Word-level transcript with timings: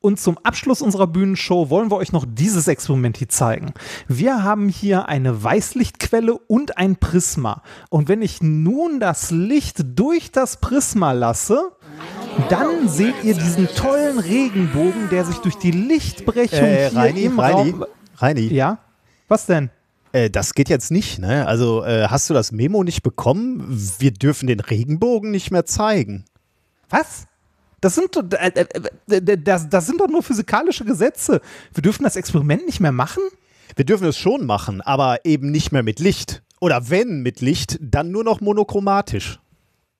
Und 0.00 0.20
zum 0.20 0.38
Abschluss 0.38 0.80
unserer 0.80 1.08
Bühnenshow 1.08 1.70
wollen 1.70 1.90
wir 1.90 1.96
euch 1.96 2.12
noch 2.12 2.24
dieses 2.28 2.68
Experiment 2.68 3.16
hier 3.16 3.28
zeigen. 3.28 3.74
Wir 4.06 4.44
haben 4.44 4.68
hier 4.68 5.08
eine 5.08 5.42
Weißlichtquelle 5.42 6.34
und 6.38 6.78
ein 6.78 6.96
Prisma. 6.96 7.62
Und 7.90 8.08
wenn 8.08 8.22
ich 8.22 8.40
nun 8.40 9.00
das 9.00 9.32
Licht 9.32 9.84
durch 9.98 10.30
das 10.30 10.58
Prisma 10.58 11.10
lasse, 11.10 11.72
dann 12.48 12.88
seht 12.88 13.24
ihr 13.24 13.34
diesen 13.34 13.66
tollen 13.74 14.20
Regenbogen, 14.20 15.08
der 15.10 15.24
sich 15.24 15.38
durch 15.38 15.56
die 15.56 15.72
Lichtbrechung 15.72 16.60
Äh, 16.60 16.90
hier 16.90 16.98
Reini, 16.98 17.22
im 17.24 17.40
Reini, 17.40 17.70
Raum... 17.70 17.84
Reini, 18.18 18.54
Ja? 18.54 18.78
Was 19.26 19.46
denn? 19.46 19.70
äh, 20.12 20.30
das 20.30 20.54
geht 20.54 20.68
jetzt 20.68 20.92
nicht, 20.92 21.18
ne? 21.18 21.46
Also 21.46 21.84
äh, 21.84 22.06
hast 22.08 22.30
du 22.30 22.34
das 22.34 22.52
Memo 22.52 22.84
nicht 22.84 23.02
bekommen? 23.02 23.66
Wir 23.98 24.12
dürfen 24.12 24.46
den 24.46 24.60
Regenbogen 24.60 25.32
nicht 25.32 25.50
mehr 25.50 25.66
zeigen. 25.66 26.24
Was? 26.88 27.26
Das 27.80 27.94
sind, 27.94 28.16
doch- 28.16 28.24
äh, 28.32 28.64
äh, 29.08 29.16
äh, 29.16 29.38
das, 29.38 29.68
das 29.68 29.86
sind 29.86 30.00
doch 30.00 30.08
nur 30.08 30.22
physikalische 30.22 30.84
Gesetze. 30.84 31.40
Wir 31.72 31.82
dürfen 31.82 32.02
das 32.04 32.16
Experiment 32.16 32.66
nicht 32.66 32.80
mehr 32.80 32.92
machen? 32.92 33.22
Wir 33.76 33.84
dürfen 33.84 34.06
es 34.08 34.16
schon 34.18 34.46
machen, 34.46 34.80
aber 34.80 35.24
eben 35.24 35.50
nicht 35.50 35.70
mehr 35.72 35.82
mit 35.82 36.00
Licht. 36.00 36.42
Oder 36.60 36.90
wenn 36.90 37.22
mit 37.22 37.40
Licht, 37.40 37.78
dann 37.80 38.10
nur 38.10 38.24
noch 38.24 38.40
monochromatisch. 38.40 39.38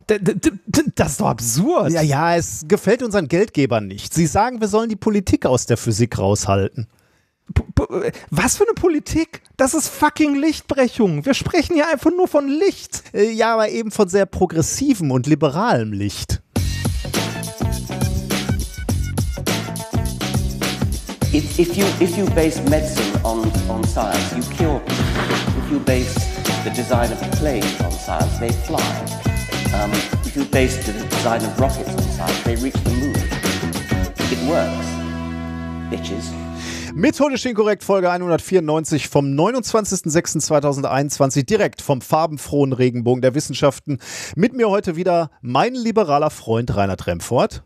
Das 0.09 1.11
ist 1.13 1.21
doch 1.21 1.29
absurd. 1.29 1.93
Ja, 1.93 2.01
ja, 2.03 2.35
es 2.35 2.65
gefällt 2.67 3.03
unseren 3.03 3.29
Geldgebern 3.29 3.87
nicht. 3.87 4.15
Sie 4.15 4.27
sagen, 4.27 4.61
wir 4.61 4.69
sollen 4.69 4.89
die 4.89 4.97
Politik 4.97 5.45
aus 5.47 5.67
der 5.67 5.77
Physik 5.77 6.19
raushalten. 6.19 6.89
Was 8.31 8.57
für 8.57 8.65
eine 8.65 8.75
Politik? 8.75 9.43
Das 9.57 9.75
ist 9.75 9.89
fucking 9.89 10.35
Lichtbrechung. 10.35 11.25
Wir 11.25 11.35
sprechen 11.35 11.75
hier 11.75 11.89
einfach 11.89 12.11
nur 12.11 12.27
von 12.29 12.49
Licht. 12.49 13.03
Ja, 13.13 13.55
aber 13.55 13.69
eben 13.69 13.91
von 13.91 14.09
sehr 14.09 14.27
progressivem 14.27 15.11
und 15.11 15.27
liberalem 15.27 15.93
Licht. 15.93 16.43
If, 21.31 21.59
if, 21.59 21.77
you, 21.77 21.85
if 22.01 22.17
you 22.17 22.25
base 22.35 22.59
medicine 22.71 23.21
on, 23.23 23.53
on 23.69 23.85
science, 23.85 24.35
you 24.35 24.41
cure 24.57 24.81
people. 24.81 25.63
If 25.63 25.71
you 25.71 25.79
base 25.79 26.15
the 26.65 26.71
design 26.71 27.13
of 27.13 27.21
planes 27.33 27.79
on 27.83 27.93
science, 27.93 28.39
they 28.39 28.51
fly. 28.51 28.81
Um, 29.75 29.93
if 30.25 30.35
you 30.35 30.47
base 30.47 30.83
the 30.87 30.95
design 30.95 31.45
of 31.45 31.61
rockets 31.61 31.91
on 31.91 32.01
science, 32.01 32.43
they 32.45 32.57
reach 32.57 32.83
the 32.83 32.93
moon. 32.93 33.15
It 34.33 34.39
works, 34.49 34.87
bitches. 35.91 36.33
Methodisch 36.95 37.45
inkorrekt 37.45 37.85
Folge 37.85 38.11
194 38.11 39.09
vom 39.09 39.27
29.06.2021 39.27 41.45
direkt 41.45 41.83
vom 41.83 42.01
farbenfrohen 42.01 42.73
Regenbogen 42.73 43.21
der 43.21 43.35
Wissenschaften. 43.35 43.99
Mit 44.35 44.55
mir 44.55 44.71
heute 44.71 44.97
wieder 44.97 45.31
mein 45.43 45.75
liberaler 45.75 46.31
Freund 46.31 46.75
Reinhard 46.75 47.07
Remfort. 47.07 47.65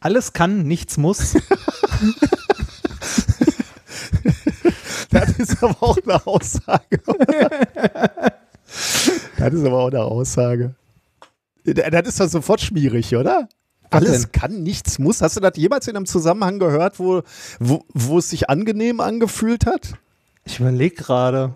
Alles 0.00 0.32
kann, 0.32 0.64
nichts 0.64 0.96
muss. 0.96 1.36
Das 5.10 5.37
ist 5.50 5.62
aber 5.62 5.82
auch 5.82 5.98
eine 6.04 6.26
Aussage. 6.26 7.00
das 9.38 9.54
ist 9.54 9.64
aber 9.64 9.78
auch 9.78 9.88
eine 9.88 10.02
Aussage. 10.02 10.74
Das 11.64 12.08
ist 12.08 12.20
doch 12.20 12.28
sofort 12.28 12.60
schmierig, 12.60 13.14
oder? 13.14 13.48
Was 13.90 14.02
Alles 14.02 14.22
denn? 14.22 14.32
kann, 14.32 14.62
nichts 14.62 14.98
muss. 14.98 15.22
Hast 15.22 15.36
du 15.36 15.40
das 15.40 15.56
jemals 15.56 15.88
in 15.88 15.96
einem 15.96 16.06
Zusammenhang 16.06 16.58
gehört, 16.58 16.98
wo, 16.98 17.22
wo, 17.58 17.84
wo 17.94 18.18
es 18.18 18.30
sich 18.30 18.50
angenehm 18.50 19.00
angefühlt 19.00 19.66
hat? 19.66 19.94
Ich 20.44 20.60
überlege 20.60 20.94
gerade. 20.94 21.54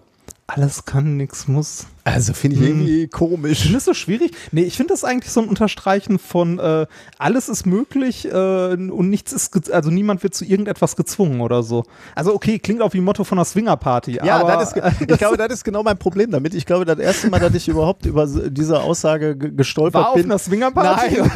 Alles 0.48 0.84
kann, 0.84 1.16
nichts 1.16 1.48
muss. 1.48 1.86
Also 2.04 2.34
finde 2.34 2.56
ich 2.56 2.62
irgendwie 2.62 3.06
komisch. 3.08 3.62
Findest 3.62 3.86
du 3.86 3.94
schwierig? 3.94 4.32
Nee, 4.50 4.64
ich 4.64 4.76
finde 4.76 4.92
das 4.92 5.04
eigentlich 5.04 5.32
so 5.32 5.40
ein 5.40 5.48
Unterstreichen 5.48 6.18
von 6.18 6.58
äh, 6.58 6.86
alles 7.16 7.48
ist 7.48 7.64
möglich 7.64 8.26
äh, 8.26 8.30
und 8.74 9.08
nichts 9.08 9.32
ist, 9.32 9.72
also 9.72 9.90
niemand 9.90 10.22
wird 10.24 10.34
zu 10.34 10.44
irgendetwas 10.44 10.96
gezwungen 10.96 11.40
oder 11.40 11.62
so. 11.62 11.84
Also 12.16 12.34
okay, 12.34 12.58
klingt 12.58 12.82
auch 12.82 12.92
wie 12.92 13.00
Motto 13.00 13.22
von 13.24 13.38
einer 13.38 13.44
Swingerparty. 13.44 14.18
Ja, 14.22 14.40
aber, 14.40 14.56
das 14.56 14.72
ist, 14.72 14.82
ich 15.08 15.18
glaube, 15.18 15.36
das 15.36 15.52
ist 15.52 15.64
genau 15.64 15.82
mein 15.84 15.96
Problem 15.96 16.30
damit. 16.32 16.54
Ich 16.54 16.66
glaube, 16.66 16.84
das 16.84 16.98
erste 16.98 17.30
Mal, 17.30 17.38
dass 17.40 17.54
ich 17.54 17.68
überhaupt 17.68 18.04
über 18.04 18.26
diese 18.26 18.80
Aussage 18.80 19.36
ge- 19.36 19.52
gestolpert 19.52 20.02
war 20.02 20.08
auf 20.10 20.16
bin, 20.16 20.24
einer 20.24 20.38
Swingerparty? 20.38 21.18
Nein. 21.20 21.30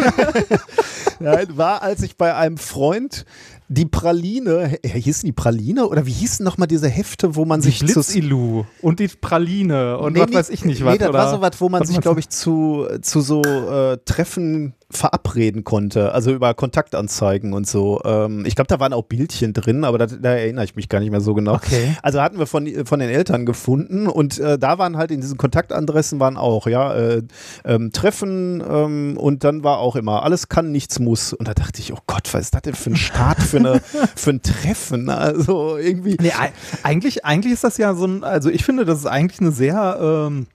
Nein, 1.20 1.46
war, 1.56 1.80
als 1.82 2.02
ich 2.02 2.16
bei 2.16 2.34
einem 2.34 2.58
Freund 2.58 3.24
die 3.68 3.86
Praline, 3.86 4.78
äh, 4.82 4.88
hießen 4.88 5.26
die 5.26 5.32
Praline 5.32 5.88
oder 5.88 6.06
wie 6.06 6.12
hießen 6.12 6.44
nochmal 6.44 6.68
diese 6.68 6.88
Hefte, 6.88 7.34
wo 7.34 7.44
man 7.44 7.60
Die 7.60 7.66
sich 7.70 7.78
zu 7.80 7.86
Blitzilu 7.86 8.64
und 8.82 9.00
die 9.00 9.08
Praline 9.08 9.98
und 9.98 10.12
Nee, 10.12 10.20
was 10.20 10.30
nee, 10.30 10.36
weiß 10.36 10.50
ich 10.50 10.64
nicht 10.64 10.80
Nee, 10.80 10.86
was. 10.86 10.98
das 10.98 11.08
oder? 11.08 11.18
war 11.18 11.30
so 11.30 11.40
was, 11.40 11.60
wo 11.60 11.68
man 11.68 11.80
Was 11.80 11.88
sich, 11.88 12.00
glaube 12.00 12.20
ich, 12.20 12.28
zu, 12.28 12.86
zu 13.02 13.20
so 13.20 13.42
äh, 13.42 13.98
Treffen 14.04 14.74
verabreden 14.90 15.64
konnte. 15.64 16.12
Also 16.12 16.32
über 16.32 16.54
Kontaktanzeigen 16.54 17.52
und 17.52 17.66
so. 17.66 18.00
Ähm, 18.04 18.44
ich 18.46 18.54
glaube, 18.54 18.68
da 18.68 18.78
waren 18.78 18.92
auch 18.92 19.02
Bildchen 19.02 19.52
drin, 19.52 19.82
aber 19.84 19.98
das, 19.98 20.16
da 20.20 20.30
erinnere 20.30 20.64
ich 20.64 20.76
mich 20.76 20.88
gar 20.88 21.00
nicht 21.00 21.10
mehr 21.10 21.20
so 21.20 21.34
genau. 21.34 21.54
Okay. 21.54 21.96
Also 22.02 22.20
hatten 22.22 22.38
wir 22.38 22.46
von, 22.46 22.68
von 22.86 23.00
den 23.00 23.10
Eltern 23.10 23.46
gefunden 23.46 24.06
und 24.06 24.38
äh, 24.38 24.58
da 24.58 24.78
waren 24.78 24.96
halt 24.96 25.10
in 25.10 25.20
diesen 25.20 25.36
Kontaktadressen 25.38 26.20
waren 26.20 26.36
auch, 26.36 26.66
ja, 26.68 26.94
äh, 26.94 27.22
ähm, 27.64 27.90
Treffen 27.92 28.62
ähm, 28.68 29.16
und 29.18 29.42
dann 29.42 29.64
war 29.64 29.78
auch 29.78 29.96
immer, 29.96 30.22
alles 30.22 30.48
kann, 30.48 30.70
nichts 30.70 31.00
muss. 31.00 31.32
Und 31.32 31.48
da 31.48 31.54
dachte 31.54 31.80
ich, 31.80 31.92
oh 31.92 31.98
Gott, 32.06 32.32
was 32.32 32.42
ist 32.42 32.54
das 32.54 32.62
denn 32.62 32.74
für 32.74 32.90
ein 32.90 32.96
Start 32.96 33.42
für, 33.42 33.58
eine, 33.58 33.80
für 34.14 34.30
ein 34.30 34.42
Treffen? 34.42 35.10
Also 35.10 35.76
irgendwie. 35.78 36.16
Nee, 36.20 36.30
ei- 36.38 36.52
eigentlich, 36.84 37.24
eigentlich 37.24 37.52
ist 37.54 37.64
das 37.64 37.76
ja 37.76 37.94
so 37.94 38.06
ein, 38.06 38.22
also 38.22 38.50
ich 38.50 38.64
finde, 38.64 38.84
das 38.84 39.00
ist 39.00 39.06
eigentlich 39.06 39.40
eine 39.40 39.50
sehr, 39.50 39.98
ähm, 40.00 40.46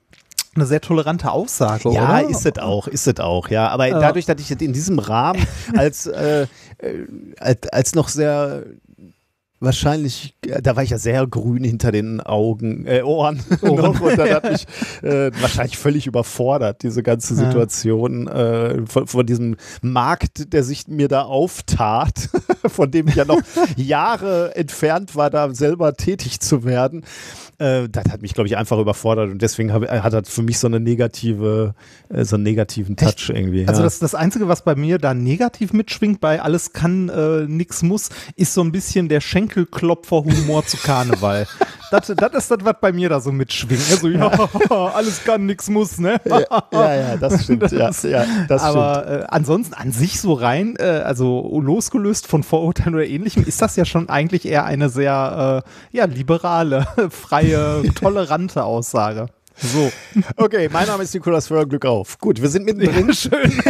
eine 0.54 0.66
sehr 0.66 0.80
tolerante 0.80 1.30
Aussage, 1.30 1.90
Ja, 1.90 2.20
oder? 2.20 2.28
ist 2.28 2.46
es 2.46 2.58
auch, 2.58 2.86
ist 2.86 3.06
es 3.06 3.20
auch, 3.20 3.48
ja. 3.48 3.68
Aber 3.68 3.88
dadurch, 3.88 4.26
dass 4.26 4.40
ich 4.40 4.48
das 4.48 4.60
in 4.60 4.72
diesem 4.72 4.98
Rahmen 4.98 5.46
als, 5.76 6.06
äh, 6.06 6.46
als, 7.38 7.68
als 7.68 7.94
noch 7.94 8.08
sehr 8.08 8.64
wahrscheinlich, 9.60 10.34
äh, 10.44 10.60
da 10.60 10.76
war 10.76 10.82
ich 10.82 10.90
ja 10.90 10.98
sehr 10.98 11.26
grün 11.26 11.64
hinter 11.64 11.92
den 11.92 12.20
Augen, 12.20 12.84
äh, 12.86 13.02
Ohren, 13.02 13.40
noch 13.62 14.00
und 14.00 14.18
das 14.18 14.30
hat 14.30 14.50
mich 14.50 14.66
äh, 15.02 15.30
wahrscheinlich 15.40 15.78
völlig 15.78 16.06
überfordert, 16.06 16.82
diese 16.82 17.02
ganze 17.02 17.34
Ja. 17.34 17.46
Situation 17.46 18.26
äh, 18.26 18.84
von, 18.86 19.06
von 19.06 19.24
diesem 19.24 19.56
Markt, 19.80 20.52
der 20.52 20.64
sich 20.64 20.88
mir 20.88 21.08
da 21.08 21.22
auftat, 21.22 22.28
von 22.66 22.90
dem 22.90 23.08
ich 23.08 23.14
ja 23.14 23.24
noch 23.24 23.40
Jahre 23.76 24.54
entfernt 24.56 25.14
war, 25.16 25.30
da 25.30 25.54
selber 25.54 25.94
tätig 25.94 26.40
zu 26.40 26.64
werden. 26.64 27.04
Äh, 27.62 27.88
das 27.88 28.04
hat 28.10 28.22
mich, 28.22 28.34
glaube 28.34 28.48
ich, 28.48 28.56
einfach 28.56 28.78
überfordert 28.78 29.30
und 29.30 29.40
deswegen 29.40 29.72
hab, 29.72 29.88
hat 29.88 30.12
das 30.12 30.28
für 30.28 30.42
mich 30.42 30.58
so 30.58 30.66
eine 30.66 30.80
negative, 30.80 31.74
äh, 32.08 32.24
so 32.24 32.34
einen 32.34 32.42
negativen 32.42 32.96
Touch 32.96 33.28
irgendwie. 33.28 33.68
Also 33.68 33.82
ja. 33.82 33.84
das, 33.84 34.00
das 34.00 34.16
Einzige, 34.16 34.48
was 34.48 34.62
bei 34.62 34.74
mir 34.74 34.98
da 34.98 35.14
negativ 35.14 35.72
mitschwingt, 35.72 36.20
bei 36.20 36.42
alles 36.42 36.72
kann, 36.72 37.08
äh, 37.08 37.46
nix 37.46 37.82
muss, 37.82 38.08
ist 38.34 38.54
so 38.54 38.62
ein 38.62 38.72
bisschen 38.72 39.08
der 39.08 39.20
Schenkelklopfer-Humor 39.20 40.66
zu 40.66 40.76
Karneval. 40.76 41.46
Das, 41.92 42.06
das 42.06 42.32
ist 42.32 42.50
das, 42.50 42.58
was 42.62 42.76
bei 42.80 42.90
mir 42.90 43.10
da 43.10 43.20
so 43.20 43.32
mitschwingt. 43.32 43.82
Also, 43.90 44.08
ja, 44.08 44.28
alles 44.94 45.22
kann, 45.24 45.44
nix 45.44 45.68
muss, 45.68 45.98
ne? 45.98 46.18
ja, 46.24 46.40
ja, 46.72 46.94
ja, 46.94 47.16
das 47.18 47.44
stimmt. 47.44 47.70
ja, 47.70 47.90
ja, 47.90 47.90
das 47.90 48.02
stimmt. 48.02 48.60
Aber 48.62 49.06
äh, 49.06 49.24
ansonsten 49.28 49.74
an 49.74 49.92
sich 49.92 50.18
so 50.18 50.32
rein, 50.32 50.76
äh, 50.78 50.84
also 50.84 51.60
losgelöst 51.60 52.26
von 52.26 52.44
Vorurteilen 52.44 52.94
oder 52.94 53.06
ähnlichem, 53.06 53.44
ist 53.44 53.60
das 53.60 53.76
ja 53.76 53.84
schon 53.84 54.08
eigentlich 54.08 54.46
eher 54.46 54.64
eine 54.64 54.88
sehr 54.88 55.62
äh, 55.66 55.96
ja, 55.96 56.06
liberale, 56.06 56.86
freie, 57.10 57.51
tolerante 57.94 58.64
Aussage. 58.64 59.26
So. 59.56 59.92
Okay, 60.36 60.68
mein 60.72 60.86
Name 60.86 61.02
ist 61.04 61.14
Nikolas 61.14 61.46
Föhr, 61.46 61.66
Glück 61.66 61.84
auf. 61.84 62.18
Gut, 62.18 62.40
wir 62.40 62.48
sind 62.48 62.64
mittendrin. 62.64 63.12
schön. 63.12 63.52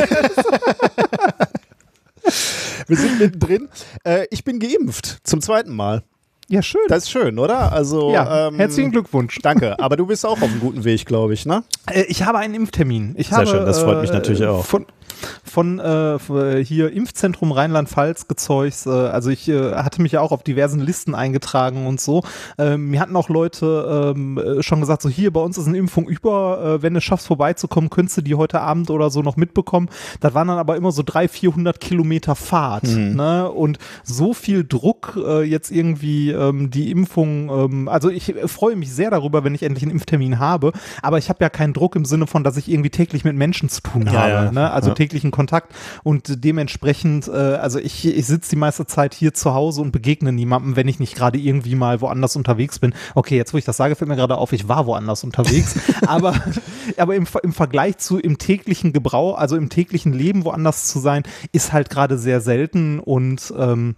Wir 2.86 2.96
sind 2.96 3.18
mittendrin. 3.18 3.68
Äh, 4.04 4.26
ich 4.30 4.44
bin 4.44 4.58
geimpft, 4.58 5.18
zum 5.24 5.40
zweiten 5.40 5.74
Mal. 5.74 6.02
Ja, 6.48 6.62
schön. 6.62 6.80
Das 6.88 7.04
ist 7.04 7.10
schön, 7.10 7.38
oder? 7.38 7.72
Also, 7.72 8.12
ja, 8.12 8.48
ähm, 8.48 8.56
herzlichen 8.56 8.90
Glückwunsch. 8.90 9.38
Danke, 9.42 9.78
aber 9.78 9.96
du 9.96 10.06
bist 10.06 10.26
auch 10.26 10.32
auf 10.32 10.42
einem 10.42 10.60
guten 10.60 10.84
Weg, 10.84 11.06
glaube 11.06 11.32
ich, 11.34 11.46
ne? 11.46 11.64
Äh, 11.90 12.02
Ich 12.08 12.24
habe 12.24 12.38
einen 12.38 12.54
Impftermin. 12.54 13.14
Ich 13.16 13.28
Sehr 13.28 13.38
habe, 13.38 13.46
schön, 13.46 13.64
das 13.64 13.80
freut 13.82 14.00
mich 14.02 14.10
natürlich 14.12 14.44
auch. 14.44 14.64
Von, 14.64 14.86
von 15.44 15.78
äh, 15.78 16.14
f- 16.14 16.30
hier 16.66 16.92
Impfzentrum 16.92 17.52
Rheinland-Pfalz 17.52 18.28
gezeugt. 18.28 18.86
Äh, 18.86 18.90
also 18.90 19.30
ich 19.30 19.48
äh, 19.48 19.74
hatte 19.74 20.00
mich 20.02 20.12
ja 20.12 20.20
auch 20.20 20.32
auf 20.32 20.42
diversen 20.42 20.80
Listen 20.80 21.14
eingetragen 21.14 21.86
und 21.86 22.00
so. 22.00 22.22
Ähm, 22.58 22.90
mir 22.90 23.00
hatten 23.00 23.16
auch 23.16 23.28
Leute 23.28 24.12
ähm, 24.16 24.38
äh, 24.38 24.62
schon 24.62 24.80
gesagt, 24.80 25.02
so 25.02 25.08
hier 25.08 25.32
bei 25.32 25.40
uns 25.40 25.58
ist 25.58 25.66
eine 25.66 25.78
Impfung 25.78 26.08
über. 26.08 26.76
Äh, 26.78 26.82
wenn 26.82 26.94
du 26.94 26.98
es 26.98 27.04
schaffst 27.04 27.26
vorbeizukommen, 27.26 27.90
könntest 27.90 28.18
du 28.18 28.22
die 28.22 28.34
heute 28.34 28.60
Abend 28.60 28.90
oder 28.90 29.10
so 29.10 29.22
noch 29.22 29.36
mitbekommen. 29.36 29.88
Das 30.20 30.34
waren 30.34 30.48
dann 30.48 30.58
aber 30.58 30.76
immer 30.76 30.92
so 30.92 31.02
300, 31.04 31.30
400 31.30 31.80
Kilometer 31.80 32.34
Fahrt. 32.34 32.84
Mhm. 32.84 33.14
Ne? 33.16 33.50
Und 33.50 33.78
so 34.04 34.34
viel 34.34 34.64
Druck 34.64 35.18
äh, 35.24 35.42
jetzt 35.42 35.70
irgendwie 35.70 36.30
ähm, 36.30 36.70
die 36.70 36.90
Impfung. 36.90 37.50
Ähm, 37.50 37.88
also 37.88 38.10
ich 38.10 38.34
äh, 38.36 38.48
freue 38.48 38.76
mich 38.76 38.92
sehr 38.92 39.10
darüber, 39.10 39.44
wenn 39.44 39.54
ich 39.54 39.62
endlich 39.62 39.82
einen 39.84 39.92
Impftermin 39.92 40.38
habe. 40.38 40.72
Aber 41.02 41.18
ich 41.18 41.28
habe 41.28 41.38
ja 41.42 41.48
keinen 41.50 41.72
Druck 41.72 41.96
im 41.96 42.04
Sinne 42.04 42.26
von, 42.26 42.44
dass 42.44 42.56
ich 42.56 42.70
irgendwie 42.70 42.90
täglich 42.90 43.24
mit 43.24 43.36
Menschen 43.36 43.68
zu 43.68 43.82
tun 43.82 44.06
Ja, 44.06 44.12
habe. 44.12 44.30
ja. 44.30 44.52
Ne? 44.52 44.70
Also 44.70 44.88
Ja. 44.90 44.94
Täglichen 45.12 45.30
Kontakt 45.30 45.74
und 46.02 46.44
dementsprechend, 46.44 47.28
äh, 47.28 47.32
also 47.32 47.78
ich, 47.78 48.06
ich 48.06 48.26
sitze 48.26 48.50
die 48.50 48.56
meiste 48.56 48.86
Zeit 48.86 49.12
hier 49.14 49.34
zu 49.34 49.52
Hause 49.52 49.82
und 49.82 49.92
begegne 49.92 50.32
niemandem, 50.32 50.74
wenn 50.76 50.88
ich 50.88 51.00
nicht 51.00 51.14
gerade 51.14 51.38
irgendwie 51.38 51.74
mal 51.74 52.00
woanders 52.00 52.34
unterwegs 52.34 52.78
bin. 52.78 52.94
Okay, 53.14 53.36
jetzt 53.36 53.52
wo 53.52 53.58
ich 53.58 53.64
das 53.64 53.76
sage, 53.76 53.94
fällt 53.94 54.08
mir 54.08 54.16
gerade 54.16 54.38
auf, 54.38 54.52
ich 54.52 54.68
war 54.68 54.86
woanders 54.86 55.22
unterwegs, 55.22 55.74
aber, 56.06 56.34
aber 56.96 57.14
im, 57.14 57.26
im 57.42 57.52
Vergleich 57.52 57.98
zu 57.98 58.18
im 58.18 58.38
täglichen 58.38 58.94
Gebrauch, 58.94 59.36
also 59.36 59.56
im 59.56 59.68
täglichen 59.68 60.14
Leben 60.14 60.44
woanders 60.44 60.88
zu 60.88 60.98
sein, 60.98 61.24
ist 61.52 61.72
halt 61.72 61.90
gerade 61.90 62.16
sehr 62.16 62.40
selten 62.40 62.98
und 62.98 63.52
ähm, 63.56 63.96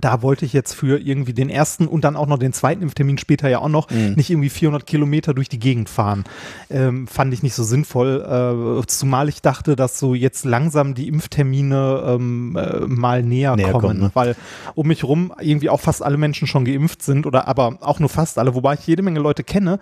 da 0.00 0.22
wollte 0.22 0.44
ich 0.44 0.52
jetzt 0.52 0.74
für 0.74 0.98
irgendwie 0.98 1.32
den 1.32 1.48
ersten 1.48 1.86
und 1.86 2.04
dann 2.04 2.16
auch 2.16 2.26
noch 2.26 2.38
den 2.38 2.52
zweiten 2.52 2.82
Impftermin 2.82 3.18
später 3.18 3.48
ja 3.48 3.58
auch 3.60 3.68
noch 3.68 3.90
Mhm. 3.90 4.14
nicht 4.16 4.30
irgendwie 4.30 4.50
400 4.50 4.86
Kilometer 4.86 5.34
durch 5.34 5.48
die 5.48 5.58
Gegend 5.58 5.88
fahren. 5.88 6.24
Ähm, 6.70 7.06
fand 7.06 7.32
ich 7.32 7.42
nicht 7.42 7.54
so 7.54 7.62
sinnvoll, 7.64 8.22
äh, 8.82 8.86
zumal 8.86 9.28
ich 9.28 9.42
dachte, 9.42 9.76
dass 9.76 9.98
so 9.98 10.14
jetzt 10.14 10.44
langsam 10.44 10.94
die 10.94 11.08
Impftermine 11.08 12.02
ähm, 12.06 12.56
äh, 12.56 12.80
mal 12.86 13.22
näher, 13.22 13.56
Näher 13.56 13.72
kommen, 13.72 13.80
kommen, 13.80 14.00
ne? 14.00 14.10
weil 14.14 14.36
um 14.74 14.86
mich 14.86 15.04
rum 15.04 15.32
irgendwie 15.40 15.70
auch 15.70 15.80
fast 15.80 16.02
alle 16.02 16.16
Menschen 16.16 16.46
schon 16.46 16.64
geimpft 16.64 17.02
sind 17.02 17.26
oder 17.26 17.48
aber 17.48 17.78
auch 17.80 18.00
nur 18.00 18.08
fast 18.08 18.38
alle, 18.38 18.54
wobei 18.54 18.74
ich 18.74 18.86
jede 18.86 19.02
Menge 19.02 19.20
Leute 19.20 19.44
kenne, 19.44 19.78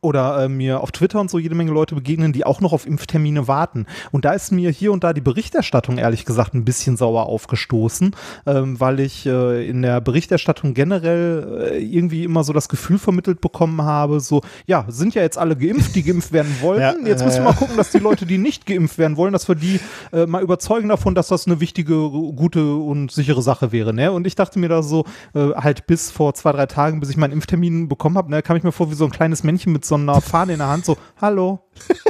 oder 0.00 0.44
äh, 0.44 0.48
mir 0.48 0.80
auf 0.80 0.92
Twitter 0.92 1.20
und 1.20 1.30
so 1.30 1.38
jede 1.38 1.54
Menge 1.54 1.72
Leute 1.72 1.94
begegnen, 1.94 2.32
die 2.32 2.44
auch 2.44 2.60
noch 2.60 2.72
auf 2.72 2.86
Impftermine 2.86 3.48
warten. 3.48 3.86
Und 4.12 4.24
da 4.24 4.32
ist 4.32 4.52
mir 4.52 4.70
hier 4.70 4.92
und 4.92 5.02
da 5.02 5.12
die 5.12 5.20
Berichterstattung 5.20 5.98
ehrlich 5.98 6.24
gesagt 6.24 6.54
ein 6.54 6.64
bisschen 6.64 6.96
sauer 6.96 7.26
aufgestoßen, 7.26 8.14
ähm, 8.46 8.78
weil 8.78 9.00
ich 9.00 9.26
äh, 9.26 9.68
in 9.68 9.82
der 9.82 10.00
Berichterstattung 10.00 10.74
generell 10.74 11.72
äh, 11.72 11.78
irgendwie 11.78 12.24
immer 12.24 12.44
so 12.44 12.52
das 12.52 12.68
Gefühl 12.68 12.98
vermittelt 12.98 13.40
bekommen 13.40 13.82
habe, 13.82 14.20
so, 14.20 14.42
ja, 14.66 14.84
sind 14.88 15.14
ja 15.14 15.22
jetzt 15.22 15.38
alle 15.38 15.56
geimpft, 15.56 15.94
die 15.94 16.02
geimpft 16.02 16.32
werden 16.32 16.54
wollten. 16.60 17.02
Ja, 17.02 17.08
jetzt 17.08 17.24
müssen 17.24 17.38
wir 17.38 17.50
mal 17.50 17.54
gucken, 17.54 17.76
dass 17.76 17.90
die 17.90 17.98
Leute, 17.98 18.24
die 18.24 18.38
nicht 18.38 18.66
geimpft 18.66 18.98
werden 18.98 19.16
wollen, 19.16 19.32
dass 19.32 19.48
wir 19.48 19.56
die 19.56 19.80
äh, 20.12 20.26
mal 20.26 20.42
überzeugen 20.42 20.88
davon, 20.88 21.14
dass 21.14 21.28
das 21.28 21.46
eine 21.46 21.60
wichtige, 21.60 21.94
gute 22.10 22.74
und 22.74 23.10
sichere 23.10 23.42
Sache 23.42 23.72
wäre. 23.72 23.92
Ne? 23.92 24.12
Und 24.12 24.26
ich 24.26 24.36
dachte 24.36 24.58
mir 24.58 24.68
da 24.68 24.82
so, 24.82 25.04
äh, 25.34 25.50
halt 25.54 25.86
bis 25.86 26.10
vor 26.10 26.34
zwei, 26.34 26.52
drei 26.52 26.66
Tagen, 26.66 27.00
bis 27.00 27.10
ich 27.10 27.16
meinen 27.16 27.32
Impftermin 27.32 27.88
bekommen 27.88 28.16
habe, 28.16 28.30
ne, 28.30 28.42
kam 28.42 28.56
ich 28.56 28.62
mir 28.62 28.72
vor 28.72 28.90
wie 28.90 28.94
so 28.94 29.04
ein 29.04 29.10
kleines 29.10 29.42
Männchen 29.42 29.71
mit 29.72 29.84
so 29.84 29.94
einer 29.96 30.20
Fahne 30.20 30.52
in 30.52 30.58
der 30.58 30.68
Hand, 30.68 30.84
so, 30.84 30.96
hallo, 31.20 31.60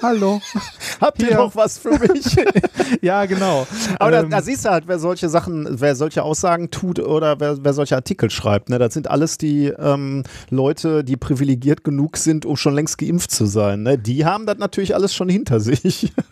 hallo. 0.03 0.41
Habt 1.01 1.23
ihr 1.23 1.37
noch 1.37 1.55
was 1.57 1.79
für 1.79 1.99
mich? 1.99 2.37
ja, 3.01 3.25
genau. 3.27 3.67
Aber 3.99 4.11
da, 4.11 4.21
Ähm, 4.21 4.31
da 4.31 4.43
siehst 4.43 4.65
du 4.65 4.71
halt, 4.71 4.87
wer 4.87 4.99
solche 4.99 5.29
Sachen, 5.29 5.67
wer 5.81 5.95
solche 5.97 6.23
Aussagen 6.23 6.71
tut 6.71 6.99
oder 6.99 7.41
wer, 7.41 7.65
wer 7.65 7.73
solche 7.73 7.97
Artikel 7.97 8.31
schreibt. 8.31 8.69
Ne? 8.69 8.79
Das 8.79 8.95
sind 8.95 9.09
alles 9.09 9.39
die 9.39 9.67
ähm, 9.67 10.25
Leute, 10.51 11.05
die 11.05 11.17
privilegiert 11.17 11.85
genug 11.85 12.17
sind, 12.17 12.45
um 12.45 12.57
schon 12.57 12.75
längst 12.75 12.99
geimpft 12.99 13.31
zu 13.31 13.47
sein. 13.47 13.83
Ne? 13.83 13.99
Die 13.99 14.25
haben 14.25 14.47
das 14.47 14.59
natürlich 14.59 14.95
alles 14.95 15.15
schon 15.15 15.29
hinter 15.29 15.61
sich. 15.61 16.13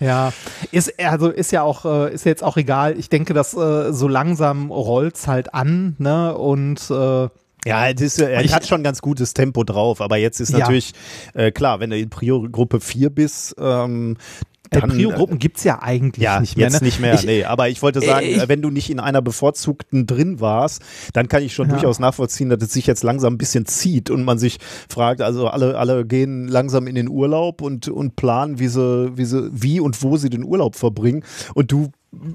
Ja, 0.00 0.32
ist 0.72 0.98
also 0.98 1.30
ist 1.30 1.52
ja 1.52 1.62
auch 1.62 1.84
äh, 1.84 2.12
ist 2.12 2.24
jetzt 2.24 2.42
auch 2.42 2.56
egal. 2.56 2.98
Ich 2.98 3.08
denke, 3.08 3.34
dass 3.34 3.54
äh, 3.54 3.92
so 3.92 4.08
langsam 4.08 4.72
rollt's 4.72 5.28
halt 5.28 5.54
an, 5.54 5.94
ne? 5.98 6.36
Und 6.36 6.90
äh, 6.90 7.28
Ja, 7.64 7.88
es 7.88 8.00
ist, 8.00 8.18
er 8.20 8.44
Ich- 8.44 8.52
hat 8.54 8.66
schon 8.66 8.82
ganz 8.82 9.00
gutes 9.00 9.34
Tempo 9.34 9.62
drauf, 9.64 10.00
aber 10.00 10.16
jetzt 10.16 10.40
ist 10.40 10.50
Ja. 10.52 10.58
natürlich 10.58 10.92
äh, 11.34 11.52
klar, 11.52 11.80
wenn 11.80 11.90
du 11.90 11.98
in 11.98 12.10
Prio-Gruppe 12.10 12.80
4 12.80 13.10
bist, 13.10 13.54
ähm, 13.58 14.16
äh, 14.70 14.80
dann, 14.80 14.90
Prio-Gruppen 14.90 15.38
gibt's 15.38 15.62
ja 15.64 15.80
eigentlich 15.82 16.24
ja, 16.24 16.40
nicht 16.40 16.56
mehr. 16.56 16.66
jetzt 16.68 16.80
ne? 16.80 16.86
nicht 16.86 16.98
mehr, 16.98 17.14
Ich, 17.14 17.24
nee. 17.24 17.44
Aber 17.44 17.68
ich 17.68 17.82
wollte 17.82 18.00
sagen, 18.00 18.26
ich- 18.26 18.38
äh, 18.38 18.48
wenn 18.48 18.62
du 18.62 18.70
nicht 18.70 18.90
in 18.90 18.98
einer 19.00 19.22
bevorzugten 19.22 20.06
drin 20.06 20.40
warst, 20.40 20.82
dann 21.12 21.28
kann 21.28 21.42
ich 21.42 21.54
schon 21.54 21.68
Ja. 21.68 21.74
durchaus 21.74 21.98
nachvollziehen, 22.00 22.48
dass 22.48 22.62
es 22.62 22.72
sich 22.72 22.86
jetzt 22.86 23.04
langsam 23.04 23.34
ein 23.34 23.38
bisschen 23.38 23.66
zieht 23.66 24.10
und 24.10 24.24
man 24.24 24.38
sich 24.38 24.58
fragt, 24.88 25.20
also 25.20 25.46
alle, 25.48 25.78
alle 25.78 26.04
gehen 26.06 26.48
langsam 26.48 26.86
in 26.88 26.94
den 26.96 27.08
Urlaub 27.08 27.60
und, 27.60 27.86
und 27.88 28.16
planen, 28.16 28.58
wie 28.58 28.68
sie, 28.68 29.12
wie 29.16 29.24
sie, 29.26 29.50
wie 29.52 29.78
und 29.78 30.02
wo 30.02 30.16
sie 30.16 30.30
den 30.30 30.42
Urlaub 30.42 30.74
verbringen. 30.74 31.22
Und 31.54 31.70
du 31.70 31.90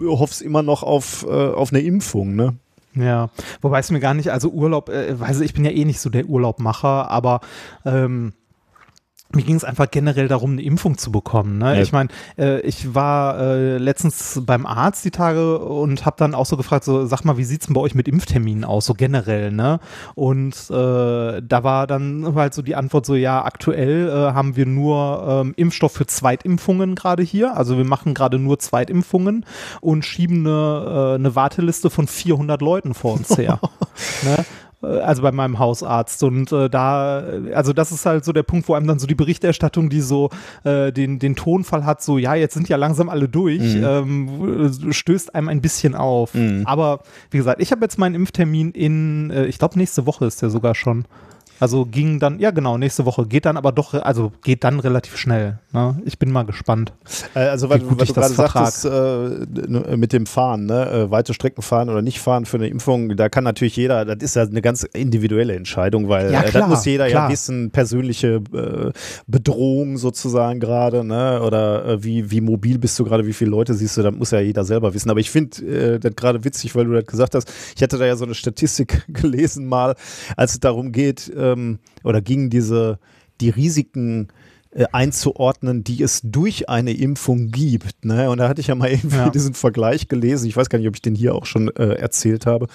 hoffst 0.06 0.42
immer 0.42 0.64
noch 0.64 0.84
auf, 0.84 1.26
äh, 1.28 1.32
auf 1.32 1.74
eine 1.74 1.82
Impfung, 1.82 2.36
ne? 2.36 2.56
Ja, 3.00 3.30
wobei 3.62 3.80
es 3.80 3.92
mir 3.92 4.00
gar 4.00 4.14
nicht, 4.14 4.32
also 4.32 4.50
Urlaub, 4.50 4.90
äh, 4.90 5.20
weiß 5.20 5.42
ich 5.42 5.54
bin 5.54 5.66
ja 5.66 5.72
eh 5.72 5.86
nicht 5.86 6.00
so 6.00 6.10
der 6.10 6.26
Urlaubmacher, 6.26 7.10
aber 7.10 7.42
ähm, 7.86 8.34
mir 9.34 9.44
ging 9.44 9.56
es 9.56 9.64
einfach 9.64 9.92
generell 9.92 10.28
darum, 10.28 10.54
eine 10.54 10.62
Impfung 10.62 10.98
zu 10.98 11.12
bekommen. 11.12 11.58
Ne? 11.58 11.76
Ja. 11.76 11.82
Ich 11.82 11.92
meine, 11.92 12.10
äh, 12.38 12.62
ich 12.62 12.96
war 12.96 13.40
äh, 13.40 13.78
letztens 13.78 14.42
beim 14.46 14.66
Arzt 14.66 15.04
die 15.04 15.12
Tage 15.12 15.60
und 15.60 16.06
habe 16.06 16.16
dann 16.18 16.34
auch 16.34 16.46
so 16.46 16.56
gefragt, 16.56 16.86
so 16.86 17.06
sag 17.06 17.26
mal, 17.26 17.38
wie 17.38 17.44
sieht's 17.44 17.66
denn 17.66 17.74
bei 17.74 17.82
euch 17.82 17.94
mit 17.94 18.08
Impfterminen 18.08 18.64
aus, 18.64 18.86
so 18.86 18.94
generell, 18.94 19.52
ne? 19.52 19.80
Und 20.16 20.56
äh, 20.70 21.42
da 21.42 21.64
war 21.64 21.88
dann 21.88 22.36
halt 22.36 22.54
so 22.54 22.62
die 22.62 22.76
Antwort 22.76 23.06
so, 23.06 23.16
ja, 23.16 23.44
aktuell 23.44 24.08
äh, 24.08 24.34
haben 24.34 24.56
wir 24.56 24.66
nur 24.66 25.26
ähm, 25.28 25.54
Impfstoff 25.58 25.92
für 25.92 26.08
Zweitimpfungen 26.08 26.96
gerade 26.96 27.24
hier, 27.24 27.56
also 27.56 27.78
wir 27.78 27.86
machen 27.86 28.14
gerade 28.14 28.40
nur 28.40 28.60
Zweitimpfungen 28.60 29.46
und 29.82 30.06
schieben 30.06 30.48
eine, 30.48 31.12
äh, 31.12 31.16
eine 31.16 31.36
Warteliste 31.36 31.90
von 31.90 32.08
400 32.08 32.62
Leuten 32.62 32.94
vor 32.94 33.14
uns 33.14 33.38
her. 33.38 33.60
ne? 34.24 34.46
Äh, 34.88 35.00
Also 35.02 35.22
bei 35.22 35.32
meinem 35.32 35.60
Hausarzt. 35.60 36.24
Und 36.24 36.52
äh, 36.52 36.70
da, 36.70 37.22
äh, 37.22 37.54
also 37.54 37.74
das 37.74 37.92
ist 37.92 38.06
halt 38.06 38.26
so 38.26 38.32
der 38.34 38.44
Punkt, 38.44 38.68
wo 38.68 38.74
einem 38.74 38.88
dann 38.88 39.00
so 39.00 39.08
die 39.08 39.16
Berichterstattung, 39.16 39.90
die 39.90 40.02
so 40.02 40.30
äh, 40.64 40.92
den, 40.92 41.20
den 41.20 41.36
Tonfall 41.36 41.86
hat, 41.86 42.02
so, 42.02 42.18
ja, 42.18 42.36
jetzt 42.36 42.54
sind 42.54 42.70
ja 42.70 42.78
langsam 42.78 43.10
alle 43.10 43.28
durch, 43.30 43.62
ähm, 43.62 44.72
stößt 44.92 45.36
einem 45.36 45.50
ein 45.50 45.62
bisschen 45.62 45.96
auf. 45.96 46.32
Aber 46.66 47.00
wie 47.32 47.38
gesagt, 47.38 47.62
ich 47.62 47.72
habe 47.72 47.82
jetzt 47.82 47.98
meinen 47.98 48.16
Impftermin 48.16 48.72
in, 48.72 49.30
äh, 49.32 49.46
ich 49.46 49.60
glaube, 49.60 49.78
nächste 49.78 50.06
Woche 50.06 50.26
ist 50.26 50.42
der 50.42 50.50
sogar 50.50 50.76
schon. 50.76 51.06
Also 51.60 51.86
ging 51.86 52.20
dann, 52.20 52.40
ja 52.40 52.52
genau, 52.52 52.78
nächste 52.78 53.06
Woche. 53.06 53.26
Geht 53.26 53.46
dann 53.46 53.58
aber 53.58 53.72
doch, 53.72 53.94
also 53.94 54.32
geht 54.44 54.64
dann 54.64 54.80
relativ 54.80 55.18
schnell. 55.18 55.60
Ne? 55.74 56.00
Ich 56.06 56.20
bin 56.20 56.32
mal 56.32 56.44
gespannt. 56.44 56.94
Äh, 57.34 57.40
Also, 57.48 57.70
weil, 57.70 57.82
Wie 57.82 57.86
gut 57.86 57.98
weil 57.98 58.04
ich 58.04 58.10
du 58.14 58.16
das 58.22 58.36
gerade 58.36 58.52
vertrag. 58.52 58.72
sagtest, 58.74 59.58
äh, 59.58 59.64
n- 59.66 60.00
mit 60.00 60.14
dem 60.14 60.26
Fahren, 60.26 60.66
ne? 60.66 60.90
äh, 60.92 61.12
weite 61.12 61.34
Strecken 61.34 61.62
fahren 61.62 61.90
oder 61.90 62.02
nicht 62.02 62.20
fahren 62.20 62.46
für 62.46 62.58
eine 62.58 62.68
Impfung, 62.68 63.16
da 63.16 63.30
kann 63.30 63.44
natürlich 63.44 63.76
jeder, 63.76 64.06
das 64.06 64.18
ist 64.24 64.36
ja 64.36 64.44
eine 64.44 64.62
ganz 64.62 64.84
individuelle 64.84 65.56
Entscheidung, 65.56 66.10
weil 66.10 66.32
Ja, 66.32 66.42
äh, 66.44 66.50
klar, 66.50 66.62
das 66.64 66.70
muss 66.70 66.86
jeder 66.86 67.06
ja 67.08 67.12
klar. 67.12 67.32
wissen, 67.32 67.72
persönliche 67.72 68.42
äh, 68.54 68.92
Bedrohung 69.28 69.98
sozusagen 69.98 70.60
gerade, 70.60 71.04
ne? 71.04 71.42
oder 71.42 71.86
äh, 71.86 72.04
wie, 72.04 72.32
wie 72.32 72.42
mobil 72.42 72.78
bist 72.80 72.98
du 73.00 73.04
gerade, 73.04 73.26
wie 73.26 73.34
viele 73.34 73.52
Leute 73.52 73.74
siehst 73.74 73.98
du, 73.98 74.02
das 74.04 74.14
muss 74.16 74.32
ja 74.32 74.40
jeder 74.40 74.64
selber 74.64 74.94
wissen. 74.94 75.10
Aber 75.10 75.20
ich 75.20 75.30
finde 75.32 75.66
äh, 75.96 76.00
das 76.00 76.16
gerade 76.16 76.44
witzig, 76.44 76.76
weil 76.76 76.86
du 76.86 76.94
das 76.94 77.06
gesagt 77.06 77.36
hast. 77.36 77.52
Ich 77.76 77.82
hatte 77.84 77.98
da 77.98 78.06
ja 78.06 78.16
so 78.16 78.26
eine 78.26 78.36
Statistik 78.36 79.04
gelesen 79.14 79.66
mal, 79.68 79.96
als 80.36 80.54
es 80.54 80.60
darum 80.60 80.92
geht, 80.92 81.32
ähm, 81.54 81.80
oder 82.04 82.22
ging 82.22 82.50
diese, 82.50 83.00
die 83.42 83.50
Risiken 83.50 84.30
äh, 84.72 84.86
einzuordnen, 84.92 85.84
die 85.84 86.04
es 86.04 86.22
durch 86.24 86.70
eine 86.70 86.92
Impfung 86.94 87.52
gibt. 87.52 88.06
Ne? 88.06 88.30
Und 88.30 88.38
da 88.38 88.50
hatte 88.50 88.62
ich 88.62 88.68
ja 88.68 88.76
mal 88.76 88.90
irgendwie 88.90 89.18
Ja. 89.18 89.30
diesen 89.34 89.54
Vergleich 89.54 90.08
gelesen. 90.08 90.48
Ich 90.48 90.56
weiß 90.58 90.70
gar 90.70 90.78
nicht, 90.80 90.88
ob 90.88 90.96
ich 90.96 91.02
den 91.02 91.16
hier 91.16 91.34
auch 91.36 91.46
schon 91.46 91.70
äh, 91.76 91.94
erzählt 91.96 92.46
habe. 92.46 92.68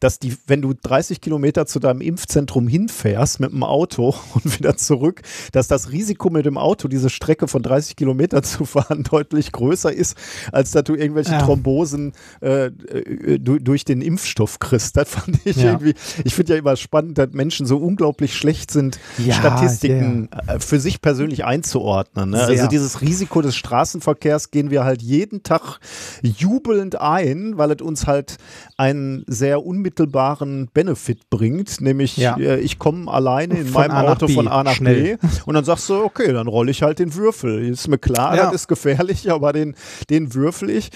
Dass 0.00 0.18
die, 0.18 0.36
wenn 0.46 0.62
du 0.62 0.72
30 0.74 1.20
Kilometer 1.20 1.66
zu 1.66 1.78
deinem 1.80 2.00
Impfzentrum 2.00 2.68
hinfährst 2.68 3.40
mit 3.40 3.52
dem 3.52 3.62
Auto 3.62 4.14
und 4.34 4.58
wieder 4.58 4.76
zurück, 4.76 5.22
dass 5.52 5.68
das 5.68 5.90
Risiko 5.92 6.30
mit 6.30 6.46
dem 6.46 6.58
Auto, 6.58 6.88
diese 6.88 7.10
Strecke 7.10 7.48
von 7.48 7.62
30 7.62 7.96
Kilometer 7.96 8.42
zu 8.42 8.64
fahren, 8.64 9.02
deutlich 9.10 9.52
größer 9.52 9.92
ist, 9.92 10.16
als 10.52 10.70
dass 10.72 10.84
du 10.84 10.94
irgendwelche 10.94 11.32
Ja. 11.32 11.38
Thrombosen 11.42 12.12
äh, 12.42 12.66
äh, 12.66 13.38
du, 13.38 13.58
durch 13.58 13.84
den 13.84 14.02
Impfstoff 14.02 14.58
kriegst. 14.58 14.96
Das 14.96 15.08
fand 15.08 15.38
ich 15.44 15.56
Ja. 15.56 15.72
irgendwie, 15.72 15.94
ich 16.24 16.34
finde 16.34 16.52
ja 16.54 16.58
immer 16.58 16.76
spannend, 16.76 17.18
dass 17.18 17.30
Menschen 17.32 17.66
so 17.66 17.78
unglaublich 17.78 18.34
schlecht 18.36 18.70
sind, 18.70 18.98
Ja, 19.18 19.34
Statistiken 19.34 20.28
äh, 20.46 20.58
für 20.58 20.80
sich 20.80 21.00
persönlich 21.00 21.44
einzuordnen. 21.44 22.30
Ne? 22.30 22.38
Sehr. 22.38 22.48
Also 22.48 22.66
dieses 22.68 23.00
Risiko 23.00 23.42
des 23.42 23.56
Straßenverkehrs 23.56 24.50
gehen 24.50 24.70
wir 24.70 24.84
halt 24.84 25.02
jeden 25.02 25.42
Tag 25.42 25.78
jubelnd 26.22 27.00
ein, 27.00 27.56
weil 27.56 27.70
es 27.72 27.82
uns 27.82 28.06
halt 28.06 28.36
einen 28.76 29.24
sehr 29.28 29.64
unmittelbaren 29.64 30.68
Benefit 30.74 31.30
bringt, 31.30 31.80
nämlich 31.80 32.16
Ja. 32.16 32.36
äh, 32.36 32.58
ich 32.60 32.78
komme 32.78 33.10
alleine 33.10 33.58
in 33.58 33.66
Von 33.66 33.86
meinem 33.88 34.06
Auto 34.06 34.26
B, 34.26 34.34
von 34.34 34.48
A 34.48 34.64
nach 34.64 34.74
schnell. 34.74 35.16
B 35.18 35.26
und 35.46 35.54
dann 35.54 35.64
sagst 35.64 35.88
du, 35.88 36.02
okay, 36.02 36.32
dann 36.32 36.48
rolle 36.48 36.70
ich 36.70 36.82
halt 36.82 36.98
den 36.98 37.14
Würfel. 37.14 37.64
Ist 37.68 37.88
mir 37.88 37.98
klar, 37.98 38.36
Ja. 38.36 38.44
das 38.46 38.54
ist 38.62 38.68
gefährlich, 38.68 39.30
aber 39.32 39.52
den, 39.52 39.74
den 40.10 40.34
würfel 40.34 40.70
ich. 40.70 40.90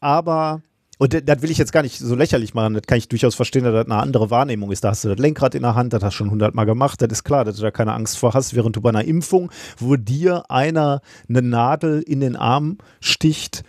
Aber 0.00 0.60
und 0.98 1.14
das- 1.14 1.22
das 1.24 1.42
will 1.42 1.50
ich 1.50 1.58
jetzt 1.58 1.72
gar 1.72 1.82
nicht 1.82 1.98
so 1.98 2.14
lächerlich 2.14 2.54
machen. 2.54 2.74
Das 2.74 2.82
kann 2.86 2.96
ich 2.98 3.08
durchaus 3.08 3.34
verstehen, 3.34 3.64
dass 3.64 3.72
das 3.72 3.86
eine 3.86 3.96
andere 3.96 4.30
Wahrnehmung 4.30 4.70
ist. 4.70 4.84
Da 4.84 4.90
hast 4.90 5.02
du 5.02 5.08
das 5.08 5.18
Lenkrad 5.18 5.54
in 5.56 5.62
der 5.62 5.74
Hand, 5.74 5.92
das 5.92 6.02
hast 6.04 6.12
du 6.14 6.18
schon 6.18 6.30
hundertmal 6.30 6.64
gemacht. 6.66 7.02
Das 7.02 7.08
ist 7.10 7.24
klar, 7.24 7.44
dass 7.44 7.56
du 7.56 7.62
da 7.62 7.72
keine 7.72 7.92
Angst 7.92 8.18
vor 8.18 8.34
hast, 8.34 8.54
während 8.54 8.76
du 8.76 8.80
bei 8.80 8.90
einer 8.90 9.04
Impfung, 9.04 9.50
wo 9.78 9.96
dir 9.96 10.44
einer 10.48 11.00
eine 11.28 11.42
Nadel 11.42 12.02
in 12.02 12.20
den 12.20 12.36
Arm 12.36 12.78
sticht, 13.00 13.64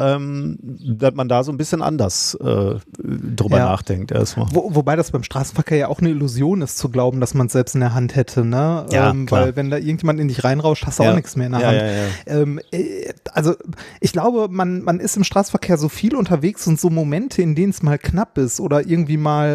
ähm, 0.00 0.58
dass 0.60 1.14
man 1.14 1.28
da 1.28 1.44
so 1.44 1.52
ein 1.52 1.58
bisschen 1.58 1.82
anders 1.82 2.34
äh, 2.40 2.74
drüber 3.02 3.58
Ja. 3.58 3.64
nachdenkt 3.66 4.10
erstmal. 4.12 4.46
Wo, 4.52 4.74
wobei 4.74 4.96
das 4.96 5.10
beim 5.10 5.22
Straßenverkehr 5.22 5.76
ja 5.78 5.88
auch 5.88 6.00
eine 6.00 6.08
Illusion 6.10 6.62
ist, 6.62 6.78
zu 6.78 6.88
glauben, 6.88 7.20
dass 7.20 7.34
man 7.34 7.46
es 7.48 7.52
selbst 7.52 7.74
in 7.74 7.80
der 7.80 7.92
Hand 7.94 8.16
hätte, 8.16 8.44
ne? 8.44 8.86
Ja, 8.90 9.10
ähm, 9.10 9.30
weil 9.30 9.56
wenn 9.56 9.70
da 9.70 9.76
irgendjemand 9.76 10.18
in 10.20 10.28
dich 10.28 10.42
reinrauscht, 10.44 10.86
hast 10.86 10.98
du 10.98 11.02
Ja. 11.04 11.10
auch 11.12 11.16
nichts 11.16 11.36
mehr 11.36 11.46
in 11.46 11.52
der 11.52 11.66
Hand. 11.66 11.82
Ähm, 12.26 12.60
äh, 12.72 13.12
also 13.32 13.54
ich 14.00 14.12
glaube, 14.12 14.48
man, 14.50 14.82
man 14.82 15.00
ist 15.00 15.16
im 15.16 15.24
Straßenverkehr 15.24 15.76
so 15.76 15.88
viel 15.88 16.14
unterwegs 16.16 16.66
und 16.66 16.80
so 16.80 16.88
Momente, 16.90 17.42
in 17.42 17.54
denen 17.54 17.70
es 17.70 17.82
mal 17.82 17.98
knapp 17.98 18.38
ist 18.38 18.60
oder 18.60 18.86
irgendwie 18.86 19.16
mal 19.18 19.48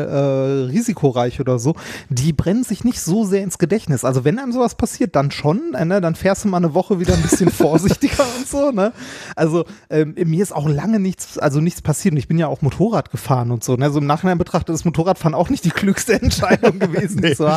äh, 0.67 0.71
risikoreich 0.71 1.39
oder 1.39 1.57
so, 1.59 1.75
die 2.09 2.33
brennen 2.33 2.63
sich 2.63 2.83
nicht 2.83 3.01
so 3.01 3.25
sehr 3.25 3.41
ins 3.43 3.57
Gedächtnis. 3.57 4.05
Also 4.05 4.23
wenn 4.25 4.37
einem 4.39 4.51
sowas 4.51 4.75
passiert, 4.75 5.15
dann 5.15 5.31
schon, 5.31 5.73
äh, 5.73 5.85
ne? 5.85 6.01
dann 6.01 6.15
fährst 6.15 6.43
du 6.45 6.49
mal 6.49 6.57
eine 6.57 6.73
Woche 6.73 6.99
wieder 6.99 7.13
ein 7.13 7.21
bisschen 7.21 7.49
vorsichtiger 7.51 8.25
und 8.37 8.47
so. 8.47 8.71
Ne? 8.71 8.91
Also 9.35 9.65
ähm, 9.89 10.13
mir 10.25 10.34
mir 10.35 10.43
ist 10.43 10.53
auch 10.53 10.67
lange 10.67 10.99
nichts, 10.99 11.37
also 11.37 11.61
nichts 11.61 11.81
passiert. 11.81 12.11
Und 12.11 12.17
ich 12.17 12.27
bin 12.27 12.37
ja 12.37 12.47
auch 12.47 12.61
Motorrad 12.61 13.09
gefahren 13.09 13.51
und 13.51 13.63
so. 13.63 13.75
Ne? 13.75 13.85
Also 13.85 13.99
im 13.99 14.05
Nachhinein 14.05 14.37
betrachtet 14.37 14.75
ist 14.75 14.83
Motorradfahren 14.83 15.33
auch 15.33 15.49
nicht 15.49 15.63
die 15.63 15.69
klügste 15.71 16.21
Entscheidung 16.21 16.79
gewesen, 16.79 17.21
nee. 17.21 17.33
so 17.33 17.47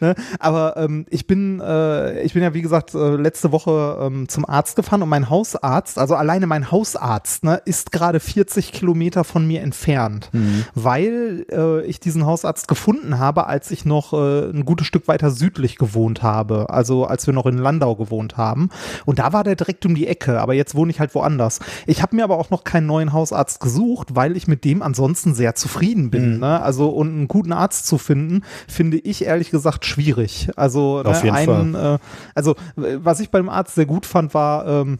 ne? 0.00 0.14
Aber 0.38 0.76
ähm, 0.76 1.06
ich 1.08 1.26
bin, 1.26 1.60
äh, 1.60 2.20
ich 2.22 2.34
bin 2.34 2.42
ja 2.42 2.52
wie 2.52 2.60
gesagt 2.60 2.94
äh, 2.94 3.16
letzte 3.16 3.50
Woche 3.50 3.98
ähm, 4.02 4.28
zum 4.28 4.44
Arzt 4.44 4.76
gefahren 4.76 5.02
und 5.02 5.08
mein 5.08 5.30
Hausarzt, 5.30 5.98
also 5.98 6.14
alleine 6.14 6.46
mein 6.46 6.70
Hausarzt, 6.70 7.44
ne, 7.44 7.62
ist 7.64 7.92
gerade 7.92 8.20
40 8.20 8.72
Kilometer 8.72 9.24
von 9.24 9.46
mir 9.46 9.62
entfernt, 9.62 10.28
mhm. 10.32 10.64
weil 10.74 11.46
äh, 11.50 11.86
ich 11.86 12.00
diesen 12.00 12.26
Hausarzt 12.26 12.68
gefunden 12.68 13.18
habe, 13.18 13.46
als 13.46 13.70
ich 13.70 13.86
noch 13.86 14.12
äh, 14.12 14.50
ein 14.50 14.66
gutes 14.66 14.86
Stück 14.86 15.08
weiter 15.08 15.30
südlich 15.30 15.76
gewohnt 15.76 16.22
habe. 16.22 16.68
Also 16.68 17.06
als 17.06 17.26
wir 17.26 17.32
noch 17.32 17.46
in 17.46 17.56
Landau 17.56 17.96
gewohnt 17.96 18.36
haben. 18.36 18.68
Und 19.06 19.18
da 19.18 19.32
war 19.32 19.44
der 19.44 19.56
direkt 19.56 19.86
um 19.86 19.94
die 19.94 20.06
Ecke, 20.06 20.40
aber 20.40 20.52
jetzt 20.52 20.74
wohne 20.74 20.90
ich 20.90 21.00
halt 21.00 21.14
woanders. 21.14 21.60
Ich 21.86 22.02
habe 22.02 22.14
mir 22.18 22.24
aber 22.24 22.38
auch 22.38 22.50
noch 22.50 22.64
keinen 22.64 22.86
neuen 22.86 23.12
Hausarzt 23.12 23.60
gesucht, 23.60 24.14
weil 24.14 24.36
ich 24.36 24.46
mit 24.46 24.64
dem 24.64 24.82
ansonsten 24.82 25.34
sehr 25.34 25.54
zufrieden 25.54 26.10
bin. 26.10 26.34
Mhm. 26.34 26.40
Ne? 26.40 26.60
Also 26.60 26.90
und 26.90 27.08
einen 27.08 27.28
guten 27.28 27.52
Arzt 27.52 27.86
zu 27.86 27.96
finden, 27.96 28.44
finde 28.68 28.98
ich 28.98 29.24
ehrlich 29.24 29.50
gesagt 29.50 29.86
schwierig. 29.86 30.50
Also 30.56 31.02
Auf 31.04 31.22
ne, 31.22 31.30
jeden 31.30 31.36
einen, 31.36 31.72
Fall. 31.74 31.94
Äh, 31.94 31.98
also 32.34 32.54
was 32.76 33.20
ich 33.20 33.30
beim 33.30 33.48
Arzt 33.48 33.74
sehr 33.74 33.86
gut 33.86 34.04
fand, 34.06 34.34
war 34.34 34.66
ähm, 34.66 34.98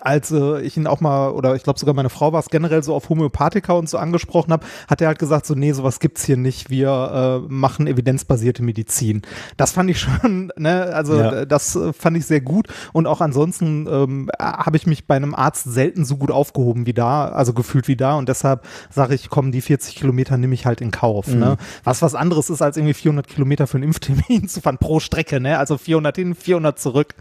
als 0.00 0.30
äh, 0.30 0.60
ich 0.60 0.76
ihn 0.76 0.86
auch 0.86 1.00
mal, 1.00 1.30
oder 1.30 1.54
ich 1.54 1.62
glaube 1.62 1.78
sogar 1.78 1.94
meine 1.94 2.10
Frau 2.10 2.32
war 2.32 2.40
es 2.40 2.48
generell 2.48 2.82
so 2.82 2.94
auf 2.94 3.08
Homöopathika 3.08 3.72
und 3.72 3.88
so 3.88 3.98
angesprochen 3.98 4.52
habe, 4.52 4.66
hat 4.88 5.00
er 5.00 5.08
halt 5.08 5.18
gesagt, 5.18 5.46
so, 5.46 5.54
nee, 5.54 5.72
sowas 5.72 6.00
gibt's 6.00 6.24
hier 6.24 6.36
nicht, 6.36 6.70
wir 6.70 7.42
äh, 7.42 7.52
machen 7.52 7.86
evidenzbasierte 7.86 8.62
Medizin. 8.62 9.22
Das 9.56 9.72
fand 9.72 9.90
ich 9.90 10.00
schon, 10.22 10.52
ne, 10.56 10.92
also 10.94 11.16
ja. 11.16 11.44
das 11.44 11.76
äh, 11.76 11.92
fand 11.92 12.16
ich 12.16 12.26
sehr 12.26 12.40
gut 12.40 12.68
und 12.92 13.06
auch 13.06 13.20
ansonsten 13.20 13.86
ähm, 13.86 14.30
habe 14.38 14.76
ich 14.76 14.86
mich 14.86 15.06
bei 15.06 15.16
einem 15.16 15.34
Arzt 15.34 15.64
selten 15.64 16.04
so 16.04 16.16
gut 16.16 16.30
aufgehoben 16.30 16.86
wie 16.86 16.94
da, 16.94 17.28
also 17.28 17.52
gefühlt 17.52 17.88
wie 17.88 17.96
da 17.96 18.14
und 18.14 18.28
deshalb 18.28 18.64
sage 18.90 19.14
ich, 19.14 19.28
komm, 19.28 19.52
die 19.52 19.60
40 19.60 19.96
Kilometer 19.96 20.36
nehme 20.36 20.54
ich 20.54 20.66
halt 20.66 20.80
in 20.80 20.90
Kauf, 20.90 21.28
ne? 21.28 21.34
mhm. 21.34 21.40
ne. 21.40 21.56
Was 21.84 22.02
was 22.02 22.14
anderes 22.14 22.50
ist, 22.50 22.62
als 22.62 22.76
irgendwie 22.76 22.94
400 22.94 23.26
Kilometer 23.26 23.66
für 23.66 23.76
einen 23.76 23.84
Impftermin 23.84 24.48
zu 24.48 24.60
fahren 24.60 24.78
pro 24.78 25.00
Strecke, 25.00 25.40
ne, 25.40 25.58
also 25.58 25.78
400 25.78 26.16
hin, 26.16 26.34
400 26.34 26.78
zurück. 26.78 27.14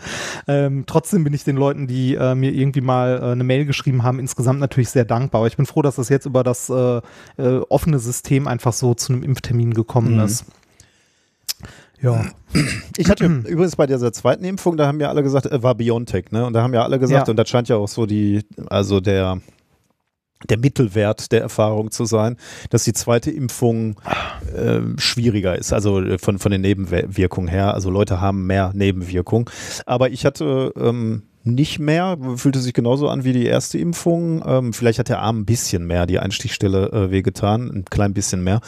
Ähm, 0.48 0.84
trotzdem 0.88 1.24
bin 1.24 1.34
ich 1.34 1.44
den 1.44 1.56
Leuten, 1.56 1.88
die 1.88 2.16
äh, 2.16 2.36
mir 2.36 2.54
irgendwie 2.62 2.82
mal 2.82 3.20
äh, 3.22 3.32
eine 3.32 3.44
Mail 3.44 3.66
geschrieben 3.66 4.04
haben, 4.04 4.20
insgesamt 4.20 4.60
natürlich 4.60 4.90
sehr 4.90 5.06
dankbar. 5.06 5.40
Aber 5.40 5.48
ich 5.48 5.58
bin 5.58 5.66
froh, 5.66 5.82
dass 5.82 5.96
das 5.96 6.10
jetzt 6.10 6.26
über 6.26 6.44
das 6.44 6.70
äh, 6.70 7.02
äh, 7.38 7.60
offene 7.70 8.00
System 8.00 8.48
einfach 8.48 8.74
so 8.74 8.94
zu 8.94 9.14
einem 9.14 9.24
Impftermin 9.24 9.74
gekommen 9.74 10.16
mhm. 10.16 10.22
ist. 10.22 10.46
Ja. 12.02 12.26
Ich 12.98 13.10
hatte 13.10 13.26
übrigens 13.48 13.76
bei 13.76 13.88
dieser 13.88 14.12
zweiten 14.12 14.44
Impfung, 14.44 14.78
da 14.78 14.88
haben 14.88 15.00
ja 15.00 15.10
alle 15.10 15.24
gesagt, 15.24 15.46
äh, 15.46 15.64
war 15.64 15.76
Biontech, 15.76 16.32
ne? 16.32 16.46
Und 16.46 16.54
da 16.54 16.62
haben 16.62 16.74
ja 16.74 16.84
alle 16.84 17.00
gesagt, 17.00 17.28
ja. 17.28 17.32
und 17.32 17.38
das 17.38 17.50
scheint 17.50 17.70
ja 17.70 17.78
auch 17.78 17.88
so 17.88 18.06
die, 18.06 18.44
also 18.68 19.00
der, 19.00 19.40
der 20.50 20.58
Mittelwert 20.58 21.32
der 21.32 21.42
Erfahrung 21.42 21.92
zu 21.92 22.06
sein, 22.06 22.38
dass 22.70 22.84
die 22.84 22.94
zweite 22.94 23.32
Impfung 23.32 24.02
äh, 24.56 24.82
schwieriger 24.98 25.58
ist, 25.58 25.74
also 25.74 26.02
äh, 26.02 26.18
von, 26.18 26.40
von 26.40 26.52
den 26.52 26.62
Nebenwirkungen 26.62 27.48
her. 27.48 27.74
Also 27.74 27.90
Leute 27.90 28.20
haben 28.20 28.48
mehr 28.48 28.72
Nebenwirkungen. 28.74 29.46
Aber 29.86 30.10
ich 30.10 30.26
hatte 30.26 30.74
ähm, 30.76 31.24
nicht 31.44 31.80
mehr, 31.80 32.18
fühlte 32.36 32.60
sich 32.60 32.74
genauso 32.74 33.10
an 33.10 33.24
wie 33.24 33.34
die 33.34 33.46
erste 33.46 33.78
Impfung. 33.78 34.44
Ähm, 34.46 34.74
vielleicht 34.74 35.00
hat 35.00 35.10
der 35.10 35.20
Arm 35.20 35.40
ein 35.40 35.46
bisschen 35.46 35.86
mehr, 35.86 36.06
die 36.06 36.20
Einstichstelle 36.20 36.92
äh, 36.92 37.12
wehgetan, 37.12 37.70
ein 37.70 37.86
klein 37.86 38.14
bisschen 38.14 38.44
mehr. 38.44 38.62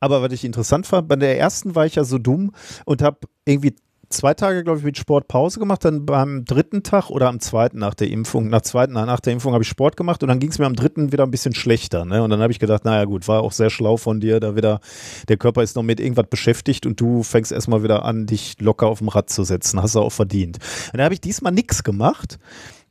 Aber 0.00 0.22
was 0.22 0.32
ich 0.32 0.44
interessant 0.44 0.86
fand, 0.86 1.08
bei 1.08 1.16
der 1.16 1.38
ersten 1.38 1.74
war 1.74 1.86
ich 1.86 1.94
ja 1.94 2.04
so 2.04 2.18
dumm 2.18 2.52
und 2.84 3.02
habe 3.02 3.20
irgendwie 3.44 3.74
zwei 4.10 4.34
Tage, 4.34 4.64
glaube 4.64 4.78
ich, 4.78 4.84
mit 4.84 4.98
Sport 4.98 5.28
Pause 5.28 5.58
gemacht. 5.58 5.84
Dann 5.84 6.06
beim 6.06 6.44
dritten 6.44 6.82
Tag 6.82 7.10
oder 7.10 7.28
am 7.28 7.40
zweiten 7.40 7.78
nach 7.78 7.94
der 7.94 8.08
Impfung, 8.08 8.48
nach 8.48 8.62
zweiten, 8.62 8.92
nach 8.92 9.20
der 9.20 9.32
Impfung 9.32 9.52
habe 9.52 9.62
ich 9.62 9.68
Sport 9.68 9.96
gemacht 9.96 10.22
und 10.22 10.28
dann 10.28 10.38
ging 10.38 10.50
es 10.50 10.58
mir 10.58 10.66
am 10.66 10.76
dritten 10.76 11.12
wieder 11.12 11.24
ein 11.24 11.30
bisschen 11.30 11.54
schlechter. 11.54 12.04
Ne? 12.04 12.22
Und 12.22 12.30
dann 12.30 12.40
habe 12.40 12.52
ich 12.52 12.58
gedacht, 12.58 12.84
naja 12.84 13.04
gut, 13.04 13.28
war 13.28 13.42
auch 13.42 13.52
sehr 13.52 13.70
schlau 13.70 13.96
von 13.96 14.20
dir, 14.20 14.40
da 14.40 14.56
wieder, 14.56 14.80
der 15.28 15.36
Körper 15.36 15.62
ist 15.62 15.76
noch 15.76 15.82
mit 15.82 16.00
irgendwas 16.00 16.26
beschäftigt 16.28 16.86
und 16.86 17.00
du 17.00 17.22
fängst 17.22 17.52
erstmal 17.52 17.82
wieder 17.82 18.04
an, 18.04 18.26
dich 18.26 18.60
locker 18.60 18.86
auf 18.86 18.98
dem 18.98 19.08
Rad 19.08 19.30
zu 19.30 19.44
setzen. 19.44 19.82
Hast 19.82 19.94
du 19.94 20.00
auch 20.00 20.12
verdient. 20.12 20.58
Und 20.86 20.98
dann 20.98 21.04
habe 21.04 21.14
ich 21.14 21.20
diesmal 21.20 21.52
nichts 21.52 21.84
gemacht. 21.84 22.38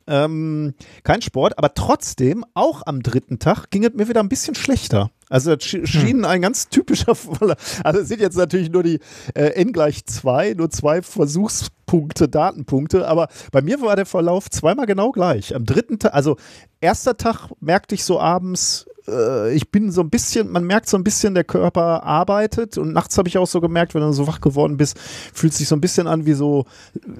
Ähm, 0.08 0.74
kein 1.04 1.20
Sport, 1.20 1.58
aber 1.58 1.74
trotzdem, 1.74 2.44
auch 2.54 2.82
am 2.86 3.02
dritten 3.02 3.38
Tag 3.38 3.70
ging 3.70 3.84
es 3.84 3.92
mir 3.92 4.08
wieder 4.08 4.20
ein 4.20 4.30
bisschen 4.30 4.54
schlechter. 4.54 5.10
Also 5.28 5.54
das 5.54 5.64
schien 5.64 6.18
hm. 6.18 6.24
ein 6.24 6.42
ganz 6.42 6.68
typischer 6.68 7.14
Voller. 7.14 7.56
Also 7.84 8.00
es 8.00 8.08
sind 8.08 8.20
jetzt 8.20 8.36
natürlich 8.36 8.70
nur 8.70 8.82
die 8.82 9.00
äh, 9.34 9.50
n 9.50 9.72
gleich 9.72 10.06
zwei, 10.06 10.54
nur 10.54 10.70
zwei 10.70 11.02
Versuchspunkte, 11.02 12.28
Datenpunkte, 12.28 13.06
aber 13.06 13.28
bei 13.52 13.60
mir 13.60 13.82
war 13.82 13.96
der 13.96 14.06
Verlauf 14.06 14.48
zweimal 14.50 14.86
genau 14.86 15.12
gleich. 15.12 15.54
Am 15.54 15.66
dritten 15.66 15.98
Tag, 15.98 16.14
also 16.14 16.36
erster 16.80 17.18
Tag 17.18 17.50
merkte 17.60 17.94
ich 17.94 18.04
so 18.04 18.18
abends, 18.18 18.86
äh, 19.08 19.52
ich 19.54 19.70
bin 19.70 19.90
so 19.90 20.00
ein 20.00 20.10
bisschen, 20.10 20.50
man 20.50 20.64
merkt 20.64 20.88
so 20.88 20.96
ein 20.96 21.04
bisschen, 21.04 21.34
der 21.34 21.44
Körper 21.44 22.02
arbeitet 22.04 22.78
und 22.78 22.92
nachts 22.92 23.16
habe 23.18 23.28
ich 23.28 23.38
auch 23.38 23.46
so 23.46 23.60
gemerkt, 23.60 23.94
wenn 23.94 24.02
du 24.02 24.12
so 24.12 24.26
wach 24.26 24.40
geworden 24.40 24.76
bist, 24.76 24.98
fühlt 24.98 25.54
sich 25.54 25.68
so 25.68 25.74
ein 25.74 25.80
bisschen 25.80 26.06
an 26.06 26.26
wie 26.26 26.34
so, 26.34 26.66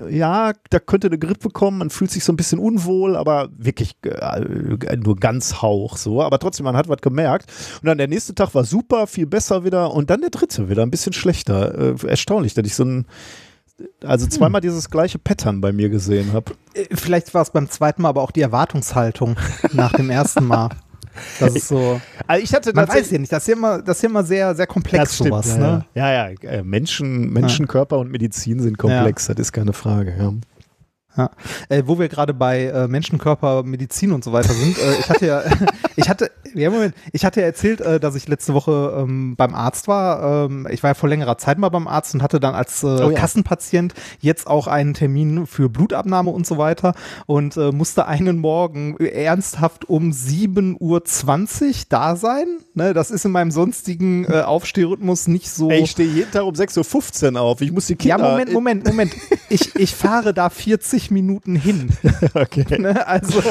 ja, 0.08 0.52
da 0.70 0.78
könnte 0.78 1.08
eine 1.08 1.18
Grippe 1.18 1.50
kommen, 1.50 1.78
man 1.78 1.90
fühlt 1.90 2.10
sich 2.10 2.24
so 2.24 2.32
ein 2.32 2.36
bisschen 2.36 2.58
unwohl, 2.58 3.16
aber 3.16 3.48
wirklich 3.56 3.96
äh, 4.02 4.96
nur 4.96 5.16
ganz 5.16 5.62
hauch 5.62 5.96
so, 5.96 6.22
aber 6.22 6.38
trotzdem, 6.38 6.64
man 6.64 6.76
hat 6.76 6.88
was 6.88 7.00
gemerkt 7.00 7.50
und 7.82 7.86
dann 7.86 7.98
der 7.98 8.08
nächste 8.08 8.34
Tag 8.34 8.54
war 8.54 8.64
super, 8.64 9.06
viel 9.06 9.26
besser 9.26 9.64
wieder 9.64 9.92
und 9.92 10.10
dann 10.10 10.20
der 10.20 10.30
dritte 10.30 10.68
wieder 10.68 10.82
ein 10.82 10.90
bisschen 10.90 11.12
schlechter. 11.12 11.94
Äh, 12.02 12.06
erstaunlich, 12.06 12.54
dass 12.54 12.66
ich 12.66 12.74
so 12.74 12.84
ein 12.84 13.06
also 14.04 14.26
zweimal 14.26 14.60
hm. 14.60 14.68
dieses 14.68 14.90
gleiche 14.90 15.18
Pattern 15.18 15.60
bei 15.60 15.72
mir 15.72 15.88
gesehen 15.88 16.32
habe. 16.32 16.52
Äh, 16.74 16.86
vielleicht 16.90 17.32
war 17.34 17.42
es 17.42 17.50
beim 17.50 17.70
zweiten 17.70 18.02
Mal 18.02 18.08
aber 18.08 18.22
auch 18.22 18.32
die 18.32 18.40
Erwartungshaltung 18.40 19.36
nach 19.72 19.92
dem 19.92 20.10
ersten 20.10 20.44
Mal. 20.44 20.70
Das 21.40 21.54
ist 21.54 21.68
so. 21.68 22.00
Also 22.26 22.42
ich 22.42 22.52
hatte 22.52 22.72
man 22.74 22.88
weiß 22.88 23.10
ja 23.10 23.18
nicht, 23.18 23.32
das 23.32 23.42
ist 23.42 23.48
ja 23.48 23.54
immer, 23.54 23.82
das 23.82 23.98
ist 23.98 24.04
immer 24.04 24.24
sehr, 24.24 24.54
sehr 24.54 24.66
komplex 24.66 25.14
stimmt, 25.14 25.30
sowas. 25.30 25.48
Ja, 25.48 25.58
ne? 25.58 25.84
ja, 25.94 26.12
ja, 26.12 26.28
ja. 26.42 26.50
Äh, 26.50 26.62
Menschen, 26.62 27.32
Menschenkörper 27.32 27.98
und 27.98 28.10
Medizin 28.10 28.60
sind 28.60 28.78
komplex, 28.78 29.26
das 29.26 29.38
ist 29.38 29.52
keine 29.52 29.72
Frage. 29.72 30.14
Ja. 30.18 30.32
Ja. 31.18 31.30
Äh, 31.68 31.82
wo 31.86 31.98
wir 31.98 32.08
gerade 32.08 32.32
bei 32.32 32.66
äh, 32.66 32.86
Menschenkörper, 32.86 33.64
Medizin 33.64 34.12
und 34.12 34.22
so 34.22 34.32
weiter 34.32 34.54
sind. 34.54 34.78
Äh, 34.78 35.00
ich 35.00 35.10
hatte 35.10 35.26
ja, 35.26 35.42
ich 35.96 36.08
hatte, 36.08 36.30
ja 36.54 36.70
Moment, 36.70 36.94
ich 37.12 37.24
hatte 37.24 37.40
ja 37.40 37.46
erzählt, 37.46 37.80
äh, 37.80 37.98
dass 37.98 38.14
ich 38.14 38.28
letzte 38.28 38.54
Woche 38.54 38.94
ähm, 38.96 39.34
beim 39.34 39.52
Arzt 39.52 39.88
war. 39.88 40.46
Ähm, 40.46 40.68
ich 40.70 40.84
war 40.84 40.90
ja 40.90 40.94
vor 40.94 41.08
längerer 41.08 41.36
Zeit 41.36 41.58
mal 41.58 41.70
beim 41.70 41.88
Arzt 41.88 42.14
und 42.14 42.22
hatte 42.22 42.38
dann 42.38 42.54
als 42.54 42.84
äh, 42.84 42.86
oh, 42.86 43.10
ja. 43.10 43.18
Kassenpatient 43.18 43.94
jetzt 44.20 44.46
auch 44.46 44.68
einen 44.68 44.94
Termin 44.94 45.48
für 45.48 45.68
Blutabnahme 45.68 46.30
und 46.30 46.46
so 46.46 46.56
weiter 46.56 46.94
und 47.26 47.56
äh, 47.56 47.72
musste 47.72 48.06
einen 48.06 48.38
Morgen 48.38 48.96
ernsthaft 48.98 49.88
um 49.88 50.12
7.20 50.12 50.78
Uhr 50.78 51.02
da 51.88 52.14
sein. 52.14 52.46
Ne, 52.74 52.94
das 52.94 53.10
ist 53.10 53.24
in 53.24 53.32
meinem 53.32 53.50
sonstigen 53.50 54.30
Aufstehrhythmus 54.32 55.26
nicht 55.26 55.50
so. 55.50 55.68
Ey, 55.68 55.82
ich 55.82 55.90
stehe 55.90 56.08
jeden 56.08 56.30
Tag 56.30 56.44
um 56.44 56.54
6.15 56.54 57.34
Uhr 57.34 57.40
auf. 57.40 57.60
Ich 57.60 57.72
muss 57.72 57.86
die 57.86 57.96
Kinder. 57.96 58.18
Ja, 58.18 58.30
Moment, 58.30 58.52
Moment, 58.52 58.86
Moment. 58.86 59.16
ich, 59.48 59.74
ich 59.74 59.96
fahre 59.96 60.32
da 60.32 60.48
40 60.48 61.07
Minuten 61.10 61.56
hin. 61.56 61.90
okay. 62.34 62.64
Ne? 62.78 63.06
Also 63.08 63.42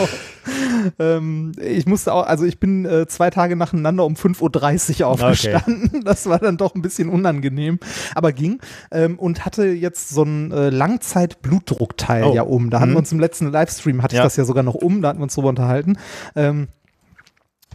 ähm, 0.99 1.51
ich 1.61 1.85
musste 1.85 2.13
auch, 2.13 2.25
also 2.25 2.45
ich 2.45 2.59
bin 2.59 2.85
äh, 2.85 3.07
zwei 3.07 3.29
Tage 3.29 3.55
nacheinander 3.55 4.05
um 4.05 4.13
5.30 4.13 5.01
Uhr 5.01 5.07
aufgestanden. 5.07 5.89
Okay. 5.89 6.01
Das 6.07 6.27
war 6.27 6.39
dann 6.39 6.55
doch 6.55 6.75
ein 6.75 6.81
bisschen 6.81 7.09
unangenehm, 7.09 7.79
aber 8.15 8.31
ging. 8.31 8.59
Ähm, 8.91 9.19
und 9.19 9.45
hatte 9.45 9.65
jetzt 9.65 10.09
so 10.09 10.23
ein 10.23 10.51
äh, 10.51 10.69
Langzeit-Blutdruckteil 10.69 12.23
oh. 12.23 12.33
ja 12.33 12.43
um. 12.43 12.69
Da 12.69 12.79
hatten 12.79 12.91
mhm. 12.91 12.95
wir 12.95 12.99
uns 12.99 13.11
im 13.11 13.19
letzten 13.19 13.51
Livestream, 13.51 14.01
hatte 14.01 14.15
ja. 14.15 14.21
ich 14.21 14.25
das 14.25 14.37
ja 14.37 14.45
sogar 14.45 14.63
noch 14.63 14.75
um, 14.75 15.01
da 15.01 15.09
hatten 15.09 15.19
wir 15.19 15.23
uns 15.23 15.35
drüber 15.35 15.49
unterhalten. 15.49 15.97
Ähm, 16.35 16.69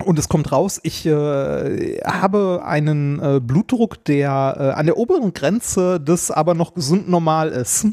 und 0.05 0.19
es 0.19 0.29
kommt 0.29 0.51
raus, 0.51 0.81
ich 0.83 1.07
äh, 1.07 2.01
habe 2.05 2.63
einen 2.65 3.21
äh, 3.21 3.41
Blutdruck, 3.41 4.05
der 4.05 4.57
äh, 4.59 4.79
an 4.79 4.87
der 4.87 4.97
oberen 4.97 5.33
Grenze 5.33 6.01
des 6.01 6.31
aber 6.31 6.55
noch 6.55 6.75
gesund 6.75 7.09
normal 7.09 7.51
ist. 7.51 7.87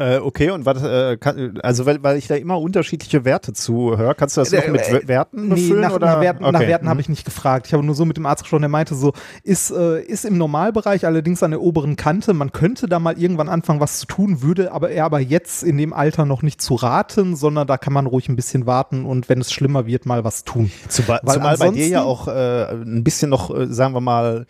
Äh, 0.00 0.16
okay, 0.16 0.48
und 0.48 0.64
was, 0.64 0.82
äh, 0.82 1.18
kann, 1.18 1.58
also 1.62 1.84
weil, 1.84 2.02
weil 2.02 2.16
ich 2.16 2.26
da 2.26 2.34
immer 2.34 2.58
unterschiedliche 2.58 3.26
Werte 3.26 3.52
zuhöre, 3.52 4.14
kannst 4.14 4.34
du 4.34 4.40
das 4.40 4.50
noch 4.50 4.66
mit 4.68 4.80
äh, 4.88 5.06
Werten 5.06 5.50
befüllen? 5.50 5.74
Nee, 5.74 5.86
nach, 5.86 5.92
oder? 5.92 6.06
nach 6.06 6.20
Werten, 6.22 6.42
okay. 6.42 6.66
Werten 6.66 6.86
mhm. 6.86 6.88
habe 6.88 7.00
ich 7.02 7.10
nicht 7.10 7.26
gefragt. 7.26 7.66
Ich 7.66 7.74
habe 7.74 7.84
nur 7.84 7.94
so 7.94 8.06
mit 8.06 8.16
dem 8.16 8.24
Arzt 8.24 8.44
gesprochen, 8.44 8.62
der 8.62 8.70
meinte 8.70 8.94
so, 8.94 9.12
ist, 9.42 9.70
äh, 9.70 10.00
ist 10.00 10.24
im 10.24 10.38
Normalbereich 10.38 11.04
allerdings 11.04 11.42
an 11.42 11.50
der 11.50 11.60
oberen 11.60 11.96
Kante, 11.96 12.32
man 12.32 12.52
könnte 12.52 12.88
da 12.88 12.98
mal 12.98 13.18
irgendwann 13.18 13.50
anfangen, 13.50 13.80
was 13.80 13.98
zu 13.98 14.06
tun, 14.06 14.40
würde 14.40 14.72
aber 14.72 14.90
er 14.90 15.04
aber 15.04 15.20
jetzt 15.20 15.62
in 15.62 15.76
dem 15.76 15.92
Alter 15.92 16.24
noch 16.24 16.40
nicht 16.40 16.62
zu 16.62 16.76
raten, 16.76 17.36
sondern 17.36 17.66
da 17.66 17.76
kann 17.76 17.92
man 17.92 18.06
ruhig 18.06 18.30
ein 18.30 18.36
bisschen 18.36 18.64
warten 18.64 19.04
und 19.04 19.28
wenn 19.28 19.42
es 19.42 19.52
schlimmer 19.52 19.84
wird, 19.84 20.06
mal 20.06 20.24
was 20.24 20.44
tun. 20.44 20.72
Zumal, 20.88 21.20
zumal 21.26 21.58
bei 21.58 21.70
dir 21.72 21.88
ja 21.88 22.02
auch 22.04 22.26
äh, 22.26 22.72
ein 22.72 23.04
bisschen 23.04 23.28
noch, 23.28 23.54
äh, 23.54 23.66
sagen 23.66 23.92
wir 23.92 24.00
mal, 24.00 24.46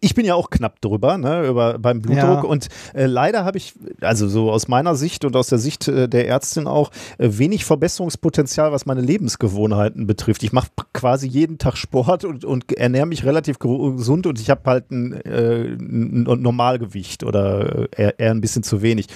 ich 0.00 0.14
bin 0.14 0.24
ja 0.24 0.34
auch 0.34 0.50
knapp 0.50 0.80
drüber, 0.80 1.18
ne, 1.18 1.46
über, 1.46 1.78
beim 1.78 2.00
Blutdruck 2.00 2.44
ja. 2.44 2.48
und 2.48 2.68
äh, 2.94 3.06
leider 3.06 3.44
habe 3.44 3.58
ich, 3.58 3.74
also 4.00 4.28
so 4.28 4.50
aus 4.50 4.68
meiner 4.68 4.83
meiner 4.84 4.96
Sicht 4.96 5.24
und 5.24 5.34
aus 5.34 5.48
der 5.48 5.58
Sicht 5.58 5.88
äh, 5.88 6.08
der 6.08 6.28
Ärztin 6.28 6.66
auch 6.66 6.90
äh, 7.18 7.28
wenig 7.32 7.64
Verbesserungspotenzial, 7.64 8.72
was 8.72 8.86
meine 8.86 9.00
Lebensgewohnheiten 9.00 10.06
betrifft. 10.06 10.42
Ich 10.42 10.52
mache 10.52 10.68
quasi 10.92 11.26
jeden 11.26 11.58
Tag 11.58 11.76
Sport 11.76 12.24
und, 12.24 12.44
und 12.44 12.70
ernähre 12.72 13.06
mich 13.06 13.24
relativ 13.24 13.58
gesund 13.58 14.26
und 14.26 14.40
ich 14.40 14.50
habe 14.50 14.60
halt 14.66 14.90
ein, 14.90 15.12
äh, 15.22 15.74
ein 15.74 16.22
Normalgewicht 16.22 17.24
oder 17.24 17.88
eher, 17.96 18.18
eher, 18.18 18.30
ein 18.30 18.40
bisschen 18.40 18.62
zu 18.62 18.82
wenig. 18.82 19.06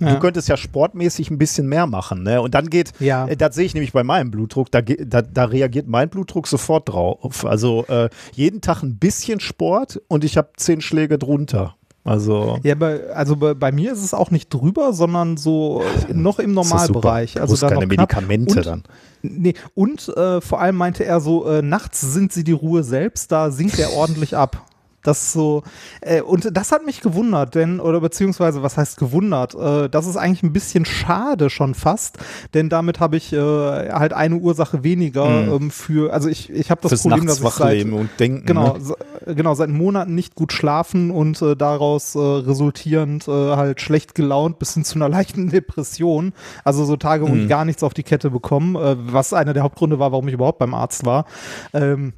Ja. 0.00 0.14
Du 0.14 0.20
könntest 0.20 0.48
ja 0.48 0.56
sportmäßig 0.56 1.30
ein 1.30 1.38
bisschen 1.38 1.68
mehr 1.68 1.86
machen. 1.86 2.22
Ne? 2.22 2.40
Und 2.40 2.54
dann 2.54 2.70
geht, 2.70 2.92
ja. 3.00 3.26
das 3.26 3.54
sehe 3.54 3.64
ich 3.64 3.74
nämlich 3.74 3.92
bei 3.92 4.04
meinem 4.04 4.30
Blutdruck, 4.30 4.70
da, 4.70 4.80
da, 4.80 5.22
da 5.22 5.44
reagiert 5.44 5.88
mein 5.88 6.08
Blutdruck 6.08 6.46
sofort 6.46 6.88
drauf. 6.88 7.44
Also 7.44 7.84
äh, 7.88 8.08
jeden 8.32 8.60
Tag 8.60 8.82
ein 8.82 8.98
bisschen 8.98 9.40
Sport 9.40 10.00
und 10.08 10.24
ich 10.24 10.36
habe 10.36 10.50
zehn 10.56 10.80
Schläge 10.80 11.18
drunter. 11.18 11.74
Also 12.06 12.58
ja, 12.62 12.74
bei, 12.76 13.10
also 13.10 13.36
bei, 13.36 13.54
bei, 13.54 13.72
mir 13.72 13.92
ist 13.92 14.04
es 14.04 14.14
auch 14.14 14.30
nicht 14.30 14.52
drüber, 14.52 14.92
sondern 14.92 15.36
so 15.36 15.82
noch 16.12 16.38
im 16.38 16.54
Normalbereich. 16.54 17.40
Also 17.40 17.56
dann 17.56 17.74
keine 17.74 17.86
Medikamente 17.86 18.58
und, 18.58 18.66
dann. 18.66 18.82
Nee, 19.22 19.54
und 19.74 20.08
äh, 20.16 20.40
vor 20.40 20.60
allem 20.60 20.76
meinte 20.76 21.04
er 21.04 21.20
so, 21.20 21.46
äh, 21.46 21.62
nachts 21.62 22.00
sind 22.00 22.32
sie 22.32 22.44
die 22.44 22.52
Ruhe 22.52 22.84
selbst, 22.84 23.32
da 23.32 23.50
sinkt 23.50 23.78
er 23.78 23.92
ordentlich 23.92 24.36
ab. 24.36 24.64
Das 25.06 25.32
so, 25.32 25.62
äh, 26.00 26.20
und 26.20 26.56
das 26.56 26.72
hat 26.72 26.84
mich 26.84 27.00
gewundert, 27.00 27.54
denn, 27.54 27.78
oder 27.78 28.00
beziehungsweise, 28.00 28.62
was 28.62 28.76
heißt 28.76 28.96
gewundert? 28.96 29.54
Äh, 29.54 29.88
das 29.88 30.06
ist 30.06 30.16
eigentlich 30.16 30.42
ein 30.42 30.52
bisschen 30.52 30.84
schade 30.84 31.48
schon 31.50 31.74
fast, 31.74 32.18
denn 32.54 32.68
damit 32.68 32.98
habe 32.98 33.16
ich 33.16 33.32
äh, 33.32 33.38
halt 33.38 34.12
eine 34.12 34.36
Ursache 34.36 34.82
weniger 34.82 35.28
mhm. 35.28 35.52
ähm, 35.52 35.70
für, 35.70 36.12
also 36.12 36.28
ich, 36.28 36.50
ich 36.50 36.70
habe 36.70 36.80
das 36.82 36.90
Fürs 36.90 37.02
Problem, 37.02 37.26
dass 37.26 37.40
ich 37.40 37.48
seit, 37.50 37.84
und 37.84 38.10
denken, 38.18 38.46
genau, 38.46 38.76
ne? 38.76 39.34
genau, 39.34 39.54
seit 39.54 39.70
Monaten 39.70 40.14
nicht 40.14 40.34
gut 40.34 40.52
schlafen 40.52 41.10
und 41.10 41.40
äh, 41.40 41.54
daraus 41.54 42.14
äh, 42.14 42.18
resultierend 42.18 43.28
äh, 43.28 43.30
halt 43.30 43.80
schlecht 43.80 44.14
gelaunt 44.14 44.58
bis 44.58 44.74
hin 44.74 44.84
zu 44.84 44.96
einer 44.96 45.08
leichten 45.16 45.50
Depression. 45.50 46.32
Also 46.64 46.84
so 46.84 46.96
Tage, 46.96 47.28
wo 47.28 47.32
mhm. 47.32 47.42
ich 47.42 47.48
gar 47.48 47.64
nichts 47.64 47.82
auf 47.82 47.94
die 47.94 48.02
Kette 48.02 48.30
bekomme, 48.30 48.96
was 48.98 49.32
einer 49.32 49.52
der 49.52 49.62
Hauptgründe 49.62 49.98
war, 49.98 50.12
warum 50.12 50.26
ich 50.28 50.34
überhaupt 50.34 50.58
beim 50.58 50.74
Arzt 50.74 51.06
war. 51.06 51.26
Ähm, 51.72 52.14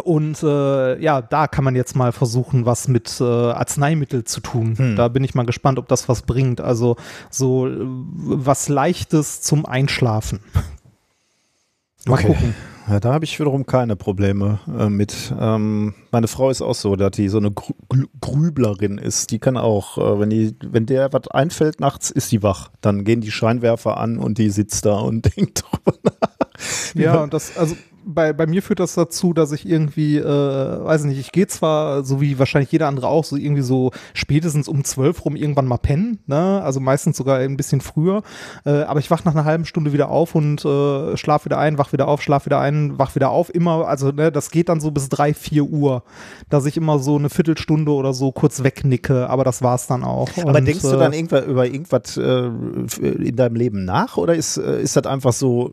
und 0.00 0.42
äh, 0.42 0.98
ja, 1.00 1.20
da 1.20 1.46
kann 1.46 1.64
man 1.64 1.76
jetzt 1.76 1.94
mal 1.94 2.12
versuchen, 2.12 2.64
was 2.64 2.88
mit 2.88 3.20
äh, 3.20 3.24
Arzneimittel 3.24 4.24
zu 4.24 4.40
tun. 4.40 4.74
Hm. 4.76 4.96
Da 4.96 5.08
bin 5.08 5.22
ich 5.22 5.34
mal 5.34 5.44
gespannt, 5.44 5.78
ob 5.78 5.88
das 5.88 6.08
was 6.08 6.22
bringt. 6.22 6.60
Also 6.60 6.96
so 7.30 7.68
äh, 7.68 7.76
was 7.78 8.68
Leichtes 8.68 9.42
zum 9.42 9.66
Einschlafen. 9.66 10.40
mal 12.06 12.14
okay. 12.14 12.28
gucken. 12.28 12.54
Ja, 12.88 12.98
da 12.98 13.12
habe 13.12 13.24
ich 13.24 13.38
wiederum 13.38 13.64
keine 13.64 13.94
Probleme 13.94 14.58
äh, 14.66 14.88
mit. 14.88 15.32
Ähm, 15.38 15.94
meine 16.10 16.26
Frau 16.26 16.50
ist 16.50 16.62
auch 16.62 16.74
so, 16.74 16.96
dass 16.96 17.12
die 17.12 17.28
so 17.28 17.38
eine 17.38 17.52
Grü 17.52 17.74
Grüblerin 18.20 18.98
ist. 18.98 19.30
Die 19.30 19.38
kann 19.38 19.56
auch, 19.56 19.98
äh, 19.98 20.18
wenn, 20.18 20.30
die, 20.30 20.56
wenn 20.62 20.86
der 20.86 21.12
was 21.12 21.28
einfällt 21.28 21.80
nachts, 21.80 22.10
ist 22.10 22.32
die 22.32 22.42
wach. 22.42 22.70
Dann 22.80 23.04
gehen 23.04 23.20
die 23.20 23.30
Scheinwerfer 23.30 23.98
an 23.98 24.18
und 24.18 24.38
die 24.38 24.50
sitzt 24.50 24.84
da 24.84 24.96
und 24.96 25.36
denkt 25.36 25.64
drüber 25.64 25.98
nach. 26.02 26.38
Ja, 26.94 27.22
und 27.22 27.32
das, 27.32 27.56
also 27.56 27.76
bei, 28.04 28.32
bei 28.32 28.46
mir 28.46 28.62
führt 28.62 28.80
das 28.80 28.94
dazu, 28.94 29.32
dass 29.32 29.52
ich 29.52 29.68
irgendwie, 29.68 30.18
äh, 30.18 30.24
weiß 30.24 31.04
nicht, 31.04 31.18
ich 31.18 31.32
gehe 31.32 31.46
zwar, 31.46 32.04
so 32.04 32.20
wie 32.20 32.38
wahrscheinlich 32.38 32.72
jeder 32.72 32.88
andere 32.88 33.08
auch, 33.08 33.24
so 33.24 33.36
irgendwie 33.36 33.62
so 33.62 33.90
spätestens 34.14 34.68
um 34.68 34.84
zwölf 34.84 35.24
rum 35.24 35.36
irgendwann 35.36 35.66
mal 35.66 35.78
pennen, 35.78 36.18
ne? 36.26 36.62
Also 36.62 36.80
meistens 36.80 37.16
sogar 37.16 37.38
ein 37.38 37.56
bisschen 37.56 37.80
früher. 37.80 38.22
Äh, 38.64 38.82
aber 38.82 39.00
ich 39.00 39.10
wach 39.10 39.24
nach 39.24 39.34
einer 39.34 39.44
halben 39.44 39.64
Stunde 39.64 39.92
wieder 39.92 40.08
auf 40.08 40.34
und 40.34 40.64
äh, 40.64 41.16
schlaf 41.16 41.44
wieder 41.44 41.58
ein, 41.58 41.78
wach 41.78 41.92
wieder 41.92 42.08
auf, 42.08 42.22
schlaf 42.22 42.46
wieder 42.46 42.60
ein, 42.60 42.98
wach 42.98 43.14
wieder 43.14 43.30
auf. 43.30 43.54
Immer, 43.54 43.86
also 43.86 44.10
ne, 44.10 44.32
das 44.32 44.50
geht 44.50 44.68
dann 44.68 44.80
so 44.80 44.90
bis 44.90 45.08
drei, 45.08 45.34
vier 45.34 45.64
Uhr, 45.64 46.02
dass 46.48 46.66
ich 46.66 46.76
immer 46.76 46.98
so 46.98 47.16
eine 47.16 47.30
Viertelstunde 47.30 47.92
oder 47.92 48.12
so 48.12 48.32
kurz 48.32 48.62
wegnicke, 48.62 49.28
aber 49.28 49.44
das 49.44 49.62
war's 49.62 49.86
dann 49.86 50.04
auch. 50.04 50.28
Aber 50.38 50.58
und, 50.58 50.66
denkst 50.66 50.82
du 50.82 50.96
dann 50.96 51.12
äh, 51.12 51.16
irgendwas 51.16 51.44
über 51.46 51.66
irgendwas 51.66 52.16
äh, 52.16 52.50
in 53.00 53.36
deinem 53.36 53.56
Leben 53.56 53.84
nach 53.84 54.16
oder 54.16 54.34
ist, 54.34 54.56
äh, 54.56 54.82
ist 54.82 54.96
das 54.96 55.06
einfach 55.06 55.32
so 55.32 55.72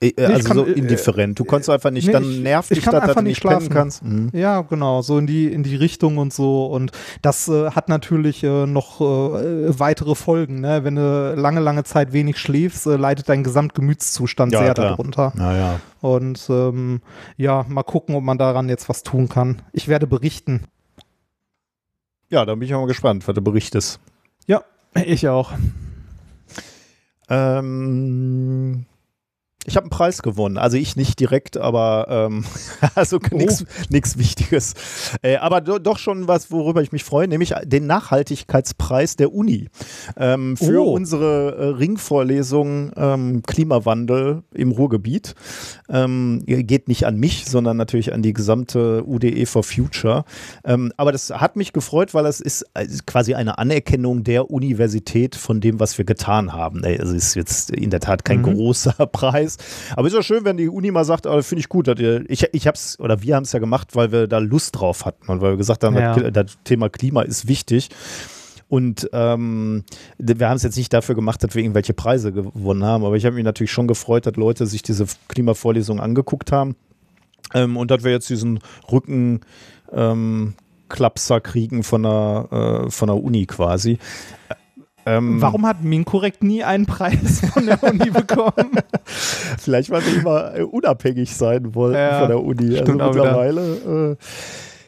äh, 0.00 0.12
also 0.24 0.48
kann, 0.48 0.56
so 0.58 0.66
äh, 0.66 0.72
indifferent. 0.72 1.38
Du 1.38 1.44
konntest 1.44 1.70
einfach 1.70 1.90
nicht, 1.90 2.06
nee, 2.06 2.12
dann 2.12 2.42
nervt 2.42 2.70
dich, 2.70 2.84
dass 2.84 3.14
du 3.14 3.22
nicht 3.22 3.38
schlafen 3.38 3.70
kannst. 3.70 4.04
Mhm. 4.04 4.30
Ja, 4.32 4.60
genau, 4.60 5.02
so 5.02 5.18
in 5.18 5.26
die, 5.26 5.46
in 5.46 5.62
die 5.62 5.76
Richtung 5.76 6.18
und 6.18 6.32
so. 6.32 6.66
Und 6.66 6.92
das 7.22 7.48
äh, 7.48 7.70
hat 7.70 7.88
natürlich 7.88 8.42
äh, 8.44 8.66
noch 8.66 9.00
äh, 9.00 9.78
weitere 9.78 10.14
Folgen. 10.14 10.60
Ne? 10.60 10.84
Wenn 10.84 10.96
du 10.96 11.34
lange, 11.36 11.60
lange 11.60 11.84
Zeit 11.84 12.12
wenig 12.12 12.38
schläfst, 12.38 12.86
äh, 12.86 12.96
leidet 12.96 13.28
dein 13.28 13.42
Gesamtgemütszustand 13.42 14.52
ja, 14.52 14.58
sehr 14.60 14.74
klar. 14.74 14.90
darunter. 14.90 15.32
Ja, 15.38 15.56
ja. 15.56 15.80
Und 16.02 16.46
ähm, 16.50 17.00
ja, 17.36 17.64
mal 17.68 17.82
gucken, 17.82 18.14
ob 18.14 18.22
man 18.22 18.38
daran 18.38 18.68
jetzt 18.68 18.88
was 18.88 19.02
tun 19.02 19.28
kann. 19.28 19.62
Ich 19.72 19.88
werde 19.88 20.06
berichten. 20.06 20.64
Ja, 22.28 22.44
da 22.44 22.54
bin 22.54 22.62
ich 22.62 22.74
auch 22.74 22.80
mal 22.80 22.86
gespannt, 22.86 23.26
was 23.26 23.34
du 23.34 23.40
berichtest. 23.40 24.00
Ja, 24.46 24.62
ich 24.94 25.28
auch. 25.28 25.52
Ähm 27.28 28.86
ich 29.66 29.76
habe 29.76 29.84
einen 29.84 29.90
Preis 29.90 30.22
gewonnen. 30.22 30.58
Also 30.58 30.76
ich 30.76 30.96
nicht 30.96 31.18
direkt, 31.18 31.56
aber 31.56 32.06
ähm, 32.08 32.44
also 32.94 33.18
nichts 33.30 33.64
oh. 33.66 34.18
Wichtiges. 34.18 34.74
Äh, 35.22 35.36
aber 35.36 35.60
do, 35.60 35.78
doch 35.78 35.98
schon 35.98 36.28
was, 36.28 36.50
worüber 36.50 36.82
ich 36.82 36.92
mich 36.92 37.04
freue, 37.04 37.26
nämlich 37.26 37.52
den 37.64 37.86
Nachhaltigkeitspreis 37.86 39.16
der 39.16 39.34
Uni 39.34 39.68
ähm, 40.16 40.56
für 40.56 40.84
oh. 40.84 40.92
unsere 40.92 41.56
äh, 41.56 41.64
Ringvorlesung 41.76 42.92
ähm, 42.96 43.42
Klimawandel 43.42 44.44
im 44.54 44.70
Ruhrgebiet. 44.70 45.34
Ähm, 45.88 46.42
geht 46.46 46.88
nicht 46.88 47.04
an 47.06 47.16
mich, 47.16 47.46
sondern 47.46 47.76
natürlich 47.76 48.12
an 48.12 48.22
die 48.22 48.32
gesamte 48.32 49.04
UDE 49.04 49.46
for 49.46 49.64
Future. 49.64 50.24
Ähm, 50.64 50.92
aber 50.96 51.10
das 51.10 51.30
hat 51.30 51.56
mich 51.56 51.72
gefreut, 51.72 52.14
weil 52.14 52.26
es 52.26 52.40
ist 52.40 52.64
äh, 52.74 52.86
quasi 53.06 53.34
eine 53.34 53.58
Anerkennung 53.58 54.22
der 54.22 54.50
Universität 54.50 55.34
von 55.34 55.60
dem, 55.60 55.80
was 55.80 55.98
wir 55.98 56.04
getan 56.04 56.52
haben. 56.52 56.84
Also 56.84 57.16
es 57.16 57.28
ist 57.28 57.34
jetzt 57.34 57.70
in 57.70 57.90
der 57.90 58.00
Tat 58.00 58.24
kein 58.24 58.42
mhm. 58.42 58.54
großer 58.54 59.06
Preis 59.12 59.55
aber 59.94 60.08
ist 60.08 60.14
ja 60.14 60.22
schön, 60.22 60.44
wenn 60.44 60.56
die 60.56 60.68
Uni 60.68 60.90
mal 60.90 61.04
sagt, 61.04 61.26
oh, 61.26 61.42
finde 61.42 61.60
ich 61.60 61.68
gut, 61.68 61.88
dass 61.88 61.98
ihr, 61.98 62.24
ich, 62.28 62.48
ich 62.52 62.66
hab's, 62.66 62.98
oder 63.00 63.22
wir 63.22 63.36
haben 63.36 63.44
es 63.44 63.52
ja 63.52 63.58
gemacht, 63.58 63.94
weil 63.94 64.12
wir 64.12 64.26
da 64.26 64.38
Lust 64.38 64.78
drauf 64.78 65.04
hatten 65.04 65.30
und 65.30 65.40
weil 65.40 65.52
wir 65.52 65.56
gesagt 65.56 65.84
haben, 65.84 65.96
ja. 65.96 66.14
das, 66.14 66.32
das 66.32 66.58
Thema 66.64 66.88
Klima 66.88 67.22
ist 67.22 67.48
wichtig. 67.48 67.88
Und 68.68 69.08
ähm, 69.12 69.84
wir 70.18 70.48
haben 70.48 70.56
es 70.56 70.64
jetzt 70.64 70.76
nicht 70.76 70.92
dafür 70.92 71.14
gemacht, 71.14 71.42
dass 71.44 71.54
wir 71.54 71.62
irgendwelche 71.62 71.94
Preise 71.94 72.32
gewonnen 72.32 72.84
haben, 72.84 73.04
aber 73.04 73.16
ich 73.16 73.24
habe 73.24 73.36
mich 73.36 73.44
natürlich 73.44 73.70
schon 73.70 73.86
gefreut, 73.86 74.26
dass 74.26 74.34
Leute 74.34 74.66
sich 74.66 74.82
diese 74.82 75.06
Klimavorlesung 75.28 76.00
angeguckt 76.00 76.50
haben 76.50 76.74
ähm, 77.54 77.76
und 77.76 77.92
dass 77.92 78.02
wir 78.02 78.10
jetzt 78.10 78.28
diesen 78.28 78.58
Rücken 78.90 79.40
ähm, 79.92 80.54
Klapser 80.88 81.40
kriegen 81.40 81.82
von 81.82 82.02
der, 82.02 82.84
äh, 82.86 82.90
von 82.90 83.06
der 83.08 83.22
Uni 83.22 83.46
quasi. 83.46 83.98
Ähm, 85.06 85.40
Warum 85.40 85.64
hat 85.66 85.84
Minkorrekt 85.84 86.42
nie 86.42 86.64
einen 86.64 86.84
Preis 86.84 87.40
von 87.52 87.64
der 87.64 87.80
Uni 87.82 88.10
bekommen? 88.10 88.72
Vielleicht, 89.04 89.90
weil 89.90 90.04
wir 90.04 90.20
immer 90.20 90.72
unabhängig 90.72 91.34
sein 91.34 91.74
wollten 91.76 91.96
ja, 91.96 92.18
von 92.18 92.28
der 92.28 92.42
Uni. 92.42 92.78
Also 92.78 92.92
mittlerweile, 92.92 94.12
äh, 94.12 94.16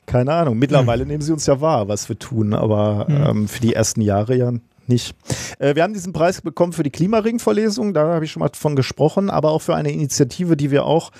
keine 0.06 0.32
Ahnung, 0.32 0.58
mittlerweile 0.58 1.02
hm. 1.02 1.08
nehmen 1.08 1.22
sie 1.22 1.32
uns 1.32 1.46
ja 1.46 1.60
wahr, 1.60 1.86
was 1.86 2.08
wir 2.08 2.18
tun, 2.18 2.52
aber 2.52 3.06
hm. 3.06 3.26
ähm, 3.26 3.48
für 3.48 3.60
die 3.60 3.74
ersten 3.74 4.00
Jahre 4.00 4.36
ja 4.36 4.52
nicht. 4.88 5.14
Äh, 5.60 5.76
wir 5.76 5.84
haben 5.84 5.92
diesen 5.92 6.12
Preis 6.12 6.40
bekommen 6.40 6.72
für 6.72 6.82
die 6.82 6.90
Klimaring-Verlesung, 6.90 7.94
da 7.94 8.14
habe 8.14 8.24
ich 8.24 8.32
schon 8.32 8.40
mal 8.40 8.50
von 8.54 8.74
gesprochen, 8.74 9.30
aber 9.30 9.50
auch 9.50 9.62
für 9.62 9.76
eine 9.76 9.92
Initiative, 9.92 10.56
die 10.56 10.72
wir 10.72 10.84
auch 10.84 11.12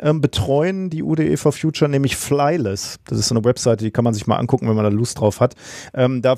ähm, 0.00 0.20
betreuen, 0.20 0.90
die 0.90 1.02
UDE 1.02 1.36
for 1.36 1.52
Future, 1.52 1.90
nämlich 1.90 2.16
Flyless. 2.16 2.98
Das 3.06 3.18
ist 3.18 3.28
so 3.28 3.34
eine 3.34 3.44
Webseite, 3.44 3.84
die 3.84 3.90
kann 3.90 4.04
man 4.04 4.14
sich 4.14 4.26
mal 4.26 4.36
angucken, 4.36 4.68
wenn 4.68 4.76
man 4.76 4.84
da 4.84 4.90
Lust 4.90 5.20
drauf 5.20 5.40
hat. 5.40 5.54
Ähm, 5.94 6.22
da 6.22 6.36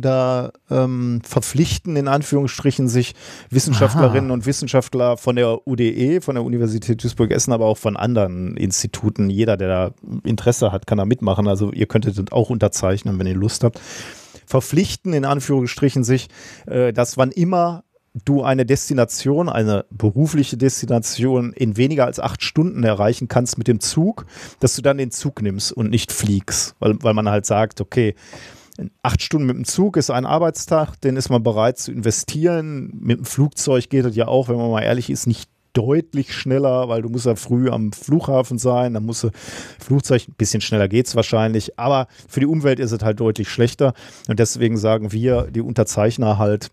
da 0.00 0.50
ähm, 0.70 1.20
verpflichten 1.22 1.96
in 1.96 2.08
Anführungsstrichen 2.08 2.88
sich 2.88 3.14
Wissenschaftlerinnen 3.50 4.30
Aha. 4.30 4.34
und 4.34 4.46
Wissenschaftler 4.46 5.18
von 5.18 5.36
der 5.36 5.66
UDE, 5.66 6.22
von 6.22 6.36
der 6.36 6.44
Universität 6.44 7.02
Duisburg-Essen, 7.02 7.52
aber 7.52 7.66
auch 7.66 7.76
von 7.76 7.98
anderen 7.98 8.56
Instituten. 8.56 9.28
Jeder, 9.28 9.58
der 9.58 9.68
da 9.68 9.90
Interesse 10.24 10.72
hat, 10.72 10.86
kann 10.86 10.98
da 10.98 11.04
mitmachen. 11.04 11.48
Also 11.48 11.70
ihr 11.72 11.86
könntet 11.86 12.18
das 12.18 12.32
auch 12.32 12.48
unterzeichnen, 12.48 13.18
wenn 13.18 13.26
ihr 13.26 13.34
Lust 13.34 13.64
habt 13.64 13.80
verpflichten 14.48 15.12
in 15.12 15.24
Anführungsstrichen 15.24 16.04
sich, 16.04 16.28
äh, 16.66 16.92
dass 16.92 17.16
wann 17.16 17.32
immer 17.32 17.82
du 18.24 18.42
eine 18.42 18.64
Destination, 18.64 19.48
eine 19.48 19.84
berufliche 19.90 20.56
Destination 20.56 21.52
in 21.52 21.76
weniger 21.76 22.06
als 22.06 22.20
acht 22.20 22.42
Stunden 22.42 22.82
erreichen 22.82 23.28
kannst 23.28 23.58
mit 23.58 23.68
dem 23.68 23.80
Zug, 23.80 24.26
dass 24.60 24.74
du 24.76 24.82
dann 24.82 24.98
den 24.98 25.10
Zug 25.10 25.42
nimmst 25.42 25.72
und 25.72 25.90
nicht 25.90 26.12
fliegst, 26.12 26.74
weil, 26.78 26.96
weil 27.02 27.14
man 27.14 27.28
halt 27.28 27.46
sagt, 27.46 27.80
okay, 27.80 28.14
acht 29.02 29.22
Stunden 29.22 29.46
mit 29.46 29.56
dem 29.56 29.64
Zug 29.64 29.96
ist 29.96 30.10
ein 30.10 30.26
Arbeitstag, 30.26 31.00
den 31.00 31.16
ist 31.16 31.30
man 31.30 31.42
bereit 31.42 31.78
zu 31.78 31.92
investieren. 31.92 32.92
Mit 33.00 33.18
dem 33.18 33.24
Flugzeug 33.24 33.88
geht 33.88 34.04
das 34.04 34.16
ja 34.16 34.28
auch, 34.28 34.48
wenn 34.48 34.56
man 34.56 34.70
mal 34.70 34.82
ehrlich 34.82 35.10
ist, 35.10 35.26
nicht 35.26 35.50
deutlich 35.72 36.32
schneller, 36.32 36.88
weil 36.88 37.02
du 37.02 37.10
musst 37.10 37.26
ja 37.26 37.36
früh 37.36 37.68
am 37.68 37.92
Flughafen 37.92 38.58
sein, 38.58 38.94
dann 38.94 39.04
musst 39.04 39.24
du 39.24 39.30
Flugzeug, 39.78 40.26
ein 40.26 40.34
bisschen 40.38 40.62
schneller 40.62 40.88
geht 40.88 41.06
es 41.06 41.16
wahrscheinlich, 41.16 41.78
aber 41.78 42.06
für 42.28 42.40
die 42.40 42.46
Umwelt 42.46 42.80
ist 42.80 42.92
es 42.92 43.02
halt 43.02 43.20
deutlich 43.20 43.50
schlechter 43.50 43.92
und 44.26 44.38
deswegen 44.38 44.78
sagen 44.78 45.12
wir, 45.12 45.48
die 45.50 45.60
Unterzeichner 45.60 46.38
halt, 46.38 46.70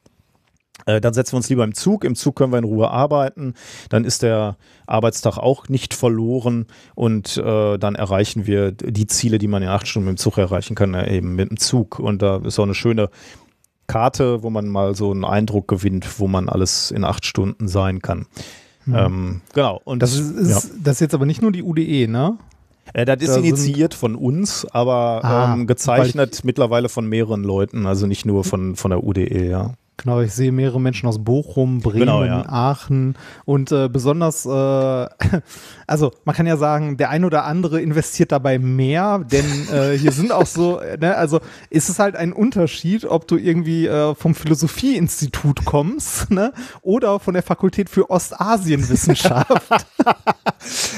äh, 0.86 1.00
dann 1.00 1.14
setzen 1.14 1.34
wir 1.34 1.38
uns 1.38 1.50
lieber 1.50 1.64
im 1.64 1.74
Zug. 1.74 2.04
Im 2.04 2.16
Zug 2.16 2.36
können 2.36 2.52
wir 2.52 2.58
in 2.58 2.64
Ruhe 2.64 2.90
arbeiten. 2.90 3.54
Dann 3.90 4.06
ist 4.06 4.24
der 4.24 4.58
Arbeitstag 4.88 5.38
auch 5.38 5.70
nicht 5.70 5.94
verloren 5.94 6.66
und 6.96 7.38
äh, 7.38 7.78
dann 7.78 7.96
erreichen 7.96 8.48
wir 8.48 8.72
die 8.72 9.08
Ziele, 9.08 9.38
die 9.38 9.48
man 9.48 9.62
in 9.64 9.70
acht 9.70 9.88
Stunden 9.88 10.10
mit 10.10 10.18
dem 10.18 10.22
Zug 10.22 10.38
erreichen 10.38 10.76
kann, 10.76 10.94
eben 10.94 11.36
mit 11.36 11.50
dem 11.50 11.58
Zug. 11.58 12.00
Und 12.00 12.22
da 12.22 12.38
ist 12.38 12.60
auch 12.60 12.64
eine 12.64 12.76
schöne 12.76 13.10
Karte, 13.88 14.44
wo 14.44 14.50
man 14.50 14.68
mal 14.68 14.96
so 14.96 15.12
einen 15.12 15.26
Eindruck 15.26 15.68
gewinnt, 15.68 16.20
wo 16.20 16.28
man 16.28 16.50
alles 16.50 16.92
in 16.92 17.04
acht 17.04 17.26
Stunden 17.26 17.68
sein 17.68 18.02
kann. 18.02 18.26
Mhm. 18.86 18.96
Ähm, 18.96 19.42
genau. 19.54 19.80
Und 19.84 20.02
das 20.02 20.14
ist, 20.14 20.32
ist 20.32 20.50
ja. 20.50 20.76
das 20.84 20.96
ist 20.96 21.02
jetzt 21.02 21.14
aber 21.14 21.26
nicht 21.26 21.42
nur 21.42 21.52
die 21.52 21.64
UDE, 21.64 22.08
ne? 22.08 22.38
Äh, 22.94 23.06
das 23.06 23.22
ist 23.22 23.36
da 23.36 23.38
initiiert 23.38 23.94
von 23.94 24.16
uns, 24.16 24.66
aber 24.72 25.24
ah, 25.24 25.54
ähm, 25.54 25.68
gezeichnet 25.68 26.42
mittlerweile 26.44 26.90
von 26.90 27.08
mehreren 27.08 27.44
Leuten, 27.44 27.86
also 27.86 28.08
nicht 28.08 28.26
nur 28.26 28.44
von, 28.44 28.76
von 28.76 28.92
der 28.92 29.04
UDE, 29.04 29.50
ja. 29.50 29.74
Genau, 29.98 30.22
ich 30.22 30.34
sehe 30.34 30.52
mehrere 30.52 30.82
Menschen 30.82 31.08
aus 31.08 31.24
Bochum, 31.24 31.80
Bremen, 31.80 32.00
genau, 32.00 32.24
ja. 32.24 32.44
Aachen 32.48 33.16
und 33.46 33.72
äh, 33.72 33.90
besonders, 33.90 34.44
äh, 34.46 34.50
also 35.88 36.12
man 36.26 36.36
kann 36.36 36.48
ja 36.48 36.58
sagen, 36.58 36.98
der 36.98 37.12
ein 37.12 37.24
oder 37.24 37.46
andere 37.46 37.80
investiert 37.80 38.32
dabei 38.32 38.58
mehr, 38.58 39.20
denn 39.20 39.46
äh, 39.72 39.96
hier 39.98 40.12
sind 40.12 40.32
auch 40.32 40.48
so, 40.48 40.82
ne, 41.00 41.16
also 41.16 41.42
ist 41.70 41.90
es 41.90 42.00
halt 42.00 42.16
ein 42.16 42.34
Unterschied, 42.34 43.06
ob 43.06 43.28
du 43.28 43.38
irgendwie 43.38 43.86
äh, 43.86 44.16
vom 44.16 44.34
Philosophieinstitut 44.34 45.64
kommst 45.64 46.32
ne, 46.32 46.54
oder 46.82 47.20
von 47.20 47.36
der 47.36 47.44
Fakultät 47.44 47.88
für 47.88 48.10
Ostasienwissenschaft. 48.10 49.86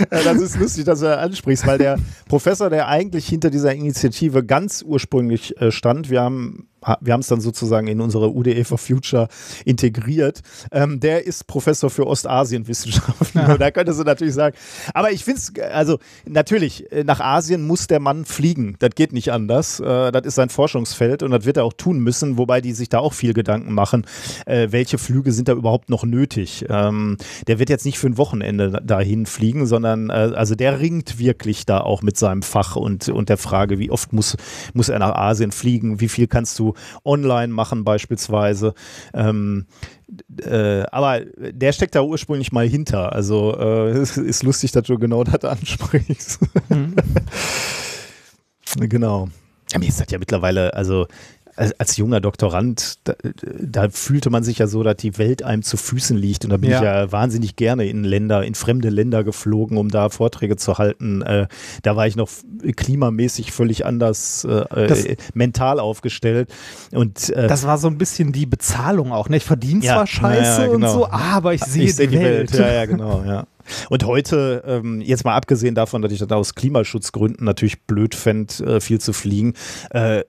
das 0.09 0.37
ist 0.37 0.57
lustig, 0.57 0.85
dass 0.85 0.99
du 0.99 1.05
das 1.05 1.17
ansprichst, 1.17 1.67
weil 1.67 1.77
der 1.77 1.97
Professor, 2.29 2.69
der 2.69 2.87
eigentlich 2.87 3.27
hinter 3.27 3.49
dieser 3.49 3.75
Initiative 3.75 4.45
ganz 4.45 4.83
ursprünglich 4.87 5.59
äh, 5.59 5.71
stand, 5.71 6.09
wir 6.09 6.21
haben 6.21 6.69
wir 7.01 7.13
haben 7.13 7.21
es 7.21 7.27
dann 7.27 7.41
sozusagen 7.41 7.87
in 7.87 8.01
unsere 8.01 8.31
UDE 8.31 8.63
for 8.63 8.77
Future 8.77 9.27
integriert. 9.65 10.41
Ähm, 10.71 10.99
der 10.99 11.25
ist 11.25 11.47
Professor 11.47 11.89
für 11.89 12.07
Ostasienwissenschaften. 12.07 13.41
Ja. 13.41 13.55
Da 13.65 13.71
könntest 13.71 13.99
du 13.99 14.03
natürlich 14.03 14.33
sagen. 14.33 14.55
Aber 14.93 15.11
ich 15.11 15.23
finde 15.23 15.39
es, 15.39 15.53
also 15.71 15.97
natürlich, 16.27 16.91
äh, 16.91 17.03
nach 17.03 17.19
Asien 17.19 17.65
muss 17.65 17.87
der 17.87 17.99
Mann 17.99 18.25
fliegen. 18.25 18.75
Das 18.79 18.91
geht 18.95 19.13
nicht 19.13 19.31
anders. 19.31 19.79
Äh, 19.79 20.11
das 20.11 20.25
ist 20.25 20.35
sein 20.35 20.49
Forschungsfeld 20.49 21.23
und 21.23 21.31
das 21.31 21.45
wird 21.45 21.57
er 21.57 21.63
auch 21.63 21.73
tun 21.73 21.99
müssen, 21.99 22.37
wobei 22.37 22.61
die 22.61 22.73
sich 22.73 22.89
da 22.89 22.99
auch 22.99 23.13
viel 23.13 23.33
Gedanken 23.33 23.73
machen, 23.73 24.05
äh, 24.45 24.67
welche 24.71 24.97
Flüge 24.97 25.31
sind 25.31 25.47
da 25.47 25.53
überhaupt 25.53 25.89
noch 25.89 26.03
nötig. 26.03 26.65
Ähm, 26.69 27.17
der 27.47 27.59
wird 27.59 27.69
jetzt 27.69 27.85
nicht 27.85 27.97
für 27.97 28.07
ein 28.07 28.17
Wochenende 28.17 28.81
dahin 28.83 29.25
fliegen, 29.25 29.65
sondern 29.65 30.09
äh, 30.09 30.13
also 30.35 30.53
der 30.55 30.79
ringt 30.79 31.17
wirklich 31.17 31.65
da 31.65 31.79
auch 31.79 32.01
mit 32.01 32.17
seinem 32.17 32.41
Fach 32.41 32.75
und, 32.75 33.09
und 33.09 33.29
der 33.29 33.37
Frage, 33.37 33.79
wie 33.79 33.89
oft 33.89 34.13
muss, 34.13 34.37
muss 34.73 34.89
er 34.89 34.99
nach 34.99 35.15
Asien 35.15 35.51
fliegen, 35.51 36.01
wie 36.01 36.09
viel 36.09 36.27
kannst 36.27 36.59
du 36.59 36.74
online 37.03 37.53
machen 37.53 37.83
beispielsweise. 37.83 38.73
Ähm, 39.13 39.65
äh, 40.41 40.83
aber 40.91 41.21
der 41.21 41.71
steckt 41.71 41.95
da 41.95 42.01
ursprünglich 42.01 42.51
mal 42.51 42.67
hinter. 42.67 43.13
Also 43.13 43.57
äh, 43.57 43.89
es 43.91 44.17
ist 44.17 44.43
lustig, 44.43 44.71
dass 44.71 44.87
du 44.87 44.97
genau 44.97 45.23
das 45.23 45.43
ansprichst. 45.43 46.39
Mhm. 46.69 46.95
genau. 48.89 49.29
Ja, 49.71 49.79
mir 49.79 49.87
ist 49.87 49.99
das 49.99 50.07
ja 50.11 50.19
mittlerweile, 50.19 50.73
also 50.73 51.07
als, 51.55 51.79
als 51.79 51.97
junger 51.97 52.21
Doktorand, 52.21 52.99
da, 53.05 53.13
da, 53.59 53.89
fühlte 53.89 54.29
man 54.29 54.43
sich 54.43 54.57
ja 54.59 54.67
so, 54.67 54.83
dass 54.83 54.97
die 54.97 55.17
Welt 55.17 55.43
einem 55.43 55.63
zu 55.63 55.77
Füßen 55.77 56.17
liegt. 56.17 56.43
Und 56.43 56.51
da 56.51 56.57
bin 56.57 56.69
ja. 56.69 56.77
ich 56.77 56.83
ja 56.83 57.11
wahnsinnig 57.11 57.55
gerne 57.55 57.87
in 57.87 58.03
Länder, 58.03 58.43
in 58.43 58.55
fremde 58.55 58.89
Länder 58.89 59.23
geflogen, 59.23 59.77
um 59.77 59.89
da 59.89 60.09
Vorträge 60.09 60.57
zu 60.57 60.77
halten. 60.77 61.21
Äh, 61.21 61.47
da 61.83 61.95
war 61.95 62.07
ich 62.07 62.15
noch 62.15 62.29
klimamäßig 62.75 63.51
völlig 63.51 63.85
anders 63.85 64.43
äh, 64.43 64.65
das, 64.87 65.05
äh, 65.05 65.15
mental 65.33 65.79
aufgestellt. 65.79 66.49
Und, 66.91 67.29
äh, 67.29 67.47
das 67.47 67.65
war 67.65 67.77
so 67.77 67.87
ein 67.87 67.97
bisschen 67.97 68.31
die 68.31 68.45
Bezahlung 68.45 69.11
auch. 69.11 69.29
Ne? 69.29 69.37
Ich 69.37 69.45
verdiene 69.45 69.81
zwar 69.81 69.99
ja, 69.99 70.07
scheiße 70.07 70.61
ja, 70.61 70.67
genau. 70.67 70.87
und 70.87 70.93
so, 70.93 71.07
aber 71.07 71.53
ich 71.53 71.63
sehe 71.63 71.85
die, 71.85 72.07
die 72.07 72.19
Welt. 72.19 72.51
Welt. 72.51 72.59
Ja, 72.59 72.73
ja, 72.73 72.85
genau, 72.85 73.23
ja. 73.25 73.47
Und 73.89 74.05
heute, 74.05 74.63
ähm, 74.67 75.01
jetzt 75.01 75.25
mal 75.25 75.35
abgesehen 75.35 75.75
davon, 75.75 76.01
dass 76.01 76.11
ich 76.11 76.19
das 76.19 76.29
aus 76.31 76.55
Klimaschutzgründen 76.55 77.45
natürlich 77.45 77.81
blöd 77.83 78.15
fände, 78.15 78.53
äh, 78.63 78.81
viel 78.81 78.99
zu 78.99 79.13
fliegen, 79.13 79.53
äh, 79.91 80.23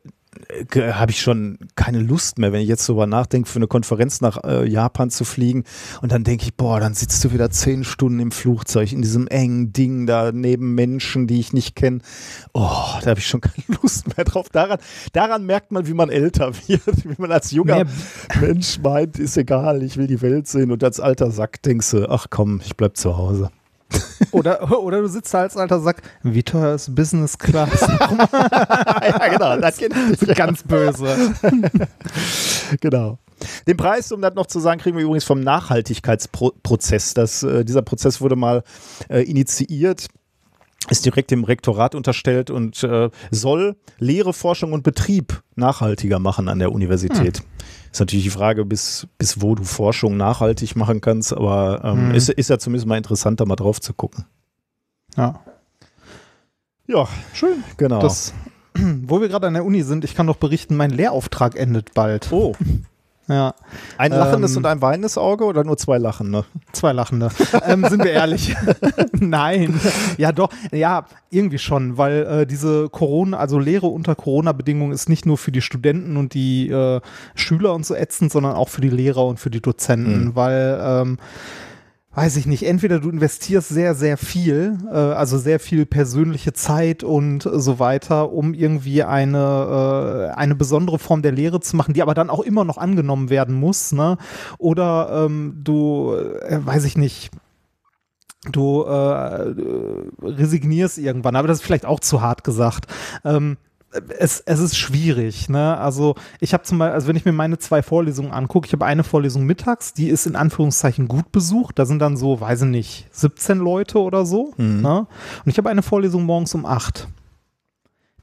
habe 0.75 1.11
ich 1.11 1.21
schon 1.21 1.59
keine 1.75 2.01
Lust 2.01 2.39
mehr, 2.39 2.53
wenn 2.53 2.61
ich 2.61 2.69
jetzt 2.69 2.89
darüber 2.89 3.07
nachdenke, 3.07 3.49
für 3.49 3.59
eine 3.59 3.67
Konferenz 3.67 4.21
nach 4.21 4.43
äh, 4.45 4.69
Japan 4.69 5.11
zu 5.11 5.25
fliegen. 5.25 5.65
Und 6.03 6.13
dann 6.13 6.25
denke 6.25 6.45
ich, 6.45 6.55
boah, 6.55 6.81
dann 6.81 6.95
sitzt 6.95 7.25
du 7.25 7.33
wieder 7.33 7.51
zehn 7.51 7.85
Stunden 7.85 8.21
im 8.21 8.31
Flugzeug 8.31 8.93
in 8.93 9.03
diesem 9.03 9.27
engen 9.29 9.73
Ding 9.73 10.07
da 10.07 10.33
neben 10.33 10.75
Menschen, 10.75 11.27
die 11.27 11.41
ich 11.41 11.53
nicht 11.53 11.77
kenne. 11.77 12.01
Oh, 12.53 12.99
da 13.03 13.11
habe 13.11 13.21
ich 13.21 13.27
schon 13.27 13.41
keine 13.43 13.79
Lust 13.83 14.17
mehr 14.17 14.25
drauf. 14.25 14.49
Daran, 14.51 14.79
daran 15.13 15.47
merkt 15.47 15.73
man, 15.73 15.87
wie 15.87 15.95
man 15.95 16.11
älter 16.11 16.53
wird, 16.67 16.83
wie 17.05 17.15
man 17.19 17.33
als 17.33 17.51
junger 17.51 17.77
mehr. 17.77 17.87
Mensch 18.41 18.79
meint, 18.81 19.19
ist 19.19 19.37
egal, 19.37 19.83
ich 19.83 19.97
will 19.97 20.07
die 20.07 20.23
Welt 20.23 20.49
sehen. 20.49 20.71
Und 20.71 20.83
als 20.85 21.01
alter 21.01 21.31
Sack 21.31 21.63
denkst 21.63 21.91
du, 21.91 22.09
ach 22.09 22.27
komm, 22.31 22.61
ich 22.65 22.77
bleib 22.77 22.97
zu 22.97 23.17
Hause. 23.17 23.51
Oder, 24.33 24.83
oder 24.83 25.01
du 25.01 25.09
sitzt 25.09 25.33
da 25.33 25.41
als 25.41 25.57
alter 25.57 25.81
Sack, 25.81 26.03
wie 26.23 26.43
teuer 26.43 26.75
ist 26.75 26.95
Business 26.95 27.39
Class? 27.39 27.81
ja, 27.81 29.29
genau, 29.29 29.57
das 29.59 29.79
geht 29.79 29.93
ganz 30.37 30.63
böse. 30.63 31.35
genau. 32.81 33.19
Den 33.67 33.77
Preis, 33.77 34.11
um 34.13 34.23
das 34.23 34.35
noch 34.35 34.47
zu 34.47 34.61
sagen, 34.61 34.81
kriegen 34.81 34.97
wir 34.97 35.05
übrigens 35.05 35.25
vom 35.25 35.41
Nachhaltigkeitsprozess. 35.41 37.15
Das, 37.15 37.43
äh, 37.43 37.65
dieser 37.65 37.83
Prozess 37.83 38.21
wurde 38.21 38.37
mal 38.37 38.63
äh, 39.09 39.23
initiiert 39.23 40.09
ist 40.89 41.05
direkt 41.05 41.31
dem 41.31 41.45
Rektorat 41.45 41.95
unterstellt 41.95 42.51
und 42.51 42.83
äh, 42.85 43.11
soll 43.31 43.77
Lehre, 43.99 44.33
Forschung 44.33 44.73
und 44.73 44.83
Betrieb 44.83 45.43
nachhaltiger 45.57 46.19
machen 46.19 46.49
an 46.49 46.59
der 46.59 46.73
Universität. 46.73 47.39
Hm. 47.39 47.45
Ist 47.97 48.01
natürlich 48.01 48.25
die 48.25 48.31
Frage, 48.31 48.67
bis, 48.67 49.07
bis 49.17 49.41
wo 49.41 49.55
du 49.55 49.65
Forschung 49.65 50.19
nachhaltig 50.19 50.77
machen 50.77 51.01
kannst, 51.01 51.33
aber 51.33 51.81
ähm, 51.83 52.09
mhm. 52.09 52.15
ist, 52.15 52.29
ist 52.29 52.51
ja 52.51 52.59
zumindest 52.59 52.87
mal 52.87 52.99
interessant, 52.99 53.41
da 53.41 53.47
mal 53.47 53.57
drauf 53.57 53.81
zu 53.81 53.95
gucken. 53.95 54.27
Ja. 55.17 55.41
Ja, 56.87 57.09
schön. 57.33 57.65
Genau. 57.79 58.01
Das, 58.01 58.35
wo 58.75 59.23
wir 59.23 59.29
gerade 59.29 59.47
an 59.47 59.55
der 59.55 59.65
Uni 59.65 59.81
sind, 59.81 60.05
ich 60.05 60.15
kann 60.15 60.27
doch 60.27 60.37
berichten, 60.37 60.77
mein 60.77 60.91
Lehrauftrag 60.91 61.57
endet 61.57 61.95
bald. 61.95 62.31
Oh. 62.33 62.55
Ja. 63.29 63.55
Ein 63.99 64.13
lachendes 64.13 64.53
ähm, 64.53 64.59
und 64.59 64.67
ein 64.67 64.83
weinendes 64.83 65.19
Auge 65.19 65.45
oder 65.45 65.65
nur 65.65 65.77
zwei 65.77 65.99
lachende? 65.99 66.45
Zwei 66.73 66.93
lachende. 66.93 67.31
ähm, 67.67 67.85
sind 67.89 68.05
wir 68.05 68.13
ehrlich? 68.13 68.55
Nein. 69.13 69.81
Ja, 70.17 70.31
doch. 70.31 70.51
Ja, 70.71 71.07
irgendwie 71.31 71.59
schon, 71.59 71.99
weil 71.99 72.23
äh, 72.23 72.47
diese 72.47 72.89
Corona, 72.89 73.39
also 73.39 73.59
Lehre 73.59 73.89
unter 73.89 74.15
Corona-Bedingungen 74.15 74.93
ist 74.93 75.09
nicht 75.09 75.27
nur 75.27 75.39
für 75.39 75.51
die 75.51 75.61
Studenten 75.61 76.17
und 76.17 76.35
die 76.35 76.71
äh, 76.71 77.01
Schüler 77.35 77.75
und 77.75 77.85
so 77.85 77.95
ätzend, 77.95 78.31
sondern 78.31 78.55
auch 78.55 78.69
für 78.69 78.81
die 78.81 78.91
Lehrer 78.91 79.27
und 79.27 79.41
für 79.41 79.51
die 79.51 79.61
Dozenten, 79.61 80.27
mhm. 80.27 80.37
weil 80.37 80.79
ähm, 80.81 81.19
weiß 82.17 82.39
ich 82.39 82.47
nicht, 82.47 82.63
entweder 82.63 82.99
du 82.99 83.11
investierst 83.11 83.69
sehr, 83.69 83.95
sehr 83.95 84.17
viel, 84.17 84.79
äh, 84.91 84.95
also 84.95 85.37
sehr 85.37 85.61
viel 85.61 85.85
persönliche 85.85 86.55
Zeit 86.55 87.05
und 87.05 87.43
so 87.43 87.79
weiter, 87.79 88.33
um 88.33 88.55
irgendwie 88.55 89.03
eine, 89.03 90.31
äh, 90.33 90.35
eine 90.35 90.55
besondere 90.55 90.99
Form 90.99 91.21
der 91.21 91.33
Lehre 91.33 91.61
zu 91.61 91.77
machen, 91.77 91.93
die 91.93 92.01
aber 92.01 92.15
dann 92.15 92.31
auch 92.31 92.41
immer 92.41 92.65
noch 92.65 92.79
angenommen 92.79 93.29
werden 93.29 93.55
muss, 93.55 93.93
ne? 93.93 94.17
Oder 94.57 95.27
ähm, 95.27 95.61
du, 95.63 96.15
äh, 96.15 96.59
weiß 96.65 96.85
ich 96.85 96.97
nicht, 96.97 97.33
du 98.51 98.85
äh, 98.85 99.55
resignierst 100.23 100.97
irgendwann, 100.97 101.37
aber 101.37 101.49
das 101.49 101.59
ist 101.59 101.65
vielleicht 101.65 101.85
auch 101.85 102.01
zu 102.01 102.23
hart 102.23 102.45
gesagt. 102.45 102.87
Ähm, 103.27 103.59
es, 104.19 104.41
es 104.41 104.61
ist 104.61 104.77
schwierig. 104.77 105.49
Ne? 105.49 105.77
Also 105.79 106.15
ich 106.41 106.53
habe 106.53 106.65
zum 106.65 106.79
Beispiel, 106.79 106.95
also 106.95 107.09
wenn 107.09 107.17
ich 107.17 107.25
mir 107.25 107.33
meine 107.33 107.59
zwei 107.59 107.83
Vorlesungen 107.83 108.33
angucke, 108.33 108.67
ich 108.67 108.73
habe 108.73 108.85
eine 108.85 109.05
Vorlesung 109.05 109.45
mittags, 109.45 109.93
die 109.93 110.09
ist 110.09 110.27
in 110.27 110.37
Anführungszeichen 110.37 111.09
gut 111.09 111.33
besucht. 111.33 111.79
Da 111.79 111.87
sind 111.87 112.01
dann 112.01 112.17
so, 112.17 112.41
weiß 112.41 112.63
ich 112.63 112.69
nicht, 112.69 113.09
17 113.13 113.59
Leute 113.59 113.99
oder 113.99 114.27
so. 114.27 114.55
Mhm. 114.57 114.81
Ne? 114.81 114.99
Und 115.45 115.51
ich 115.51 115.59
habe 115.59 115.71
eine 115.71 115.83
Vorlesung 115.83 116.25
morgens 116.25 116.55
um 116.55 116.67
8. 116.67 117.09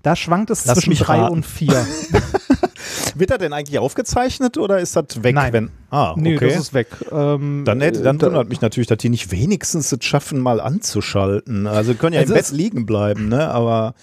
Da 0.02 0.16
schwankt 0.16 0.50
es 0.50 0.66
Lass 0.66 0.80
zwischen 0.80 0.96
drei 0.96 1.28
und 1.28 1.46
vier. 1.46 1.86
Wird 3.16 3.32
er 3.32 3.38
denn 3.38 3.54
eigentlich 3.54 3.80
aufgezeichnet 3.80 4.58
oder 4.58 4.80
ist 4.80 4.96
das 4.96 5.24
weg? 5.24 5.36
Nein. 5.36 5.54
Wenn, 5.54 5.70
ah, 5.90 6.12
okay. 6.12 6.22
Nee, 6.22 6.38
das 6.38 6.58
ist 6.58 6.74
weg. 6.74 6.88
Ähm, 7.12 7.64
dann 7.66 7.80
dann 7.80 8.18
äh, 8.18 8.22
wundert 8.22 8.50
mich 8.50 8.62
natürlich, 8.62 8.88
dass 8.88 8.98
die 8.98 9.10
nicht 9.10 9.32
wenigstens 9.32 9.92
es 9.92 10.04
schaffen, 10.04 10.40
mal 10.40 10.60
anzuschalten. 10.60 11.68
Also 11.68 11.94
können 11.94 12.14
ja 12.14 12.22
also 12.22 12.34
im 12.34 12.40
Bett 12.40 12.52
liegen 12.52 12.86
bleiben, 12.86 13.30
ne? 13.30 13.50
aber 13.50 13.96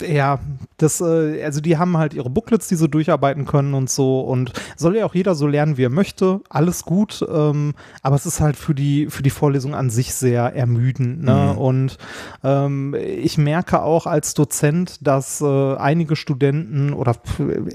ja, 0.00 0.38
das, 0.76 1.00
äh, 1.00 1.42
also 1.44 1.60
die 1.60 1.78
haben 1.78 1.96
halt 1.96 2.14
ihre 2.14 2.30
Booklets, 2.30 2.68
die 2.68 2.76
sie 2.76 2.88
durcharbeiten 2.88 3.44
können 3.44 3.74
und 3.74 3.90
so 3.90 4.20
und 4.20 4.52
soll 4.76 4.96
ja 4.96 5.04
auch 5.04 5.14
jeder 5.14 5.34
so 5.34 5.46
lernen, 5.46 5.76
wie 5.76 5.84
er 5.84 5.90
möchte, 5.90 6.40
alles 6.48 6.84
gut, 6.84 7.24
ähm, 7.30 7.74
aber 8.02 8.16
es 8.16 8.26
ist 8.26 8.40
halt 8.40 8.56
für 8.56 8.74
die, 8.74 9.06
für 9.08 9.22
die 9.22 9.30
Vorlesung 9.30 9.74
an 9.74 9.90
sich 9.90 10.14
sehr 10.14 10.54
ermüdend, 10.54 11.22
ne? 11.22 11.52
Mhm. 11.52 11.58
und 11.58 11.98
ähm, 12.44 12.94
ich 12.94 13.38
merke 13.38 13.82
auch 13.82 14.06
als 14.06 14.34
Dozent, 14.34 15.06
dass 15.06 15.40
äh, 15.40 15.76
einige 15.76 16.16
Studenten 16.16 16.92
oder, 16.92 17.16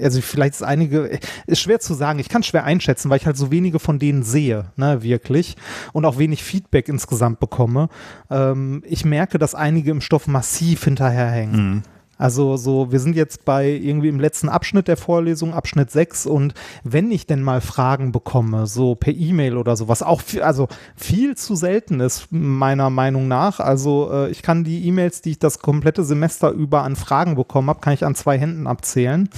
also 0.00 0.20
vielleicht 0.20 0.54
ist 0.54 0.62
einige, 0.62 1.18
ist 1.46 1.60
schwer 1.60 1.80
zu 1.80 1.94
sagen, 1.94 2.18
ich 2.18 2.28
kann 2.28 2.42
schwer 2.42 2.64
einschätzen, 2.64 3.10
weil 3.10 3.18
ich 3.18 3.26
halt 3.26 3.36
so 3.36 3.50
wenige 3.50 3.78
von 3.78 3.98
denen 3.98 4.22
sehe, 4.22 4.66
ne, 4.76 5.02
wirklich 5.02 5.56
und 5.92 6.04
auch 6.04 6.18
wenig 6.18 6.42
Feedback 6.42 6.88
insgesamt 6.88 7.40
bekomme. 7.40 7.88
Ähm, 8.30 8.82
ich 8.86 9.04
merke, 9.04 9.38
dass 9.38 9.54
einige 9.54 9.90
im 9.90 10.00
Stoff 10.00 10.26
massiv 10.26 10.84
hinterherhängen. 10.84 11.74
Mhm. 11.74 11.82
Also 12.18 12.56
so, 12.56 12.90
wir 12.92 13.00
sind 13.00 13.14
jetzt 13.14 13.44
bei 13.44 13.68
irgendwie 13.68 14.08
im 14.08 14.20
letzten 14.20 14.48
Abschnitt 14.48 14.88
der 14.88 14.96
Vorlesung, 14.96 15.52
Abschnitt 15.52 15.90
6 15.90 16.26
und 16.26 16.54
wenn 16.82 17.10
ich 17.10 17.26
denn 17.26 17.42
mal 17.42 17.60
Fragen 17.60 18.10
bekomme, 18.12 18.66
so 18.66 18.94
per 18.94 19.12
E-Mail 19.12 19.56
oder 19.56 19.76
sowas, 19.76 20.02
auch 20.02 20.22
viel, 20.22 20.42
also 20.42 20.68
viel 20.96 21.36
zu 21.36 21.54
selten 21.54 22.00
ist 22.00 22.28
meiner 22.30 22.88
Meinung 22.88 23.28
nach. 23.28 23.60
Also 23.60 24.10
äh, 24.10 24.30
ich 24.30 24.42
kann 24.42 24.64
die 24.64 24.86
E-Mails, 24.86 25.20
die 25.20 25.32
ich 25.32 25.38
das 25.38 25.58
komplette 25.58 26.04
Semester 26.04 26.50
über 26.50 26.82
an 26.82 26.96
Fragen 26.96 27.34
bekommen 27.34 27.68
habe, 27.68 27.80
kann 27.80 27.92
ich 27.92 28.04
an 28.04 28.14
zwei 28.14 28.38
Händen 28.38 28.66
abzählen. 28.66 29.28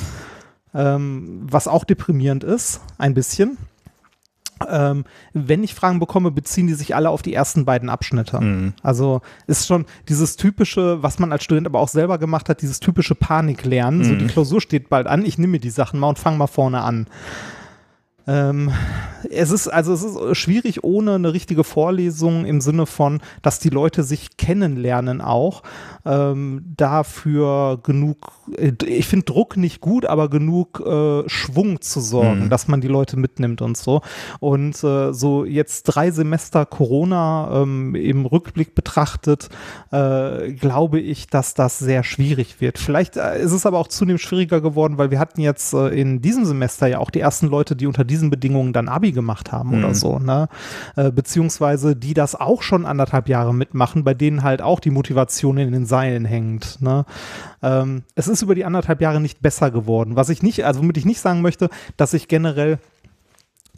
ähm, 0.75 1.47
was 1.51 1.67
auch 1.67 1.85
deprimierend 1.85 2.45
ist, 2.45 2.81
ein 2.99 3.15
bisschen. 3.15 3.59
Ähm, 4.69 5.05
wenn 5.33 5.63
ich 5.63 5.75
Fragen 5.75 6.01
bekomme, 6.01 6.31
beziehen 6.31 6.67
die 6.67 6.75
sich 6.75 6.95
alle 6.95 7.11
auf 7.11 7.23
die 7.23 7.35
ersten 7.35 7.65
beiden 7.65 7.89
Abschnitte. 7.89 8.41
Mhm. 8.41 8.73
Also 8.83 9.21
ist 9.47 9.67
schon 9.67 9.85
dieses 10.09 10.37
typische, 10.37 11.03
was 11.03 11.19
man 11.19 11.33
als 11.33 11.45
Student 11.45 11.67
aber 11.67 11.81
auch 11.81 11.89
selber 11.89 12.19
gemacht 12.19 12.49
hat, 12.49 12.63
dieses 12.63 12.81
typische 12.81 13.15
Paniklernen. 13.15 14.01
Mhm. 14.01 14.05
So 14.05 14.15
die 14.17 14.27
Klausur 14.27 14.61
steht 14.61 14.89
bald 14.89 15.07
an, 15.07 15.25
ich 15.25 15.39
nehme 15.39 15.53
mir 15.53 15.61
die 15.61 15.71
Sachen 15.71 16.01
mal 16.01 16.09
und 16.09 16.19
fange 16.19 16.39
mal 16.39 16.47
vorne 16.47 16.81
an. 16.81 17.07
Ähm, 18.29 18.71
es 19.31 19.51
ist 19.51 19.69
also 19.69 19.93
es 19.93 20.05
ist 20.05 20.37
schwierig 20.37 20.85
ohne 20.85 21.15
eine 21.15 21.33
richtige 21.33 21.65
Vorlesung 21.65 22.45
im 22.45 22.61
Sinne 22.61 22.87
von, 22.87 23.21
dass 23.43 23.59
die 23.59 23.71
Leute 23.71 24.03
sich 24.05 24.37
kennenlernen 24.37 25.21
auch 25.21 25.63
ähm, 26.05 26.63
dafür 26.77 27.81
genug, 27.83 28.33
äh, 28.57 28.73
ich 28.87 29.07
finde 29.07 29.25
Druck 29.27 29.57
nicht 29.57 29.81
gut, 29.81 30.07
aber 30.07 30.31
genug 30.31 30.81
äh, 30.81 31.29
Schwung 31.29 31.81
zu 31.81 32.01
sorgen, 32.01 32.45
mhm. 32.45 32.51
dass 32.51 32.69
man 32.69 32.81
die 32.81 32.89
Leute 32.89 33.19
mitnimmt 33.19 33.63
und 33.63 33.77
so. 33.77 34.01
Und 34.41 34.83
äh, 34.83 35.13
so 35.13 35.45
jetzt 35.45 35.85
drei 35.85 36.11
Semester 36.11 36.65
Corona 36.67 37.63
ähm, 37.63 37.95
im 37.95 38.27
Rückblick 38.27 38.75
betrachtet, 38.75 39.49
äh, 39.91 40.53
glaube 40.53 41.01
ich, 41.01 41.27
dass 41.27 41.55
das 41.55 41.79
sehr 41.79 42.05
schwierig 42.05 42.61
wird. 42.61 42.79
Vielleicht 42.79 43.17
äh, 43.17 43.41
ist 43.41 43.53
es 43.53 43.67
aber 43.67 43.79
auch 43.79 43.89
zunehmend 43.89 44.21
schwieriger 44.21 44.61
geworden, 44.61 44.99
weil 44.99 45.11
wir 45.11 45.19
hatten 45.19 45.41
jetzt 45.41 45.75
äh, 45.75 45.89
in 45.89 46.23
diesem 46.23 46.45
Semester 46.45 46.87
ja 46.87 46.99
auch 46.99 47.11
die 47.11 47.21
ersten 47.21 47.49
Leute, 47.49 47.77
die 47.77 47.87
unter 47.87 48.05
diesen 48.19 48.31
Bedingungen 48.31 48.73
dann 48.73 48.89
Abi 48.89 49.13
gemacht 49.13 49.53
haben 49.53 49.71
mhm. 49.71 49.85
oder 49.85 49.95
so, 49.95 50.19
ne? 50.19 50.49
beziehungsweise 50.97 51.97
die 51.97 52.15
das 52.15 52.35
auch 52.35 52.63
schon 52.63 52.85
anderthalb 52.85 53.29
Jahre 53.29 53.55
mitmachen, 53.55 54.05
bei 54.05 54.15
denen 54.15 54.43
halt 54.43 54.63
auch 54.63 54.81
die 54.81 54.91
Motivation 54.91 55.59
in 55.59 55.73
den 55.73 55.87
Seilen 55.87 56.25
hängt. 56.25 56.81
Ne? 56.81 57.05
Ähm, 57.63 58.03
es 58.15 58.29
ist 58.29 58.43
über 58.43 58.55
die 58.55 58.65
anderthalb 58.65 59.01
Jahre 59.01 59.21
nicht 59.21 59.41
besser 59.41 59.71
geworden. 59.71 60.17
Was 60.17 60.29
ich 60.29 60.43
nicht, 60.43 60.65
also 60.65 60.81
womit 60.81 60.97
ich 60.97 61.05
nicht 61.05 61.21
sagen 61.21 61.43
möchte, 61.43 61.71
dass 61.97 62.15
ich 62.15 62.29
generell 62.29 62.79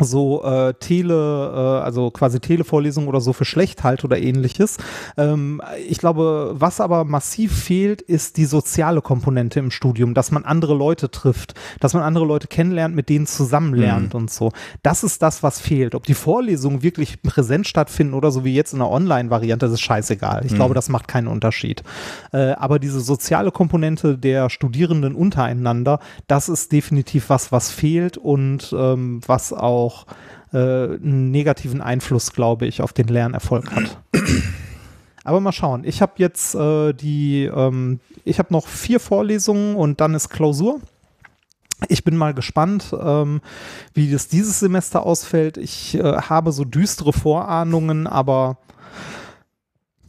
so 0.01 0.43
äh, 0.45 0.75
Tele, 0.75 1.15
äh, 1.15 1.85
also 1.85 2.11
quasi 2.11 2.41
Televorlesungen 2.41 3.09
oder 3.09 3.21
so 3.21 3.33
für 3.33 3.45
schlecht 3.45 3.85
halte 3.85 4.07
oder 4.07 4.19
ähnliches. 4.19 4.79
Ähm, 5.17 5.61
ich 5.89 5.99
glaube, 5.99 6.55
was 6.55 6.81
aber 6.81 7.05
massiv 7.05 7.57
fehlt, 7.57 8.03
ist 8.03 8.37
die 8.37 8.45
soziale 8.45 9.03
Komponente 9.03 9.59
im 9.59 9.71
Studium, 9.71 10.15
dass 10.15 10.31
man 10.31 10.45
andere 10.45 10.75
Leute 10.75 11.11
trifft, 11.11 11.55
dass 11.81 11.95
man 11.95 12.03
andere 12.03 12.25
Leute 12.25 12.49
kennenlernt, 12.49 12.95
mit 12.95 13.09
denen 13.09 13.27
zusammenlernt 13.27 14.15
mhm. 14.15 14.21
und 14.21 14.31
so. 14.31 14.53
Das 14.83 15.05
ist 15.05 15.23
das, 15.23 15.43
was 15.43 15.61
fehlt. 15.61 15.95
Ob 15.95 16.05
die 16.07 16.15
Vorlesungen 16.15 16.83
wirklich 16.83 17.23
präsent 17.23 17.67
stattfinden 17.67 18.15
oder 18.15 18.31
so 18.31 18.45
wie 18.45 18.55
jetzt 18.55 18.73
in 18.73 18.79
der 18.79 18.91
Online-Variante, 18.91 19.67
das 19.67 19.75
ist 19.75 19.81
scheißegal. 19.81 20.43
Ich 20.45 20.53
mhm. 20.53 20.57
glaube, 20.57 20.75
das 20.75 20.89
macht 20.89 21.09
keinen 21.09 21.29
Unterschied. 21.29 21.83
Äh, 22.33 22.53
aber 22.53 22.79
diese 22.79 23.01
soziale 23.01 23.51
Komponente 23.51 24.19
der 24.19 24.51
Studierenden 24.51 25.15
untereinander, 25.15 26.01
das 26.27 26.49
ist 26.49 26.73
definitiv 26.73 27.29
was, 27.29 27.53
was 27.53 27.71
fehlt 27.71 28.17
und 28.17 28.75
ähm, 28.77 29.21
was 29.27 29.53
auch 29.53 29.90
auch 29.91 30.07
äh, 30.53 30.57
einen 30.57 31.31
negativen 31.31 31.81
Einfluss, 31.81 32.33
glaube 32.33 32.67
ich, 32.67 32.83
auf 32.83 32.93
den 32.93 33.09
Lernerfolg 33.09 33.71
hat. 33.73 33.99
Aber 35.25 35.41
mal 35.41 35.53
schauen. 35.53 35.85
Ich 35.85 36.01
habe 36.01 36.13
jetzt 36.17 36.55
äh, 36.55 36.93
die, 36.93 37.45
ähm, 37.45 38.01
ich 38.25 38.39
habe 38.39 38.53
noch 38.53 38.67
vier 38.67 39.01
Vorlesungen 39.01 39.77
und 39.77 40.01
dann 40.01 40.15
ist 40.15 40.29
Klausur. 40.31 40.81
Ich 41.89 42.05
bin 42.05 42.17
mal 42.17 42.35
gespannt, 42.35 42.95
ähm, 42.99 43.41
wie 43.95 44.11
das 44.11 44.29
dieses 44.29 44.61
Semester 44.61 45.05
ausfällt. 45.05 45.57
Ich 45.57 45.95
äh, 45.95 46.03
habe 46.03 46.53
so 46.53 46.65
düstere 46.65 47.13
Vorahnungen, 47.13 48.07
aber 48.07 48.59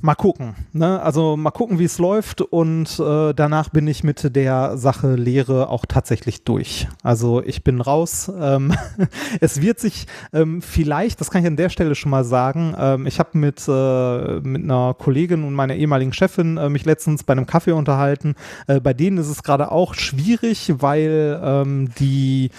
Mal 0.03 0.15
gucken. 0.15 0.55
Ne? 0.73 0.99
Also 0.99 1.37
mal 1.37 1.51
gucken, 1.51 1.77
wie 1.77 1.83
es 1.83 1.99
läuft 1.99 2.41
und 2.41 2.99
äh, 2.99 3.33
danach 3.33 3.69
bin 3.69 3.87
ich 3.87 4.03
mit 4.03 4.35
der 4.35 4.75
Sache 4.75 5.13
Lehre 5.13 5.69
auch 5.69 5.85
tatsächlich 5.85 6.43
durch. 6.43 6.87
Also 7.03 7.43
ich 7.43 7.63
bin 7.63 7.81
raus. 7.81 8.31
Ähm, 8.39 8.73
es 9.41 9.61
wird 9.61 9.79
sich 9.79 10.07
ähm, 10.33 10.63
vielleicht, 10.63 11.21
das 11.21 11.29
kann 11.29 11.41
ich 11.41 11.47
an 11.47 11.55
der 11.55 11.69
Stelle 11.69 11.93
schon 11.93 12.09
mal 12.09 12.23
sagen, 12.23 12.75
ähm, 12.79 13.05
ich 13.05 13.19
habe 13.19 13.37
mit, 13.37 13.67
äh, 13.67 14.39
mit 14.39 14.63
einer 14.63 14.95
Kollegin 14.95 15.43
und 15.43 15.53
meiner 15.53 15.75
ehemaligen 15.75 16.13
Chefin 16.13 16.57
äh, 16.57 16.69
mich 16.69 16.85
letztens 16.85 17.23
bei 17.23 17.33
einem 17.33 17.45
Kaffee 17.45 17.73
unterhalten. 17.73 18.33
Äh, 18.65 18.79
bei 18.79 18.95
denen 18.95 19.19
ist 19.19 19.29
es 19.29 19.43
gerade 19.43 19.71
auch 19.71 19.93
schwierig, 19.93 20.73
weil 20.79 21.39
ähm, 21.43 21.89
die 21.99 22.49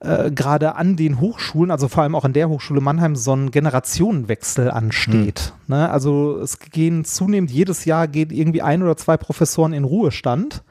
äh, 0.00 0.30
gerade 0.30 0.76
an 0.76 0.96
den 0.96 1.20
Hochschulen, 1.20 1.70
also 1.70 1.88
vor 1.88 2.02
allem 2.02 2.14
auch 2.14 2.24
an 2.24 2.32
der 2.32 2.48
Hochschule 2.48 2.80
Mannheim, 2.80 3.16
so 3.16 3.34
ein 3.34 3.50
Generationenwechsel 3.50 4.70
ansteht. 4.70 5.52
Hm. 5.66 5.76
Ne? 5.76 5.90
Also 5.90 6.38
es 6.38 6.58
gehen 6.58 7.04
zunehmend, 7.04 7.50
jedes 7.50 7.84
Jahr 7.84 8.08
geht 8.08 8.32
irgendwie 8.32 8.62
ein 8.62 8.82
oder 8.82 8.96
zwei 8.96 9.16
Professoren 9.16 9.72
in 9.72 9.84
Ruhestand. 9.84 10.62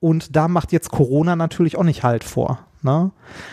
Und 0.00 0.34
da 0.34 0.48
macht 0.48 0.72
jetzt 0.72 0.90
Corona 0.90 1.36
natürlich 1.36 1.76
auch 1.76 1.84
nicht 1.84 2.02
Halt 2.02 2.24
vor. 2.24 2.60
Ne? 2.82 3.10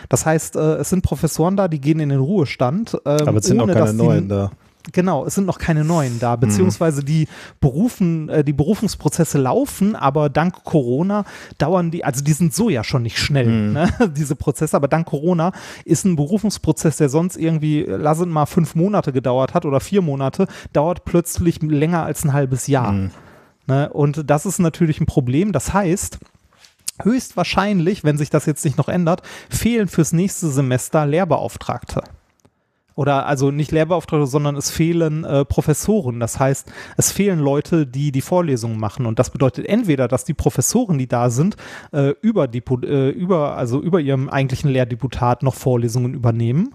Das 0.08 0.24
heißt, 0.24 0.56
äh, 0.56 0.76
es 0.76 0.88
sind 0.88 1.02
Professoren 1.02 1.56
da, 1.56 1.68
die 1.68 1.80
gehen 1.80 2.00
in 2.00 2.08
den 2.08 2.20
Ruhestand. 2.20 2.96
Ähm, 3.04 3.28
Aber 3.28 3.38
es 3.38 3.46
sind 3.46 3.60
auch 3.60 3.66
keine 3.66 3.92
neuen 3.92 4.28
da. 4.28 4.50
Genau, 4.92 5.26
es 5.26 5.34
sind 5.34 5.46
noch 5.46 5.58
keine 5.58 5.84
neuen 5.84 6.18
da, 6.18 6.36
beziehungsweise 6.36 7.04
die 7.04 7.28
Berufen, 7.60 8.28
äh, 8.28 8.44
die 8.44 8.52
Berufungsprozesse 8.52 9.38
laufen, 9.38 9.96
aber 9.96 10.28
dank 10.30 10.64
Corona 10.64 11.24
dauern 11.58 11.90
die, 11.90 12.04
also 12.04 12.22
die 12.22 12.32
sind 12.32 12.54
so 12.54 12.70
ja 12.70 12.84
schon 12.84 13.02
nicht 13.02 13.18
schnell, 13.18 13.46
mhm. 13.46 13.72
ne, 13.72 13.88
diese 14.16 14.36
Prozesse, 14.36 14.76
aber 14.76 14.88
dank 14.88 15.06
Corona 15.06 15.52
ist 15.84 16.04
ein 16.04 16.16
Berufungsprozess, 16.16 16.96
der 16.96 17.08
sonst 17.08 17.36
irgendwie, 17.36 17.84
lass 17.86 18.20
es 18.20 18.26
mal 18.26 18.46
fünf 18.46 18.74
Monate 18.74 19.12
gedauert 19.12 19.54
hat 19.54 19.64
oder 19.64 19.80
vier 19.80 20.02
Monate, 20.02 20.46
dauert 20.72 21.04
plötzlich 21.04 21.60
länger 21.62 22.04
als 22.04 22.24
ein 22.24 22.32
halbes 22.32 22.66
Jahr. 22.66 22.92
Mhm. 22.92 23.10
Ne, 23.66 23.90
und 23.90 24.30
das 24.30 24.46
ist 24.46 24.58
natürlich 24.58 25.00
ein 25.00 25.06
Problem. 25.06 25.52
Das 25.52 25.74
heißt, 25.74 26.18
höchstwahrscheinlich, 27.02 28.02
wenn 28.02 28.16
sich 28.16 28.30
das 28.30 28.46
jetzt 28.46 28.64
nicht 28.64 28.78
noch 28.78 28.88
ändert, 28.88 29.22
fehlen 29.50 29.88
fürs 29.88 30.12
nächste 30.12 30.48
Semester 30.48 31.04
Lehrbeauftragte 31.04 32.02
oder 32.98 33.26
also 33.26 33.52
nicht 33.52 33.70
Lehrbeauftragte, 33.70 34.26
sondern 34.26 34.56
es 34.56 34.72
fehlen 34.72 35.22
äh, 35.22 35.44
Professoren. 35.44 36.18
Das 36.18 36.40
heißt, 36.40 36.66
es 36.96 37.12
fehlen 37.12 37.38
Leute, 37.38 37.86
die 37.86 38.10
die 38.10 38.20
Vorlesungen 38.20 38.80
machen. 38.80 39.06
Und 39.06 39.20
das 39.20 39.30
bedeutet 39.30 39.66
entweder, 39.68 40.08
dass 40.08 40.24
die 40.24 40.34
Professoren, 40.34 40.98
die 40.98 41.06
da 41.06 41.30
sind, 41.30 41.54
äh, 41.92 42.14
über, 42.22 42.48
die, 42.48 42.58
äh, 42.58 43.10
über, 43.10 43.56
also 43.56 43.80
über 43.80 44.00
ihrem 44.00 44.28
eigentlichen 44.28 44.68
Lehrdeputat 44.68 45.44
noch 45.44 45.54
Vorlesungen 45.54 46.12
übernehmen 46.12 46.74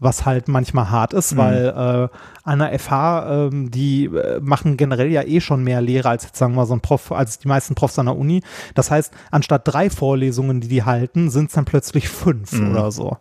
was 0.00 0.26
halt 0.26 0.48
manchmal 0.48 0.90
hart 0.90 1.14
ist, 1.14 1.32
mhm. 1.32 1.38
weil 1.38 1.66
äh, 1.66 2.16
an 2.42 2.58
der 2.58 2.78
FH, 2.78 3.46
ähm, 3.46 3.70
die 3.70 4.06
äh, 4.06 4.38
machen 4.40 4.76
generell 4.76 5.10
ja 5.10 5.22
eh 5.22 5.40
schon 5.40 5.64
mehr 5.64 5.80
Lehre 5.80 6.10
als 6.10 6.24
jetzt 6.24 6.36
sagen 6.36 6.56
wir 6.56 6.66
so 6.66 6.74
ein 6.74 6.80
Prof, 6.80 7.10
als 7.10 7.38
die 7.38 7.48
meisten 7.48 7.74
Profs 7.74 7.98
an 7.98 8.06
der 8.06 8.16
Uni. 8.16 8.42
Das 8.74 8.90
heißt, 8.90 9.14
anstatt 9.30 9.62
drei 9.64 9.88
Vorlesungen, 9.88 10.60
die 10.60 10.68
die 10.68 10.82
halten, 10.82 11.30
sind 11.30 11.46
es 11.46 11.54
dann 11.54 11.64
plötzlich 11.64 12.10
fünf 12.10 12.52
mhm. 12.52 12.72
oder 12.72 12.90
so. 12.90 13.16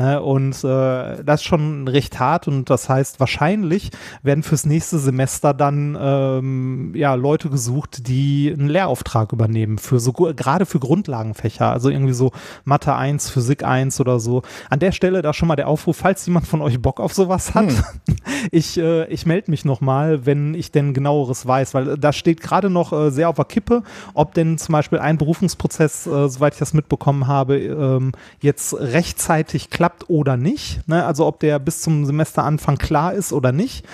Ne? 0.00 0.22
Und 0.22 0.64
äh, 0.64 1.22
das 1.22 1.42
ist 1.42 1.44
schon 1.44 1.86
recht 1.86 2.18
hart 2.18 2.48
und 2.48 2.70
das 2.70 2.88
heißt, 2.88 3.20
wahrscheinlich 3.20 3.90
werden 4.22 4.42
fürs 4.42 4.64
nächste 4.64 4.98
Semester 4.98 5.52
dann 5.52 5.94
ähm, 6.00 6.92
ja, 6.94 7.12
Leute 7.12 7.50
gesucht, 7.50 8.08
die 8.08 8.50
einen 8.50 8.68
Lehrauftrag 8.68 9.34
übernehmen, 9.34 9.76
für 9.76 10.00
so 10.00 10.12
gerade 10.12 10.64
für 10.64 10.78
Grundlagenfächer, 10.78 11.70
also 11.70 11.90
irgendwie 11.90 12.14
so 12.14 12.32
Mathe 12.64 12.94
1, 12.94 13.28
Physik 13.28 13.62
1 13.62 14.00
oder 14.00 14.20
so. 14.20 14.40
An 14.70 14.78
der 14.78 14.92
Stelle 14.92 15.20
da 15.20 15.34
schon 15.34 15.48
mal 15.48 15.56
der 15.56 15.68
Aufruf, 15.68 15.98
falls 15.98 16.24
jemand 16.24 16.46
von 16.46 16.62
euch 16.62 16.80
Bock 16.80 16.98
auf 16.98 17.12
sowas 17.12 17.54
hat, 17.54 17.68
hm. 17.68 17.76
ich, 18.50 18.78
äh, 18.78 19.04
ich 19.08 19.26
melde 19.26 19.50
mich 19.50 19.66
nochmal, 19.66 20.24
wenn 20.24 20.54
ich 20.54 20.72
denn 20.72 20.94
genaueres 20.94 21.46
weiß, 21.46 21.74
weil 21.74 21.98
da 21.98 22.14
steht 22.14 22.40
gerade 22.40 22.70
noch 22.70 22.94
äh, 22.94 23.10
sehr 23.10 23.28
auf 23.28 23.36
der 23.36 23.44
Kippe, 23.44 23.82
ob 24.14 24.32
denn 24.32 24.56
zum 24.56 24.72
Beispiel 24.72 24.98
ein 24.98 25.18
Berufungsprozess, 25.18 26.06
äh, 26.06 26.28
soweit 26.30 26.54
ich 26.54 26.58
das 26.58 26.72
mitbekommen 26.72 27.26
habe, 27.26 27.58
ähm, 27.58 28.12
jetzt 28.40 28.72
rechtzeitig 28.72 29.68
klappt 29.68 29.89
klappt 29.90 30.08
oder 30.08 30.36
nicht. 30.36 30.86
Ne? 30.88 31.04
Also 31.04 31.26
ob 31.26 31.40
der 31.40 31.58
bis 31.58 31.82
zum 31.82 32.06
Semesteranfang 32.06 32.78
klar 32.78 33.12
ist 33.12 33.32
oder 33.32 33.52
nicht. 33.52 33.84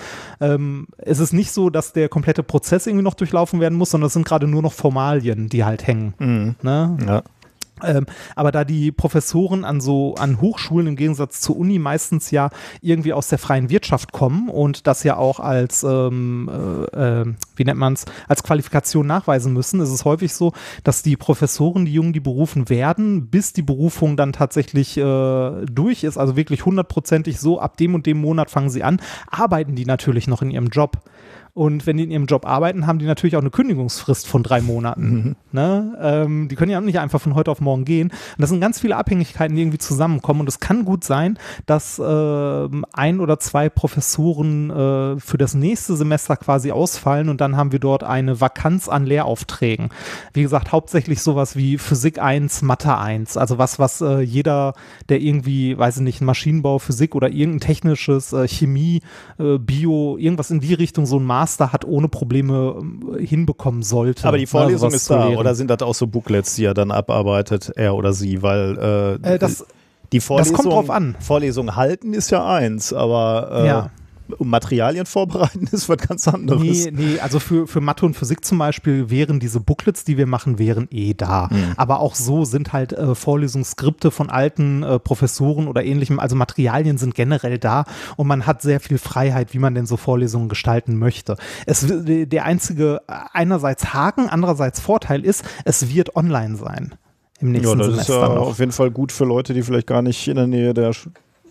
Ähm, 0.41 0.89
es 0.99 1.19
ist 1.19 1.33
nicht 1.33 1.51
so, 1.51 1.71
dass 1.71 1.93
der 1.93 2.09
komplette 2.09 2.43
Prozess 2.43 2.87
irgendwie 2.87 3.05
noch 3.05 3.15
durchlaufen 3.15 3.61
werden 3.61 3.77
muss, 3.77 3.91
sondern 3.91 4.07
es 4.07 4.13
sind 4.13 4.27
gerade 4.27 4.47
nur 4.47 4.63
noch 4.63 4.73
Formalien, 4.73 5.49
die 5.49 5.65
halt 5.65 5.87
hängen. 5.87 6.15
Mhm. 6.19 6.55
Ne? 6.63 6.97
Ja. 7.07 7.23
Ähm, 7.83 8.07
aber 8.35 8.53
da 8.53 8.65
die 8.65 8.91
Professoren 8.91 9.65
an 9.65 9.81
so 9.81 10.15
an 10.15 10.41
Hochschulen 10.41 10.87
im 10.87 10.97
Gegensatz 10.97 11.41
zur 11.41 11.57
Uni 11.57 11.79
meistens 11.79 12.31
ja 12.31 12.51
irgendwie 12.81 13.13
aus 13.13 13.29
der 13.29 13.39
freien 13.39 13.69
Wirtschaft 13.69 14.13
kommen 14.13 14.49
und 14.49 14.87
das 14.87 15.03
ja 15.03 15.17
auch 15.17 15.41
als 15.41 15.83
ähm, 15.85 16.49
äh, 16.95 17.21
äh, 17.21 17.35
wie 17.55 17.65
nennt 17.65 17.79
man 17.79 17.93
es 17.93 18.07
als 18.29 18.43
Qualifikation 18.43 19.07
nachweisen 19.07 19.53
müssen, 19.53 19.81
ist 19.81 19.91
es 19.91 20.05
häufig 20.05 20.33
so, 20.33 20.53
dass 20.85 21.03
die 21.03 21.17
Professoren, 21.17 21.85
die 21.85 21.93
Jungen, 21.93 22.13
die 22.13 22.21
berufen 22.21 22.69
werden, 22.69 23.29
bis 23.29 23.53
die 23.53 23.63
Berufung 23.63 24.17
dann 24.17 24.33
tatsächlich 24.33 24.97
äh, 24.97 25.67
durch 25.67 26.05
ist, 26.05 26.17
also 26.17 26.37
wirklich 26.37 26.65
hundertprozentig 26.65 27.39
so 27.39 27.61
ab 27.61 27.77
dem 27.77 27.95
und 27.95 28.07
dem 28.07 28.19
Monat 28.19 28.51
fangen 28.51 28.71
sie 28.71 28.83
an, 28.83 29.01
arbeiten 29.31 29.75
die 29.75 29.85
natürlich 29.85 30.29
noch 30.29 30.43
in 30.43 30.51
ihrem 30.51 30.69
Job. 30.69 30.99
Und 31.57 31.87
wenn 31.87 31.97
die 31.97 32.05
in 32.05 32.11
ihrem 32.11 32.27
Job 32.27 32.45
arbeiten, 32.45 32.87
haben 32.87 32.99
die 32.99 33.07
natürlich 33.07 33.35
auch 33.35 33.41
eine 33.41 33.49
Kündigungsfrist 33.49 34.29
von 34.29 34.43
drei 34.43 34.61
Monaten. 34.61 35.11
Mhm. 35.11 35.37
Ne? 35.53 35.97
Ähm, 36.03 36.49
die 36.49 36.55
können 36.55 36.71
ja 36.71 36.83
nicht 36.83 36.99
einfach 36.99 37.19
von 37.19 37.35
heute 37.35 37.51
auf 37.51 37.63
morgen 37.63 37.87
gehen. 37.87 38.09
Und 38.11 38.41
das 38.43 38.51
sind 38.51 38.61
ganz 38.61 38.79
viele 38.79 38.95
Abhängigkeiten, 38.95 39.57
die 39.57 39.63
irgendwie 39.63 39.79
zusammenkommen. 39.79 40.41
Und 40.41 40.51
es 40.51 40.61
kann 40.61 40.85
gut 40.85 41.03
sein, 41.03 41.39
dass 41.65 41.99
äh, 41.99 42.69
ein 42.93 43.21
oder 43.21 43.39
zwei 43.39 43.71
Professoren 43.71 44.69
äh, 44.69 45.19
für 45.19 45.39
das 45.39 45.55
nächste 45.55 45.97
Semester 45.97 46.37
quasi 46.37 46.73
ausfallen 46.73 47.31
und 47.31 47.41
dann 47.41 47.57
haben 47.57 47.73
wir 47.73 47.79
dort 47.79 48.05
eine 48.05 48.39
Vakanz 48.39 48.91
an 48.91 49.07
Lehraufträgen. 49.07 49.89
Wie 50.35 50.43
gesagt, 50.43 50.73
hauptsächlich 50.73 51.23
sowas 51.23 51.57
wie 51.57 51.79
Physik 51.79 52.19
1, 52.19 52.61
Mathe 52.61 52.99
1. 52.99 53.39
Also 53.39 53.57
was, 53.57 53.79
was 53.79 54.03
äh, 54.03 54.21
jeder, 54.21 54.75
der 55.09 55.23
irgendwie, 55.23 55.79
weiß 55.79 55.97
ich 55.97 56.03
nicht, 56.03 56.21
Maschinenbau, 56.21 56.79
Physik 56.81 57.15
oder 57.15 57.31
irgendein 57.31 57.61
technisches, 57.61 58.35
äh, 58.35 58.47
Chemie, 58.47 59.01
äh, 59.39 59.57
Bio, 59.57 60.19
irgendwas 60.19 60.51
in 60.51 60.61
die 60.61 60.75
Richtung 60.75 61.07
so 61.07 61.19
ein 61.19 61.25
Maß 61.25 61.46
Master 61.47 61.73
hat, 61.73 61.85
ohne 61.85 62.09
Probleme 62.09 62.83
äh, 63.17 63.25
hinbekommen 63.25 63.85
sollte. 63.85 64.27
Aber 64.27 64.37
die 64.37 64.47
Vorlesung 64.47 64.87
also 64.87 64.97
ist 64.97 65.09
da, 65.09 65.29
oder 65.29 65.55
sind 65.55 65.71
das 65.71 65.81
auch 65.83 65.95
so 65.95 66.09
Booklets, 66.09 66.57
die 66.57 66.65
er 66.65 66.75
dann 66.75 66.91
abarbeitet, 66.91 67.73
er 67.77 67.95
oder 67.95 68.13
sie, 68.13 68.43
weil 68.43 69.21
äh, 69.23 69.35
äh, 69.35 69.39
das, 69.39 69.65
die 70.13 70.21
Vorlesung, 70.21 70.57
das 70.57 70.63
kommt 70.63 70.75
drauf 70.75 70.91
an. 70.91 71.15
Vorlesung 71.21 71.77
halten 71.77 72.15
ist 72.15 72.31
ja 72.31 72.45
eins, 72.45 72.93
aber 72.93 73.51
äh, 73.53 73.67
ja 73.67 73.91
Materialien 74.39 75.07
vorbereiten 75.07 75.69
ist 75.73 75.89
was 75.89 75.99
ganz 75.99 76.29
anderes. 76.29 76.63
Nee, 76.63 76.91
nee, 76.93 77.21
also 77.21 77.39
für, 77.39 77.67
für 77.67 77.81
Mathe 77.81 78.07
und 78.07 78.15
Physik 78.15 78.45
zum 78.45 78.59
Beispiel 78.59 79.11
wären 79.11 79.41
diese 79.41 79.61
Booklets, 79.61 80.05
die 80.05 80.17
wir 80.17 80.27
machen, 80.27 80.59
wären 80.59 80.89
eh 80.91 81.15
da. 81.15 81.49
Mhm. 81.51 81.73
Aber 81.77 82.01
auch 82.01 82.15
so 82.15 82.45
sind 82.45 82.73
halt 82.73 82.93
äh, 82.93 83.15
Vorlesungsskripte 83.15 84.11
von 84.11 84.31
alten 84.31 84.83
äh, 84.83 84.99
Professoren 84.99 85.69
oder 85.69 85.85
ähnlichem, 85.85 86.19
also 86.19 86.37
Materialien 86.37 86.99
sind 86.99 87.15
generell 87.15 87.59
da 87.59 87.85
und 88.17 88.27
man 88.27 88.47
hat 88.47 88.63
sehr 88.63 88.81
viel 88.81 88.99
Freiheit, 88.99 89.55
wie 89.55 89.59
man 89.59 89.75
denn 89.75 89.87
so 89.87 89.97
Vorlesungen 89.97 90.49
gestalten 90.49 90.99
möchte. 90.99 91.37
Es, 91.67 91.87
der 91.89 92.45
einzige 92.45 93.03
einerseits 93.33 93.93
Haken, 93.95 94.29
andererseits 94.29 94.81
Vorteil 94.81 95.25
ist, 95.25 95.45
es 95.65 95.95
wird 95.95 96.17
online 96.17 96.57
sein. 96.57 96.95
Im 97.41 97.53
nächsten 97.53 97.69
ja, 97.69 97.77
das 97.77 97.87
Semester 97.87 98.15
ist 98.15 98.29
ja 98.29 98.35
noch. 98.35 98.49
auf 98.49 98.59
jeden 98.59 98.73
Fall 98.73 98.91
gut 98.91 99.13
für 99.13 99.25
Leute, 99.25 99.53
die 99.53 99.63
vielleicht 99.63 99.87
gar 99.87 100.03
nicht 100.03 100.27
in 100.29 100.37
der 100.37 100.47
Nähe 100.47 100.73
der 100.73 100.93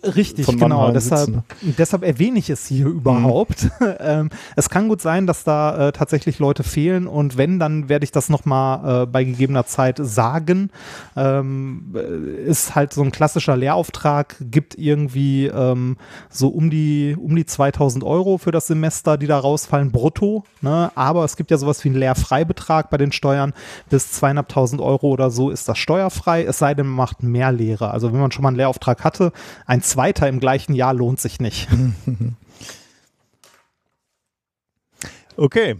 Richtig, 0.02 0.46
genau. 0.46 0.90
Deshalb, 0.92 1.42
deshalb, 1.62 2.02
erwähne 2.02 2.38
ich 2.38 2.50
es 2.50 2.66
hier 2.66 2.86
überhaupt. 2.86 3.64
Mhm. 3.80 3.86
ähm, 4.00 4.30
es 4.54 4.68
kann 4.68 4.88
gut 4.88 5.00
sein, 5.00 5.26
dass 5.26 5.44
da 5.44 5.88
äh, 5.88 5.92
tatsächlich 5.92 6.38
Leute 6.38 6.62
fehlen 6.62 7.06
und 7.06 7.36
wenn, 7.36 7.58
dann 7.58 7.88
werde 7.88 8.04
ich 8.04 8.12
das 8.12 8.28
nochmal 8.28 9.02
äh, 9.02 9.06
bei 9.06 9.24
gegebener 9.24 9.66
Zeit 9.66 9.98
sagen. 10.00 10.70
Ähm, 11.16 11.94
äh, 11.94 12.48
ist 12.48 12.74
halt 12.74 12.92
so 12.92 13.02
ein 13.02 13.10
klassischer 13.10 13.56
Lehrauftrag, 13.56 14.36
gibt 14.40 14.76
irgendwie 14.76 15.46
ähm, 15.46 15.96
so 16.28 16.48
um 16.48 16.70
die, 16.70 17.16
um 17.18 17.34
die 17.34 17.46
2000 17.46 18.04
Euro 18.04 18.38
für 18.38 18.52
das 18.52 18.66
Semester, 18.66 19.16
die 19.16 19.26
da 19.26 19.38
rausfallen, 19.38 19.90
brutto. 19.90 20.44
Ne? 20.60 20.90
Aber 20.94 21.24
es 21.24 21.36
gibt 21.36 21.50
ja 21.50 21.58
sowas 21.58 21.82
wie 21.84 21.88
einen 21.88 21.98
Lehrfreibetrag 21.98 22.90
bei 22.90 22.98
den 22.98 23.12
Steuern. 23.12 23.54
Bis 23.90 24.12
zweieinhalbtausend 24.12 24.80
Euro 24.80 25.08
oder 25.08 25.30
so 25.30 25.50
ist 25.50 25.68
das 25.68 25.78
steuerfrei, 25.78 26.44
es 26.44 26.58
sei 26.58 26.74
denn, 26.74 26.86
man 26.86 26.96
macht 26.96 27.22
mehr 27.22 27.52
Lehre. 27.52 27.90
Also 27.90 28.12
wenn 28.12 28.20
man 28.20 28.32
schon 28.32 28.42
mal 28.42 28.48
einen 28.48 28.56
Lehrauftrag 28.56 29.04
hatte, 29.04 29.32
ein 29.66 29.82
zweiter 29.86 30.28
im 30.28 30.40
gleichen 30.40 30.74
Jahr 30.74 30.94
lohnt 30.94 31.20
sich 31.20 31.40
nicht. 31.40 31.68
Okay. 35.38 35.76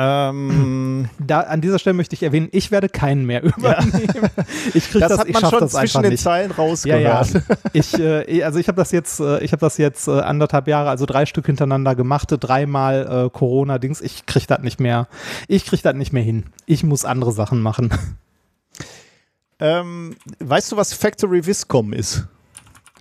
Ähm, 0.00 1.08
da, 1.18 1.40
an 1.40 1.60
dieser 1.60 1.80
Stelle 1.80 1.94
möchte 1.94 2.14
ich 2.14 2.22
erwähnen, 2.22 2.48
ich 2.52 2.70
werde 2.70 2.88
keinen 2.88 3.26
mehr 3.26 3.42
übernehmen. 3.56 4.30
Ja. 4.36 4.44
Ich 4.72 4.90
krieg 4.90 5.00
das, 5.00 5.08
das 5.08 5.18
hat 5.18 5.28
man 5.28 5.50
schon 5.50 5.68
zwischen 5.68 6.02
den 6.04 6.16
Zeilen 6.16 6.52
rausgehört. 6.52 7.02
Ja, 7.02 7.40
ja. 7.40 7.56
Ich, 7.72 7.98
äh, 7.98 8.44
also 8.44 8.60
ich 8.60 8.68
habe 8.68 8.76
das 8.76 8.92
jetzt, 8.92 9.18
äh, 9.18 9.42
ich 9.42 9.50
habe 9.50 9.60
das 9.60 9.76
jetzt 9.76 10.06
äh, 10.06 10.20
anderthalb 10.20 10.68
Jahre, 10.68 10.88
also 10.88 11.04
drei 11.04 11.26
Stück 11.26 11.46
hintereinander 11.46 11.96
gemacht, 11.96 12.28
dreimal 12.30 13.26
äh, 13.26 13.30
Corona-Dings. 13.30 14.00
Ich 14.00 14.24
kriege 14.26 14.46
das 14.46 14.60
nicht 14.60 14.78
mehr. 14.78 15.08
Ich 15.48 15.66
kriege 15.66 15.82
das 15.82 15.94
nicht 15.94 16.12
mehr 16.12 16.22
hin. 16.22 16.44
Ich 16.66 16.84
muss 16.84 17.04
andere 17.04 17.32
Sachen 17.32 17.60
machen. 17.60 17.90
Ähm, 19.58 20.14
weißt 20.38 20.70
du, 20.70 20.76
was 20.76 20.92
Factory 20.92 21.44
Viscom 21.44 21.92
ist? 21.92 22.28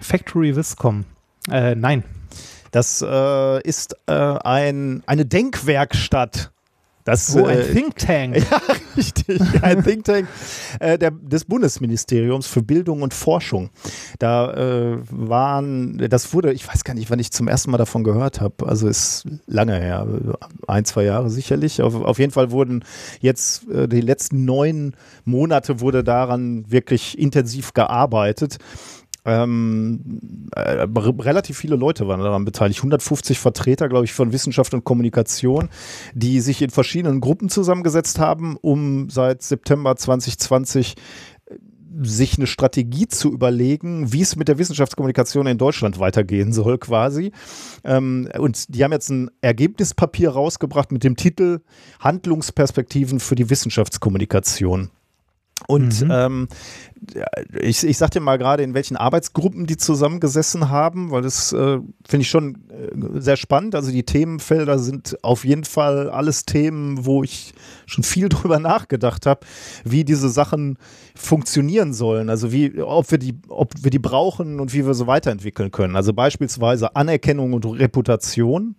Factory 0.02 0.56
Viscom. 0.56 1.06
Äh, 1.50 1.76
nein. 1.76 2.04
Das 2.72 3.02
äh, 3.02 3.62
ist 3.62 3.96
äh, 4.08 4.14
ein, 4.14 5.04
eine 5.06 5.26
Denkwerkstatt. 5.26 6.52
Das, 7.06 7.34
oh, 7.38 7.46
ein 7.46 7.60
äh, 7.60 7.74
Think 7.74 7.96
Tank. 7.96 8.36
Ja, 8.52 8.62
richtig. 8.98 9.40
Ein 9.62 9.82
Think 9.82 10.04
Tank 10.04 10.28
äh, 10.82 10.98
der, 10.98 11.12
des 11.12 11.46
Bundesministeriums 11.46 12.48
für 12.48 12.62
Bildung 12.62 13.02
und 13.02 13.14
Forschung. 13.14 13.70
Da 14.20 14.54
äh, 14.54 14.98
waren, 15.10 15.98
das 16.10 16.34
wurde, 16.34 16.52
ich 16.52 16.68
weiß 16.68 16.84
gar 16.84 16.96
nicht, 16.96 17.10
wann 17.10 17.20
ich 17.20 17.32
zum 17.32 17.48
ersten 17.48 17.72
Mal 17.72 17.78
davon 17.78 18.04
gehört 18.04 18.42
habe. 18.42 18.68
Also 18.68 18.90
ist 18.90 19.26
lange 19.46 19.80
her, 19.80 20.06
ein, 20.68 20.84
zwei 20.84 21.04
Jahre 21.06 21.30
sicherlich. 21.30 21.82
Auf, 21.82 21.96
auf 21.96 22.20
jeden 22.20 22.34
Fall 22.34 22.52
wurden 22.52 22.84
jetzt 23.22 23.66
die 23.70 24.02
letzten 24.02 24.44
neun 24.44 24.94
Monate 25.24 25.80
wurde 25.80 26.04
daran 26.04 26.70
wirklich 26.70 27.18
intensiv 27.18 27.74
gearbeitet. 27.74 28.58
Ähm, 29.28 30.48
äh, 30.56 30.88
relativ 31.20 31.58
viele 31.58 31.76
Leute 31.76 32.08
waren 32.08 32.22
daran 32.22 32.46
beteiligt. 32.46 32.80
150 32.80 33.38
Vertreter, 33.38 33.90
glaube 33.90 34.06
ich, 34.06 34.14
von 34.14 34.32
Wissenschaft 34.32 34.74
und 34.74 34.86
Kommunikation, 34.86 35.68
die 36.14 36.40
sich 36.40 36.62
in 36.62 36.70
verschiedenen 36.70 37.20
Gruppen 37.20 37.50
zusammengesetzt 37.50 38.20
haben, 38.20 38.56
um 38.62 39.10
seit 39.10 39.42
September 39.42 39.98
2020 39.98 40.96
äh, 41.46 41.56
sich 42.04 42.38
eine 42.38 42.48
Strategie 42.48 43.10
zu 43.10 43.34
überlegen, 43.34 44.14
wie 44.14 44.22
es 44.22 44.38
mit 44.38 44.48
der 44.48 44.60
Wissenschaftskommunikation 44.60 45.46
in 45.46 45.58
Deutschland 45.58 46.00
weitergehen 46.00 46.54
soll, 46.54 46.78
quasi. 46.78 47.34
Ähm, 47.84 48.30
und 48.40 48.74
die 48.74 48.82
haben 48.86 48.94
jetzt 48.94 49.10
ein 49.10 49.30
Ergebnispapier 49.42 50.30
rausgebracht 50.30 50.94
mit 50.94 51.04
dem 51.04 51.18
Titel 51.18 51.60
Handlungsperspektiven 52.00 53.20
für 53.20 53.36
die 53.36 53.50
Wissenschaftskommunikation. 53.50 54.90
Und 55.66 56.02
mhm. 56.02 56.12
ähm, 56.12 56.48
ich, 57.60 57.84
ich 57.84 57.98
sag 57.98 58.12
dir 58.12 58.20
mal 58.20 58.38
gerade, 58.38 58.64
in 58.64 58.74
welchen 58.74 58.96
Arbeitsgruppen 58.96 59.66
die 59.66 59.78
zusammengesessen 59.78 60.70
haben, 60.70 61.12
weil 61.12 61.24
das 61.24 61.52
äh, 61.52 61.80
finde 62.08 62.22
ich 62.22 62.30
schon 62.30 62.56
äh, 62.70 63.20
sehr 63.20 63.38
spannend. 63.38 63.74
Also 63.74 63.92
die 63.92 64.04
Themenfelder 64.04 64.78
sind 64.78 65.18
auf 65.24 65.44
jeden 65.46 65.64
Fall 65.64 66.10
alles 66.10 66.46
Themen, 66.46 67.06
wo 67.06 67.24
ich 67.24 67.54
schon 67.86 68.04
viel 68.04 68.30
drüber 68.30 68.60
nachgedacht 68.60 69.26
habe, 69.26 69.42
wie 69.84 70.06
diese 70.06 70.30
Sachen 70.30 70.78
funktionieren 71.16 71.94
sollen. 71.94 72.30
Also 72.30 72.52
wie, 72.52 72.80
ob 72.80 73.10
wir 73.12 73.18
die, 73.18 73.36
ob 73.50 73.74
wir 73.82 73.92
die 73.92 74.00
brauchen 74.00 74.60
und 74.60 74.74
wie 74.74 74.86
wir 74.86 74.94
sie 74.94 75.08
weiterentwickeln 75.08 75.72
können. 75.72 75.96
Also 75.96 76.14
beispielsweise 76.14 76.96
Anerkennung 76.96 77.54
und 77.54 77.66
Reputation. 77.66 78.76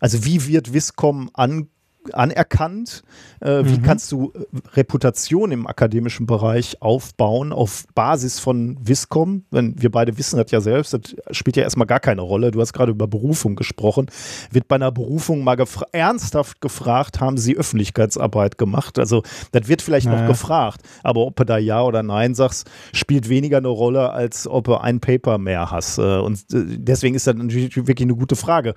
Also 0.00 0.24
wie 0.24 0.46
wird 0.46 0.72
Viscom 0.72 1.30
an 1.32 1.68
anerkannt. 2.14 3.02
Äh, 3.40 3.62
mhm. 3.62 3.70
Wie 3.70 3.82
kannst 3.82 4.10
du 4.12 4.32
äh, 4.34 4.44
Reputation 4.74 5.52
im 5.52 5.66
akademischen 5.66 6.26
Bereich 6.26 6.80
aufbauen 6.80 7.52
auf 7.52 7.84
Basis 7.94 8.38
von 8.40 8.78
Viscom? 8.80 9.44
Wenn 9.50 9.80
wir 9.80 9.90
beide 9.90 10.18
wissen 10.18 10.38
das 10.38 10.50
ja 10.50 10.60
selbst, 10.60 10.94
das 10.94 11.14
spielt 11.36 11.56
ja 11.56 11.62
erstmal 11.62 11.86
gar 11.86 12.00
keine 12.00 12.22
Rolle. 12.22 12.50
Du 12.50 12.60
hast 12.60 12.72
gerade 12.72 12.92
über 12.92 13.06
Berufung 13.06 13.56
gesprochen. 13.56 14.06
Wird 14.50 14.68
bei 14.68 14.76
einer 14.76 14.92
Berufung 14.92 15.44
mal 15.44 15.56
gefra 15.56 15.86
ernsthaft 15.92 16.60
gefragt, 16.60 17.20
haben 17.20 17.38
sie 17.38 17.56
Öffentlichkeitsarbeit 17.56 18.58
gemacht? 18.58 18.98
Also 18.98 19.22
das 19.52 19.68
wird 19.68 19.82
vielleicht 19.82 20.06
naja. 20.06 20.22
noch 20.22 20.28
gefragt, 20.28 20.82
aber 21.02 21.22
ob 21.22 21.36
du 21.36 21.44
da 21.44 21.58
Ja 21.58 21.82
oder 21.82 22.02
Nein 22.02 22.34
sagst, 22.34 22.70
spielt 22.92 23.28
weniger 23.28 23.58
eine 23.58 23.68
Rolle, 23.68 24.10
als 24.10 24.46
ob 24.46 24.64
du 24.64 24.76
ein 24.76 25.00
Paper 25.00 25.38
mehr 25.38 25.70
hast. 25.70 25.98
Äh, 25.98 26.18
und 26.18 26.44
deswegen 26.50 27.14
ist 27.14 27.26
das 27.26 27.36
natürlich 27.36 27.76
wirklich 27.76 28.06
eine 28.06 28.16
gute 28.16 28.36
Frage. 28.36 28.74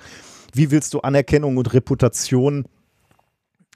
Wie 0.53 0.71
willst 0.71 0.93
du 0.93 0.99
Anerkennung 0.99 1.57
und 1.57 1.73
Reputation 1.73 2.65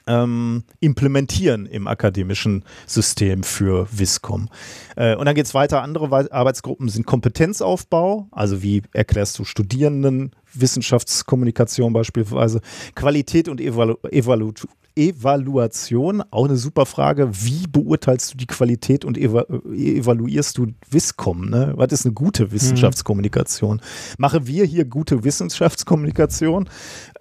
ähm, 0.08 0.64
implementieren 0.80 1.66
im 1.66 1.88
akademischen 1.88 2.64
System 2.86 3.44
für 3.44 3.88
Viscom. 3.92 4.50
Äh, 4.96 5.16
und 5.16 5.26
dann 5.26 5.36
geht 5.36 5.46
es 5.46 5.54
weiter. 5.54 5.82
Andere 5.82 6.32
Arbeitsgruppen 6.32 6.90
sind 6.90 7.06
Kompetenzaufbau, 7.06 8.28
also 8.32 8.62
wie 8.62 8.84
erklärst 8.94 9.40
du 9.40 9.44
Studierenden 9.44 10.32
Wissenschaftskommunikation 10.54 11.94
beispielsweise, 11.94 12.62
Qualität 12.96 13.50
und 13.50 13.60
Evalu 13.60 13.96
Evalu 14.10 14.54
Evaluation, 14.96 16.24
auch 16.32 16.46
eine 16.46 16.56
super 16.56 16.86
Frage. 16.86 17.30
Wie 17.44 17.68
beurteilst 17.68 18.34
du 18.34 18.38
die 18.38 18.48
Qualität 18.48 19.04
und 19.04 19.18
eva 19.18 19.46
evaluierst 19.74 20.58
du 20.58 20.68
Wiscom? 20.90 21.50
Ne? 21.50 21.74
Was 21.76 21.92
ist 21.92 22.06
eine 22.06 22.14
gute 22.14 22.54
Wissenschaftskommunikation? 22.54 23.78
Mhm. 23.78 24.16
Machen 24.18 24.48
wir 24.48 24.64
hier 24.64 24.86
gute 24.86 25.26
Wissenschaftskommunikation? 25.26 26.70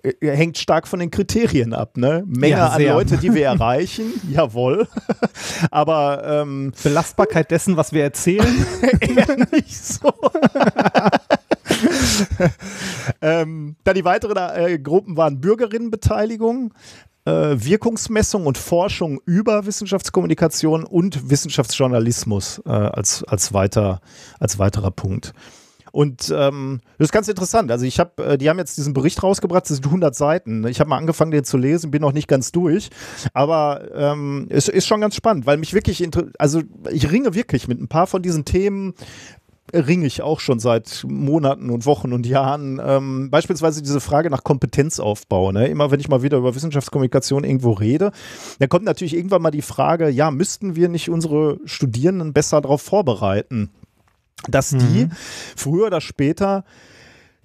Äh, 0.04 0.36
hängt 0.36 0.58
stark 0.58 0.86
von 0.86 1.00
den 1.00 1.10
Kriterien 1.10 1.72
ab. 1.72 1.96
Ne? 1.96 2.24
Menge 2.26 2.56
ja, 2.56 2.68
an 2.68 2.82
Leute, 2.82 3.16
die 3.16 3.32
wir 3.34 3.46
erreichen, 3.46 4.12
jawohl. 4.30 4.86
Aber 5.70 6.22
ähm, 6.42 6.72
Belastbarkeit 6.82 7.50
dessen, 7.50 7.76
was 7.76 7.92
wir 7.92 8.02
erzählen, 8.02 8.66
eher 9.00 9.36
nicht 9.52 9.74
so. 9.76 10.12
ähm, 13.22 13.76
dann 13.84 13.94
die 13.94 14.04
weiteren 14.04 14.36
äh, 14.36 14.78
Gruppen 14.78 15.16
waren 15.16 15.40
Bürgerinnenbeteiligung, 15.40 16.74
äh, 17.24 17.30
Wirkungsmessung 17.32 18.46
und 18.46 18.58
Forschung 18.58 19.20
über 19.24 19.64
Wissenschaftskommunikation 19.64 20.84
und 20.84 21.30
Wissenschaftsjournalismus 21.30 22.62
äh, 22.66 22.70
als, 22.70 23.24
als, 23.24 23.54
weiter, 23.54 24.00
als 24.38 24.58
weiterer 24.58 24.90
Punkt. 24.90 25.32
Und 25.94 26.34
ähm, 26.36 26.80
das 26.98 27.06
ist 27.06 27.12
ganz 27.12 27.28
interessant. 27.28 27.70
Also 27.70 27.86
ich 27.86 28.00
habe, 28.00 28.24
äh, 28.24 28.36
die 28.36 28.50
haben 28.50 28.58
jetzt 28.58 28.76
diesen 28.76 28.94
Bericht 28.94 29.22
rausgebracht, 29.22 29.62
das 29.62 29.76
sind 29.76 29.86
100 29.86 30.12
Seiten. 30.12 30.66
Ich 30.66 30.80
habe 30.80 30.90
mal 30.90 30.96
angefangen, 30.96 31.30
den 31.30 31.44
zu 31.44 31.56
lesen, 31.56 31.92
bin 31.92 32.02
noch 32.02 32.10
nicht 32.10 32.26
ganz 32.26 32.50
durch, 32.50 32.90
aber 33.32 33.92
ähm, 33.94 34.48
es 34.50 34.66
ist 34.66 34.88
schon 34.88 35.00
ganz 35.00 35.14
spannend, 35.14 35.46
weil 35.46 35.56
mich 35.56 35.72
wirklich, 35.72 36.04
also 36.36 36.62
ich 36.90 37.12
ringe 37.12 37.36
wirklich 37.36 37.68
mit 37.68 37.80
ein 37.80 37.86
paar 37.86 38.08
von 38.08 38.22
diesen 38.22 38.44
Themen 38.44 38.94
ringe 39.72 40.06
ich 40.06 40.20
auch 40.20 40.40
schon 40.40 40.58
seit 40.58 41.04
Monaten 41.06 41.70
und 41.70 41.86
Wochen 41.86 42.12
und 42.12 42.26
Jahren. 42.26 42.80
Ähm, 42.84 43.30
beispielsweise 43.30 43.80
diese 43.80 44.00
Frage 44.00 44.30
nach 44.30 44.42
Kompetenzaufbau. 44.42 45.52
Ne? 45.52 45.68
Immer 45.68 45.92
wenn 45.92 46.00
ich 46.00 46.08
mal 46.08 46.22
wieder 46.22 46.38
über 46.38 46.56
Wissenschaftskommunikation 46.56 47.44
irgendwo 47.44 47.70
rede, 47.70 48.10
dann 48.58 48.68
kommt 48.68 48.84
natürlich 48.84 49.14
irgendwann 49.16 49.42
mal 49.42 49.52
die 49.52 49.62
Frage, 49.62 50.08
ja, 50.08 50.32
müssten 50.32 50.74
wir 50.74 50.88
nicht 50.88 51.08
unsere 51.08 51.60
Studierenden 51.66 52.32
besser 52.32 52.60
darauf 52.60 52.82
vorbereiten, 52.82 53.70
dass 54.48 54.70
die 54.70 55.06
mhm. 55.06 55.12
früher 55.56 55.86
oder 55.86 56.00
später 56.00 56.64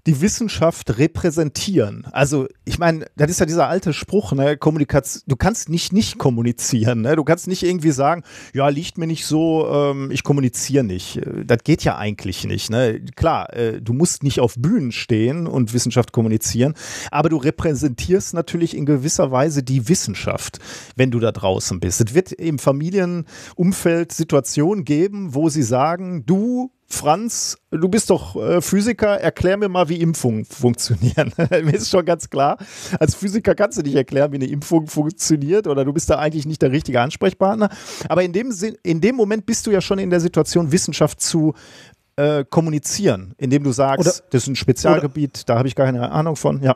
die 0.08 0.22
Wissenschaft 0.22 0.98
repräsentieren. 0.98 2.08
Also, 2.12 2.48
ich 2.66 2.80
meine, 2.80 3.06
das 3.16 3.30
ist 3.30 3.40
ja 3.40 3.46
dieser 3.46 3.68
alte 3.68 3.94
Spruch, 3.94 4.32
ne, 4.32 4.58
Kommunikation, 4.58 5.24
du 5.28 5.36
kannst 5.36 5.70
nicht 5.70 5.94
nicht 5.94 6.18
kommunizieren, 6.18 7.02
ne? 7.02 7.16
Du 7.16 7.24
kannst 7.24 7.48
nicht 7.48 7.64
irgendwie 7.64 7.92
sagen, 7.92 8.24
ja, 8.54 8.68
liegt 8.70 8.98
mir 8.98 9.08
nicht 9.08 9.26
so, 9.26 9.68
ähm, 9.70 10.10
ich 10.12 10.24
kommuniziere 10.24 10.84
nicht. 10.84 11.22
Das 11.46 11.60
geht 11.64 11.84
ja 11.84 11.98
eigentlich 11.98 12.46
nicht, 12.46 12.70
ne? 12.70 13.02
Klar, 13.16 13.54
äh, 13.54 13.82
du 13.82 13.94
musst 13.94 14.24
nicht 14.24 14.40
auf 14.40 14.56
Bühnen 14.58 14.92
stehen 14.92 15.48
und 15.48 15.74
Wissenschaft 15.74 16.12
kommunizieren, 16.12 16.74
aber 17.12 17.30
du 17.30 17.38
repräsentierst 17.38 18.34
natürlich 18.34 18.76
in 18.76 18.86
gewisser 18.86 19.32
Weise 19.32 19.64
die 19.64 19.90
Wissenschaft, 19.90 20.60
wenn 20.96 21.12
du 21.12 21.20
da 21.20 21.32
draußen 21.32 21.80
bist. 21.80 22.02
Es 22.02 22.14
wird 22.16 22.32
im 22.32 22.58
Familienumfeld 22.58 24.12
Situationen 24.12 24.86
geben, 24.86 25.36
wo 25.36 25.50
sie 25.50 25.64
sagen, 25.64 26.26
du 26.26 26.72
Franz, 26.92 27.58
du 27.70 27.88
bist 27.88 28.10
doch 28.10 28.36
äh, 28.36 28.62
Physiker, 28.62 29.20
erklär 29.20 29.58
mir 29.58 29.70
mal, 29.70 29.90
wie 29.90 30.02
Impfungen 30.02 30.44
funktionieren. 30.44 31.32
mir 31.50 31.76
ist 31.76 31.90
schon 31.90 32.04
ganz 32.04 32.30
klar, 32.30 32.58
als 33.00 33.14
Physiker 33.16 33.54
kannst 33.54 33.78
du 33.78 33.84
nicht 33.84 33.96
erklären, 33.96 34.32
wie 34.32 34.38
eine 34.38 34.48
Impfung 34.48 34.88
funktioniert 34.88 35.68
oder 35.68 35.86
du 35.86 35.94
bist 35.94 36.10
da 36.10 36.18
eigentlich 36.18 36.48
nicht 36.48 36.62
der 36.62 36.72
richtige 36.72 37.00
Ansprechpartner. 37.00 37.70
Aber 38.10 38.24
in 38.24 38.34
dem, 38.34 38.52
in 38.84 39.02
dem 39.02 39.16
Moment 39.16 39.46
bist 39.46 39.68
du 39.68 39.72
ja 39.72 39.82
schon 39.82 40.00
in 40.00 40.10
der 40.10 40.20
Situation, 40.20 40.72
Wissenschaft 40.72 41.22
zu 41.22 41.54
äh, 42.16 42.44
kommunizieren, 42.50 43.34
indem 43.38 43.64
du 43.64 43.72
sagst, 43.72 44.00
oder, 44.00 44.28
das 44.32 44.44
ist 44.44 44.48
ein 44.48 44.56
Spezialgebiet, 44.56 45.48
da 45.48 45.58
habe 45.58 45.68
ich 45.68 45.76
gar 45.76 45.86
keine 45.86 46.12
Ahnung 46.12 46.36
von. 46.36 46.62
Ja. 46.62 46.76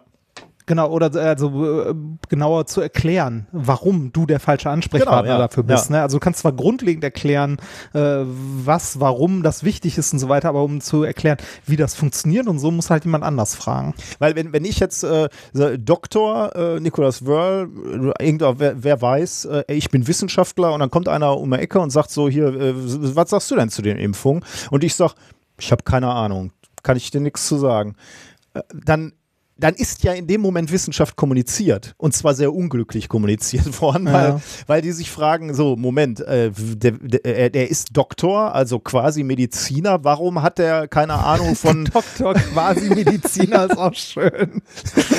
Genau, 0.66 0.89
oder 0.89 1.14
also 1.20 1.89
äh, 1.89 1.93
genauer 2.30 2.66
zu 2.68 2.80
erklären, 2.82 3.47
warum 3.51 4.14
du 4.14 4.26
der 4.26 4.39
falsche 4.39 4.70
Ansprechpartner 4.70 5.24
genau, 5.24 5.34
ja, 5.34 5.38
dafür 5.39 5.64
bist. 5.64 5.89
Ja. 5.89 5.97
Ne? 5.97 6.01
Also 6.01 6.18
du 6.18 6.22
kannst 6.22 6.39
zwar 6.39 6.53
grundlegend 6.53 7.03
erklären, 7.03 7.57
äh, 7.93 7.99
was, 7.99 8.99
warum 8.99 9.43
das 9.43 9.64
wichtig 9.64 9.97
ist 9.97 10.14
und 10.14 10.20
so 10.20 10.30
weiter, 10.30 10.49
aber 10.49 10.64
um 10.64 10.80
zu 10.80 11.03
erklären, 11.03 11.38
wie 11.66 11.76
das 11.76 11.95
funktioniert 11.95 12.47
und 12.47 12.59
so, 12.59 12.72
muss 12.72 12.89
halt 12.89 13.03
jemand 13.03 13.24
anders 13.24 13.55
fragen. 13.55 13.93
Weil 14.20 14.36
wenn, 14.36 14.53
wenn 14.53 14.64
ich 14.64 14.80
jetzt 14.80 15.03
äh, 15.03 15.30
Doktor 15.78 16.55
äh, 16.55 16.80
Nicolas 16.80 17.26
Wörl, 17.26 17.70
äh, 18.20 18.26
irgendwer, 18.26 18.59
wer, 18.59 18.84
wer 18.84 19.01
weiß, 19.01 19.45
äh, 19.45 19.64
ich 19.68 19.89
bin 19.89 20.07
Wissenschaftler 20.07 20.74
und 20.74 20.80
dann 20.80 20.91
kommt 20.91 21.09
einer 21.09 21.38
um 21.38 21.51
die 21.51 21.57
Ecke 21.57 21.80
und 21.80 21.89
sagt 21.89 22.09
so, 22.09 22.30
hier, 22.30 22.47
äh, 22.47 22.74
was 22.76 23.32
sagst 23.32 23.51
du 23.51 23.55
denn 23.55 23.70
zu 23.70 23.82
den 23.82 23.97
Impfungen? 23.97 24.45
Und 24.72 24.84
ich 24.84 24.95
sag, 24.95 25.14
ich 25.59 25.72
habe 25.72 25.84
keine 25.84 26.09
Ahnung, 26.09 26.51
kann 26.84 26.97
ich 26.97 27.11
dir 27.11 27.22
nichts 27.22 27.47
zu 27.47 27.57
sagen. 27.57 27.95
Dann 28.74 29.14
dann 29.64 29.76
ist 29.76 30.03
ja 30.03 30.11
in 30.11 30.28
dem 30.28 30.41
Moment 30.41 30.74
Wissenschaft 30.74 31.16
kommuniziert 31.16 31.95
und 31.97 32.14
zwar 32.14 32.34
sehr 32.34 32.53
unglücklich 32.53 33.07
kommuniziert 33.07 33.82
worden, 33.82 34.07
ja. 34.07 34.14
weil, 34.14 34.41
weil 34.68 34.82
die 34.82 34.91
sich 34.91 35.09
fragen, 35.09 35.53
so, 35.53 35.78
Moment, 35.78 36.20
äh, 36.20 36.51
der, 36.51 36.91
der, 36.91 37.49
der, 37.49 37.70
ist 37.70 37.95
Doktor, 37.95 38.53
also 38.53 38.80
quasi 38.80 39.24
Mediziner, 39.24 40.03
warum 40.03 40.41
hat 40.41 40.57
der 40.57 40.89
keine 40.89 41.14
Ahnung 41.14 41.55
von... 41.55 41.86
Doktor 41.86 42.34
quasi 42.53 42.89
Mediziner 42.89 43.72
ist 43.72 43.78
auch 43.78 43.93
schön. 43.93 44.61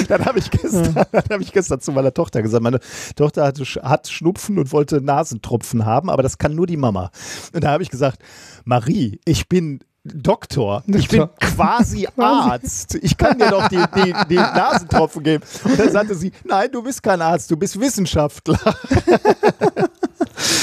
dann 0.09 0.27
habe 0.27 0.39
ich, 0.39 0.51
gestern, 0.51 0.95
hab 0.95 1.41
ich 1.41 1.51
gestern 1.51 1.81
zu 1.81 1.93
meiner 1.93 2.13
Tochter 2.13 2.43
gesagt, 2.43 2.63
meine 2.63 2.81
Tochter 3.17 3.45
hatte, 3.45 3.65
hat 3.83 4.09
Schnupfen 4.09 4.59
und 4.59 4.73
wollte 4.73 5.01
Nasentropfen 5.01 5.87
haben, 5.87 6.11
aber 6.11 6.23
das 6.23 6.37
kann 6.37 6.55
nur 6.55 6.67
die 6.67 6.77
Mama. 6.77 7.11
Und 7.55 7.65
da 7.65 7.71
habe 7.71 7.83
ich 7.83 7.89
gesagt, 7.89 8.19
Marie, 8.67 9.21
ich 9.25 9.49
bin 9.49 9.81
Doktor. 10.05 10.83
Ich 10.87 11.09
bin 11.09 11.27
quasi 11.41 12.07
Arzt. 12.17 12.97
Ich 13.01 13.17
kann 13.17 13.39
dir 13.39 13.49
doch 13.49 13.69
die, 13.69 13.83
die, 13.97 14.15
die 14.29 14.35
Nasentropfen 14.35 15.23
geben. 15.23 15.45
Und 15.65 15.79
dann 15.79 15.91
sagte 15.91 16.15
sie, 16.15 16.31
nein, 16.45 16.69
du 16.71 16.83
bist 16.83 17.03
kein 17.03 17.23
Arzt, 17.23 17.51
du 17.51 17.57
bist 17.57 17.81
Wissenschaftler. 17.81 18.59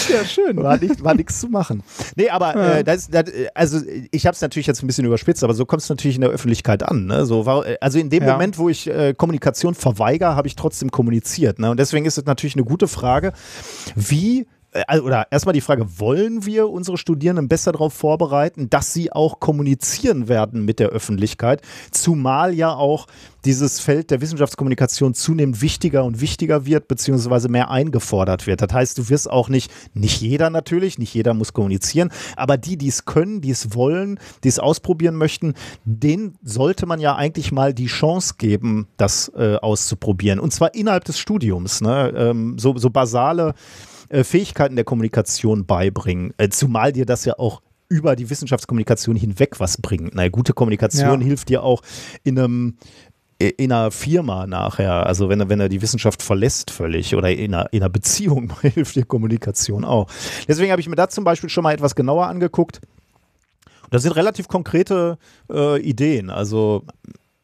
Ja, 0.09 0.25
schön. 0.25 0.57
War, 0.57 0.77
nicht, 0.77 1.03
war 1.03 1.13
nichts 1.15 1.39
zu 1.39 1.47
machen. 1.47 1.83
Nee, 2.15 2.29
aber 2.29 2.55
ja. 2.55 2.73
äh, 2.77 2.83
das, 2.83 3.09
das, 3.09 3.25
also 3.55 3.79
ich 4.11 4.25
habe 4.25 4.35
es 4.35 4.41
natürlich 4.41 4.67
jetzt 4.67 4.83
ein 4.83 4.87
bisschen 4.87 5.05
überspitzt, 5.05 5.43
aber 5.43 5.53
so 5.53 5.65
kommt 5.65 5.81
es 5.81 5.89
natürlich 5.89 6.15
in 6.15 6.21
der 6.21 6.29
Öffentlichkeit 6.29 6.83
an. 6.83 7.05
Ne? 7.05 7.25
So, 7.25 7.43
also 7.79 7.99
in 7.99 8.09
dem 8.09 8.23
ja. 8.23 8.33
Moment, 8.33 8.57
wo 8.57 8.69
ich 8.69 8.87
äh, 8.87 9.13
Kommunikation 9.15 9.73
verweigere, 9.73 10.35
habe 10.35 10.47
ich 10.47 10.55
trotzdem 10.55 10.91
kommuniziert. 10.91 11.59
Ne? 11.59 11.71
Und 11.71 11.79
deswegen 11.79 12.05
ist 12.05 12.17
es 12.17 12.25
natürlich 12.25 12.55
eine 12.55 12.65
gute 12.65 12.87
Frage, 12.87 13.33
wie 13.95 14.41
äh, 14.41 14.45
oder 15.03 15.28
erstmal 15.32 15.53
die 15.53 15.61
Frage, 15.61 15.99
wollen 15.99 16.45
wir 16.45 16.69
unsere 16.69 16.97
Studierenden 16.97 17.49
besser 17.49 17.74
darauf 17.74 17.93
vorbereiten, 17.93 18.69
dass 18.69 18.93
sie 18.93 19.11
auch 19.11 19.41
kommunizieren 19.41 20.30
werden 20.30 20.63
mit 20.63 20.80
der 20.80 20.89
Öffentlichkeit, 20.89 21.61
zumal 21.91 22.53
ja 22.53 22.74
auch 22.74 23.07
dieses 23.43 23.80
Feld 23.80 24.11
der 24.11 24.22
Wissenschaftskommunikation 24.22 25.13
zunehmend 25.13 25.61
wichtiger 25.61 26.05
und 26.05 26.22
wichtiger 26.22 26.65
wird, 26.65 26.88
beziehungsweise 26.88 27.49
mehr 27.49 27.69
eingefordert 27.69 28.47
wird. 28.47 28.61
Das 28.61 28.72
heißt, 28.72 28.97
du 28.97 29.09
wirst 29.09 29.30
auch 29.30 29.49
nicht, 29.49 29.72
nicht 29.93 30.22
jeder 30.22 30.49
natürlich, 30.49 30.97
nicht 30.97 31.13
jeder 31.13 31.34
muss 31.34 31.51
kommunizieren, 31.51 32.09
aber 32.38 32.57
die, 32.57 32.78
die 32.78 32.88
es 32.88 33.03
können, 33.03 33.41
die 33.41 33.51
es 33.51 33.76
wollen, 33.76 34.19
die 34.43 34.47
es 34.47 34.59
ausprobieren 34.59 35.15
möchten, 35.15 35.55
denen 35.84 36.38
sollte 36.43 36.86
man 36.86 36.99
ja 36.99 37.15
eigentlich 37.15 37.51
mal 37.51 37.74
die 37.74 37.88
Chance 37.88 38.36
geben, 38.38 38.88
das 38.95 39.32
äh, 39.36 39.55
auszuprobieren. 39.55 40.39
Und 40.39 40.53
zwar 40.53 40.74
innerhalb 40.76 41.03
des 41.03 41.19
Studiums. 41.19 41.82
Ne? 41.82 42.13
Ähm, 42.15 42.57
so, 42.57 42.78
so 42.78 42.89
basale 42.89 43.53
äh, 44.12 44.24
Fähigkeiten 44.24 44.76
der 44.76 44.86
Kommunikation 44.86 45.66
beibringen. 45.66 46.34
Äh, 46.38 46.49
zumal 46.49 46.91
dir 46.91 47.05
das 47.05 47.26
ja 47.26 47.39
auch 47.39 47.62
über 47.89 48.16
die 48.16 48.30
Wissenschaftskommunikation 48.30 49.16
hinweg 49.16 49.59
was 49.59 49.78
bringt. 49.82 50.16
Na, 50.16 50.28
gute 50.30 50.53
Kommunikation 50.53 51.22
ja. 51.22 51.28
hilft 51.28 51.49
dir 51.49 51.64
auch 51.64 51.82
in 52.24 52.39
einem 52.39 52.78
in 53.41 53.72
einer 53.72 53.89
Firma 53.89 54.45
nachher, 54.45 55.07
also 55.07 55.28
wenn 55.28 55.39
er, 55.39 55.49
wenn 55.49 55.59
er 55.59 55.68
die 55.68 55.82
Wissenschaft 55.82 56.22
verlässt 56.22 56.70
völlig 56.70 57.16
oder 57.16 57.32
in 57.32 57.55
einer, 57.55 57.74
in 57.74 57.82
einer 57.82 57.89
Beziehung 57.89 58.53
hilft 58.62 58.95
dir 58.95 59.03
Kommunikation 59.03 59.84
auch. 59.84 60.07
Deswegen 60.47 60.72
habe 60.72 60.80
ich 60.80 60.88
mir 60.88 60.95
da 60.95 61.09
zum 61.09 61.24
Beispiel 61.24 61.49
schon 61.49 61.64
mal 61.64 61.74
etwas 61.74 61.95
genauer 61.95 62.28
angeguckt. 62.28 62.82
Das 63.89 64.03
sind 64.03 64.16
relativ 64.16 64.47
konkrete 64.47 65.18
äh, 65.51 65.82
Ideen. 65.82 66.30
Also 66.30 66.84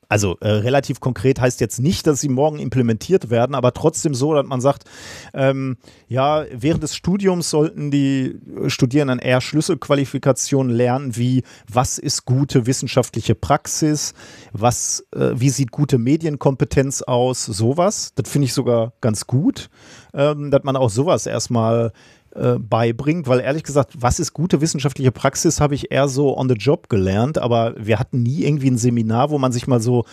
also 0.09 0.37
äh, 0.39 0.49
relativ 0.49 0.99
konkret 0.99 1.39
heißt 1.41 1.59
jetzt 1.61 1.79
nicht, 1.79 2.07
dass 2.07 2.21
sie 2.21 2.29
morgen 2.29 2.59
implementiert 2.59 3.29
werden, 3.29 3.55
aber 3.55 3.73
trotzdem 3.73 4.13
so, 4.13 4.33
dass 4.33 4.45
man 4.45 4.61
sagt, 4.61 4.85
ähm, 5.33 5.77
ja, 6.07 6.45
während 6.51 6.83
des 6.83 6.95
Studiums 6.95 7.49
sollten 7.49 7.91
die 7.91 8.39
Studierenden 8.67 9.19
eher 9.19 9.41
Schlüsselqualifikationen 9.41 10.73
lernen, 10.73 11.17
wie 11.17 11.43
was 11.71 11.97
ist 11.97 12.25
gute 12.25 12.65
wissenschaftliche 12.65 13.35
Praxis, 13.35 14.13
was, 14.53 15.05
äh, 15.13 15.31
wie 15.35 15.49
sieht 15.49 15.71
gute 15.71 15.97
Medienkompetenz 15.97 17.01
aus, 17.01 17.45
sowas. 17.45 18.13
Das 18.15 18.29
finde 18.29 18.45
ich 18.45 18.53
sogar 18.53 18.93
ganz 19.01 19.27
gut, 19.27 19.69
ähm, 20.13 20.51
dass 20.51 20.63
man 20.63 20.75
auch 20.75 20.89
sowas 20.89 21.25
erstmal 21.25 21.91
äh, 22.35 22.59
beibringt, 22.59 23.27
weil 23.27 23.39
ehrlich 23.39 23.63
gesagt, 23.63 23.93
was 23.99 24.19
ist 24.19 24.33
gute 24.33 24.61
wissenschaftliche 24.61 25.11
Praxis, 25.11 25.59
habe 25.61 25.75
ich 25.75 25.91
eher 25.91 26.07
so 26.07 26.37
on 26.37 26.49
the 26.49 26.55
job 26.55 26.89
gelernt, 26.89 27.37
aber 27.37 27.75
wir 27.77 27.99
hatten 27.99 28.23
nie 28.23 28.43
irgendwie 28.43 28.69
ein 28.69 28.77
Seminar, 28.77 29.29
wo 29.29 29.37
man 29.37 29.51
sich 29.51 29.67
mal 29.67 29.79
so 29.79 30.05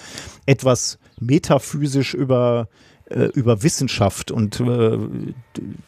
etwas 0.47 0.99
metaphysisch 1.21 2.15
über, 2.15 2.69
äh, 3.07 3.27
über 3.35 3.63
Wissenschaft 3.63 4.31
und 4.31 4.61
äh, 4.61 4.99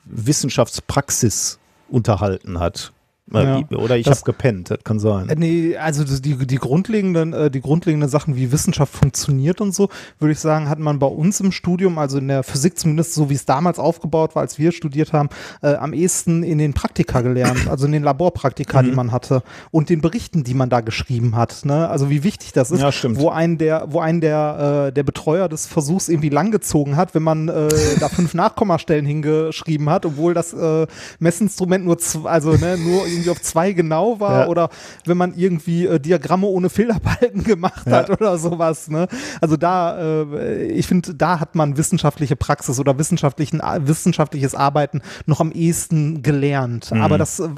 Wissenschaftspraxis 0.05 1.59
unterhalten 1.89 2.59
hat. 2.59 2.93
Ja. 3.33 3.61
Oder 3.77 3.97
ich 3.97 4.07
habe 4.07 4.21
gepennt, 4.25 4.71
das 4.71 4.79
kann 4.85 5.01
sein. 5.01 5.29
Äh, 5.29 5.35
nee, 5.35 5.77
also 5.77 6.05
die, 6.05 6.47
die, 6.47 6.57
grundlegenden, 6.57 7.33
äh, 7.33 7.51
die 7.51 7.61
grundlegenden 7.61 8.09
Sachen, 8.09 8.37
wie 8.37 8.53
Wissenschaft 8.53 8.95
funktioniert 8.95 9.61
und 9.61 9.75
so, 9.75 9.89
würde 10.21 10.33
ich 10.33 10.39
sagen, 10.39 10.69
hat 10.69 10.79
man 10.79 11.01
bei 11.01 11.09
uns 11.09 11.41
im 11.41 11.51
Studium, 11.51 11.99
also 11.99 12.19
in 12.19 12.29
der 12.29 12.45
Physik 12.45 12.79
zumindest 12.79 13.15
so 13.15 13.29
wie 13.29 13.35
es 13.35 13.45
damals 13.45 13.81
aufgebaut 13.81 14.37
war, 14.37 14.43
als 14.43 14.61
wir 14.61 14.71
studiert 14.71 15.13
haben, 15.13 15.29
äh, 15.63 15.75
am 15.75 15.93
ehesten 15.93 16.45
in 16.45 16.59
den 16.59 16.73
Praktika 16.73 17.21
gelernt, 17.21 17.69
also 17.69 17.87
in 17.87 17.93
den 17.93 18.05
Laborpraktika, 18.05 18.83
mhm. 18.83 18.87
die 18.87 18.93
man 18.93 19.11
hatte 19.11 19.43
und 19.73 19.91
den 19.91 20.01
Berichten, 20.01 20.45
die 20.45 20.55
man 20.55 20.71
da 20.71 20.81
geschrieben 20.81 21.35
hat. 21.35 21.65
Ne? 21.65 21.89
Also 21.89 22.11
wie 22.11 22.23
wichtig 22.23 22.53
das 22.53 22.71
ist, 22.71 22.81
ja, 22.81 22.93
wo 23.17 23.31
einen 23.31 23.59
der, 23.59 23.87
wo 23.89 23.99
einen 23.99 24.21
der, 24.21 24.87
äh, 24.89 24.93
der 24.93 25.03
Betreuer 25.03 25.49
des 25.49 25.67
Versuchs 25.67 26.09
irgendwie 26.09 26.29
langgezogen 26.29 26.95
hat, 26.95 27.13
wenn 27.17 27.25
man 27.25 27.49
äh, 27.49 27.69
da 27.99 28.09
fünf 28.09 28.35
Nachkommastellen 28.35 29.05
hingeschrieben 29.05 29.91
hat, 29.91 30.07
obwohl 30.07 30.33
das 30.33 30.53
äh, 30.53 30.87
Messinstrument 31.19 31.85
nur, 31.85 31.97
also 32.25 32.53
ne, 32.53 32.79
nur 32.79 33.05
irgendwie 33.17 33.31
auf 33.31 33.43
zwei 33.43 33.73
genau 33.73 34.21
war 34.21 34.43
Ja. 34.43 34.47
oder 34.49 34.69
wenn 35.05 35.17
man 35.17 35.35
irgendwie 35.37 35.87
äh, 35.87 35.99
Diagramme 35.99 36.47
ohne 36.47 36.71
Fehlerbalken 36.71 37.45
gemacht 37.45 37.87
hat 37.87 38.11
oder 38.11 38.39
sowas. 38.39 38.89
Ne? 38.89 39.09
Also 39.41 39.57
da, 39.57 39.99
äh, 40.23 40.67
ich 40.67 40.87
finde, 40.87 41.15
da 41.15 41.41
hat 41.41 41.55
man 41.55 41.77
wissenschaftliche 41.77 42.37
Praxis 42.37 42.79
oder 42.79 42.99
wissenschaftlichen, 42.99 43.61
wissenschaftliches 43.81 44.55
Arbeiten 44.55 45.03
noch 45.27 45.41
am 45.41 45.53
ehesten 45.53 46.23
gelernt. 46.23 46.91
Mhm. 46.93 47.03
Aber 47.03 47.19
das, 47.19 47.41
äh, 47.41 47.49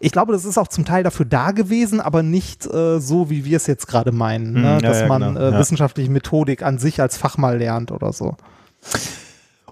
ich 0.00 0.12
glaube, 0.12 0.32
das 0.32 0.44
ist 0.44 0.58
auch 0.58 0.68
zum 0.68 0.84
Teil 0.84 1.02
dafür 1.02 1.26
da 1.26 1.50
gewesen, 1.52 2.00
aber 2.00 2.22
nicht 2.22 2.66
äh, 2.66 3.00
so, 3.00 3.30
wie 3.30 3.44
wir 3.44 3.56
es 3.56 3.66
jetzt 3.66 3.86
gerade 3.86 4.12
meinen, 4.12 4.52
ne? 4.52 4.58
Mhm, 4.58 4.64
ja, 4.64 4.78
dass 4.80 5.08
man 5.08 5.34
genau, 5.34 5.40
äh, 5.40 5.58
wissenschaftliche 5.58 6.10
Methodik 6.10 6.62
an 6.62 6.78
sich 6.78 7.00
als 7.00 7.16
Fach 7.16 7.36
mal 7.38 7.58
lernt 7.58 7.92
oder 7.92 8.12
so. 8.12 8.36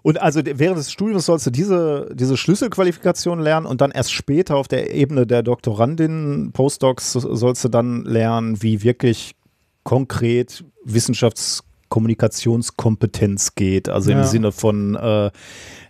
Und 0.02 0.20
also 0.20 0.40
während 0.44 0.78
des 0.78 0.90
Studiums 0.90 1.26
sollst 1.26 1.46
du 1.46 1.50
diese, 1.50 2.10
diese 2.14 2.36
Schlüsselqualifikation 2.36 3.40
lernen 3.40 3.66
und 3.66 3.80
dann 3.80 3.90
erst 3.90 4.12
später 4.12 4.56
auf 4.56 4.68
der 4.68 4.94
Ebene 4.94 5.26
der 5.26 5.42
Doktorandin, 5.42 6.50
Postdocs, 6.52 7.12
so- 7.12 7.34
sollst 7.34 7.64
du 7.64 7.68
dann 7.68 8.04
lernen, 8.04 8.62
wie 8.62 8.82
wirklich 8.82 9.34
konkret 9.82 10.64
Wissenschaftskommunikationskompetenz 10.84 13.54
geht. 13.54 13.88
Also 13.88 14.10
im 14.10 14.18
Ja. 14.18 14.24
Sinne 14.24 14.52
von 14.52 14.94
äh, 14.94 15.30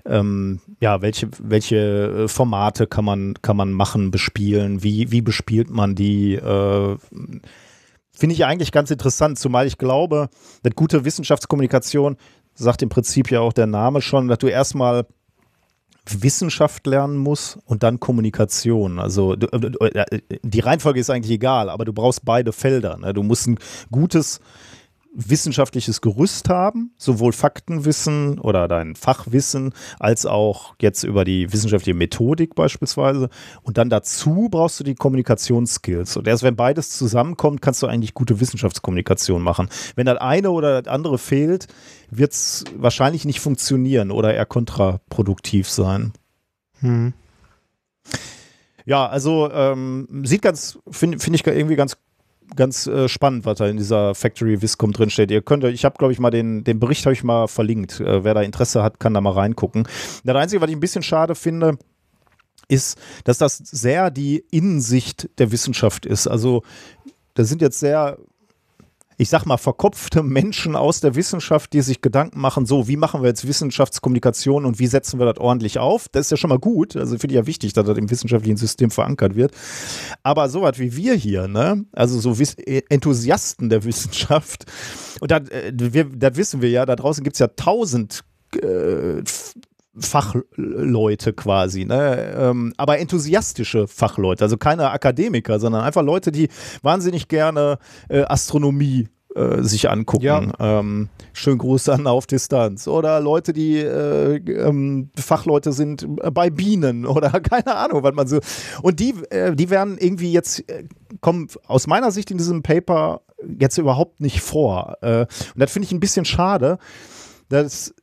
ähm, 0.06 0.60
ja, 0.80 1.02
welche, 1.02 1.28
welche 1.38 1.76
äh, 2.24 2.28
Formate 2.28 2.86
kann 2.86 3.04
man, 3.04 3.34
kann 3.42 3.56
man 3.56 3.72
machen, 3.72 4.10
bespielen, 4.10 4.82
wie, 4.82 5.10
wie 5.12 5.22
bespielt 5.22 5.70
man 5.70 5.94
die? 5.94 6.34
Äh, 6.34 6.96
Finde 8.12 8.34
ich 8.34 8.44
eigentlich 8.44 8.72
ganz 8.72 8.90
interessant, 8.90 9.38
zumal 9.38 9.66
ich 9.66 9.78
glaube, 9.78 10.28
dass 10.62 10.74
gute 10.74 11.04
Wissenschaftskommunikation 11.04 12.16
sagt 12.54 12.82
im 12.82 12.88
Prinzip 12.88 13.30
ja 13.30 13.40
auch 13.40 13.52
der 13.52 13.66
Name 13.66 14.02
schon, 14.02 14.28
dass 14.28 14.38
du 14.38 14.48
erstmal 14.48 15.06
Wissenschaft 16.08 16.86
lernen 16.86 17.16
musst 17.16 17.58
und 17.66 17.82
dann 17.82 18.00
Kommunikation. 18.00 18.98
Also 18.98 19.36
du, 19.36 19.46
äh, 19.46 20.20
die 20.42 20.60
Reihenfolge 20.60 21.00
ist 21.00 21.10
eigentlich 21.10 21.32
egal, 21.32 21.68
aber 21.68 21.84
du 21.84 21.92
brauchst 21.92 22.24
beide 22.24 22.52
Felder. 22.52 22.96
Ne? 22.98 23.12
Du 23.12 23.22
musst 23.22 23.46
ein 23.46 23.58
gutes 23.90 24.40
wissenschaftliches 25.12 26.00
Gerüst 26.00 26.48
haben, 26.48 26.92
sowohl 26.96 27.32
Faktenwissen 27.32 28.38
oder 28.38 28.68
dein 28.68 28.94
Fachwissen, 28.94 29.74
als 29.98 30.24
auch 30.24 30.74
jetzt 30.80 31.02
über 31.02 31.24
die 31.24 31.52
wissenschaftliche 31.52 31.96
Methodik 31.96 32.54
beispielsweise. 32.54 33.28
Und 33.62 33.76
dann 33.76 33.90
dazu 33.90 34.48
brauchst 34.50 34.78
du 34.78 34.84
die 34.84 34.94
Kommunikationsskills. 34.94 36.16
Und 36.16 36.28
erst 36.28 36.42
wenn 36.42 36.56
beides 36.56 36.90
zusammenkommt, 36.90 37.60
kannst 37.60 37.82
du 37.82 37.86
eigentlich 37.86 38.14
gute 38.14 38.40
Wissenschaftskommunikation 38.40 39.42
machen. 39.42 39.68
Wenn 39.96 40.06
das 40.06 40.18
eine 40.18 40.50
oder 40.50 40.82
das 40.82 40.92
andere 40.92 41.18
fehlt, 41.18 41.66
wird 42.10 42.32
es 42.32 42.64
wahrscheinlich 42.76 43.24
nicht 43.24 43.40
funktionieren 43.40 44.10
oder 44.10 44.34
eher 44.34 44.46
kontraproduktiv 44.46 45.68
sein. 45.68 46.12
Hm. 46.80 47.12
Ja, 48.86 49.06
also 49.06 49.50
ähm, 49.52 50.08
sieht 50.24 50.42
ganz, 50.42 50.78
finde 50.90 51.18
find 51.18 51.36
ich 51.36 51.46
irgendwie 51.46 51.76
ganz 51.76 51.96
ganz 52.56 52.86
äh, 52.86 53.08
spannend, 53.08 53.44
was 53.44 53.58
da 53.58 53.66
in 53.66 53.76
dieser 53.76 54.14
Factory 54.14 54.60
Viscom 54.60 54.92
drin 54.92 55.10
steht. 55.10 55.30
Ihr 55.30 55.42
könnt, 55.42 55.64
ich 55.64 55.84
habe 55.84 55.96
glaube 55.98 56.12
ich 56.12 56.18
mal 56.18 56.30
den, 56.30 56.64
den 56.64 56.80
Bericht 56.80 57.06
habe 57.06 57.12
ich 57.12 57.24
mal 57.24 57.48
verlinkt. 57.48 58.00
Äh, 58.00 58.24
wer 58.24 58.34
da 58.34 58.42
Interesse 58.42 58.82
hat, 58.82 59.00
kann 59.00 59.14
da 59.14 59.20
mal 59.20 59.32
reingucken. 59.32 59.86
Das 60.24 60.36
Einzige, 60.36 60.60
was 60.60 60.70
ich 60.70 60.76
ein 60.76 60.80
bisschen 60.80 61.02
schade 61.02 61.34
finde, 61.34 61.78
ist, 62.68 62.98
dass 63.24 63.38
das 63.38 63.58
sehr 63.58 64.10
die 64.10 64.44
Innensicht 64.50 65.28
der 65.38 65.52
Wissenschaft 65.52 66.06
ist. 66.06 66.26
Also 66.26 66.62
da 67.34 67.44
sind 67.44 67.62
jetzt 67.62 67.80
sehr 67.80 68.18
ich 69.20 69.28
sag 69.28 69.44
mal, 69.44 69.58
verkopfte 69.58 70.22
Menschen 70.22 70.74
aus 70.74 71.00
der 71.00 71.14
Wissenschaft, 71.14 71.74
die 71.74 71.82
sich 71.82 72.00
Gedanken 72.00 72.40
machen, 72.40 72.64
so, 72.64 72.88
wie 72.88 72.96
machen 72.96 73.20
wir 73.20 73.28
jetzt 73.28 73.46
Wissenschaftskommunikation 73.46 74.64
und 74.64 74.78
wie 74.78 74.86
setzen 74.86 75.18
wir 75.18 75.26
das 75.26 75.36
ordentlich 75.36 75.78
auf? 75.78 76.08
Das 76.08 76.22
ist 76.22 76.30
ja 76.30 76.36
schon 76.38 76.48
mal 76.48 76.58
gut. 76.58 76.96
Also 76.96 77.18
finde 77.18 77.34
ich 77.34 77.38
ja 77.38 77.46
wichtig, 77.46 77.74
dass 77.74 77.84
das 77.84 77.98
im 77.98 78.10
wissenschaftlichen 78.10 78.56
System 78.56 78.90
verankert 78.90 79.34
wird. 79.34 79.52
Aber 80.22 80.48
sowas 80.48 80.78
wie 80.78 80.96
wir 80.96 81.12
hier, 81.12 81.48
ne? 81.48 81.84
Also 81.92 82.18
so 82.18 82.38
Wiss 82.38 82.54
Enthusiasten 82.88 83.68
der 83.68 83.84
Wissenschaft, 83.84 84.64
und 85.20 85.30
das, 85.30 85.50
äh, 85.50 85.70
das 85.70 86.36
wissen 86.36 86.62
wir 86.62 86.70
ja, 86.70 86.86
da 86.86 86.96
draußen 86.96 87.22
gibt 87.22 87.36
es 87.36 87.40
ja 87.40 87.48
tausend 87.48 88.24
äh, 88.54 89.22
Fachleute 89.98 91.32
quasi, 91.32 91.84
ne? 91.84 92.34
Ähm, 92.36 92.72
aber 92.76 92.98
enthusiastische 92.98 93.88
Fachleute, 93.88 94.44
also 94.44 94.56
keine 94.56 94.90
Akademiker, 94.90 95.58
sondern 95.58 95.82
einfach 95.82 96.02
Leute, 96.02 96.30
die 96.30 96.48
wahnsinnig 96.82 97.28
gerne 97.28 97.78
äh, 98.08 98.22
Astronomie 98.22 99.08
äh, 99.34 99.62
sich 99.62 99.88
angucken. 99.88 100.24
Ja. 100.24 100.80
Ähm, 100.80 101.08
schön 101.32 101.58
Gruß 101.58 101.88
an 101.88 102.06
auf 102.06 102.26
Distanz. 102.26 102.88
Oder 102.88 103.20
Leute, 103.20 103.52
die 103.52 103.78
äh, 103.78 104.36
ähm, 104.36 105.10
Fachleute 105.16 105.72
sind 105.72 106.06
bei 106.32 106.50
Bienen 106.50 107.06
oder 107.06 107.30
keine 107.40 107.76
Ahnung, 107.76 108.02
was 108.02 108.14
man 108.14 108.26
so. 108.26 108.40
Und 108.82 109.00
die, 109.00 109.14
äh, 109.30 109.54
die 109.54 109.70
werden 109.70 109.98
irgendwie 109.98 110.32
jetzt, 110.32 110.68
äh, 110.68 110.84
kommen 111.20 111.48
aus 111.66 111.86
meiner 111.86 112.10
Sicht 112.10 112.30
in 112.30 112.38
diesem 112.38 112.62
Paper 112.62 113.22
jetzt 113.58 113.78
überhaupt 113.78 114.20
nicht 114.20 114.40
vor. 114.40 114.96
Äh, 115.00 115.20
und 115.20 115.28
das 115.56 115.70
finde 115.72 115.86
ich 115.86 115.92
ein 115.92 116.00
bisschen 116.00 116.24
schade, 116.24 116.78
dass, 117.48 117.94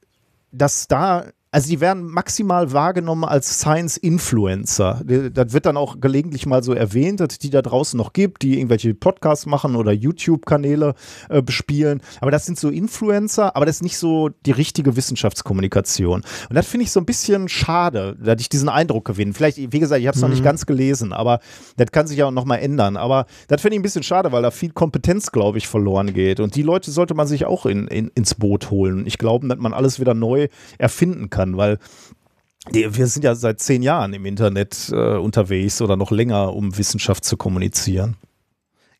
dass 0.52 0.88
da 0.88 1.26
also 1.52 1.70
die 1.70 1.80
werden 1.80 2.06
maximal 2.06 2.74
wahrgenommen 2.74 3.24
als 3.24 3.60
Science-Influencer. 3.60 5.02
Das 5.34 5.54
wird 5.54 5.66
dann 5.66 5.78
auch 5.78 6.00
gelegentlich 6.00 6.45
mal 6.45 6.62
so 6.62 6.74
erwähnt, 6.74 7.22
dass 7.22 7.39
die 7.39 7.50
da 7.50 7.62
draußen 7.62 7.98
noch 7.98 8.14
gibt, 8.14 8.41
die 8.41 8.58
irgendwelche 8.58 8.93
Podcasts 8.93 9.45
machen 9.45 9.76
oder 9.76 9.91
YouTube-Kanäle 9.91 10.93
äh, 11.30 11.41
bespielen. 11.41 12.02
Aber 12.20 12.32
das 12.32 12.45
sind 12.45 12.60
so 12.60 12.70
Influencer, 12.70 13.56
aber 13.56 13.66
das 13.66 13.78
ist 13.78 13.84
nicht 13.84 13.98
so 13.98 14.30
die 14.45 14.52
richtige 14.52 14.95
Wissenschaftskommunikation. 14.98 16.22
Und 16.50 16.56
das 16.56 16.68
finde 16.68 16.84
ich 16.84 16.91
so 16.91 17.00
ein 17.00 17.06
bisschen 17.06 17.48
schade, 17.48 18.18
dass 18.22 18.41
ich 18.41 18.50
diesen 18.50 18.70
Eindruck 18.70 19.06
gewinne. 19.06 19.34
Vielleicht, 19.34 19.58
wie 19.58 19.80
gesagt, 19.80 20.02
ich 20.02 20.08
habe 20.08 20.16
es 20.16 20.22
noch 20.22 20.30
nicht 20.30 20.43
ganz 20.43 20.66
gelesen, 20.66 21.14
aber 21.14 21.39
das 21.78 21.91
kann 21.91 22.08
sich 22.08 22.18
ja 22.18 22.26
auch 22.26 22.32
noch 22.32 22.45
mal 22.45 22.58
ändern. 22.58 22.98
Aber 22.98 23.26
das 23.48 23.62
finde 23.62 23.76
ich 23.76 23.80
ein 23.80 23.84
bisschen 23.84 24.04
schade, 24.04 24.32
weil 24.32 24.41
da 24.41 24.52
viel 24.52 24.72
Kompetenz, 24.72 25.32
glaube 25.32 25.58
ich, 25.58 25.68
verloren 25.68 26.14
geht. 26.14 26.39
Und 26.39 26.56
die 26.56 26.62
Leute 26.62 26.91
sollte 26.91 27.14
man 27.14 27.26
sich 27.26 27.45
auch 27.45 27.66
in, 27.66 27.88
in, 27.88 28.10
ins 28.16 28.36
Boot 28.36 28.70
holen. 28.70 29.06
Ich 29.08 29.18
glaube, 29.18 29.48
dass 29.48 29.58
man 29.58 29.74
alles 29.74 30.00
wieder 30.00 30.14
neu 30.14 30.50
erfinden 30.78 31.30
kann, 31.30 31.47
weil 31.56 31.80
die, 32.74 32.95
wir 32.95 33.08
sind 33.08 33.24
ja 33.24 33.36
seit 33.36 33.62
zehn 33.62 33.82
Jahren 33.82 34.14
im 34.14 34.26
Internet 34.26 34.89
äh, 34.91 35.16
unterwegs 35.16 35.82
oder 35.82 35.95
noch 35.95 36.12
länger, 36.12 36.54
um 36.54 36.78
Wissenschaft 36.78 37.24
zu 37.24 37.38
kommunizieren. 37.38 38.18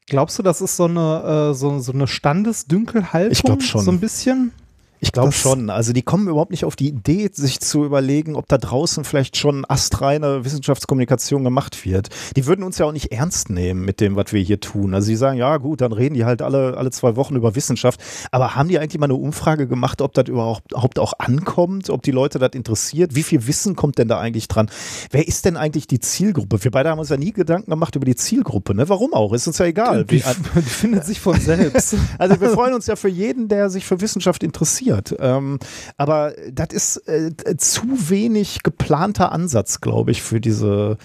Glaubst 0.06 0.40
du, 0.40 0.44
das 0.44 0.62
ist 0.62 0.78
so 0.78 0.86
eine, 0.86 1.50
äh, 1.52 1.54
so, 1.54 1.80
so 1.80 1.92
eine 1.92 2.08
Standesdünkelhaltung? 2.08 3.32
Ich 3.32 3.44
glaub 3.44 3.62
schon. 3.62 3.82
So 3.82 3.92
ein 3.92 4.00
bisschen? 4.00 4.54
Ich 5.00 5.12
glaube 5.12 5.32
schon. 5.32 5.70
Also 5.70 5.94
die 5.94 6.02
kommen 6.02 6.28
überhaupt 6.28 6.52
nicht 6.52 6.66
auf 6.66 6.76
die 6.76 6.88
Idee, 6.88 7.30
sich 7.32 7.60
zu 7.60 7.86
überlegen, 7.86 8.36
ob 8.36 8.48
da 8.48 8.58
draußen 8.58 9.04
vielleicht 9.04 9.38
schon 9.38 9.64
astreine 9.68 10.44
Wissenschaftskommunikation 10.44 11.44
gemacht 11.44 11.86
wird. 11.86 12.10
Die 12.36 12.46
würden 12.48 12.64
uns 12.64 12.80
ja 12.80 12.86
auch 12.86 12.92
nicht 12.92 13.12
ernst 13.12 13.50
nehmen 13.50 13.86
mit 13.86 14.02
dem, 14.02 14.16
was 14.16 14.34
wir 14.34 14.42
hier 14.42 14.60
tun. 14.60 14.94
Also 14.94 15.10
die 15.10 15.16
sagen, 15.16 15.38
ja 15.38 15.58
gut, 15.58 15.82
dann 15.82 15.92
reden 15.94 16.16
die 16.16 16.26
halt 16.26 16.42
alle, 16.42 16.78
alle 16.78 16.90
zwei 16.92 17.16
Wochen 17.16 17.36
über 17.36 17.56
Wissenschaft. 17.56 18.00
Aber 18.32 18.56
haben 18.56 18.70
die 18.70 18.80
eigentlich 18.80 19.00
mal 19.00 19.06
eine 19.06 19.16
Umfrage 19.16 19.68
gemacht, 19.68 20.02
ob 20.02 20.14
das 20.14 20.28
überhaupt, 20.28 21.00
auch 21.00 21.14
ankommt, 21.20 21.90
ob 21.90 22.02
die 22.02 22.12
Leute 22.12 22.40
das 22.40 22.52
interessiert? 22.54 23.14
Wie 23.14 23.24
viel 23.24 23.46
Wissen 23.46 23.76
kommt 23.76 24.00
denn 24.00 24.08
da 24.08 24.20
eigentlich 24.20 24.48
dran? 24.48 24.70
Wer 25.12 25.28
ist 25.28 25.46
denn 25.46 25.58
eigentlich 25.58 25.88
die 25.88 26.00
Zielgruppe? 26.00 26.64
Wir 26.64 26.72
beide 26.72 26.90
haben 26.90 27.00
uns 27.00 27.10
ja 27.10 27.18
nie 27.18 27.34
Gedanken 27.34 27.70
gemacht 27.70 27.96
über 27.96 28.06
die 28.06 28.16
Zielgruppe. 28.16 28.74
Ne? 28.74 28.90
Warum 28.90 29.14
auch? 29.14 29.34
Ist 29.34 29.48
uns 29.48 29.60
ja 29.60 29.66
egal. 29.66 30.06
Die, 30.06 30.18
Wie, 30.18 30.24
die 30.56 30.62
findet 30.62 31.06
sich 31.06 31.20
von 31.20 31.40
selbst. 31.40 31.96
also 32.18 32.42
wir 32.42 32.50
freuen 32.58 32.74
uns 32.74 32.88
ja 32.88 32.96
für 32.96 33.10
jeden, 33.10 33.48
der 33.48 33.70
sich 33.70 33.86
für 33.86 34.02
Wissenschaft 34.02 34.44
interessiert. 34.44 34.87
Ähm, 35.20 35.60
aber 35.98 36.34
das 36.52 36.70
ist 36.72 36.98
äh, 37.08 37.32
zu 37.58 38.10
wenig 38.10 38.64
geplanter 38.64 39.32
Ansatz, 39.32 39.82
glaube 39.82 40.12
ich, 40.12 40.22
für 40.22 40.42
diese, 40.42 40.98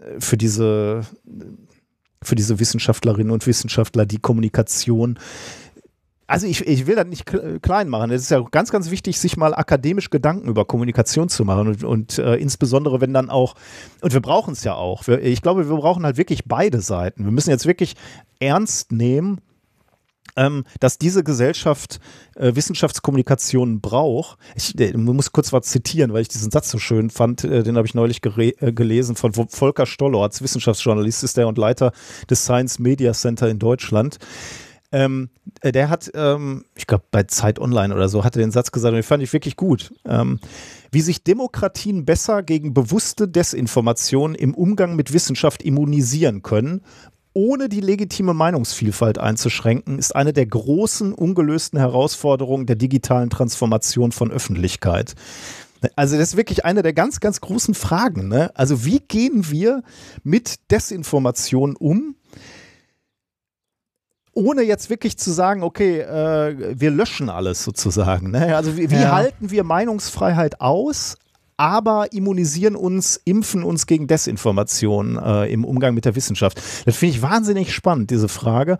äh, 0.00 0.20
für 0.20 0.36
diese, 0.36 1.02
für 2.22 2.34
diese 2.34 2.58
Wissenschaftlerinnen 2.58 3.32
und 3.32 3.46
Wissenschaftler, 3.46 4.06
die 4.06 4.18
Kommunikation 4.18 5.18
also 6.30 6.46
ich, 6.46 6.64
ich 6.64 6.86
will 6.86 6.94
das 6.94 7.08
nicht 7.08 7.28
kle- 7.28 7.58
klein 7.58 7.88
machen. 7.88 8.12
Es 8.12 8.22
ist 8.22 8.30
ja 8.30 8.40
ganz, 8.52 8.70
ganz 8.70 8.92
wichtig, 8.92 9.18
sich 9.18 9.36
mal 9.36 9.52
akademisch 9.52 10.10
Gedanken 10.10 10.48
über 10.48 10.64
Kommunikation 10.64 11.28
zu 11.28 11.44
machen 11.44 11.66
und, 11.66 11.82
und 11.82 12.18
äh, 12.18 12.36
insbesondere 12.36 13.00
wenn 13.00 13.12
dann 13.12 13.30
auch, 13.30 13.56
und 14.00 14.12
wir 14.12 14.20
brauchen 14.20 14.52
es 14.52 14.62
ja 14.62 14.74
auch. 14.74 15.08
Wir, 15.08 15.20
ich 15.22 15.42
glaube, 15.42 15.68
wir 15.68 15.76
brauchen 15.76 16.04
halt 16.04 16.18
wirklich 16.18 16.44
beide 16.44 16.80
Seiten. 16.82 17.24
Wir 17.24 17.32
müssen 17.32 17.50
jetzt 17.50 17.66
wirklich 17.66 17.96
ernst 18.38 18.92
nehmen, 18.92 19.40
ähm, 20.36 20.64
dass 20.80 20.98
diese 20.98 21.24
Gesellschaft 21.24 22.00
äh, 22.36 22.54
Wissenschaftskommunikation 22.54 23.80
braucht. 23.80 24.38
Ich 24.54 24.78
äh, 24.78 24.96
muss 24.96 25.32
kurz 25.32 25.52
was 25.52 25.66
zitieren, 25.66 26.12
weil 26.12 26.22
ich 26.22 26.28
diesen 26.28 26.50
Satz 26.50 26.70
so 26.70 26.78
schön 26.78 27.10
fand. 27.10 27.44
Äh, 27.44 27.62
den 27.62 27.76
habe 27.76 27.86
ich 27.86 27.94
neulich 27.94 28.20
äh, 28.24 28.72
gelesen 28.72 29.16
von 29.16 29.32
Volker 29.32 29.86
Stollorz, 29.86 30.42
Wissenschaftsjournalist 30.42 31.24
ist 31.24 31.36
der 31.36 31.48
und 31.48 31.58
Leiter 31.58 31.92
des 32.28 32.44
Science 32.44 32.78
Media 32.78 33.12
Center 33.12 33.48
in 33.48 33.58
Deutschland. 33.58 34.18
Ähm, 34.92 35.30
äh, 35.60 35.70
der 35.72 35.88
hat, 35.88 36.10
ähm, 36.14 36.64
ich 36.74 36.86
glaube, 36.86 37.04
bei 37.10 37.22
Zeit 37.24 37.58
Online 37.60 37.94
oder 37.94 38.08
so, 38.08 38.24
hat 38.24 38.36
er 38.36 38.42
den 38.42 38.50
Satz 38.50 38.72
gesagt 38.72 38.90
und 38.90 38.96
den 38.96 39.02
fand 39.04 39.22
ich 39.22 39.32
wirklich 39.32 39.56
gut. 39.56 39.92
Ähm, 40.04 40.40
wie 40.90 41.00
sich 41.00 41.22
Demokratien 41.22 42.04
besser 42.04 42.42
gegen 42.42 42.74
bewusste 42.74 43.28
Desinformation 43.28 44.34
im 44.34 44.54
Umgang 44.54 44.96
mit 44.96 45.12
Wissenschaft 45.12 45.62
immunisieren 45.62 46.42
können, 46.42 46.82
ohne 47.32 47.68
die 47.68 47.80
legitime 47.80 48.34
Meinungsvielfalt 48.34 49.18
einzuschränken, 49.18 49.98
ist 49.98 50.16
eine 50.16 50.32
der 50.32 50.46
großen 50.46 51.12
ungelösten 51.14 51.78
Herausforderungen 51.78 52.66
der 52.66 52.76
digitalen 52.76 53.30
Transformation 53.30 54.12
von 54.12 54.30
Öffentlichkeit. 54.30 55.14
Also 55.96 56.18
das 56.18 56.30
ist 56.30 56.36
wirklich 56.36 56.64
eine 56.64 56.82
der 56.82 56.92
ganz, 56.92 57.20
ganz 57.20 57.40
großen 57.40 57.74
Fragen. 57.74 58.28
Ne? 58.28 58.50
Also 58.54 58.84
wie 58.84 59.00
gehen 59.00 59.50
wir 59.50 59.82
mit 60.22 60.70
Desinformation 60.70 61.76
um? 61.76 62.16
ohne 64.32 64.62
jetzt 64.62 64.90
wirklich 64.90 65.18
zu 65.18 65.32
sagen, 65.32 65.62
okay, 65.62 66.00
äh, 66.00 66.78
wir 66.78 66.90
löschen 66.90 67.28
alles 67.28 67.64
sozusagen. 67.64 68.30
Ne? 68.30 68.56
Also 68.56 68.76
wie, 68.76 68.90
wie 68.90 68.94
ja. 68.94 69.12
halten 69.12 69.50
wir 69.50 69.64
Meinungsfreiheit 69.64 70.60
aus, 70.60 71.16
aber 71.60 72.14
immunisieren 72.14 72.74
uns, 72.74 73.20
impfen 73.26 73.64
uns 73.64 73.86
gegen 73.86 74.06
Desinformation 74.06 75.18
äh, 75.22 75.52
im 75.52 75.66
Umgang 75.66 75.92
mit 75.92 76.06
der 76.06 76.16
Wissenschaft. 76.16 76.58
Das 76.86 76.96
finde 76.96 77.16
ich 77.16 77.20
wahnsinnig 77.20 77.74
spannend, 77.74 78.10
diese 78.10 78.30
Frage. 78.30 78.78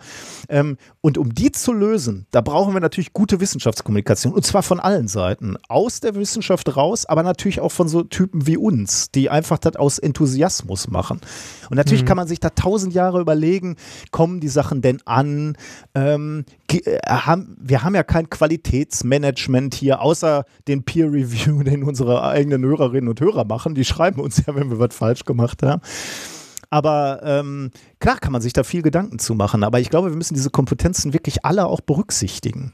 Ähm, 0.48 0.78
und 1.02 1.18
um 1.18 1.34
die 1.34 1.52
zu 1.52 1.74
lösen, 1.74 2.24
da 2.30 2.40
brauchen 2.40 2.72
wir 2.72 2.80
natürlich 2.80 3.12
gute 3.12 3.38
Wissenschaftskommunikation 3.38 4.32
und 4.32 4.46
zwar 4.46 4.62
von 4.62 4.80
allen 4.80 5.08
Seiten. 5.08 5.58
Aus 5.68 6.00
der 6.00 6.14
Wissenschaft 6.14 6.74
raus, 6.74 7.04
aber 7.04 7.22
natürlich 7.22 7.60
auch 7.60 7.70
von 7.70 7.86
so 7.86 8.02
Typen 8.02 8.46
wie 8.46 8.56
uns, 8.56 9.10
die 9.10 9.28
einfach 9.28 9.58
das 9.58 9.76
aus 9.76 9.98
Enthusiasmus 9.98 10.88
machen. 10.88 11.20
Und 11.68 11.76
natürlich 11.76 12.04
mhm. 12.04 12.06
kann 12.06 12.16
man 12.16 12.28
sich 12.28 12.40
da 12.40 12.48
tausend 12.48 12.94
Jahre 12.94 13.20
überlegen, 13.20 13.76
kommen 14.10 14.40
die 14.40 14.48
Sachen 14.48 14.80
denn 14.80 15.02
an? 15.04 15.54
Ähm, 15.94 16.46
äh, 16.70 16.98
haben, 17.06 17.56
wir 17.60 17.82
haben 17.82 17.94
ja 17.94 18.04
kein 18.04 18.30
Qualitätsmanagement 18.30 19.74
hier, 19.74 20.00
außer 20.00 20.46
den 20.66 20.82
Peer 20.82 21.12
Review, 21.12 21.62
den 21.62 21.82
unsere 21.82 22.22
eigenen 22.22 22.69
Hörerinnen 22.70 23.08
und 23.08 23.20
Hörer 23.20 23.44
machen. 23.44 23.74
Die 23.74 23.84
schreiben 23.84 24.20
uns 24.20 24.44
ja, 24.46 24.54
wenn 24.54 24.70
wir 24.70 24.78
was 24.78 24.94
falsch 24.94 25.24
gemacht 25.24 25.62
haben. 25.62 25.82
Aber 26.70 27.20
ähm, 27.24 27.70
klar 27.98 28.18
kann 28.18 28.32
man 28.32 28.42
sich 28.42 28.52
da 28.52 28.62
viel 28.62 28.82
Gedanken 28.82 29.18
zu 29.18 29.34
machen. 29.34 29.64
Aber 29.64 29.80
ich 29.80 29.90
glaube, 29.90 30.10
wir 30.10 30.16
müssen 30.16 30.34
diese 30.34 30.50
Kompetenzen 30.50 31.12
wirklich 31.12 31.44
alle 31.44 31.66
auch 31.66 31.80
berücksichtigen. 31.80 32.72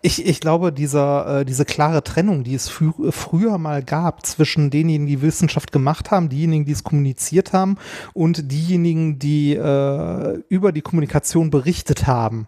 Ich, 0.00 0.24
ich 0.24 0.40
glaube, 0.40 0.72
dieser, 0.72 1.40
äh, 1.40 1.44
diese 1.44 1.64
klare 1.64 2.04
Trennung, 2.04 2.44
die 2.44 2.54
es 2.54 2.68
frü 2.68 2.92
früher 3.10 3.58
mal 3.58 3.82
gab 3.82 4.24
zwischen 4.24 4.70
denjenigen, 4.70 5.08
die 5.08 5.22
Wissenschaft 5.22 5.72
gemacht 5.72 6.12
haben, 6.12 6.28
diejenigen, 6.28 6.64
die 6.64 6.72
es 6.72 6.84
kommuniziert 6.84 7.52
haben 7.52 7.78
und 8.14 8.52
diejenigen, 8.52 9.18
die 9.18 9.54
äh, 9.54 10.42
über 10.48 10.70
die 10.70 10.82
Kommunikation 10.82 11.50
berichtet 11.50 12.06
haben. 12.06 12.46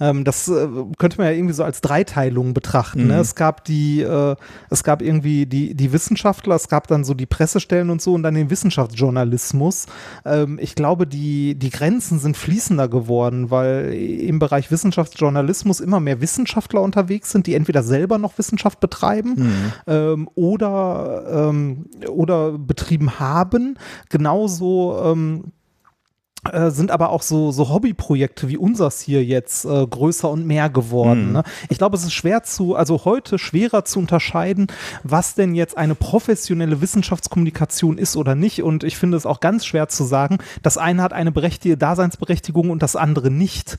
Ähm, 0.00 0.24
das 0.24 0.48
äh, 0.48 0.68
könnte 0.98 1.18
man 1.18 1.26
ja 1.26 1.32
irgendwie 1.32 1.54
so 1.54 1.64
als 1.64 1.80
Dreiteilung 1.80 2.54
betrachten. 2.54 3.00
Ne? 3.00 3.04
Mhm. 3.04 3.10
Ne? 3.10 3.20
Es 3.20 3.34
gab 3.34 3.64
die, 3.64 4.00
äh, 4.00 4.36
es 4.70 4.84
gab 4.84 5.02
irgendwie 5.02 5.46
die, 5.46 5.74
die 5.74 5.92
Wissenschaftler, 5.92 6.54
es 6.54 6.68
gab 6.68 6.86
dann 6.86 7.04
so 7.04 7.14
die 7.14 7.26
Pressestellen 7.26 7.90
und 7.90 8.00
so 8.00 8.14
und 8.14 8.22
dann 8.22 8.34
den 8.34 8.50
Wissenschaftsjournalismus. 8.50 9.86
Ähm, 10.24 10.58
ich 10.60 10.74
glaube, 10.74 11.06
die, 11.06 11.56
die 11.56 11.70
Grenzen 11.70 12.18
sind 12.18 12.36
fließender 12.36 12.88
geworden, 12.88 13.50
weil 13.50 13.92
im 13.92 14.38
Bereich 14.38 14.70
Wissenschaftsjournalismus 14.70 15.80
immer 15.80 16.00
mehr 16.00 16.20
Wissenschaftler 16.20 16.82
unterwegs 16.82 17.32
sind, 17.32 17.46
die 17.46 17.54
entweder 17.54 17.82
selber 17.82 18.18
noch 18.18 18.38
Wissenschaft 18.38 18.80
betreiben 18.80 19.34
mhm. 19.36 19.72
ähm, 19.86 20.28
oder, 20.34 21.48
ähm, 21.48 21.86
oder 22.08 22.52
betrieben 22.52 23.18
haben. 23.18 23.78
Genauso 24.08 25.00
ähm, 25.04 25.52
äh, 26.52 26.70
sind 26.70 26.90
aber 26.90 27.10
auch 27.10 27.22
so, 27.22 27.50
so 27.50 27.68
Hobbyprojekte 27.68 28.48
wie 28.48 28.56
unseres 28.56 29.00
hier 29.00 29.24
jetzt 29.24 29.64
äh, 29.64 29.86
größer 29.86 30.30
und 30.30 30.46
mehr 30.46 30.70
geworden. 30.70 31.28
Mhm. 31.28 31.32
Ne? 31.32 31.42
Ich 31.68 31.78
glaube, 31.78 31.96
es 31.96 32.04
ist 32.04 32.12
schwer 32.12 32.42
zu, 32.44 32.76
also 32.76 33.04
heute 33.04 33.38
schwerer 33.38 33.84
zu 33.84 33.98
unterscheiden, 33.98 34.68
was 35.02 35.34
denn 35.34 35.54
jetzt 35.54 35.76
eine 35.76 35.94
professionelle 35.94 36.80
Wissenschaftskommunikation 36.80 37.98
ist 37.98 38.16
oder 38.16 38.34
nicht. 38.34 38.62
Und 38.62 38.84
ich 38.84 38.96
finde 38.96 39.16
es 39.16 39.26
auch 39.26 39.40
ganz 39.40 39.66
schwer 39.66 39.88
zu 39.88 40.04
sagen, 40.04 40.38
das 40.62 40.78
eine 40.78 41.02
hat 41.02 41.12
eine 41.12 41.32
berechtigte 41.32 41.76
Daseinsberechtigung 41.76 42.70
und 42.70 42.82
das 42.82 42.96
andere 42.96 43.30
nicht. 43.30 43.78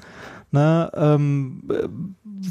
Ne? 0.52 0.92
Ähm, 0.96 1.64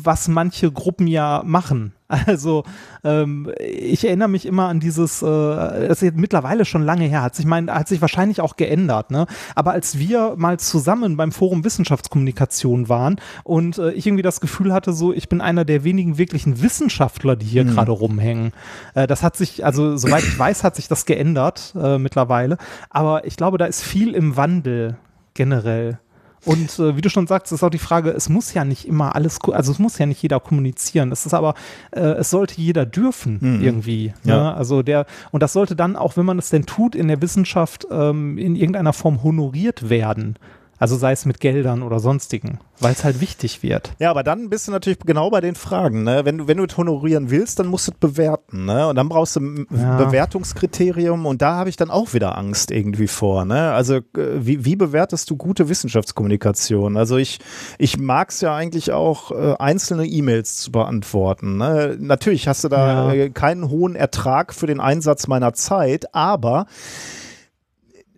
was 0.02 0.28
manche 0.28 0.70
Gruppen 0.70 1.06
ja 1.06 1.42
machen. 1.44 1.92
Also 2.26 2.64
ähm, 3.04 3.52
ich 3.58 4.06
erinnere 4.06 4.28
mich 4.28 4.46
immer 4.46 4.68
an 4.68 4.80
dieses, 4.80 5.20
äh, 5.20 5.26
das 5.26 6.02
ist 6.02 6.16
mittlerweile 6.16 6.64
schon 6.64 6.82
lange 6.82 7.04
her, 7.04 7.20
hat 7.20 7.34
sich 7.34 7.44
mein, 7.44 7.70
hat 7.70 7.86
sich 7.86 8.00
wahrscheinlich 8.00 8.40
auch 8.40 8.56
geändert, 8.56 9.10
ne? 9.10 9.26
Aber 9.54 9.72
als 9.72 9.98
wir 9.98 10.34
mal 10.36 10.58
zusammen 10.58 11.18
beim 11.18 11.32
Forum 11.32 11.64
Wissenschaftskommunikation 11.64 12.88
waren 12.88 13.16
und 13.44 13.76
äh, 13.76 13.90
ich 13.92 14.06
irgendwie 14.06 14.22
das 14.22 14.40
Gefühl 14.40 14.72
hatte, 14.72 14.94
so 14.94 15.12
ich 15.12 15.28
bin 15.28 15.42
einer 15.42 15.66
der 15.66 15.84
wenigen 15.84 16.16
wirklichen 16.16 16.62
Wissenschaftler, 16.62 17.36
die 17.36 17.46
hier 17.46 17.64
mhm. 17.64 17.74
gerade 17.74 17.92
rumhängen. 17.92 18.52
Äh, 18.94 19.06
das 19.06 19.22
hat 19.22 19.36
sich, 19.36 19.66
also 19.66 19.98
soweit 19.98 20.24
ich 20.24 20.38
weiß, 20.38 20.64
hat 20.64 20.76
sich 20.76 20.88
das 20.88 21.04
geändert 21.04 21.74
äh, 21.78 21.98
mittlerweile. 21.98 22.56
Aber 22.88 23.26
ich 23.26 23.36
glaube, 23.36 23.58
da 23.58 23.66
ist 23.66 23.82
viel 23.82 24.14
im 24.14 24.36
Wandel 24.36 24.96
generell. 25.34 25.98
Und 26.44 26.78
äh, 26.78 26.96
wie 26.96 27.00
du 27.00 27.10
schon 27.10 27.26
sagst, 27.26 27.52
ist 27.52 27.62
auch 27.62 27.70
die 27.70 27.78
Frage, 27.78 28.10
es 28.10 28.28
muss 28.28 28.54
ja 28.54 28.64
nicht 28.64 28.86
immer 28.86 29.14
alles, 29.14 29.38
also 29.52 29.72
es 29.72 29.78
muss 29.78 29.98
ja 29.98 30.06
nicht 30.06 30.22
jeder 30.22 30.40
kommunizieren. 30.40 31.12
Es 31.12 31.26
ist 31.26 31.34
aber, 31.34 31.54
äh, 31.90 32.00
es 32.00 32.30
sollte 32.30 32.60
jeder 32.60 32.86
dürfen 32.86 33.38
mhm. 33.40 33.62
irgendwie. 33.62 34.14
Ja. 34.24 34.36
Ne? 34.36 34.54
Also 34.54 34.82
der, 34.82 35.06
und 35.30 35.42
das 35.42 35.52
sollte 35.52 35.76
dann 35.76 35.96
auch, 35.96 36.16
wenn 36.16 36.26
man 36.26 36.38
es 36.38 36.50
denn 36.50 36.66
tut, 36.66 36.94
in 36.94 37.08
der 37.08 37.20
Wissenschaft 37.22 37.86
ähm, 37.90 38.38
in 38.38 38.56
irgendeiner 38.56 38.92
Form 38.92 39.22
honoriert 39.22 39.88
werden. 39.88 40.36
Also 40.78 40.96
sei 40.96 41.12
es 41.12 41.24
mit 41.24 41.40
Geldern 41.40 41.82
oder 41.82 41.98
sonstigen, 41.98 42.60
weil 42.78 42.92
es 42.92 43.02
halt 43.02 43.20
wichtig 43.20 43.62
wird. 43.64 43.92
Ja, 43.98 44.10
aber 44.10 44.22
dann 44.22 44.48
bist 44.48 44.68
du 44.68 44.72
natürlich 44.72 45.00
genau 45.00 45.28
bei 45.28 45.40
den 45.40 45.56
Fragen. 45.56 46.04
Ne? 46.04 46.24
Wenn, 46.24 46.38
du, 46.38 46.46
wenn 46.46 46.58
du 46.58 46.64
es 46.64 46.76
honorieren 46.76 47.30
willst, 47.30 47.58
dann 47.58 47.66
musst 47.66 47.88
du 47.88 47.92
es 47.92 47.98
bewerten. 47.98 48.66
Ne? 48.66 48.86
Und 48.86 48.94
dann 48.94 49.08
brauchst 49.08 49.36
du 49.36 49.40
ein 49.40 49.66
ja. 49.74 49.96
Bewertungskriterium 49.96 51.26
und 51.26 51.42
da 51.42 51.56
habe 51.56 51.68
ich 51.68 51.76
dann 51.76 51.90
auch 51.90 52.14
wieder 52.14 52.38
Angst 52.38 52.70
irgendwie 52.70 53.08
vor. 53.08 53.44
Ne? 53.44 53.72
Also 53.72 53.96
äh, 53.96 54.02
wie, 54.14 54.64
wie 54.64 54.76
bewertest 54.76 55.28
du 55.30 55.36
gute 55.36 55.68
Wissenschaftskommunikation? 55.68 56.96
Also 56.96 57.16
ich, 57.16 57.40
ich 57.78 57.98
mag 57.98 58.30
es 58.30 58.40
ja 58.40 58.54
eigentlich 58.54 58.92
auch, 58.92 59.32
äh, 59.32 59.56
einzelne 59.58 60.06
E-Mails 60.06 60.58
zu 60.58 60.70
beantworten. 60.70 61.56
Ne? 61.56 61.96
Natürlich 61.98 62.46
hast 62.46 62.62
du 62.62 62.68
da 62.68 63.12
ja. 63.12 63.24
äh, 63.24 63.30
keinen 63.30 63.68
hohen 63.68 63.96
Ertrag 63.96 64.54
für 64.54 64.68
den 64.68 64.80
Einsatz 64.80 65.26
meiner 65.26 65.54
Zeit, 65.54 66.14
aber 66.14 66.66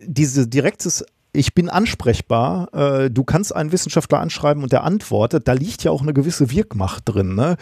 diese 0.03 0.47
direktes 0.47 1.05
ich 1.33 1.53
bin 1.53 1.69
ansprechbar, 1.69 2.73
äh, 2.73 3.09
du 3.09 3.23
kannst 3.23 3.55
einen 3.55 3.71
Wissenschaftler 3.71 4.19
anschreiben 4.19 4.63
und 4.63 4.73
der 4.73 4.83
antwortet, 4.83 5.47
da 5.47 5.53
liegt 5.53 5.83
ja 5.83 5.91
auch 5.91 6.01
eine 6.01 6.13
gewisse 6.13 6.51
Wirkmacht 6.51 7.03
drin. 7.05 7.35
Ne? 7.35 7.55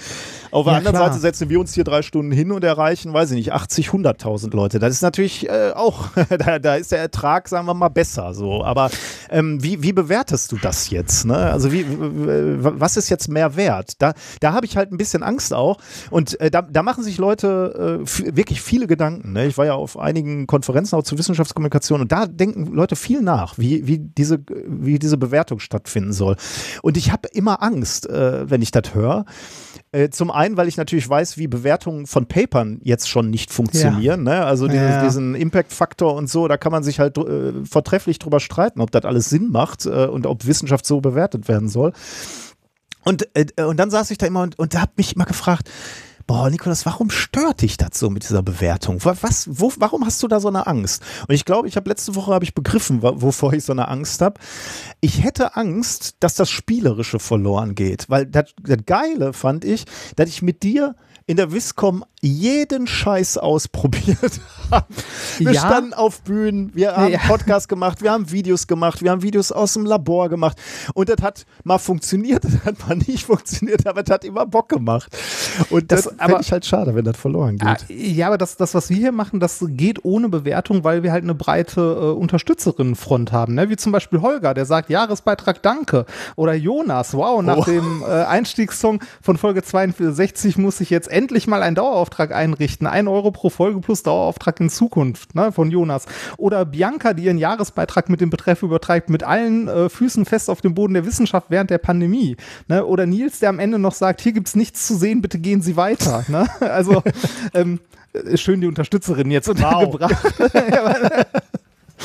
Auf 0.49 0.63
der 0.63 0.73
ja, 0.73 0.77
anderen 0.79 0.95
klar. 0.95 1.09
Seite 1.09 1.21
setzen 1.21 1.49
wir 1.49 1.59
uns 1.59 1.75
hier 1.75 1.83
drei 1.83 2.01
Stunden 2.01 2.31
hin 2.31 2.51
und 2.51 2.63
erreichen, 2.63 3.13
weiß 3.13 3.29
ich 3.31 3.37
nicht, 3.37 3.53
80, 3.53 3.89
100.000 3.89 4.55
Leute. 4.55 4.79
Das 4.79 4.93
ist 4.93 5.03
natürlich 5.03 5.47
äh, 5.47 5.71
auch, 5.75 6.07
da, 6.29 6.57
da, 6.57 6.75
ist 6.75 6.91
der 6.91 6.99
Ertrag, 6.99 7.47
sagen 7.47 7.67
wir 7.67 7.75
mal, 7.75 7.89
besser 7.89 8.33
so. 8.33 8.63
Aber 8.63 8.89
ähm, 9.29 9.61
wie, 9.61 9.83
wie 9.83 9.93
bewertest 9.93 10.51
du 10.51 10.57
das 10.57 10.89
jetzt? 10.89 11.25
Ne? 11.25 11.37
Also 11.37 11.71
wie, 11.71 11.85
was 11.87 12.97
ist 12.97 13.09
jetzt 13.09 13.29
mehr 13.29 13.55
wert? 13.55 14.01
Da, 14.01 14.13
da 14.39 14.53
habe 14.53 14.65
ich 14.65 14.77
halt 14.77 14.91
ein 14.91 14.97
bisschen 14.97 15.21
Angst 15.21 15.53
auch 15.53 15.77
und 16.09 16.39
äh, 16.41 16.49
da, 16.49 16.63
da 16.63 16.81
machen 16.81 17.03
sich 17.03 17.19
Leute 17.19 18.01
äh, 18.03 18.35
wirklich 18.35 18.63
viele 18.63 18.87
Gedanken. 18.87 19.33
Ne? 19.33 19.45
Ich 19.45 19.59
war 19.59 19.67
ja 19.67 19.75
auf 19.75 19.99
einigen 19.99 20.47
Konferenzen 20.47 20.95
auch 20.95 21.03
zur 21.03 21.19
Wissenschaftskommunikation 21.19 22.01
und 22.01 22.11
da 22.11 22.25
denken 22.25 22.65
Leute 22.73 22.95
viel 22.95 23.21
nach 23.21 23.58
wie, 23.59 23.87
wie, 23.87 23.99
diese, 23.99 24.39
wie 24.67 24.99
diese 24.99 25.17
Bewertung 25.17 25.59
stattfinden 25.59 26.13
soll. 26.13 26.35
Und 26.81 26.97
ich 26.97 27.11
habe 27.11 27.27
immer 27.31 27.61
Angst, 27.61 28.09
äh, 28.09 28.49
wenn 28.49 28.61
ich 28.61 28.71
das 28.71 28.93
höre. 28.93 29.25
Äh, 29.91 30.09
zum 30.09 30.29
einen, 30.29 30.55
weil 30.57 30.67
ich 30.67 30.77
natürlich 30.77 31.09
weiß, 31.09 31.37
wie 31.37 31.47
Bewertungen 31.47 32.05
von 32.05 32.27
Papern 32.27 32.79
jetzt 32.83 33.09
schon 33.09 33.29
nicht 33.29 33.51
funktionieren. 33.51 34.25
Ja. 34.25 34.35
Ne? 34.35 34.45
Also 34.45 34.67
dieses, 34.67 34.89
ja. 34.89 35.03
diesen 35.03 35.35
Impact-Faktor 35.35 36.13
und 36.13 36.29
so, 36.29 36.47
da 36.47 36.57
kann 36.57 36.71
man 36.71 36.83
sich 36.83 36.99
halt 36.99 37.17
äh, 37.17 37.65
vortrefflich 37.65 38.19
drüber 38.19 38.39
streiten, 38.39 38.81
ob 38.81 38.91
das 38.91 39.05
alles 39.05 39.29
Sinn 39.29 39.49
macht 39.49 39.85
äh, 39.85 40.05
und 40.05 40.27
ob 40.27 40.45
Wissenschaft 40.45 40.85
so 40.85 41.01
bewertet 41.01 41.47
werden 41.47 41.69
soll. 41.69 41.93
Und, 43.03 43.27
äh, 43.33 43.63
und 43.63 43.77
dann 43.77 43.89
saß 43.89 44.11
ich 44.11 44.17
da 44.17 44.27
immer 44.27 44.43
und, 44.43 44.59
und 44.59 44.79
habe 44.79 44.91
mich 44.95 45.15
immer 45.15 45.25
gefragt, 45.25 45.69
boah, 46.29 46.47
Nikolas, 46.47 46.85
warum 46.85 47.09
stört 47.09 47.63
dich 47.63 47.75
das 47.77 47.97
so 47.97 48.11
mit 48.11 48.21
dieser 48.21 48.43
Bewertung? 48.43 49.03
Was, 49.03 49.49
wo, 49.51 49.73
warum 49.77 50.05
hast 50.05 50.21
du 50.21 50.27
da 50.27 50.39
so 50.39 50.47
eine 50.47 50.67
Angst? 50.67 51.01
Und 51.27 51.33
ich 51.33 51.43
glaube, 51.43 51.67
ich 51.67 51.75
habe 51.75 51.89
letzte 51.89 52.13
Woche 52.13 52.31
habe 52.31 52.45
ich 52.45 52.53
begriffen, 52.53 53.01
wovor 53.01 53.53
ich 53.53 53.63
so 53.63 53.71
eine 53.71 53.87
Angst 53.87 54.21
habe. 54.21 54.39
Ich 55.01 55.23
hätte 55.23 55.55
Angst, 55.55 56.15
dass 56.19 56.35
das 56.35 56.49
Spielerische 56.49 57.19
verloren 57.19 57.73
geht, 57.75 58.09
weil 58.09 58.25
das, 58.25 58.53
das 58.61 58.79
Geile 58.85 59.33
fand 59.33 59.63
ich, 59.63 59.85
dass 60.15 60.29
ich 60.29 60.41
mit 60.41 60.63
dir 60.63 60.95
in 61.29 61.37
der 61.37 61.51
Viscom 61.51 62.03
jeden 62.21 62.87
Scheiß 62.87 63.37
ausprobiert 63.37 64.41
haben. 64.71 64.95
Wir 65.37 65.51
ja. 65.51 65.61
standen 65.61 65.93
auf 65.93 66.23
Bühnen, 66.23 66.71
wir 66.73 66.97
haben 66.97 67.11
ja. 67.11 67.19
Podcast 67.19 67.69
gemacht, 67.69 68.01
wir 68.01 68.11
haben 68.11 68.31
Videos 68.31 68.65
gemacht, 68.65 69.03
wir 69.03 69.11
haben 69.11 69.21
Videos 69.21 69.51
aus 69.51 69.73
dem 69.73 69.85
Labor 69.85 70.27
gemacht 70.27 70.57
und 70.95 71.07
das 71.07 71.21
hat 71.21 71.45
mal 71.63 71.77
funktioniert, 71.77 72.43
das 72.45 72.65
hat 72.65 72.87
mal 72.87 72.97
nicht 72.97 73.27
funktioniert, 73.27 73.85
aber 73.85 74.01
es 74.03 74.09
hat 74.09 74.25
immer 74.25 74.47
Bock 74.47 74.69
gemacht. 74.69 75.15
Und 75.69 75.91
das, 75.91 76.05
das 76.05 76.15
finde 76.19 76.41
ich 76.41 76.51
halt 76.51 76.65
schade, 76.65 76.95
wenn 76.95 77.05
das 77.05 77.15
verloren 77.15 77.59
geht. 77.59 77.67
Ah, 77.67 77.77
ja, 77.89 78.25
aber 78.25 78.39
das, 78.39 78.57
das, 78.57 78.73
was 78.73 78.89
wir 78.89 78.97
hier 78.97 79.11
machen, 79.11 79.39
das 79.39 79.63
geht 79.67 80.03
ohne 80.03 80.29
Bewertung, 80.29 80.83
weil 80.83 81.03
wir 81.03 81.11
halt 81.11 81.23
eine 81.23 81.35
breite 81.35 81.81
äh, 81.81 82.19
Unterstützerinnenfront 82.19 83.31
haben, 83.31 83.53
ne? 83.53 83.69
wie 83.69 83.77
zum 83.77 83.91
Beispiel 83.91 84.21
Holger, 84.21 84.55
der 84.55 84.65
sagt 84.65 84.88
Jahresbeitrag 84.89 85.61
Danke 85.61 86.05
oder 86.35 86.53
Jonas, 86.53 87.13
wow, 87.13 87.41
nach 87.41 87.57
oh. 87.57 87.63
dem 87.63 88.03
äh, 88.03 88.05
Einstiegssong 88.05 89.01
von 89.21 89.37
Folge 89.37 89.63
62 89.63 90.57
muss 90.57 90.81
ich 90.81 90.89
jetzt 90.89 91.09
endlich 91.09 91.47
mal 91.47 91.63
einen 91.63 91.75
Dauerauftrag 91.75 92.33
einrichten. 92.33 92.87
Ein 92.87 93.07
Euro 93.07 93.31
pro 93.31 93.49
Folge 93.49 93.79
plus 93.79 94.03
Dauerauftrag 94.03 94.59
in 94.59 94.69
Zukunft 94.69 95.35
ne, 95.35 95.51
von 95.51 95.71
Jonas. 95.71 96.05
Oder 96.37 96.65
Bianca, 96.65 97.13
die 97.13 97.23
ihren 97.23 97.37
Jahresbeitrag 97.37 98.09
mit 98.09 98.21
dem 98.21 98.29
Betreff 98.29 98.63
übertreibt, 98.63 99.09
mit 99.09 99.23
allen 99.23 99.67
äh, 99.67 99.89
Füßen 99.89 100.25
fest 100.25 100.49
auf 100.49 100.61
dem 100.61 100.73
Boden 100.73 100.93
der 100.93 101.05
Wissenschaft 101.05 101.47
während 101.49 101.69
der 101.69 101.77
Pandemie. 101.77 102.37
Ne? 102.67 102.85
Oder 102.85 103.05
Nils, 103.05 103.39
der 103.39 103.49
am 103.49 103.59
Ende 103.59 103.79
noch 103.79 103.93
sagt, 103.93 104.21
hier 104.21 104.31
gibt 104.31 104.47
es 104.47 104.55
nichts 104.55 104.87
zu 104.87 104.95
sehen, 104.95 105.21
bitte 105.21 105.39
gehen 105.39 105.61
Sie 105.61 105.75
weiter. 105.75 106.25
Ne? 106.27 106.47
Also 106.69 107.03
ähm, 107.53 107.79
Ist 108.13 108.41
schön 108.41 108.61
die 108.61 108.67
Unterstützerin 108.67 109.31
jetzt 109.31 109.49
untergebracht. 109.49 110.15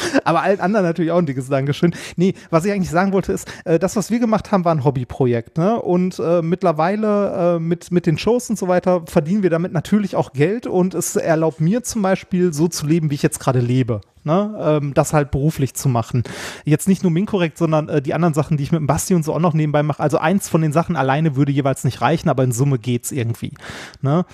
Aber 0.25 0.43
allen 0.43 0.61
anderen 0.61 0.87
natürlich 0.87 1.11
auch 1.11 1.19
ein 1.19 1.27
dickes 1.27 1.49
Dankeschön. 1.49 1.95
Nee, 2.17 2.35
was 2.51 2.65
ich 2.65 2.73
eigentlich 2.73 2.91
sagen 2.91 3.13
wollte 3.13 3.33
ist, 3.33 3.51
äh, 3.65 3.79
das, 3.79 3.97
was 3.97 4.11
wir 4.11 4.19
gemacht 4.19 4.53
haben, 4.53 4.65
war 4.65 4.75
ein 4.75 4.85
Hobbyprojekt. 4.85 5.59
Ne? 5.59 5.81
Und 5.81 6.19
äh, 6.19 6.43
mittlerweile 6.43 7.57
äh, 7.57 7.59
mit, 7.59 7.91
mit 7.91 8.07
den 8.07 8.19
Shows 8.19 8.51
und 8.51 8.59
so 8.59 8.69
weiter 8.69 9.03
verdienen 9.07 9.43
wir 9.43 9.51
damit 9.51 9.73
natürlich 9.73 10.17
auch 10.17 10.33
Geld 10.33 10.67
und 10.67 10.95
es 10.95 11.17
erlaubt 11.17 11.61
mir 11.61 11.83
zum 11.83 12.03
Beispiel 12.03 12.53
so 12.53 12.69
zu 12.69 12.87
leben, 12.87 13.11
wie 13.11 13.15
ich 13.15 13.23
jetzt 13.23 13.41
gerade 13.41 13.61
lebe. 13.61 14.01
Ne, 14.27 14.59
ähm, 14.59 14.95
das 14.95 15.13
halt 15.13 15.31
beruflich 15.31 15.75
zu 15.75 15.87
machen. 15.87 16.23
Jetzt 16.65 16.89
nicht 16.89 17.03
nur 17.03 17.13
Minkorrekt, 17.13 17.59
sondern 17.59 17.91
äh, 17.91 18.01
die 18.01 18.15
anderen 18.15 18.33
Sachen, 18.33 18.57
die 18.57 18.63
ich 18.63 18.73
mit 18.73 18.81
dem 18.81 18.87
Basti 18.87 19.15
und 19.15 19.23
so 19.23 19.35
auch 19.35 19.39
noch 19.39 19.53
nebenbei 19.53 19.83
mache. 19.83 20.03
Also 20.03 20.17
eins 20.17 20.49
von 20.49 20.63
den 20.63 20.73
Sachen 20.73 20.97
alleine 20.97 21.37
würde 21.37 21.53
jeweils 21.53 21.85
nicht 21.85 22.01
reichen, 22.01 22.31
aber 22.31 22.43
in 22.43 22.51
Summe 22.51 22.79
geht's 22.79 23.13
irgendwie. 23.13 23.53
Ne? 24.01 24.25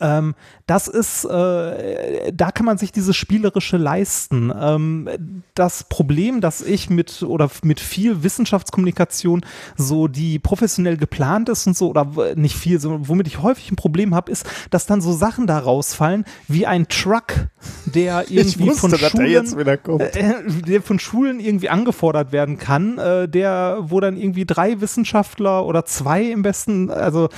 Ähm, 0.00 0.34
das 0.66 0.86
ist, 0.86 1.24
äh, 1.24 2.32
da 2.32 2.52
kann 2.52 2.64
man 2.64 2.78
sich 2.78 2.92
dieses 2.92 3.16
Spielerische 3.16 3.76
leisten. 3.76 4.52
Ähm, 4.56 5.42
das 5.54 5.84
Problem, 5.84 6.40
dass 6.40 6.60
ich 6.62 6.88
mit 6.88 7.22
oder 7.24 7.50
mit 7.64 7.80
viel 7.80 8.22
Wissenschaftskommunikation 8.22 9.44
so 9.76 10.06
die 10.06 10.38
professionell 10.38 10.96
geplant 10.96 11.48
ist 11.48 11.66
und 11.66 11.76
so 11.76 11.90
oder 11.90 12.34
nicht 12.36 12.56
viel, 12.56 12.78
sondern 12.78 13.08
womit 13.08 13.26
ich 13.26 13.42
häufig 13.42 13.72
ein 13.72 13.76
Problem 13.76 14.14
habe, 14.14 14.30
ist, 14.30 14.46
dass 14.70 14.86
dann 14.86 15.00
so 15.00 15.12
Sachen 15.12 15.48
da 15.48 15.58
rausfallen 15.58 16.26
wie 16.46 16.64
ein 16.64 16.86
Truck, 16.86 17.48
der 17.84 18.26
irgendwie 18.30 18.68
wusste, 18.68 18.96
von 18.96 18.98
Schulen, 18.98 19.58
äh, 19.58 20.62
der 20.64 20.82
von 20.82 21.00
Schulen 21.00 21.40
irgendwie 21.40 21.70
angefordert 21.70 22.30
werden 22.30 22.56
kann, 22.56 22.98
äh, 22.98 23.28
der 23.28 23.78
wo 23.82 23.98
dann 23.98 24.16
irgendwie 24.16 24.46
drei 24.46 24.80
Wissenschaftler 24.80 25.66
oder 25.66 25.84
zwei 25.84 26.22
im 26.22 26.42
besten, 26.42 26.88
also 26.88 27.28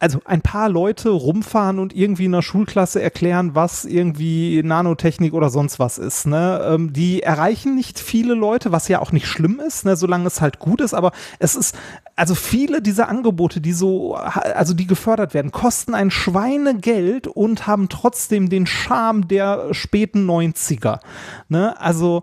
also 0.00 0.20
ein 0.24 0.42
paar 0.42 0.68
Leute 0.68 1.10
rumfahren 1.10 1.80
und 1.80 1.94
irgendwie 1.94 2.26
in 2.26 2.34
einer 2.34 2.42
Schulklasse 2.42 3.02
erklären, 3.02 3.56
was 3.56 3.84
irgendwie 3.84 4.62
Nanotechnik 4.62 5.34
oder 5.34 5.50
sonst 5.50 5.80
was 5.80 5.98
ist. 5.98 6.26
Ne? 6.26 6.60
Ähm, 6.64 6.92
die 6.92 7.22
erreichen 7.22 7.74
nicht 7.74 7.98
viele 7.98 8.34
Leute, 8.34 8.70
was 8.70 8.86
ja 8.86 9.00
auch 9.00 9.10
nicht 9.10 9.26
schlimm 9.26 9.58
ist, 9.58 9.84
ne? 9.84 9.96
solange 9.96 10.28
es 10.28 10.40
halt 10.40 10.60
gut 10.60 10.80
ist, 10.80 10.94
aber 10.94 11.10
es 11.40 11.56
ist, 11.56 11.76
also 12.14 12.36
viele 12.36 12.80
dieser 12.80 13.08
Angebote, 13.08 13.60
die 13.60 13.72
so, 13.72 14.14
also 14.14 14.72
die 14.72 14.86
gefördert 14.86 15.34
werden, 15.34 15.50
kosten 15.50 15.94
ein 15.94 16.12
Schweinegeld 16.12 17.26
und 17.26 17.66
haben 17.66 17.88
trotzdem 17.88 18.48
den 18.48 18.66
Charme 18.66 19.26
der 19.26 19.74
späten 19.74 20.30
90er. 20.30 21.00
Ne? 21.48 21.80
Also 21.80 22.22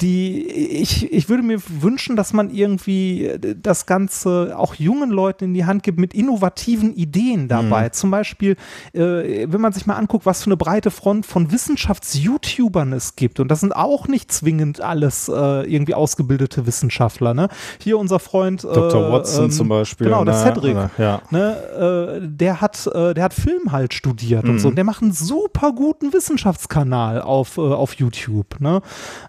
die 0.00 0.44
ich, 0.48 1.12
ich 1.12 1.28
würde 1.28 1.42
mir 1.42 1.60
wünschen, 1.68 2.16
dass 2.16 2.32
man 2.32 2.50
irgendwie 2.50 3.30
das 3.62 3.86
Ganze 3.86 4.54
auch 4.56 4.74
jungen 4.74 5.10
Leuten 5.10 5.44
in 5.44 5.54
die 5.54 5.64
Hand 5.64 5.84
gibt 5.84 5.98
mit 5.98 6.14
innovativen 6.14 6.94
Ideen 6.94 7.46
dabei. 7.46 7.86
Mhm. 7.86 7.92
Zum 7.92 8.10
Beispiel, 8.10 8.56
äh, 8.92 9.46
wenn 9.48 9.60
man 9.60 9.72
sich 9.72 9.86
mal 9.86 9.94
anguckt, 9.94 10.26
was 10.26 10.42
für 10.42 10.48
eine 10.48 10.56
breite 10.56 10.90
Front 10.90 11.26
von 11.26 11.52
Wissenschafts-YouTubern 11.52 12.92
es 12.92 13.14
gibt. 13.14 13.38
Und 13.38 13.48
das 13.48 13.60
sind 13.60 13.74
auch 13.74 14.08
nicht 14.08 14.32
zwingend 14.32 14.80
alles 14.80 15.28
äh, 15.28 15.32
irgendwie 15.32 15.94
ausgebildete 15.94 16.66
Wissenschaftler. 16.66 17.32
Ne? 17.32 17.48
Hier 17.78 17.96
unser 17.98 18.18
Freund 18.18 18.64
äh, 18.64 18.72
Dr. 18.72 19.12
Watson 19.12 19.44
ähm, 19.44 19.50
zum 19.52 19.68
Beispiel. 19.68 20.08
Genau, 20.08 20.24
der 20.24 20.34
ne? 20.34 20.42
Cedric. 20.42 20.76
Ja. 20.98 21.22
Ne? 21.30 22.20
Äh, 22.20 22.28
der, 22.28 22.60
hat, 22.60 22.86
äh, 22.88 23.14
der 23.14 23.24
hat 23.24 23.34
Film 23.34 23.70
halt 23.70 23.94
studiert 23.94 24.44
mhm. 24.44 24.50
und 24.50 24.58
so. 24.58 24.68
Und 24.68 24.76
der 24.76 24.84
macht 24.84 25.02
einen 25.02 25.12
super 25.12 25.72
guten 25.72 26.12
Wissenschaftskanal 26.12 27.22
auf, 27.22 27.58
äh, 27.58 27.60
auf 27.60 27.94
YouTube. 27.94 28.60
Ne? 28.60 28.82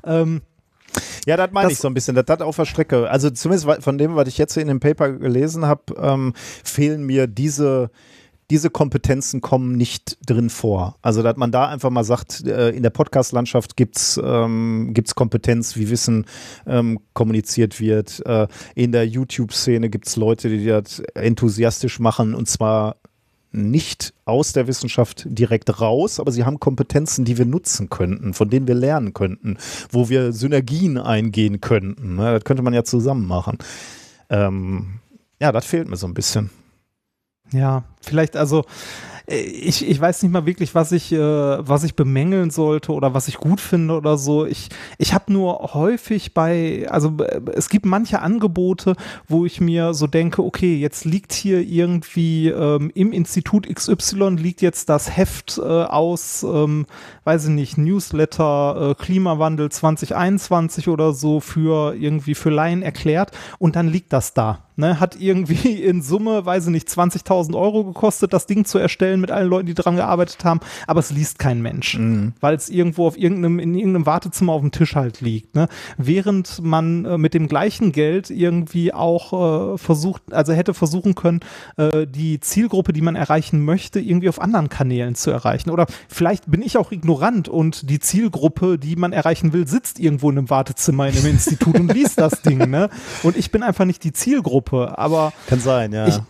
Ähm, 0.03 0.41
ja, 1.25 1.37
das 1.37 1.51
meine 1.51 1.71
ich 1.71 1.77
so 1.77 1.87
ein 1.87 1.93
bisschen. 1.93 2.15
Das 2.15 2.25
hat 2.27 2.41
auf 2.41 2.55
der 2.55 2.65
Strecke. 2.65 3.09
Also 3.09 3.29
zumindest 3.29 3.83
von 3.83 3.97
dem, 3.97 4.15
was 4.15 4.27
ich 4.27 4.37
jetzt 4.37 4.57
in 4.57 4.67
dem 4.67 4.79
Paper 4.79 5.11
gelesen 5.13 5.65
habe, 5.65 5.83
ähm, 5.97 6.33
fehlen 6.63 7.05
mir 7.05 7.27
diese 7.27 7.89
diese 8.51 8.69
Kompetenzen 8.69 9.41
kommen 9.41 9.75
nicht 9.75 10.17
drin 10.25 10.49
vor. 10.49 10.97
Also, 11.01 11.23
dass 11.23 11.35
man 11.35 11.51
da 11.51 11.67
einfach 11.67 11.89
mal 11.89 12.03
sagt, 12.03 12.45
äh, 12.45 12.69
in 12.69 12.83
der 12.83 12.91
Podcast-Landschaft 12.91 13.75
gibt 13.75 13.97
es 13.97 14.21
ähm, 14.23 14.91
gibt's 14.93 15.15
Kompetenz, 15.15 15.75
wie 15.75 15.89
Wissen 15.89 16.25
ähm, 16.67 16.99
kommuniziert 17.13 17.79
wird. 17.79 18.23
Äh, 18.25 18.47
in 18.75 18.91
der 18.91 19.07
YouTube-Szene 19.07 19.89
gibt 19.89 20.07
es 20.07 20.15
Leute, 20.15 20.49
die 20.49 20.65
das 20.65 20.99
enthusiastisch 21.15 21.99
machen 21.99 22.35
und 22.35 22.47
zwar 22.47 22.97
nicht 23.55 24.13
aus 24.25 24.53
der 24.53 24.67
Wissenschaft 24.67 25.25
direkt 25.29 25.79
raus, 25.81 26.19
aber 26.19 26.31
sie 26.31 26.45
haben 26.45 26.59
Kompetenzen, 26.59 27.25
die 27.25 27.37
wir 27.37 27.45
nutzen 27.45 27.89
könnten, 27.89 28.33
von 28.33 28.49
denen 28.49 28.67
wir 28.67 28.75
lernen 28.75 29.13
könnten, 29.13 29.57
wo 29.89 30.09
wir 30.09 30.33
Synergien 30.33 30.97
eingehen 30.97 31.61
könnten. 31.61 32.17
Das 32.17 32.43
könnte 32.43 32.63
man 32.63 32.73
ja 32.73 32.83
zusammen 32.83 33.25
machen. 33.25 33.57
Ähm, 34.29 34.99
ja, 35.39 35.51
das 35.51 35.65
fehlt 35.65 35.87
mir 35.87 35.97
so 35.97 36.07
ein 36.07 36.13
bisschen. 36.13 36.49
Ja, 37.51 37.83
vielleicht 38.01 38.35
also 38.35 38.65
ich, 39.27 39.87
ich 39.87 39.99
weiß 39.99 40.21
nicht 40.23 40.31
mal 40.31 40.45
wirklich, 40.45 40.75
was 40.75 40.91
ich, 40.91 41.11
äh, 41.11 41.17
was 41.19 41.83
ich 41.83 41.95
bemängeln 41.95 42.51
sollte 42.51 42.91
oder 42.91 43.13
was 43.13 43.27
ich 43.27 43.37
gut 43.37 43.59
finde 43.59 43.95
oder 43.95 44.17
so. 44.17 44.45
Ich, 44.45 44.69
ich 44.97 45.13
habe 45.13 45.33
nur 45.33 45.73
häufig 45.73 46.33
bei, 46.33 46.85
also 46.89 47.13
äh, 47.17 47.41
es 47.53 47.69
gibt 47.69 47.85
manche 47.85 48.21
Angebote, 48.21 48.95
wo 49.27 49.45
ich 49.45 49.59
mir 49.61 49.93
so 49.93 50.05
denke, 50.05 50.43
okay, 50.43 50.75
jetzt 50.75 51.05
liegt 51.05 51.33
hier 51.33 51.61
irgendwie 51.61 52.49
ähm, 52.49 52.91
im 52.93 53.11
Institut 53.11 53.67
XY 53.67 54.35
liegt 54.35 54.61
jetzt 54.61 54.89
das 54.89 55.15
Heft 55.15 55.57
äh, 55.57 55.61
aus, 55.61 56.43
ähm, 56.43 56.85
weiß 57.23 57.45
ich 57.45 57.51
nicht, 57.51 57.77
Newsletter, 57.77 58.91
äh, 58.91 59.03
Klimawandel 59.03 59.69
2021 59.69 60.87
oder 60.87 61.13
so 61.13 61.39
für 61.39 61.95
irgendwie 61.95 62.35
für 62.35 62.51
Laien 62.51 62.83
erklärt 62.83 63.31
und 63.57 63.75
dann 63.75 63.87
liegt 63.87 64.13
das 64.13 64.33
da. 64.33 64.65
Ne, 64.77 64.99
hat 64.99 65.15
irgendwie 65.19 65.71
in 65.81 66.01
Summe, 66.01 66.45
weiß 66.45 66.65
ich 66.65 66.71
nicht, 66.71 66.89
20.000 66.89 67.57
Euro 67.57 67.85
gekostet, 67.85 68.33
das 68.33 68.45
Ding 68.45 68.65
zu 68.65 68.77
erstellen 68.77 69.21
mit 69.21 69.31
allen 69.31 69.49
Leuten, 69.49 69.67
die 69.67 69.73
dran 69.73 69.95
gearbeitet 69.95 70.43
haben, 70.43 70.59
aber 70.85 70.99
es 70.99 71.11
liest 71.11 71.39
kein 71.39 71.61
Mensch, 71.61 71.97
mhm. 71.97 72.33
weil 72.41 72.55
es 72.55 72.69
irgendwo 72.69 73.07
auf 73.07 73.17
irgendeinem, 73.17 73.59
in 73.59 73.73
irgendeinem 73.73 74.05
Wartezimmer 74.05 74.51
auf 74.51 74.61
dem 74.61 74.71
Tisch 74.71 74.95
halt 74.95 75.21
liegt. 75.21 75.55
Ne? 75.55 75.69
Während 75.97 76.61
man 76.61 77.05
äh, 77.05 77.17
mit 77.17 77.33
dem 77.33 77.47
gleichen 77.47 77.93
Geld 77.93 78.29
irgendwie 78.29 78.93
auch 78.93 79.75
äh, 79.75 79.77
versucht, 79.77 80.21
also 80.31 80.51
hätte 80.51 80.73
versuchen 80.73 81.15
können, 81.15 81.39
äh, 81.77 82.05
die 82.05 82.41
Zielgruppe, 82.41 82.91
die 82.91 83.01
man 83.01 83.15
erreichen 83.15 83.63
möchte, 83.63 84.01
irgendwie 84.01 84.27
auf 84.27 84.41
anderen 84.41 84.67
Kanälen 84.67 85.15
zu 85.15 85.31
erreichen. 85.31 85.69
Oder 85.69 85.85
vielleicht 86.09 86.51
bin 86.51 86.61
ich 86.61 86.77
auch 86.77 86.91
ignorant 86.91 87.47
und 87.47 87.89
die 87.89 87.99
Zielgruppe, 87.99 88.77
die 88.77 88.97
man 88.97 89.13
erreichen 89.13 89.53
will, 89.53 89.67
sitzt 89.69 90.01
irgendwo 90.01 90.29
in 90.29 90.37
einem 90.37 90.49
Wartezimmer 90.49 91.07
in 91.07 91.15
einem 91.15 91.25
Institut 91.31 91.79
und 91.79 91.93
liest 91.93 92.19
das 92.19 92.41
Ding. 92.41 92.69
Ne? 92.69 92.89
Und 93.23 93.37
ich 93.37 93.51
bin 93.51 93.63
einfach 93.63 93.85
nicht 93.85 94.03
die 94.03 94.11
Zielgruppe. 94.11 94.64
Gruppe, 94.65 94.97
aber. 94.97 95.33
Kann 95.47 95.59
sein, 95.59 95.93
ja. 95.93 96.07
Ich, 96.07 96.21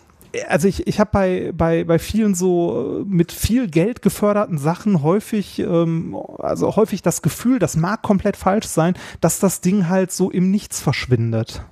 also 0.49 0.67
ich, 0.67 0.86
ich 0.88 0.99
habe 0.99 1.09
bei, 1.13 1.51
bei, 1.53 1.83
bei 1.86 1.97
vielen 1.97 2.36
so 2.36 3.03
mit 3.07 3.31
viel 3.31 3.69
Geld 3.69 4.01
geförderten 4.01 4.57
Sachen 4.57 5.01
häufig, 5.01 5.59
ähm, 5.59 6.17
also 6.39 6.75
häufig 6.75 7.01
das 7.01 7.21
Gefühl, 7.21 7.59
das 7.59 7.77
mag 7.77 8.01
komplett 8.01 8.36
falsch 8.36 8.67
sein, 8.67 8.95
dass 9.21 9.39
das 9.39 9.61
Ding 9.61 9.88
halt 9.88 10.11
so 10.11 10.29
im 10.29 10.51
Nichts 10.51 10.81
verschwindet. 10.81 11.63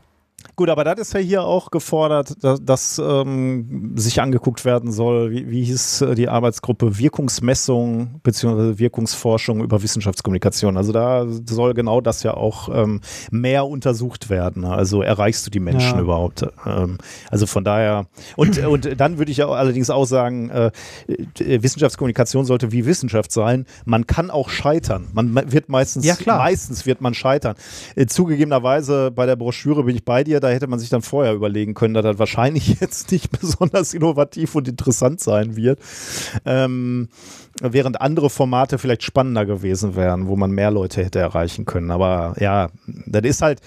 Gut, 0.56 0.70
aber 0.70 0.84
das 0.84 1.00
ist 1.00 1.14
ja 1.14 1.20
hier 1.20 1.44
auch 1.44 1.72
gefordert, 1.72 2.44
dass, 2.44 2.64
dass 2.64 3.02
ähm, 3.04 3.94
sich 3.96 4.22
angeguckt 4.22 4.66
werden 4.66 4.92
soll, 4.92 5.32
wie, 5.32 5.50
wie 5.50 5.64
hieß 5.64 6.02
äh, 6.02 6.16
die 6.16 6.30
Arbeitsgruppe 6.30 7.00
Wirkungsmessung 7.00 8.20
bzw. 8.22 8.78
Wirkungsforschung 8.78 9.64
über 9.64 9.82
Wissenschaftskommunikation. 9.82 10.78
Also 10.78 10.92
da 10.92 11.26
soll 11.28 11.74
genau 11.74 12.02
das 12.02 12.22
ja 12.22 12.36
auch 12.36 12.70
ähm, 12.70 13.02
mehr 13.32 13.66
untersucht 13.66 14.30
werden. 14.30 14.64
Also 14.64 15.02
erreichst 15.02 15.48
du 15.48 15.50
die 15.50 15.60
Menschen 15.60 15.96
ja. 15.96 16.02
überhaupt? 16.02 16.46
Ähm, 16.68 17.00
also 17.32 17.48
von 17.48 17.64
daher 17.64 18.06
und, 18.36 18.58
und 18.68 19.00
dann 19.00 19.18
würde 19.18 19.32
ich 19.32 19.42
auch 19.42 19.56
allerdings 19.56 19.90
auch 19.90 20.06
sagen, 20.06 20.52
äh, 20.52 20.72
Wissenschaftskommunikation 21.40 22.46
sollte 22.46 22.72
wie 22.72 22.86
Wissenschaft 22.86 23.32
sein. 23.32 23.66
Man 23.86 24.06
kann 24.06 24.30
auch 24.30 24.50
scheitern. 24.50 25.08
Man 25.14 25.52
wird 25.52 25.70
meistens, 25.70 26.06
ja, 26.06 26.16
meistens 26.28 26.86
wird 26.86 27.02
man 27.02 27.16
scheitern. 27.16 27.56
Äh, 27.96 28.06
zugegebenerweise 28.06 29.10
bei 29.10 29.26
der 29.26 29.36
Broschüre 29.36 29.84
bin 29.84 29.96
ich 29.96 30.06
bei 30.06 30.24
dir 30.24 30.43
da 30.44 30.50
hätte 30.50 30.68
man 30.68 30.80
sich 30.80 30.90
dann 30.90 31.02
vorher 31.02 31.34
überlegen 31.34 31.74
können, 31.74 31.94
dass 31.94 32.04
das 32.04 32.20
wahrscheinlich 32.20 32.80
jetzt 32.82 33.12
nicht 33.12 33.32
besonders 33.32 33.94
innovativ 33.94 34.56
und 34.56 34.68
interessant 34.68 35.20
sein 35.20 35.56
wird. 35.56 35.80
Ähm, 36.46 37.10
während 37.62 38.02
andere 38.02 38.30
Formate 38.30 38.78
vielleicht 38.78 39.04
spannender 39.04 39.46
gewesen 39.46 39.96
wären, 39.96 40.28
wo 40.28 40.36
man 40.36 40.52
mehr 40.52 40.72
Leute 40.72 41.04
hätte 41.04 41.20
erreichen 41.20 41.66
können. 41.66 41.92
Aber 41.92 42.36
ja, 42.40 42.70
das 42.86 43.24
ist 43.24 43.42
halt, 43.42 43.62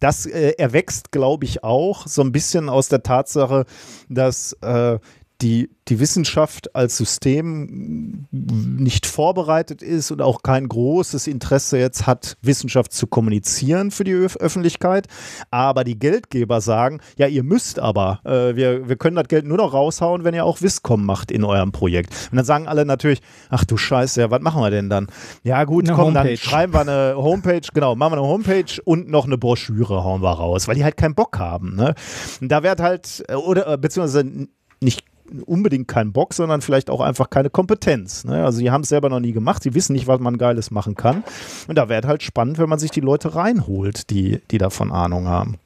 das 0.00 0.26
äh, 0.26 0.54
erwächst, 0.58 1.10
glaube 1.10 1.44
ich, 1.44 1.64
auch 1.64 2.06
so 2.06 2.22
ein 2.22 2.32
bisschen 2.32 2.68
aus 2.68 2.88
der 2.88 3.02
Tatsache, 3.02 3.64
dass 4.08 4.52
äh, 4.62 4.98
die 5.40 5.70
die 5.88 6.00
Wissenschaft 6.00 6.74
als 6.74 6.96
System 6.96 8.26
nicht 8.30 9.06
vorbereitet 9.06 9.82
ist 9.82 10.10
und 10.10 10.20
auch 10.20 10.42
kein 10.42 10.68
großes 10.68 11.26
Interesse 11.26 11.78
jetzt 11.78 12.06
hat, 12.06 12.36
Wissenschaft 12.42 12.92
zu 12.92 13.06
kommunizieren 13.06 13.90
für 13.90 14.04
die 14.04 14.12
Öf 14.12 14.36
Öffentlichkeit. 14.36 15.06
Aber 15.50 15.84
die 15.84 15.98
Geldgeber 15.98 16.60
sagen, 16.60 17.00
ja, 17.16 17.26
ihr 17.26 17.42
müsst 17.42 17.78
aber, 17.78 18.20
äh, 18.24 18.54
wir, 18.56 18.88
wir 18.88 18.96
können 18.96 19.16
das 19.16 19.28
Geld 19.28 19.46
nur 19.46 19.56
noch 19.56 19.72
raushauen, 19.72 20.24
wenn 20.24 20.34
ihr 20.34 20.44
auch 20.44 20.60
Wisscom 20.60 21.04
macht 21.04 21.30
in 21.30 21.44
eurem 21.44 21.72
Projekt. 21.72 22.12
Und 22.30 22.36
dann 22.36 22.44
sagen 22.44 22.68
alle 22.68 22.84
natürlich, 22.84 23.20
ach 23.48 23.64
du 23.64 23.76
Scheiße, 23.76 24.20
ja, 24.20 24.30
was 24.30 24.40
machen 24.40 24.60
wir 24.60 24.70
denn 24.70 24.90
dann? 24.90 25.06
Ja 25.42 25.64
gut, 25.64 25.86
eine 25.86 25.96
komm, 25.96 26.08
Homepage. 26.08 26.28
dann 26.28 26.36
schreiben 26.36 26.72
wir 26.74 26.80
eine 26.80 27.14
Homepage, 27.16 27.66
genau, 27.72 27.94
machen 27.94 28.12
wir 28.12 28.18
eine 28.18 28.26
Homepage 28.26 28.82
und 28.84 29.08
noch 29.08 29.24
eine 29.24 29.38
Broschüre 29.38 30.04
hauen 30.04 30.22
wir 30.22 30.32
raus, 30.32 30.68
weil 30.68 30.74
die 30.74 30.84
halt 30.84 30.96
keinen 30.96 31.14
Bock 31.14 31.38
haben. 31.38 31.76
Ne? 31.76 31.94
Und 32.40 32.50
da 32.50 32.62
wird 32.62 32.80
halt, 32.80 33.24
äh, 33.28 33.34
oder 33.34 33.72
äh, 33.72 33.78
beziehungsweise 33.78 34.48
nicht 34.80 35.04
unbedingt 35.46 35.88
keinen 35.88 36.12
Bock, 36.12 36.34
sondern 36.34 36.60
vielleicht 36.60 36.90
auch 36.90 37.00
einfach 37.00 37.30
keine 37.30 37.50
Kompetenz. 37.50 38.24
Ne? 38.24 38.44
Also 38.44 38.60
die 38.60 38.70
haben 38.70 38.82
es 38.82 38.88
selber 38.88 39.08
noch 39.08 39.20
nie 39.20 39.32
gemacht, 39.32 39.62
sie 39.62 39.74
wissen 39.74 39.92
nicht, 39.92 40.06
was 40.06 40.20
man 40.20 40.38
Geiles 40.38 40.70
machen 40.70 40.94
kann. 40.94 41.24
Und 41.66 41.76
da 41.76 41.88
wäre 41.88 42.06
halt 42.06 42.22
spannend, 42.22 42.58
wenn 42.58 42.68
man 42.68 42.78
sich 42.78 42.90
die 42.90 43.00
Leute 43.00 43.34
reinholt, 43.34 44.10
die, 44.10 44.40
die 44.50 44.58
davon 44.58 44.92
Ahnung 44.92 45.28
haben. 45.28 45.58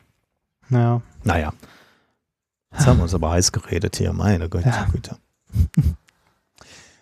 Ja. 0.70 1.02
Naja. 1.24 1.52
Jetzt 2.72 2.86
haben 2.86 2.98
wir 2.98 3.02
uns 3.02 3.14
aber 3.14 3.30
heiß 3.30 3.52
geredet 3.52 3.96
hier, 3.96 4.12
meine 4.12 4.48
Güte. 4.48 4.68
Ja. 4.68 4.86
Güte. 4.90 5.16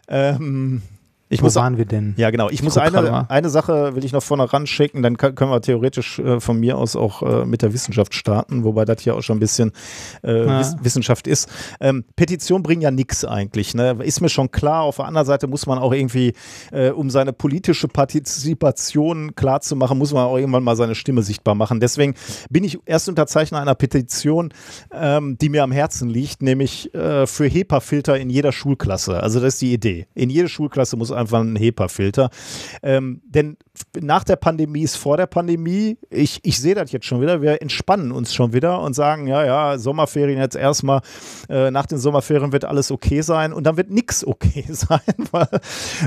ähm, 0.08 0.82
ich 1.30 1.40
Wo 1.40 1.44
muss 1.46 1.54
waren 1.54 1.78
wir 1.78 1.86
denn? 1.86 2.14
ja, 2.16 2.30
genau. 2.30 2.48
Ich, 2.48 2.54
Ich 2.54 2.62
muss 2.62 2.76
eine, 2.76 3.30
eine 3.30 3.48
Sache 3.48 3.94
will 3.94 4.04
ich 4.04 4.12
noch 4.12 4.22
vorne 4.22 4.52
ran 4.52 4.66
schicken, 4.66 5.02
dann 5.02 5.16
kann, 5.16 5.34
können 5.34 5.50
wir 5.50 5.62
theoretisch 5.62 6.18
äh, 6.18 6.40
von 6.40 6.58
mir 6.60 6.76
aus 6.76 6.96
auch 6.96 7.22
äh, 7.22 7.46
mit 7.46 7.62
der 7.62 7.72
Wissenschaft 7.72 8.14
starten, 8.14 8.64
wobei 8.64 8.84
das 8.84 9.00
hier 9.00 9.14
auch 9.14 9.22
schon 9.22 9.36
ein 9.36 9.40
bisschen 9.40 9.72
äh, 10.22 10.44
Ja. 10.44 10.58
Wiss 10.60 10.76
Wissenschaft 10.82 11.26
ist. 11.26 11.48
Ähm, 11.80 12.04
Petitionen 12.16 12.62
bringen 12.62 12.82
ja 12.82 12.90
nichts 12.90 13.24
eigentlich. 13.24 13.74
Ne? 13.74 13.96
Ist 14.02 14.20
mir 14.20 14.28
schon 14.28 14.50
klar. 14.50 14.82
Auf 14.82 14.96
der 14.96 15.06
anderen 15.06 15.26
Seite 15.26 15.46
muss 15.46 15.66
man 15.66 15.78
auch 15.78 15.92
irgendwie, 15.92 16.34
äh, 16.72 16.90
um 16.90 17.10
seine 17.10 17.32
politische 17.32 17.86
Partizipation 17.88 19.34
klar 19.34 19.60
zu 19.60 19.76
machen, 19.76 19.98
muss 19.98 20.12
man 20.12 20.24
auch 20.24 20.36
irgendwann 20.36 20.62
mal 20.64 20.76
seine 20.76 20.94
Stimme 20.94 21.22
sichtbar 21.22 21.54
machen. 21.54 21.80
Deswegen 21.80 22.14
bin 22.50 22.64
ich 22.64 22.78
erst 22.86 23.08
Unterzeichner 23.08 23.60
einer 23.60 23.74
Petition, 23.74 24.52
ähm, 24.92 25.36
die 25.40 25.48
mir 25.48 25.62
am 25.62 25.72
Herzen 25.72 26.08
liegt, 26.08 26.42
nämlich 26.42 26.92
äh, 26.94 27.26
für 27.26 27.46
HEPA-Filter 27.46 28.18
in 28.18 28.30
jeder 28.30 28.52
Schulklasse. 28.52 29.22
Also 29.22 29.40
das 29.40 29.54
ist 29.54 29.62
die 29.62 29.72
Idee. 29.72 30.06
In 30.14 30.30
jede 30.30 30.48
Schulklasse 30.48 30.96
muss 30.96 31.12
einfach 31.20 31.40
ein 31.40 31.56
HEPA-Filter. 31.56 32.30
Ähm, 32.82 33.20
denn 33.24 33.56
nach 34.00 34.24
der 34.24 34.36
Pandemie 34.36 34.82
ist 34.82 34.96
vor 34.96 35.16
der 35.16 35.26
Pandemie. 35.26 35.98
Ich, 36.10 36.40
ich 36.42 36.58
sehe 36.58 36.74
das 36.74 36.92
jetzt 36.92 37.06
schon 37.06 37.20
wieder. 37.20 37.42
Wir 37.42 37.62
entspannen 37.62 38.12
uns 38.12 38.34
schon 38.34 38.52
wieder 38.52 38.80
und 38.80 38.94
sagen, 38.94 39.26
ja, 39.26 39.44
ja, 39.44 39.78
Sommerferien 39.78 40.38
jetzt 40.38 40.56
erstmal. 40.56 41.00
Äh, 41.48 41.70
nach 41.70 41.86
den 41.86 41.98
Sommerferien 41.98 42.52
wird 42.52 42.64
alles 42.64 42.90
okay 42.90 43.20
sein 43.22 43.52
und 43.52 43.64
dann 43.64 43.76
wird 43.76 43.90
nichts 43.90 44.26
okay 44.26 44.64
sein, 44.68 45.00
weil, 45.30 45.48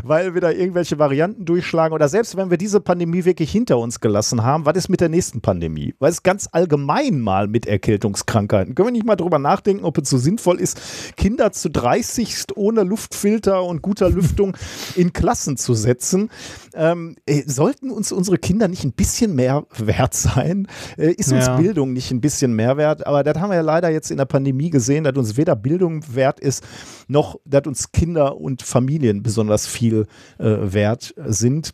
weil 0.03 0.35
wieder 0.35 0.55
irgendwelche 0.55 0.99
Varianten 0.99 1.45
durchschlagen. 1.45 1.93
Oder 1.93 2.09
selbst 2.09 2.37
wenn 2.37 2.49
wir 2.49 2.57
diese 2.57 2.81
Pandemie 2.81 3.25
wirklich 3.25 3.51
hinter 3.51 3.77
uns 3.77 3.99
gelassen 3.99 4.43
haben, 4.43 4.65
was 4.65 4.75
ist 4.75 4.89
mit 4.89 5.01
der 5.01 5.09
nächsten 5.09 5.41
Pandemie? 5.41 5.95
Weil 5.99 6.11
es 6.11 6.23
ganz 6.23 6.49
allgemein 6.51 7.19
mal 7.19 7.47
mit 7.47 7.65
Erkältungskrankheiten. 7.65 8.75
Können 8.75 8.87
wir 8.87 8.91
nicht 8.91 9.05
mal 9.05 9.15
drüber 9.15 9.39
nachdenken, 9.39 9.85
ob 9.85 9.97
es 9.97 10.09
so 10.09 10.17
sinnvoll 10.17 10.59
ist, 10.59 11.15
Kinder 11.17 11.51
zu 11.51 11.69
30 11.69 12.45
ohne 12.55 12.83
Luftfilter 12.83 13.63
und 13.63 13.81
guter 13.81 14.09
Lüftung 14.09 14.57
in 15.03 15.13
Klassen 15.13 15.57
zu 15.57 15.73
setzen? 15.73 16.29
Ähm, 16.73 17.15
äh, 17.25 17.43
sollten 17.45 17.91
uns 17.91 18.11
unsere 18.11 18.37
Kinder 18.37 18.67
nicht 18.67 18.83
ein 18.83 18.93
bisschen 18.93 19.35
mehr 19.35 19.65
wert 19.77 20.13
sein? 20.13 20.67
Äh, 20.97 21.11
ist 21.11 21.31
uns 21.31 21.45
Ja. 21.45 21.57
Bildung 21.57 21.93
nicht 21.93 22.09
ein 22.11 22.21
bisschen 22.21 22.53
mehr 22.53 22.77
wert? 22.77 23.05
Aber 23.05 23.23
das 23.23 23.37
haben 23.37 23.49
wir 23.49 23.55
ja 23.55 23.61
leider 23.61 23.89
jetzt 23.89 24.09
in 24.09 24.17
der 24.17 24.25
Pandemie 24.25 24.69
gesehen, 24.69 25.03
dass 25.03 25.15
uns 25.15 25.37
weder 25.37 25.55
Bildung 25.55 26.03
wert 26.15 26.39
ist, 26.39 26.63
noch 27.07 27.39
dass 27.45 27.67
uns 27.67 27.91
Kinder 27.91 28.37
und 28.37 28.63
Familien 28.63 29.21
besonders 29.21 29.67
viel 29.67 30.07
äh, 30.39 30.45
wert 30.73 31.13
sind. 31.25 31.71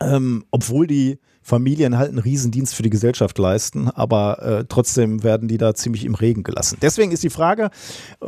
Ähm, 0.00 0.44
obwohl 0.50 0.86
die 0.86 1.18
Familien 1.44 1.98
halt 1.98 2.08
einen 2.08 2.18
Riesendienst 2.18 2.74
für 2.74 2.82
die 2.82 2.88
Gesellschaft 2.88 3.36
leisten, 3.36 3.90
aber 3.90 4.42
äh, 4.42 4.64
trotzdem 4.66 5.22
werden 5.22 5.46
die 5.46 5.58
da 5.58 5.74
ziemlich 5.74 6.06
im 6.06 6.14
Regen 6.14 6.42
gelassen. 6.42 6.78
Deswegen 6.80 7.12
ist 7.12 7.22
die 7.22 7.28
Frage 7.28 7.68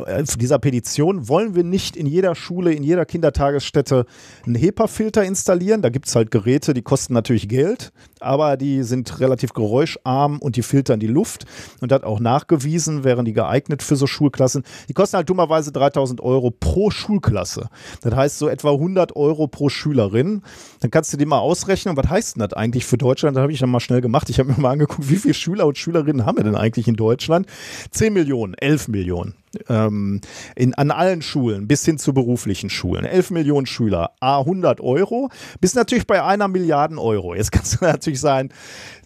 äh, 0.05 0.23
dieser 0.39 0.59
Petition, 0.59 1.27
wollen 1.27 1.55
wir 1.55 1.63
nicht 1.63 1.97
in 1.97 2.05
jeder 2.05 2.35
Schule, 2.35 2.73
in 2.73 2.83
jeder 2.83 3.05
Kindertagesstätte 3.05 4.05
einen 4.45 4.53
HEPA-Filter 4.53 5.23
installieren? 5.23 5.81
Da 5.81 5.89
gibt 5.89 6.07
es 6.07 6.15
halt 6.15 6.29
Geräte, 6.29 6.75
die 6.75 6.83
kosten 6.83 7.15
natürlich 7.15 7.49
Geld, 7.49 7.91
aber 8.19 8.55
die 8.55 8.83
sind 8.83 9.19
relativ 9.19 9.53
geräuscharm 9.53 10.37
und 10.37 10.55
die 10.55 10.61
filtern 10.61 10.99
die 10.99 11.07
Luft 11.07 11.45
und 11.81 11.91
das 11.91 12.03
auch 12.03 12.19
nachgewiesen, 12.19 13.03
wären 13.03 13.25
die 13.25 13.33
geeignet 13.33 13.81
für 13.81 13.95
so 13.95 14.05
Schulklassen. 14.05 14.63
Die 14.89 14.93
kosten 14.93 15.17
halt 15.17 15.27
dummerweise 15.27 15.71
3000 15.71 16.21
Euro 16.21 16.51
pro 16.51 16.91
Schulklasse. 16.91 17.69
Das 18.01 18.15
heißt 18.15 18.37
so 18.37 18.47
etwa 18.47 18.73
100 18.73 19.15
Euro 19.15 19.47
pro 19.47 19.69
Schülerin. 19.69 20.43
Dann 20.81 20.91
kannst 20.91 21.11
du 21.13 21.17
dir 21.17 21.25
mal 21.25 21.39
ausrechnen, 21.39 21.97
was 21.97 22.07
heißt 22.07 22.35
denn 22.35 22.47
das 22.47 22.53
eigentlich 22.53 22.85
für 22.85 22.97
Deutschland? 23.07 23.37
Da 23.37 23.41
habe 23.41 23.51
ich 23.51 23.59
dann 23.59 23.69
mal 23.69 23.79
schnell 23.79 24.01
gemacht. 24.01 24.29
Ich 24.29 24.39
habe 24.39 24.51
mir 24.51 24.59
mal 24.59 24.71
angeguckt, 24.71 25.09
wie 25.09 25.15
viele 25.15 25.33
Schüler 25.33 25.65
und 25.65 25.77
Schülerinnen 25.77 26.25
haben 26.25 26.37
wir 26.37 26.43
denn 26.43 26.55
eigentlich 26.55 26.87
in 26.87 26.95
Deutschland? 26.95 27.47
10 27.91 28.13
Millionen, 28.13 28.53
11 28.53 28.89
Millionen. 28.89 29.35
Ähm, 29.69 30.21
in, 30.55 30.73
an 30.75 30.91
allen 30.91 31.21
Schulen 31.21 31.67
bis 31.67 31.85
hin 31.85 31.97
zu 31.97 32.13
beruflichen 32.13 32.69
Schulen. 32.69 33.05
11 33.05 33.31
Millionen 33.31 33.65
Schüler, 33.65 34.11
A 34.19 34.39
100 34.39 34.81
Euro, 34.81 35.29
bis 35.61 35.73
natürlich 35.73 36.05
bei 36.05 36.21
einer 36.21 36.47
Milliarde 36.47 36.97
Euro. 36.97 37.33
Jetzt 37.33 37.51
kannst 37.51 37.79
du 37.79 37.85
natürlich 37.85 38.19
sagen, 38.19 38.49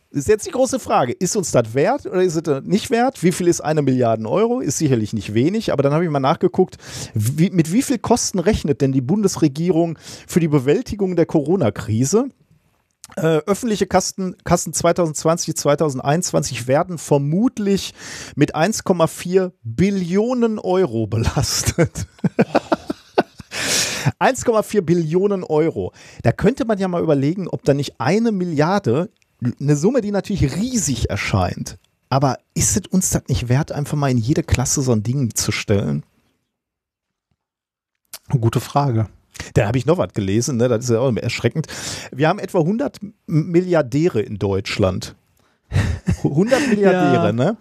ist 0.09 0.27
jetzt 0.27 0.45
die 0.45 0.51
große 0.51 0.79
Frage, 0.79 1.13
ist 1.13 1.37
uns 1.37 1.51
das 1.51 1.73
wert 1.73 2.05
oder 2.05 2.21
ist 2.21 2.35
es 2.35 2.63
nicht 2.65 2.89
wert? 2.89 3.23
Wie 3.23 3.31
viel 3.31 3.47
ist 3.47 3.61
eine 3.61 3.81
Milliarde 3.81 4.27
Euro? 4.27 4.59
Ist 4.59 4.77
sicherlich 4.77 5.13
nicht 5.13 5.33
wenig, 5.33 5.71
aber 5.71 5.83
dann 5.83 5.93
habe 5.93 6.03
ich 6.03 6.09
mal 6.09 6.19
nachgeguckt, 6.19 6.77
wie, 7.13 7.49
mit 7.49 7.71
wie 7.71 7.81
viel 7.81 7.97
Kosten 7.97 8.39
rechnet 8.39 8.81
denn 8.81 8.91
die 8.91 8.99
Bundesregierung 8.99 9.97
für 10.27 10.41
die 10.41 10.49
Bewältigung 10.49 11.15
der 11.15 11.27
Corona-Krise? 11.27 12.27
Äh, 13.17 13.41
öffentliche 13.45 13.87
Kassen, 13.87 14.35
Kassen 14.43 14.73
2020, 14.73 15.55
2021 15.55 16.67
werden 16.67 16.97
vermutlich 16.97 17.93
mit 18.35 18.55
1,4 18.55 19.51
Billionen 19.63 20.59
Euro 20.59 21.07
belastet. 21.07 22.07
1,4 24.19 24.81
Billionen 24.81 25.43
Euro. 25.43 25.93
Da 26.23 26.31
könnte 26.31 26.65
man 26.65 26.77
ja 26.77 26.87
mal 26.87 27.03
überlegen, 27.03 27.47
ob 27.47 27.63
da 27.63 27.73
nicht 27.73 27.99
eine 27.99 28.31
Milliarde, 28.31 29.09
eine 29.59 29.75
Summe, 29.75 30.01
die 30.01 30.11
natürlich 30.11 30.55
riesig 30.55 31.09
erscheint. 31.09 31.77
Aber 32.09 32.37
ist 32.53 32.77
es 32.77 32.87
uns 32.87 33.09
das 33.09 33.23
nicht 33.27 33.49
wert, 33.49 33.71
einfach 33.71 33.97
mal 33.97 34.11
in 34.11 34.17
jede 34.17 34.43
Klasse 34.43 34.81
so 34.81 34.91
ein 34.91 35.03
Ding 35.03 35.33
zu 35.35 35.51
stellen? 35.51 36.03
Gute 38.29 38.59
Frage. 38.59 39.07
Da 39.53 39.67
habe 39.67 39.77
ich 39.77 39.85
noch 39.85 39.97
was 39.97 40.13
gelesen, 40.13 40.57
ne? 40.57 40.67
das 40.67 40.85
ist 40.85 40.89
ja 40.91 40.99
auch 40.99 41.15
erschreckend. 41.15 41.67
Wir 42.11 42.27
haben 42.29 42.39
etwa 42.39 42.59
100 42.59 42.99
Milliardäre 43.27 44.21
in 44.21 44.37
Deutschland. 44.37 45.15
100 46.23 46.67
Milliardäre, 46.69 47.25
Ja. 47.27 47.31
ne? 47.31 47.57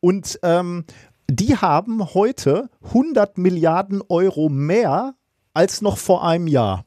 Und 0.00 0.38
ähm, 0.42 0.84
die 1.30 1.56
haben 1.56 2.14
heute 2.14 2.68
100 2.84 3.38
Milliarden 3.38 4.02
Euro 4.08 4.48
mehr 4.48 5.14
als 5.54 5.80
noch 5.82 5.96
vor 5.98 6.26
einem 6.26 6.46
Jahr. 6.46 6.84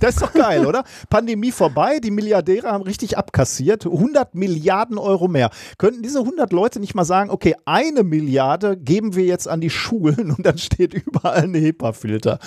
Das 0.00 0.14
ist 0.14 0.22
doch 0.22 0.32
geil, 0.32 0.64
oder? 0.66 0.84
Pandemie 1.10 1.52
vorbei, 1.52 1.98
die 1.98 2.10
Milliardäre 2.10 2.68
haben 2.68 2.82
richtig 2.82 3.18
abkassiert, 3.18 3.84
100 3.84 4.34
Milliarden 4.34 4.96
Euro 4.96 5.28
mehr. 5.28 5.50
Könnten 5.76 6.02
diese 6.02 6.20
100 6.20 6.52
Leute 6.52 6.80
nicht 6.80 6.94
mal 6.94 7.04
sagen, 7.04 7.30
okay, 7.30 7.54
eine 7.66 8.02
Milliarde 8.02 8.78
geben 8.78 9.14
wir 9.14 9.24
jetzt 9.24 9.46
an 9.46 9.60
die 9.60 9.68
Schulen 9.68 10.30
und 10.30 10.46
dann 10.46 10.56
steht 10.56 10.94
überall 10.94 11.42
ein 11.42 11.54
HEPA-Filter. 11.54 12.38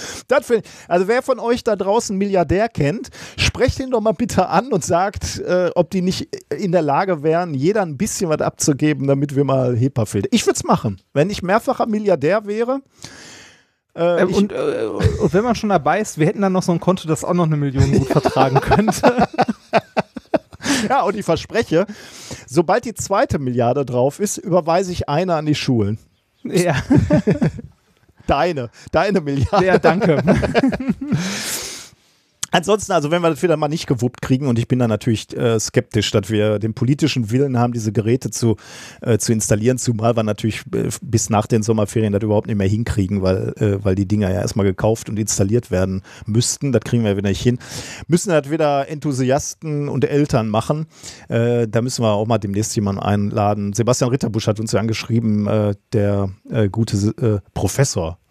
Also 0.87 1.07
wer 1.07 1.21
von 1.21 1.39
euch 1.39 1.63
da 1.63 1.75
draußen 1.75 2.17
Milliardär 2.17 2.69
kennt, 2.69 3.09
sprecht 3.37 3.79
ihn 3.79 3.91
doch 3.91 4.01
mal 4.01 4.13
bitte 4.13 4.47
an 4.49 4.73
und 4.73 4.83
sagt, 4.83 5.39
äh, 5.39 5.69
ob 5.75 5.91
die 5.91 6.01
nicht 6.01 6.29
in 6.57 6.71
der 6.71 6.81
Lage 6.81 7.21
wären, 7.21 7.53
jeder 7.53 7.83
ein 7.83 7.97
bisschen 7.97 8.29
was 8.29 8.41
abzugeben, 8.41 9.07
damit 9.07 9.35
wir 9.35 9.43
mal 9.43 9.77
HEPA-Filter. 9.77 10.29
Ich 10.31 10.45
würde 10.45 10.57
es 10.57 10.63
machen. 10.63 10.99
Wenn 11.13 11.29
ich 11.29 11.43
mehrfacher 11.43 11.85
Milliardär 11.85 12.45
wäre, 12.45 12.81
äh, 13.95 14.21
Äh, 14.21 14.25
ich, 14.29 14.35
und, 14.35 14.51
äh, 14.51 14.85
und 15.21 15.33
wenn 15.33 15.43
man 15.43 15.55
schon 15.55 15.69
dabei 15.69 15.99
ist, 16.01 16.17
wir 16.17 16.25
hätten 16.27 16.41
dann 16.41 16.53
noch 16.53 16.63
so 16.63 16.71
ein 16.71 16.79
Konto, 16.79 17.07
das 17.07 17.23
auch 17.23 17.33
noch 17.33 17.45
eine 17.45 17.57
Million 17.57 17.91
gut 17.91 18.07
vertragen 18.07 18.59
könnte. 18.59 19.27
Ja, 20.89 21.01
und 21.03 21.15
ich 21.15 21.25
verspreche, 21.25 21.85
sobald 22.47 22.85
die 22.85 22.93
zweite 22.93 23.39
Milliarde 23.39 23.85
drauf 23.85 24.19
ist, 24.19 24.37
überweise 24.37 24.91
ich 24.91 25.07
eine 25.09 25.35
an 25.35 25.45
die 25.45 25.55
Schulen. 25.55 25.97
ja, 26.43 26.75
Deine, 28.27 28.69
deine 28.91 29.19
Milliarde. 29.21 29.65
ja, 29.65 29.77
danke. 29.77 30.23
Ansonsten, 32.53 32.91
also 32.91 33.09
wenn 33.09 33.23
wir 33.23 33.31
das 33.31 33.41
wieder 33.41 33.57
mal 33.57 33.67
nicht 33.67 33.87
gewuppt 33.87 34.21
kriegen, 34.21 34.45
und 34.45 34.59
ich 34.59 34.67
bin 34.67 34.77
da 34.77 34.87
natürlich 34.87 35.35
äh, 35.35 35.59
skeptisch, 35.59 36.11
dass 36.11 36.29
wir 36.29 36.59
den 36.59 36.75
politischen 36.75 37.31
Willen 37.31 37.57
haben, 37.57 37.73
diese 37.73 37.91
Geräte 37.91 38.29
zu, 38.29 38.57
äh, 39.01 39.17
zu 39.17 39.33
installieren, 39.33 39.79
zumal 39.79 40.15
wir 40.15 40.21
natürlich 40.21 40.61
äh, 40.71 40.89
bis 41.01 41.31
nach 41.31 41.47
den 41.47 41.63
Sommerferien 41.63 42.13
das 42.13 42.21
überhaupt 42.21 42.45
nicht 42.45 42.57
mehr 42.57 42.67
hinkriegen, 42.67 43.23
weil, 43.23 43.55
äh, 43.57 43.83
weil 43.83 43.95
die 43.95 44.07
Dinger 44.07 44.29
ja 44.29 44.39
erstmal 44.41 44.67
gekauft 44.67 45.09
und 45.09 45.17
installiert 45.17 45.71
werden 45.71 46.03
müssten. 46.27 46.71
Das 46.71 46.83
kriegen 46.83 47.03
wir 47.03 47.17
wieder 47.17 47.29
nicht 47.29 47.41
hin. 47.41 47.57
Müssen 48.07 48.29
das 48.29 48.51
wieder 48.51 48.87
Enthusiasten 48.87 49.89
und 49.89 50.05
Eltern 50.05 50.47
machen. 50.47 50.85
Äh, 51.29 51.67
da 51.67 51.81
müssen 51.81 52.03
wir 52.03 52.11
auch 52.11 52.27
mal 52.27 52.37
demnächst 52.37 52.75
jemanden 52.75 53.01
einladen. 53.01 53.73
Sebastian 53.73 54.11
Ritterbusch 54.11 54.45
hat 54.45 54.59
uns 54.59 54.73
ja 54.73 54.79
angeschrieben, 54.79 55.49
der 55.91 56.29
gute 56.71 56.97
äh, 57.17 57.39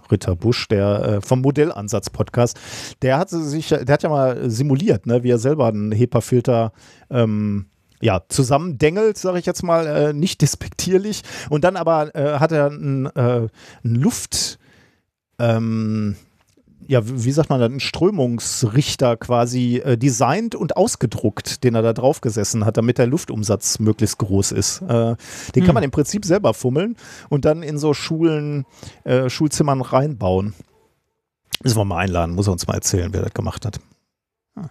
Professor 0.03 0.13
Ritterbusch, 0.13 0.69
der 0.69 1.03
äh, 1.03 1.21
vom 1.21 1.41
Modellansatz-Podcast, 1.41 2.59
der 3.03 3.19
hat 3.19 3.31
sich, 3.31 3.69
der 3.69 3.93
hat 3.93 4.03
ja 4.03 4.09
mal 4.09 4.51
simuliert, 4.51 5.07
ne, 5.07 5.23
wie 5.23 5.31
er 5.31 5.39
selber 5.39 5.67
einen 5.69 5.93
HEPA-Filter 5.93 6.73
ähm, 7.11 7.67
ja, 8.01 8.23
zusammendengelt, 8.29 9.17
sage 9.17 9.39
ich 9.39 9.47
jetzt 9.47 9.63
mal, 9.63 9.87
äh, 9.87 10.13
nicht 10.13 10.43
despektierlich. 10.43 11.23
Und 11.51 11.63
dann 11.63 11.77
aber 11.77 12.15
äh, 12.15 12.39
hat 12.41 12.51
er 12.51 12.67
einen, 12.67 13.07
äh, 13.07 13.47
Luft, 13.83 14.59
ähm, 15.39 16.17
ja, 16.89 17.01
wie 17.05 17.33
sagt 17.33 17.51
man, 17.51 17.63
einen 17.63 17.81
Strömungsrichter 17.81 19.17
quasi 19.17 19.79
äh, 19.79 19.97
designt 19.97 20.55
und 20.55 20.77
ausgedruckt, 20.77 21.65
den 21.65 21.75
er 21.75 21.83
da 21.83 21.93
drauf 21.93 22.21
gesessen 22.21 22.65
hat, 22.65 22.77
damit 22.77 22.99
der 22.99 23.07
Luftumsatz 23.07 23.79
möglichst 23.79 24.19
groß 24.19 24.53
ist. 24.53 24.83
Äh, 24.83 24.87
den 24.87 25.17
hm. 25.55 25.65
kann 25.65 25.75
man 25.75 25.85
im 25.85 25.91
Prinzip 25.91 26.25
selber 26.25 26.55
fummeln 26.55 26.97
und 27.29 27.45
dann 27.45 27.63
in 27.63 27.79
so 27.79 27.95
Schulen, 27.95 28.67
äh, 29.05 29.29
Schulzimmern 29.29 29.81
reinbauen. 29.81 30.55
Müssen 31.63 31.77
wir 31.77 31.85
mal 31.85 31.99
einladen, 31.99 32.35
muss 32.35 32.49
er 32.49 32.53
uns 32.53 32.67
mal 32.67 32.75
erzählen, 32.75 33.13
wer 33.13 33.23
das 33.23 33.35
gemacht 33.35 33.65
hat. 33.65 33.81
Ah. 34.57 34.69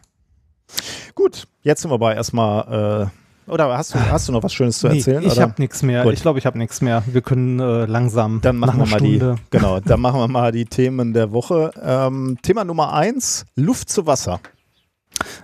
Gut, 1.15 1.47
jetzt 1.61 1.81
sind 1.81 1.91
wir 1.91 1.99
bei 1.99 2.15
erstmal 2.15 3.11
äh, 3.11 3.20
oder 3.51 3.77
hast 3.77 3.93
du, 3.93 3.99
hast 3.99 4.27
du 4.27 4.31
noch 4.31 4.43
was 4.43 4.53
Schönes 4.53 4.79
zu 4.79 4.87
erzählen? 4.87 5.21
Nee, 5.21 5.27
ich 5.27 5.39
habe 5.39 5.53
nichts 5.57 5.83
mehr. 5.83 6.03
Gut. 6.03 6.13
Ich 6.13 6.21
glaube, 6.21 6.39
ich 6.39 6.45
habe 6.45 6.57
nichts 6.57 6.79
mehr. 6.81 7.03
Wir 7.05 7.21
können 7.21 7.59
äh, 7.59 7.85
langsam. 7.85 8.39
Dann 8.41 8.55
machen 8.57 8.79
wir 8.79 8.87
mal 8.87 8.99
Stunde. 8.99 9.35
die. 9.35 9.41
Genau, 9.51 9.79
dann 9.81 9.99
machen 10.01 10.19
wir 10.19 10.27
mal 10.27 10.51
die 10.51 10.65
Themen 10.65 11.13
der 11.13 11.31
Woche. 11.33 11.71
Ähm, 11.81 12.37
Thema 12.41 12.63
Nummer 12.63 12.93
eins: 12.93 13.45
Luft 13.55 13.89
zu 13.89 14.07
Wasser. 14.07 14.39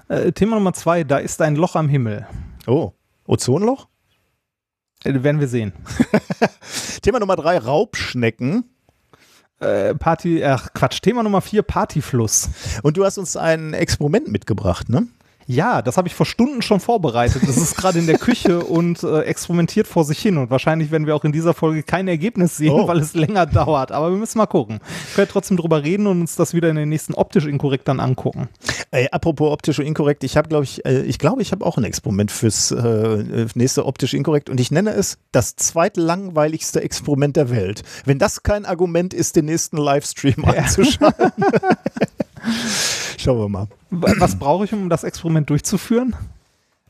Äh, 0.07 0.31
Thema 0.31 0.55
Nummer 0.55 0.73
zwei: 0.73 1.03
Da 1.03 1.17
ist 1.17 1.41
ein 1.41 1.55
Loch 1.55 1.75
am 1.75 1.89
Himmel. 1.89 2.25
Oh, 2.65 2.93
Ozonloch? 3.25 3.87
Äh, 5.03 5.21
werden 5.23 5.41
wir 5.41 5.49
sehen. 5.49 5.73
Thema 7.01 7.19
Nummer 7.19 7.35
drei: 7.35 7.57
Raubschnecken. 7.57 8.63
Äh, 9.59 9.95
Party, 9.95 10.43
ach 10.43 10.69
Quatsch, 10.73 11.01
Thema 11.01 11.23
Nummer 11.23 11.41
vier, 11.41 11.63
Partyfluss. 11.63 12.49
Und 12.83 12.95
du 12.95 13.03
hast 13.03 13.17
uns 13.17 13.35
ein 13.35 13.73
Experiment 13.73 14.27
mitgebracht, 14.27 14.87
ne? 14.87 15.07
Ja, 15.49 15.81
das 15.81 15.95
habe 15.95 16.09
ich 16.09 16.13
vor 16.13 16.25
Stunden 16.25 16.61
schon 16.61 16.81
vorbereitet. 16.81 17.41
Das 17.47 17.55
ist 17.55 17.77
gerade 17.77 17.99
in 17.99 18.05
der 18.05 18.17
Küche 18.17 18.59
und 18.65 19.01
äh, 19.01 19.21
experimentiert 19.21 19.87
vor 19.87 20.03
sich 20.03 20.19
hin. 20.19 20.37
Und 20.37 20.49
wahrscheinlich 20.49 20.91
werden 20.91 21.07
wir 21.07 21.15
auch 21.15 21.23
in 21.23 21.31
dieser 21.31 21.53
Folge 21.53 21.83
kein 21.83 22.09
Ergebnis 22.09 22.57
sehen, 22.57 22.73
oh. 22.73 22.87
weil 22.87 22.99
es 22.99 23.13
länger 23.13 23.45
dauert. 23.45 23.93
Aber 23.93 24.11
wir 24.11 24.17
müssen 24.17 24.37
mal 24.37 24.45
gucken. 24.45 24.79
Wir 24.79 25.15
können 25.15 25.29
trotzdem 25.31 25.55
drüber 25.55 25.83
reden 25.83 26.05
und 26.05 26.19
uns 26.19 26.35
das 26.35 26.53
wieder 26.53 26.69
in 26.69 26.75
den 26.75 26.89
nächsten 26.89 27.13
optisch 27.13 27.45
inkorrekt 27.45 27.87
dann 27.87 28.01
angucken. 28.01 28.49
Ey, 28.91 29.07
apropos 29.11 29.51
optisch 29.51 29.79
und 29.79 29.85
inkorrekt, 29.85 30.25
ich 30.25 30.35
habe, 30.35 30.49
glaube 30.49 30.65
ich, 30.65 30.85
äh, 30.85 31.03
ich 31.03 31.17
glaube, 31.17 31.41
ich 31.41 31.53
habe 31.53 31.65
auch 31.65 31.77
ein 31.77 31.85
Experiment 31.85 32.29
fürs 32.29 32.71
äh, 32.71 33.47
nächste 33.55 33.85
optisch 33.85 34.13
inkorrekt 34.13 34.49
und 34.49 34.59
ich 34.59 34.69
nenne 34.69 34.91
es 34.91 35.17
das 35.31 35.55
zweitlangweiligste 35.55 36.81
Experiment 36.81 37.37
der 37.37 37.49
Welt. 37.49 37.83
Wenn 38.03 38.19
das 38.19 38.43
kein 38.43 38.65
Argument 38.65 39.13
ist, 39.13 39.37
den 39.37 39.45
nächsten 39.45 39.77
Livestream 39.77 40.43
ja. 40.45 40.63
anzuschalten. 40.63 41.31
Schauen 43.17 43.39
wir 43.39 43.49
mal. 43.49 43.67
Was 43.89 44.37
brauche 44.37 44.65
ich, 44.65 44.73
um 44.73 44.89
das 44.89 45.03
Experiment 45.03 45.49
durchzuführen? 45.49 46.15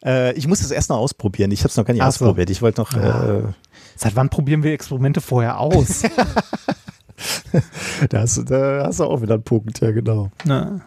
Äh, 0.03 0.33
ich 0.33 0.47
muss 0.47 0.59
das 0.59 0.71
erst 0.71 0.89
noch 0.89 0.97
ausprobieren. 0.97 1.51
Ich 1.51 1.61
habe 1.61 1.69
es 1.69 1.77
noch 1.77 1.85
gar 1.85 1.93
nicht 1.93 2.03
Ach 2.03 2.07
ausprobiert. 2.07 2.49
Ich 2.49 2.61
wollte 2.61 2.81
noch. 2.81 2.93
Ja. 2.93 3.39
Äh, 3.39 3.43
Seit 3.95 4.15
wann 4.15 4.29
probieren 4.29 4.61
wir 4.61 4.73
Experimente 4.73 5.21
vorher 5.21 5.59
aus? 5.59 6.03
da, 8.09 8.21
hast, 8.21 8.49
da, 8.49 8.85
hast, 8.85 8.99
du 8.99 9.05
auch 9.05 9.21
wieder 9.21 9.35
einen 9.35 9.43
Punkt, 9.43 9.79
ja, 9.79 9.91
genau. 9.91 10.29
Na. 10.43 10.81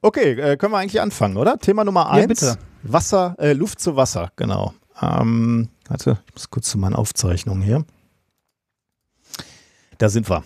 Okay, 0.00 0.32
äh, 0.32 0.56
können 0.56 0.72
wir 0.72 0.78
eigentlich 0.78 1.00
anfangen, 1.00 1.36
oder? 1.36 1.58
Thema 1.58 1.84
Nummer 1.84 2.10
eins: 2.10 2.40
ja, 2.40 2.56
Wasser, 2.82 3.36
äh, 3.38 3.52
Luft 3.52 3.80
zu 3.80 3.96
Wasser, 3.96 4.30
genau. 4.36 4.74
Ähm, 5.02 5.68
warte, 5.88 6.18
ich 6.28 6.34
muss 6.34 6.50
kurz 6.50 6.70
zu 6.70 6.78
meinen 6.78 6.94
Aufzeichnungen 6.94 7.62
hier. 7.62 7.84
Da 9.98 10.08
sind 10.08 10.30
wir. 10.30 10.44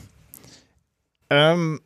Ähm, 1.31 1.81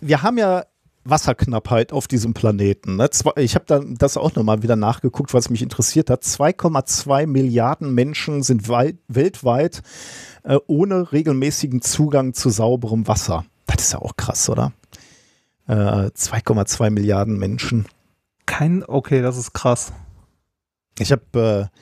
wir 0.00 0.22
haben 0.22 0.38
ja 0.38 0.64
Wasserknappheit 1.04 1.92
auf 1.92 2.08
diesem 2.08 2.34
Planeten. 2.34 2.96
Ne? 2.96 3.08
Ich 3.36 3.54
habe 3.54 3.64
dann 3.66 3.94
das 3.94 4.16
auch 4.16 4.34
nochmal 4.34 4.62
wieder 4.62 4.76
nachgeguckt, 4.76 5.32
was 5.32 5.50
mich 5.50 5.62
interessiert 5.62 6.10
hat. 6.10 6.22
2,2 6.22 7.26
Milliarden 7.26 7.94
Menschen 7.94 8.42
sind 8.42 8.68
weltweit 8.68 9.82
äh, 10.42 10.58
ohne 10.66 11.12
regelmäßigen 11.12 11.82
Zugang 11.82 12.34
zu 12.34 12.50
sauberem 12.50 13.08
Wasser. 13.08 13.44
Das 13.66 13.82
ist 13.82 13.92
ja 13.92 14.00
auch 14.00 14.16
krass, 14.16 14.48
oder? 14.48 14.72
Äh, 15.66 16.10
2,2 16.10 16.90
Milliarden 16.90 17.38
Menschen. 17.38 17.86
Kein, 18.46 18.84
okay, 18.84 19.22
das 19.22 19.36
ist 19.38 19.52
krass. 19.52 19.92
Ich 20.98 21.12
habe 21.12 21.70
äh, 21.72 21.78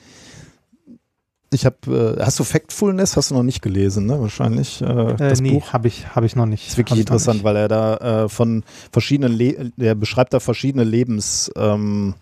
ich 1.51 1.65
habe, 1.65 2.17
äh, 2.19 2.23
hast 2.23 2.39
du 2.39 2.43
Factfulness? 2.43 3.17
Hast 3.17 3.31
du 3.31 3.35
noch 3.35 3.43
nicht 3.43 3.61
gelesen, 3.61 4.05
ne? 4.05 4.19
Wahrscheinlich. 4.21 4.81
Äh, 4.81 5.15
das 5.15 5.41
nee, 5.41 5.61
habe 5.61 5.87
ich, 5.87 6.15
hab 6.15 6.23
ich 6.23 6.35
noch 6.35 6.45
nicht. 6.45 6.63
Das 6.63 6.73
ist 6.73 6.77
wirklich 6.77 6.99
interessant, 6.99 7.43
weil 7.43 7.55
er 7.55 7.67
da 7.67 7.95
äh, 7.97 8.29
von 8.29 8.63
verschiedenen, 8.91 9.33
Le 9.33 9.71
der 9.75 9.95
beschreibt 9.95 10.33
da 10.33 10.39
verschiedene 10.39 10.83
Lebens, 10.83 11.51
ähm, 11.55 12.13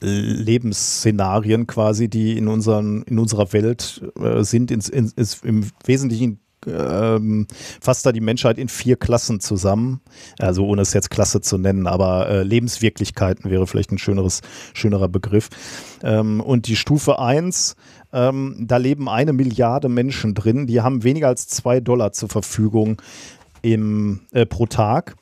Lebensszenarien 0.00 1.66
quasi, 1.66 2.08
die 2.08 2.36
in, 2.36 2.48
unseren, 2.48 3.02
in 3.02 3.18
unserer 3.18 3.52
Welt 3.52 4.02
äh, 4.18 4.42
sind, 4.42 4.70
ins, 4.70 4.88
ins, 4.88 5.12
ins, 5.12 5.42
im 5.42 5.66
Wesentlichen 5.84 6.40
ähm, 6.66 7.46
fasst 7.80 8.06
da 8.06 8.12
die 8.12 8.20
Menschheit 8.20 8.58
in 8.58 8.68
vier 8.68 8.96
Klassen 8.96 9.40
zusammen. 9.40 10.00
Also 10.38 10.66
ohne 10.66 10.82
es 10.82 10.92
jetzt 10.92 11.10
Klasse 11.10 11.40
zu 11.40 11.58
nennen, 11.58 11.86
aber 11.86 12.28
äh, 12.28 12.42
Lebenswirklichkeiten 12.42 13.50
wäre 13.50 13.66
vielleicht 13.66 13.92
ein 13.92 13.98
schöneres, 13.98 14.40
schönerer 14.74 15.08
Begriff. 15.08 15.48
Ähm, 16.02 16.40
und 16.40 16.66
die 16.66 16.76
Stufe 16.76 17.18
1, 17.18 17.76
ähm, 18.12 18.56
da 18.60 18.76
leben 18.76 19.08
eine 19.08 19.32
Milliarde 19.32 19.88
Menschen 19.88 20.34
drin, 20.34 20.66
die 20.66 20.80
haben 20.80 21.04
weniger 21.04 21.28
als 21.28 21.48
zwei 21.48 21.80
Dollar 21.80 22.12
zur 22.12 22.28
Verfügung 22.28 23.00
im, 23.62 24.20
äh, 24.32 24.46
pro 24.46 24.66
Tag. 24.66 25.16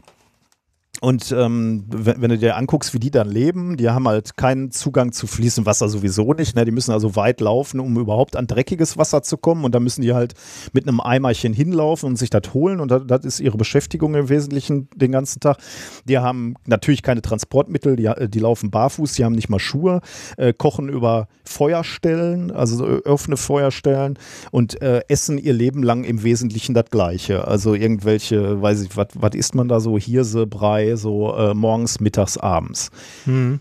Und 1.00 1.30
ähm, 1.30 1.84
wenn, 1.88 2.30
du 2.30 2.38
dir 2.38 2.56
anguckst, 2.56 2.92
wie 2.92 2.98
die 2.98 3.10
dann 3.10 3.28
leben, 3.28 3.76
die 3.76 3.88
haben 3.88 4.08
halt 4.08 4.36
keinen 4.36 4.72
Zugang 4.72 5.12
zu 5.12 5.26
fließendem 5.26 5.66
Wasser 5.66 5.88
sowieso 5.88 6.32
nicht. 6.32 6.56
Ne? 6.56 6.64
Die 6.64 6.72
müssen 6.72 6.90
also 6.90 7.14
weit 7.14 7.40
laufen, 7.40 7.78
um 7.78 7.96
überhaupt 7.98 8.34
an 8.34 8.46
dreckiges 8.46 8.98
Wasser 8.98 9.22
zu 9.22 9.36
kommen. 9.36 9.64
Und 9.64 9.74
da 9.74 9.80
müssen 9.80 10.02
die 10.02 10.12
halt 10.12 10.34
mit 10.72 10.88
einem 10.88 11.00
Eimerchen 11.00 11.52
hinlaufen 11.52 12.08
und 12.08 12.16
sich 12.16 12.30
das 12.30 12.52
holen. 12.52 12.80
Und 12.80 12.90
das, 12.90 13.02
das 13.06 13.24
ist 13.24 13.40
ihre 13.40 13.56
Beschäftigung 13.56 14.14
im 14.14 14.28
Wesentlichen 14.28 14.88
den 14.96 15.12
ganzen 15.12 15.38
Tag. 15.40 15.58
Die 16.06 16.18
haben 16.18 16.54
natürlich 16.66 17.02
keine 17.02 17.22
Transportmittel, 17.22 17.94
die, 17.94 18.10
die 18.28 18.40
laufen 18.40 18.70
barfuß, 18.70 19.12
die 19.12 19.24
haben 19.24 19.34
nicht 19.34 19.48
mal 19.48 19.60
Schuhe, 19.60 20.00
äh, 20.36 20.52
kochen 20.52 20.88
über 20.88 21.28
Feuerstellen, 21.44 22.50
also 22.50 23.00
offene 23.04 23.36
Feuerstellen 23.36 24.18
und 24.50 24.82
äh, 24.82 25.02
essen 25.08 25.38
ihr 25.38 25.52
Leben 25.52 25.82
lang 25.82 26.04
im 26.04 26.22
Wesentlichen 26.22 26.74
das 26.74 26.86
Gleiche. 26.90 27.46
Also 27.46 27.74
irgendwelche, 27.74 28.60
weiß 28.60 28.82
ich, 28.82 28.96
was 28.96 29.34
isst 29.34 29.54
man 29.54 29.68
da 29.68 29.80
so, 29.80 29.96
Hirse, 29.98 30.46
Brei, 30.46 30.87
so 30.96 31.34
äh, 31.36 31.54
morgens, 31.54 32.00
mittags, 32.00 32.38
abends. 32.38 32.90
Mhm. 33.26 33.60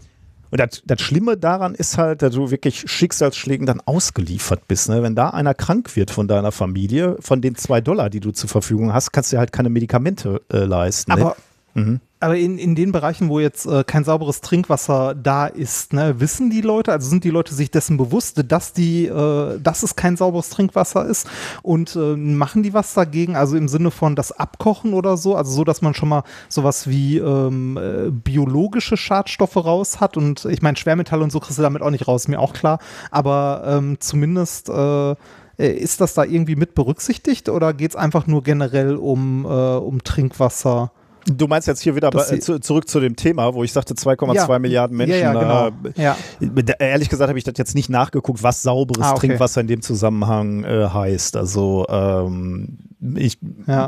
Und 0.49 0.59
das, 0.59 0.81
das 0.85 1.01
Schlimme 1.01 1.37
daran 1.37 1.75
ist 1.75 1.97
halt, 1.97 2.21
dass 2.21 2.33
du 2.33 2.51
wirklich 2.51 2.89
Schicksalsschlägen 2.89 3.65
dann 3.65 3.81
ausgeliefert 3.81 4.67
bist. 4.67 4.89
Ne? 4.89 5.03
Wenn 5.03 5.15
da 5.15 5.29
einer 5.29 5.53
krank 5.53 5.95
wird 5.95 6.09
von 6.09 6.27
deiner 6.27 6.51
Familie, 6.51 7.17
von 7.19 7.41
den 7.41 7.55
zwei 7.55 7.81
Dollar, 7.81 8.09
die 8.09 8.21
du 8.21 8.31
zur 8.31 8.49
Verfügung 8.49 8.93
hast, 8.93 9.11
kannst 9.11 9.33
du 9.33 9.37
halt 9.37 9.51
keine 9.51 9.69
Medikamente 9.69 10.41
äh, 10.51 10.59
leisten. 10.59 11.11
Aber 11.11 11.35
ne? 11.73 11.83
mhm. 11.83 12.01
Aber 12.19 12.35
in, 12.35 12.57
in 12.57 12.73
den 12.73 12.91
Bereichen, 12.91 13.29
wo 13.29 13.39
jetzt 13.39 13.67
äh, 13.67 13.83
kein 13.83 14.03
sauberes 14.03 14.41
Trinkwasser 14.41 15.13
da 15.13 15.45
ist, 15.45 15.93
ne, 15.93 16.19
wissen 16.19 16.49
die 16.49 16.61
Leute, 16.61 16.91
also 16.91 17.07
sind 17.07 17.23
die 17.23 17.29
Leute 17.29 17.53
sich 17.53 17.69
dessen 17.69 17.95
bewusst, 17.97 18.43
dass 18.47 18.73
die, 18.73 19.05
äh, 19.05 19.59
dass 19.59 19.83
es 19.83 19.95
kein 19.95 20.17
sauberes 20.17 20.49
Trinkwasser 20.49 21.05
ist? 21.05 21.29
Und 21.61 21.95
äh, 21.95 22.15
machen 22.15 22.63
die 22.63 22.73
was 22.73 22.95
dagegen, 22.95 23.35
also 23.35 23.55
im 23.55 23.67
Sinne 23.67 23.91
von 23.91 24.15
das 24.15 24.31
Abkochen 24.31 24.95
oder 24.95 25.15
so, 25.15 25.35
also 25.35 25.51
so, 25.51 25.63
dass 25.63 25.83
man 25.83 25.93
schon 25.93 26.09
mal 26.09 26.23
sowas 26.49 26.87
wie 26.89 27.19
ähm, 27.19 27.77
äh, 27.77 28.09
biologische 28.09 28.97
Schadstoffe 28.97 29.57
raus 29.57 29.99
hat? 29.99 30.17
Und 30.17 30.45
ich 30.45 30.63
meine 30.63 30.77
Schwermetalle 30.77 31.23
und 31.23 31.31
so 31.31 31.39
kriegst 31.39 31.59
du 31.59 31.61
damit 31.61 31.83
auch 31.83 31.91
nicht 31.91 32.07
raus, 32.07 32.27
mir 32.27 32.39
auch 32.39 32.53
klar, 32.53 32.79
aber 33.11 33.63
ähm, 33.67 33.97
zumindest 33.99 34.69
äh, 34.69 35.15
ist 35.57 36.01
das 36.01 36.15
da 36.15 36.23
irgendwie 36.23 36.55
mit 36.55 36.73
berücksichtigt 36.73 37.49
oder 37.49 37.73
geht 37.73 37.91
es 37.91 37.95
einfach 37.95 38.25
nur 38.25 38.41
generell 38.41 38.95
um, 38.95 39.45
äh, 39.45 39.47
um 39.47 40.03
Trinkwasser? 40.03 40.91
Du 41.29 41.47
meinst 41.47 41.67
jetzt 41.67 41.81
hier 41.81 41.95
wieder 41.95 42.09
äh, 42.13 42.39
zu, 42.39 42.59
zurück 42.59 42.87
zu 42.87 42.99
dem 42.99 43.15
Thema, 43.15 43.53
wo 43.53 43.63
ich 43.63 43.73
sagte 43.73 43.93
2,2 43.93 44.33
ja. 44.33 44.59
Milliarden 44.59 44.95
Menschen. 44.95 45.19
Ja, 45.19 45.33
ja, 45.33 45.69
genau. 45.69 46.15
äh, 46.39 46.73
ehrlich 46.79 47.09
gesagt 47.09 47.27
habe 47.27 47.37
ich 47.37 47.43
das 47.43 47.55
jetzt 47.57 47.75
nicht 47.75 47.89
nachgeguckt, 47.89 48.43
was 48.43 48.63
sauberes 48.63 49.03
ah, 49.03 49.11
okay. 49.11 49.27
Trinkwasser 49.27 49.61
in 49.61 49.67
dem 49.67 49.81
Zusammenhang 49.81 50.63
äh, 50.63 50.87
heißt. 50.87 51.35
Also 51.35 51.85
ähm, 51.89 52.77
ich, 53.15 53.39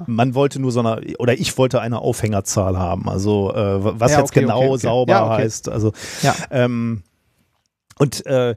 man 0.06 0.36
wollte 0.36 0.60
nur 0.60 0.72
so 0.72 0.82
eine, 0.82 1.02
oder 1.18 1.34
ich 1.34 1.58
wollte 1.58 1.82
eine 1.82 2.00
Aufhängerzahl 2.00 2.78
haben. 2.78 3.10
Also 3.10 3.54
äh, 3.54 4.00
was 4.00 4.12
jetzt 4.12 4.32
okay, 4.32 4.42
genau 4.42 4.74
okay, 4.74 4.78
sauber 4.78 5.30
heißt. 5.30 5.70
Also 5.70 5.94
ähm, 6.52 7.04
und 8.00 8.26
äh, 8.26 8.56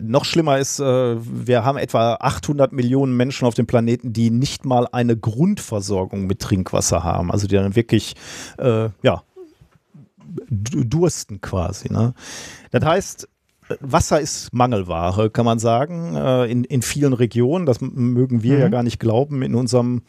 noch 0.00 0.24
schlimmer 0.24 0.58
ist, 0.58 0.80
äh, 0.80 0.84
wir 0.84 1.64
haben 1.64 1.78
etwa 1.78 2.14
800 2.14 2.72
Millionen 2.72 3.16
Menschen 3.16 3.46
auf 3.46 3.54
dem 3.54 3.66
Planeten, 3.66 4.12
die 4.12 4.30
nicht 4.30 4.64
mal 4.64 4.88
eine 4.90 5.16
Grundversorgung 5.16 6.26
mit 6.26 6.40
Trinkwasser 6.40 7.04
haben. 7.04 7.30
Also 7.30 7.46
die 7.46 7.54
dann 7.54 7.76
wirklich, 7.76 8.16
äh, 8.58 8.88
ja, 9.02 9.22
dursten 10.48 11.40
quasi. 11.40 11.92
Ne? 11.92 12.12
Das 12.72 12.84
heißt, 12.84 13.28
Wasser 13.78 14.20
ist 14.20 14.52
Mangelware, 14.52 15.30
kann 15.30 15.44
man 15.44 15.60
sagen, 15.60 16.16
äh, 16.16 16.46
in, 16.46 16.64
in 16.64 16.82
vielen 16.82 17.12
Regionen. 17.12 17.66
Das 17.66 17.80
mögen 17.80 18.42
wir 18.42 18.56
mhm. 18.56 18.60
ja 18.62 18.68
gar 18.68 18.82
nicht 18.82 18.98
glauben 18.98 19.42
in 19.42 19.54
unserem, 19.54 20.02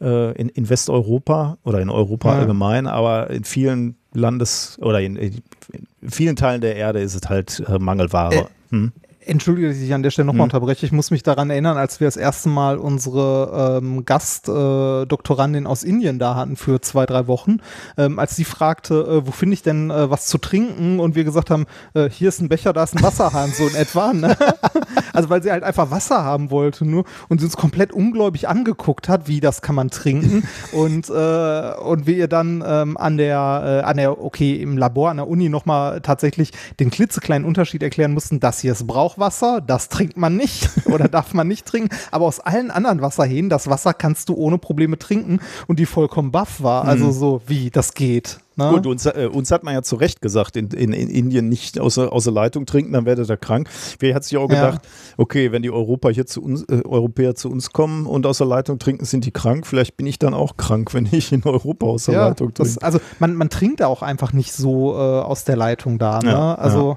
äh, 0.00 0.32
in, 0.32 0.48
in 0.48 0.68
Westeuropa 0.68 1.58
oder 1.62 1.80
in 1.80 1.90
Europa 1.90 2.32
ja. 2.32 2.40
allgemein, 2.40 2.88
aber 2.88 3.30
in 3.30 3.44
vielen 3.44 3.96
Landes- 4.12 4.78
oder 4.80 5.00
in, 5.00 5.42
in, 5.72 6.10
vielen 6.10 6.36
Teilen 6.36 6.60
der 6.60 6.76
Erde 6.76 7.00
ist 7.00 7.14
es 7.14 7.28
halt 7.28 7.62
äh, 7.66 7.78
Mangelware. 7.78 8.48
Hm? 8.70 8.92
Entschuldige, 9.26 9.68
dass 9.68 9.78
ich 9.78 9.94
an 9.94 10.02
der 10.02 10.10
Stelle 10.10 10.26
nochmal 10.26 10.46
hm. 10.46 10.54
unterbreche. 10.54 10.86
Ich 10.86 10.92
muss 10.92 11.10
mich 11.10 11.22
daran 11.22 11.50
erinnern, 11.50 11.76
als 11.76 12.00
wir 12.00 12.06
das 12.06 12.16
erste 12.16 12.48
Mal 12.48 12.78
unsere 12.78 13.80
ähm, 13.82 14.04
Gastdoktorandin 14.04 15.64
äh, 15.64 15.68
aus 15.68 15.82
Indien 15.82 16.18
da 16.18 16.34
hatten 16.34 16.56
für 16.56 16.80
zwei, 16.80 17.06
drei 17.06 17.26
Wochen, 17.26 17.58
ähm, 17.96 18.18
als 18.18 18.36
sie 18.36 18.44
fragte, 18.44 18.94
äh, 18.94 19.26
wo 19.26 19.30
finde 19.30 19.54
ich 19.54 19.62
denn 19.62 19.90
äh, 19.90 20.10
was 20.10 20.26
zu 20.26 20.38
trinken? 20.38 21.00
Und 21.00 21.14
wir 21.14 21.24
gesagt 21.24 21.50
haben, 21.50 21.66
äh, 21.94 22.08
hier 22.10 22.28
ist 22.28 22.40
ein 22.40 22.48
Becher, 22.48 22.72
da 22.72 22.84
ist 22.84 22.96
ein 22.96 23.02
Wasserhahn, 23.02 23.52
so 23.52 23.66
in 23.66 23.74
etwa. 23.74 24.12
Ne? 24.12 24.36
also 25.12 25.30
weil 25.30 25.42
sie 25.42 25.50
halt 25.50 25.62
einfach 25.62 25.90
Wasser 25.90 26.24
haben 26.24 26.50
wollte 26.50 26.84
nur 26.84 27.04
und 27.28 27.40
sie 27.40 27.46
uns 27.46 27.56
komplett 27.56 27.92
ungläubig 27.92 28.48
angeguckt 28.48 29.08
hat, 29.08 29.28
wie 29.28 29.40
das 29.40 29.62
kann 29.62 29.74
man 29.74 29.90
trinken. 29.90 30.46
und, 30.72 31.08
äh, 31.08 31.74
und 31.76 32.06
wir 32.06 32.16
ihr 32.16 32.28
dann 32.28 32.62
ähm, 32.66 32.96
an 32.96 33.16
der, 33.16 33.82
äh, 33.82 33.86
an 33.86 33.96
der, 33.96 34.22
okay, 34.22 34.54
im 34.60 34.76
Labor, 34.76 35.10
an 35.10 35.16
der 35.16 35.28
Uni 35.28 35.48
nochmal 35.48 36.00
tatsächlich 36.00 36.52
den 36.80 36.90
klitzekleinen 36.90 37.46
Unterschied 37.46 37.82
erklären 37.82 38.12
mussten, 38.12 38.40
das 38.40 38.60
hier 38.60 38.74
Brauchwasser, 39.14 39.60
das 39.60 39.88
trinkt 39.88 40.16
man 40.16 40.36
nicht 40.36 40.68
oder 40.86 41.08
darf 41.08 41.34
man 41.34 41.46
nicht 41.48 41.66
trinken, 41.66 41.94
aber 42.10 42.26
aus 42.26 42.40
allen 42.40 42.70
anderen 42.70 43.00
Wasserhähnen, 43.00 43.50
das 43.50 43.68
Wasser 43.68 43.94
kannst 43.94 44.28
du 44.28 44.34
ohne 44.34 44.58
Probleme 44.58 44.98
trinken 44.98 45.40
und 45.66 45.78
die 45.78 45.86
vollkommen 45.86 46.32
baff 46.32 46.62
war. 46.62 46.84
Also 46.84 47.06
mhm. 47.06 47.12
so, 47.12 47.42
wie, 47.46 47.70
das 47.70 47.94
geht. 47.94 48.38
Na? 48.56 48.70
Gut, 48.70 48.86
uns, 48.86 49.04
äh, 49.06 49.28
uns 49.32 49.50
hat 49.50 49.64
man 49.64 49.74
ja 49.74 49.82
zu 49.82 49.96
Recht 49.96 50.20
gesagt, 50.20 50.56
in, 50.56 50.68
in, 50.68 50.92
in 50.92 51.08
Indien 51.08 51.48
nicht 51.48 51.80
außer, 51.80 52.12
außer 52.12 52.30
Leitung 52.30 52.66
trinken, 52.66 52.92
dann 52.92 53.04
werdet 53.04 53.28
ihr 53.28 53.36
krank. 53.36 53.68
Wer 53.98 54.14
hat 54.14 54.22
sich 54.24 54.38
auch 54.38 54.46
gedacht, 54.46 54.80
ja. 54.84 54.90
okay, 55.16 55.50
wenn 55.50 55.62
die 55.62 55.72
Europa 55.72 56.08
hier 56.10 56.26
zu 56.26 56.40
uns, 56.40 56.62
äh, 56.64 56.82
Europäer 56.84 57.34
zu 57.34 57.50
uns 57.50 57.72
kommen 57.72 58.06
und 58.06 58.26
außer 58.26 58.44
Leitung 58.44 58.78
trinken, 58.78 59.04
sind 59.06 59.24
die 59.24 59.32
krank. 59.32 59.66
Vielleicht 59.66 59.96
bin 59.96 60.06
ich 60.06 60.20
dann 60.20 60.34
auch 60.34 60.56
krank, 60.56 60.94
wenn 60.94 61.08
ich 61.10 61.32
in 61.32 61.42
Europa 61.44 61.86
außer 61.86 62.12
ja, 62.12 62.28
Leitung 62.28 62.54
trinke. 62.54 62.74
Das, 62.74 62.78
also 62.78 63.00
man, 63.18 63.34
man 63.34 63.50
trinkt 63.50 63.82
auch 63.82 64.02
einfach 64.02 64.32
nicht 64.32 64.52
so 64.52 64.94
äh, 64.94 64.98
aus 64.98 65.44
der 65.44 65.56
Leitung 65.56 65.98
da. 65.98 66.20
Ne? 66.20 66.30
Ja, 66.30 66.54
also 66.54 66.96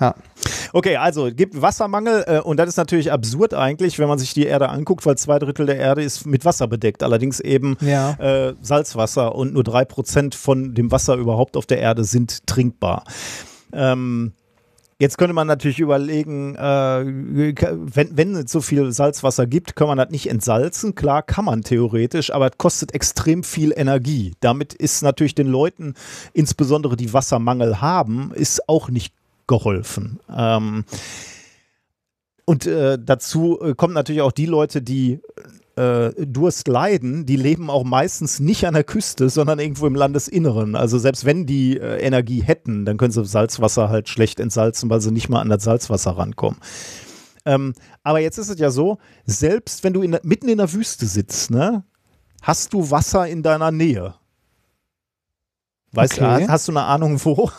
ja. 0.00 0.14
Okay, 0.72 0.96
also 0.96 1.30
gibt 1.32 1.60
Wassermangel 1.60 2.24
äh, 2.26 2.40
und 2.40 2.56
das 2.58 2.68
ist 2.68 2.76
natürlich 2.76 3.12
absurd 3.12 3.54
eigentlich, 3.54 3.98
wenn 3.98 4.08
man 4.08 4.18
sich 4.18 4.34
die 4.34 4.46
Erde 4.46 4.68
anguckt, 4.68 5.04
weil 5.04 5.16
zwei 5.18 5.38
Drittel 5.38 5.66
der 5.66 5.76
Erde 5.76 6.02
ist 6.02 6.26
mit 6.26 6.44
Wasser 6.44 6.68
bedeckt, 6.68 7.02
allerdings 7.02 7.40
eben 7.40 7.76
ja. 7.80 8.12
äh, 8.18 8.54
Salzwasser 8.62 9.34
und 9.34 9.52
nur 9.52 9.64
drei 9.64 9.84
Prozent 9.84 10.34
von 10.34 10.74
dem 10.74 10.90
Wasser 10.90 11.16
überhaupt 11.16 11.56
auf 11.56 11.66
der 11.66 11.78
Erde 11.78 12.04
sind 12.04 12.46
trinkbar. 12.46 13.04
Ähm, 13.72 14.32
Jetzt 15.00 15.16
könnte 15.16 15.32
man 15.32 15.46
natürlich 15.46 15.80
überlegen, 15.80 16.56
äh, 16.56 16.60
wenn, 16.60 18.18
wenn 18.18 18.34
es 18.36 18.52
so 18.52 18.60
viel 18.60 18.92
Salzwasser 18.92 19.46
gibt, 19.46 19.74
kann 19.74 19.88
man 19.88 19.96
das 19.96 20.10
nicht 20.10 20.28
entsalzen. 20.28 20.94
Klar, 20.94 21.22
kann 21.22 21.46
man 21.46 21.62
theoretisch, 21.62 22.30
aber 22.30 22.48
es 22.48 22.58
kostet 22.58 22.92
extrem 22.92 23.42
viel 23.42 23.72
Energie. 23.74 24.34
Damit 24.40 24.74
ist 24.74 25.02
natürlich 25.02 25.34
den 25.34 25.46
Leuten, 25.46 25.94
insbesondere 26.34 26.98
die 26.98 27.14
Wassermangel 27.14 27.80
haben, 27.80 28.30
ist 28.34 28.68
auch 28.68 28.90
nicht 28.90 29.14
geholfen. 29.50 30.20
Ähm, 30.34 30.84
und 32.46 32.66
äh, 32.66 32.98
dazu 32.98 33.60
äh, 33.60 33.74
kommen 33.74 33.92
natürlich 33.92 34.22
auch 34.22 34.32
die 34.32 34.46
Leute, 34.46 34.80
die 34.80 35.20
äh, 35.76 36.10
Durst 36.24 36.68
leiden, 36.68 37.26
die 37.26 37.36
leben 37.36 37.68
auch 37.68 37.84
meistens 37.84 38.40
nicht 38.40 38.66
an 38.66 38.74
der 38.74 38.84
Küste, 38.84 39.28
sondern 39.28 39.58
irgendwo 39.58 39.86
im 39.86 39.94
Landesinneren. 39.94 40.76
Also 40.76 40.98
selbst 40.98 41.24
wenn 41.24 41.46
die 41.46 41.76
äh, 41.76 41.98
Energie 41.98 42.42
hätten, 42.42 42.84
dann 42.84 42.96
können 42.96 43.12
sie 43.12 43.24
Salzwasser 43.24 43.88
halt 43.88 44.08
schlecht 44.08 44.40
entsalzen, 44.40 44.88
weil 44.88 45.00
sie 45.00 45.10
nicht 45.10 45.28
mal 45.28 45.40
an 45.40 45.48
das 45.48 45.64
Salzwasser 45.64 46.12
rankommen. 46.12 46.60
Ähm, 47.44 47.74
aber 48.02 48.20
jetzt 48.20 48.38
ist 48.38 48.48
es 48.48 48.58
ja 48.58 48.70
so, 48.70 48.98
selbst 49.26 49.82
wenn 49.82 49.92
du 49.92 50.02
in, 50.02 50.16
mitten 50.22 50.48
in 50.48 50.58
der 50.58 50.72
Wüste 50.72 51.06
sitzt, 51.06 51.50
ne, 51.50 51.84
hast 52.42 52.72
du 52.72 52.90
Wasser 52.90 53.26
in 53.26 53.42
deiner 53.42 53.70
Nähe. 53.70 54.14
Weißt 55.92 56.20
okay. 56.20 56.46
du, 56.46 56.48
hast 56.48 56.68
du 56.68 56.72
eine 56.72 56.84
Ahnung, 56.84 57.18
wo? 57.24 57.50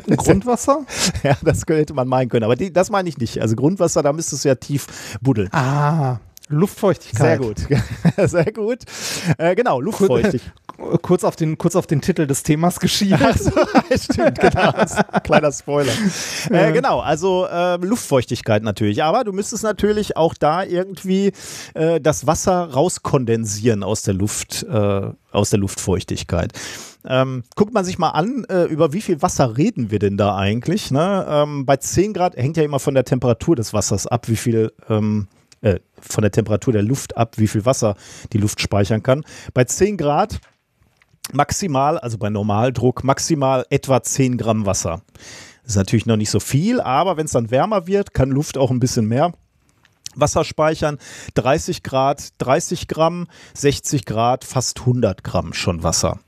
Grundwasser? 0.16 0.84
ja, 1.22 1.36
das 1.42 1.62
hätte 1.66 1.94
man 1.94 2.08
meinen 2.08 2.28
können. 2.28 2.44
Aber 2.44 2.56
die, 2.56 2.72
das 2.72 2.90
meine 2.90 3.08
ich 3.08 3.18
nicht. 3.18 3.40
Also 3.40 3.56
Grundwasser, 3.56 4.02
da 4.02 4.12
müsstest 4.12 4.44
du 4.44 4.48
ja 4.48 4.54
tief 4.54 4.86
buddeln. 5.20 5.52
Ah. 5.52 6.18
Luftfeuchtigkeit. 6.48 7.18
Sehr 7.18 7.38
gut. 7.38 8.30
Sehr 8.30 8.52
gut. 8.52 8.78
Äh, 9.38 9.54
genau, 9.54 9.80
Luftfeuchtigkeit. 9.80 10.52
Kurz 11.00 11.24
auf, 11.24 11.36
den, 11.36 11.56
kurz 11.56 11.74
auf 11.74 11.86
den 11.86 12.02
Titel 12.02 12.26
des 12.26 12.42
Themas 12.42 12.78
geschieden. 12.80 13.22
Also, 13.22 13.50
stimmt, 13.92 14.38
genau. 14.38 14.72
Kleiner 15.24 15.50
Spoiler. 15.50 15.92
Äh, 16.50 16.72
genau, 16.72 17.00
also 17.00 17.46
äh, 17.46 17.76
Luftfeuchtigkeit 17.76 18.62
natürlich. 18.62 19.02
Aber 19.02 19.24
du 19.24 19.32
müsstest 19.32 19.62
natürlich 19.62 20.18
auch 20.18 20.34
da 20.34 20.64
irgendwie 20.64 21.32
äh, 21.72 21.98
das 21.98 22.26
Wasser 22.26 22.72
rauskondensieren 22.72 23.82
aus 23.82 24.02
der 24.02 24.12
Luft, 24.12 24.64
äh, 24.64 25.10
aus 25.32 25.48
der 25.48 25.60
Luftfeuchtigkeit. 25.60 26.52
Ähm, 27.06 27.44
guckt 27.54 27.72
man 27.72 27.84
sich 27.84 27.98
mal 27.98 28.10
an, 28.10 28.44
äh, 28.48 28.64
über 28.64 28.92
wie 28.92 29.00
viel 29.00 29.22
Wasser 29.22 29.56
reden 29.56 29.90
wir 29.90 29.98
denn 29.98 30.16
da 30.16 30.36
eigentlich? 30.36 30.90
Ne? 30.90 31.26
Ähm, 31.28 31.64
bei 31.66 31.76
10 31.76 32.12
Grad 32.12 32.36
hängt 32.36 32.56
ja 32.56 32.64
immer 32.64 32.80
von 32.80 32.94
der 32.94 33.04
Temperatur 33.04 33.56
des 33.56 33.72
Wassers 33.72 34.06
ab, 34.06 34.28
wie 34.28 34.36
viel 34.36 34.72
ähm, 34.88 35.28
äh, 35.60 35.78
von 36.00 36.22
der 36.22 36.30
Temperatur 36.30 36.72
der 36.72 36.82
Luft 36.82 37.16
ab, 37.16 37.38
wie 37.38 37.46
viel 37.46 37.64
Wasser 37.64 37.96
die 38.32 38.38
Luft 38.38 38.60
speichern 38.60 39.02
kann. 39.02 39.24
Bei 39.54 39.64
10 39.64 39.96
Grad 39.96 40.40
maximal, 41.32 41.98
also 41.98 42.18
bei 42.18 42.30
Normaldruck, 42.30 43.04
maximal 43.04 43.66
etwa 43.70 44.02
10 44.02 44.36
Gramm 44.36 44.66
Wasser. 44.66 45.02
Das 45.62 45.72
ist 45.72 45.76
natürlich 45.76 46.06
noch 46.06 46.16
nicht 46.16 46.30
so 46.30 46.40
viel, 46.40 46.80
aber 46.80 47.16
wenn 47.16 47.26
es 47.26 47.32
dann 47.32 47.50
wärmer 47.50 47.86
wird, 47.86 48.14
kann 48.14 48.30
Luft 48.30 48.58
auch 48.58 48.70
ein 48.70 48.80
bisschen 48.80 49.06
mehr 49.06 49.32
Wasser 50.14 50.44
speichern. 50.44 50.98
30 51.34 51.82
Grad 51.82 52.30
30 52.38 52.88
Gramm, 52.88 53.26
60 53.54 54.06
Grad 54.06 54.44
fast 54.44 54.80
100 54.80 55.24
Gramm 55.24 55.52
schon 55.52 55.82
Wasser. 55.82 56.20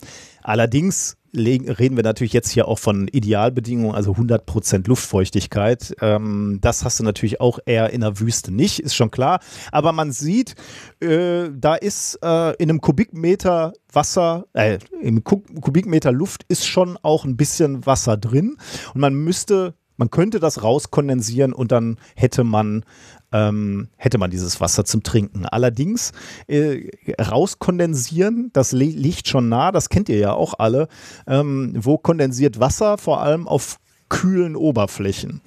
Allerdings 0.49 1.18
reden 1.36 1.96
wir 1.96 2.03
natürlich 2.03 2.32
jetzt 2.32 2.49
hier 2.49 2.68
auch 2.68 2.78
von 2.78 3.07
Idealbedingungen, 3.07 3.94
also 3.94 4.12
100% 4.12 4.88
Luftfeuchtigkeit. 4.88 5.94
Ähm, 6.01 6.57
das 6.62 6.86
hast 6.86 6.99
du 7.01 7.05
natürlich 7.05 7.38
auch 7.38 7.59
eher 7.66 7.90
in 7.90 8.01
der 8.01 8.18
Wüste 8.18 8.51
nicht, 8.51 8.80
ist 8.80 8.94
schon 8.94 9.11
klar. 9.11 9.40
Aber 9.72 9.92
man 9.92 10.11
sieht, 10.11 10.55
äh, 11.01 11.51
da 11.55 11.74
ist 11.74 12.18
äh, 12.22 12.55
in 12.57 12.70
einem 12.70 12.80
Kubikmeter 12.80 13.74
Wasser, 13.92 14.46
äh, 14.55 14.78
im 15.03 15.22
Kubikmeter 15.22 16.12
Luft 16.12 16.46
ist 16.49 16.66
schon 16.66 16.96
auch 17.03 17.26
ein 17.26 17.36
bisschen 17.36 17.84
Wasser 17.84 18.16
drin. 18.16 18.57
Und 18.94 19.03
man 19.03 19.12
müsste 19.12 19.74
man 19.99 20.11
könnte 20.11 20.38
das 20.38 20.62
rauskondensieren 20.62 21.53
und 21.53 21.72
dann 21.72 21.99
hätte 22.14 22.44
man 22.44 22.84
ähm, 23.32 23.88
hätte 23.96 24.18
man 24.18 24.30
dieses 24.30 24.60
Wasser 24.60 24.84
zum 24.84 25.02
Trinken. 25.02 25.46
Allerdings 25.46 26.12
äh, 26.46 26.90
rauskondensieren, 27.20 28.50
das 28.52 28.72
li 28.72 28.90
liegt 28.90 29.28
schon 29.28 29.48
nah, 29.48 29.72
das 29.72 29.88
kennt 29.88 30.08
ihr 30.08 30.18
ja 30.18 30.32
auch 30.32 30.54
alle. 30.58 30.88
Ähm, 31.26 31.72
wo 31.76 31.98
kondensiert 31.98 32.60
Wasser? 32.60 32.98
Vor 32.98 33.20
allem 33.20 33.46
auf 33.46 33.78
kühlen 34.08 34.56
Oberflächen. 34.56 35.42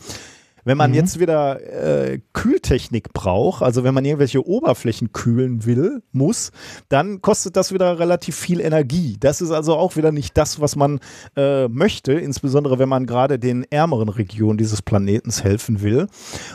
Wenn 0.63 0.77
man 0.77 0.91
mhm. 0.91 0.95
jetzt 0.97 1.19
wieder 1.19 1.59
äh, 1.61 2.19
Kühltechnik 2.33 3.13
braucht, 3.13 3.63
also 3.63 3.83
wenn 3.83 3.93
man 3.93 4.05
irgendwelche 4.05 4.45
Oberflächen 4.45 5.11
kühlen 5.11 5.65
will, 5.65 6.01
muss, 6.11 6.51
dann 6.89 7.21
kostet 7.21 7.55
das 7.55 7.73
wieder 7.73 7.99
relativ 7.99 8.35
viel 8.35 8.59
Energie. 8.59 9.17
Das 9.19 9.41
ist 9.41 9.51
also 9.51 9.75
auch 9.75 9.95
wieder 9.95 10.11
nicht 10.11 10.37
das, 10.37 10.59
was 10.59 10.75
man 10.75 10.99
äh, 11.35 11.67
möchte, 11.67 12.13
insbesondere 12.13 12.79
wenn 12.79 12.89
man 12.89 13.05
gerade 13.05 13.39
den 13.39 13.65
ärmeren 13.71 14.09
Regionen 14.09 14.57
dieses 14.57 14.81
Planetens 14.81 15.43
helfen 15.43 15.81
will. 15.81 16.07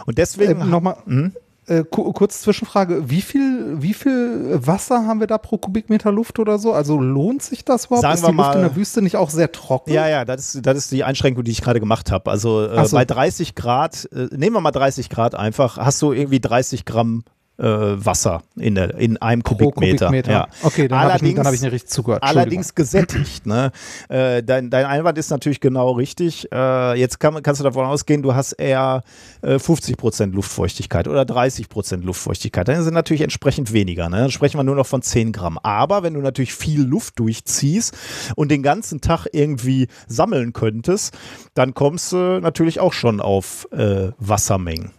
Und 0.07 0.19
deswegen. 0.19 0.61
Äh, 0.61 0.65
Nochmal. 0.65 0.97
Hm? 1.07 1.33
Äh, 1.69 1.83
kurz 1.83 2.43
Zwischenfrage, 2.43 3.11
wie 3.11 3.21
viel, 3.21 3.83
wie 3.83 3.93
viel 3.93 4.57
Wasser 4.65 5.05
haben 5.05 5.19
wir 5.19 5.27
da 5.27 5.37
pro 5.37 5.59
Kubikmeter 5.59 6.13
Luft 6.13 6.39
oder 6.39 6.59
so? 6.59 6.73
Also 6.73 7.01
lohnt 7.01 7.43
sich 7.43 7.65
das 7.65 7.87
überhaupt? 7.87 8.03
Sagen 8.03 8.15
ist 8.15 8.27
die 8.29 8.33
Luft 8.33 8.55
in 8.55 8.61
der 8.61 8.77
Wüste 8.77 9.03
nicht 9.03 9.17
auch 9.17 9.31
sehr 9.31 9.51
trocken? 9.51 9.93
Ja, 9.93 10.09
ja, 10.09 10.25
das 10.25 10.55
ist, 10.55 10.65
das 10.65 10.79
ist 10.79 10.93
die 10.93 11.03
Einschränkung, 11.03 11.43
die 11.43 11.51
ich 11.51 11.63
gerade 11.63 11.81
gemacht 11.81 12.13
habe. 12.13 12.31
Also 12.31 12.65
äh, 12.65 12.87
so. 12.87 12.97
bei 12.97 13.05
30 13.05 13.57
Grad, 13.57 14.09
äh, 14.13 14.29
nehmen 14.37 14.55
wir 14.55 14.61
mal 14.61 14.71
30 14.71 15.11
Grad 15.11 15.35
einfach, 15.35 15.77
hast 15.77 16.01
du 16.03 16.13
irgendwie 16.13 16.39
30 16.39 16.85
Gramm 16.85 17.25
Wasser 17.59 18.43
in, 18.57 18.75
der, 18.75 18.95
in 18.97 19.17
einem 19.17 19.43
Kubikmeter. 19.43 20.07
Kubikmeter. 20.07 20.31
Ja. 20.31 20.49
Okay, 20.63 20.89
dann 20.89 21.01
habe 21.01 21.27
ich, 21.27 21.39
hab 21.39 21.55
ich 21.55 21.63
nicht 21.63 21.73
richtig 21.73 21.91
zugehört. 21.91 22.23
Allerdings 22.23 22.75
gesättigt. 22.75 23.47
Ne? 23.47 23.73
Äh, 24.09 24.43
dein, 24.43 24.71
dein 24.71 24.85
Einwand 24.85 25.17
ist 25.19 25.31
natürlich 25.31 25.61
genau 25.61 25.93
richtig. 25.93 26.49
Äh, 26.53 26.99
jetzt 26.99 27.19
kann, 27.19 27.43
kannst 27.43 27.61
du 27.61 27.65
davon 27.65 27.87
ausgehen, 27.87 28.23
du 28.23 28.35
hast 28.35 28.53
eher 28.53 29.03
äh, 29.43 29.55
50% 29.55 30.33
Luftfeuchtigkeit 30.33 31.09
oder 31.09 31.23
30% 31.23 32.03
Luftfeuchtigkeit. 32.03 32.69
Dann 32.69 32.83
sind 32.83 32.95
natürlich 32.95 33.23
entsprechend 33.23 33.73
weniger. 33.73 34.09
Ne? 34.09 34.19
Dann 34.19 34.31
sprechen 34.31 34.59
wir 34.59 34.65
nur 34.65 34.77
noch 34.77 34.87
von 34.87 35.03
10 35.03 35.33
Gramm. 35.33 35.59
Aber 35.59 36.03
wenn 36.03 36.15
du 36.15 36.21
natürlich 36.21 36.55
viel 36.55 36.83
Luft 36.83 37.19
durchziehst 37.19 37.97
und 38.37 38.51
den 38.51 38.63
ganzen 38.63 39.01
Tag 39.01 39.27
irgendwie 39.33 39.89
sammeln 40.09 40.53
könntest, 40.53 41.17
dann 41.55 41.75
kommst 41.75 42.13
du 42.13 42.41
natürlich 42.41 42.81
auch 42.81 42.93
schon 42.93 43.21
auf 43.21 43.67
äh, 43.73 44.11
Wassermengen. 44.19 44.91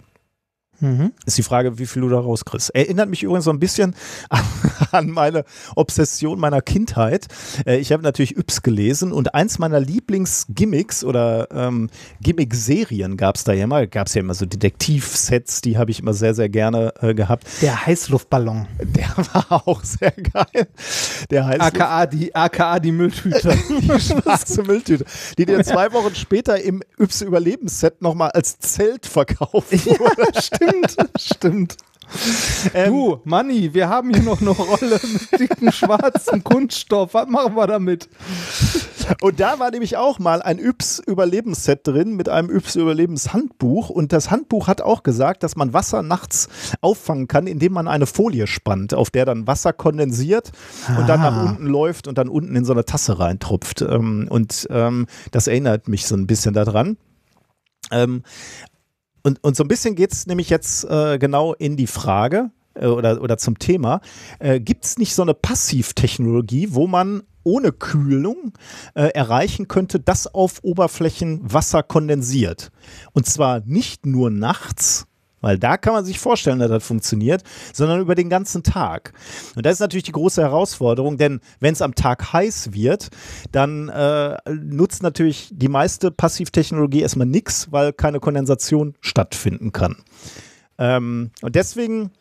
Mhm. 0.79 1.11
Ist 1.25 1.37
die 1.37 1.43
Frage, 1.43 1.79
wie 1.79 1.85
viel 1.85 2.03
du 2.03 2.09
da 2.09 2.19
rauskriegst. 2.19 2.73
Erinnert 2.75 3.09
mich 3.09 3.23
übrigens 3.23 3.45
so 3.45 3.51
ein 3.51 3.59
bisschen 3.59 3.95
an 4.91 5.09
meine 5.09 5.43
Obsession 5.75 6.39
meiner 6.39 6.61
Kindheit. 6.61 7.27
Äh, 7.65 7.77
ich 7.77 7.91
habe 7.91 8.03
natürlich 8.03 8.37
Yps 8.37 8.61
gelesen 8.61 9.11
und 9.11 9.33
eins 9.33 9.57
meiner 9.59 9.79
Lieblingsgimmicks 9.79 11.03
oder 11.03 11.47
ähm, 11.51 11.89
Gimmick-Serien 12.21 13.17
gab 13.17 13.37
es 13.37 13.43
da 13.43 13.53
ja 13.53 13.63
immer. 13.63 13.87
Gab 13.87 14.07
es 14.07 14.13
ja 14.13 14.21
immer 14.21 14.35
so 14.35 14.45
Detektivsets, 14.45 15.61
die 15.61 15.77
habe 15.77 15.91
ich 15.91 15.99
immer 15.99 16.13
sehr, 16.13 16.35
sehr 16.35 16.49
gerne 16.49 16.93
äh, 17.01 17.13
gehabt. 17.13 17.47
Der 17.61 17.85
Heißluftballon. 17.85 18.67
Der 18.79 19.09
war 19.33 19.67
auch 19.67 19.83
sehr 19.83 20.11
geil. 20.11 20.67
Der 21.31 21.45
Heißluft 21.45 21.81
AKA 21.81 22.05
die, 22.05 22.35
AKA 22.35 22.79
die 22.79 22.91
Mülltüte. 22.91 23.57
die 23.69 23.99
schwarze 23.99 24.61
Mülltüte. 24.63 25.05
Die 25.37 25.45
dir 25.45 25.63
zwei 25.63 25.91
Wochen 25.93 26.13
später 26.13 26.61
im 26.61 26.83
Yps-Überlebensset 26.99 28.01
nochmal 28.01 28.31
als 28.31 28.59
Zelt 28.59 29.07
verkauft 29.07 29.71
wurde. 29.71 30.31
Ja, 30.33 30.41
stimmt 30.41 30.66
stimmt, 30.67 30.97
stimmt. 31.19 31.77
Ähm, 32.73 32.91
du, 32.91 33.21
Manni, 33.25 33.73
wir 33.73 33.89
haben 33.89 34.13
hier 34.13 34.23
noch 34.23 34.39
eine 34.41 34.51
Rolle 34.51 34.99
mit 35.03 35.39
dicken 35.39 35.71
schwarzen 35.71 36.43
Kunststoff. 36.43 37.13
Was 37.13 37.27
machen 37.27 37.55
wir 37.55 37.67
damit? 37.67 38.07
Und 39.21 39.39
da 39.39 39.59
war 39.59 39.71
nämlich 39.71 39.97
auch 39.97 40.19
mal 40.19 40.41
ein 40.41 40.59
Yps-Überlebensset 40.59 41.87
drin 41.87 42.15
mit 42.15 42.29
einem 42.29 42.49
Yps-Überlebenshandbuch. 42.49 43.89
Und 43.89 44.11
das 44.11 44.31
Handbuch 44.31 44.67
hat 44.67 44.81
auch 44.81 45.03
gesagt, 45.03 45.43
dass 45.43 45.55
man 45.55 45.73
Wasser 45.73 46.03
nachts 46.03 46.49
auffangen 46.81 47.27
kann, 47.27 47.47
indem 47.47 47.73
man 47.73 47.87
eine 47.87 48.05
Folie 48.05 48.47
spannt, 48.47 48.93
auf 48.93 49.09
der 49.09 49.25
dann 49.25 49.47
Wasser 49.47 49.73
kondensiert 49.73 50.51
ah. 50.87 50.99
und 50.99 51.07
dann 51.07 51.21
nach 51.21 51.35
ah. 51.35 51.43
unten 51.43 51.67
läuft 51.67 52.07
und 52.07 52.17
dann 52.17 52.29
unten 52.29 52.55
in 52.55 52.65
so 52.65 52.73
eine 52.73 52.85
Tasse 52.85 53.19
reintropft. 53.19 53.81
Ähm, 53.81 54.27
und 54.29 54.67
ähm, 54.71 55.07
das 55.31 55.47
erinnert 55.47 55.87
mich 55.87 56.05
so 56.05 56.15
ein 56.15 56.27
bisschen 56.27 56.53
daran. 56.53 56.97
Ähm, 57.91 58.23
und, 59.27 59.43
und 59.43 59.57
so 59.57 59.63
ein 59.65 59.67
bisschen 59.67 59.95
geht 59.95 60.13
es 60.13 60.25
nämlich 60.25 60.49
jetzt 60.49 60.85
äh, 60.85 61.19
genau 61.19 61.53
in 61.53 61.75
die 61.75 61.85
Frage 61.85 62.49
äh, 62.75 62.85
oder, 62.85 63.21
oder 63.21 63.37
zum 63.37 63.59
Thema. 63.59 63.99
Äh, 64.39 64.61
Gibt 64.61 64.85
es 64.85 64.97
nicht 64.97 65.13
so 65.13 65.21
eine 65.21 65.33
Passivtechnologie, 65.33 66.69
wo 66.71 66.87
man 66.87 67.23
ohne 67.43 67.73
Kühlung 67.73 68.53
äh, 68.95 69.09
erreichen 69.09 69.67
könnte, 69.67 69.99
dass 69.99 70.33
auf 70.33 70.63
Oberflächen 70.63 71.41
Wasser 71.43 71.83
kondensiert? 71.83 72.71
Und 73.11 73.25
zwar 73.25 73.59
nicht 73.65 74.05
nur 74.05 74.29
nachts, 74.29 75.07
weil 75.41 75.59
da 75.59 75.77
kann 75.77 75.93
man 75.93 76.05
sich 76.05 76.19
vorstellen, 76.19 76.59
dass 76.59 76.69
das 76.69 76.83
funktioniert, 76.83 77.43
sondern 77.73 78.01
über 78.01 78.15
den 78.15 78.29
ganzen 78.29 78.63
Tag. 78.63 79.13
Und 79.55 79.65
das 79.65 79.73
ist 79.73 79.79
natürlich 79.79 80.03
die 80.03 80.11
große 80.11 80.41
Herausforderung, 80.41 81.17
denn 81.17 81.39
wenn 81.59 81.73
es 81.73 81.81
am 81.81 81.95
Tag 81.95 82.33
heiß 82.33 82.73
wird, 82.73 83.09
dann 83.51 83.89
äh, 83.89 84.37
nutzt 84.49 85.03
natürlich 85.03 85.49
die 85.51 85.67
meiste 85.67 86.11
Passivtechnologie 86.11 87.01
erstmal 87.01 87.27
nichts, 87.27 87.71
weil 87.71 87.93
keine 87.93 88.19
Kondensation 88.19 88.95
stattfinden 89.01 89.71
kann. 89.71 89.97
Ähm, 90.77 91.31
und 91.41 91.55
deswegen 91.55 92.11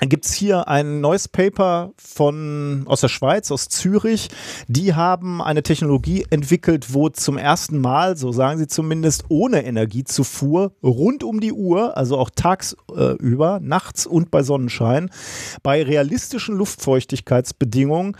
gibt 0.00 0.24
es 0.24 0.32
hier 0.32 0.68
ein 0.68 1.00
neues 1.00 1.28
Paper 1.28 1.92
von, 1.96 2.84
aus 2.86 3.02
der 3.02 3.08
Schweiz, 3.08 3.50
aus 3.50 3.68
Zürich. 3.68 4.28
Die 4.66 4.94
haben 4.94 5.40
eine 5.40 5.62
Technologie 5.62 6.26
entwickelt, 6.30 6.92
wo 6.92 7.08
zum 7.08 7.38
ersten 7.38 7.80
Mal, 7.80 8.16
so 8.16 8.32
sagen 8.32 8.58
sie 8.58 8.66
zumindest, 8.66 9.24
ohne 9.28 9.64
Energiezufuhr 9.64 10.72
rund 10.82 11.22
um 11.22 11.40
die 11.40 11.52
Uhr, 11.52 11.96
also 11.96 12.18
auch 12.18 12.30
tagsüber, 12.30 13.60
nachts 13.62 14.06
und 14.06 14.30
bei 14.30 14.42
Sonnenschein, 14.42 15.10
bei 15.62 15.82
realistischen 15.82 16.56
Luftfeuchtigkeitsbedingungen 16.56 18.16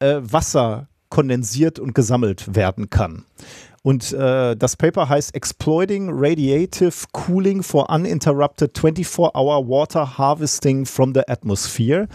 äh, 0.00 0.16
Wasser 0.20 0.88
kondensiert 1.08 1.78
und 1.78 1.94
gesammelt 1.94 2.54
werden 2.54 2.90
kann. 2.90 3.24
Und 3.82 4.12
äh, 4.12 4.56
das 4.56 4.76
Paper 4.76 5.08
heißt 5.08 5.34
Exploiting 5.34 6.10
Radiative 6.12 6.92
Cooling 7.12 7.62
for 7.62 7.88
Uninterrupted 7.88 8.76
24-Hour 8.76 9.66
Water 9.68 10.18
Harvesting 10.18 10.84
from 10.84 11.14
the 11.14 11.26
Atmosphere. 11.26 12.06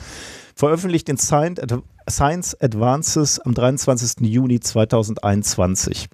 Veröffentlicht 0.55 1.09
in 1.09 1.17
Science 1.17 2.61
Advances 2.61 3.39
am 3.39 3.53
23. 3.55 4.27
Juni 4.27 4.59
2021. 4.59 6.07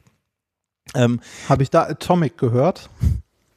Ähm, 0.95 1.19
Habe 1.49 1.63
ich 1.63 1.69
da 1.69 1.83
Atomic 1.83 2.37
gehört? 2.37 2.89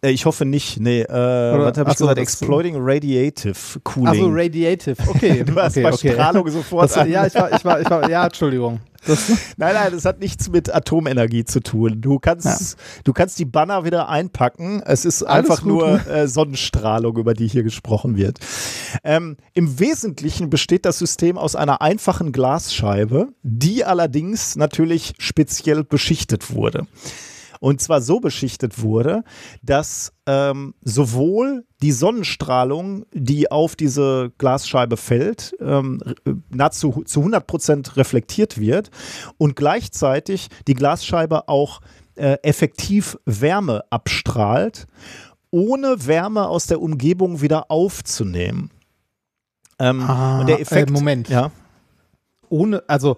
Äh, 0.04 0.10
ich 0.10 0.26
hoffe 0.26 0.44
nicht. 0.44 0.78
Nee, 0.80 1.02
äh, 1.02 1.08
was 1.08 1.78
habe 1.78 1.90
ich 1.90 1.96
gesagt? 1.96 2.18
Exploiting 2.18 2.76
Radiative 2.78 3.80
Cooling. 3.84 4.08
Also 4.08 4.28
Radiative, 4.30 4.96
okay. 5.08 5.44
du 5.46 5.54
hast 5.56 5.76
okay, 5.76 5.82
bei 5.82 5.92
okay. 5.92 6.12
Strahlung 6.12 6.48
sofort. 6.50 6.94
Das, 6.94 7.08
ja, 7.08 7.26
ich 7.26 7.34
war, 7.34 7.52
ich 7.52 7.64
war, 7.64 7.80
ich 7.80 7.90
war, 7.90 8.10
ja, 8.10 8.24
Entschuldigung. 8.24 8.80
Nein, 9.56 9.74
nein, 9.74 9.93
das 9.93 10.05
hat 10.05 10.20
nichts 10.20 10.48
mit 10.48 10.74
Atomenergie 10.74 11.44
zu 11.44 11.60
tun. 11.60 12.01
Du 12.01 12.18
kannst, 12.18 12.47
ja. 12.47 12.78
du 13.05 13.12
kannst 13.12 13.39
die 13.39 13.44
Banner 13.44 13.85
wieder 13.85 14.09
einpacken. 14.09 14.82
Es 14.85 15.05
ist 15.05 15.22
Alles 15.22 15.51
einfach 15.51 15.64
nur 15.64 16.06
äh, 16.06 16.28
Sonnenstrahlung, 16.28 17.16
über 17.16 17.35
die 17.35 17.47
hier 17.47 17.62
gesprochen 17.62 18.16
wird. 18.16 18.39
Ähm, 19.02 19.36
Im 19.52 19.78
Wesentlichen 19.78 20.51
besteht 20.51 20.85
das 20.85 20.98
System 20.98 21.39
aus 21.39 21.56
einer 21.56 21.82
einfachen 21.82 22.32
Glasscheibe, 22.32 23.28
die 23.43 23.85
allerdings 23.85 24.56
natürlich 24.56 25.14
speziell 25.18 25.85
beschichtet 25.85 26.55
wurde. 26.55 26.86
Und 27.64 27.80
zwar 27.80 28.02
so 28.02 28.20
beschichtet 28.20 28.82
wurde, 28.82 29.24
dass 29.62 30.12
ähm, 30.26 30.74
sowohl 30.82 31.64
die 31.80 31.92
Sonnenstrahlung, 31.92 33.06
die 33.14 33.50
auf 33.50 33.74
diese 33.74 34.32
Glasscheibe 34.36 34.98
fällt, 34.98 35.56
ähm, 35.60 35.98
nahezu 36.50 37.04
zu 37.06 37.20
100 37.20 37.46
Prozent 37.46 37.96
reflektiert 37.96 38.60
wird 38.60 38.90
und 39.38 39.56
gleichzeitig 39.56 40.48
die 40.68 40.74
Glasscheibe 40.74 41.48
auch 41.48 41.80
äh, 42.16 42.36
effektiv 42.42 43.16
Wärme 43.24 43.82
abstrahlt, 43.88 44.86
ohne 45.50 46.06
Wärme 46.06 46.46
aus 46.48 46.66
der 46.66 46.82
Umgebung 46.82 47.40
wieder 47.40 47.70
aufzunehmen. 47.70 48.72
Ähm, 49.78 50.02
ah, 50.02 50.40
und 50.40 50.50
der 50.50 50.60
Effekt. 50.60 50.90
Äh, 50.90 50.92
Moment. 50.92 51.30
Ja. 51.30 51.50
Ohne, 52.50 52.82
also 52.88 53.16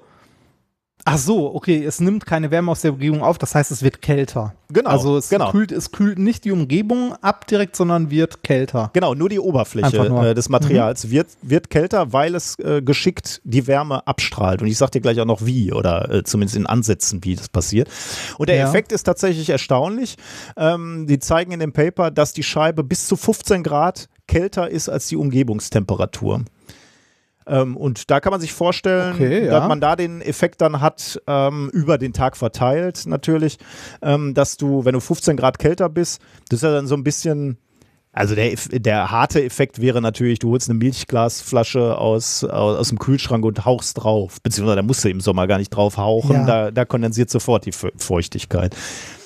Ach 1.08 1.18
so, 1.18 1.54
okay, 1.54 1.84
es 1.84 2.00
nimmt 2.00 2.26
keine 2.26 2.50
Wärme 2.50 2.72
aus 2.72 2.80
der 2.80 2.92
Umgebung 2.92 3.22
auf, 3.22 3.38
das 3.38 3.54
heißt, 3.54 3.70
es 3.70 3.80
wird 3.80 4.02
kälter. 4.02 4.54
Genau. 4.70 4.90
Also 4.90 5.16
es, 5.16 5.28
genau. 5.28 5.52
Kühlt, 5.52 5.70
es 5.70 5.92
kühlt 5.92 6.18
nicht 6.18 6.44
die 6.44 6.50
Umgebung 6.50 7.14
ab 7.22 7.46
direkt, 7.46 7.76
sondern 7.76 8.10
wird 8.10 8.42
kälter. 8.42 8.90
Genau, 8.92 9.14
nur 9.14 9.28
die 9.28 9.38
Oberfläche 9.38 10.02
nur. 10.02 10.24
Äh, 10.24 10.34
des 10.34 10.48
Materials 10.48 11.04
mhm. 11.04 11.10
wird, 11.12 11.28
wird 11.42 11.70
kälter, 11.70 12.12
weil 12.12 12.34
es 12.34 12.58
äh, 12.58 12.82
geschickt 12.82 13.40
die 13.44 13.68
Wärme 13.68 14.04
abstrahlt. 14.04 14.62
Und 14.62 14.66
ich 14.66 14.78
sag 14.78 14.90
dir 14.90 15.00
gleich 15.00 15.20
auch 15.20 15.26
noch 15.26 15.46
wie 15.46 15.72
oder 15.72 16.10
äh, 16.12 16.24
zumindest 16.24 16.56
in 16.56 16.66
Ansätzen, 16.66 17.22
wie 17.22 17.36
das 17.36 17.50
passiert. 17.50 17.88
Und 18.36 18.48
der 18.48 18.56
ja. 18.56 18.68
Effekt 18.68 18.90
ist 18.90 19.04
tatsächlich 19.04 19.48
erstaunlich. 19.48 20.16
Ähm, 20.56 21.06
die 21.06 21.20
zeigen 21.20 21.52
in 21.52 21.60
dem 21.60 21.72
Paper, 21.72 22.10
dass 22.10 22.32
die 22.32 22.42
Scheibe 22.42 22.82
bis 22.82 23.06
zu 23.06 23.14
15 23.14 23.62
Grad 23.62 24.08
kälter 24.26 24.68
ist 24.68 24.88
als 24.88 25.06
die 25.06 25.16
Umgebungstemperatur. 25.16 26.42
Ähm, 27.46 27.76
und 27.76 28.10
da 28.10 28.20
kann 28.20 28.32
man 28.32 28.40
sich 28.40 28.52
vorstellen, 28.52 29.14
okay, 29.14 29.46
ja. 29.46 29.52
dass 29.52 29.68
man 29.68 29.80
da 29.80 29.96
den 29.96 30.20
Effekt 30.20 30.60
dann 30.60 30.80
hat, 30.80 31.20
ähm, 31.26 31.70
über 31.72 31.98
den 31.98 32.12
Tag 32.12 32.36
verteilt 32.36 33.04
natürlich, 33.06 33.58
ähm, 34.02 34.34
dass 34.34 34.56
du, 34.56 34.84
wenn 34.84 34.94
du 34.94 35.00
15 35.00 35.36
Grad 35.36 35.58
kälter 35.58 35.88
bist, 35.88 36.20
das 36.48 36.58
ist 36.58 36.62
ja 36.62 36.72
dann 36.72 36.86
so 36.86 36.96
ein 36.96 37.04
bisschen 37.04 37.58
also 38.16 38.34
der, 38.34 38.56
der 38.72 39.10
harte 39.10 39.44
Effekt 39.44 39.78
wäre 39.82 40.00
natürlich, 40.00 40.38
du 40.38 40.50
holst 40.50 40.70
eine 40.70 40.78
Milchglasflasche 40.78 41.98
aus, 41.98 42.44
aus, 42.44 42.78
aus 42.78 42.88
dem 42.88 42.98
Kühlschrank 42.98 43.44
und 43.44 43.66
hauchst 43.66 44.02
drauf. 44.02 44.38
Beziehungsweise 44.42 44.76
da 44.76 44.82
musst 44.82 45.04
du 45.04 45.10
im 45.10 45.20
Sommer 45.20 45.46
gar 45.46 45.58
nicht 45.58 45.68
drauf 45.68 45.98
hauchen, 45.98 46.32
ja. 46.32 46.46
da, 46.46 46.70
da 46.70 46.86
kondensiert 46.86 47.28
sofort 47.28 47.66
die 47.66 47.72
Feuchtigkeit. 47.72 48.74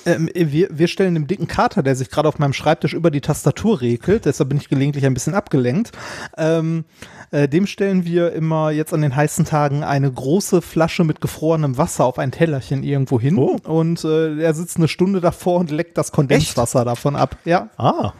Ähm, 0.05 0.29
wir, 0.33 0.67
wir 0.71 0.87
stellen 0.87 1.13
dem 1.13 1.27
dicken 1.27 1.47
Kater, 1.47 1.83
der 1.83 1.95
sich 1.95 2.09
gerade 2.09 2.27
auf 2.27 2.39
meinem 2.39 2.53
Schreibtisch 2.53 2.93
über 2.93 3.11
die 3.11 3.21
Tastatur 3.21 3.81
regelt, 3.81 4.25
deshalb 4.25 4.49
bin 4.49 4.57
ich 4.57 4.69
gelegentlich 4.69 5.05
ein 5.05 5.13
bisschen 5.13 5.33
abgelenkt, 5.33 5.91
ähm, 6.37 6.85
äh, 7.31 7.47
dem 7.47 7.67
stellen 7.67 8.05
wir 8.05 8.33
immer 8.33 8.71
jetzt 8.71 8.93
an 8.93 9.01
den 9.01 9.15
heißen 9.15 9.45
Tagen 9.45 9.83
eine 9.83 10.11
große 10.11 10.61
Flasche 10.61 11.03
mit 11.03 11.21
gefrorenem 11.21 11.77
Wasser 11.77 12.05
auf 12.05 12.19
ein 12.19 12.31
Tellerchen 12.31 12.83
irgendwo 12.83 13.19
hin 13.19 13.37
oh. 13.37 13.57
und 13.63 14.03
äh, 14.03 14.41
er 14.41 14.53
sitzt 14.53 14.77
eine 14.77 14.87
Stunde 14.87 15.21
davor 15.21 15.59
und 15.59 15.71
leckt 15.71 15.97
das 15.97 16.11
Kondenswasser 16.11 16.79
Echt? 16.79 16.87
davon 16.87 17.15
ab. 17.15 17.37
Ja. 17.45 17.69
Ah. 17.77 18.13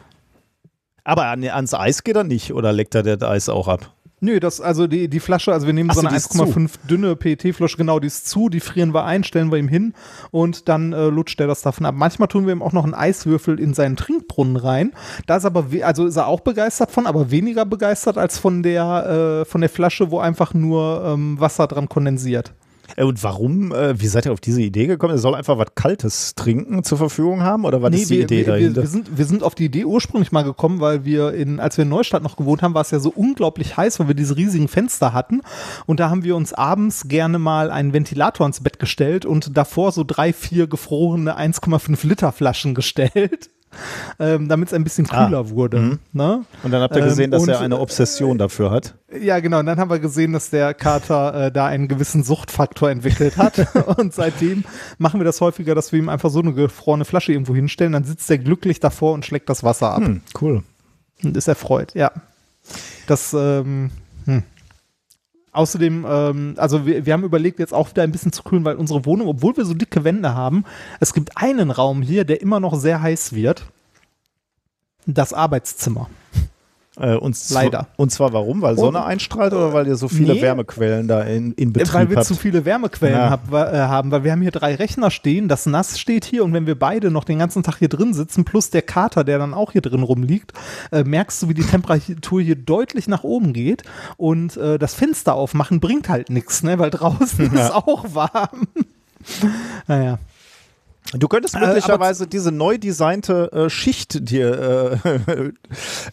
Aber 1.04 1.26
an, 1.26 1.42
ans 1.44 1.74
Eis 1.74 2.04
geht 2.04 2.16
er 2.16 2.24
nicht 2.24 2.52
oder 2.52 2.72
leckt 2.72 2.94
er 2.94 3.02
das 3.02 3.22
Eis 3.22 3.48
auch 3.48 3.68
ab? 3.68 3.92
Nö, 4.24 4.38
das, 4.38 4.60
also 4.60 4.86
die, 4.86 5.08
die 5.08 5.18
Flasche, 5.18 5.52
also 5.52 5.66
wir 5.66 5.74
nehmen 5.74 5.90
Ach 5.90 5.96
so 5.96 6.06
eine 6.06 6.16
1,5 6.16 6.70
dünne 6.88 7.16
PET-Flasche, 7.16 7.76
genau, 7.76 7.98
die 7.98 8.06
ist 8.06 8.28
zu, 8.28 8.48
die 8.48 8.60
frieren 8.60 8.94
wir 8.94 9.04
ein, 9.04 9.24
stellen 9.24 9.50
wir 9.50 9.58
ihm 9.58 9.66
hin 9.66 9.94
und 10.30 10.68
dann 10.68 10.92
äh, 10.92 11.08
lutscht 11.08 11.40
er 11.40 11.48
das 11.48 11.62
davon 11.62 11.86
ab. 11.86 11.96
Manchmal 11.98 12.28
tun 12.28 12.46
wir 12.46 12.52
ihm 12.52 12.62
auch 12.62 12.70
noch 12.70 12.84
einen 12.84 12.94
Eiswürfel 12.94 13.58
in 13.58 13.74
seinen 13.74 13.96
Trinkbrunnen 13.96 14.54
rein. 14.54 14.92
Da 15.26 15.38
ist 15.38 15.44
aber, 15.44 15.66
also 15.82 16.06
ist 16.06 16.14
er 16.14 16.28
auch 16.28 16.38
begeistert 16.38 16.92
von, 16.92 17.08
aber 17.08 17.32
weniger 17.32 17.64
begeistert 17.64 18.16
als 18.16 18.38
von 18.38 18.62
der, 18.62 19.40
äh, 19.42 19.44
von 19.44 19.60
der 19.60 19.70
Flasche, 19.70 20.12
wo 20.12 20.20
einfach 20.20 20.54
nur 20.54 21.02
ähm, 21.04 21.40
Wasser 21.40 21.66
dran 21.66 21.88
kondensiert. 21.88 22.54
Äh, 22.96 23.04
und 23.04 23.22
warum, 23.22 23.72
äh, 23.72 24.00
wie 24.00 24.06
seid 24.06 24.26
ihr 24.26 24.32
auf 24.32 24.40
diese 24.40 24.62
Idee 24.62 24.86
gekommen? 24.86 25.14
Er 25.14 25.18
soll 25.18 25.34
einfach 25.34 25.58
was 25.58 25.68
Kaltes 25.74 26.34
trinken 26.34 26.84
zur 26.84 26.98
Verfügung 26.98 27.42
haben 27.42 27.64
oder 27.64 27.82
was 27.82 27.90
nee, 27.90 27.98
ist 27.98 28.10
die 28.10 28.18
wir, 28.18 28.24
Idee 28.24 28.38
wir, 28.38 28.52
dahinter? 28.52 28.82
Wir, 28.82 28.88
sind, 28.88 29.18
wir 29.18 29.24
sind 29.24 29.42
auf 29.42 29.54
die 29.54 29.66
Idee 29.66 29.84
ursprünglich 29.84 30.32
mal 30.32 30.42
gekommen, 30.42 30.80
weil 30.80 31.04
wir 31.04 31.32
in, 31.32 31.60
als 31.60 31.76
wir 31.76 31.82
in 31.82 31.88
Neustadt 31.88 32.22
noch 32.22 32.36
gewohnt 32.36 32.62
haben, 32.62 32.74
war 32.74 32.82
es 32.82 32.90
ja 32.90 32.98
so 32.98 33.12
unglaublich 33.14 33.76
heiß, 33.76 34.00
weil 34.00 34.08
wir 34.08 34.14
diese 34.14 34.36
riesigen 34.36 34.68
Fenster 34.68 35.12
hatten. 35.12 35.42
Und 35.86 36.00
da 36.00 36.10
haben 36.10 36.24
wir 36.24 36.36
uns 36.36 36.52
abends 36.52 37.08
gerne 37.08 37.38
mal 37.38 37.70
einen 37.70 37.92
Ventilator 37.92 38.46
ins 38.46 38.60
Bett 38.60 38.78
gestellt 38.78 39.24
und 39.24 39.56
davor 39.56 39.92
so 39.92 40.04
drei, 40.04 40.32
vier 40.32 40.66
gefrorene 40.66 41.38
1,5 41.38 42.06
Liter 42.06 42.32
Flaschen 42.32 42.74
gestellt. 42.74 43.50
Ähm, 44.18 44.48
damit 44.48 44.68
es 44.68 44.74
ein 44.74 44.84
bisschen 44.84 45.06
Ah. 45.10 45.26
kühler 45.26 45.50
wurde. 45.50 45.78
Mhm. 45.78 45.98
Ne? 46.12 46.44
Und 46.62 46.70
dann 46.70 46.82
habt 46.82 46.94
ihr 46.96 47.02
Ähm, 47.02 47.08
gesehen, 47.08 47.30
dass 47.30 47.42
und- 47.42 47.48
er 47.48 47.60
eine 47.60 47.78
Obsession 47.78 48.38
dafür 48.38 48.70
hat. 48.70 48.94
Ja, 49.20 49.40
genau. 49.40 49.58
Und 49.60 49.66
dann 49.66 49.78
haben 49.78 49.90
wir 49.90 49.98
gesehen, 49.98 50.32
dass 50.32 50.50
der 50.50 50.72
Kater 50.74 51.46
äh, 51.46 51.52
da 51.52 51.66
einen 51.66 51.88
gewissen 51.88 52.22
Suchtfaktor 52.24 52.90
entwickelt 52.90 53.36
hat. 53.36 53.54
und 53.98 54.14
seitdem 54.14 54.64
machen 54.98 55.20
wir 55.20 55.24
das 55.24 55.40
häufiger, 55.40 55.74
dass 55.74 55.92
wir 55.92 55.98
ihm 55.98 56.08
einfach 56.08 56.30
so 56.30 56.40
eine 56.40 56.52
gefrorene 56.54 57.04
Flasche 57.04 57.32
irgendwo 57.32 57.54
hinstellen. 57.54 57.92
Dann 57.92 58.04
sitzt 58.04 58.30
er 58.30 58.38
glücklich 58.38 58.80
davor 58.80 59.12
und 59.12 59.24
schlägt 59.26 59.48
das 59.48 59.62
Wasser 59.64 59.92
ab 59.92 60.02
Hm, 60.04 60.22
cool. 60.40 60.62
und 61.22 61.36
ist 61.36 61.48
erfreut. 61.48 61.94
Ja. 61.94 62.10
Das, 63.06 63.32
ähm, 63.34 63.64
hm. 63.64 63.90
Außerdem, 65.52 66.06
ähm, 66.08 66.54
also 66.56 66.86
wir, 66.86 67.04
wir 67.04 67.12
haben 67.12 67.24
überlegt, 67.24 67.58
jetzt 67.58 67.74
auch 67.74 67.90
wieder 67.90 68.02
ein 68.02 68.12
bisschen 68.12 68.32
zu 68.32 68.42
kühlen, 68.42 68.64
weil 68.64 68.76
unsere 68.76 69.04
Wohnung, 69.04 69.28
obwohl 69.28 69.56
wir 69.56 69.66
so 69.66 69.74
dicke 69.74 70.02
Wände 70.02 70.34
haben, 70.34 70.64
es 70.98 71.12
gibt 71.12 71.36
einen 71.36 71.70
Raum 71.70 72.00
hier, 72.00 72.24
der 72.24 72.40
immer 72.40 72.58
noch 72.58 72.74
sehr 72.74 73.02
heiß 73.02 73.34
wird. 73.34 73.66
Das 75.04 75.34
Arbeitszimmer. 75.34 76.08
Äh, 77.00 77.14
und 77.14 77.34
Leider. 77.50 77.86
Und 77.96 78.12
zwar 78.12 78.34
warum? 78.34 78.60
Weil 78.60 78.76
Sonne 78.76 79.02
einstrahlt 79.04 79.54
oder 79.54 79.72
weil 79.72 79.86
ihr 79.86 79.96
so 79.96 80.08
viele 80.08 80.34
Nee. 80.34 80.42
Wärmequellen 80.42 81.08
da 81.08 81.22
in, 81.22 81.52
in 81.52 81.72
Betrieb 81.72 81.94
weil 81.94 82.10
wir 82.10 82.16
habt? 82.18 82.26
zu 82.26 82.34
viele 82.34 82.66
Wärmequellen 82.66 83.16
Ja. 83.16 83.30
hab, 83.30 83.50
äh, 83.50 83.56
haben, 83.78 84.10
weil 84.10 84.24
wir 84.24 84.32
haben 84.32 84.42
hier 84.42 84.50
drei 84.50 84.74
Rechner 84.74 85.10
stehen, 85.10 85.48
das 85.48 85.64
Nass 85.64 85.98
steht 85.98 86.26
hier 86.26 86.44
und 86.44 86.52
wenn 86.52 86.66
wir 86.66 86.78
beide 86.78 87.10
noch 87.10 87.24
den 87.24 87.38
ganzen 87.38 87.62
Tag 87.62 87.78
hier 87.78 87.88
drin 87.88 88.12
sitzen, 88.12 88.44
plus 88.44 88.68
der 88.68 88.82
Kater, 88.82 89.24
der 89.24 89.38
dann 89.38 89.54
auch 89.54 89.72
hier 89.72 89.80
drin 89.80 90.02
rumliegt, 90.02 90.52
äh, 90.90 91.02
merkst 91.02 91.42
du, 91.42 91.48
wie 91.48 91.54
die 91.54 91.62
Temperatur 91.64 92.42
hier 92.42 92.56
deutlich 92.56 93.08
nach 93.08 93.24
oben 93.24 93.54
geht 93.54 93.84
und 94.18 94.58
äh, 94.58 94.78
das 94.78 94.92
Fenster 94.94 95.32
aufmachen 95.34 95.80
bringt 95.80 96.10
halt 96.10 96.28
nichts, 96.28 96.62
ne, 96.62 96.78
weil 96.78 96.90
draußen 96.90 97.54
Ja. 97.54 97.64
ist 97.68 97.74
auch 97.74 98.04
warm. 98.14 98.66
naja. 99.86 100.18
Du 101.18 101.28
könntest 101.28 101.54
Äh, 101.56 101.60
möglicherweise 101.60 102.26
diese 102.26 102.50
neu 102.52 102.78
designte 102.78 103.50
äh, 103.52 103.68
Schicht 103.70 104.30
dir 104.30 105.00
äh, 105.04 105.50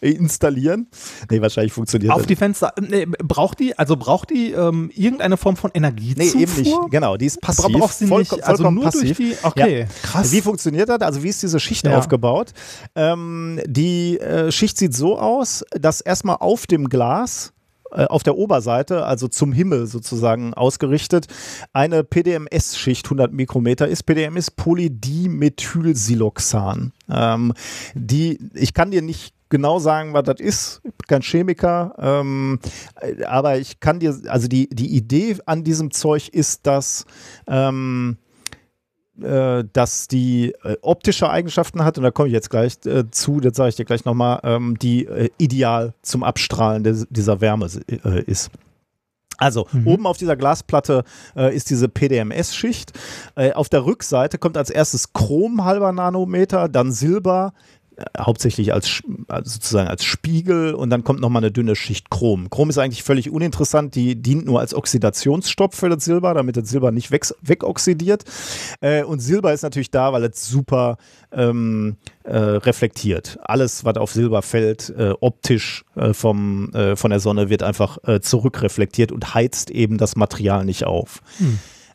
installieren. 0.06 0.88
Nee, 1.30 1.40
wahrscheinlich 1.40 1.72
funktioniert 1.72 2.12
Auf 2.12 2.18
das 2.18 2.26
die 2.26 2.36
Fenster, 2.36 2.72
nee, 2.80 3.06
braucht 3.06 3.60
die, 3.60 3.78
also 3.78 3.96
braucht 3.96 4.30
die 4.30 4.52
ähm, 4.52 4.90
irgendeine 4.94 5.36
Form 5.36 5.56
von 5.56 5.70
Nee, 5.72 5.78
Energiezufuhr? 5.78 6.40
eben 6.40 6.54
nicht. 6.56 6.76
Genau, 6.90 7.16
die 7.16 7.26
ist 7.26 7.40
passiv. 7.40 7.66
Bra- 7.66 7.78
Braucht 7.78 7.94
sie 7.94 8.06
vollko- 8.06 8.36
nicht, 8.36 8.44
also 8.44 8.70
nur 8.70 8.84
passiv. 8.84 9.16
durch 9.16 9.30
die, 9.30 9.36
okay, 9.42 9.80
Ja. 9.80 9.86
krass. 10.02 10.32
Wie 10.32 10.42
funktioniert 10.42 10.88
das? 10.88 11.00
Also 11.00 11.22
wie 11.22 11.28
ist 11.28 11.42
diese 11.42 11.60
Schicht 11.60 11.86
Ja. 11.86 11.96
aufgebaut? 11.96 12.52
Ähm, 12.94 13.60
die 13.66 14.18
äh, 14.20 14.50
Schicht 14.52 14.76
sieht 14.76 14.94
so 14.94 15.18
aus, 15.18 15.64
dass 15.72 16.00
erstmal 16.00 16.36
auf 16.40 16.66
dem 16.66 16.88
Glas 16.88 17.52
äh, 17.92 18.04
auf 18.04 18.22
der 18.22 18.36
Oberseite, 18.36 19.04
also 19.04 19.26
zum 19.28 19.52
Himmel 19.52 19.86
sozusagen 19.86 20.54
ausgerichtet, 20.54 21.26
eine 21.72 22.04
PDMS-Schicht 22.04 23.06
100 23.06 23.32
Mikrometer 23.32 23.88
ist. 23.88 24.04
PDM 24.04 24.36
ist 24.36 24.56
Polydimethylsiloxan. 24.56 26.92
Ähm, 27.10 27.54
die, 27.94 28.38
ich 28.54 28.74
kann 28.74 28.90
dir 28.90 29.00
nicht 29.02 29.34
genau 29.50 29.78
sagen, 29.78 30.14
was 30.14 30.22
das 30.22 30.40
ist. 30.40 30.80
Ich 30.84 30.92
bin 30.92 31.06
kein 31.08 31.22
Chemiker, 31.22 31.94
ähm, 31.98 32.58
äh, 33.00 33.24
aber 33.24 33.58
ich 33.58 33.80
kann 33.80 34.00
dir, 34.00 34.18
also 34.28 34.48
die, 34.48 34.70
die 34.70 34.96
Idee 34.96 35.36
an 35.44 35.64
diesem 35.64 35.90
Zeug 35.90 36.28
ist, 36.28 36.66
dass 36.66 37.04
ähm, 37.46 38.16
äh, 39.22 39.64
dass 39.72 40.08
die 40.08 40.54
äh, 40.62 40.76
optische 40.82 41.30
Eigenschaften 41.30 41.84
hat, 41.84 41.98
und 41.98 42.04
da 42.04 42.10
komme 42.10 42.28
ich 42.28 42.34
jetzt 42.34 42.50
gleich 42.50 42.74
äh, 42.86 43.10
zu, 43.10 43.40
das 43.40 43.56
sage 43.56 43.70
ich 43.70 43.76
dir 43.76 43.84
gleich 43.84 44.04
nochmal, 44.04 44.40
ähm, 44.44 44.78
die 44.78 45.06
äh, 45.06 45.30
ideal 45.38 45.94
zum 46.02 46.22
Abstrahlen 46.22 46.84
des, 46.84 47.06
dieser 47.10 47.40
Wärme 47.40 47.68
äh, 47.88 48.22
ist. 48.24 48.50
Also 49.40 49.66
oben 49.86 50.06
auf 50.06 50.18
dieser 50.18 50.36
Glasplatte 50.36 51.02
äh, 51.34 51.56
ist 51.56 51.70
diese 51.70 51.88
PDMS-Schicht. 51.88 52.92
Äh, 53.36 53.52
auf 53.52 53.70
der 53.70 53.86
Rückseite 53.86 54.36
kommt 54.36 54.58
als 54.58 54.68
erstes 54.68 55.14
Chrom 55.14 55.64
halber 55.64 55.92
Nanometer, 55.92 56.68
dann 56.68 56.92
Silber, 56.92 57.54
hauptsächlich 58.18 58.72
als 58.72 59.02
also 59.28 59.50
sozusagen 59.50 59.88
als 59.88 60.04
Spiegel 60.04 60.74
und 60.74 60.90
dann 60.90 61.04
kommt 61.04 61.20
nochmal 61.20 61.42
eine 61.42 61.52
dünne 61.52 61.76
Schicht 61.76 62.10
Chrom. 62.10 62.50
Chrom 62.50 62.70
ist 62.70 62.78
eigentlich 62.78 63.02
völlig 63.02 63.30
uninteressant, 63.30 63.94
die 63.94 64.20
dient 64.20 64.46
nur 64.46 64.60
als 64.60 64.74
Oxidationsstopp 64.74 65.74
für 65.74 65.88
das 65.88 66.04
Silber, 66.04 66.34
damit 66.34 66.56
das 66.56 66.68
Silber 66.68 66.92
nicht 66.92 67.10
weg, 67.10 67.26
wegoxidiert. 67.42 68.24
Äh, 68.80 69.04
und 69.04 69.20
Silber 69.20 69.52
ist 69.52 69.62
natürlich 69.62 69.90
da, 69.90 70.12
weil 70.12 70.24
es 70.24 70.46
super 70.46 70.96
ähm, 71.32 71.96
äh, 72.24 72.36
reflektiert. 72.36 73.38
Alles, 73.42 73.84
was 73.84 73.96
auf 73.96 74.12
Silber 74.12 74.42
fällt, 74.42 74.90
äh, 74.90 75.12
optisch 75.20 75.84
äh, 75.96 76.12
vom, 76.14 76.72
äh, 76.72 76.96
von 76.96 77.10
der 77.10 77.20
Sonne, 77.20 77.50
wird 77.50 77.62
einfach 77.62 77.98
äh, 78.04 78.20
zurückreflektiert 78.20 79.12
und 79.12 79.34
heizt 79.34 79.70
eben 79.70 79.98
das 79.98 80.16
Material 80.16 80.64
nicht 80.64 80.84
auf. 80.84 81.20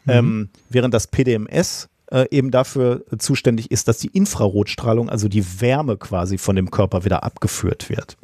Ähm, 0.07 0.49
während 0.69 0.93
das 0.93 1.07
PDMS 1.07 1.89
äh, 2.15 2.27
eben 2.31 2.49
dafür 2.49 3.03
zuständig 3.19 3.71
ist, 3.71 3.89
dass 3.89 3.97
die 3.97 4.07
Infrarotstrahlung, 4.07 5.09
also 5.09 5.27
die 5.27 5.45
Wärme 5.59 5.97
quasi 5.97 6.37
von 6.37 6.55
dem 6.55 6.71
Körper 6.71 7.03
wieder 7.03 7.23
abgeführt 7.23 7.89
wird. 7.89 8.15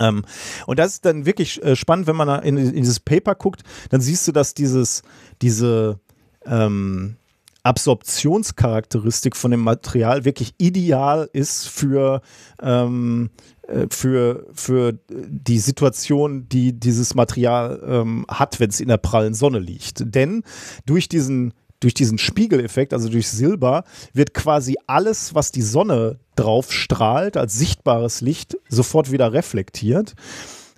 Ähm, 0.00 0.24
und 0.66 0.78
das 0.78 0.94
ist 0.94 1.04
dann 1.04 1.24
wirklich 1.24 1.62
äh, 1.62 1.76
spannend, 1.76 2.08
wenn 2.08 2.16
man 2.16 2.42
in, 2.42 2.56
in 2.56 2.74
dieses 2.74 2.98
Paper 2.98 3.36
guckt, 3.36 3.62
dann 3.90 4.00
siehst 4.00 4.26
du, 4.26 4.32
dass 4.32 4.54
dieses, 4.54 5.02
diese 5.40 6.00
ähm, 6.44 7.16
Absorptionscharakteristik 7.62 9.36
von 9.36 9.52
dem 9.52 9.60
Material 9.60 10.24
wirklich 10.24 10.54
ideal 10.58 11.28
ist 11.32 11.68
für, 11.68 12.22
ähm, 12.60 13.30
äh, 13.68 13.86
für, 13.90 14.46
für 14.54 14.98
die 15.08 15.58
Situation, 15.58 16.48
die 16.48 16.72
dieses 16.72 17.14
Material 17.14 17.80
ähm, 17.86 18.26
hat, 18.28 18.58
wenn 18.58 18.70
es 18.70 18.80
in 18.80 18.88
der 18.88 18.96
prallen 18.96 19.34
Sonne 19.34 19.60
liegt. 19.60 20.02
Denn 20.14 20.42
durch 20.86 21.08
diesen 21.08 21.52
durch 21.80 21.94
diesen 21.94 22.18
Spiegeleffekt, 22.18 22.92
also 22.92 23.08
durch 23.08 23.28
Silber, 23.28 23.84
wird 24.12 24.34
quasi 24.34 24.76
alles, 24.86 25.34
was 25.34 25.52
die 25.52 25.62
Sonne 25.62 26.18
drauf 26.36 26.72
strahlt, 26.72 27.36
als 27.36 27.54
sichtbares 27.54 28.20
Licht, 28.20 28.56
sofort 28.68 29.12
wieder 29.12 29.32
reflektiert. 29.32 30.14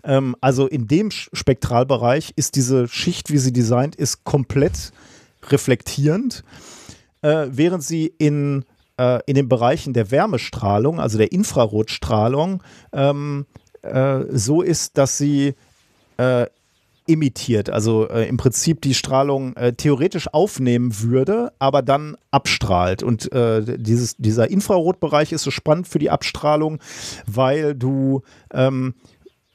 Ähm, 0.05 0.37
also 0.41 0.67
in 0.67 0.87
dem 0.89 1.11
Spektralbereich 1.11 2.33
ist 2.37 2.57
diese 2.57 2.89
Schicht, 2.89 3.31
wie 3.31 3.39
sie 3.39 3.53
designt 3.53 3.97
ist, 3.97 4.25
komplett 4.25 4.93
reflektierend, 5.49 6.45
äh, 7.23 7.47
während 7.51 7.83
sie 7.83 8.13
in, 8.19 8.65
äh, 8.99 9.21
in 9.27 9.35
den 9.35 9.49
Bereichen 9.49 9.93
der 9.93 10.11
Wärmestrahlung, 10.11 11.01
also 11.01 11.19
der 11.19 11.33
Infrarotstrahlung, 11.33 12.63
ähm, 12.93 13.47
äh, 13.83 14.21
so 14.31 14.63
ist, 14.63 14.99
dass 14.99 15.17
sie 15.19 15.55
emittiert, 17.11 17.71
also 17.71 18.09
äh, 18.09 18.29
im 18.29 18.37
Prinzip 18.37 18.81
die 18.83 18.95
Strahlung 18.95 19.57
äh, 19.57 19.73
theoretisch 19.73 20.33
aufnehmen 20.33 21.01
würde, 21.01 21.53
aber 21.59 21.83
dann 21.83 22.17
abstrahlt. 22.31 23.03
Und 23.03 23.33
äh, 23.33 23.79
dieses, 23.79 24.17
dieser 24.17 24.51
Infrarotbereich 24.51 25.33
ist 25.33 25.43
so 25.43 25.51
spannend 25.51 25.89
für 25.89 25.99
die 25.99 26.11
Abstrahlung, 26.11 26.79
weil 27.27 27.75
du, 27.75 28.23
ähm, 28.53 28.95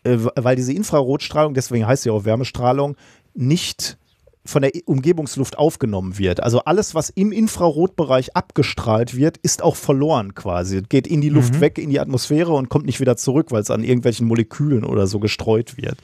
äh, 0.04 0.18
weil 0.36 0.58
diese 0.58 0.74
Infrarotstrahlung, 0.74 1.54
deswegen 1.54 1.88
heißt 1.88 2.04
sie 2.04 2.10
auch 2.10 2.26
Wärmestrahlung, 2.26 2.98
nicht 3.34 3.98
von 4.46 4.62
der 4.62 4.72
Umgebungsluft 4.86 5.58
aufgenommen 5.58 6.20
wird. 6.20 6.44
Also 6.44 6.60
alles, 6.60 6.94
was 6.94 7.10
im 7.10 7.32
Infrarotbereich 7.32 8.36
abgestrahlt 8.36 9.16
wird, 9.16 9.38
ist 9.38 9.64
auch 9.64 9.76
verloren 9.76 10.36
quasi. 10.36 10.84
Geht 10.88 11.08
in 11.08 11.22
die 11.22 11.30
Luft 11.30 11.60
weg, 11.62 11.80
in 11.80 11.90
die 11.90 12.00
Atmosphäre 12.00 12.54
und 12.54 12.70
kommt 12.70 12.86
nicht 12.86 13.00
wieder 13.00 13.18
zurück, 13.18 13.48
weil 13.50 13.62
es 13.62 13.72
an 13.72 13.84
irgendwelchen 13.84 14.28
Molekülen 14.28 14.84
oder 14.84 15.08
so 15.08 15.20
gestreut 15.20 15.78
wird. 15.78 15.98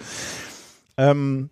Ähm, 0.97 1.49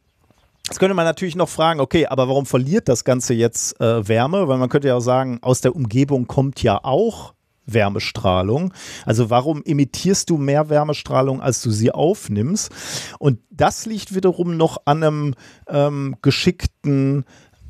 Jetzt 0.70 0.78
könnte 0.78 0.94
man 0.94 1.06
natürlich 1.06 1.36
noch 1.36 1.50
fragen, 1.50 1.80
okay, 1.80 2.06
aber 2.06 2.28
warum 2.28 2.46
verliert 2.46 2.90
das 2.90 3.04
Ganze 3.04 3.34
jetzt 3.34 3.82
äh, 3.82 4.08
Wärme? 4.08 4.48
Weil 4.48 4.60
man 4.60 4.70
könnte 4.70 4.88
ja 4.88 4.98
auch 4.98 5.02
sagen, 5.02 5.40
aus 5.42 5.62
der 5.62 5.76
Umgebung 5.76 6.28
kommt 6.28 6.62
ja 6.62 6.80
auch 6.84 7.34
Wärmestrahlung. 7.66 8.72
Also 9.04 9.32
warum 9.32 9.64
emittierst 9.64 10.30
du 10.30 10.38
mehr 10.38 10.70
Wärmestrahlung, 10.70 11.42
als 11.42 11.64
du 11.64 11.72
sie 11.72 11.92
aufnimmst? 11.92 12.70
Und 13.18 13.40
das 13.50 13.88
liegt 13.88 14.14
wiederum 14.14 14.58
noch 14.58 14.78
an 14.86 15.04
einem 15.04 15.36
ähm, 15.68 16.16
geschickten 16.22 17.26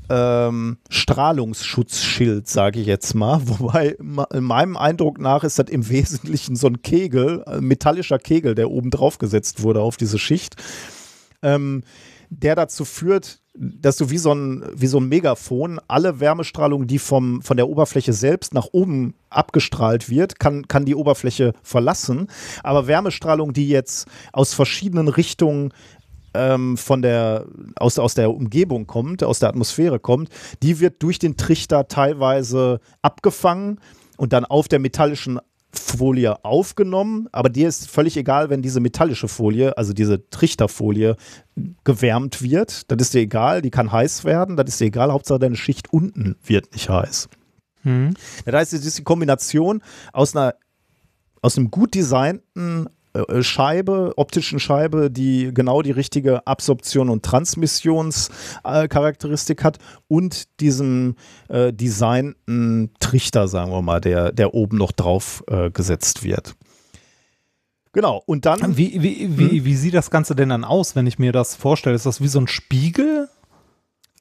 ähm, 0.10 0.78
Strahlungsschutzschild, 0.90 2.50
sage 2.50 2.82
ich 2.82 2.88
jetzt 2.88 3.14
mal. 3.14 3.40
Wobei 3.46 3.96
meinem 4.00 4.76
Eindruck 4.76 5.20
nach 5.20 5.46
ist 5.46 5.58
das 5.58 5.70
im 5.70 5.88
Wesentlichen 5.88 6.58
so 6.58 6.68
ein 6.68 6.82
Kegel, 6.82 7.46
ein 7.46 7.64
metallischer 7.64 8.20
Kegel, 8.20 8.56
der 8.56 8.70
oben 8.70 8.90
drauf 8.90 9.20
gesetzt 9.20 9.64
wurde 9.64 9.80
auf 9.82 9.96
diese 9.96 10.20
Schicht 10.20 10.58
ähm, 11.42 11.84
der 12.30 12.56
dazu 12.56 12.86
führt, 12.86 13.40
dass 13.56 13.98
du 13.98 14.10
wie 14.10 14.18
so 14.18 14.32
ein, 14.32 14.64
wie 14.74 14.88
so 14.88 15.00
ein 15.00 15.10
Megafon 15.10 15.82
alle 15.88 16.20
Wärmestrahlung, 16.20 16.88
die 16.88 17.00
vom, 17.00 17.42
von 17.42 17.58
der 17.58 17.68
Oberfläche 17.68 18.14
selbst 18.14 18.54
nach 18.54 18.68
oben 18.72 19.16
abgestrahlt 19.30 20.10
wird, 20.10 20.40
kann, 20.40 20.68
kann 20.68 20.86
die 20.86 20.96
Oberfläche 20.96 21.54
verlassen. 21.64 22.28
Aber 22.64 22.88
Wärmestrahlung, 22.88 23.52
die 23.54 23.68
jetzt 23.68 24.08
aus 24.32 24.54
verschiedenen 24.54 25.08
Richtungen 25.08 25.74
ähm, 26.34 26.78
von 26.78 27.02
der, 27.02 27.48
aus, 27.76 28.00
aus 28.00 28.14
der 28.14 28.32
Umgebung 28.32 28.88
kommt, 28.88 29.24
aus 29.24 29.40
der 29.40 29.50
Atmosphäre 29.50 30.00
kommt, 30.00 30.30
die 30.62 30.80
wird 30.80 31.02
durch 31.04 31.20
den 31.20 31.36
Trichter 31.36 31.88
teilweise 31.88 32.80
abgefangen 33.02 33.80
und 34.18 34.32
dann 34.32 34.46
auf 34.46 34.68
der 34.68 34.80
metallischen 34.80 35.40
Folie 35.72 36.44
aufgenommen, 36.44 37.28
aber 37.32 37.50
dir 37.50 37.68
ist 37.68 37.90
völlig 37.90 38.18
egal, 38.18 38.50
wenn 38.50 38.62
diese 38.62 38.80
metallische 38.80 39.28
Folie, 39.28 39.78
also 39.78 39.94
diese 39.94 40.30
Trichterfolie, 40.30 41.16
gewärmt 41.84 42.42
wird. 42.42 42.90
Das 42.90 42.98
ist 43.00 43.14
dir 43.14 43.22
egal, 43.22 43.62
die 43.62 43.70
kann 43.70 43.92
heiß 43.92 44.24
werden, 44.24 44.58
das 44.58 44.70
ist 44.70 44.80
dir 44.80 44.86
egal, 44.86 45.12
Hauptsache 45.12 45.40
deine 45.40 45.56
Schicht 45.56 45.94
unten 45.94 46.36
wird 46.44 46.72
nicht 46.74 46.90
heiß. 46.90 47.30
Mhm. 47.84 48.14
Das 48.46 48.56
heißt, 48.56 48.74
es 48.74 48.86
ist 48.86 48.98
die 48.98 49.04
Kombination 49.04 49.82
aus 50.12 50.36
einer 50.36 50.56
aus 51.42 51.58
einem 51.58 51.72
gut 51.72 51.96
designten 51.96 52.90
Scheibe, 53.42 54.14
optischen 54.18 54.60
Scheibe, 54.60 55.10
die 55.10 55.52
genau 55.54 55.82
die 55.82 55.92
richtige 55.92 56.46
Absorption 56.46 57.10
und 57.10 57.24
Transmissionscharakteristik 57.26 59.62
äh, 59.62 59.64
hat 59.64 59.80
und 60.08 60.60
diesem 60.60 61.16
äh, 61.48 61.74
designten 61.74 62.92
Trichter, 63.00 63.48
sagen 63.48 63.72
wir 63.72 63.82
mal, 63.82 64.00
der, 64.00 64.32
der 64.32 64.54
oben 64.54 64.78
noch 64.78 64.92
drauf 64.92 65.44
äh, 65.48 65.72
gesetzt 65.72 66.24
wird. 66.24 66.54
Genau, 67.92 68.22
und 68.28 68.46
dann. 68.46 68.78
Wie, 68.78 69.02
wie, 69.02 69.36
wie, 69.38 69.58
hm? 69.58 69.66
wie 69.66 69.76
sieht 69.76 69.96
das 69.96 70.12
Ganze 70.12 70.36
denn 70.36 70.50
dann 70.50 70.64
aus, 70.64 70.96
wenn 70.96 71.08
ich 71.08 71.18
mir 71.18 71.32
das 71.32 71.56
vorstelle? 71.56 71.96
Ist 71.96 72.06
das 72.06 72.22
wie 72.22 72.28
so 72.28 72.40
ein 72.40 72.48
Spiegel? 72.48 73.28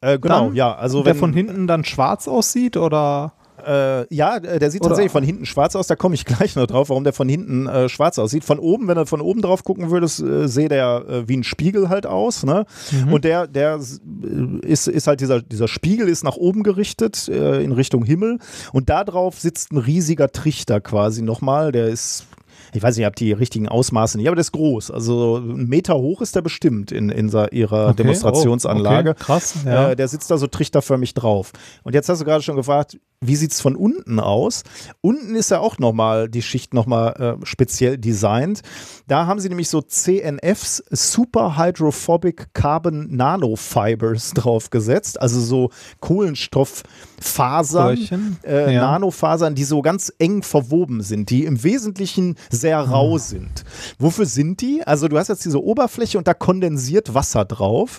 Äh, 0.01 0.19
genau, 0.19 0.47
dann, 0.47 0.55
ja. 0.55 0.75
Also 0.75 1.03
der 1.03 1.15
von 1.15 1.35
hinten 1.35 1.67
dann 1.67 1.85
schwarz 1.85 2.29
aussieht 2.29 2.79
oder? 2.79 3.35
Äh, 3.67 4.15
ja, 4.15 4.37
äh, 4.37 4.59
der 4.59 4.71
sieht 4.71 4.83
Oder 4.83 4.91
tatsächlich 4.91 5.13
von 5.13 5.25
hinten 5.25 5.47
schwarz 5.47 5.77
aus. 5.77 5.87
Da 5.87 5.97
komme 5.97 6.15
ich 6.15 6.25
gleich 6.27 6.57
noch 6.57 6.67
drauf, 6.67 6.89
warum 6.89 7.05
der 7.05 7.13
von 7.13 7.29
hinten 7.29 7.67
äh, 7.67 7.89
schwarz 7.89 8.19
aussieht. 8.19 8.45
Von 8.45 8.59
oben, 8.59 8.89
wenn 8.89 8.97
du 8.97 9.07
von 9.07 9.21
oben 9.21 9.43
drauf 9.43 9.65
gucken 9.65 9.91
würdest, 9.91 10.21
äh, 10.21 10.49
sehe 10.49 10.69
der 10.69 11.05
äh, 11.09 11.29
wie 11.29 11.37
ein 11.37 11.45
Spiegel 11.45 11.89
halt 11.89 12.07
aus. 12.07 12.45
Ne? 12.45 12.65
Mhm. 12.91 13.13
Und 13.13 13.25
der, 13.25 13.47
der 13.47 13.79
äh, 13.79 14.67
ist, 14.67 14.89
ist 14.89 15.07
halt 15.07 15.21
dieser, 15.21 15.43
dieser 15.43 15.69
Spiegel 15.69 16.09
ist 16.09 16.25
nach 16.25 16.37
oben 16.37 16.63
gerichtet 16.63 17.29
in 17.29 17.73
Richtung 17.73 18.05
Himmel. 18.05 18.39
Und 18.73 18.89
da 18.89 19.05
drauf 19.05 19.39
sitzt 19.39 19.73
ein 19.73 19.79
riesiger 19.79 20.31
Trichter 20.31 20.81
quasi 20.81 21.23
nochmal. 21.23 21.73
Der 21.73 21.89
ist 21.89 22.27
ich 22.73 22.83
weiß 22.83 22.97
nicht, 22.97 23.03
ich 23.03 23.07
habe 23.07 23.17
die 23.17 23.33
richtigen 23.33 23.69
Ausmaße 23.69 24.19
nicht, 24.19 24.27
aber 24.27 24.37
der 24.37 24.43
ist 24.43 24.53
groß. 24.53 24.91
Also 24.91 25.37
ein 25.37 25.69
Meter 25.69 25.97
hoch 25.97 26.21
ist 26.21 26.35
der 26.37 26.43
bestimmt 26.43 26.93
in, 26.93 27.09
in 27.11 27.29
ihrer 27.29 27.89
okay. 27.89 27.97
Demonstrationsanlage. 27.97 29.11
Oh, 29.11 29.13
okay. 29.13 29.25
Krass. 29.25 29.55
Ja. 29.65 29.91
Äh, 29.91 29.97
der 29.97 30.09
sitzt 30.09 30.31
da 30.31 30.39
so 30.39 30.47
trichterförmig 30.47 31.15
drauf. 31.15 31.53
Und 31.83 31.95
jetzt 31.95 32.09
hast 32.09 32.21
du 32.21 32.25
gerade 32.25 32.43
schon 32.43 32.57
gefragt, 32.57 32.99
wie 33.21 33.37
sieht 33.37 33.53
es 33.53 33.61
von 33.61 33.75
unten 33.75 34.21
aus? 34.21 34.63
Unten 35.01 35.35
ist 35.35 35.51
ja 35.51 35.59
auch 35.59 35.79
nochmal 35.79 36.29
die 36.29 36.43
Schicht 36.43 36.73
nochmal 36.73 37.39
äh, 37.43 37.45
speziell 37.45 37.99
designt. 37.99 38.61
Da 39.09 39.27
haben 39.27 39.41
sie 39.41 39.49
nämlich 39.49 39.69
so 39.69 39.83
CNFs, 39.83 40.85
Super 40.91 41.59
Hydrophobic 41.59 42.55
Carbon 42.55 43.09
Nanofibers 43.15 44.31
draufgesetzt, 44.35 45.21
also 45.21 45.41
so 45.41 45.71
Kohlenstofffasern, 46.01 48.39
äh, 48.45 48.75
ja. 48.75 48.83
Nanofasern, 48.83 49.57
die 49.57 49.65
so 49.65 49.83
ganz 49.83 50.13
eng 50.19 50.45
verwoben 50.45 51.03
sind, 51.03 51.31
die 51.31 51.45
im 51.45 51.65
Wesentlichen 51.65 52.37
sehr 52.51 52.79
rau 52.79 53.15
hm. 53.15 53.19
sind. 53.19 53.65
Wofür 53.99 54.27
sind 54.27 54.61
die? 54.61 54.87
Also 54.87 55.09
du 55.09 55.19
hast 55.19 55.27
jetzt 55.29 55.45
diese 55.45 55.61
Oberfläche 55.63 56.19
und 56.19 56.29
da 56.29 56.35
kondensiert 56.35 57.15
Wasser 57.15 57.45
drauf. 57.45 57.99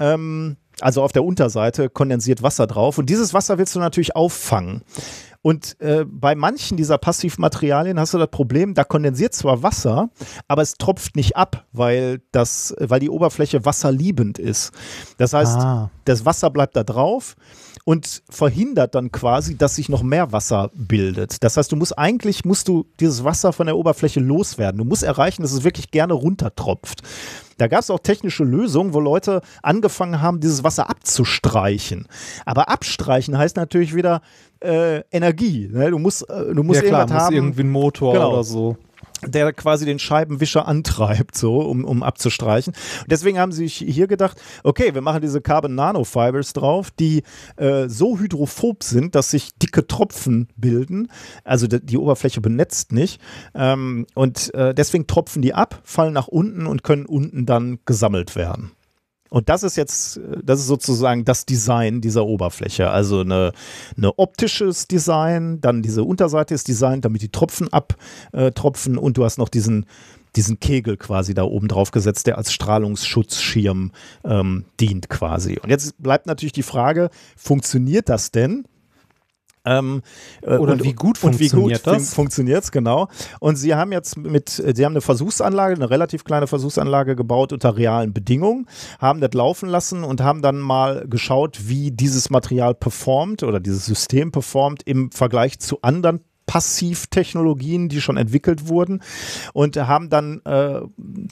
Ähm, 0.00 0.56
also 0.80 1.02
auf 1.02 1.12
der 1.12 1.24
Unterseite 1.24 1.88
kondensiert 1.88 2.42
Wasser 2.42 2.66
drauf. 2.66 2.98
Und 2.98 3.10
dieses 3.10 3.34
Wasser 3.34 3.58
willst 3.58 3.74
du 3.74 3.78
natürlich 3.78 4.16
auffangen. 4.16 4.82
Und 5.42 5.78
äh, 5.80 6.06
bei 6.06 6.34
manchen 6.34 6.78
dieser 6.78 6.96
Passivmaterialien 6.96 8.00
hast 8.00 8.14
du 8.14 8.18
das 8.18 8.30
Problem, 8.30 8.72
da 8.72 8.82
kondensiert 8.82 9.34
zwar 9.34 9.62
Wasser, 9.62 10.08
aber 10.48 10.62
es 10.62 10.74
tropft 10.74 11.16
nicht 11.16 11.36
ab, 11.36 11.66
weil, 11.72 12.22
das, 12.32 12.74
weil 12.78 13.00
die 13.00 13.10
Oberfläche 13.10 13.66
wasserliebend 13.66 14.38
ist. 14.38 14.72
Das 15.18 15.34
heißt, 15.34 15.58
ah. 15.58 15.90
das 16.06 16.24
Wasser 16.24 16.48
bleibt 16.48 16.76
da 16.76 16.82
drauf 16.82 17.36
und 17.84 18.22
verhindert 18.30 18.94
dann 18.94 19.12
quasi, 19.12 19.56
dass 19.56 19.76
sich 19.76 19.88
noch 19.88 20.02
mehr 20.02 20.32
Wasser 20.32 20.70
bildet. 20.74 21.44
Das 21.44 21.56
heißt, 21.56 21.70
du 21.70 21.76
musst 21.76 21.98
eigentlich 21.98 22.44
musst 22.44 22.68
du 22.68 22.86
dieses 22.98 23.24
Wasser 23.24 23.52
von 23.52 23.66
der 23.66 23.76
Oberfläche 23.76 24.20
loswerden. 24.20 24.78
Du 24.78 24.84
musst 24.84 25.02
erreichen, 25.02 25.42
dass 25.42 25.52
es 25.52 25.64
wirklich 25.64 25.90
gerne 25.90 26.14
runtertropft. 26.14 27.02
Da 27.58 27.68
gab 27.68 27.80
es 27.80 27.90
auch 27.90 28.00
technische 28.00 28.42
Lösungen, 28.42 28.94
wo 28.94 29.00
Leute 29.00 29.42
angefangen 29.62 30.20
haben, 30.20 30.40
dieses 30.40 30.64
Wasser 30.64 30.88
abzustreichen. 30.88 32.08
Aber 32.46 32.68
abstreichen 32.68 33.36
heißt 33.36 33.56
natürlich 33.56 33.94
wieder 33.94 34.22
äh, 34.60 35.02
Energie. 35.12 35.68
Ne? 35.70 35.90
Du 35.90 35.98
musst, 35.98 36.28
äh, 36.28 36.54
du 36.54 36.62
musst 36.62 36.82
ja, 36.82 36.88
klar, 36.88 37.10
haben. 37.10 37.34
irgendwie 37.34 37.60
einen 37.60 37.70
Motor 37.70 38.14
genau. 38.14 38.32
oder 38.32 38.44
so 38.44 38.76
der 39.26 39.52
quasi 39.52 39.84
den 39.84 39.98
Scheibenwischer 39.98 40.66
antreibt, 40.66 41.36
so, 41.36 41.58
um, 41.60 41.84
um 41.84 42.02
abzustreichen. 42.02 42.74
Und 43.02 43.10
deswegen 43.10 43.38
haben 43.38 43.52
sie 43.52 43.64
sich 43.64 43.76
hier 43.76 44.06
gedacht, 44.06 44.40
okay, 44.62 44.94
wir 44.94 45.00
machen 45.00 45.22
diese 45.22 45.40
Carbon 45.40 45.74
Nanofibers 45.74 46.52
drauf, 46.52 46.90
die 46.90 47.22
äh, 47.56 47.88
so 47.88 48.18
hydrophob 48.18 48.82
sind, 48.82 49.14
dass 49.14 49.30
sich 49.30 49.56
dicke 49.58 49.86
Tropfen 49.86 50.48
bilden. 50.56 51.08
Also 51.44 51.66
die, 51.66 51.84
die 51.84 51.98
Oberfläche 51.98 52.40
benetzt 52.40 52.92
nicht. 52.92 53.20
Ähm, 53.54 54.06
und 54.14 54.52
äh, 54.54 54.74
deswegen 54.74 55.06
tropfen 55.06 55.42
die 55.42 55.54
ab, 55.54 55.80
fallen 55.84 56.12
nach 56.12 56.28
unten 56.28 56.66
und 56.66 56.82
können 56.82 57.06
unten 57.06 57.46
dann 57.46 57.78
gesammelt 57.84 58.36
werden. 58.36 58.72
Und 59.34 59.48
das 59.48 59.64
ist 59.64 59.74
jetzt, 59.74 60.20
das 60.44 60.60
ist 60.60 60.68
sozusagen 60.68 61.24
das 61.24 61.44
Design 61.44 62.00
dieser 62.00 62.24
Oberfläche. 62.24 62.90
Also 62.90 63.22
eine, 63.22 63.50
eine 63.96 64.16
optisches 64.16 64.86
Design, 64.86 65.60
dann 65.60 65.82
diese 65.82 66.04
Unterseite 66.04 66.54
ist 66.54 66.68
Design, 66.68 67.00
damit 67.00 67.20
die 67.20 67.30
Tropfen 67.30 67.66
abtropfen 67.72 68.94
äh, 68.94 68.98
und 69.00 69.16
du 69.16 69.24
hast 69.24 69.38
noch 69.38 69.48
diesen, 69.48 69.86
diesen 70.36 70.60
Kegel 70.60 70.96
quasi 70.96 71.34
da 71.34 71.42
oben 71.42 71.66
drauf 71.66 71.90
gesetzt, 71.90 72.28
der 72.28 72.38
als 72.38 72.52
Strahlungsschutzschirm 72.52 73.90
ähm, 74.22 74.66
dient 74.78 75.08
quasi. 75.08 75.58
Und 75.60 75.68
jetzt 75.68 76.00
bleibt 76.00 76.26
natürlich 76.26 76.52
die 76.52 76.62
Frage, 76.62 77.10
funktioniert 77.36 78.08
das 78.08 78.30
denn? 78.30 78.64
Ähm, 79.64 80.02
äh, 80.42 80.56
Oder 80.56 80.74
und, 80.74 80.84
wie 80.84 80.92
gut 80.92 81.18
funktioniert 81.18 81.52
wie 81.52 81.72
gut 81.76 81.86
das? 81.86 82.14
Funktioniert 82.14 82.64
es, 82.64 82.72
genau. 82.72 83.08
Und 83.40 83.56
sie 83.56 83.74
haben 83.74 83.92
jetzt 83.92 84.16
mit, 84.16 84.48
sie 84.48 84.84
haben 84.84 84.92
eine 84.92 85.00
Versuchsanlage, 85.00 85.74
eine 85.74 85.90
relativ 85.90 86.24
kleine 86.24 86.46
Versuchsanlage 86.46 87.16
gebaut 87.16 87.52
unter 87.52 87.76
realen 87.76 88.12
Bedingungen, 88.12 88.66
haben 88.98 89.20
das 89.20 89.32
laufen 89.32 89.68
lassen 89.68 90.04
und 90.04 90.20
haben 90.20 90.42
dann 90.42 90.58
mal 90.58 91.06
geschaut, 91.08 91.68
wie 91.68 91.90
dieses 91.90 92.30
Material 92.30 92.74
performt 92.74 93.42
oder 93.42 93.60
dieses 93.60 93.86
System 93.86 94.32
performt 94.32 94.82
im 94.84 95.10
Vergleich 95.10 95.58
zu 95.58 95.80
anderen 95.82 96.20
Passivtechnologien, 96.46 97.88
die 97.88 98.02
schon 98.02 98.18
entwickelt 98.18 98.68
wurden 98.68 99.02
und 99.54 99.76
haben 99.76 100.10
dann 100.10 100.42
äh, 100.44 100.82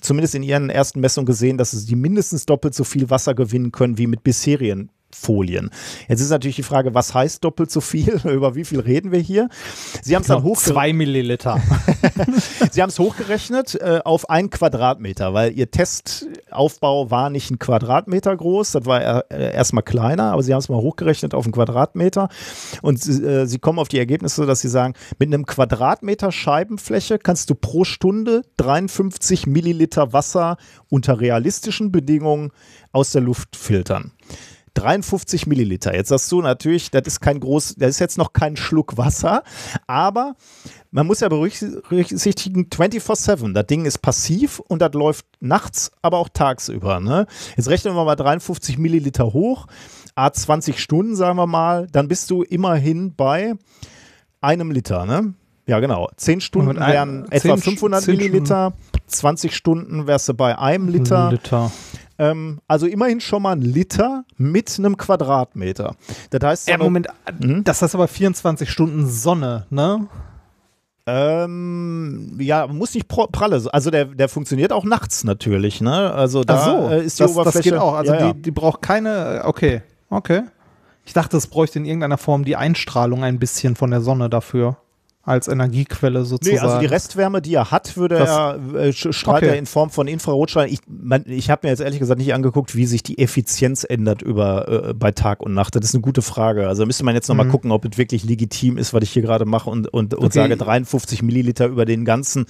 zumindest 0.01 0.35
in 0.35 0.43
ihren 0.43 0.71
ersten 0.71 1.01
Messungen 1.01 1.27
gesehen, 1.27 1.59
dass 1.59 1.73
sie 1.73 1.97
mindestens 1.97 2.47
doppelt 2.47 2.75
so 2.75 2.85
viel 2.85 3.11
Wasser 3.11 3.35
gewinnen 3.35 3.73
können 3.73 3.99
wie 3.99 4.07
mit 4.07 4.25
bisherigen 4.25 4.91
Folien. 5.15 5.71
Jetzt 6.09 6.21
ist 6.21 6.31
natürlich 6.31 6.57
die 6.57 6.63
Frage, 6.63 6.95
was 6.95 7.15
heißt 7.15 7.45
doppelt 7.45 7.71
so 7.71 7.81
viel? 7.81 8.21
Über 8.25 8.55
wie 8.55 8.65
viel 8.65 8.81
reden 8.81 9.13
wir 9.13 9.21
hier? 9.21 9.49
Sie 10.03 10.15
haben 10.15 10.23
es 10.23 10.29
dann 10.29 10.43
hochgerechnet. 10.43 10.75
Zwei 10.75 10.93
Milliliter. 10.93 11.61
Sie 12.71 12.83
haben 12.83 12.91
es 12.91 12.99
hochgerechnet 12.99 13.75
äh, 13.77 14.01
auf 14.05 14.29
ein 14.31 14.51
Quadratmeter, 14.51 15.35
weil 15.35 15.53
Ihr 15.53 15.71
Testaufbau 15.71 17.11
war 17.11 17.31
nicht 17.31 17.51
ein 17.51 17.59
Quadratmeter 17.59 18.37
groß, 18.37 18.73
das 18.73 18.87
war 18.87 19.31
äh, 19.31 19.55
erstmal 19.55 19.83
kleiner, 19.83 20.33
aber 20.33 20.43
Sie 20.43 20.53
haben 20.53 20.61
es 20.61 20.69
mal 20.69 20.81
hochgerechnet 20.81 21.35
auf 21.35 21.45
einen 21.45 21.53
Quadratmeter 21.53 22.29
und 22.83 23.07
äh, 23.07 23.47
Sie 23.47 23.59
kommen 23.59 23.79
auf 23.79 23.89
die 23.89 23.99
Ergebnisse, 23.99 24.47
dass 24.47 24.61
Sie 24.61 24.69
sagen, 24.69 24.95
mit 25.19 25.29
einem 25.29 25.47
Quadratmeter 25.47 26.33
Scheibenfläche 26.33 27.19
kannst 27.19 27.51
du 27.51 27.55
pro 27.55 27.85
Stunde 27.85 28.43
53 28.57 29.47
Milliliter 29.47 30.13
Wasser 30.13 30.57
unter 30.89 31.21
realistischen 31.21 31.93
Bedingungen 31.93 32.51
aus 32.93 33.13
der 33.13 33.23
Luft 33.23 33.57
filtern. 33.57 34.13
53 34.75 35.47
Milliliter. 35.47 35.95
Jetzt 35.95 36.09
sagst 36.09 36.31
du 36.33 36.41
natürlich, 36.41 36.91
das 36.91 37.03
ist 37.07 37.21
kein 37.21 37.41
groß, 37.41 37.77
das 37.77 37.91
ist 37.91 37.99
jetzt 37.99 38.19
noch 38.19 38.33
kein 38.33 38.57
Schluck 38.57 38.97
Wasser, 38.97 39.43
aber 39.87 40.35
man 40.91 41.07
muss 41.07 41.21
ja 41.21 41.29
berücksichtigen, 41.29 42.67
24-7, 42.67 43.53
das 43.53 43.67
Ding 43.67 43.85
ist 43.85 43.99
passiv 43.99 44.61
und 44.61 44.81
das 44.81 44.93
läuft 44.93 45.27
nachts, 45.41 45.93
aber 46.03 46.19
auch 46.19 46.29
tagsüber. 46.29 47.01
Ne? 47.01 47.27
Jetzt 47.57 47.69
rechnen 47.69 47.95
wir 47.95 48.05
mal 48.05 48.17
53 48.17 48.79
Milliliter 48.79 49.33
hoch, 49.33 49.67
a 50.15 50.33
20 50.33 50.79
Stunden, 50.79 51.17
sagen 51.17 51.39
wir 51.39 51.47
mal, 51.47 51.87
dann 51.91 52.09
bist 52.09 52.31
du 52.31 52.43
immerhin 52.43 53.15
bei 53.15 53.55
einem 54.41 54.71
Liter, 54.71 55.07
ne? 55.07 55.35
Ja, 55.67 55.79
genau. 55.79 56.11
10 56.17 56.41
Stunden 56.41 56.77
wären 56.77 57.31
etwa 57.31 57.57
500 57.57 58.07
Milliliter, 58.09 58.73
20 59.07 59.55
Stunden 59.55 60.07
wärst 60.09 60.29
du 60.29 60.35
bei 60.35 60.59
einem 60.59 60.89
Liter. 60.89 61.31
Liter. 61.31 61.71
Ähm, 62.23 62.61
also 62.69 62.87
immerhin 62.87 63.21
schon 63.21 63.43
mal 63.43 63.51
ein 63.51 63.63
Liter 63.63 64.25
mit 64.37 64.79
einem 64.79 64.97
Quadratmeter. 64.97 65.97
Das 66.31 66.41
heißt, 66.43 66.69
ja, 66.69 66.79
Moment, 66.79 67.09
hm? 67.41 67.65
das 67.65 67.83
heißt 67.83 67.97
aber 67.97 68.07
24 68.07 68.71
Stunden 68.71 69.09
Sonne, 69.09 69.67
ne? 69.71 70.07
Ähm, 71.05 72.39
ja, 72.39 72.69
muss 72.69 72.95
nicht 72.95 73.09
pralle. 73.09 73.61
Also 73.73 73.91
der, 73.91 74.05
der 74.05 74.29
funktioniert 74.29 74.73
auch 74.73 74.85
nachts 74.85 75.25
natürlich, 75.25 75.81
ne? 75.81 76.13
Also 76.13 76.45
da 76.45 76.65
so, 76.65 76.89
äh, 76.91 77.05
ist 77.05 77.19
die 77.19 77.25
das, 77.25 77.33
Oberfläche. 77.33 77.57
Das 77.59 77.65
geht 77.65 77.75
auch. 77.75 77.95
Also 77.95 78.13
ja, 78.15 78.21
ja. 78.21 78.33
Die, 78.33 78.43
die 78.43 78.51
braucht 78.53 78.83
keine. 78.83 79.43
Okay, 79.45 79.83
okay. 80.09 80.43
Ich 81.05 81.15
dachte, 81.15 81.37
es 81.37 81.49
bräuchte 81.49 81.81
in 81.81 81.85
irgendeiner 81.85 82.19
Form 82.19 82.45
die 82.45 82.55
Einstrahlung 82.55 83.25
ein 83.25 83.41
bisschen 83.41 83.75
von 83.75 83.91
der 83.91 84.01
Sonne 84.01 84.31
dafür 84.31 84.77
als 85.25 85.47
Energiequelle 85.47 86.25
sozusagen. 86.25 86.57
Nee, 86.57 86.63
also 86.63 86.81
die 86.81 86.87
Restwärme, 86.87 87.41
die 87.41 87.55
er 87.55 87.71
hat, 87.71 87.97
würde 87.97 88.17
das, 88.17 88.29
er, 88.29 88.75
äh, 88.75 88.93
strahlt 88.93 89.45
okay. 89.45 89.53
er 89.53 89.57
in 89.57 89.67
Form 89.67 89.91
von 89.91 90.09
Infrarotstrahlen. 90.09 90.73
Ich, 90.73 90.81
ich 91.27 91.49
habe 91.49 91.67
mir 91.67 91.71
jetzt 91.71 91.81
ehrlich 91.81 92.01
gesagt 92.01 92.19
nicht 92.19 92.35
angeguckt, 92.35 92.75
wie 92.75 92.87
sich 92.87 93.05
die 93.05 93.19
Effizienz 93.19 93.85
ändert 93.89 94.23
über 94.23 94.89
äh, 94.89 94.95
bei 94.95 95.13
Tag 95.13 95.41
und 95.41 95.55
Nacht. 95.55 95.77
Das 95.77 95.85
ist 95.85 95.95
eine 95.95 96.03
gute 96.03 96.23
Frage. 96.23 96.67
Also 96.67 96.85
müsste 96.87 97.05
man 97.05 97.15
jetzt 97.15 97.29
nochmal 97.29 97.47
mhm. 97.47 97.53
gucken, 97.53 97.71
ob 97.71 97.85
es 97.85 97.99
wirklich 97.99 98.25
legitim 98.25 98.79
ist, 98.79 98.93
was 98.95 99.03
ich 99.05 99.13
hier 99.13 99.23
gerade 99.23 99.45
mache 99.45 99.71
und, 99.71 99.87
und, 99.87 100.15
und 100.15 100.25
okay. 100.25 100.33
sage 100.33 100.57
53 100.57 101.23
Milliliter 101.23 101.67
über 101.67 101.85
den 101.85 102.05
ganzen 102.05 102.47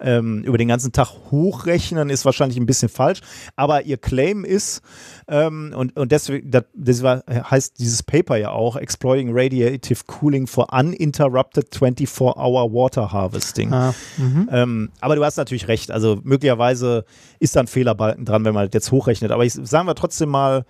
ähm, 0.00 0.42
über 0.42 0.58
den 0.58 0.68
ganzen 0.68 0.92
Tag 0.92 1.08
hochrechnen 1.30 2.10
ist 2.10 2.26
wahrscheinlich 2.26 2.58
ein 2.58 2.66
bisschen 2.66 2.90
falsch. 2.90 3.20
Aber 3.56 3.84
ihr 3.86 3.96
Claim 3.96 4.44
ist 4.44 4.82
ähm, 5.30 5.72
und, 5.76 5.96
und 5.96 6.12
deswegen, 6.12 6.50
das, 6.50 6.64
das 6.74 7.02
heißt 7.02 7.78
dieses 7.78 8.02
Paper 8.02 8.36
ja 8.36 8.50
auch, 8.50 8.76
Exploring 8.76 9.30
Radiative 9.32 10.00
Cooling 10.06 10.46
for 10.46 10.72
Uninterrupted 10.72 11.74
24 11.74 12.00
24-Hour 12.10 12.72
Water 12.72 13.12
Harvesting. 13.12 13.72
Ah, 13.72 13.94
mhm. 14.16 14.48
Ähm, 14.50 14.90
aber 15.00 15.16
du 15.16 15.24
hast 15.24 15.36
natürlich 15.36 15.68
recht. 15.68 15.90
Also 15.90 16.20
möglicherweise 16.22 17.04
ist 17.38 17.56
da 17.56 17.60
ein 17.60 17.66
Fehlerbalken 17.66 18.24
dran, 18.24 18.44
wenn 18.44 18.54
man 18.54 18.66
das 18.66 18.74
jetzt 18.74 18.92
hochrechnet. 18.92 19.30
Aber 19.30 19.44
ich 19.44 19.52
sagen 19.52 19.86
wir 19.86 19.94
trotzdem 19.94 20.28
mal, 20.28 20.64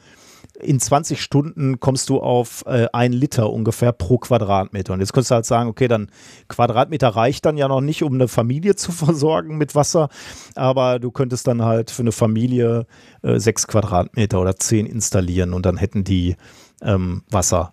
in 0.63 0.81
20 0.81 1.21
Stunden 1.21 1.81
kommst 1.81 2.09
du 2.09 2.21
auf 2.21 2.65
äh, 2.67 2.87
ein 2.93 3.13
Liter 3.13 3.51
ungefähr 3.51 3.93
pro 3.93 4.19
Quadratmeter. 4.19 4.93
Und 4.93 5.01
jetzt 5.01 5.13
könntest 5.13 5.31
du 5.31 5.35
halt 5.37 5.47
sagen, 5.47 5.69
okay, 5.69 5.89
dann 5.89 6.11
Quadratmeter 6.49 7.09
reicht 7.09 7.47
dann 7.47 7.57
ja 7.57 7.69
noch 7.69 7.81
nicht, 7.81 8.03
um 8.03 8.15
eine 8.15 8.29
Familie 8.29 8.75
zu 8.77 8.93
versorgen 8.93 9.57
mit 9.59 9.75
Wasser, 9.75 10.09
aber 10.55 10.99
du 10.99 11.11
könntest 11.11 11.47
dann 11.47 11.63
halt 11.63 11.91
für 11.91 12.03
eine 12.03 12.13
Familie 12.13 12.87
äh, 13.23 13.39
sechs 13.39 13.67
Quadratmeter 13.67 14.41
oder 14.41 14.57
zehn 14.57 14.87
installieren 14.87 15.53
und 15.53 15.67
dann 15.67 15.77
hätten 15.77 16.05
die 16.05 16.37
ähm, 16.83 17.23
Wasser. 17.31 17.73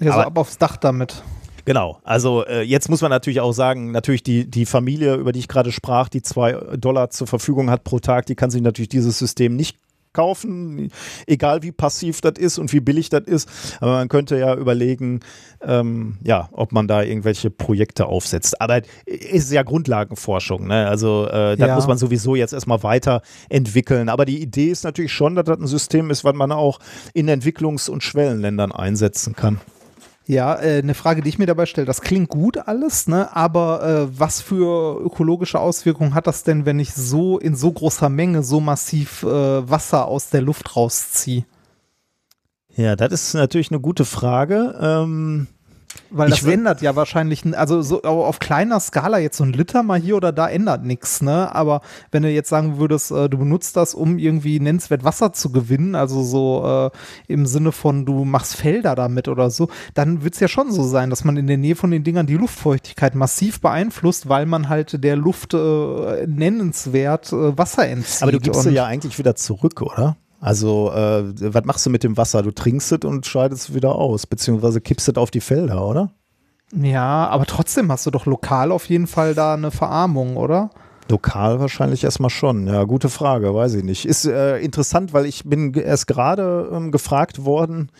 Ja, 0.00 0.12
so 0.12 0.18
Aber- 0.18 0.26
ab 0.26 0.38
aufs 0.38 0.58
Dach 0.58 0.76
damit. 0.76 1.22
Genau, 1.64 1.98
also 2.04 2.46
äh, 2.46 2.62
jetzt 2.62 2.88
muss 2.88 3.02
man 3.02 3.10
natürlich 3.10 3.40
auch 3.40 3.50
sagen, 3.50 3.90
natürlich 3.90 4.22
die, 4.22 4.48
die 4.48 4.66
Familie, 4.66 5.16
über 5.16 5.32
die 5.32 5.40
ich 5.40 5.48
gerade 5.48 5.72
sprach, 5.72 6.08
die 6.08 6.22
zwei 6.22 6.52
Dollar 6.76 7.10
zur 7.10 7.26
Verfügung 7.26 7.70
hat 7.70 7.82
pro 7.82 7.98
Tag, 7.98 8.26
die 8.26 8.36
kann 8.36 8.50
sich 8.50 8.62
natürlich 8.62 8.88
dieses 8.88 9.18
System 9.18 9.56
nicht 9.56 9.76
kaufen, 10.16 10.90
egal 11.26 11.62
wie 11.62 11.72
passiv 11.72 12.20
das 12.22 12.34
ist 12.38 12.58
und 12.58 12.72
wie 12.72 12.80
billig 12.80 13.10
das 13.10 13.24
ist. 13.26 13.48
Aber 13.80 13.92
man 13.92 14.08
könnte 14.08 14.38
ja 14.38 14.54
überlegen, 14.54 15.20
ähm, 15.62 16.16
ja, 16.24 16.48
ob 16.52 16.72
man 16.72 16.88
da 16.88 17.02
irgendwelche 17.02 17.50
Projekte 17.50 18.06
aufsetzt. 18.06 18.60
Aber 18.60 18.78
es 19.06 19.44
ist 19.44 19.52
ja 19.52 19.62
Grundlagenforschung, 19.62 20.66
ne? 20.66 20.88
Also 20.88 21.26
äh, 21.26 21.56
da 21.56 21.66
Ja. 21.66 21.74
muss 21.74 21.86
man 21.86 21.98
sowieso 21.98 22.34
jetzt 22.34 22.52
erstmal 22.52 22.82
weiterentwickeln. 22.82 24.08
Aber 24.08 24.24
die 24.24 24.40
Idee 24.40 24.70
ist 24.70 24.84
natürlich 24.84 25.12
schon, 25.12 25.34
dass 25.34 25.44
das 25.44 25.58
ein 25.58 25.66
System 25.66 26.10
ist, 26.10 26.24
was 26.24 26.34
man 26.34 26.50
auch 26.52 26.78
in 27.14 27.28
Entwicklungs- 27.28 27.90
und 27.90 28.02
Schwellenländern 28.02 28.72
einsetzen 28.72 29.36
kann. 29.36 29.60
Ja, 30.28 30.56
äh, 30.56 30.78
eine 30.78 30.94
Frage, 30.94 31.22
die 31.22 31.28
ich 31.28 31.38
mir 31.38 31.46
dabei 31.46 31.66
stelle, 31.66 31.86
das 31.86 32.00
klingt 32.00 32.28
gut 32.30 32.58
alles, 32.58 33.06
ne? 33.06 33.34
aber 33.36 34.08
äh, 34.10 34.18
was 34.18 34.40
für 34.40 35.00
ökologische 35.00 35.60
Auswirkungen 35.60 36.14
hat 36.14 36.26
das 36.26 36.42
denn, 36.42 36.66
wenn 36.66 36.80
ich 36.80 36.92
so 36.94 37.38
in 37.38 37.54
so 37.54 37.70
großer 37.70 38.08
Menge 38.08 38.42
so 38.42 38.58
massiv 38.58 39.22
äh, 39.22 39.70
Wasser 39.70 40.06
aus 40.06 40.30
der 40.30 40.42
Luft 40.42 40.74
rausziehe? 40.74 41.44
Ja, 42.74 42.96
das 42.96 43.12
ist 43.12 43.34
natürlich 43.34 43.70
eine 43.70 43.80
gute 43.80 44.04
Frage. 44.04 44.76
Ähm, 44.80 45.46
Weil 46.10 46.28
das 46.30 46.44
ändert 46.44 46.82
ja 46.82 46.94
wahrscheinlich, 46.94 47.44
also 47.56 47.80
so 47.82 48.02
au- 48.02 48.24
auf 48.24 48.38
kleiner 48.38 48.78
Skala 48.80 49.18
jetzt 49.18 49.38
so 49.38 49.44
ein 49.44 49.52
Liter 49.52 49.82
mal 49.82 49.98
hier 49.98 50.16
oder 50.16 50.30
da 50.32 50.48
ändert 50.48 50.84
nichts, 50.84 51.22
ne? 51.22 51.54
Aber 51.54 51.80
wenn 52.10 52.22
du 52.22 52.30
jetzt 52.30 52.48
sagen 52.48 52.78
würdest, 52.78 53.10
äh, 53.10 53.28
du 53.28 53.38
benutzt 53.38 53.76
das, 53.76 53.94
um 53.94 54.18
irgendwie 54.18 54.60
nennenswert 54.60 55.04
Wasser 55.04 55.32
zu 55.32 55.50
gewinnen, 55.50 55.94
also 55.94 56.22
so 56.22 56.90
äh, 56.94 57.32
im 57.32 57.46
Sinne 57.46 57.72
von 57.72 58.04
du 58.04 58.24
machst 58.24 58.56
Felder 58.56 58.94
damit 58.94 59.26
oder 59.28 59.50
so, 59.50 59.68
dann 59.94 60.22
wird 60.22 60.34
es 60.34 60.40
ja 60.40 60.48
schon 60.48 60.70
so 60.70 60.82
sein, 60.82 61.10
dass 61.10 61.24
man 61.24 61.36
in 61.36 61.46
der 61.46 61.56
Nähe 61.58 61.76
von 61.76 61.90
den 61.90 62.04
Dingern 62.04 62.26
die 62.26 62.36
Luftfeuchtigkeit 62.36 63.14
massiv 63.14 63.60
beeinflusst, 63.60 64.28
weil 64.28 64.46
man 64.46 64.68
halt 64.68 65.02
der 65.02 65.16
Luft 65.16 65.54
äh, 65.54 66.26
nennenswert 66.26 67.32
äh, 67.32 67.56
Wasser 67.56 67.88
entzieht. 67.88 68.22
aber 68.22 68.32
du 68.32 68.40
gibst 68.40 68.62
sie 68.62 68.70
ja 68.74 68.84
eigentlich 68.86 69.18
wieder 69.18 69.34
zurück, 69.34 69.80
oder? 69.82 70.16
Also, 70.46 70.92
äh, 70.92 71.24
was 71.52 71.64
machst 71.64 71.84
du 71.86 71.90
mit 71.90 72.04
dem 72.04 72.16
Wasser? 72.16 72.40
Du 72.40 72.52
trinkst 72.52 72.92
es 72.92 73.00
und 73.04 73.26
scheidest 73.26 73.70
es 73.70 73.74
wieder 73.74 73.96
aus, 73.96 74.28
beziehungsweise 74.28 74.80
kippst 74.80 75.08
es 75.08 75.16
auf 75.16 75.32
die 75.32 75.40
Felder, 75.40 75.84
oder? 75.84 76.12
Ja, 76.72 77.26
aber 77.26 77.46
trotzdem 77.46 77.90
hast 77.90 78.06
du 78.06 78.12
doch 78.12 78.26
lokal 78.26 78.70
auf 78.70 78.84
jeden 78.84 79.08
Fall 79.08 79.34
da 79.34 79.54
eine 79.54 79.72
Verarmung, 79.72 80.36
oder? 80.36 80.70
Lokal 81.08 81.58
wahrscheinlich 81.58 82.04
erstmal 82.04 82.30
schon. 82.30 82.68
Ja, 82.68 82.84
gute 82.84 83.08
Frage, 83.08 83.52
weiß 83.52 83.74
ich 83.74 83.82
nicht. 83.82 84.04
Ist 84.04 84.24
äh, 84.24 84.58
interessant, 84.58 85.12
weil 85.12 85.26
ich 85.26 85.42
bin 85.42 85.74
erst 85.74 86.06
gerade 86.06 86.70
ähm, 86.72 86.92
gefragt 86.92 87.44
worden 87.44 87.90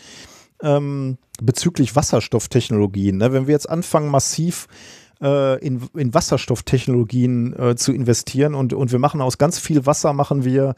ähm, 0.62 1.18
bezüglich 1.42 1.96
Wasserstofftechnologien. 1.96 3.16
Ne? 3.16 3.32
Wenn 3.32 3.48
wir 3.48 3.54
jetzt 3.54 3.68
anfangen, 3.68 4.08
massiv 4.08 4.68
äh, 5.20 5.58
in, 5.66 5.82
in 5.96 6.14
Wasserstofftechnologien 6.14 7.58
äh, 7.58 7.74
zu 7.74 7.92
investieren 7.92 8.54
und, 8.54 8.72
und 8.72 8.92
wir 8.92 9.00
machen 9.00 9.20
aus 9.20 9.36
ganz 9.36 9.58
viel 9.58 9.84
Wasser, 9.84 10.12
machen 10.12 10.44
wir 10.44 10.76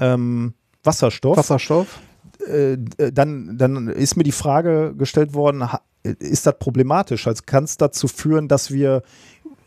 ähm, 0.00 0.52
Wasserstoff. 0.88 1.36
Wasserstoff? 1.36 2.00
äh, 2.46 2.72
äh, 2.72 3.12
dann, 3.12 3.56
dann 3.58 3.88
ist 3.88 4.16
mir 4.16 4.24
die 4.24 4.32
Frage 4.32 4.94
gestellt 4.96 5.34
worden, 5.34 5.64
ist 6.02 6.46
das 6.46 6.58
problematisch? 6.58 7.26
Also 7.26 7.42
kann 7.44 7.64
es 7.64 7.76
dazu 7.76 8.08
führen, 8.08 8.48
dass 8.48 8.70
wir 8.70 9.02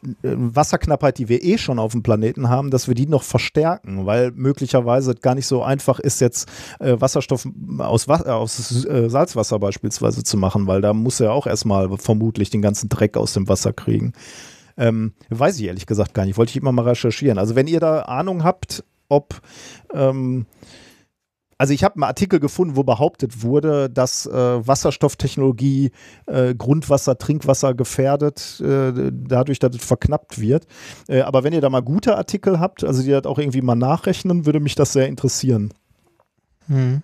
äh, 0.03 0.11
Wasserknappheit, 0.23 1.18
die 1.18 1.30
wir 1.30 1.43
eh 1.43 1.57
schon 1.57 1.80
auf 1.80 1.91
dem 1.91 2.03
Planeten 2.03 2.49
haben, 2.49 2.72
dass 2.72 2.88
wir 2.88 2.95
die 2.95 3.07
noch 3.07 3.23
verstärken, 3.23 4.06
weil 4.06 4.31
möglicherweise 4.31 5.15
gar 5.15 5.35
nicht 5.35 5.48
so 5.48 5.64
einfach 5.64 5.99
ist, 5.99 6.22
jetzt 6.22 6.49
äh, 6.80 6.99
Wasserstoff 6.99 7.48
aus, 7.80 8.07
äh, 8.07 8.11
aus 8.11 8.85
äh, 8.85 9.10
Salzwasser 9.10 9.60
beispielsweise 9.60 10.23
zu 10.23 10.38
machen, 10.38 10.68
weil 10.68 10.81
da 10.81 10.93
muss 10.93 11.19
er 11.19 11.34
auch 11.34 11.48
erstmal 11.48 11.89
vermutlich 11.98 12.49
den 12.49 12.61
ganzen 12.61 12.89
Dreck 12.89 13.18
aus 13.18 13.34
dem 13.34 13.48
Wasser 13.48 13.73
kriegen. 13.73 14.14
Ähm, 14.77 15.14
weiß 15.30 15.60
ich 15.60 15.65
ehrlich 15.65 15.85
gesagt 15.85 16.14
gar 16.14 16.26
nicht. 16.26 16.38
Wollte 16.38 16.52
ich 16.52 16.57
immer 16.57 16.72
mal 16.72 16.88
recherchieren. 16.88 17.38
Also 17.38 17.56
wenn 17.56 17.68
ihr 17.68 17.81
da 17.81 18.03
Ahnung 18.03 18.43
habt, 18.43 18.85
ob 19.10 19.41
ähm, 19.93 20.45
also 21.61 21.75
ich 21.75 21.83
habe 21.83 21.93
einen 21.93 22.05
Artikel 22.05 22.39
gefunden, 22.39 22.75
wo 22.75 22.81
behauptet 22.83 23.43
wurde, 23.43 23.88
dass 23.88 24.25
äh, 24.25 24.31
Wasserstofftechnologie 24.33 25.91
äh, 26.25 26.55
Grundwasser, 26.55 27.19
Trinkwasser 27.19 27.75
gefährdet, 27.75 28.59
äh, 28.65 29.11
dadurch, 29.11 29.59
dass 29.59 29.75
es 29.75 29.85
verknappt 29.85 30.41
wird. 30.41 30.65
Äh, 31.07 31.21
aber 31.21 31.43
wenn 31.43 31.53
ihr 31.53 31.61
da 31.61 31.69
mal 31.69 31.83
gute 31.83 32.17
Artikel 32.17 32.59
habt, 32.59 32.83
also 32.83 33.03
die 33.03 33.11
das 33.11 33.25
auch 33.25 33.38
irgendwie 33.38 33.61
mal 33.61 33.75
nachrechnen, 33.75 34.47
würde 34.47 34.59
mich 34.59 34.73
das 34.73 34.91
sehr 34.91 35.07
interessieren. 35.07 35.71
Hm. 36.65 37.03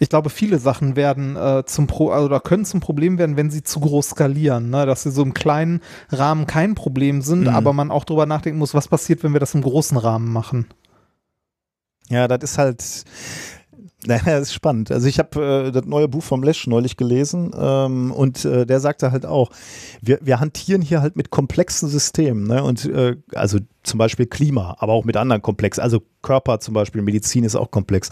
Ich 0.00 0.08
glaube, 0.08 0.28
viele 0.28 0.58
Sachen 0.58 0.96
werden 0.96 1.36
äh, 1.36 1.62
zum 1.66 1.86
Pro 1.86 2.10
also 2.10 2.26
oder 2.26 2.40
können 2.40 2.64
zum 2.64 2.80
Problem 2.80 3.18
werden, 3.18 3.36
wenn 3.36 3.48
sie 3.48 3.62
zu 3.62 3.78
groß 3.78 4.10
skalieren, 4.10 4.70
ne? 4.70 4.86
dass 4.86 5.04
sie 5.04 5.12
so 5.12 5.22
im 5.22 5.34
kleinen 5.34 5.82
Rahmen 6.10 6.48
kein 6.48 6.74
Problem 6.74 7.22
sind, 7.22 7.42
Mhm. 7.42 7.48
aber 7.48 7.72
man 7.74 7.92
auch 7.92 8.02
drüber 8.02 8.26
nachdenken 8.26 8.58
muss, 8.58 8.74
was 8.74 8.88
passiert, 8.88 9.22
wenn 9.22 9.34
wir 9.34 9.40
das 9.40 9.54
im 9.54 9.62
großen 9.62 9.98
Rahmen 9.98 10.32
machen. 10.32 10.66
Ja, 12.10 12.28
das 12.28 12.50
ist 12.50 12.58
halt. 12.58 13.04
Naja, 14.06 14.36
ist 14.36 14.52
spannend. 14.52 14.90
Also 14.90 15.06
ich 15.08 15.18
habe 15.18 15.68
äh, 15.68 15.72
das 15.72 15.86
neue 15.86 16.08
Buch 16.08 16.22
vom 16.22 16.42
Lesch 16.42 16.66
neulich 16.66 16.98
gelesen 16.98 17.52
ähm, 17.58 18.12
und 18.12 18.44
äh, 18.44 18.66
der 18.66 18.78
sagte 18.78 19.12
halt 19.12 19.24
auch, 19.24 19.50
wir, 20.02 20.18
wir 20.20 20.40
hantieren 20.40 20.82
hier 20.82 21.00
halt 21.00 21.16
mit 21.16 21.30
komplexen 21.30 21.88
Systemen, 21.88 22.46
ne? 22.46 22.62
Und 22.62 22.84
äh, 22.84 23.16
also 23.34 23.60
zum 23.84 23.98
Beispiel 23.98 24.26
Klima, 24.26 24.76
aber 24.78 24.92
auch 24.92 25.04
mit 25.04 25.16
anderen 25.16 25.42
komplexen, 25.42 25.82
also 25.82 26.02
Körper 26.24 26.58
zum 26.58 26.74
Beispiel, 26.74 27.02
Medizin 27.02 27.44
ist 27.44 27.54
auch 27.54 27.70
komplex. 27.70 28.08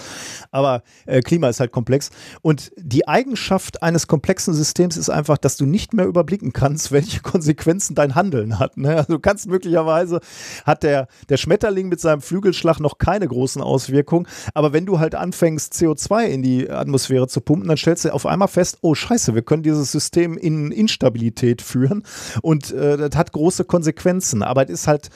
Aber 0.53 0.83
äh, 1.07 1.23
Klima 1.23 1.49
ist 1.49 1.59
halt 1.59 1.73
komplex. 1.73 2.11
Und 2.43 2.71
die 2.77 3.09
Eigenschaft 3.09 3.83
eines 3.83 4.07
komplexen 4.07 4.55
Systems 4.55 4.97
ist 4.97 5.09
einfach, 5.09 5.39
dass 5.39 5.57
du 5.57 5.67
nicht 5.67 5.95
mehr 5.95 6.07
überblicken 6.07 6.53
kannst, 6.53 6.93
welche 6.93 7.21
Konsequenzen 7.21 7.97
dein 7.97 8.15
Handeln 8.15 8.61
hat. 8.61 8.77
Ne? 8.77 8.95
Also 8.95 9.15
du 9.15 9.19
kannst 9.19 9.49
möglicherweise, 9.49 10.21
hat 10.65 10.85
der, 10.85 11.09
der 11.29 11.39
Schmetterling 11.39 11.89
mit 11.89 12.01
seinem 12.01 12.21
Flügelschlag 12.21 12.79
noch 12.79 12.99
keine 12.99 13.27
großen 13.27 13.63
Auswirkungen, 13.63 14.29
aber 14.55 14.73
wenn 14.73 14.87
du 14.87 14.99
halt 14.99 15.15
anfängst, 15.15 15.73
CO2 15.73 16.25
in 16.27 16.43
die 16.43 16.71
Atmosphäre 16.71 17.27
zu 17.27 17.41
pumpen, 17.41 17.69
dann 17.69 17.79
stellst 17.79 18.05
du 18.05 18.13
auf 18.13 18.27
einmal 18.27 18.49
fest, 18.49 18.79
oh 18.83 18.95
scheiße, 18.95 19.35
wir 19.35 19.43
können 19.43 19.63
dieses 19.63 19.91
System 19.91 20.37
in 20.37 20.71
Instabilität 20.71 21.63
führen 21.63 22.03
und 22.43 22.71
äh, 22.73 22.99
das 22.99 23.17
hat 23.17 23.33
große 23.33 23.65
Konsequenzen. 23.65 24.43
Aber 24.43 24.65
es 24.65 24.71
ist 24.71 24.89
halt 24.89 25.09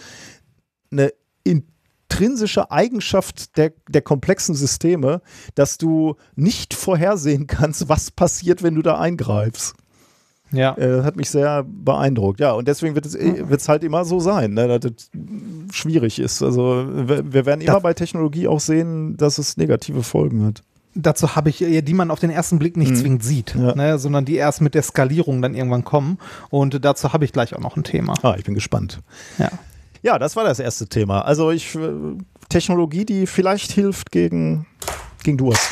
eine 0.99 1.13
intrinsische 2.09 2.71
Eigenschaft 2.71 3.57
der, 3.57 3.73
der 3.89 4.03
komplexen 4.03 4.55
Systeme, 4.55 5.21
dass 5.55 5.79
du 5.79 6.17
nicht 6.35 6.75
vorhersehen 6.75 7.47
kannst, 7.47 7.89
was 7.89 8.11
passiert, 8.11 8.63
wenn 8.63 8.75
du 8.75 8.83
da 8.83 8.99
eingreifst. 8.99 9.75
Ja. 10.53 10.75
Äh, 10.79 10.89
Das 10.99 11.05
hat 11.05 11.17
mich 11.17 11.29
sehr 11.29 11.65
beeindruckt. 11.67 12.39
Ja, 12.39 12.53
und 12.53 12.69
deswegen 12.69 12.95
wird 12.95 13.05
es 13.07 13.15
wird's 13.15 13.69
halt 13.69 13.83
immer 13.83 14.05
so 14.05 14.21
sein, 14.21 14.55
ne, 14.55 14.69
dass 14.79 14.93
es 14.93 15.11
schwierig 15.77 16.21
ist. 16.21 16.41
Also 16.43 16.87
wir, 17.09 17.33
wir 17.33 17.47
werden 17.47 17.61
immer 17.61 17.75
Das- 17.75 17.83
bei 17.83 17.95
Technologie 17.95 18.47
auch 18.47 18.61
sehen, 18.61 19.17
dass 19.17 19.39
es 19.39 19.57
negative 19.57 20.03
Folgen 20.05 20.45
hat. 20.47 20.63
Dazu 20.99 21.35
habe 21.37 21.51
ich, 21.51 21.61
ja, 21.61 21.83
die 21.83 21.93
man 21.93 22.11
auf 22.11 22.21
den 22.21 22.31
ersten 22.31 22.59
Blick 22.59 22.77
nicht 22.79 22.93
Mhm. 22.93 22.97
zwingend 22.97 23.25
sieht, 23.25 23.55
Ja. 23.55 23.75
ne? 23.75 23.99
sondern 23.99 24.25
die 24.25 24.37
erst 24.37 24.63
mit 24.63 24.75
der 24.75 24.83
Skalierung 24.83 25.43
dann 25.43 25.55
irgendwann 25.55 25.85
kommen. 25.85 26.17
Und 26.49 26.83
dazu 26.85 27.13
habe 27.13 27.25
ich 27.27 27.33
gleich 27.33 27.55
auch 27.55 27.61
noch 27.61 27.77
ein 27.77 27.85
Thema. 27.85 28.15
Ah, 28.23 28.37
ich 28.39 28.45
bin 28.45 28.55
gespannt. 28.55 29.01
Ja. 29.39 29.51
Ja, 30.03 30.19
das 30.19 30.37
war 30.37 30.45
das 30.45 30.59
erste 30.59 30.89
Thema. 30.89 31.23
Also 31.23 31.51
ich 31.51 31.75
äh, 31.75 31.91
Technologie, 32.49 33.05
die 33.05 33.27
vielleicht 33.27 33.73
hilft 33.73 34.11
gegen, 34.13 34.67
gegen 35.23 35.39
Durst. 35.39 35.71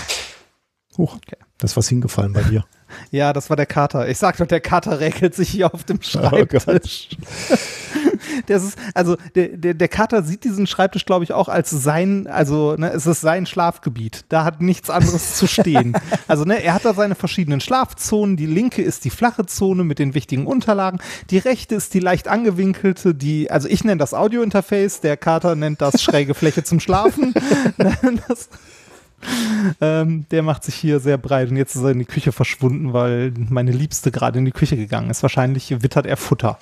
Huch, 0.97 1.19
das 1.59 1.73
ist 1.73 1.77
was 1.77 1.89
hingefallen 1.89 2.33
bei 2.33 2.43
dir. 2.43 2.65
Ja, 3.11 3.33
das 3.33 3.51
war 3.51 3.57
der 3.57 3.67
Kater. 3.67 4.09
Ich 4.09 4.19
sag 4.19 4.37
doch, 4.37 4.47
der 4.47 4.61
Kater 4.61 5.01
räkelt 5.01 5.35
sich 5.35 5.49
hier 5.49 5.75
auf 5.75 5.83
dem 5.83 5.97
Oh 6.01 6.03
Schreibtisch. 6.05 7.09
Das 8.47 8.65
ist, 8.65 8.79
also 8.95 9.17
der, 9.35 9.49
der, 9.49 9.75
der 9.75 9.89
Kater 9.89 10.23
sieht 10.23 10.45
diesen 10.45 10.67
Schreibtisch, 10.67 11.05
glaube 11.05 11.25
ich, 11.25 11.33
auch 11.33 11.49
als 11.49 11.71
sein, 11.71 12.27
also 12.27 12.77
ne, 12.77 12.91
es 12.93 13.07
ist 13.07 13.21
sein 13.21 13.47
Schlafgebiet. 13.47 14.25
Da 14.29 14.45
hat 14.45 14.61
nichts 14.61 14.91
anderes 14.91 15.37
zu 15.37 15.47
stehen. 15.47 15.95
Also 16.27 16.45
ne, 16.45 16.63
er 16.63 16.75
hat 16.75 16.85
da 16.85 16.95
seine 16.95 17.15
verschiedenen 17.15 17.61
Schlafzonen. 17.61 18.37
Die 18.37 18.47
linke 18.47 18.83
ist 18.83 19.05
die 19.05 19.11
flache 19.11 19.47
Zone 19.47 19.85
mit 19.85 19.99
den 19.99 20.15
wichtigen 20.15 20.47
Unterlagen. 20.47 21.01
Die 21.31 21.39
rechte 21.39 21.75
ist 21.75 21.93
die 21.93 22.01
leicht 22.01 22.29
angewinkelte, 22.29 23.15
die, 23.15 23.51
also 23.51 23.69
ich 23.69 23.85
nenne 23.85 23.99
das 23.99 24.15
Audiointerface, 24.15 25.01
der 25.01 25.17
Kater 25.17 25.55
nennt 25.55 25.81
das 25.81 26.03
schräge 26.03 26.35
Fläche 26.35 26.65
zum 26.65 26.81
Schlafen. 26.81 27.35
das, 28.29 28.49
ähm, 29.81 30.27
der 30.31 30.43
macht 30.43 30.65
sich 30.65 30.75
hier 30.75 31.01
sehr 31.01 31.19
breit 31.19 31.51
und 31.51 31.57
jetzt 31.57 31.75
ist 31.75 31.83
er 31.83 31.91
in 31.91 31.99
die 31.99 32.05
Küche 32.05 32.33
verschwunden, 32.33 32.93
weil 32.93 33.33
meine 33.49 33.73
Liebste 33.73 34.11
gerade 34.11 34.39
in 34.39 34.45
die 34.45 34.53
Küche 34.53 34.77
gegangen 34.77 35.11
ist. 35.11 35.23
Wahrscheinlich 35.23 35.83
wittert 35.83 36.07
er 36.07 36.17
Futter. 36.17 36.59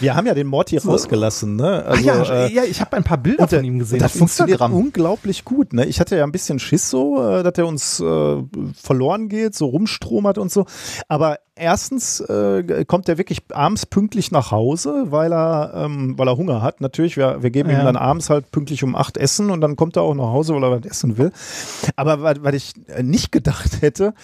Wir 0.00 0.14
haben 0.14 0.26
ja 0.26 0.34
den 0.34 0.46
Morty 0.46 0.78
so. 0.78 0.90
rausgelassen, 0.90 1.56
ne? 1.56 1.84
Also, 1.84 2.10
Ach 2.10 2.28
ja, 2.28 2.46
äh, 2.46 2.52
ja, 2.52 2.64
ich 2.64 2.80
habe 2.80 2.96
ein 2.96 3.04
paar 3.04 3.18
Bilder 3.18 3.48
von 3.48 3.64
ihm 3.64 3.78
gesehen. 3.78 3.98
Das 3.98 4.16
funktioniert 4.16 4.60
unglaublich 4.60 5.44
gut, 5.44 5.72
ne? 5.72 5.84
Ich 5.86 6.00
hatte 6.00 6.16
ja 6.16 6.24
ein 6.24 6.32
bisschen 6.32 6.58
Schiss 6.58 6.90
so, 6.90 7.22
äh, 7.22 7.42
dass 7.42 7.54
er 7.56 7.66
uns 7.66 8.00
äh, 8.00 8.42
verloren 8.74 9.28
geht, 9.28 9.54
so 9.54 9.66
rumstromert 9.66 10.38
und 10.38 10.50
so. 10.50 10.66
Aber 11.08 11.38
erstens 11.56 12.20
äh, 12.20 12.84
kommt 12.86 13.08
er 13.08 13.18
wirklich 13.18 13.42
abends 13.52 13.86
pünktlich 13.86 14.30
nach 14.30 14.50
Hause, 14.50 15.06
weil 15.08 15.32
er, 15.32 15.72
ähm, 15.74 16.18
weil 16.18 16.28
er 16.28 16.36
Hunger 16.36 16.62
hat. 16.62 16.80
Natürlich, 16.80 17.16
wir, 17.16 17.42
wir 17.42 17.50
geben 17.50 17.70
ja. 17.70 17.78
ihm 17.78 17.84
dann 17.84 17.96
abends 17.96 18.30
halt 18.30 18.50
pünktlich 18.50 18.84
um 18.84 18.94
acht 18.94 19.16
Essen 19.16 19.50
und 19.50 19.62
dann 19.62 19.74
kommt 19.74 19.96
er 19.96 20.02
auch 20.02 20.14
nach 20.14 20.24
Hause, 20.24 20.54
weil 20.54 20.62
er 20.62 20.70
was 20.70 20.86
essen 20.86 21.16
will. 21.16 21.32
Aber 21.96 22.22
was 22.22 22.54
ich 22.54 22.74
nicht 23.02 23.32
gedacht 23.32 23.80
hätte, 23.80 24.14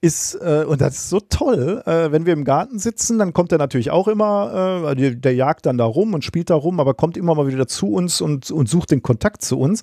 ist, 0.00 0.34
äh, 0.34 0.64
und 0.66 0.80
das 0.80 0.94
ist 0.94 1.08
so 1.08 1.20
toll, 1.20 1.82
äh, 1.86 2.12
wenn 2.12 2.26
wir 2.26 2.34
im 2.34 2.44
Garten 2.44 2.78
sitzen, 2.78 3.18
dann 3.18 3.32
kommt 3.32 3.52
er 3.52 3.58
natürlich 3.58 3.90
auch 3.90 4.06
immer, 4.06 4.84
äh, 4.90 4.94
der, 4.94 5.10
der, 5.12 5.34
jagt 5.34 5.64
dann 5.64 5.78
da 5.78 5.86
rum 5.86 6.12
und 6.12 6.24
spielt 6.24 6.50
da 6.50 6.54
rum, 6.54 6.78
aber 6.78 6.92
kommt 6.92 7.16
immer 7.16 7.34
mal 7.34 7.46
wieder 7.46 7.66
zu 7.66 7.92
uns 7.92 8.20
und, 8.20 8.50
und 8.50 8.68
sucht 8.68 8.90
den 8.90 9.02
Kontakt 9.02 9.42
zu 9.42 9.58
uns. 9.58 9.80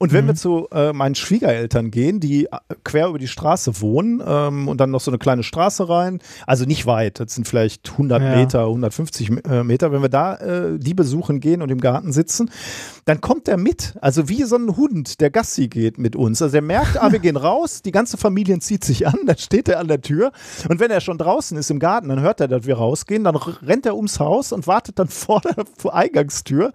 Und 0.00 0.12
wenn 0.12 0.24
mhm. 0.24 0.28
wir 0.28 0.34
zu 0.34 0.68
äh, 0.72 0.92
meinen 0.92 1.14
Schwiegereltern 1.14 1.92
gehen, 1.92 2.18
die 2.18 2.46
äh, 2.46 2.58
quer 2.82 3.06
über 3.06 3.18
die 3.20 3.28
Straße 3.28 3.80
wohnen 3.80 4.20
ähm, 4.26 4.66
und 4.66 4.80
dann 4.80 4.90
noch 4.90 5.00
so 5.00 5.12
eine 5.12 5.18
kleine 5.18 5.44
Straße 5.44 5.88
rein, 5.88 6.20
also 6.46 6.64
nicht 6.64 6.86
weit, 6.86 7.20
das 7.20 7.34
sind 7.34 7.46
vielleicht 7.46 7.90
100 7.92 8.22
ja. 8.22 8.36
Meter, 8.36 8.60
150 8.64 9.30
äh, 9.46 9.64
Meter. 9.64 9.92
Wenn 9.92 10.02
wir 10.02 10.08
da 10.08 10.36
äh, 10.36 10.78
die 10.78 10.94
besuchen 10.94 11.40
gehen 11.40 11.62
und 11.62 11.70
im 11.70 11.80
Garten 11.80 12.12
sitzen, 12.12 12.50
dann 13.04 13.20
kommt 13.20 13.48
er 13.48 13.56
mit. 13.56 13.94
Also 14.00 14.28
wie 14.28 14.42
so 14.44 14.56
ein 14.56 14.76
Hund, 14.76 15.20
der 15.20 15.30
Gassi 15.30 15.68
geht 15.68 15.98
mit 15.98 16.16
uns. 16.16 16.42
Also 16.42 16.56
er 16.56 16.62
merkt, 16.62 17.00
ah, 17.00 17.12
wir 17.12 17.18
gehen 17.20 17.36
raus, 17.36 17.82
die 17.82 17.92
ganze 17.92 18.16
Familie 18.16 18.58
zieht 18.58 18.84
sich 18.84 19.06
an, 19.06 19.18
dann 19.26 19.38
steht 19.38 19.68
er 19.68 19.80
an 19.80 19.88
der 19.88 20.00
Tür. 20.00 20.32
Und 20.68 20.80
wenn 20.80 20.90
er 20.90 21.00
schon 21.00 21.18
draußen 21.18 21.56
ist 21.56 21.70
im 21.70 21.78
Garten, 21.78 22.08
dann 22.08 22.20
hört 22.20 22.40
er, 22.40 22.48
dass 22.48 22.66
wir 22.66 22.76
rausgehen, 22.76 23.24
dann 23.24 23.36
rennt 23.36 23.86
er 23.86 23.96
ums 23.96 24.20
Haus 24.20 24.52
und 24.52 24.66
wartet 24.66 24.98
dann 24.98 25.08
vor 25.08 25.40
der 25.40 25.64
Eingangstür. 25.92 26.72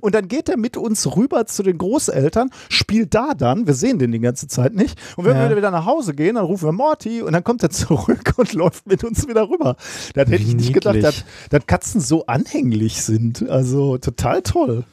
Und 0.00 0.14
dann 0.14 0.28
geht 0.28 0.48
er 0.48 0.56
mit 0.56 0.76
uns 0.76 1.16
rüber 1.16 1.46
zu 1.46 1.62
den 1.62 1.78
Großeltern, 1.78 2.50
spielt 2.68 3.14
da 3.14 3.34
dann, 3.34 3.66
wir 3.66 3.74
sehen 3.74 3.98
den 3.98 4.12
die 4.12 4.20
ganze 4.20 4.48
Zeit 4.48 4.74
nicht. 4.74 4.98
Und 5.16 5.24
wenn 5.24 5.36
ja. 5.36 5.48
wir 5.48 5.56
wieder 5.56 5.70
nach 5.70 5.86
Hause 5.86 6.14
gehen, 6.14 6.36
dann 6.36 6.44
rufen 6.44 6.68
wir 6.68 6.72
Morty 6.72 7.22
und 7.22 7.32
dann 7.32 7.44
kommt 7.44 7.62
er 7.62 7.70
zurück 7.70 8.34
und 8.36 8.52
läuft 8.52 8.86
mit 8.86 8.99
uns 9.06 9.26
wieder 9.28 9.48
rüber. 9.48 9.76
Da 10.14 10.22
hätte 10.22 10.36
ich 10.36 10.54
nicht 10.54 10.72
gedacht, 10.72 11.02
dass, 11.02 11.24
dass 11.50 11.66
Katzen 11.66 12.00
so 12.00 12.26
anhänglich 12.26 13.02
sind. 13.02 13.48
Also 13.48 13.98
total 13.98 14.42
toll. 14.42 14.84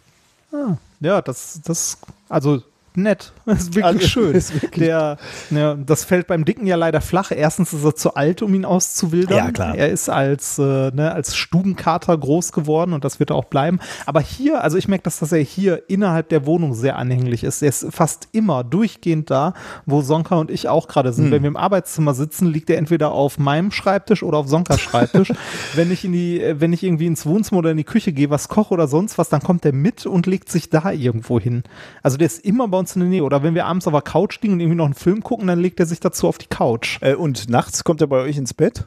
Ah, 0.51 0.77
ja, 0.99 1.21
das, 1.21 1.61
das, 1.63 1.97
also 2.29 2.61
nett. 2.97 3.33
Das 3.47 3.59
ist 3.59 3.75
wirklich 3.75 3.85
also, 3.85 4.07
schön. 4.07 4.35
Ist 4.35 4.53
wirklich 4.53 4.71
Der, 4.87 5.17
ja, 5.51 5.75
das 5.75 6.03
fällt 6.03 6.27
beim 6.27 6.43
Dicken 6.43 6.67
ja 6.67 6.75
leider 6.75 6.99
flach. 6.99 7.31
Erstens 7.31 7.71
ist 7.71 7.85
er 7.85 7.95
zu 7.95 8.15
alt, 8.15 8.41
um 8.41 8.53
ihn 8.53 8.65
auszuwildern. 8.65 9.37
Ja, 9.37 9.51
klar. 9.51 9.75
Er 9.75 9.89
ist 9.89 10.09
als, 10.09 10.59
äh, 10.59 10.91
ne, 10.91 11.13
als 11.13 11.33
Stubenkater 11.35 12.17
groß 12.17 12.51
geworden 12.51 12.91
und 12.91 13.05
das 13.05 13.21
wird 13.21 13.29
er 13.29 13.37
auch 13.37 13.45
bleiben. 13.45 13.79
Aber 14.05 14.19
hier, 14.19 14.63
also 14.63 14.77
ich 14.77 14.89
merke, 14.89 15.03
dass, 15.03 15.19
dass 15.19 15.31
er 15.31 15.39
hier 15.39 15.89
innerhalb 15.89 16.27
der 16.27 16.45
Wohnung 16.45 16.73
sehr 16.73 16.97
anhänglich 16.97 17.45
ist. 17.45 17.61
Er 17.61 17.69
ist 17.69 17.87
fast 17.89 18.27
immer 18.33 18.65
durchgehend 18.65 19.31
da, 19.31 19.53
wo 19.85 20.01
Sonka 20.01 20.35
und 20.35 20.51
ich 20.51 20.67
auch 20.67 20.89
gerade 20.89 21.13
sind. 21.13 21.25
Hm. 21.25 21.31
Wenn 21.31 21.43
wir 21.43 21.47
im 21.49 21.57
Arbeitszimmer 21.57 22.13
sitzen, 22.13 22.47
liegt 22.47 22.69
er 22.69 22.77
entweder 22.77 23.13
auf 23.13 23.39
meinem 23.39 23.71
Schreibtisch 23.71 24.23
oder 24.23 24.39
auf 24.39 24.49
Sonkas 24.49 24.81
Schreibtisch. 24.81 25.31
wenn 25.75 25.91
ich 25.91 26.03
in 26.03 26.11
die, 26.11 26.43
wenn 26.57 26.73
ich 26.73 26.83
irgendwie 26.83 27.05
ins 27.05 27.25
Wohnzimmer 27.25 27.59
oder 27.59 27.71
in 27.71 27.77
die 27.77 27.85
Küche 27.85 28.11
gehe, 28.11 28.29
was 28.29 28.49
koche 28.49 28.73
oder 28.73 28.87
sonst 28.87 29.17
was, 29.17 29.29
dann 29.29 29.41
kommt 29.41 29.65
er 29.65 29.73
mit 29.73 30.05
und 30.05 30.25
legt 30.25 30.49
sich 30.49 30.69
da 30.69 30.91
irgendwo 30.91 31.39
hin. 31.39 31.63
Also 32.03 32.17
der 32.17 32.27
ist 32.27 32.43
immer 32.43 32.67
bei 32.67 32.77
uns 32.77 32.86
in 32.95 33.01
der 33.01 33.09
Nähe. 33.09 33.23
Oder 33.23 33.43
wenn 33.43 33.55
wir 33.55 33.65
abends 33.65 33.87
auf 33.87 33.93
der 33.93 34.01
Couch 34.01 34.41
liegen 34.41 34.53
und 34.53 34.59
irgendwie 34.59 34.77
noch 34.77 34.85
einen 34.85 34.93
Film 34.93 35.23
gucken, 35.23 35.47
dann 35.47 35.59
legt 35.59 35.79
er 35.79 35.85
sich 35.85 35.99
dazu 35.99 36.27
auf 36.27 36.37
die 36.37 36.47
Couch. 36.47 36.99
Äh, 37.01 37.15
und 37.15 37.49
nachts 37.49 37.83
kommt 37.83 38.01
er 38.01 38.07
bei 38.07 38.21
euch 38.21 38.37
ins 38.37 38.53
Bett? 38.53 38.85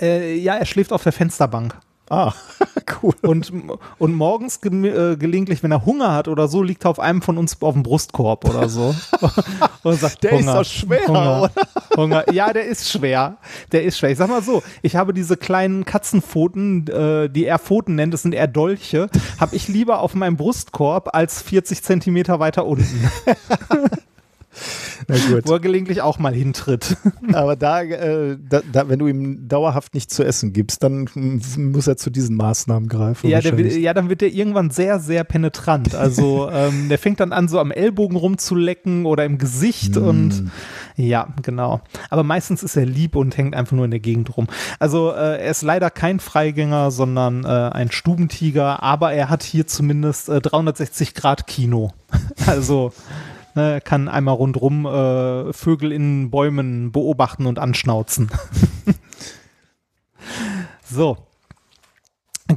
Äh, 0.00 0.36
ja, 0.36 0.54
er 0.54 0.66
schläft 0.66 0.92
auf 0.92 1.02
der 1.02 1.12
Fensterbank. 1.12 1.78
Ah, 2.10 2.32
cool. 3.02 3.14
Und, 3.22 3.52
und 3.98 4.14
morgens 4.14 4.60
ge 4.60 4.70
äh, 4.88 5.16
gelegentlich, 5.16 5.62
wenn 5.62 5.72
er 5.72 5.84
Hunger 5.84 6.14
hat 6.14 6.28
oder 6.28 6.48
so, 6.48 6.62
liegt 6.62 6.84
er 6.84 6.90
auf 6.90 7.00
einem 7.00 7.22
von 7.22 7.36
uns 7.36 7.60
auf 7.60 7.74
dem 7.74 7.82
Brustkorb 7.82 8.48
oder 8.48 8.68
so. 8.68 8.94
und 9.82 10.00
sagt, 10.00 10.24
der 10.24 10.32
Hunger, 10.32 10.60
ist 10.60 10.70
doch 10.70 10.86
schwer, 10.86 11.06
Hunger, 11.06 11.42
oder? 11.42 11.52
Hunger. 11.96 12.32
Ja, 12.32 12.52
der 12.52 12.66
ist 12.66 12.90
schwer. 12.90 13.36
Der 13.72 13.84
ist 13.84 13.98
schwer. 13.98 14.10
Ich 14.10 14.18
sag 14.18 14.28
mal 14.28 14.42
so, 14.42 14.62
ich 14.82 14.96
habe 14.96 15.12
diese 15.12 15.36
kleinen 15.36 15.84
Katzenpfoten, 15.84 16.86
äh, 16.88 17.28
die 17.28 17.44
er 17.44 17.58
Pfoten 17.58 17.94
nennt, 17.94 18.14
das 18.14 18.22
sind 18.22 18.34
eher 18.34 18.48
Dolche, 18.48 19.08
habe 19.38 19.54
ich 19.54 19.68
lieber 19.68 20.00
auf 20.00 20.14
meinem 20.14 20.36
Brustkorb 20.36 21.14
als 21.14 21.42
40 21.42 21.82
Zentimeter 21.82 22.40
weiter 22.40 22.66
unten. 22.66 23.10
Wo 25.44 25.52
er 25.52 25.60
gelegentlich 25.60 26.02
auch 26.02 26.18
mal 26.18 26.34
hintritt. 26.34 26.96
Aber 27.32 27.56
da, 27.56 27.82
äh, 27.82 28.36
da, 28.48 28.60
da, 28.70 28.88
wenn 28.88 28.98
du 28.98 29.06
ihm 29.06 29.48
dauerhaft 29.48 29.94
nichts 29.94 30.14
zu 30.14 30.24
essen 30.24 30.52
gibst, 30.52 30.82
dann 30.82 31.08
muss 31.56 31.86
er 31.86 31.96
zu 31.96 32.10
diesen 32.10 32.36
Maßnahmen 32.36 32.88
greifen. 32.88 33.28
Ja, 33.28 33.42
will, 33.44 33.76
ja 33.78 33.94
dann 33.94 34.08
wird 34.08 34.22
er 34.22 34.28
irgendwann 34.28 34.70
sehr, 34.70 35.00
sehr 35.00 35.24
penetrant. 35.24 35.94
Also 35.94 36.50
ähm, 36.52 36.88
der 36.88 36.98
fängt 36.98 37.20
dann 37.20 37.32
an, 37.32 37.48
so 37.48 37.58
am 37.58 37.70
Ellbogen 37.70 38.16
rumzulecken 38.16 39.06
oder 39.06 39.24
im 39.24 39.38
Gesicht 39.38 39.96
mm. 39.96 40.04
und 40.04 40.50
ja, 40.96 41.28
genau. 41.42 41.80
Aber 42.10 42.24
meistens 42.24 42.62
ist 42.62 42.76
er 42.76 42.84
lieb 42.84 43.14
und 43.14 43.36
hängt 43.36 43.54
einfach 43.54 43.76
nur 43.76 43.84
in 43.84 43.90
der 43.90 44.00
Gegend 44.00 44.36
rum. 44.36 44.48
Also 44.78 45.12
äh, 45.12 45.40
er 45.40 45.50
ist 45.50 45.62
leider 45.62 45.90
kein 45.90 46.20
Freigänger, 46.20 46.90
sondern 46.90 47.44
äh, 47.44 47.48
ein 47.48 47.90
Stubentiger, 47.90 48.82
aber 48.82 49.12
er 49.12 49.30
hat 49.30 49.42
hier 49.42 49.66
zumindest 49.66 50.28
äh, 50.28 50.40
360 50.40 51.14
Grad 51.14 51.46
Kino. 51.46 51.92
also 52.46 52.92
Ne, 53.58 53.80
kann 53.80 54.06
einmal 54.06 54.36
rundrum 54.36 54.86
äh, 54.86 55.52
Vögel 55.52 55.90
in 55.90 56.30
Bäumen 56.30 56.92
beobachten 56.92 57.44
und 57.44 57.58
anschnauzen. 57.58 58.30
so. 60.84 61.16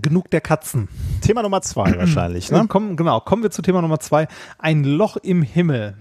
Genug 0.03 0.29
der 0.29 0.41
Katzen. 0.41 0.89
Thema 1.21 1.41
Nummer 1.41 1.63
zwei 1.63 1.91
wahrscheinlich. 1.97 2.51
Ne? 2.51 2.67
Komm, 2.69 2.97
genau, 2.97 3.19
kommen 3.19 3.41
wir 3.41 3.49
zu 3.49 3.63
Thema 3.63 3.81
Nummer 3.81 3.99
zwei. 3.99 4.27
Ein 4.59 4.83
Loch 4.83 5.17
im 5.17 5.41
Himmel. 5.41 5.97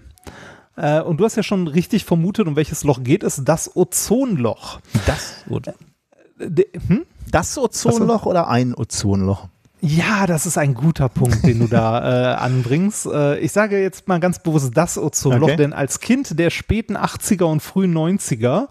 Äh, 0.75 1.01
und 1.01 1.17
du 1.17 1.25
hast 1.25 1.35
ja 1.35 1.41
schon 1.41 1.65
richtig 1.65 2.05
vermutet, 2.05 2.45
um 2.45 2.55
welches 2.55 2.83
Loch 2.83 3.01
geht 3.01 3.23
es? 3.23 3.41
Das 3.43 3.75
Ozonloch. 3.75 4.81
Das, 5.07 5.45
äh, 6.37 6.63
hm? 6.87 7.07
das 7.31 7.57
Ozonloch 7.57 8.27
oder 8.27 8.49
ein 8.49 8.75
Ozonloch? 8.75 9.47
Ja, 9.83 10.27
das 10.27 10.45
ist 10.45 10.59
ein 10.59 10.75
guter 10.75 11.09
Punkt, 11.09 11.43
den 11.43 11.57
du 11.57 11.67
da 11.67 12.33
äh, 12.33 12.35
anbringst. 12.35 13.07
Äh, 13.07 13.39
ich 13.39 13.51
sage 13.51 13.81
jetzt 13.81 14.07
mal 14.07 14.19
ganz 14.19 14.37
bewusst 14.37 14.71
das 14.75 14.95
Ozonloch, 14.95 15.47
okay. 15.47 15.55
denn 15.55 15.73
als 15.73 15.99
Kind 15.99 16.37
der 16.37 16.51
späten 16.51 16.95
80er 16.95 17.45
und 17.45 17.61
frühen 17.61 17.97
90er 17.97 18.67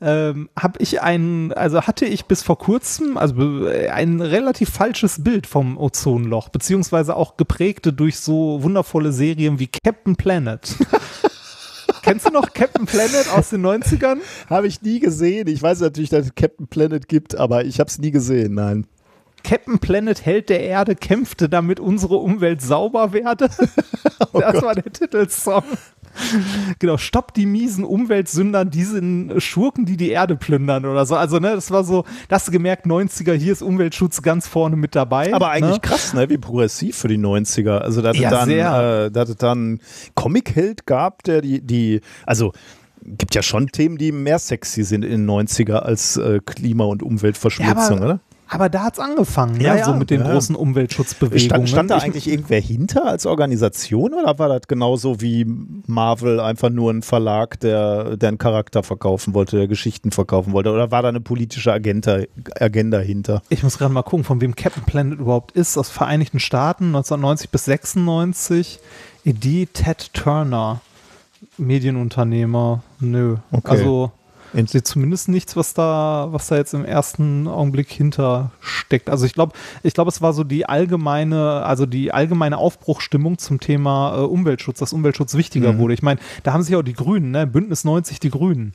ähm, 0.00 0.48
habe 0.58 0.80
ich 0.80 1.00
ein, 1.00 1.52
also 1.52 1.82
hatte 1.82 2.06
ich 2.06 2.24
bis 2.24 2.42
vor 2.42 2.58
kurzem 2.58 3.16
also 3.16 3.68
äh, 3.68 3.90
ein 3.90 4.20
relativ 4.20 4.70
falsches 4.70 5.22
Bild 5.22 5.46
vom 5.46 5.78
Ozonloch, 5.78 6.48
beziehungsweise 6.48 7.14
auch 7.14 7.36
geprägte 7.36 7.92
durch 7.92 8.18
so 8.18 8.60
wundervolle 8.60 9.12
Serien 9.12 9.60
wie 9.60 9.68
Captain 9.68 10.16
Planet. 10.16 10.74
Kennst 12.02 12.26
du 12.26 12.32
noch 12.32 12.52
Captain 12.52 12.86
Planet 12.86 13.28
aus 13.32 13.50
den 13.50 13.64
90ern? 13.64 14.18
Habe 14.50 14.66
ich 14.66 14.82
nie 14.82 14.98
gesehen. 14.98 15.46
Ich 15.46 15.62
weiß 15.62 15.80
natürlich, 15.80 16.10
dass 16.10 16.26
es 16.26 16.34
Captain 16.34 16.66
Planet 16.66 17.06
gibt, 17.06 17.36
aber 17.36 17.64
ich 17.64 17.78
habe 17.78 17.88
es 17.88 17.98
nie 17.98 18.10
gesehen, 18.10 18.54
nein. 18.54 18.86
Captain 19.48 19.78
Planet 19.78 20.26
Held 20.26 20.50
der 20.50 20.60
Erde 20.60 20.94
kämpfte, 20.94 21.48
damit 21.48 21.80
unsere 21.80 22.16
Umwelt 22.16 22.60
sauber 22.60 23.14
werde. 23.14 23.48
oh 24.34 24.40
das 24.40 24.52
Gott. 24.52 24.62
war 24.62 24.74
der 24.74 24.92
Titelsong. 24.92 25.62
Genau, 26.78 26.98
stopp 26.98 27.32
die 27.32 27.46
miesen 27.46 27.84
Umweltsündern, 27.84 28.68
die 28.68 28.82
sind 28.82 29.40
Schurken, 29.40 29.86
die 29.86 29.96
die 29.96 30.10
Erde 30.10 30.36
plündern 30.36 30.84
oder 30.84 31.06
so. 31.06 31.14
Also, 31.14 31.38
ne, 31.38 31.54
das 31.54 31.70
war 31.70 31.82
so, 31.84 32.04
das 32.28 32.40
hast 32.40 32.48
du 32.48 32.52
gemerkt, 32.52 32.84
90er, 32.84 33.32
hier 33.32 33.52
ist 33.52 33.62
Umweltschutz 33.62 34.20
ganz 34.20 34.46
vorne 34.46 34.76
mit 34.76 34.94
dabei. 34.94 35.32
Aber 35.32 35.48
eigentlich 35.48 35.76
ne? 35.76 35.80
krass, 35.80 36.12
ne, 36.12 36.28
wie 36.28 36.36
progressiv 36.36 36.96
für 36.96 37.08
die 37.08 37.18
90er. 37.18 37.78
Also, 37.78 38.02
da 38.02 38.12
ja, 38.12 38.28
dann, 38.28 38.50
äh, 38.50 39.10
da 39.10 39.22
es 39.22 39.36
dann 39.36 39.80
Comic-Held 40.14 40.84
gab, 40.84 41.22
der 41.22 41.40
die, 41.40 41.62
die, 41.62 42.02
also, 42.26 42.52
gibt 43.02 43.34
ja 43.34 43.42
schon 43.42 43.68
Themen, 43.68 43.96
die 43.96 44.12
mehr 44.12 44.38
sexy 44.38 44.82
sind 44.82 45.06
in 45.06 45.26
den 45.26 45.30
90er 45.30 45.76
als 45.76 46.18
äh, 46.18 46.40
Klima- 46.44 46.84
und 46.84 47.02
Umweltverschmutzung, 47.02 47.98
ja, 47.98 48.04
oder? 48.04 48.20
Aber 48.48 48.68
da 48.70 48.84
hat 48.84 48.94
es 48.94 48.98
angefangen, 48.98 49.60
ja, 49.60 49.74
ne? 49.74 49.84
so 49.84 49.94
mit 49.94 50.10
den 50.10 50.22
ja. 50.22 50.32
großen 50.32 50.56
Umweltschutzbewegungen. 50.56 51.66
Stand, 51.66 51.68
stand 51.68 51.90
da 51.90 51.98
eigentlich 51.98 52.28
irgendwer 52.28 52.60
hinter 52.60 53.04
als 53.06 53.26
Organisation 53.26 54.14
oder 54.14 54.38
war 54.38 54.48
das 54.48 54.62
genauso 54.66 55.20
wie 55.20 55.44
Marvel 55.86 56.40
einfach 56.40 56.70
nur 56.70 56.90
ein 56.90 57.02
Verlag, 57.02 57.60
der, 57.60 58.16
der 58.16 58.28
einen 58.30 58.38
Charakter 58.38 58.82
verkaufen 58.82 59.34
wollte, 59.34 59.56
der 59.58 59.68
Geschichten 59.68 60.10
verkaufen 60.12 60.54
wollte? 60.54 60.72
Oder 60.72 60.90
war 60.90 61.02
da 61.02 61.08
eine 61.08 61.20
politische 61.20 61.72
Agenda, 61.72 62.22
Agenda 62.58 62.98
hinter? 63.00 63.42
Ich 63.50 63.62
muss 63.62 63.76
gerade 63.76 63.92
mal 63.92 64.02
gucken, 64.02 64.24
von 64.24 64.40
wem 64.40 64.56
Captain 64.56 64.84
Planet 64.84 65.18
überhaupt 65.18 65.52
ist. 65.52 65.76
Aus 65.76 65.90
Vereinigten 65.90 66.40
Staaten 66.40 66.86
1990 66.86 67.50
bis 67.50 67.66
96. 67.66 68.80
Edie 69.24 69.66
Ted 69.66 70.14
Turner, 70.14 70.80
Medienunternehmer. 71.58 72.82
Nö. 72.98 73.36
Okay. 73.52 73.70
Also 73.70 74.12
Ich 74.54 74.70
sehe 74.70 74.82
zumindest 74.82 75.28
nichts, 75.28 75.56
was 75.56 75.74
da, 75.74 76.28
was 76.30 76.46
da 76.48 76.56
jetzt 76.56 76.74
im 76.74 76.84
ersten 76.84 77.46
Augenblick 77.46 77.90
hintersteckt. 77.90 79.10
Also 79.10 79.26
ich 79.26 79.34
glaube, 79.34 79.52
ich 79.82 79.94
glaube, 79.94 80.08
es 80.08 80.22
war 80.22 80.32
so 80.32 80.44
die 80.44 80.66
allgemeine, 80.66 81.62
also 81.64 81.86
die 81.86 82.12
allgemeine 82.12 82.58
Aufbruchstimmung 82.58 83.38
zum 83.38 83.60
Thema 83.60 84.16
äh, 84.16 84.20
Umweltschutz, 84.20 84.78
dass 84.78 84.92
Umweltschutz 84.92 85.34
wichtiger 85.34 85.72
Mhm. 85.74 85.78
wurde. 85.78 85.94
Ich 85.94 86.02
meine, 86.02 86.20
da 86.42 86.52
haben 86.52 86.62
sich 86.62 86.74
auch 86.76 86.82
die 86.82 86.94
Grünen, 86.94 87.30
ne? 87.30 87.46
Bündnis 87.46 87.84
90 87.84 88.20
die 88.20 88.30
Grünen 88.30 88.72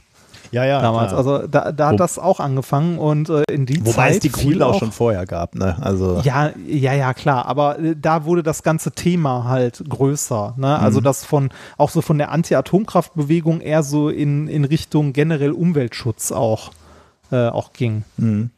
Ja, 0.54 0.64
ja. 0.66 0.82
damals. 0.82 1.10
klar. 1.10 1.18
Also 1.18 1.48
da, 1.48 1.72
da 1.72 1.88
hat 1.88 1.94
Wo- 1.94 1.98
das 1.98 2.18
auch 2.20 2.40
angefangen 2.40 2.98
und 3.00 3.28
äh, 3.30 3.44
in 3.52 3.66
die 3.66 3.80
Wobei 3.86 3.92
Zeit 3.92 4.12
es 4.14 4.20
die 4.20 4.32
Grünen 4.32 4.62
auch 4.62 4.80
schon 4.80 4.92
vorher 4.92 5.26
gab, 5.26 5.56
ne? 5.56 5.76
Also 5.82 6.22
Ja, 6.24 6.52
ja, 6.68 6.94
ja, 6.94 7.14
klar. 7.14 7.46
Aber 7.48 7.80
äh, 7.80 7.96
da 8.00 8.24
wurde 8.26 8.44
das 8.44 8.64
ganze 8.64 8.92
Thema 8.92 9.44
halt 9.46 9.84
größer. 9.90 10.54
Ne? 10.58 10.78
Also 10.80 11.00
Mhm. 11.00 11.04
das 11.06 11.26
von 11.26 11.50
auch 11.78 11.90
so 11.90 12.02
von 12.02 12.18
der 12.18 12.32
Anti-Atomkraftbewegung 12.32 13.62
eher 13.62 13.84
so 13.84 14.10
in, 14.10 14.48
in 14.48 14.66
Richtung 14.66 15.12
generell 15.14 15.52
Umweltschutz 15.52 16.32
auch, 16.32 16.72
äh, 17.32 17.48
auch 17.50 17.74
ging. 17.74 18.04
Mhm. 18.18 18.52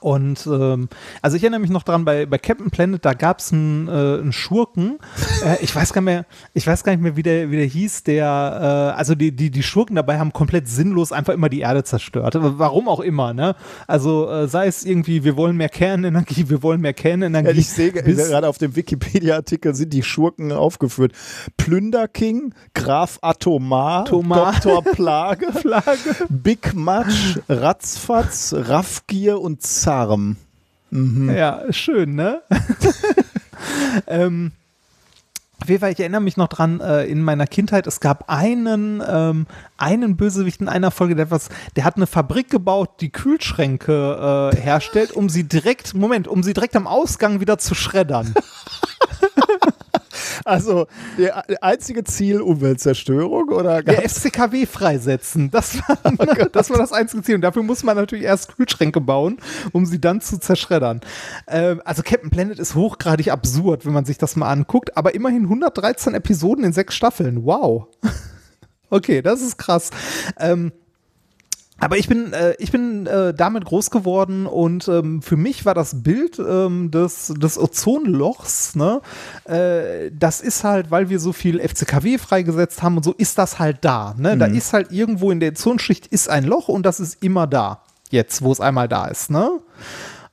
Und 0.00 0.46
ähm, 0.46 0.88
also 1.20 1.36
ich 1.36 1.42
erinnere 1.42 1.60
mich 1.60 1.70
noch 1.70 1.82
dran, 1.82 2.04
bei, 2.04 2.26
bei 2.26 2.38
Captain 2.38 2.70
Planet, 2.70 3.04
da 3.04 3.14
gab 3.14 3.40
es 3.40 3.52
einen, 3.52 3.88
äh, 3.88 3.90
einen 3.90 4.32
Schurken. 4.32 4.98
Äh, 5.44 5.56
ich 5.62 5.74
weiß 5.74 5.92
gar 5.92 6.00
nicht 6.00 6.06
mehr, 6.06 6.26
ich 6.54 6.66
weiß 6.66 6.84
gar 6.84 6.92
nicht 6.92 7.02
mehr, 7.02 7.16
wie 7.16 7.22
der, 7.22 7.50
wie 7.50 7.56
der 7.56 7.66
hieß, 7.66 8.04
der, 8.04 8.92
äh, 8.94 8.98
also 8.98 9.14
die, 9.14 9.32
die, 9.32 9.50
die 9.50 9.62
Schurken 9.62 9.96
dabei 9.96 10.18
haben 10.18 10.32
komplett 10.32 10.68
sinnlos 10.68 11.12
einfach 11.12 11.34
immer 11.34 11.48
die 11.48 11.60
Erde 11.60 11.82
zerstört. 11.82 12.36
Warum 12.38 12.88
auch 12.88 13.00
immer, 13.00 13.34
ne? 13.34 13.56
Also 13.86 14.30
äh, 14.30 14.48
sei 14.48 14.68
es 14.68 14.84
irgendwie, 14.84 15.24
wir 15.24 15.36
wollen 15.36 15.56
mehr 15.56 15.68
Kernenergie, 15.68 16.44
wir 16.48 16.62
wollen 16.62 16.80
mehr 16.80 16.94
Kernenergie. 16.94 17.48
Ja, 17.48 17.54
ich 17.54 17.68
sehe 17.68 17.92
gerade 17.92 18.48
auf 18.48 18.58
dem 18.58 18.76
Wikipedia-Artikel 18.76 19.74
sind 19.74 19.92
die 19.92 20.02
Schurken 20.02 20.52
aufgeführt. 20.52 21.12
Plünderking, 21.56 22.54
Graf 22.74 23.18
Atomar, 23.22 24.02
Atomar. 24.02 24.52
Dr. 24.60 24.82
Plage, 24.82 25.52
Flagge. 25.52 26.16
Big 26.28 26.74
Matsch, 26.74 27.38
Ratzfatz, 27.48 28.54
Raffgier 28.56 29.40
und 29.40 29.62
Zarm. 29.80 30.36
Ja, 31.34 31.62
schön, 31.70 32.14
ne? 32.14 32.42
ähm, 34.06 34.52
auf 35.62 35.68
jeden 35.68 35.80
Fall, 35.80 35.92
ich 35.92 36.00
erinnere 36.00 36.20
mich 36.22 36.36
noch 36.36 36.48
dran, 36.48 36.80
äh, 36.80 37.04
in 37.04 37.22
meiner 37.22 37.46
Kindheit, 37.46 37.86
es 37.86 38.00
gab 38.00 38.30
einen, 38.30 39.02
ähm, 39.06 39.46
einen 39.76 40.16
Bösewicht 40.16 40.60
in 40.60 40.68
einer 40.68 40.90
Folge, 40.90 41.14
der 41.14 41.26
etwas, 41.26 41.50
der 41.76 41.84
hat 41.84 41.96
eine 41.96 42.06
Fabrik 42.06 42.50
gebaut, 42.50 43.00
die 43.00 43.10
Kühlschränke 43.10 44.52
äh, 44.52 44.56
herstellt, 44.56 45.12
um 45.12 45.28
sie 45.28 45.44
direkt, 45.44 45.94
Moment, 45.94 46.28
um 46.28 46.42
sie 46.42 46.54
direkt 46.54 46.76
am 46.76 46.86
Ausgang 46.86 47.40
wieder 47.40 47.58
zu 47.58 47.74
schreddern. 47.74 48.34
Also, 50.50 50.88
der 51.16 51.62
einzige 51.62 52.02
Ziel 52.02 52.40
Umweltzerstörung 52.40 53.50
oder 53.50 53.84
Der 53.84 54.08
FCKW 54.08 54.66
freisetzen. 54.66 55.48
Das 55.52 55.78
war, 55.78 55.96
das 56.52 56.70
war 56.70 56.78
das 56.78 56.92
einzige 56.92 57.22
Ziel. 57.22 57.36
Und 57.36 57.42
dafür 57.42 57.62
muss 57.62 57.84
man 57.84 57.96
natürlich 57.96 58.24
erst 58.24 58.56
Kühlschränke 58.56 59.00
bauen, 59.00 59.38
um 59.70 59.86
sie 59.86 60.00
dann 60.00 60.20
zu 60.20 60.40
zerschreddern. 60.40 61.02
Ähm, 61.46 61.80
also 61.84 62.02
Captain 62.02 62.30
Planet 62.30 62.58
ist 62.58 62.74
hochgradig 62.74 63.30
absurd, 63.30 63.86
wenn 63.86 63.92
man 63.92 64.04
sich 64.04 64.18
das 64.18 64.34
mal 64.34 64.50
anguckt. 64.50 64.96
Aber 64.96 65.14
immerhin 65.14 65.44
113 65.44 66.14
Episoden 66.14 66.64
in 66.64 66.72
sechs 66.72 66.94
Staffeln. 66.94 67.44
Wow. 67.44 67.86
Okay, 68.92 69.22
das 69.22 69.40
ist 69.40 69.56
krass. 69.56 69.90
Ähm, 70.36 70.72
aber 71.80 71.96
ich 71.96 72.08
bin, 72.08 72.32
äh, 72.32 72.54
ich 72.58 72.70
bin 72.70 73.06
äh, 73.06 73.34
damit 73.34 73.64
groß 73.64 73.90
geworden 73.90 74.46
und 74.46 74.86
ähm, 74.88 75.22
für 75.22 75.36
mich 75.36 75.64
war 75.64 75.74
das 75.74 76.02
Bild 76.02 76.38
ähm, 76.38 76.90
des, 76.90 77.32
des 77.36 77.58
Ozonlochs, 77.58 78.76
ne, 78.76 79.00
äh, 79.44 80.10
das 80.12 80.40
ist 80.40 80.64
halt, 80.64 80.90
weil 80.90 81.08
wir 81.08 81.18
so 81.18 81.32
viel 81.32 81.58
FCKW 81.60 82.18
freigesetzt 82.18 82.82
haben 82.82 82.96
und 82.96 83.04
so 83.04 83.12
ist 83.12 83.38
das 83.38 83.58
halt 83.58 83.78
da. 83.80 84.14
Ne? 84.16 84.36
Da 84.36 84.46
ist 84.46 84.72
halt 84.72 84.92
irgendwo 84.92 85.30
in 85.30 85.40
der 85.40 85.52
Ozonschicht 85.52 86.06
ist 86.06 86.28
ein 86.28 86.44
Loch 86.44 86.68
und 86.68 86.84
das 86.84 87.00
ist 87.00 87.22
immer 87.22 87.46
da. 87.46 87.82
Jetzt, 88.10 88.42
wo 88.42 88.52
es 88.52 88.60
einmal 88.60 88.88
da 88.88 89.06
ist, 89.06 89.30
ne? 89.30 89.50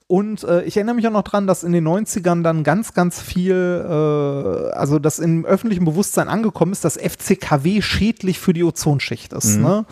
Und 0.07 0.45
äh, 0.45 0.63
ich 0.63 0.77
erinnere 0.77 0.95
mich 0.95 1.05
auch 1.07 1.11
noch 1.11 1.23
dran, 1.23 1.47
dass 1.47 1.65
in 1.65 1.73
den 1.73 1.85
90ern 1.85 2.41
dann 2.41 2.63
ganz, 2.63 2.93
ganz 2.93 3.21
viel, 3.21 3.53
äh, 3.53 4.71
also 4.71 4.99
das 4.99 5.19
im 5.19 5.45
öffentlichen 5.45 5.83
Bewusstsein 5.83 6.29
angekommen 6.29 6.71
ist, 6.71 6.85
dass 6.85 6.95
FCKW 6.95 7.81
schädlich 7.81 8.39
für 8.39 8.53
die 8.53 8.63
Ozonschicht 8.63 9.33
ist. 9.33 9.57
Ne? 9.57 9.85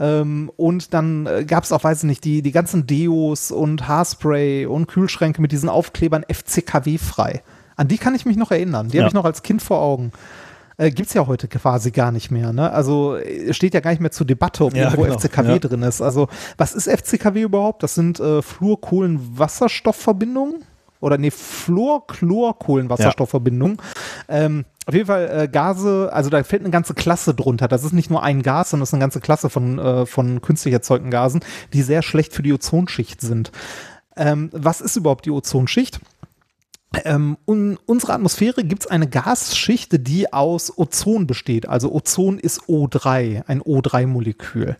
Ähm, 0.00 0.50
und 0.56 0.92
dann 0.94 1.26
äh, 1.26 1.44
gab 1.44 1.62
es 1.64 1.72
auch, 1.72 1.84
weiß 1.84 1.98
ich 1.98 2.04
nicht, 2.04 2.24
die, 2.24 2.42
die 2.42 2.52
ganzen 2.52 2.86
Deos 2.86 3.50
und 3.52 3.86
Haarspray 3.88 4.66
und 4.66 4.86
Kühlschränke 4.88 5.40
mit 5.40 5.52
diesen 5.52 5.68
Aufklebern 5.68 6.24
FCKW 6.32 6.98
frei. 6.98 7.42
An 7.76 7.88
die 7.88 7.98
kann 7.98 8.14
ich 8.14 8.24
mich 8.26 8.36
noch 8.36 8.50
erinnern. 8.50 8.88
Die 8.88 8.96
Ja. 8.96 9.02
habe 9.04 9.08
ich 9.08 9.14
noch 9.14 9.24
als 9.24 9.42
Kind 9.42 9.62
vor 9.62 9.80
Augen. 9.80 10.12
Äh, 10.76 10.90
Gibt 10.90 11.06
es 11.08 11.14
ja 11.14 11.26
heute 11.28 11.46
quasi 11.46 11.92
gar 11.92 12.10
nicht 12.10 12.32
mehr. 12.32 12.52
Ne? 12.52 12.68
Also 12.72 13.14
äh, 13.16 13.54
steht 13.54 13.74
ja 13.74 13.80
gar 13.80 13.92
nicht 13.92 14.00
mehr 14.00 14.10
zur 14.10 14.26
Debatte, 14.26 14.64
ob 14.64 14.74
Ja, 14.74 14.84
irgendwo 14.84 15.02
genau. 15.02 15.18
FCKW 15.18 15.52
Ja. 15.52 15.58
drin 15.60 15.82
ist. 15.82 16.02
Also 16.02 16.26
was 16.56 16.74
ist 16.74 16.88
FCKW 16.88 17.42
überhaupt? 17.42 17.84
Das 17.84 17.94
sind 17.94 18.18
äh, 18.18 18.42
Fluorkohlenwasserstoffverbindungen 18.42 20.64
oder 21.00 21.16
nee, 21.18 21.30
Fluor-Chlor-Kohlenwasserstoffverbindungen. 21.30 23.76
Ähm, 24.28 24.64
auf 24.86 24.94
jeden 24.94 25.06
Fall 25.06 25.30
äh, 25.30 25.48
Gase, 25.48 26.10
also 26.12 26.30
da 26.30 26.42
fällt 26.42 26.62
eine 26.62 26.70
ganze 26.70 26.94
Klasse 26.94 27.34
drunter. 27.34 27.68
Das 27.68 27.84
ist 27.84 27.92
nicht 27.92 28.10
nur 28.10 28.22
ein 28.22 28.42
Gas, 28.42 28.70
sondern 28.70 28.82
das 28.82 28.90
ist 28.90 28.94
eine 28.94 29.00
ganze 29.00 29.20
Klasse 29.20 29.50
von, 29.50 29.78
äh, 29.78 30.06
von 30.06 30.42
künstlich 30.42 30.74
erzeugten 30.74 31.10
Gasen, 31.10 31.40
die 31.72 31.82
sehr 31.82 32.02
schlecht 32.02 32.34
für 32.34 32.42
die 32.42 32.52
Ozonschicht 32.52 33.20
sind. 33.20 33.50
Ähm, 34.16 34.50
was 34.52 34.80
ist 34.80 34.96
überhaupt 34.96 35.26
die 35.26 35.30
Ozonschicht? 35.30 36.00
Ähm, 37.04 37.36
in 37.46 37.78
unserer 37.86 38.14
Atmosphäre 38.14 38.64
gibt 38.64 38.82
es 38.84 38.86
eine 38.90 39.08
Gasschicht, 39.08 40.06
die 40.06 40.32
aus 40.32 40.76
Ozon 40.76 41.26
besteht. 41.26 41.68
Also 41.68 41.92
Ozon 41.92 42.38
ist 42.38 42.62
O3, 42.62 43.44
ein 43.46 43.62
O3-Molekül. 43.62 44.76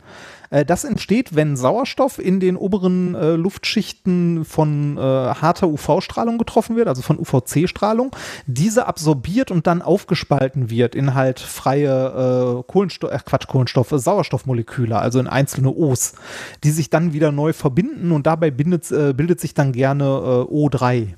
Äh, 0.51 0.65
das 0.65 0.85
entsteht, 0.85 1.35
wenn 1.35 1.57
Sauerstoff 1.57 2.19
in 2.19 2.41
den 2.41 2.57
oberen 2.57 3.15
äh, 3.15 3.33
Luftschichten 3.33 4.45
von 4.45 4.97
äh, 4.97 5.01
harter 5.01 5.69
UV-Strahlung 5.69 6.39
getroffen 6.39 6.77
wird, 6.77 6.89
also 6.89 7.03
von 7.03 7.19
UVC-Strahlung. 7.19 8.15
Diese 8.47 8.87
absorbiert 8.87 9.51
und 9.51 9.67
dann 9.67 9.83
aufgespalten 9.83 10.71
wird 10.71 10.95
in 10.95 11.15
halt 11.15 11.41
freie 11.41 12.61
äh, 12.61 12.63
Kohlenstoff, 12.71 13.25
Quatsch, 13.25 13.49
Kohlenstoff, 13.49 13.89
Sauerstoffmoleküle, 13.91 14.97
also 14.97 15.19
in 15.19 15.27
einzelne 15.27 15.71
O's, 15.71 16.15
die 16.63 16.71
sich 16.71 16.91
dann 16.91 17.13
wieder 17.13 17.33
neu 17.33 17.53
verbinden 17.53 18.13
und 18.13 18.27
dabei 18.27 18.51
bindet, 18.51 18.91
äh, 18.93 19.13
bildet 19.13 19.41
sich 19.41 19.55
dann 19.55 19.73
gerne 19.73 20.05
äh, 20.05 20.53
O3 20.53 21.15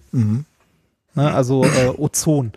ne, 1.16 1.34
also 1.34 1.64
äh, 1.64 1.88
Ozon. 1.98 2.52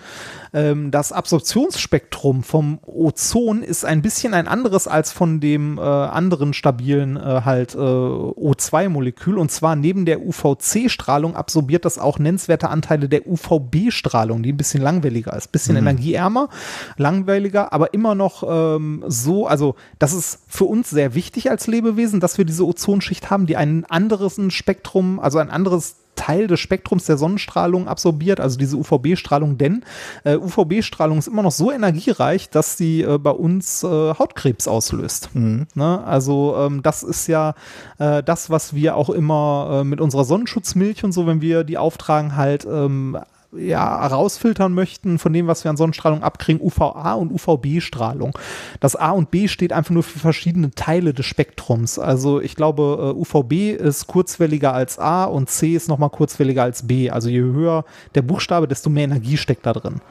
Ähm, 0.53 0.91
das 0.91 1.11
Absorptionsspektrum 1.11 2.43
vom 2.43 2.79
Ozon 2.85 3.63
ist 3.63 3.85
ein 3.85 4.01
bisschen 4.01 4.33
ein 4.33 4.47
anderes 4.47 4.87
als 4.87 5.11
von 5.11 5.39
dem 5.39 5.77
äh, 5.77 5.81
anderen 5.81 6.53
stabilen 6.53 7.17
äh, 7.17 7.41
halt 7.45 7.75
äh, 7.75 7.77
O2-Molekül. 7.77 9.37
Und 9.37 9.51
zwar 9.51 9.75
neben 9.75 10.05
der 10.05 10.21
UVC-Strahlung 10.25 11.35
absorbiert 11.35 11.85
das 11.85 11.99
auch 11.99 12.19
nennenswerte 12.19 12.69
Anteile 12.69 13.09
der 13.09 13.27
UVB-Strahlung, 13.27 14.43
die 14.43 14.53
ein 14.53 14.57
bisschen 14.57 14.81
langweiliger 14.81 15.35
ist, 15.35 15.51
bisschen 15.51 15.75
energieärmer, 15.75 16.49
langweiliger, 16.97 17.73
aber 17.73 17.93
immer 17.93 18.15
noch 18.15 18.43
ähm, 18.47 19.03
so, 19.07 19.47
also 19.47 19.75
das 19.99 20.13
ist 20.13 20.39
für 20.47 20.65
uns 20.65 20.89
sehr 20.89 21.15
wichtig 21.15 21.49
als 21.49 21.67
Lebewesen, 21.67 22.19
dass 22.19 22.37
wir 22.37 22.45
diese 22.45 22.65
Ozonschicht 22.65 23.29
haben, 23.29 23.45
die 23.45 23.57
ein 23.57 23.85
anderes 23.85 24.39
Spektrum, 24.49 25.19
also 25.19 25.39
ein 25.39 25.49
anderes 25.49 25.95
Teil 26.19 26.47
des 26.47 26.59
Spektrums 26.59 27.05
der 27.05 27.17
Sonnenstrahlung 27.17 27.87
absorbiert, 27.87 28.41
also 28.41 28.57
diese 28.57 28.75
UVB-Strahlung, 28.75 29.57
denn 29.57 29.83
äh, 30.25 30.35
UVB-Strahlung 30.39 31.17
ist 31.17 31.27
immer 31.27 31.43
noch 31.43 31.51
so 31.51 31.71
energiereich, 31.71 32.49
dass 32.49 32.77
sie 32.77 33.01
äh, 33.01 33.17
bei 33.17 33.31
uns 33.31 33.83
äh, 33.83 33.87
Hautkrebs 33.87 34.67
auslöst. 34.67 35.29
Ne? 35.33 36.03
Also 36.05 36.55
ähm, 36.57 36.81
das 36.83 37.03
ist 37.03 37.27
ja 37.27 37.53
äh, 37.97 38.23
das, 38.23 38.49
was 38.49 38.73
wir 38.73 38.95
auch 38.95 39.09
immer 39.09 39.79
äh, 39.81 39.83
mit 39.83 40.01
unserer 40.01 40.25
Sonnenschutzmilch 40.25 41.03
und 41.03 41.11
so, 41.11 41.27
wenn 41.27 41.41
wir 41.41 41.63
die 41.63 41.77
auftragen, 41.77 42.35
halt 42.35 42.65
ähm, 42.65 43.17
ja, 43.51 44.05
rausfiltern 44.05 44.73
möchten 44.73 45.17
von 45.17 45.33
dem, 45.33 45.47
was 45.47 45.63
wir 45.63 45.71
an 45.71 45.77
Sonnenstrahlung 45.77 46.23
abkriegen, 46.23 46.61
UVA 46.61 47.13
und 47.13 47.31
UVB-Strahlung. 47.31 48.37
Das 48.79 48.95
A 48.95 49.11
und 49.11 49.31
B 49.31 49.47
steht 49.47 49.73
einfach 49.73 49.91
nur 49.91 50.03
für 50.03 50.19
verschiedene 50.19 50.71
Teile 50.71 51.13
des 51.13 51.25
Spektrums. 51.25 51.97
Also 51.97 52.41
ich 52.41 52.55
glaube, 52.55 53.13
äh, 53.15 53.19
UVB 53.19 53.71
ist 53.71 54.07
kurzwelliger 54.07 54.73
als 54.73 54.99
A 54.99 55.25
und 55.25 55.49
C 55.49 55.73
ist 55.73 55.87
nochmal 55.87 56.09
kurzwelliger 56.09 56.63
als 56.63 56.87
B. 56.87 57.09
Also 57.09 57.29
je 57.29 57.41
höher 57.41 57.85
der 58.15 58.21
Buchstabe, 58.21 58.67
desto 58.67 58.89
mehr 58.89 59.05
Energie 59.05 59.37
steckt 59.37 59.65
da 59.65 59.73
drin. 59.73 60.01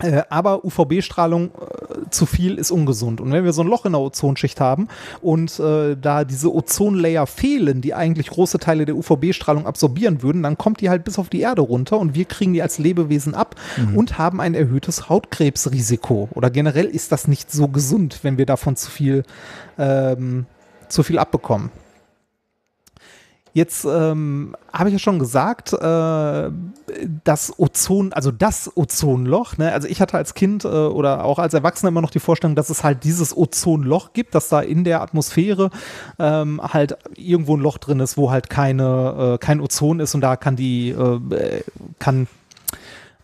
Äh, 0.00 0.22
aber 0.28 0.64
UVB-Strahlung 0.64 1.46
äh, 1.46 2.10
zu 2.10 2.26
viel 2.26 2.58
ist 2.58 2.70
ungesund. 2.70 3.20
Und 3.20 3.32
wenn 3.32 3.44
wir 3.44 3.52
so 3.52 3.62
ein 3.62 3.68
Loch 3.68 3.86
in 3.86 3.92
der 3.92 4.00
Ozonschicht 4.00 4.60
haben 4.60 4.88
und 5.22 5.58
äh, 5.58 5.96
da 5.96 6.24
diese 6.24 6.54
Ozonlayer 6.54 7.26
fehlen, 7.26 7.80
die 7.80 7.94
eigentlich 7.94 8.28
große 8.28 8.58
Teile 8.58 8.84
der 8.84 8.96
UVB-Strahlung 8.96 9.66
absorbieren 9.66 10.22
würden, 10.22 10.42
dann 10.42 10.58
kommt 10.58 10.80
die 10.80 10.90
halt 10.90 11.04
bis 11.04 11.18
auf 11.18 11.28
die 11.28 11.40
Erde 11.40 11.62
runter 11.62 11.98
und 11.98 12.14
wir 12.14 12.26
kriegen 12.26 12.52
die 12.52 12.62
als 12.62 12.78
Lebewesen 12.78 13.34
ab 13.34 13.54
und 13.94 14.18
haben 14.18 14.40
ein 14.40 14.54
erhöhtes 14.54 15.08
Hautkrebsrisiko. 15.08 16.28
Oder 16.34 16.50
generell 16.50 16.86
ist 16.86 17.12
das 17.12 17.28
nicht 17.28 17.50
so 17.50 17.68
gesund, 17.68 18.20
wenn 18.22 18.38
wir 18.38 18.46
davon 18.46 18.76
zu 18.76 18.90
viel, 18.90 19.24
ähm, 19.78 20.46
zu 20.88 21.02
viel 21.02 21.18
abbekommen. 21.18 21.70
Jetzt 23.56 23.86
ähm, 23.86 24.54
habe 24.70 24.90
ich 24.90 24.92
ja 24.92 24.98
schon 24.98 25.18
gesagt, 25.18 25.72
äh, 25.72 26.50
das 27.24 27.58
Ozon, 27.58 28.12
also 28.12 28.30
das 28.30 28.70
Ozonloch, 28.76 29.56
ne? 29.56 29.72
also 29.72 29.88
ich 29.88 30.02
hatte 30.02 30.18
als 30.18 30.34
Kind 30.34 30.66
äh, 30.66 30.68
oder 30.68 31.24
auch 31.24 31.38
als 31.38 31.54
Erwachsener 31.54 31.88
immer 31.88 32.02
noch 32.02 32.10
die 32.10 32.18
Vorstellung, 32.18 32.54
dass 32.54 32.68
es 32.68 32.84
halt 32.84 33.02
dieses 33.04 33.34
Ozonloch 33.34 34.12
gibt, 34.12 34.34
dass 34.34 34.50
da 34.50 34.60
in 34.60 34.84
der 34.84 35.00
Atmosphäre 35.00 35.70
ähm, 36.18 36.60
halt 36.62 36.98
irgendwo 37.14 37.56
ein 37.56 37.60
Loch 37.60 37.78
drin 37.78 37.98
ist, 38.00 38.18
wo 38.18 38.30
halt 38.30 38.50
keine, 38.50 39.36
äh, 39.36 39.38
kein 39.38 39.62
Ozon 39.62 40.00
ist 40.00 40.14
und 40.14 40.20
da 40.20 40.36
kann 40.36 40.56
die, 40.56 40.90
äh, 40.90 41.62
kann, 41.98 42.26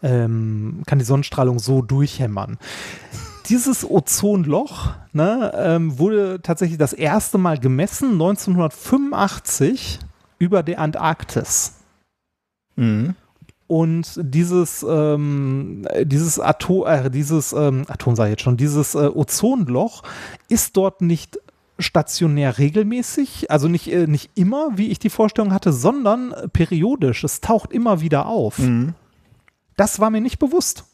ähm, 0.03 0.83
kann 0.87 0.99
die 0.99 1.05
Sonnenstrahlung 1.05 1.59
so 1.59 1.83
durchhämmern 1.83 2.57
dieses 3.51 3.85
Ozonloch 3.85 4.95
ne, 5.13 5.53
ähm, 5.57 5.99
wurde 5.99 6.41
tatsächlich 6.43 6.79
das 6.79 6.95
erste 6.95 7.37
Mal 7.37 7.59
gemessen 7.59 8.13
1985 8.13 9.99
über 10.43 10.65
der 10.65 10.81
Antarktis. 10.81 11.75
Mhm. 12.75 13.15
Und 13.69 14.19
dieses, 14.21 14.85
ähm, 14.87 15.87
dieses 16.03 16.41
Atom, 16.41 16.85
äh, 16.85 17.11
dieses 17.11 17.53
ähm, 17.53 17.85
Atom 17.87 18.17
sei 18.17 18.31
jetzt 18.31 18.43
schon, 18.43 18.57
dieses 18.57 18.97
äh, 18.97 19.07
Ozonloch 19.15 20.03
ist 20.49 20.77
dort 20.77 21.01
nicht 21.01 21.39
stationär 21.79 22.59
regelmäßig, 22.59 23.53
also 23.53 23.69
nicht, 23.69 23.91
äh, 23.91 24.09
nicht 24.09 24.31
immer, 24.35 24.71
wie 24.75 24.89
ich 24.89 24.99
die 24.99 25.11
Vorstellung 25.11 25.55
hatte, 25.55 25.73
sondern 25.73 26.35
periodisch. 26.53 27.23
Es 27.23 27.41
taucht 27.41 27.73
immer 27.73 28.01
wieder 28.01 28.27
auf. 28.27 28.59
Mhm. 28.59 28.95
Das 29.77 30.01
war 30.01 30.11
mir 30.11 30.21
nicht 30.21 30.41
bewusst. 30.41 30.85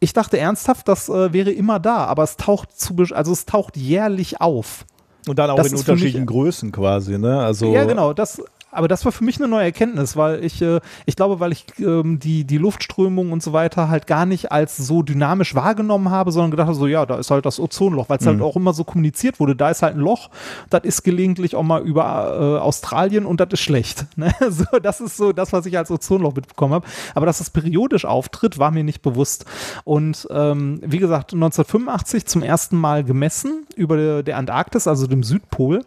Ich 0.00 0.14
dachte 0.14 0.38
ernsthaft, 0.38 0.88
das 0.88 1.10
äh, 1.10 1.32
wäre 1.34 1.50
immer 1.50 1.78
da, 1.78 2.06
aber 2.06 2.22
es 2.22 2.38
taucht 2.38 2.72
zu, 2.72 2.96
also 3.12 3.32
es 3.32 3.44
taucht 3.44 3.76
jährlich 3.76 4.40
auf. 4.40 4.86
Und 5.26 5.38
dann 5.38 5.50
auch 5.50 5.56
das 5.56 5.72
in 5.72 5.78
unterschiedlichen 5.78 6.26
Größen 6.26 6.72
quasi, 6.72 7.18
ne? 7.18 7.40
Also 7.40 7.72
ja, 7.72 7.84
genau. 7.84 8.12
Das, 8.12 8.42
aber 8.74 8.88
das 8.88 9.04
war 9.04 9.12
für 9.12 9.24
mich 9.24 9.38
eine 9.38 9.48
neue 9.48 9.64
Erkenntnis, 9.64 10.16
weil 10.16 10.44
ich, 10.44 10.60
äh, 10.60 10.80
ich 11.06 11.16
glaube, 11.16 11.40
weil 11.40 11.52
ich 11.52 11.64
ähm, 11.78 12.18
die, 12.18 12.44
die 12.44 12.58
Luftströmung 12.58 13.32
und 13.32 13.42
so 13.42 13.52
weiter 13.52 13.88
halt 13.88 14.06
gar 14.06 14.26
nicht 14.26 14.52
als 14.52 14.76
so 14.76 15.02
dynamisch 15.02 15.54
wahrgenommen 15.54 16.10
habe, 16.10 16.32
sondern 16.32 16.50
gedacht 16.50 16.66
habe, 16.66 16.76
so 16.76 16.86
ja, 16.86 17.06
da 17.06 17.16
ist 17.16 17.30
halt 17.30 17.46
das 17.46 17.60
Ozonloch, 17.60 18.08
weil 18.08 18.18
es 18.18 18.26
halt 18.26 18.36
mhm. 18.36 18.42
halt 18.42 18.50
auch 18.50 18.56
immer 18.56 18.72
so 18.72 18.84
kommuniziert 18.84 19.40
wurde, 19.40 19.56
da 19.56 19.70
ist 19.70 19.82
halt 19.82 19.96
ein 19.96 20.00
Loch, 20.00 20.30
das 20.70 20.84
ist 20.84 21.02
gelegentlich 21.02 21.56
auch 21.56 21.62
mal 21.62 21.82
über 21.82 22.04
äh, 22.04 22.60
Australien 22.60 23.26
und 23.26 23.40
das 23.40 23.48
ist 23.52 23.60
schlecht. 23.60 24.06
Ne? 24.16 24.32
So, 24.48 24.78
das 24.80 25.00
ist 25.00 25.16
so 25.16 25.32
das, 25.32 25.52
was 25.52 25.66
ich 25.66 25.76
als 25.76 25.90
Ozonloch 25.90 26.34
mitbekommen 26.34 26.74
habe. 26.74 26.86
Aber 27.14 27.26
dass 27.26 27.40
es 27.40 27.50
periodisch 27.50 28.04
auftritt, 28.04 28.58
war 28.58 28.70
mir 28.70 28.84
nicht 28.84 29.02
bewusst. 29.02 29.44
Und 29.82 30.28
ähm, 30.30 30.80
wie 30.84 30.98
gesagt, 30.98 31.32
1985 31.32 32.26
zum 32.26 32.42
ersten 32.42 32.76
Mal 32.76 33.02
gemessen 33.02 33.66
über 33.74 34.22
der 34.22 34.36
Antarktis, 34.38 34.86
also 34.86 35.06
dem 35.06 35.24
Südpol. 35.24 35.84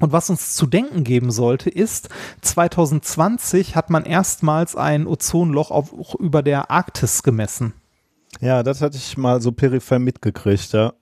Und 0.00 0.12
was 0.12 0.30
uns 0.30 0.54
zu 0.54 0.66
denken 0.66 1.04
geben 1.04 1.30
sollte, 1.30 1.70
ist, 1.70 2.08
2020 2.40 3.76
hat 3.76 3.90
man 3.90 4.04
erstmals 4.04 4.74
ein 4.74 5.06
Ozonloch 5.06 5.70
auch 5.70 6.14
über 6.16 6.42
der 6.42 6.70
Arktis 6.70 7.22
gemessen. 7.22 7.74
Ja, 8.40 8.62
das 8.62 8.80
hatte 8.80 8.96
ich 8.96 9.16
mal 9.16 9.40
so 9.40 9.52
peripher 9.52 9.98
mitgekriegt, 9.98 10.72
ja. 10.72 10.92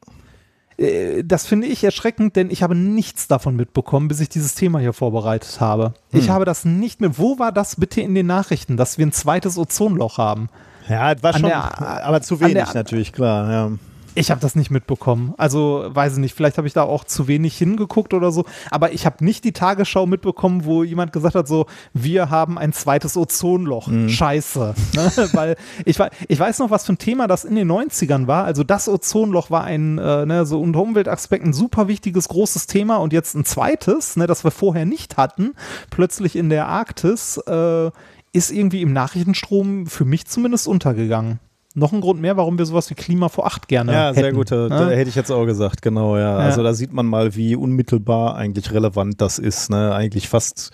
Äh, 0.78 1.24
das 1.24 1.46
finde 1.46 1.66
ich 1.66 1.84
erschreckend, 1.84 2.36
denn 2.36 2.50
ich 2.50 2.62
habe 2.62 2.74
nichts 2.74 3.28
davon 3.28 3.56
mitbekommen, 3.56 4.08
bis 4.08 4.20
ich 4.20 4.28
dieses 4.28 4.54
Thema 4.54 4.78
hier 4.78 4.92
vorbereitet 4.92 5.60
habe. 5.60 5.94
Hm. 6.10 6.20
Ich 6.20 6.30
habe 6.30 6.44
das 6.44 6.64
nicht 6.64 7.00
mehr. 7.00 7.18
Wo 7.18 7.38
war 7.38 7.52
das 7.52 7.76
bitte 7.76 8.00
in 8.00 8.14
den 8.14 8.26
Nachrichten, 8.26 8.76
dass 8.76 8.98
wir 8.98 9.06
ein 9.06 9.12
zweites 9.12 9.58
Ozonloch 9.58 10.18
haben? 10.18 10.48
Ja, 10.88 11.14
das 11.14 11.22
war 11.22 11.32
schon, 11.34 11.42
der, 11.42 12.04
aber 12.04 12.22
zu 12.22 12.40
wenig 12.40 12.54
der, 12.54 12.74
natürlich, 12.74 13.12
klar, 13.12 13.52
ja. 13.52 13.72
Ich 14.18 14.32
habe 14.32 14.40
das 14.40 14.56
nicht 14.56 14.70
mitbekommen. 14.70 15.32
Also 15.36 15.86
weiß 15.88 16.14
ich 16.14 16.18
nicht, 16.18 16.34
vielleicht 16.34 16.58
habe 16.58 16.66
ich 16.66 16.74
da 16.74 16.82
auch 16.82 17.04
zu 17.04 17.28
wenig 17.28 17.56
hingeguckt 17.56 18.12
oder 18.14 18.32
so. 18.32 18.44
Aber 18.70 18.92
ich 18.92 19.06
habe 19.06 19.24
nicht 19.24 19.44
die 19.44 19.52
Tagesschau 19.52 20.06
mitbekommen, 20.06 20.64
wo 20.64 20.82
jemand 20.82 21.12
gesagt 21.12 21.36
hat, 21.36 21.46
so, 21.46 21.66
wir 21.92 22.28
haben 22.28 22.58
ein 22.58 22.72
zweites 22.72 23.16
Ozonloch. 23.16 23.86
Mhm. 23.86 24.08
Scheiße. 24.08 24.74
Ne? 24.98 25.12
Weil 25.32 25.56
ich, 25.84 25.98
ich 26.28 26.40
weiß 26.40 26.58
noch, 26.58 26.70
was 26.70 26.86
für 26.86 26.94
ein 26.94 26.98
Thema 26.98 27.28
das 27.28 27.44
in 27.44 27.54
den 27.54 27.70
90ern 27.70 28.26
war. 28.26 28.44
Also 28.44 28.64
das 28.64 28.88
Ozonloch 28.88 29.50
war 29.50 29.62
ein, 29.62 29.98
äh, 29.98 30.26
ne, 30.26 30.46
so 30.46 30.60
unter 30.60 30.80
Umweltaspekten 30.80 31.52
super 31.52 31.86
wichtiges, 31.88 32.28
großes 32.28 32.66
Thema 32.66 32.96
und 32.96 33.12
jetzt 33.12 33.34
ein 33.34 33.44
zweites, 33.44 34.16
ne, 34.16 34.26
das 34.26 34.44
wir 34.44 34.50
vorher 34.50 34.86
nicht 34.86 35.16
hatten, 35.16 35.54
plötzlich 35.90 36.36
in 36.36 36.48
der 36.48 36.66
Arktis, 36.66 37.36
äh, 37.46 37.90
ist 38.32 38.50
irgendwie 38.50 38.82
im 38.82 38.92
Nachrichtenstrom 38.92 39.86
für 39.86 40.04
mich 40.04 40.26
zumindest 40.26 40.66
untergegangen 40.66 41.38
noch 41.78 41.92
ein 41.92 42.00
Grund 42.00 42.20
mehr, 42.20 42.36
warum 42.36 42.58
wir 42.58 42.66
sowas 42.66 42.90
wie 42.90 42.94
Klima 42.94 43.28
vor 43.28 43.46
acht 43.46 43.68
gerne 43.68 43.92
Ja, 43.92 44.14
sehr 44.14 44.32
gut. 44.32 44.50
Da, 44.50 44.68
ja? 44.68 44.88
hätte 44.88 45.08
ich 45.08 45.14
jetzt 45.14 45.30
auch 45.30 45.46
gesagt, 45.46 45.82
genau, 45.82 46.16
ja. 46.16 46.22
ja. 46.22 46.36
Also 46.36 46.62
da 46.62 46.74
sieht 46.74 46.92
man 46.92 47.06
mal, 47.06 47.34
wie 47.36 47.56
unmittelbar 47.56 48.36
eigentlich 48.36 48.72
relevant 48.72 49.20
das 49.20 49.38
ist. 49.38 49.70
Ne? 49.70 49.94
Eigentlich 49.94 50.28
fast 50.28 50.72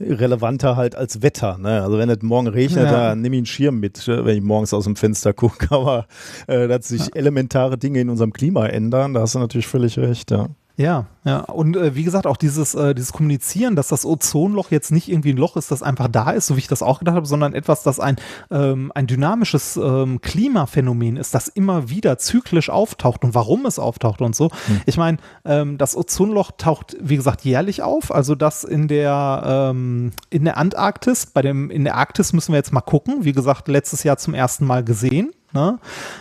relevanter 0.00 0.76
halt 0.76 0.96
als 0.96 1.22
Wetter. 1.22 1.58
Ne? 1.58 1.82
Also 1.82 1.98
wenn 1.98 2.10
es 2.10 2.22
morgen 2.22 2.48
regnet, 2.48 2.84
ja. 2.84 3.10
dann 3.10 3.20
nehme 3.20 3.36
ich 3.36 3.40
einen 3.40 3.46
Schirm 3.46 3.80
mit, 3.80 4.06
äh, 4.08 4.24
wenn 4.24 4.36
ich 4.36 4.42
morgens 4.42 4.74
aus 4.74 4.84
dem 4.84 4.96
Fenster 4.96 5.32
gucke. 5.32 5.68
Aber 5.70 6.06
äh, 6.46 6.68
dass 6.68 6.88
sich 6.88 7.06
ja. 7.06 7.14
elementare 7.14 7.78
Dinge 7.78 8.00
in 8.00 8.10
unserem 8.10 8.32
Klima 8.32 8.66
ändern, 8.66 9.14
da 9.14 9.20
hast 9.20 9.34
du 9.34 9.38
natürlich 9.38 9.66
völlig 9.66 9.98
recht, 9.98 10.30
ja. 10.30 10.48
Ja, 10.76 11.06
ja. 11.24 11.40
Und 11.40 11.76
äh, 11.76 11.94
wie 11.94 12.02
gesagt, 12.02 12.26
auch 12.26 12.36
dieses, 12.36 12.74
äh, 12.74 12.96
dieses 12.96 13.12
Kommunizieren, 13.12 13.76
dass 13.76 13.88
das 13.88 14.04
Ozonloch 14.04 14.72
jetzt 14.72 14.90
nicht 14.90 15.08
irgendwie 15.08 15.32
ein 15.32 15.36
Loch 15.36 15.56
ist, 15.56 15.70
das 15.70 15.84
einfach 15.84 16.08
da 16.08 16.32
ist, 16.32 16.48
so 16.48 16.56
wie 16.56 16.60
ich 16.60 16.66
das 16.66 16.82
auch 16.82 16.98
gedacht 16.98 17.14
habe, 17.14 17.26
sondern 17.26 17.54
etwas, 17.54 17.84
das 17.84 18.00
ein, 18.00 18.16
ähm, 18.50 18.90
ein 18.92 19.06
dynamisches 19.06 19.76
ähm, 19.76 20.20
Klimaphänomen 20.20 21.16
ist, 21.16 21.32
das 21.32 21.46
immer 21.46 21.90
wieder 21.90 22.18
zyklisch 22.18 22.70
auftaucht 22.70 23.22
und 23.24 23.34
warum 23.34 23.66
es 23.66 23.78
auftaucht 23.78 24.20
und 24.20 24.34
so. 24.34 24.50
Hm. 24.66 24.80
Ich 24.86 24.96
meine, 24.96 25.18
ähm, 25.44 25.78
das 25.78 25.96
Ozonloch 25.96 26.50
taucht, 26.58 26.96
wie 27.00 27.16
gesagt, 27.16 27.44
jährlich 27.44 27.82
auf. 27.82 28.12
Also 28.12 28.34
das 28.34 28.64
in 28.64 28.88
der, 28.88 29.42
ähm, 29.46 30.10
in 30.30 30.44
der 30.44 30.56
Antarktis, 30.56 31.26
bei 31.26 31.42
dem, 31.42 31.70
in 31.70 31.84
der 31.84 31.96
Arktis 31.96 32.32
müssen 32.32 32.52
wir 32.52 32.56
jetzt 32.56 32.72
mal 32.72 32.80
gucken. 32.80 33.24
Wie 33.24 33.32
gesagt, 33.32 33.68
letztes 33.68 34.02
Jahr 34.02 34.16
zum 34.16 34.34
ersten 34.34 34.66
Mal 34.66 34.82
gesehen. 34.82 35.30
Ne? 35.54 35.78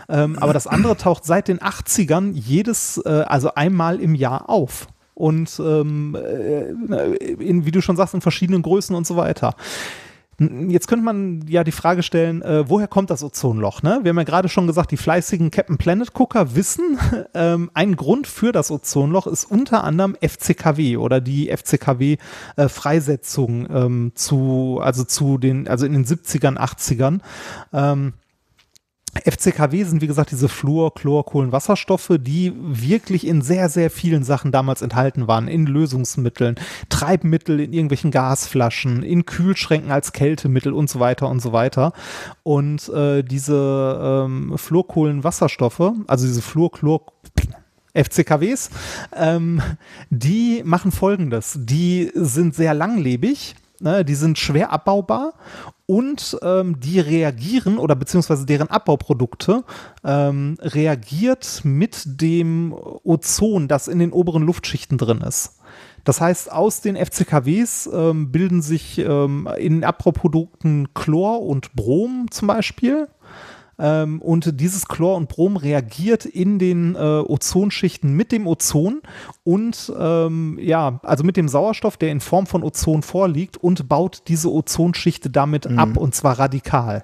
Ähm, 0.10 0.38
aber 0.40 0.54
das 0.54 0.68
andere 0.68 0.96
taucht 0.96 1.26
seit 1.26 1.48
den 1.48 1.60
80ern 1.60 2.32
jedes, 2.34 3.02
äh, 3.04 3.10
also 3.10 3.56
einmal 3.56 4.00
im 4.00 4.16
Jahr 4.16 4.50
auf. 4.50 4.88
Und 5.16 5.60
ähm, 5.60 6.16
äh, 6.16 7.18
in, 7.18 7.66
wie 7.66 7.72
du 7.72 7.82
schon 7.82 7.98
sagst, 7.98 8.14
in 8.14 8.22
verschiedenen 8.22 8.62
Größen 8.62 8.96
und 8.96 9.06
so 9.06 9.16
weiter. 9.16 9.56
Jetzt 10.40 10.88
könnte 10.88 11.06
man 11.06 11.46
ja 11.48 11.64
die 11.64 11.72
Frage 11.72 12.02
stellen, 12.02 12.42
äh, 12.42 12.68
woher 12.68 12.88
kommt 12.88 13.12
das 13.12 13.24
Ozonloch? 13.24 13.84
Ne? 13.84 14.00
Wir 14.02 14.10
haben 14.10 14.18
ja 14.18 14.24
gerade 14.24 14.50
schon 14.50 14.66
gesagt, 14.66 14.90
die 14.92 14.98
fleißigen 14.98 15.52
Captain 15.52 15.78
Planet 15.78 16.12
Gucker 16.14 16.56
wissen, 16.56 16.98
ähm, 17.36 17.70
ein 17.74 17.96
Grund 17.96 18.26
für 18.28 18.52
das 18.52 18.72
Ozonloch 18.72 19.28
ist 19.28 19.46
unter 19.46 19.84
anderem 19.84 20.18
FCKW 20.20 20.98
oder 20.98 21.22
die 21.22 21.56
FCKW-Freisetzung 21.56 23.68
äh, 23.68 23.86
ähm, 23.86 24.14
zu, 24.16 24.80
also 24.82 25.04
zu 25.04 25.38
den, 25.38 25.68
also 25.68 25.86
in 25.86 25.94
den 25.94 26.06
70ern, 26.06 26.58
80ern. 26.58 27.20
Ähm, 27.72 28.14
FCKW 29.22 29.84
sind, 29.84 30.02
wie 30.02 30.08
gesagt, 30.08 30.32
diese 30.32 30.50
Fluor, 30.50 30.94
Chlor, 30.94 31.26
Kohlenwasserstoffe, 31.26 32.14
die 32.20 32.54
wirklich 32.58 33.28
in 33.28 33.42
sehr, 33.42 33.70
sehr 33.70 33.90
vielen 33.90 34.24
Sachen 34.24 34.52
damals 34.52 34.82
enthalten 34.82 35.28
waren. 35.28 35.48
In 35.48 35.66
Lösungsmitteln, 35.66 36.56
Treibmittel 36.90 37.60
in 37.60 37.74
irgendwelchen 37.74 38.12
Gasflaschen, 38.12 39.04
in 39.04 39.26
Kühlschränken 39.26 39.92
als 39.92 40.14
Kältemittel 40.14 40.74
und 40.74 40.90
so 40.90 41.00
weiter 41.00 41.30
und 41.30 41.42
so 41.42 41.54
weiter. 41.54 41.94
Und 42.42 42.90
äh, 42.90 43.24
diese 43.24 44.26
ähm, 44.26 44.58
Fluorkohlenwasserstoffe, 44.58 45.94
also 46.08 46.26
diese 46.26 46.42
Fluor, 46.42 46.72
Chlor, 46.72 47.02
FCKWs, 47.94 48.72
ähm, 49.16 49.62
die 50.10 50.64
machen 50.66 50.92
folgendes. 50.92 51.60
Die 51.62 52.12
sind 52.16 52.56
sehr 52.56 52.74
langlebig 52.74 53.56
Ne, 53.84 54.06
die 54.06 54.16
sind 54.16 54.40
schwer 54.40 54.72
abbaubar 54.72 55.34
und 55.88 56.38
ähm, 56.42 56.80
die 56.80 57.02
reagieren 57.02 57.78
oder 57.78 57.98
beziehungsweise 57.98 58.46
deren 58.46 58.70
Abbauprodukte 58.70 59.66
ähm, 60.06 60.56
reagiert 60.62 61.60
mit 61.66 62.22
dem 62.22 62.74
Ozon, 63.04 63.68
das 63.68 63.90
in 63.90 64.00
den 64.00 64.14
oberen 64.14 64.44
Luftschichten 64.44 64.98
drin 64.98 65.20
ist. 65.20 65.60
Das 66.06 66.22
heißt, 66.22 66.50
aus 66.50 66.80
den 66.80 66.96
FCKWs 66.96 67.90
ähm, 67.94 68.32
bilden 68.32 68.62
sich 68.62 69.00
ähm, 69.00 69.50
in 69.58 69.84
Abbauprodukten 69.84 70.94
Chlor 70.94 71.42
und 71.42 71.74
Brom 71.74 72.28
zum 72.32 72.48
Beispiel. 72.48 73.10
Ähm, 73.84 74.22
und 74.22 74.62
dieses 74.62 74.88
Chlor 74.88 75.18
und 75.18 75.28
Brom 75.28 75.58
reagiert 75.58 76.24
in 76.24 76.58
den 76.58 76.96
äh, 76.96 77.00
Ozonschichten 77.00 78.14
mit 78.14 78.32
dem 78.32 78.48
Ozon 78.48 79.02
und 79.44 79.92
ähm, 80.00 80.58
ja, 80.62 81.02
also 81.04 81.26
mit 81.26 81.36
dem 81.36 81.50
Sauerstoff, 81.50 81.98
der 81.98 82.12
in 82.12 82.22
Form 82.22 82.48
von 82.48 82.64
Ozon 82.64 83.04
vorliegt 83.04 83.58
und 83.58 83.90
baut 83.90 84.24
diese 84.30 84.50
Ozonschicht 84.50 85.36
damit 85.36 85.70
mhm. 85.70 85.80
ab 85.80 85.98
und 85.98 86.16
zwar 86.16 86.40
radikal. 86.40 87.04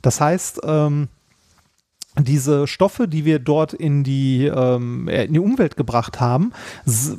Das 0.00 0.20
heißt, 0.20 0.60
ähm, 0.64 1.08
diese 2.18 2.66
Stoffe, 2.66 3.08
die 3.08 3.24
wir 3.24 3.38
dort 3.38 3.72
in 3.72 4.04
die, 4.04 4.44
ähm, 4.44 5.08
äh, 5.08 5.24
in 5.24 5.32
die 5.32 5.38
Umwelt 5.38 5.76
gebracht 5.76 6.20
haben, 6.20 6.52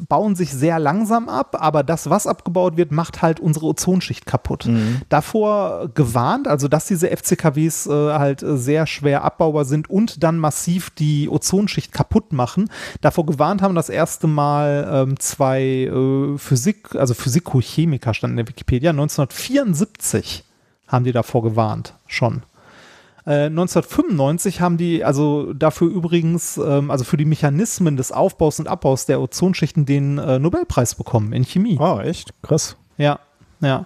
bauen 0.07 0.35
sich 0.35 0.53
sehr 0.53 0.77
langsam 0.77 1.29
ab, 1.29 1.57
aber 1.59 1.83
das, 1.83 2.09
was 2.11 2.27
abgebaut 2.27 2.77
wird, 2.77 2.91
macht 2.91 3.23
halt 3.23 3.39
unsere 3.39 3.65
Ozonschicht 3.65 4.27
kaputt. 4.27 4.67
Mhm. 4.67 5.01
Davor 5.09 5.89
gewarnt, 5.95 6.47
also 6.47 6.67
dass 6.67 6.85
diese 6.85 7.09
FCKWs 7.09 7.87
äh, 7.87 7.91
halt 8.13 8.43
sehr 8.45 8.85
schwer 8.85 9.23
abbaubar 9.23 9.65
sind 9.65 9.89
und 9.89 10.23
dann 10.23 10.37
massiv 10.37 10.91
die 10.91 11.27
Ozonschicht 11.27 11.91
kaputt 11.91 12.31
machen. 12.31 12.69
Davor 13.01 13.25
gewarnt 13.25 13.63
haben 13.63 13.75
das 13.75 13.89
erste 13.89 14.27
Mal 14.27 14.87
ähm, 14.91 15.19
zwei 15.19 15.63
äh, 15.63 16.37
Physik, 16.37 16.95
also 16.95 17.15
Physikochemiker 17.15 18.13
standen 18.13 18.37
in 18.37 18.45
der 18.45 18.49
Wikipedia, 18.49 18.91
1974 18.91 20.43
haben 20.87 21.05
die 21.05 21.11
davor 21.11 21.41
gewarnt, 21.41 21.95
schon. 22.05 22.43
1995 23.25 24.57
äh, 24.57 24.59
haben 24.59 24.77
die 24.77 25.03
also 25.03 25.53
dafür 25.53 25.87
übrigens, 25.89 26.57
ähm, 26.57 26.91
also 26.91 27.03
für 27.03 27.17
die 27.17 27.25
Mechanismen 27.25 27.95
des 27.95 28.11
Aufbaus 28.11 28.59
und 28.59 28.67
Abbaus 28.67 29.05
der 29.05 29.21
Ozonschichten 29.21 29.85
den 29.85 30.17
äh, 30.17 30.39
Nobelpreis 30.39 30.95
bekommen 30.95 31.33
in 31.33 31.45
Chemie. 31.45 31.77
Oh, 31.79 31.99
echt? 31.99 32.31
Krass. 32.41 32.75
Ja, 32.97 33.19
ja. 33.63 33.85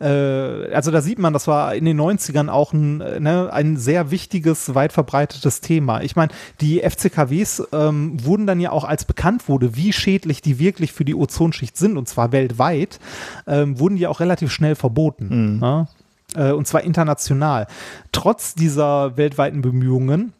Äh, 0.00 0.72
also 0.72 0.90
da 0.90 1.02
sieht 1.02 1.18
man, 1.18 1.32
das 1.32 1.46
war 1.46 1.74
in 1.74 1.84
den 1.84 2.00
90ern 2.00 2.48
auch 2.48 2.72
ein, 2.72 3.00
äh, 3.00 3.20
ne, 3.20 3.52
ein 3.52 3.76
sehr 3.76 4.10
wichtiges, 4.10 4.74
weit 4.74 4.92
verbreitetes 4.92 5.60
Thema. 5.60 6.00
Ich 6.02 6.16
meine, 6.16 6.32
die 6.60 6.80
FCKWs 6.80 7.68
ähm, 7.72 8.24
wurden 8.24 8.46
dann 8.46 8.60
ja 8.60 8.72
auch, 8.72 8.84
als 8.84 9.04
bekannt 9.04 9.48
wurde, 9.48 9.76
wie 9.76 9.92
schädlich 9.92 10.40
die 10.40 10.58
wirklich 10.58 10.92
für 10.92 11.04
die 11.04 11.14
Ozonschicht 11.14 11.76
sind, 11.76 11.96
und 11.98 12.08
zwar 12.08 12.32
weltweit, 12.32 12.98
ähm, 13.46 13.78
wurden 13.78 13.96
die 13.96 14.06
auch 14.06 14.20
relativ 14.20 14.50
schnell 14.50 14.74
verboten. 14.74 15.54
Mhm. 15.54 15.60
Ne? 15.60 15.88
Äh, 16.34 16.52
und 16.52 16.66
zwar 16.66 16.82
international. 16.82 17.66
Trotz 18.12 18.54
dieser 18.54 19.16
weltweiten 19.16 19.62
Bemühungen 19.62 20.32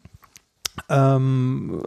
ähm, 0.89 1.81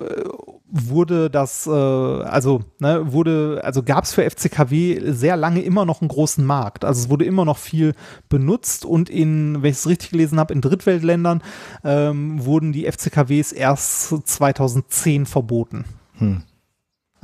wurde 0.71 1.31
das, 1.31 1.67
äh, 1.67 1.71
also 1.71 2.63
ne, 2.81 3.13
wurde, 3.13 3.61
also 3.65 3.83
gab 3.83 4.05
es 4.05 4.13
für 4.13 4.29
FCKW 4.29 5.13
sehr 5.13 5.37
lange 5.37 5.63
immer 5.63 5.85
noch 5.85 6.01
einen 6.01 6.09
großen 6.09 6.45
Markt. 6.45 6.85
Also 6.85 7.03
es 7.03 7.11
wurde 7.11 7.25
immer 7.25 7.45
noch 7.45 7.59
viel 7.59 7.95
benutzt 8.29 8.85
und 8.85 9.09
in, 9.09 9.63
wenn 9.63 9.71
ich 9.71 9.79
es 9.79 9.89
richtig 9.89 10.11
gelesen 10.11 10.39
habe, 10.41 10.53
in 10.53 10.61
Drittweltländern 10.61 11.43
ähm, 11.85 12.45
wurden 12.45 12.73
die 12.73 12.91
FCKWs 12.91 13.53
erst 13.53 14.27
2010 14.27 15.27
verboten. 15.27 15.85
Hm. 16.19 16.43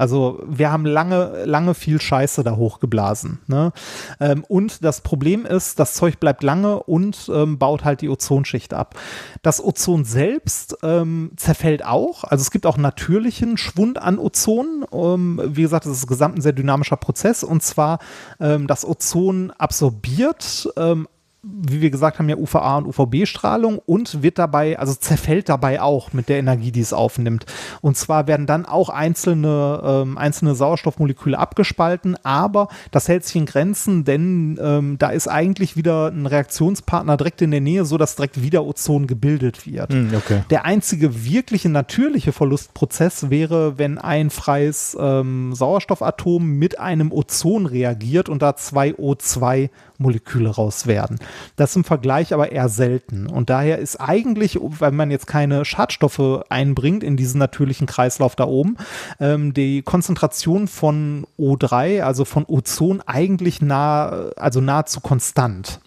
Also 0.01 0.43
wir 0.49 0.73
haben 0.73 0.87
lange, 0.87 1.45
lange 1.45 1.75
viel 1.75 2.01
Scheiße 2.01 2.43
da 2.43 2.57
hochgeblasen. 2.57 3.39
Ne? 3.49 3.71
Ähm, 4.19 4.45
und 4.49 4.83
das 4.83 5.03
Problem 5.03 5.45
ist, 5.45 5.79
das 5.79 5.93
Zeug 5.93 6.19
bleibt 6.19 6.43
lange 6.43 6.83
und 6.83 7.31
ähm, 7.31 7.59
baut 7.59 7.85
halt 7.85 8.01
die 8.01 8.09
Ozonschicht 8.09 8.73
ab. 8.73 8.95
Das 9.43 9.63
Ozon 9.63 10.07
selbst 10.07 10.79
ähm, 10.83 11.33
zerfällt 11.37 11.85
auch. 11.85 12.25
Also 12.25 12.41
es 12.41 12.51
gibt 12.51 12.65
auch 12.65 12.79
natürlichen 12.79 13.59
Schwund 13.59 14.01
an 14.01 14.19
Ozon. 14.19 14.87
Ähm, 14.91 15.39
wie 15.45 15.63
gesagt, 15.63 15.85
das 15.85 15.93
ist 15.93 16.07
gesamt 16.07 16.39
ein 16.39 16.41
sehr 16.41 16.55
dynamischer 16.55 16.97
Prozess. 16.97 17.45
Und 17.45 17.63
zwar 17.63 17.99
ähm, 18.41 18.67
das 18.67 18.87
Ozon 18.87 19.51
absorbiert 19.51 20.67
ähm, 20.79 21.09
wie 21.43 21.81
wir 21.81 21.91
gesagt 21.91 22.19
haben, 22.19 22.29
ja 22.29 22.37
UVA 22.37 22.77
und 22.79 22.87
UVB-Strahlung 22.87 23.79
und 23.79 24.23
wird 24.23 24.39
dabei, 24.39 24.79
also 24.79 24.95
zerfällt 24.95 25.49
dabei 25.49 25.81
auch 25.81 26.13
mit 26.13 26.29
der 26.29 26.39
Energie, 26.39 26.71
die 26.71 26.81
es 26.81 26.93
aufnimmt. 26.93 27.47
Und 27.81 27.97
zwar 27.97 28.27
werden 28.27 28.47
dann 28.47 28.67
auch 28.67 28.91
einzelne, 28.91 29.81
ähm, 29.83 30.19
einzelne 30.19 30.55
Sauerstoffmoleküle 30.55 31.39
abgespalten, 31.39 32.17
aber 32.25 32.69
das 32.91 33.09
hält 33.09 33.25
sich 33.25 33.37
in 33.37 33.47
Grenzen, 33.47 34.05
denn 34.05 34.59
ähm, 34.63 34.99
da 34.99 35.11
ist 35.11 35.29
eigentlich 35.29 35.77
wieder 35.77 36.09
ein 36.09 36.27
Reaktionspartner 36.27 37.17
direkt 37.17 37.41
in 37.41 37.53
der 37.53 37.63
Nähe, 37.63 37.87
so 37.87 37.97
dass 37.97 38.17
direkt 38.17 38.43
wieder 38.43 38.67
Ozon 38.67 39.07
gebildet 39.07 39.67
wird. 39.67 39.95
Mm, 39.95 40.15
okay. 40.15 40.43
Der 40.51 40.67
einzige 40.67 41.25
wirkliche 41.25 41.71
natürliche 41.71 42.33
Verlustprozess 42.33 43.31
wäre, 43.31 43.79
wenn 43.79 43.97
ein 43.97 44.29
freies 44.29 44.95
ähm, 45.01 45.55
Sauerstoffatom 45.55 46.45
mit 46.45 46.79
einem 46.79 47.13
Ozon 47.13 47.65
reagiert 47.65 48.29
und 48.29 48.43
da 48.43 48.57
zwei 48.57 48.91
O2 48.91 49.71
Moleküle 50.01 50.49
raus 50.49 50.87
werden. 50.87 51.19
Das 51.57 51.71
ist 51.71 51.77
im 51.77 51.85
Vergleich 51.85 52.33
aber 52.35 52.53
eher 52.53 52.69
selten. 52.69 53.27
Und 53.27 53.51
daher 53.51 53.79
ist 53.79 53.97
eigentlich, 54.01 54.59
wenn 54.61 54.97
man 54.97 55.11
jetzt 55.11 55.27
keine 55.27 55.65
Schadstoffe 55.65 56.45
einbringt 56.49 57.05
in 57.05 57.17
diesen 57.17 57.39
natürlichen 57.39 57.87
Kreislauf 57.87 58.35
da 58.35 58.45
oben, 58.45 58.77
ähm, 59.21 59.55
die 59.55 59.83
Konzentration 59.83 60.69
von 60.69 61.27
O3, 61.39 62.03
also 62.03 62.25
von 62.25 62.45
Ozon, 62.47 63.03
eigentlich 63.07 63.61
nah, 63.61 64.31
also 64.37 64.61
nahezu 64.61 65.01
konstant. 65.01 65.81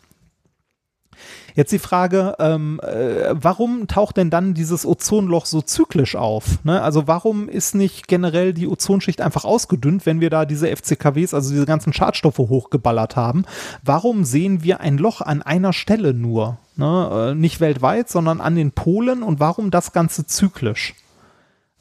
Jetzt 1.56 1.72
die 1.72 1.80
Frage, 1.80 2.36
ähm, 2.40 2.80
äh, 2.82 3.30
warum 3.32 3.88
taucht 3.88 4.18
denn 4.18 4.30
dann 4.30 4.54
dieses 4.54 4.86
Ozonloch 4.86 5.46
so 5.46 5.62
zyklisch 5.62 6.16
auf? 6.16 6.64
Ne? 6.64 6.82
Also 6.82 7.08
warum 7.08 7.48
ist 7.48 7.76
nicht 7.76 8.08
generell 8.08 8.54
die 8.54 8.68
Ozonschicht 8.68 9.22
einfach 9.22 9.46
ausgedünnt, 9.46 10.06
wenn 10.06 10.20
wir 10.20 10.30
da 10.30 10.46
diese 10.46 10.68
FCKWs, 10.76 11.34
also 11.34 11.52
diese 11.52 11.66
ganzen 11.66 11.94
Schadstoffe 11.94 12.40
hochgeballert 12.40 13.16
haben? 13.16 13.46
Warum 13.84 14.24
sehen 14.24 14.64
wir 14.64 14.80
ein 14.80 14.98
Loch 14.98 15.22
an 15.22 15.42
einer 15.42 15.74
Stelle 15.74 16.14
nur? 16.14 16.58
Ne? 16.76 17.32
Äh, 17.32 17.36
nicht 17.36 17.60
weltweit, 17.60 18.10
sondern 18.10 18.42
an 18.42 18.56
den 18.56 18.72
Polen 18.72 19.22
und 19.22 19.40
warum 19.40 19.70
das 19.70 19.94
Ganze 19.94 20.26
zyklisch? 20.26 20.96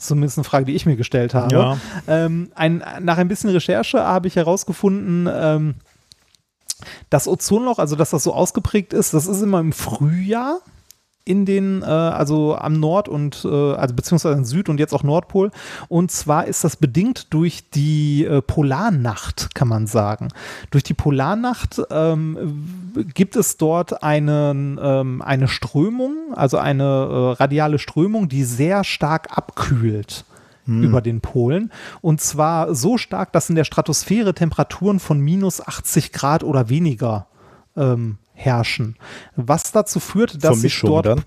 zumindest 0.03 0.39
eine 0.39 0.45
Frage, 0.45 0.65
die 0.65 0.75
ich 0.75 0.85
mir 0.85 0.97
gestellt 0.97 1.33
habe. 1.33 1.55
Ja. 1.55 1.79
Ähm, 2.09 2.51
ein, 2.55 2.83
nach 3.01 3.19
ein 3.19 3.29
bisschen 3.29 3.51
Recherche 3.51 4.03
habe 4.03 4.27
ich 4.27 4.37
herausgefunden, 4.37 5.29
ähm, 5.33 5.75
das 7.11 7.29
Ozonloch, 7.29 7.79
also 7.79 7.97
dass 7.97 8.11
das 8.11 8.23
so 8.23 8.35
ausgeprägt 8.35 8.93
ist, 8.93 9.15
das 9.15 9.27
ist 9.27 9.43
immer 9.43 9.61
im 9.61 9.73
Frühjahr 9.73 10.61
in 11.25 11.47
den, 11.47 11.83
äh, 11.83 11.87
also 11.87 12.57
am 12.57 12.81
Nord- 12.81 13.09
und, 13.09 13.45
äh, 13.45 13.49
also 13.49 13.95
beziehungsweise 13.95 14.37
am 14.37 14.45
Süd- 14.45 14.69
und 14.69 14.79
jetzt 14.79 14.93
auch 14.93 15.05
Nordpol. 15.05 15.51
Und 15.89 16.11
zwar 16.11 16.47
ist 16.47 16.65
das 16.65 16.77
bedingt 16.77 17.33
durch 17.33 17.71
die 17.71 18.25
äh, 18.25 18.43
Polarnacht, 18.43 19.55
kann 19.55 19.69
man 19.69 19.87
sagen. 19.87 20.29
Durch 20.71 20.83
die 20.83 20.95
Polarnacht 20.95 21.81
ähm, 21.91 22.93
gibt 23.15 23.37
es 23.37 23.57
dort 23.57 24.03
einen, 24.03 24.81
ähm, 24.83 25.23
eine 25.23 25.49
Strömung, 25.49 26.35
also 26.35 26.59
eine 26.59 26.83
äh, 26.83 27.41
radiale 27.41 27.79
Strömung, 27.79 28.29
die 28.29 28.45
sehr 28.45 28.83
stark 28.83 29.37
abkühlt 29.37 30.25
hm. 30.67 30.83
über 30.83 31.01
den 31.01 31.21
Polen. 31.21 31.71
Und 32.01 32.21
zwar 32.21 32.75
so 32.75 32.99
stark, 32.99 33.33
dass 33.33 33.49
in 33.49 33.57
der 33.57 33.65
Stratosphäre 33.65 34.35
Temperaturen 34.35 35.01
von 35.01 35.21
minus 35.21 35.61
80 35.61 36.13
Grad 36.13 36.45
oder 36.45 36.69
weniger 36.69 37.27
ähm, 37.77 38.19
herrschen. 38.35 38.97
Was 39.37 39.73
dazu 39.73 40.01
führt, 40.01 40.43
dass 40.45 40.61
sich 40.61 40.81
dort. 40.81 41.07
Dann? 41.07 41.25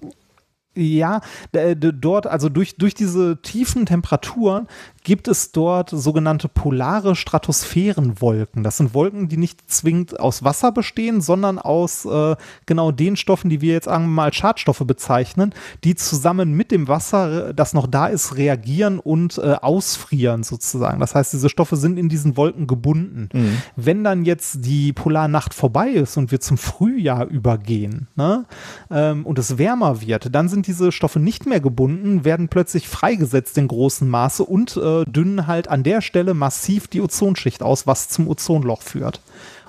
Ja, 0.78 1.22
dort, 1.54 2.28
also 2.28 2.50
durch, 2.50 2.76
durch 2.76 2.94
diese 2.94 3.42
tiefen 3.42 3.86
Temperaturen 3.86 4.68
gibt 5.06 5.28
es 5.28 5.52
dort 5.52 5.92
sogenannte 5.92 6.50
polare 6.50 7.16
Stratosphärenwolken. 7.16 8.64
Das 8.64 8.78
sind 8.78 8.94
Wolken, 8.94 9.30
die 9.30 9.38
nicht 9.38 9.72
zwingend 9.72 10.20
aus 10.20 10.44
Wasser 10.44 10.72
bestehen, 10.72 11.22
sondern 11.22 11.60
aus 11.60 12.06
äh, 12.06 12.36
genau 12.66 12.92
den 12.92 13.16
Stoffen, 13.16 13.50
die 13.50 13.62
wir 13.62 13.74
jetzt 13.74 13.88
einmal 13.88 14.26
als 14.26 14.36
Schadstoffe 14.36 14.84
bezeichnen, 14.86 15.54
die 15.84 15.94
zusammen 15.96 16.54
mit 16.54 16.72
dem 16.72 16.88
Wasser, 16.88 17.54
das 17.54 17.74
noch 17.74 17.86
da 17.86 18.08
ist, 18.08 18.36
reagieren 18.36 19.00
und 19.00 19.38
äh, 19.38 19.56
ausfrieren 19.62 20.42
sozusagen. 20.44 21.00
Das 21.00 21.14
heißt, 21.14 21.32
diese 21.32 21.50
Stoffe 21.50 21.76
sind 21.76 22.00
in 22.00 22.10
diesen 22.10 22.36
Wolken 22.36 22.66
gebunden. 22.66 23.30
Mhm. 23.32 23.58
Wenn 23.76 24.04
dann 24.04 24.26
jetzt 24.26 24.66
die 24.66 24.92
Polarnacht 24.92 25.54
vorbei 25.54 25.90
ist 25.90 26.18
und 26.18 26.32
wir 26.32 26.42
zum 26.42 26.58
Frühjahr 26.58 27.28
übergehen 27.28 28.08
ne, 28.16 28.46
ähm, 28.90 29.24
und 29.24 29.38
es 29.38 29.60
wärmer 29.60 30.02
wird, 30.02 30.34
dann 30.34 30.50
sind 30.50 30.66
diese 30.66 30.92
Stoffe 30.92 31.20
nicht 31.20 31.46
mehr 31.46 31.60
gebunden, 31.60 32.26
werden 32.26 32.48
plötzlich 32.48 32.88
freigesetzt 32.88 33.56
in 33.60 33.68
großem 33.68 34.10
Maße 34.10 34.44
und 34.44 34.76
äh, 34.78 34.95
dünnen 35.04 35.48
halt 35.48 35.68
an 35.68 35.84
der 35.84 36.02
Stelle 36.02 36.34
massiv 36.34 36.88
die 36.88 37.02
Ozonschicht 37.02 37.62
aus, 37.62 37.86
was 37.86 38.08
zum 38.08 38.30
Ozonloch 38.30 38.82
führt. 38.82 39.20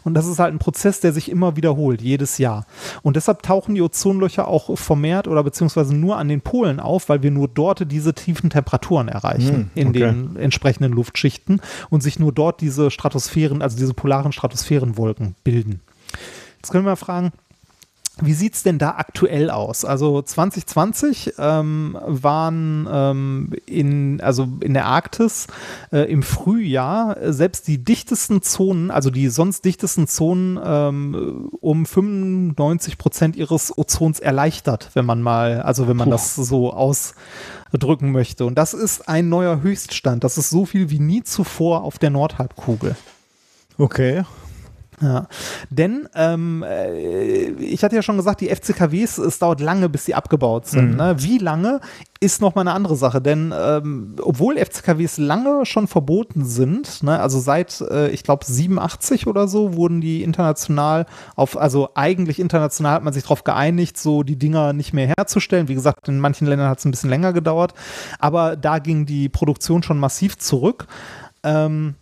Und 0.06 0.14
das 0.14 0.28
ist 0.28 0.38
halt 0.38 0.54
ein 0.54 0.60
Prozess, 0.60 1.00
der 1.00 1.12
sich 1.12 1.28
immer 1.28 1.56
wiederholt, 1.56 2.00
jedes 2.00 2.38
Jahr. 2.38 2.64
Und 3.02 3.16
deshalb 3.16 3.42
tauchen 3.42 3.74
die 3.74 3.82
Ozonlöcher 3.82 4.46
auch 4.46 4.78
vermehrt 4.78 5.26
oder 5.26 5.42
beziehungsweise 5.42 5.96
nur 5.96 6.16
an 6.16 6.28
den 6.28 6.42
Polen 6.42 6.78
auf, 6.78 7.08
weil 7.08 7.24
wir 7.24 7.32
nur 7.32 7.48
dort 7.48 7.90
diese 7.90 8.14
tiefen 8.14 8.48
Temperaturen 8.48 9.08
erreichen 9.08 9.56
hm, 9.56 9.70
in 9.74 9.88
okay. 9.88 9.98
den 9.98 10.36
entsprechenden 10.36 10.92
Luftschichten 10.92 11.60
und 11.90 12.04
sich 12.04 12.20
nur 12.20 12.30
dort 12.30 12.60
diese 12.60 12.92
Stratosphären, 12.92 13.62
also 13.62 13.76
diese 13.76 13.94
polaren 13.94 14.30
Stratosphärenwolken 14.30 15.34
bilden. 15.42 15.80
Jetzt 16.58 16.70
können 16.70 16.84
wir 16.84 16.90
mal 16.90 16.96
fragen, 16.96 17.32
wie 18.22 18.32
sieht 18.32 18.54
es 18.54 18.62
denn 18.62 18.78
da 18.78 18.92
aktuell 18.96 19.50
aus? 19.50 19.84
Also 19.84 20.22
2020 20.22 21.34
ähm, 21.38 21.98
waren 22.02 22.88
ähm, 22.90 23.52
in, 23.66 24.22
also 24.22 24.48
in 24.60 24.72
der 24.72 24.86
Arktis 24.86 25.48
äh, 25.92 26.10
im 26.10 26.22
Frühjahr 26.22 27.18
selbst 27.20 27.68
die 27.68 27.84
dichtesten 27.84 28.40
Zonen, 28.40 28.90
also 28.90 29.10
die 29.10 29.28
sonst 29.28 29.66
dichtesten 29.66 30.06
Zonen, 30.06 30.58
ähm, 30.64 31.50
um 31.60 31.84
95 31.84 32.96
Prozent 32.96 33.36
ihres 33.36 33.76
Ozons 33.76 34.18
erleichtert, 34.18 34.90
wenn 34.94 35.04
man 35.04 35.20
mal, 35.20 35.60
also 35.60 35.86
wenn 35.86 35.98
man 35.98 36.06
Puh. 36.08 36.12
das 36.12 36.36
so 36.36 36.72
ausdrücken 36.72 38.12
möchte. 38.12 38.46
Und 38.46 38.54
das 38.56 38.72
ist 38.72 39.10
ein 39.10 39.28
neuer 39.28 39.60
Höchststand. 39.60 40.24
Das 40.24 40.38
ist 40.38 40.48
so 40.48 40.64
viel 40.64 40.88
wie 40.88 41.00
nie 41.00 41.22
zuvor 41.22 41.84
auf 41.84 41.98
der 41.98 42.08
Nordhalbkugel. 42.10 42.96
Okay. 43.76 44.24
Ja, 45.00 45.26
denn 45.68 46.08
ähm, 46.14 46.64
äh, 46.66 47.50
ich 47.50 47.84
hatte 47.84 47.94
ja 47.94 48.02
schon 48.02 48.16
gesagt, 48.16 48.40
die 48.40 48.48
FCKWs, 48.48 49.18
es 49.18 49.38
dauert 49.38 49.60
lange, 49.60 49.90
bis 49.90 50.06
sie 50.06 50.14
abgebaut 50.14 50.66
sind. 50.66 50.92
Mhm. 50.92 50.96
Ne? 50.96 51.16
Wie 51.18 51.36
lange 51.36 51.80
ist 52.18 52.40
noch 52.40 52.54
mal 52.54 52.62
eine 52.62 52.72
andere 52.72 52.96
Sache, 52.96 53.20
denn 53.20 53.52
ähm, 53.54 54.16
obwohl 54.22 54.56
FCKWs 54.56 55.18
lange 55.18 55.66
schon 55.66 55.86
verboten 55.86 56.46
sind, 56.46 57.02
ne, 57.02 57.20
also 57.20 57.38
seit, 57.38 57.82
äh, 57.82 58.08
ich 58.08 58.22
glaube, 58.22 58.46
87 58.46 59.26
oder 59.26 59.48
so, 59.48 59.74
wurden 59.74 60.00
die 60.00 60.22
international 60.22 61.04
auf, 61.34 61.58
also 61.58 61.90
eigentlich 61.94 62.40
international 62.40 62.94
hat 62.94 63.04
man 63.04 63.12
sich 63.12 63.24
darauf 63.24 63.44
geeinigt, 63.44 63.98
so 63.98 64.22
die 64.22 64.36
Dinger 64.36 64.72
nicht 64.72 64.94
mehr 64.94 65.12
herzustellen. 65.18 65.68
Wie 65.68 65.74
gesagt, 65.74 66.08
in 66.08 66.20
manchen 66.20 66.46
Ländern 66.46 66.70
hat 66.70 66.78
es 66.78 66.86
ein 66.86 66.90
bisschen 66.90 67.10
länger 67.10 67.34
gedauert, 67.34 67.74
aber 68.18 68.56
da 68.56 68.78
ging 68.78 69.04
die 69.04 69.28
Produktion 69.28 69.82
schon 69.82 69.98
massiv 69.98 70.38
zurück. 70.38 70.86
Ähm, 71.42 71.96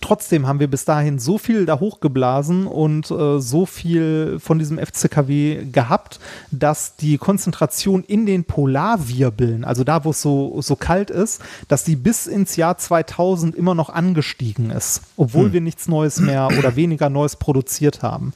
Trotzdem 0.00 0.46
haben 0.46 0.60
wir 0.60 0.68
bis 0.68 0.84
dahin 0.84 1.18
so 1.18 1.38
viel 1.38 1.66
da 1.66 1.80
hochgeblasen 1.80 2.66
und 2.66 3.10
äh, 3.10 3.40
so 3.40 3.66
viel 3.66 4.38
von 4.40 4.58
diesem 4.58 4.78
FCKW 4.78 5.66
gehabt, 5.72 6.20
dass 6.50 6.96
die 6.96 7.18
Konzentration 7.18 8.04
in 8.04 8.26
den 8.26 8.44
Polarwirbeln, 8.44 9.64
also 9.64 9.84
da, 9.84 10.04
wo 10.04 10.10
es 10.10 10.22
so, 10.22 10.60
so 10.60 10.76
kalt 10.76 11.10
ist, 11.10 11.40
dass 11.68 11.84
die 11.84 11.96
bis 11.96 12.26
ins 12.26 12.56
Jahr 12.56 12.78
2000 12.78 13.54
immer 13.54 13.74
noch 13.74 13.90
angestiegen 13.90 14.70
ist, 14.70 15.02
obwohl 15.16 15.46
Hm. 15.46 15.52
wir 15.52 15.60
nichts 15.60 15.88
Neues 15.88 16.20
mehr 16.20 16.48
oder 16.58 16.76
weniger 16.76 17.10
Neues 17.10 17.36
produziert 17.36 18.02
haben. 18.02 18.32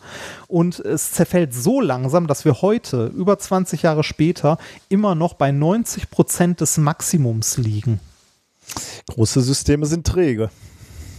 Und 0.49 0.81
es 0.81 1.13
zerfällt 1.13 1.55
so 1.55 1.81
langsam, 1.81 2.27
dass 2.27 2.45
wir 2.45 2.63
heute, 2.63 3.07
über 3.07 3.39
20 3.39 3.83
Jahre 3.83 4.03
später, 4.03 4.59
immer 4.89 5.15
noch 5.15 5.35
bei 5.35 5.53
90 5.53 6.11
Prozent 6.11 6.61
des 6.61 6.79
Maximums 6.79 7.57
liegen. 7.57 8.01
Große 9.09 9.41
Systeme 9.41 9.87
sind 9.87 10.07
träge. 10.07 10.51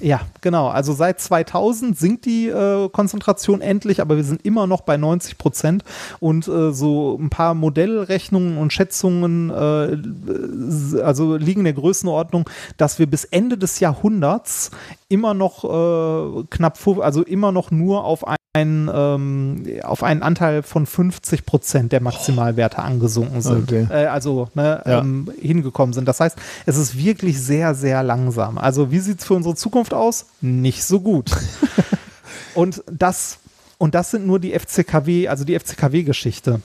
Ja, 0.01 0.21
genau. 0.41 0.67
Also 0.67 0.93
seit 0.93 1.19
2000 1.19 1.97
sinkt 1.97 2.25
die 2.25 2.47
äh, 2.47 2.89
Konzentration 2.89 3.61
endlich, 3.61 4.01
aber 4.01 4.17
wir 4.17 4.23
sind 4.23 4.43
immer 4.43 4.65
noch 4.65 4.81
bei 4.81 4.97
90 4.97 5.37
Prozent. 5.37 5.83
Und 6.19 6.47
äh, 6.47 6.71
so 6.71 7.17
ein 7.19 7.29
paar 7.29 7.53
Modellrechnungen 7.53 8.57
und 8.57 8.73
Schätzungen, 8.73 9.51
äh, 9.51 11.01
also 11.01 11.35
liegen 11.35 11.61
in 11.61 11.65
der 11.65 11.73
Größenordnung, 11.73 12.49
dass 12.77 12.97
wir 12.97 13.05
bis 13.05 13.25
Ende 13.25 13.57
des 13.59 13.79
Jahrhunderts 13.79 14.71
immer 15.07 15.35
noch 15.35 15.63
äh, 15.63 16.43
knapp, 16.49 16.79
also 16.99 17.21
immer 17.21 17.51
noch 17.51 17.69
nur 17.69 18.03
auf 18.03 18.27
einen, 18.53 18.89
ähm, 18.93 19.63
auf 19.83 20.03
einen 20.03 20.23
Anteil 20.23 20.61
von 20.61 20.85
50 20.85 21.45
Prozent 21.45 21.91
der 21.93 22.01
Maximalwerte 22.01 22.79
angesunken 22.79 23.41
sind. 23.41 23.71
Okay. 23.71 23.87
Äh, 23.89 24.07
also 24.07 24.49
ne, 24.55 24.81
Ja. 24.85 24.99
ähm, 24.99 25.31
hingekommen 25.39 25.93
sind. 25.93 26.05
Das 26.07 26.19
heißt, 26.19 26.37
es 26.65 26.77
ist 26.77 26.97
wirklich 26.97 27.41
sehr, 27.41 27.75
sehr 27.75 28.03
langsam. 28.03 28.57
Also 28.57 28.91
wie 28.91 28.99
sieht 28.99 29.19
es 29.21 29.25
für 29.25 29.35
unsere 29.35 29.55
Zukunft 29.55 29.93
aus? 29.93 30.25
Nicht 30.41 30.83
so 30.83 30.99
gut. 30.99 31.31
und 32.53 32.83
das 32.91 33.37
und 33.77 33.95
das 33.95 34.11
sind 34.11 34.27
nur 34.27 34.39
die 34.39 34.51
FCKW, 34.57 35.27
also 35.27 35.43
die 35.43 35.57
FCKW-Geschichte. 35.57 36.61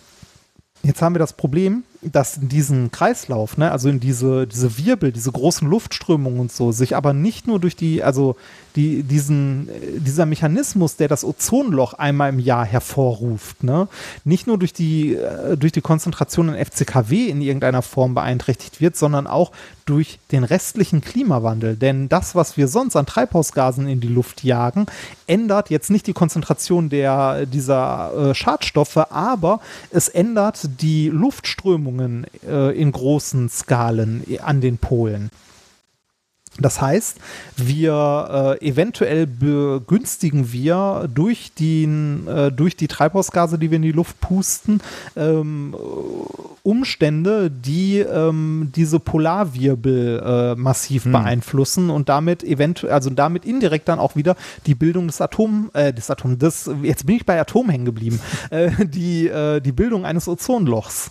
Jetzt 0.82 1.00
haben 1.00 1.14
wir 1.14 1.18
das 1.20 1.32
Problem, 1.32 1.84
dass 2.02 2.36
in 2.36 2.48
diesen 2.48 2.90
Kreislauf, 2.90 3.56
ne, 3.56 3.70
also 3.70 3.89
in 3.89 4.01
diese, 4.01 4.47
diese 4.47 4.78
Wirbel, 4.78 5.12
diese 5.12 5.32
großen 5.32 5.68
Luftströmungen 5.68 6.40
und 6.40 6.52
so, 6.52 6.73
sich 6.73 6.97
aber 6.97 7.12
nicht 7.12 7.47
nur 7.47 7.60
durch 7.60 7.77
die, 7.77 8.02
also 8.02 8.36
die, 8.77 9.02
diesen, 9.02 9.68
äh, 9.68 10.01
dieser 10.01 10.27
Mechanismus, 10.27 10.97
der 10.97 11.09
das 11.09 11.24
Ozonloch 11.24 11.94
einmal 11.94 12.31
im 12.31 12.39
Jahr 12.39 12.64
hervorruft, 12.64 13.64
ne, 13.64 13.89
nicht 14.24 14.47
nur 14.47 14.59
durch 14.59 14.73
die, 14.73 15.14
äh, 15.14 15.56
durch 15.56 15.73
die 15.73 15.81
Konzentration 15.81 16.51
an 16.51 16.56
FCKW 16.56 17.28
in 17.28 17.40
irgendeiner 17.40 17.82
Form 17.82 18.14
beeinträchtigt 18.14 18.81
wird, 18.81 18.97
sondern 18.97 19.27
auch 19.27 19.52
durch 19.86 20.18
den 20.32 20.43
restlichen 20.43 21.01
Klimawandel. 21.01 21.77
Denn 21.77 22.09
das, 22.09 22.35
was 22.35 22.56
wir 22.56 22.66
sonst 22.66 22.97
an 22.97 23.06
Treibhausgasen 23.06 23.89
in 23.89 24.01
die 24.01 24.09
Luft 24.09 24.43
jagen, 24.43 24.86
ändert 25.28 25.70
jetzt 25.70 25.90
nicht 25.90 26.06
die 26.09 26.12
Konzentration 26.12 26.89
der, 26.89 27.47
dieser 27.47 28.31
äh, 28.31 28.35
Schadstoffe, 28.35 28.97
aber 28.97 29.60
es 29.90 30.09
ändert 30.09 30.68
die 30.81 31.09
Luftströmungen 31.97 32.27
äh, 32.47 32.78
in 32.78 32.93
großen 32.93 33.48
Skalen 33.48 34.23
äh, 34.28 34.39
an 34.40 34.60
den 34.60 34.78
Polen. 34.78 35.31
Das 36.59 36.81
heißt, 36.81 37.18
wir 37.56 38.56
äh, 38.62 38.66
eventuell 38.66 39.27
begünstigen 39.27 40.52
wir 40.52 41.06
durch, 41.14 41.52
den, 41.52 42.27
äh, 42.27 42.51
durch 42.51 42.77
die 42.77 42.89
Treibhausgase, 42.89 43.59
die 43.59 43.70
wir 43.70 43.77
in 43.77 43.82
die 43.82 43.93
Luft 43.93 44.20
pusten, 44.20 44.81
ähm, 45.16 45.77
Umstände, 46.62 47.51
die 47.51 47.98
ähm, 47.98 48.73
diese 48.74 49.01
Polarwirbel 49.01 50.23
äh, 50.24 50.55
massiv 50.55 51.05
beeinflussen 51.05 51.90
und 51.90 52.09
damit 52.09 52.43
eventuell, 52.43 52.93
also 52.93 53.10
damit 53.10 53.44
indirekt 53.44 53.89
dann 53.89 53.98
auch 53.98 54.16
wieder 54.16 54.35
die 54.64 54.74
Bildung 54.74 55.09
des 55.09 55.20
Atom, 55.20 55.70
äh, 55.74 55.93
des 55.93 56.10
Atom, 56.10 56.39
des, 56.39 56.70
jetzt 56.82 57.06
bin 57.06 57.16
ich 57.16 57.27
bei 57.27 57.39
Atom 57.39 57.68
hängen 57.68 57.85
geblieben, 57.85 58.18
äh, 58.51 58.70
die, 58.86 59.28
äh, 59.28 59.60
die 59.60 59.73
Bildung 59.73 60.06
eines 60.06 60.27
Ozonlochs. 60.27 61.10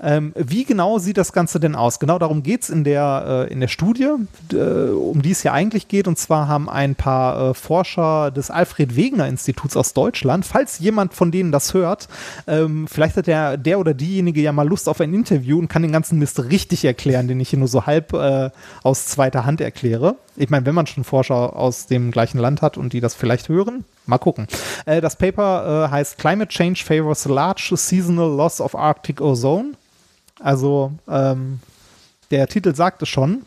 Ähm, 0.00 0.32
wie 0.34 0.64
genau 0.64 0.98
sieht 0.98 1.18
das 1.18 1.32
Ganze 1.32 1.60
denn 1.60 1.74
aus? 1.74 2.00
Genau 2.00 2.18
darum 2.18 2.42
geht 2.42 2.62
es 2.62 2.70
in, 2.70 2.82
der, 2.82 3.46
äh, 3.48 3.52
in 3.52 3.60
der 3.60 3.68
Studie, 3.68 4.08
äh, 4.52 4.56
um 4.56 5.20
die 5.20 5.30
es 5.30 5.42
ja 5.42 5.52
eigentlich 5.52 5.86
geht. 5.86 6.08
Und 6.08 6.18
zwar 6.18 6.48
haben 6.48 6.68
ein 6.68 6.94
paar 6.94 7.50
äh, 7.50 7.54
Forscher 7.54 8.30
des 8.30 8.50
Alfred 8.50 8.96
Wegener 8.96 9.28
Instituts 9.28 9.76
aus 9.76 9.92
Deutschland, 9.92 10.46
falls 10.46 10.78
jemand 10.78 11.12
von 11.12 11.30
denen 11.30 11.52
das 11.52 11.74
hört, 11.74 12.08
ähm, 12.46 12.88
vielleicht 12.88 13.16
hat 13.16 13.26
der, 13.26 13.58
der 13.58 13.78
oder 13.78 13.92
diejenige 13.92 14.40
ja 14.40 14.52
mal 14.52 14.66
Lust 14.66 14.88
auf 14.88 15.00
ein 15.00 15.12
Interview 15.12 15.58
und 15.58 15.68
kann 15.68 15.82
den 15.82 15.92
ganzen 15.92 16.18
Mist 16.18 16.42
richtig 16.42 16.84
erklären, 16.84 17.28
den 17.28 17.38
ich 17.38 17.50
hier 17.50 17.58
nur 17.58 17.68
so 17.68 17.84
halb 17.84 18.14
äh, 18.14 18.50
aus 18.82 19.06
zweiter 19.06 19.44
Hand 19.44 19.60
erkläre. 19.60 20.16
Ich 20.36 20.48
meine, 20.48 20.64
wenn 20.64 20.74
man 20.74 20.86
schon 20.86 21.04
Forscher 21.04 21.56
aus 21.56 21.86
dem 21.86 22.10
gleichen 22.10 22.38
Land 22.38 22.62
hat 22.62 22.78
und 22.78 22.92
die 22.92 23.00
das 23.00 23.14
vielleicht 23.14 23.48
hören, 23.48 23.84
mal 24.06 24.18
gucken. 24.18 24.46
Äh, 24.86 25.00
das 25.00 25.16
Paper 25.16 25.86
äh, 25.86 25.90
heißt 25.90 26.18
Climate 26.18 26.48
Change 26.48 26.82
Favors 26.84 27.26
Large 27.26 27.74
Seasonal 27.76 28.34
Loss 28.34 28.60
of 28.60 28.74
Arctic 28.74 29.20
Ozone. 29.20 29.72
Also 30.40 30.92
ähm, 31.08 31.60
der 32.30 32.48
Titel 32.48 32.74
sagt 32.74 33.02
es 33.02 33.08
schon. 33.08 33.42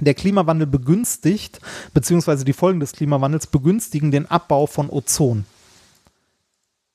Der 0.00 0.14
Klimawandel 0.14 0.66
begünstigt, 0.66 1.60
beziehungsweise 1.92 2.44
die 2.44 2.52
Folgen 2.52 2.80
des 2.80 2.92
Klimawandels 2.92 3.46
begünstigen 3.46 4.10
den 4.10 4.30
Abbau 4.30 4.66
von 4.66 4.88
Ozon. 4.88 5.44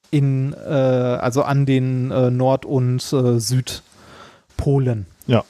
In, 0.09 0.53
äh, 0.53 0.69
also 0.69 1.43
an 1.43 1.65
den 1.65 2.09
äh, 2.09 2.31
Nord- 2.31 2.65
und 2.65 3.01
äh, 3.13 3.39
Südpolen. 3.39 5.05
Ja. 5.27 5.43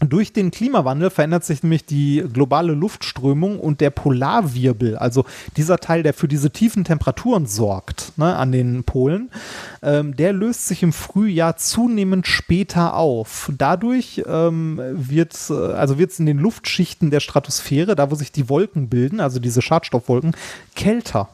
Durch 0.00 0.32
den 0.32 0.50
Klimawandel 0.50 1.08
verändert 1.10 1.44
sich 1.44 1.62
nämlich 1.62 1.86
die 1.86 2.24
globale 2.32 2.72
Luftströmung 2.72 3.60
und 3.60 3.80
der 3.80 3.90
Polarwirbel, 3.90 4.96
also 4.96 5.24
dieser 5.56 5.78
Teil, 5.78 6.02
der 6.02 6.14
für 6.14 6.26
diese 6.26 6.50
tiefen 6.50 6.84
Temperaturen 6.84 7.46
sorgt 7.46 8.12
ne, 8.16 8.36
an 8.36 8.50
den 8.50 8.84
Polen, 8.84 9.30
ähm, 9.82 10.16
der 10.16 10.32
löst 10.32 10.66
sich 10.66 10.82
im 10.82 10.92
Frühjahr 10.92 11.56
zunehmend 11.56 12.26
später 12.26 12.94
auf. 12.96 13.50
Dadurch 13.56 14.22
ähm, 14.26 14.80
wird 14.92 15.36
äh, 15.50 15.54
also 15.54 15.98
wird's 15.98 16.18
in 16.18 16.26
den 16.26 16.38
Luftschichten 16.38 17.10
der 17.10 17.20
Stratosphäre, 17.20 17.94
da 17.94 18.10
wo 18.10 18.16
sich 18.16 18.32
die 18.32 18.48
Wolken 18.48 18.88
bilden, 18.88 19.20
also 19.20 19.38
diese 19.38 19.62
Schadstoffwolken, 19.62 20.36
kälter. 20.74 21.28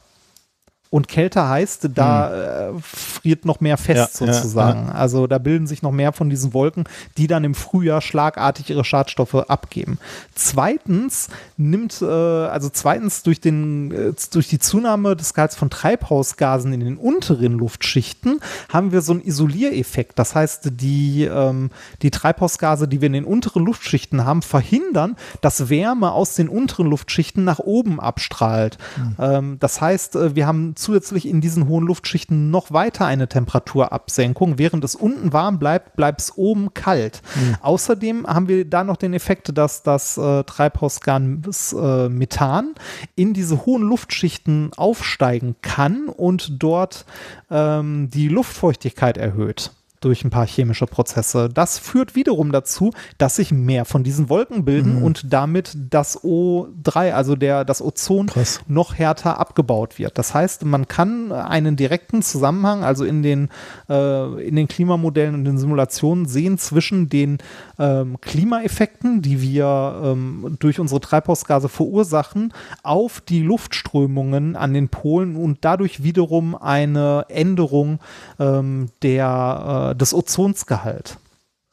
Und 0.91 1.07
kälter 1.07 1.49
heißt, 1.49 1.91
da 1.95 2.71
äh, 2.71 2.73
friert 2.83 3.45
noch 3.45 3.61
mehr 3.61 3.77
fest 3.77 4.21
Ja, 4.21 4.27
ja, 4.27 4.33
sozusagen. 4.33 4.91
Also 4.91 5.29
da 5.29 5.39
bilden 5.39 5.69
sich 5.69 5.83
noch 5.83 5.93
mehr 5.93 6.13
von 6.13 6.29
diesen 6.29 6.53
Wolken, 6.53 6.85
die 7.17 7.29
dann 7.29 7.45
im 7.45 7.55
Frühjahr 7.55 8.01
schlagartig 8.01 8.71
ihre 8.71 8.85
Schadstoffe 8.85 9.37
abgeben. 9.37 9.99
Zweitens 10.35 11.29
nimmt, 11.57 12.03
äh, 12.03 12.07
also 12.07 12.71
zweitens 12.73 13.23
durch, 13.23 13.41
den, 13.41 13.93
äh, 13.93 14.13
durch 14.33 14.49
die 14.49 14.59
Zunahme 14.59 15.15
des 15.15 15.33
Gehalts 15.33 15.55
von 15.55 15.71
Treibhausgasen 15.71 16.73
in 16.73 16.81
den 16.81 16.97
unteren 16.97 17.53
Luftschichten 17.53 18.41
haben 18.69 18.91
wir 18.91 19.01
so 19.01 19.13
einen 19.13 19.23
Isoliereffekt. 19.23 20.19
Das 20.19 20.35
heißt, 20.35 20.73
die, 20.73 21.23
ähm, 21.23 21.71
die 22.03 22.11
Treibhausgase, 22.11 22.89
die 22.89 23.01
wir 23.01 23.07
in 23.07 23.13
den 23.13 23.25
unteren 23.25 23.65
Luftschichten 23.65 24.25
haben, 24.25 24.43
verhindern, 24.43 25.15
dass 25.41 25.71
Wärme 25.71 26.11
aus 26.11 26.35
den 26.35 26.49
unteren 26.49 26.89
Luftschichten 26.89 27.45
nach 27.45 27.61
oben 27.61 28.01
abstrahlt. 28.01 28.77
Ähm, 29.21 29.59
das 29.61 29.81
heißt, 29.81 30.17
äh, 30.17 30.35
wir 30.35 30.49
haben 30.49 30.75
zusätzlich 30.81 31.29
in 31.29 31.41
diesen 31.41 31.69
hohen 31.69 31.87
Luftschichten 31.87 32.51
noch 32.51 32.73
weiter 32.73 33.07
eine 33.07 33.29
Temperaturabsenkung. 33.29 34.59
Während 34.59 34.85
es 34.85 34.95
unten 34.95 35.33
warm 35.33 35.59
bleibt, 35.59 35.97
bleibt 35.97 36.21
es 36.21 36.37
oben 36.37 36.75
kalt. 36.75 37.23
Außerdem 37.63 38.27
haben 38.27 38.49
wir 38.49 38.65
da 38.65 38.85
noch 38.85 38.97
den 38.97 39.15
Effekt, 39.15 39.57
dass 39.57 39.83
das 39.83 40.17
äh, 40.17 40.45
Treibhausgas 40.45 41.73
äh, 41.73 42.09
Methan 42.09 42.75
in 43.15 43.35
diese 43.35 43.67
hohen 43.67 43.83
Luftschichten 43.83 44.71
aufsteigen 44.77 45.57
kann 45.63 46.09
und 46.09 46.63
dort 46.63 47.05
ähm, 47.51 48.11
die 48.11 48.29
Luftfeuchtigkeit 48.29 49.17
erhöht. 49.17 49.73
Durch 50.01 50.25
ein 50.25 50.31
paar 50.31 50.47
chemische 50.47 50.87
Prozesse. 50.87 51.49
Das 51.53 51.79
führt 51.79 52.15
wiederum 52.15 52.53
dazu, 52.53 52.93
dass 53.19 53.37
sich 53.37 53.53
mehr 53.53 53.85
von 53.85 54.03
diesen 54.03 54.29
Wolken 54.29 54.65
bilden 54.65 54.97
Mhm. 54.99 55.03
und 55.03 55.33
damit 55.33 55.77
das 55.91 56.23
O3, 56.25 57.13
also 57.13 57.37
der, 57.37 57.65
das 57.65 57.83
Ozon, 57.83 58.27
Krass. 58.27 58.61
noch 58.67 58.95
härter 58.95 59.39
abgebaut 59.39 59.99
wird. 59.99 60.17
Das 60.19 60.35
heißt, 60.35 60.65
man 60.65 60.89
kann 60.89 61.33
einen 61.33 61.77
direkten 61.77 62.23
Zusammenhang, 62.23 62.83
also 62.83 63.05
in 63.05 63.23
den, 63.23 63.49
äh, 63.89 64.47
in 64.47 64.57
den 64.57 64.69
Klimamodellen 64.69 65.35
und 65.35 65.45
den 65.45 65.59
Simulationen 65.59 66.27
sehen 66.27 66.59
zwischen 66.59 67.09
den 67.09 67.39
ähm, 67.79 68.21
Klimaeffekten, 68.21 69.23
die 69.23 69.41
wir 69.43 70.01
ähm, 70.05 70.57
durch 70.61 70.81
unsere 70.81 71.01
Treibhausgase 71.01 71.69
verursachen, 71.69 72.53
auf 72.83 73.21
die 73.21 73.43
Luftströmungen 73.43 74.57
an 74.57 74.73
den 74.75 74.89
Polen 74.89 75.37
und 75.37 75.59
dadurch 75.63 76.03
wiederum 76.03 76.55
eine 76.55 77.27
Änderung 77.29 77.99
ähm, 78.39 78.89
der, 79.03 79.90
äh, 79.90 79.90
des 79.95 80.15
Ozonsgehalt. 80.15 81.19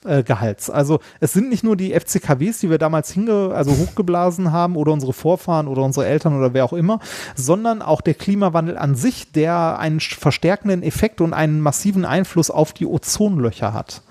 Äh, 0.05 0.21
Gehalts. 0.21 0.69
Also 0.69 0.99
es 1.19 1.33
sind 1.33 1.49
nicht 1.49 1.63
nur 1.63 1.75
die 1.75 1.91
FCKWs, 1.91 2.59
die 2.59 2.69
wir 2.69 2.77
damals 2.77 3.11
hinge 3.11 3.51
also 3.53 3.71
hochgeblasen 3.71 4.51
haben 4.51 4.75
oder 4.75 4.93
unsere 4.93 5.11
Vorfahren 5.11 5.67
oder 5.67 5.81
unsere 5.81 6.05
Eltern 6.05 6.37
oder 6.37 6.53
wer 6.53 6.65
auch 6.65 6.73
immer, 6.73 6.99
sondern 7.35 7.81
auch 7.81 8.01
der 8.01 8.13
Klimawandel 8.13 8.77
an 8.77 8.93
sich, 8.93 9.31
der 9.31 9.79
einen 9.79 9.99
verstärkenden 9.99 10.83
Effekt 10.83 11.19
und 11.19 11.33
einen 11.33 11.61
massiven 11.61 12.05
Einfluss 12.05 12.51
auf 12.51 12.73
die 12.73 12.85
Ozonlöcher 12.85 13.73
hat. 13.73 14.03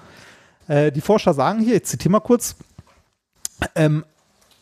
Äh, 0.67 0.91
die 0.91 1.01
Forscher 1.01 1.35
sagen 1.35 1.61
hier, 1.61 1.77
ich 1.77 1.85
zitiere 1.85 2.13
mal 2.13 2.21
kurz, 2.21 2.57
ähm, 3.77 4.05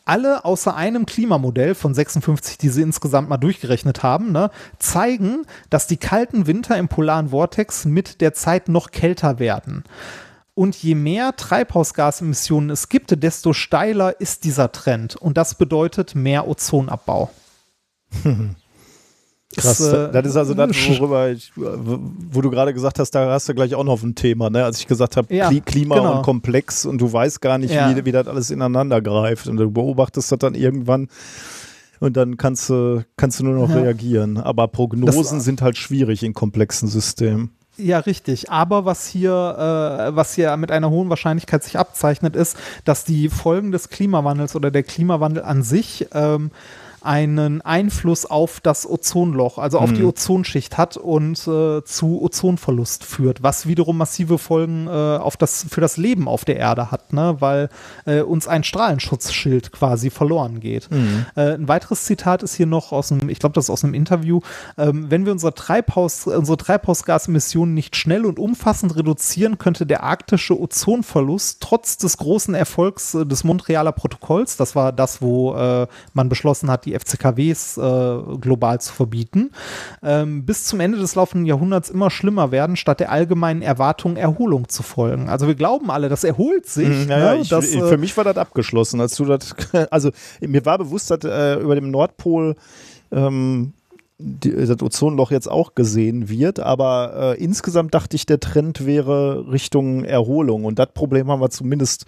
alle 0.05 0.45
außer 0.45 0.75
einem 0.75 1.05
Klimamodell 1.05 1.75
von 1.75 1.93
56, 1.93 2.57
die 2.57 2.69
sie 2.69 2.83
insgesamt 2.83 3.27
mal 3.27 3.37
durchgerechnet 3.37 4.03
haben, 4.03 4.31
ne, 4.31 4.51
zeigen, 4.79 5.45
dass 5.69 5.87
die 5.87 5.97
kalten 5.97 6.47
Winter 6.47 6.77
im 6.77 6.87
polaren 6.87 7.29
Vortex 7.29 7.85
mit 7.85 8.21
der 8.21 8.33
Zeit 8.33 8.69
noch 8.69 8.91
kälter 8.91 9.39
werden. 9.39 9.83
Und 10.53 10.75
je 10.75 10.95
mehr 10.95 11.35
Treibhausgasemissionen 11.35 12.69
es 12.69 12.87
gibt, 12.87 13.21
desto 13.21 13.51
steiler 13.51 14.21
ist 14.21 14.45
dieser 14.45 14.71
Trend. 14.71 15.17
Und 15.17 15.37
das 15.37 15.55
bedeutet 15.55 16.15
mehr 16.15 16.47
Ozonabbau. 16.47 17.29
Krass, 19.55 19.79
Ist, 19.79 19.93
äh, 19.93 20.11
das 20.11 20.25
ist 20.27 20.35
also 20.35 20.53
das, 20.53 20.69
worüber 20.99 21.29
ich, 21.31 21.51
wo 21.55 22.41
du 22.41 22.49
gerade 22.49 22.73
gesagt 22.73 22.99
hast, 22.99 23.11
da 23.11 23.31
hast 23.31 23.47
du 23.49 23.53
gleich 23.55 23.73
auch 23.75 23.83
noch 23.83 24.01
ein 24.03 24.15
Thema, 24.15 24.49
ne? 24.49 24.63
Als 24.65 24.79
ich 24.79 24.87
gesagt 24.87 25.17
habe, 25.17 25.33
Ja, 25.33 25.47
Kli 25.49 25.61
Klima 25.61 25.95
genau. 25.95 26.17
und 26.17 26.21
komplex 26.23 26.85
und 26.85 26.99
du 26.99 27.11
weißt 27.11 27.41
gar 27.41 27.57
nicht, 27.57 27.73
Ja. 27.73 27.95
wie, 27.95 28.05
wie 28.05 28.11
das 28.11 28.27
alles 28.27 28.51
ineinander 28.51 29.01
greift 29.01 29.47
und 29.47 29.57
du 29.57 29.69
beobachtest 29.71 30.31
das 30.31 30.39
dann 30.39 30.55
irgendwann 30.55 31.07
und 31.99 32.17
dann 32.17 32.37
kannst 32.37 32.69
du, 32.69 33.03
kannst 33.17 33.39
du 33.39 33.45
nur 33.45 33.55
noch 33.55 33.69
Ja. 33.69 33.81
reagieren. 33.81 34.37
Aber 34.37 34.67
Prognosen 34.67 35.37
Das- 35.37 35.45
sind 35.45 35.61
halt 35.61 35.77
schwierig 35.77 36.23
in 36.23 36.33
komplexen 36.33 36.87
Systemen. 36.89 37.51
Ja, 37.77 37.99
richtig. 37.99 38.49
Aber 38.51 38.85
was 38.85 39.05
hier, 39.05 39.31
äh, 39.31 40.15
was 40.15 40.33
hier 40.33 40.55
mit 40.55 40.71
einer 40.71 40.89
hohen 40.89 41.09
Wahrscheinlichkeit 41.09 41.61
sich 41.61 41.77
abzeichnet, 41.77 42.33
ist, 42.33 42.55
dass 42.85 43.03
die 43.03 43.27
Folgen 43.27 43.73
des 43.73 43.89
Klimawandels 43.89 44.55
oder 44.55 44.71
der 44.71 44.83
Klimawandel 44.83 45.43
an 45.43 45.61
sich 45.61 46.07
ähm, 46.13 46.51
einen 47.05 47.61
Einfluss 47.61 48.25
auf 48.25 48.59
das 48.59 48.89
Ozonloch, 48.89 49.57
also 49.57 49.79
auf 49.79 49.93
die 49.93 50.03
Ozonschicht 50.03 50.77
hat 50.77 50.97
und 50.97 51.47
äh, 51.47 51.83
zu 51.83 52.21
Ozonverlust 52.21 53.03
führt, 53.03 53.43
was 53.43 53.67
wiederum 53.67 53.97
massive 53.97 54.37
Folgen 54.37 54.87
äh, 54.87 54.89
auf 54.89 55.37
das, 55.37 55.65
für 55.69 55.81
das 55.81 55.97
Leben 55.97 56.27
auf 56.27 56.45
der 56.45 56.57
Erde 56.57 56.91
hat, 56.91 57.13
ne? 57.13 57.35
weil 57.39 57.69
äh, 58.05 58.21
uns 58.21 58.47
ein 58.47 58.63
Strahlenschutzschild 58.63 59.71
quasi 59.71 60.09
verloren 60.09 60.59
geht. 60.59 60.89
Äh, 61.35 61.53
ein 61.55 61.67
weiteres 61.67 62.05
Zitat 62.05 62.43
ist 62.43 62.55
hier 62.55 62.65
noch 62.65 62.91
aus 62.91 63.11
einem, 63.11 63.29
ich 63.29 63.39
glaube, 63.39 63.53
das 63.53 63.65
ist 63.65 63.69
aus 63.69 63.83
einem 63.83 63.93
Interview, 63.93 64.39
ähm, 64.77 65.09
wenn 65.09 65.25
wir 65.25 65.31
unser 65.31 65.53
Treibhaus, 65.53 66.27
unsere 66.27 66.57
Treibhausgasemissionen 66.57 67.73
nicht 67.73 67.95
schnell 67.95 68.25
und 68.25 68.39
umfassend 68.39 68.95
reduzieren, 68.95 69.57
könnte 69.57 69.85
der 69.85 70.03
arktische 70.03 70.59
Ozonverlust 70.59 71.61
trotz 71.61 71.97
des 71.97 72.17
großen 72.17 72.55
Erfolgs 72.55 73.13
äh, 73.13 73.25
des 73.25 73.43
Montrealer 73.43 73.91
Protokolls, 73.91 74.57
das 74.57 74.75
war 74.75 74.91
das, 74.91 75.21
wo 75.21 75.53
äh, 75.55 75.87
man 76.13 76.29
beschlossen 76.29 76.71
hat, 76.71 76.85
die 76.85 76.94
FCKWs 76.99 77.77
äh, 77.77 78.17
global 78.39 78.79
zu 78.81 78.93
verbieten, 78.93 79.51
ähm, 80.03 80.45
bis 80.45 80.65
zum 80.65 80.79
Ende 80.79 80.97
des 80.97 81.15
laufenden 81.15 81.45
Jahrhunderts 81.45 81.89
immer 81.89 82.09
schlimmer 82.09 82.51
werden, 82.51 82.75
statt 82.75 82.99
der 82.99 83.11
allgemeinen 83.11 83.61
Erwartung 83.61 84.15
Erholung 84.15 84.69
zu 84.69 84.83
folgen. 84.83 85.29
Also 85.29 85.47
wir 85.47 85.55
glauben 85.55 85.91
alle, 85.91 86.09
das 86.09 86.23
erholt 86.23 86.65
sich. 86.67 86.87
Mhm, 86.89 87.09
Ja, 87.09 87.33
ne? 87.35 87.41
ich, 87.41 87.49
das, 87.49 87.69
ich- 87.73 87.75
äh, 87.81 87.87
für 87.87 87.97
mich 87.97 88.15
war 88.17 88.23
das 88.23 88.37
abgeschlossen, 88.37 89.01
als 89.01 89.15
du 89.15 89.25
das, 89.25 89.55
also 89.91 90.11
mir 90.41 90.65
war 90.65 90.77
bewusst, 90.77 91.11
dass 91.11 91.19
äh, 91.23 91.55
über 91.59 91.75
dem 91.75 91.91
Nordpol 91.91 92.55
ähm, 93.11 93.73
die, 94.17 94.51
das 94.51 94.81
Ozonloch 94.81 95.29
jetzt 95.31 95.51
auch 95.51 95.75
gesehen 95.75 96.29
wird, 96.29 96.61
aber 96.61 97.35
äh, 97.37 97.43
insgesamt 97.43 97.93
dachte 97.93 98.15
ich, 98.15 98.25
der 98.25 98.39
Trend 98.39 98.85
wäre 98.85 99.45
Richtung 99.51 100.05
Erholung 100.05 100.63
und 100.63 100.79
das 100.79 100.87
Problem 100.93 101.29
haben 101.29 101.41
wir 101.41 101.49
zumindest 101.49 102.05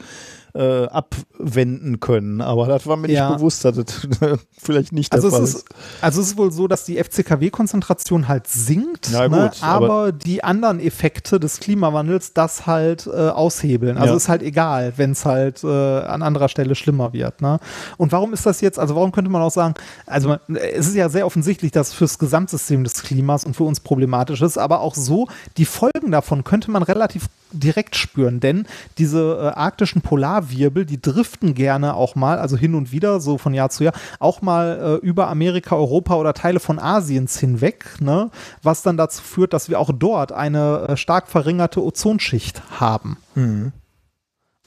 äh, 0.58 0.86
abwenden 0.88 2.00
können, 2.00 2.42
aber 2.42 2.66
das 2.68 2.88
war 2.88 2.98
mir 2.98 3.10
Ja. 3.12 3.30
nicht 3.30 3.38
bewusst, 3.38 3.64
dass 3.64 3.76
das 3.76 4.08
vielleicht 4.58 4.92
nicht 4.92 5.14
der 5.14 5.18
Also 5.18 5.30
Fall 5.30 5.44
es, 5.44 5.56
ist, 5.56 5.66
also 6.02 6.22
es 6.22 6.28
ist 6.30 6.38
wohl 6.38 6.52
so, 6.52 6.68
dass 6.68 6.84
die 6.86 6.98
FCKW-Konzentration 6.98 8.28
halt 8.28 8.48
sinkt, 8.48 9.10
Na 9.12 9.28
ne, 9.28 9.50
gut, 9.50 9.64
aber, 9.64 9.86
aber- 9.86 10.12
die 10.12 10.44
anderen 10.44 10.80
Effekte 10.80 11.40
des 11.40 11.60
Klimawandels 11.60 12.34
das 12.34 12.66
halt 12.68 13.08
äh, 13.08 13.30
aushebeln. 13.30 13.98
Also 13.98 14.14
Ja. 14.14 14.18
ist 14.18 14.30
halt 14.30 14.42
egal, 14.42 14.94
wenn 14.98 15.12
es 15.12 15.26
halt 15.26 15.64
äh, 15.64 15.68
an 15.68 16.22
anderer 16.22 16.50
Stelle 16.50 16.76
schlimmer 16.76 17.14
wird. 17.14 17.42
Ne? 17.42 17.60
Und 17.98 18.12
warum 18.12 18.34
ist 18.34 18.46
das 18.46 18.62
jetzt, 18.62 18.80
also 18.80 18.96
warum 18.96 19.12
könnte 19.12 19.30
man 19.32 19.42
auch 19.42 19.52
sagen, 19.52 19.76
also 20.06 20.30
man, 20.30 20.40
es 20.56 20.88
ist 20.88 20.96
ja 20.96 21.10
sehr 21.10 21.26
offensichtlich, 21.26 21.72
dass 21.72 21.94
fürs 21.94 22.18
Gesamtsystem 22.20 22.84
des 22.84 23.04
Klimas 23.04 23.44
und 23.46 23.56
für 23.56 23.64
uns 23.64 23.80
problematisch 23.80 24.42
ist, 24.42 24.58
aber 24.58 24.82
auch 24.82 24.96
so, 24.96 25.28
die 25.58 25.66
Folgen 25.66 26.12
davon 26.12 26.44
könnte 26.44 26.72
man 26.72 26.84
relativ 26.84 27.28
direkt 27.52 27.96
spüren, 27.96 28.40
denn 28.42 28.66
diese 28.98 29.38
äh, 29.42 29.58
arktischen 29.58 30.02
Polarwirbel, 30.48 30.86
die 30.86 31.02
driften 31.02 31.54
gerne 31.54 31.96
auch 31.96 32.16
mal, 32.16 32.40
also 32.40 32.58
hin 32.58 32.76
und 32.76 32.92
wieder, 32.92 33.20
so 33.20 33.38
von 33.38 33.54
Jahr 33.54 33.70
zu 33.70 33.84
Jahr, 33.84 33.94
auch 34.20 34.42
mal 34.42 35.00
äh, 35.04 35.06
über 35.06 35.28
Amerika, 35.28 35.76
Europa 35.76 36.16
oder 36.16 36.34
Teile 36.34 36.60
von 36.60 36.80
Asiens 36.80 37.40
hinweg, 37.40 38.00
ne? 38.00 38.30
was 38.64 38.82
dann 38.82 38.98
dazu 38.98 39.22
führt, 39.22 39.54
dass 39.54 39.70
wir 39.70 39.80
auch 39.80 39.92
dort 39.94 40.32
eine 40.32 40.88
äh, 40.90 40.98
stark 40.98 41.28
verringerte 41.28 41.84
Ozonschicht 41.84 42.62
haben. 42.80 43.18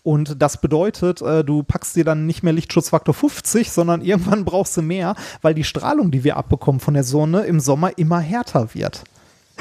Und 0.02 0.40
das 0.40 0.60
bedeutet, 0.60 1.20
äh, 1.20 1.44
du 1.44 1.62
packst 1.62 1.96
dir 1.96 2.04
dann 2.04 2.26
nicht 2.26 2.42
mehr 2.42 2.52
Lichtschutzfaktor 2.52 3.14
50, 3.14 3.70
sondern 3.70 4.02
irgendwann 4.02 4.44
brauchst 4.44 4.76
du 4.76 4.82
mehr, 4.82 5.14
weil 5.42 5.54
die 5.54 5.64
Strahlung, 5.64 6.10
die 6.10 6.24
wir 6.24 6.36
abbekommen 6.36 6.80
von 6.80 6.94
der 6.94 7.04
Sonne 7.04 7.42
im 7.42 7.60
Sommer 7.60 7.98
immer 7.98 8.18
härter 8.18 8.74
wird. 8.74 9.04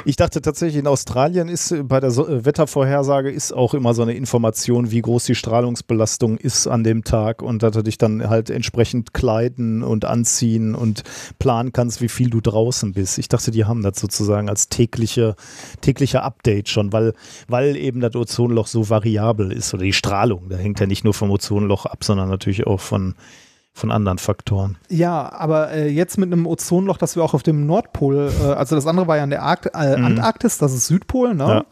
Ich 0.06 0.16
dachte 0.16 0.40
tatsächlich, 0.40 0.78
in 0.78 0.86
Australien 0.86 1.48
ist 1.48 1.72
äh, 1.72 1.82
bei 1.82 2.00
der 2.00 2.10
so 2.10 2.26
äh, 2.26 2.44
Wettervorhersage 2.44 3.30
ist 3.30 3.52
auch 3.52 3.74
immer 3.74 3.92
so 3.92 4.02
eine 4.02 4.14
Information, 4.14 4.90
wie 4.90 5.02
groß 5.02 5.24
die 5.24 5.34
Strahlungsbelastung 5.34 6.38
ist 6.38 6.66
an 6.66 6.84
dem 6.84 7.04
Tag 7.04 7.42
und 7.42 7.62
dass 7.62 7.72
du 7.72 7.82
dich 7.82 7.98
dann 7.98 8.28
halt 8.28 8.48
entsprechend 8.48 9.12
kleiden 9.12 9.82
und 9.82 10.06
anziehen 10.06 10.74
und 10.74 11.02
planen 11.38 11.72
kannst, 11.72 12.00
wie 12.00 12.08
viel 12.08 12.30
du 12.30 12.40
draußen 12.40 12.92
bist. 12.92 13.18
Ich 13.18 13.28
dachte, 13.28 13.50
die 13.50 13.66
haben 13.66 13.82
das 13.82 13.98
sozusagen 13.98 14.48
als 14.48 14.68
tägliche, 14.68 15.36
tägliche 15.82 16.22
Update 16.22 16.70
schon, 16.70 16.92
weil, 16.92 17.12
weil 17.48 17.76
eben 17.76 18.00
das 18.00 18.14
Ozonloch 18.14 18.68
so 18.68 18.88
variabel 18.88 19.52
ist 19.52 19.74
oder 19.74 19.82
die 19.82 19.92
Strahlung. 19.92 20.48
Da 20.48 20.56
hängt 20.56 20.80
ja 20.80 20.86
nicht 20.86 21.04
nur 21.04 21.14
vom 21.14 21.30
Ozonloch 21.30 21.84
ab, 21.84 22.04
sondern 22.04 22.30
natürlich 22.30 22.66
auch 22.66 22.80
von, 22.80 23.14
von 23.72 23.90
anderen 23.90 24.18
Faktoren. 24.18 24.76
Ja, 24.88 25.32
aber 25.32 25.70
äh, 25.70 25.88
jetzt 25.88 26.18
mit 26.18 26.32
einem 26.32 26.46
Ozonloch, 26.46 26.98
das 26.98 27.16
wir 27.16 27.22
auch 27.22 27.34
auf 27.34 27.42
dem 27.42 27.66
Nordpol, 27.66 28.30
äh, 28.42 28.46
also 28.52 28.74
das 28.76 28.86
andere 28.86 29.06
war 29.06 29.16
ja 29.16 29.24
in 29.24 29.30
der 29.30 29.42
Arkt 29.42 29.66
äh, 29.66 29.70
Antarktis, 29.78 30.58
das 30.58 30.72
ist 30.74 30.86
Südpol, 30.86 31.34
ne? 31.34 31.64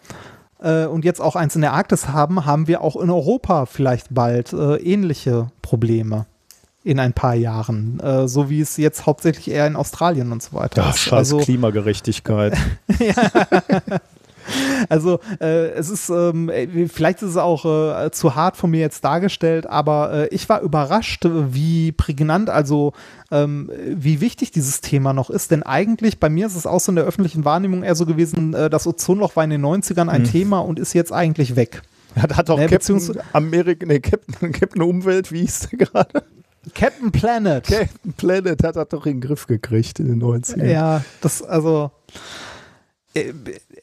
Äh, 0.61 0.87
und 0.87 1.05
jetzt 1.05 1.21
auch 1.21 1.37
eins 1.37 1.55
in 1.55 1.61
der 1.61 1.73
Arktis 1.73 2.09
haben, 2.09 2.45
haben 2.45 2.67
wir 2.67 2.81
auch 2.83 2.97
in 2.97 3.11
Europa 3.11 3.67
vielleicht 3.67 4.09
bald 4.11 4.53
äh, 4.53 4.77
ähnliche 4.77 5.49
Probleme 5.63 6.27
in 6.85 6.99
ein 7.01 7.13
paar 7.13 7.35
Jahren, 7.35 8.01
äh, 8.01 8.27
so 8.29 8.49
wie 8.51 8.61
es 8.61 8.77
jetzt 8.77 9.05
hauptsächlich 9.07 9.51
eher 9.51 9.67
in 9.67 9.77
Australien 9.77 10.33
und 10.33 10.43
so 10.43 10.57
weiter 10.57 10.83
Ja, 10.83 10.91
ist. 10.91 10.99
scheiß 11.01 11.13
Also, 11.13 11.39
Klimagerechtigkeit. 11.39 12.57
Also 14.89 15.21
äh, 15.41 15.71
es 15.73 15.91
ist, 15.91 16.09
ähm, 16.09 16.49
äh, 16.49 16.87
vielleicht 16.89 17.23
ist 17.23 17.31
es 17.31 17.37
auch 17.37 17.65
äh, 17.65 18.11
zu 18.11 18.35
hart 18.35 18.57
von 18.57 18.71
mir 18.71 18.81
jetzt 18.81 19.05
dargestellt, 19.05 19.67
aber 19.67 20.13
äh, 20.13 20.29
ich 20.35 20.49
war 20.49 20.61
überrascht, 20.63 21.25
äh, 21.25 21.53
wie 21.55 21.93
prägnant, 21.93 22.49
also 22.49 22.93
ähm, 23.31 23.71
wie 23.87 24.21
wichtig 24.21 24.51
dieses 24.53 24.81
Thema 24.81 25.13
noch 25.13 25.31
ist. 25.31 25.51
Denn 25.51 25.63
eigentlich, 25.63 26.19
bei 26.21 26.29
mir 26.31 26.47
ist 26.47 26.55
es 26.57 26.67
auch 26.67 26.81
so 26.81 26.93
in 26.93 26.97
der 26.97 27.05
öffentlichen 27.05 27.45
Wahrnehmung 27.45 27.83
eher 27.83 27.95
so 27.95 28.07
gewesen, 28.07 28.55
äh, 28.55 28.71
das 28.71 28.87
Ozonloch 28.87 29.37
war 29.37 29.45
in 29.45 29.51
den 29.51 29.65
90ern 29.65 30.09
ein 30.09 30.25
Thema 30.25 30.61
und 30.61 30.79
ist 30.79 30.93
jetzt 30.95 31.13
eigentlich 31.13 31.57
weg. 31.57 31.83
Hat, 32.17 32.37
hat 32.37 32.49
auch 32.51 32.57
Ne, 32.59 32.63
Captain, 32.69 32.79
beziehungsweise- 32.97 33.21
Amerika, 33.33 33.85
nee, 33.87 34.01
Captain, 34.01 34.53
Captain 34.59 34.83
Umwelt, 34.83 35.31
wie 35.33 35.41
hieß 35.41 35.69
der 35.71 35.79
gerade? 35.87 36.23
Captain 36.75 37.11
Planet. 37.13 37.65
Captain 37.67 38.13
Planet 38.15 38.63
hat 38.63 38.77
das 38.77 38.89
doch 38.89 39.07
in 39.07 39.15
den 39.15 39.21
Griff 39.21 39.47
gekriegt 39.47 40.01
in 40.01 40.09
den 40.09 40.23
90ern. 40.23 40.65
Ja, 40.67 41.05
das, 41.21 41.43
also. 41.43 41.91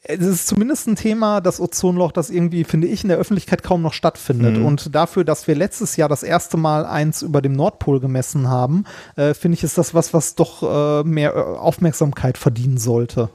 Es 0.08 0.24
ist 0.24 0.46
zumindest 0.46 0.86
ein 0.86 0.96
Thema, 0.96 1.40
das 1.40 1.60
Ozonloch, 1.60 2.12
das 2.12 2.30
irgendwie, 2.30 2.64
finde 2.64 2.86
ich, 2.86 3.02
in 3.02 3.08
der 3.08 3.18
Öffentlichkeit 3.18 3.62
kaum 3.62 3.82
noch 3.82 3.92
stattfindet. 3.92 4.58
Mhm. 4.58 4.64
Und 4.64 4.94
dafür, 4.94 5.24
dass 5.24 5.48
wir 5.48 5.54
letztes 5.56 5.96
Jahr 5.96 6.08
das 6.08 6.22
erste 6.22 6.56
Mal 6.56 6.86
eins 6.86 7.22
über 7.22 7.42
dem 7.42 7.52
Nordpol 7.52 7.98
gemessen 7.98 8.48
haben, 8.48 8.84
äh, 9.16 9.34
finde 9.34 9.56
ich, 9.56 9.64
ist 9.64 9.78
das 9.78 9.94
was, 9.94 10.14
was 10.14 10.36
doch 10.36 10.62
äh, 10.62 11.02
mehr 11.04 11.34
äh, 11.34 11.38
Aufmerksamkeit 11.38 12.38
verdienen 12.38 12.78
sollte. 12.78 13.30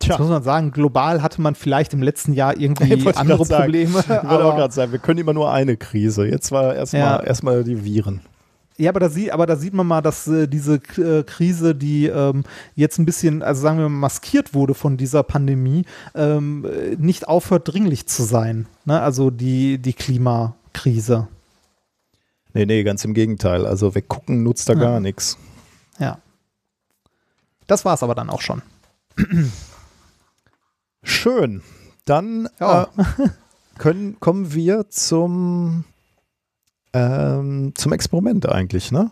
Tja. 0.00 0.14
Das 0.14 0.18
muss 0.18 0.30
man 0.30 0.42
sagen, 0.42 0.72
global 0.72 1.22
hatte 1.22 1.40
man 1.40 1.54
vielleicht 1.54 1.94
im 1.94 2.02
letzten 2.02 2.32
Jahr 2.32 2.56
irgendwie 2.58 3.08
andere 3.14 3.44
Probleme. 3.44 4.00
Ich 4.00 4.08
würde 4.08 4.44
auch 4.44 4.56
gerade 4.56 4.74
sagen, 4.74 4.90
wir 4.90 4.98
können 4.98 5.20
immer 5.20 5.32
nur 5.32 5.52
eine 5.52 5.76
Krise. 5.76 6.26
Jetzt 6.26 6.50
war 6.50 6.74
erstmal 6.74 7.00
ja. 7.00 7.22
erstmal 7.22 7.62
die 7.62 7.84
Viren. 7.84 8.20
Ja, 8.78 8.90
aber 8.90 9.00
da, 9.00 9.10
sieht, 9.10 9.30
aber 9.30 9.46
da 9.46 9.56
sieht 9.56 9.74
man 9.74 9.86
mal, 9.86 10.00
dass 10.00 10.26
äh, 10.26 10.48
diese 10.48 10.76
äh, 10.96 11.22
Krise, 11.24 11.74
die 11.74 12.06
ähm, 12.06 12.44
jetzt 12.74 12.98
ein 12.98 13.04
bisschen, 13.04 13.42
also 13.42 13.60
sagen 13.60 13.78
wir 13.78 13.88
mal, 13.88 13.98
maskiert 13.98 14.54
wurde 14.54 14.74
von 14.74 14.96
dieser 14.96 15.22
Pandemie, 15.22 15.84
ähm, 16.14 16.66
nicht 16.98 17.28
aufhört, 17.28 17.72
dringlich 17.72 18.06
zu 18.06 18.22
sein. 18.22 18.66
Ne? 18.84 19.00
Also 19.00 19.30
die, 19.30 19.78
die 19.78 19.92
Klimakrise. 19.92 21.28
Nee, 22.54 22.66
nee, 22.66 22.82
ganz 22.82 23.04
im 23.04 23.14
Gegenteil. 23.14 23.66
Also 23.66 23.94
weggucken 23.94 24.42
nutzt 24.42 24.68
da 24.68 24.74
ja. 24.74 24.80
gar 24.80 25.00
nichts. 25.00 25.38
Ja. 25.98 26.18
Das 27.66 27.84
war 27.84 27.94
es 27.94 28.02
aber 28.02 28.14
dann 28.14 28.30
auch 28.30 28.40
schon. 28.40 28.62
Schön. 31.02 31.62
Dann 32.04 32.48
ja. 32.60 32.84
äh, 32.84 33.28
können, 33.78 34.18
kommen 34.20 34.52
wir 34.52 34.88
zum, 34.90 35.84
ähm, 36.92 37.72
zum 37.74 37.92
Experiment 37.92 38.48
eigentlich, 38.48 38.92
ne? 38.92 39.10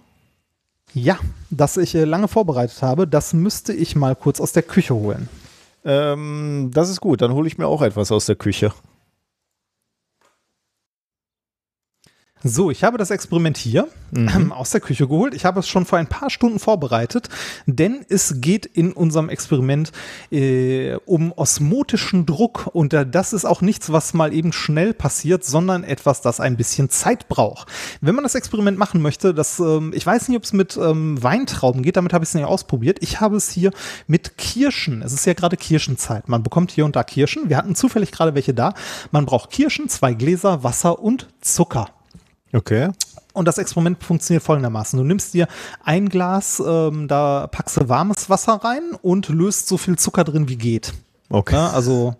Ja, 0.93 1.19
das 1.51 1.77
ich 1.77 1.95
äh, 1.95 2.05
lange 2.05 2.29
vorbereitet 2.29 2.83
habe, 2.83 3.07
das 3.07 3.33
müsste 3.33 3.73
ich 3.73 3.95
mal 3.95 4.17
kurz 4.17 4.41
aus 4.41 4.53
der 4.53 4.63
Küche 4.63 4.95
holen. 4.95 5.29
Ähm, 5.85 6.71
das 6.75 6.91
ist 6.91 7.01
gut, 7.01 7.23
dann 7.23 7.33
hole 7.33 7.47
ich 7.47 7.59
mir 7.59 7.67
auch 7.67 7.83
etwas 7.83 8.13
aus 8.13 8.27
der 8.27 8.37
Küche. 8.37 8.73
So, 12.43 12.71
ich 12.71 12.85
habe 12.85 12.97
das 12.97 13.11
Experiment 13.11 13.59
hier 13.59 13.87
mhm. 14.13 14.29
ähm, 14.35 14.53
aus 14.53 14.71
der 14.71 14.81
Küche 14.81 15.07
geholt. 15.07 15.35
Ich 15.35 15.45
habe 15.45 15.61
es 15.61 15.69
schon 15.69 15.85
vor 15.85 15.99
ein 15.99 16.07
paar 16.07 16.31
Stunden 16.31 16.59
vorbereitet, 16.59 17.29
denn 17.67 18.07
es 18.09 18.41
geht 18.41 18.65
in 18.65 18.93
unserem 18.93 19.29
Experiment 19.29 19.93
äh, 20.31 20.95
um 21.05 21.33
osmotischen 21.33 22.25
Druck 22.25 22.71
und 22.73 22.95
äh, 22.95 23.07
das 23.07 23.35
ist 23.35 23.45
auch 23.45 23.61
nichts, 23.61 23.93
was 23.93 24.15
mal 24.15 24.33
eben 24.33 24.55
schnell 24.55 24.95
passiert, 24.95 25.45
sondern 25.45 25.85
etwas, 25.85 26.23
das 26.23 26.41
ein 26.41 26.57
bisschen 26.57 26.89
Zeit 26.89 27.29
braucht. 27.29 27.69
Wenn 28.01 28.15
man 28.15 28.25
das 28.25 28.35
Experiment 28.35 28.79
machen 28.79 29.03
möchte, 29.03 29.35
das, 29.35 29.61
ähm, 29.61 29.93
ich 29.95 30.07
weiß 30.07 30.29
nicht, 30.29 30.39
ob 30.39 30.45
es 30.45 30.55
mit 30.55 30.79
ähm, 30.79 31.23
Weintrauben 31.23 31.83
geht, 31.83 31.99
damit 31.99 32.15
habe 32.15 32.25
ich 32.25 32.31
es 32.31 32.35
nicht 32.35 32.47
ausprobiert. 32.47 32.99
Ich 33.03 33.21
habe 33.21 33.37
es 33.37 33.51
hier 33.51 33.71
mit 34.07 34.39
Kirschen. 34.39 35.03
Es 35.03 35.13
ist 35.13 35.27
ja 35.27 35.35
gerade 35.35 35.59
Kirschenzeit. 35.59 36.27
Man 36.27 36.43
bekommt 36.43 36.71
hier 36.71 36.87
und 36.87 36.97
da 36.97 37.05
Kirschen. 37.05 37.51
Wir 37.51 37.59
hatten 37.59 37.75
zufällig 37.75 38.13
gerade 38.13 38.35
welche 38.35 38.55
da. 38.55 38.73
Man 39.11 39.27
braucht 39.27 39.51
Kirschen, 39.51 39.91
zwei 39.91 40.15
Gläser, 40.15 40.65
Wasser 40.65 41.01
und 41.01 41.29
Zucker. 41.43 41.89
Okay. 42.53 42.91
Und 43.33 43.47
das 43.47 43.59
Experiment 43.59 44.03
funktioniert 44.03 44.43
folgendermaßen. 44.43 44.99
Du 44.99 45.05
nimmst 45.05 45.35
dir 45.35 45.47
ein 45.85 46.09
Glas, 46.09 46.61
ähm, 46.65 47.07
da 47.07 47.47
packst 47.47 47.77
du 47.77 47.89
warmes 47.89 48.29
Wasser 48.29 48.55
rein 48.55 48.97
und 49.03 49.29
löst 49.29 49.69
so 49.69 49.77
viel 49.77 49.97
Zucker 49.97 50.25
drin 50.25 50.49
wie 50.49 50.57
geht. 50.57 50.93
Okay. 51.29 51.55
Ja, 51.55 51.71
also 51.71 52.17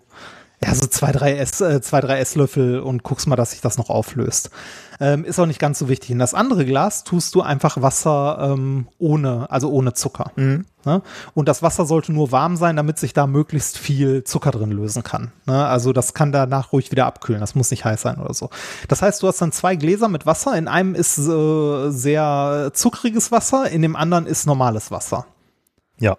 ja, 0.63 0.75
so 0.75 0.85
zwei, 0.85 1.11
drei, 1.11 1.37
Ess, 1.37 1.59
äh, 1.59 1.81
zwei, 1.81 2.01
drei 2.01 2.19
Esslöffel 2.19 2.79
und 2.79 3.03
guckst 3.03 3.27
mal, 3.27 3.35
dass 3.35 3.51
sich 3.51 3.61
das 3.61 3.77
noch 3.77 3.89
auflöst. 3.89 4.51
Ähm, 4.99 5.25
ist 5.25 5.39
auch 5.39 5.47
nicht 5.47 5.59
ganz 5.59 5.79
so 5.79 5.89
wichtig. 5.89 6.11
In 6.11 6.19
das 6.19 6.35
andere 6.35 6.65
Glas 6.65 7.03
tust 7.03 7.33
du 7.33 7.41
einfach 7.41 7.81
Wasser 7.81 8.37
ähm, 8.39 8.87
ohne, 8.99 9.49
also 9.49 9.71
ohne 9.71 9.93
Zucker. 9.93 10.31
Mhm. 10.35 10.65
Ne? 10.85 11.01
Und 11.33 11.47
das 11.47 11.61
Wasser 11.61 11.85
sollte 11.85 12.11
nur 12.11 12.31
warm 12.31 12.55
sein, 12.57 12.75
damit 12.75 12.99
sich 12.99 13.13
da 13.13 13.27
möglichst 13.27 13.77
viel 13.77 14.23
Zucker 14.23 14.51
drin 14.51 14.71
lösen 14.71 15.03
kann. 15.03 15.31
Ne? 15.45 15.65
Also 15.65 15.93
das 15.93 16.13
kann 16.13 16.31
danach 16.31 16.73
ruhig 16.73 16.91
wieder 16.91 17.05
abkühlen. 17.05 17.41
Das 17.41 17.55
muss 17.55 17.71
nicht 17.71 17.85
heiß 17.85 18.01
sein 18.01 18.17
oder 18.17 18.33
so. 18.33 18.49
Das 18.87 19.01
heißt, 19.01 19.21
du 19.21 19.27
hast 19.27 19.41
dann 19.41 19.51
zwei 19.51 19.75
Gläser 19.75 20.07
mit 20.07 20.25
Wasser. 20.25 20.57
In 20.57 20.67
einem 20.67 20.95
ist 20.95 21.17
äh, 21.17 21.89
sehr 21.89 22.71
zuckriges 22.73 23.31
Wasser, 23.31 23.69
in 23.69 23.81
dem 23.81 23.95
anderen 23.95 24.25
ist 24.25 24.45
normales 24.45 24.91
Wasser. 24.91 25.25
Ja. 25.99 26.17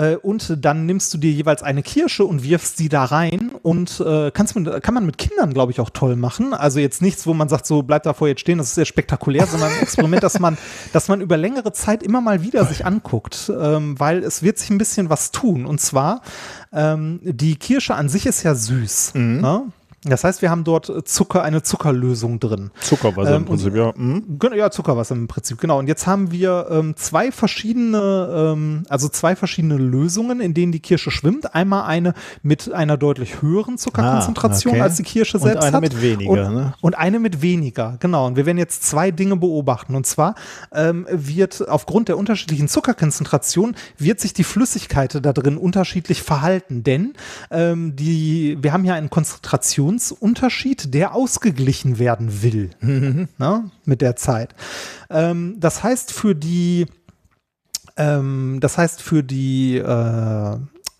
Äh, 0.00 0.16
und 0.16 0.64
dann 0.64 0.86
nimmst 0.86 1.12
du 1.12 1.18
dir 1.18 1.30
jeweils 1.30 1.62
eine 1.62 1.82
Kirsche 1.82 2.24
und 2.24 2.42
wirfst 2.42 2.78
sie 2.78 2.88
da 2.88 3.04
rein 3.04 3.50
und 3.62 4.00
äh, 4.00 4.30
kannst 4.30 4.56
mit, 4.56 4.82
kann 4.82 4.94
man 4.94 5.04
mit 5.04 5.18
Kindern, 5.18 5.52
glaube 5.52 5.72
ich, 5.72 5.80
auch 5.80 5.90
toll 5.90 6.16
machen. 6.16 6.54
Also 6.54 6.80
jetzt 6.80 7.02
nichts, 7.02 7.26
wo 7.26 7.34
man 7.34 7.48
sagt, 7.48 7.66
so 7.66 7.82
bleib 7.82 8.04
davor 8.04 8.28
jetzt 8.28 8.40
stehen, 8.40 8.58
das 8.58 8.68
ist 8.68 8.76
sehr 8.76 8.86
spektakulär, 8.86 9.46
sondern 9.46 9.70
ein 9.70 9.80
Experiment, 9.80 10.22
dass 10.22 10.38
man, 10.38 10.56
dass 10.94 11.08
man 11.08 11.20
über 11.20 11.36
längere 11.36 11.72
Zeit 11.72 12.02
immer 12.02 12.22
mal 12.22 12.42
wieder 12.42 12.64
sich 12.64 12.86
anguckt, 12.86 13.52
ähm, 13.54 13.98
weil 14.00 14.24
es 14.24 14.42
wird 14.42 14.58
sich 14.58 14.70
ein 14.70 14.78
bisschen 14.78 15.10
was 15.10 15.32
tun. 15.32 15.66
Und 15.66 15.80
zwar, 15.80 16.22
ähm, 16.72 17.20
die 17.22 17.56
Kirsche 17.56 17.94
an 17.94 18.08
sich 18.08 18.24
ist 18.24 18.42
ja 18.42 18.54
süß. 18.54 19.12
Mhm. 19.14 19.40
Ne? 19.40 19.62
Das 20.02 20.24
heißt, 20.24 20.40
wir 20.40 20.50
haben 20.50 20.64
dort 20.64 20.90
Zucker, 21.06 21.42
eine 21.42 21.62
Zuckerlösung 21.62 22.40
drin. 22.40 22.70
Zuckerwasser 22.80 23.32
ähm, 23.32 23.42
im 23.42 23.44
Prinzip, 23.44 23.74
ja. 23.74 23.92
Mhm. 23.94 24.38
Ja, 24.54 24.70
Zuckerwasser 24.70 25.14
im 25.14 25.28
Prinzip, 25.28 25.60
genau. 25.60 25.78
Und 25.78 25.88
jetzt 25.88 26.06
haben 26.06 26.30
wir 26.32 26.68
ähm, 26.70 26.96
zwei 26.96 27.30
verschiedene, 27.30 28.54
ähm, 28.54 28.84
also 28.88 29.10
zwei 29.10 29.36
verschiedene 29.36 29.76
Lösungen, 29.76 30.40
in 30.40 30.54
denen 30.54 30.72
die 30.72 30.80
Kirsche 30.80 31.10
schwimmt. 31.10 31.54
Einmal 31.54 31.84
eine 31.84 32.14
mit 32.42 32.72
einer 32.72 32.96
deutlich 32.96 33.42
höheren 33.42 33.76
Zuckerkonzentration, 33.76 34.72
ah, 34.72 34.76
okay. 34.76 34.82
als 34.82 34.96
die 34.96 35.02
Kirsche 35.02 35.38
selbst 35.38 35.58
hat. 35.58 35.64
Und 35.64 35.68
eine 35.68 35.76
hat. 35.76 35.82
mit 35.82 36.00
weniger, 36.00 36.30
und, 36.30 36.54
ne? 36.54 36.74
Und 36.80 36.96
eine 36.96 37.18
mit 37.18 37.42
weniger, 37.42 37.98
genau. 38.00 38.26
Und 38.26 38.36
wir 38.36 38.46
werden 38.46 38.58
jetzt 38.58 38.84
zwei 38.84 39.10
Dinge 39.10 39.36
beobachten. 39.36 39.94
Und 39.94 40.06
zwar 40.06 40.34
ähm, 40.72 41.06
wird 41.10 41.68
aufgrund 41.68 42.08
der 42.08 42.16
unterschiedlichen 42.16 42.68
Zuckerkonzentration 42.68 43.76
wird 43.98 44.18
sich 44.18 44.32
die 44.32 44.44
Flüssigkeit 44.44 45.18
da 45.22 45.32
drin 45.34 45.58
unterschiedlich 45.58 46.22
verhalten. 46.22 46.84
Denn 46.84 47.12
ähm, 47.50 47.96
die, 47.96 48.56
wir 48.62 48.72
haben 48.72 48.86
ja 48.86 48.94
eine 48.94 49.10
Konzentration 49.10 49.89
Generationsunterschied, 49.90 50.94
der 50.94 51.14
ausgeglichen 51.14 51.98
werden 51.98 52.42
will 52.42 52.70
mhm. 52.80 53.28
ne, 53.38 53.70
mit 53.84 54.00
der 54.00 54.16
Zeit. 54.16 54.54
Ähm, 55.08 55.56
das 55.58 55.82
heißt 55.82 56.12
für 56.12 56.34
die, 56.34 56.86
ähm, 57.96 58.58
das 58.60 58.78
heißt 58.78 59.02
für 59.02 59.22
die 59.22 59.76
äh, 59.76 60.56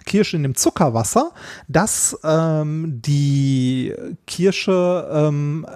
Kirsche 0.06 0.36
in 0.36 0.42
dem 0.42 0.56
Zuckerwasser, 0.56 1.32
dass 1.68 2.18
ähm, 2.24 3.00
die 3.04 3.94
Kirsche 4.26 5.08
ähm, 5.12 5.66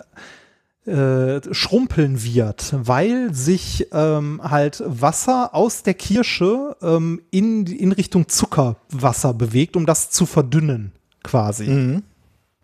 äh, 0.87 1.41
schrumpeln 1.55 2.23
wird, 2.23 2.75
weil 2.77 3.33
sich 3.33 3.89
ähm, 3.93 4.41
halt 4.43 4.83
Wasser 4.85 5.55
aus 5.55 5.83
der 5.83 5.95
Kirsche 5.95 6.77
ähm, 6.83 7.23
in, 7.31 7.67
in 7.67 7.93
Richtung 7.93 8.29
Zuckerwasser 8.29 9.33
bewegt, 9.33 9.77
um 9.77 9.87
das 9.87 10.11
zu 10.11 10.27
verdünnen, 10.27 10.93
quasi. 11.23 11.69
Mhm 11.69 12.03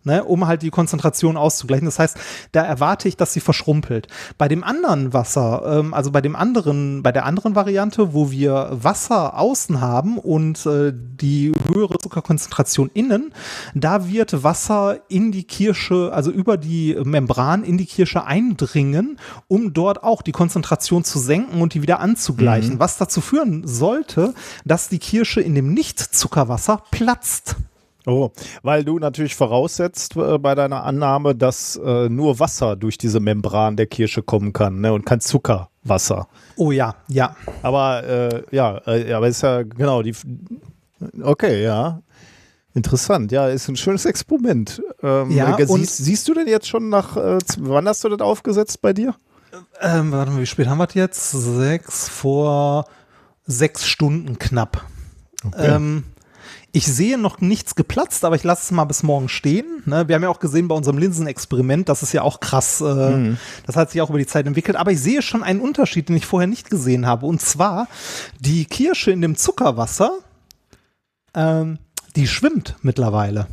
ne, 0.04 0.24
um 0.24 0.46
halt 0.46 0.62
die 0.62 0.70
Konzentration 0.70 1.36
auszugleichen. 1.36 1.84
Das 1.84 1.98
heißt, 1.98 2.16
da 2.52 2.62
erwarte 2.62 3.08
ich, 3.08 3.16
dass 3.16 3.32
sie 3.32 3.40
verschrumpelt. 3.40 4.06
Bei 4.38 4.48
dem 4.48 4.64
anderen 4.64 5.12
Wasser, 5.12 5.62
ähm, 5.78 5.94
also 5.94 6.10
bei 6.10 6.20
dem 6.20 6.36
anderen, 6.36 7.02
bei 7.02 7.12
der 7.12 7.26
anderen 7.26 7.54
Variante, 7.54 8.14
wo 8.14 8.30
wir 8.30 8.70
Wasser 8.72 9.38
außen 9.38 9.80
haben 9.80 10.18
und 10.18 10.64
äh, 10.66 10.92
die 10.94 11.52
höhere 11.72 11.98
Zuckerkonzentration 11.98 12.90
innen, 12.94 13.32
da 13.74 14.08
wird 14.08 14.42
Wasser 14.42 15.00
in 15.08 15.32
die 15.32 15.44
Kirsche, 15.44 16.10
also 16.12 16.30
über 16.30 16.56
die 16.56 16.96
Membran 17.04 17.64
in 17.64 17.76
die 17.76 17.86
Kirsche 17.86 18.24
eindringen, 18.24 19.18
um 19.48 19.72
dort 19.72 20.02
auch 20.02 20.22
die 20.22 20.32
Konzentration 20.32 21.04
zu 21.04 21.18
senken 21.18 21.60
und 21.60 21.74
die 21.74 21.82
wieder 21.82 22.00
anzugleichen, 22.00 22.74
mhm. 22.74 22.80
was 22.80 22.96
dazu 22.96 23.20
führen 23.20 23.66
sollte, 23.66 24.34
dass 24.64 24.88
die 24.88 24.98
Kirsche 24.98 25.40
in 25.40 25.54
dem 25.54 25.72
Nicht-Zuckerwasser 25.72 26.82
platzt. 26.90 27.56
Oh, 28.06 28.30
weil 28.62 28.84
du 28.84 28.98
natürlich 28.98 29.34
voraussetzt 29.34 30.16
äh, 30.16 30.38
bei 30.38 30.54
deiner 30.54 30.84
Annahme, 30.84 31.34
dass 31.34 31.76
äh, 31.76 32.08
nur 32.08 32.38
Wasser 32.38 32.76
durch 32.76 32.96
diese 32.96 33.20
Membran 33.20 33.76
der 33.76 33.86
Kirsche 33.86 34.22
kommen 34.22 34.52
kann 34.52 34.80
ne? 34.80 34.92
und 34.92 35.04
kein 35.04 35.20
Zuckerwasser. 35.20 36.28
Oh 36.56 36.72
ja, 36.72 36.94
ja. 37.08 37.36
Aber 37.62 38.04
äh, 38.04 38.42
ja, 38.50 38.80
äh, 38.86 39.12
aber 39.12 39.28
ist 39.28 39.42
ja 39.42 39.62
genau 39.62 40.02
die. 40.02 40.14
Okay, 41.22 41.62
ja. 41.62 42.00
Interessant, 42.72 43.32
ja, 43.32 43.48
ist 43.48 43.68
ein 43.68 43.76
schönes 43.76 44.04
Experiment. 44.04 44.80
Ähm, 45.02 45.32
ja, 45.32 45.56
siehst, 45.66 45.98
siehst, 45.98 46.28
du 46.28 46.34
denn 46.34 46.46
jetzt 46.46 46.68
schon 46.68 46.88
nach, 46.88 47.16
äh, 47.16 47.38
wann 47.58 47.88
hast 47.88 48.04
du 48.04 48.08
das 48.08 48.20
aufgesetzt 48.20 48.80
bei 48.80 48.92
dir? 48.92 49.14
Ähm, 49.80 50.12
warte 50.12 50.30
mal, 50.30 50.40
wie 50.40 50.46
spät 50.46 50.68
haben 50.68 50.78
wir 50.78 50.86
das 50.86 50.94
jetzt? 50.94 51.30
Sechs 51.32 52.08
vor 52.08 52.84
sechs 53.44 53.86
Stunden 53.86 54.38
knapp. 54.38 54.84
Okay. 55.44 55.74
Ähm, 55.74 56.04
ich 56.72 56.86
sehe 56.86 57.18
noch 57.18 57.40
nichts 57.40 57.74
geplatzt, 57.74 58.24
aber 58.24 58.36
ich 58.36 58.44
lasse 58.44 58.62
es 58.62 58.70
mal 58.70 58.84
bis 58.84 59.02
morgen 59.02 59.28
stehen. 59.28 59.82
Ne? 59.86 60.06
Wir 60.06 60.14
haben 60.14 60.22
ja 60.22 60.28
auch 60.28 60.38
gesehen 60.38 60.68
bei 60.68 60.74
unserem 60.74 60.98
Linsenexperiment, 60.98 61.88
das 61.88 62.02
ist 62.02 62.12
ja 62.12 62.22
auch 62.22 62.40
krass. 62.40 62.80
Äh, 62.80 62.84
mhm. 62.84 63.38
Das 63.66 63.76
hat 63.76 63.90
sich 63.90 64.00
auch 64.00 64.10
über 64.10 64.18
die 64.18 64.26
Zeit 64.26 64.46
entwickelt. 64.46 64.76
Aber 64.76 64.92
ich 64.92 65.00
sehe 65.00 65.22
schon 65.22 65.42
einen 65.42 65.60
Unterschied, 65.60 66.08
den 66.08 66.16
ich 66.16 66.26
vorher 66.26 66.46
nicht 66.46 66.70
gesehen 66.70 67.06
habe. 67.06 67.26
Und 67.26 67.40
zwar 67.40 67.88
die 68.38 68.64
Kirsche 68.66 69.10
in 69.10 69.20
dem 69.20 69.36
Zuckerwasser, 69.36 70.12
ähm, 71.34 71.78
die 72.16 72.28
schwimmt 72.28 72.76
mittlerweile. 72.82 73.46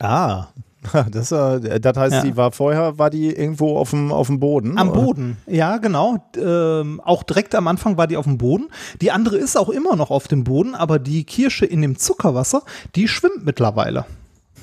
Ah, 0.00 0.48
Das, 1.10 1.32
äh, 1.32 1.80
das 1.80 1.96
heißt, 1.96 2.14
ja. 2.14 2.22
die 2.22 2.36
war 2.36 2.52
vorher, 2.52 2.98
war 2.98 3.10
die 3.10 3.34
irgendwo 3.34 3.76
auf 3.76 3.90
dem, 3.90 4.12
auf 4.12 4.28
dem 4.28 4.40
Boden? 4.40 4.78
Am 4.78 4.90
oder? 4.90 5.00
Boden, 5.00 5.36
ja, 5.46 5.78
genau. 5.78 6.24
Ähm, 6.36 7.00
auch 7.04 7.22
direkt 7.22 7.54
am 7.54 7.68
Anfang 7.68 7.96
war 7.96 8.06
die 8.06 8.16
auf 8.16 8.24
dem 8.24 8.38
Boden. 8.38 8.68
Die 9.00 9.10
andere 9.10 9.36
ist 9.36 9.56
auch 9.56 9.68
immer 9.68 9.96
noch 9.96 10.10
auf 10.10 10.28
dem 10.28 10.44
Boden, 10.44 10.74
aber 10.74 10.98
die 10.98 11.24
Kirsche 11.24 11.66
in 11.66 11.82
dem 11.82 11.98
Zuckerwasser, 11.98 12.62
die 12.94 13.08
schwimmt 13.08 13.44
mittlerweile. 13.44 14.06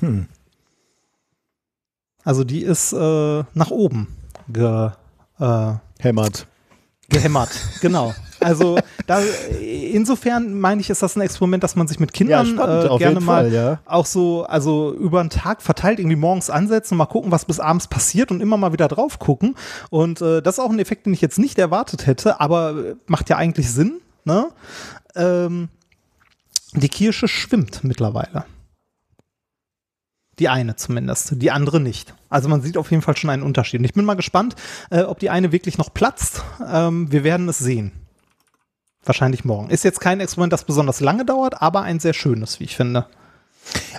Hm. 0.00 0.26
Also 2.24 2.44
die 2.44 2.62
ist 2.62 2.92
äh, 2.92 3.44
nach 3.54 3.70
oben 3.70 4.08
ge, 4.48 4.90
äh, 5.38 5.72
hämmert. 5.98 6.46
Gehämmert, 7.08 7.50
genau. 7.80 8.14
Also 8.40 8.78
da, 9.06 9.20
insofern 9.60 10.58
meine 10.58 10.80
ich, 10.80 10.90
ist 10.90 11.02
das 11.02 11.16
ein 11.16 11.22
Experiment, 11.22 11.62
dass 11.64 11.76
man 11.76 11.88
sich 11.88 12.00
mit 12.00 12.12
Kindern 12.12 12.46
spannend, 12.46 12.90
äh, 12.90 12.98
gerne 12.98 13.20
mal 13.20 13.44
Fall, 13.44 13.52
ja. 13.52 13.78
auch 13.84 14.06
so, 14.06 14.44
also 14.44 14.92
über 14.94 15.20
einen 15.20 15.30
Tag 15.30 15.62
verteilt 15.62 15.98
irgendwie 15.98 16.16
morgens 16.16 16.50
ansetzen 16.50 16.94
und 16.94 16.98
mal 16.98 17.06
gucken, 17.06 17.30
was 17.30 17.44
bis 17.44 17.60
abends 17.60 17.88
passiert 17.88 18.30
und 18.30 18.40
immer 18.40 18.56
mal 18.56 18.72
wieder 18.72 18.88
drauf 18.88 19.18
gucken. 19.18 19.54
Und 19.90 20.20
äh, 20.20 20.42
das 20.42 20.56
ist 20.56 20.60
auch 20.60 20.70
ein 20.70 20.78
Effekt, 20.78 21.06
den 21.06 21.12
ich 21.12 21.20
jetzt 21.20 21.38
nicht 21.38 21.58
erwartet 21.58 22.06
hätte, 22.06 22.40
aber 22.40 22.70
äh, 22.70 22.94
macht 23.06 23.30
ja 23.30 23.36
eigentlich 23.36 23.70
Sinn. 23.70 24.00
Ne? 24.24 24.48
Ähm, 25.14 25.68
die 26.72 26.88
Kirsche 26.88 27.28
schwimmt 27.28 27.84
mittlerweile. 27.84 28.44
Die 30.38 30.48
eine 30.50 30.76
zumindest, 30.76 31.40
die 31.40 31.50
andere 31.50 31.80
nicht. 31.80 32.14
Also 32.28 32.48
man 32.50 32.60
sieht 32.60 32.76
auf 32.76 32.90
jeden 32.90 33.02
Fall 33.02 33.16
schon 33.16 33.30
einen 33.30 33.42
Unterschied. 33.42 33.80
Und 33.80 33.86
ich 33.86 33.94
bin 33.94 34.04
mal 34.04 34.14
gespannt, 34.14 34.54
äh, 34.90 35.02
ob 35.02 35.18
die 35.18 35.30
eine 35.30 35.52
wirklich 35.52 35.78
noch 35.78 35.94
platzt. 35.94 36.42
Ähm, 36.66 37.10
wir 37.10 37.24
werden 37.24 37.48
es 37.48 37.58
sehen. 37.58 37.92
Wahrscheinlich 39.06 39.44
morgen. 39.44 39.70
Ist 39.70 39.84
jetzt 39.84 40.00
kein 40.00 40.20
Experiment, 40.20 40.52
das 40.52 40.64
besonders 40.64 41.00
lange 41.00 41.24
dauert, 41.24 41.62
aber 41.62 41.82
ein 41.82 42.00
sehr 42.00 42.12
schönes, 42.12 42.60
wie 42.60 42.64
ich 42.64 42.76
finde. 42.76 43.06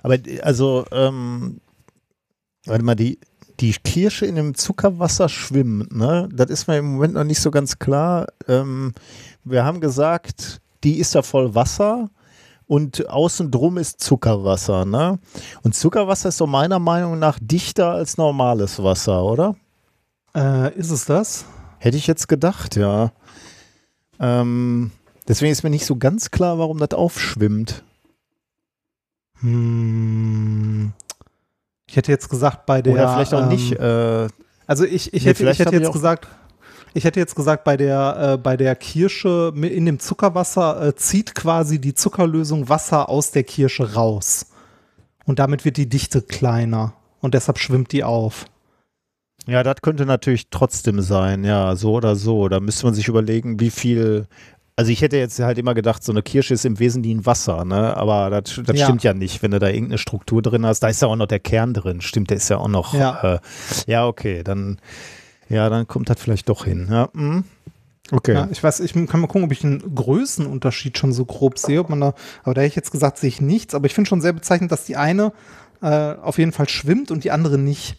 Aber 0.03 0.17
also, 0.43 0.85
ähm, 0.91 1.61
warte 2.65 2.83
mal, 2.83 2.95
die, 2.95 3.19
die 3.59 3.71
Kirsche 3.71 4.25
in 4.25 4.35
dem 4.35 4.53
Zuckerwasser 4.53 5.29
schwimmt, 5.29 5.95
ne? 5.95 6.29
Das 6.31 6.49
ist 6.49 6.67
mir 6.67 6.77
im 6.77 6.93
Moment 6.93 7.13
noch 7.15 7.23
nicht 7.23 7.39
so 7.39 7.51
ganz 7.51 7.79
klar. 7.79 8.27
Ähm, 8.47 8.93
wir 9.43 9.63
haben 9.63 9.81
gesagt, 9.81 10.61
die 10.83 10.99
ist 10.99 11.15
ja 11.15 11.21
voll 11.21 11.55
Wasser 11.55 12.09
und 12.67 13.09
außen 13.09 13.49
drum 13.49 13.77
ist 13.77 14.01
Zuckerwasser, 14.01 14.85
ne? 14.85 15.19
Und 15.63 15.73
Zuckerwasser 15.73 16.29
ist 16.29 16.37
so 16.37 16.47
meiner 16.47 16.79
Meinung 16.79 17.17
nach 17.17 17.39
dichter 17.41 17.91
als 17.91 18.17
normales 18.17 18.83
Wasser, 18.83 19.23
oder? 19.23 19.55
Äh, 20.35 20.73
ist 20.77 20.91
es 20.91 21.05
das? 21.05 21.45
Hätte 21.79 21.97
ich 21.97 22.07
jetzt 22.07 22.27
gedacht, 22.27 22.75
ja. 22.75 23.11
Ähm, 24.19 24.91
deswegen 25.27 25.51
ist 25.51 25.63
mir 25.63 25.69
nicht 25.69 25.85
so 25.85 25.95
ganz 25.95 26.31
klar, 26.31 26.59
warum 26.59 26.77
das 26.77 26.91
aufschwimmt. 26.91 27.83
Hm. 29.41 30.93
Ich 31.87 31.95
hätte 31.95 32.11
jetzt 32.11 32.29
gesagt, 32.29 32.65
bei 32.65 32.81
der. 32.81 32.93
Oder 32.93 33.13
vielleicht 33.13 33.33
auch 33.33 33.43
ähm, 33.43 33.49
nicht. 33.49 33.73
Äh, 33.73 34.27
Also 34.65 34.83
ich, 34.83 35.13
ich 35.13 35.23
Nee, 35.23 35.29
hätte, 35.29 35.49
ich 35.49 35.59
hätte 35.59 35.75
jetzt 35.75 35.93
gesagt, 35.93 36.27
ich 36.93 37.03
hätte 37.05 37.19
jetzt 37.19 37.35
gesagt, 37.35 37.63
bei 37.63 37.77
der, 37.77 38.33
äh, 38.33 38.37
bei 38.37 38.57
der 38.57 38.75
Kirsche 38.75 39.53
in 39.55 39.85
dem 39.85 39.99
Zuckerwasser 39.99 40.87
äh, 40.87 40.95
zieht 40.95 41.35
quasi 41.35 41.79
die 41.79 41.93
Zuckerlösung 41.93 42.69
Wasser 42.69 43.09
aus 43.09 43.31
der 43.31 43.43
Kirsche 43.43 43.93
raus. 43.93 44.47
Und 45.25 45.39
damit 45.39 45.63
wird 45.63 45.77
die 45.77 45.87
Dichte 45.87 46.21
kleiner. 46.21 46.93
Und 47.21 47.33
deshalb 47.33 47.59
schwimmt 47.59 47.91
die 47.91 48.03
auf. 48.03 48.45
Ja, 49.47 49.63
das 49.63 49.77
könnte 49.81 50.05
natürlich 50.05 50.49
trotzdem 50.49 51.01
sein, 51.01 51.43
ja, 51.43 51.75
so 51.75 51.93
oder 51.93 52.15
so. 52.15 52.49
Da 52.49 52.59
müsste 52.59 52.85
man 52.85 52.93
sich 52.93 53.07
überlegen, 53.07 53.59
wie 53.59 53.69
viel. 53.69 54.27
Also 54.75 54.91
ich 54.91 55.01
hätte 55.01 55.17
jetzt 55.17 55.39
halt 55.39 55.57
immer 55.57 55.73
gedacht, 55.73 56.03
so 56.03 56.11
eine 56.11 56.21
Kirsche 56.21 56.53
ist 56.53 56.63
im 56.63 56.77
Wesentlichen 56.77 57.25
Wasser, 57.25 57.65
ne? 57.65 57.97
Aber 57.97 58.29
das, 58.29 58.61
das 58.63 58.77
Ja. 58.77 58.85
stimmt 58.85 59.03
ja 59.03 59.13
nicht, 59.15 59.41
wenn 59.41 59.49
du 59.49 59.57
da 59.57 59.69
irgendeine 59.69 59.97
Struktur 59.97 60.43
drin 60.43 60.65
hast. 60.67 60.81
Da 60.81 60.89
ist 60.89 61.01
ja 61.01 61.07
auch 61.07 61.15
noch 61.15 61.25
der 61.25 61.39
Kern 61.39 61.73
drin, 61.73 62.01
stimmt, 62.01 62.29
der 62.29 62.37
ist 62.37 62.49
ja 62.49 62.57
auch 62.57 62.67
noch. 62.67 62.93
Ja. 62.93 63.35
Äh, 63.35 63.39
ja, 63.87 64.05
okay, 64.05 64.43
dann, 64.43 64.77
ja, 65.49 65.67
dann 65.69 65.87
kommt 65.87 66.09
das 66.09 66.19
vielleicht 66.21 66.47
doch 66.49 66.65
hin. 66.65 66.89
Ja, 66.91 67.09
mhm. 67.13 67.43
okay. 68.11 68.33
Ja, 68.33 68.47
ich 68.51 68.61
weiß, 68.61 68.81
ich 68.81 68.93
kann 68.93 69.19
mal 69.19 69.25
gucken, 69.27 69.45
ob 69.45 69.51
ich 69.51 69.63
einen 69.63 69.95
Größenunterschied 69.95 70.95
schon 70.97 71.11
so 71.11 71.25
grob 71.25 71.57
sehe. 71.57 71.79
Ob 71.79 71.89
man 71.89 72.01
da, 72.01 72.13
aber 72.43 72.53
da 72.53 72.61
hätte 72.61 72.69
ich 72.69 72.75
jetzt 72.75 72.91
gesagt, 72.91 73.17
sehe 73.17 73.29
ich 73.29 73.41
nichts. 73.41 73.73
Aber 73.73 73.87
ich 73.87 73.95
finde 73.95 74.09
schon 74.09 74.21
sehr 74.21 74.33
bezeichnend, 74.33 74.71
dass 74.71 74.85
die 74.85 74.95
eine 74.97 75.31
äh, 75.81 76.13
auf 76.21 76.37
jeden 76.37 76.51
Fall 76.51 76.69
schwimmt 76.69 77.09
und 77.09 77.23
die 77.23 77.31
andere 77.31 77.57
nicht. 77.57 77.97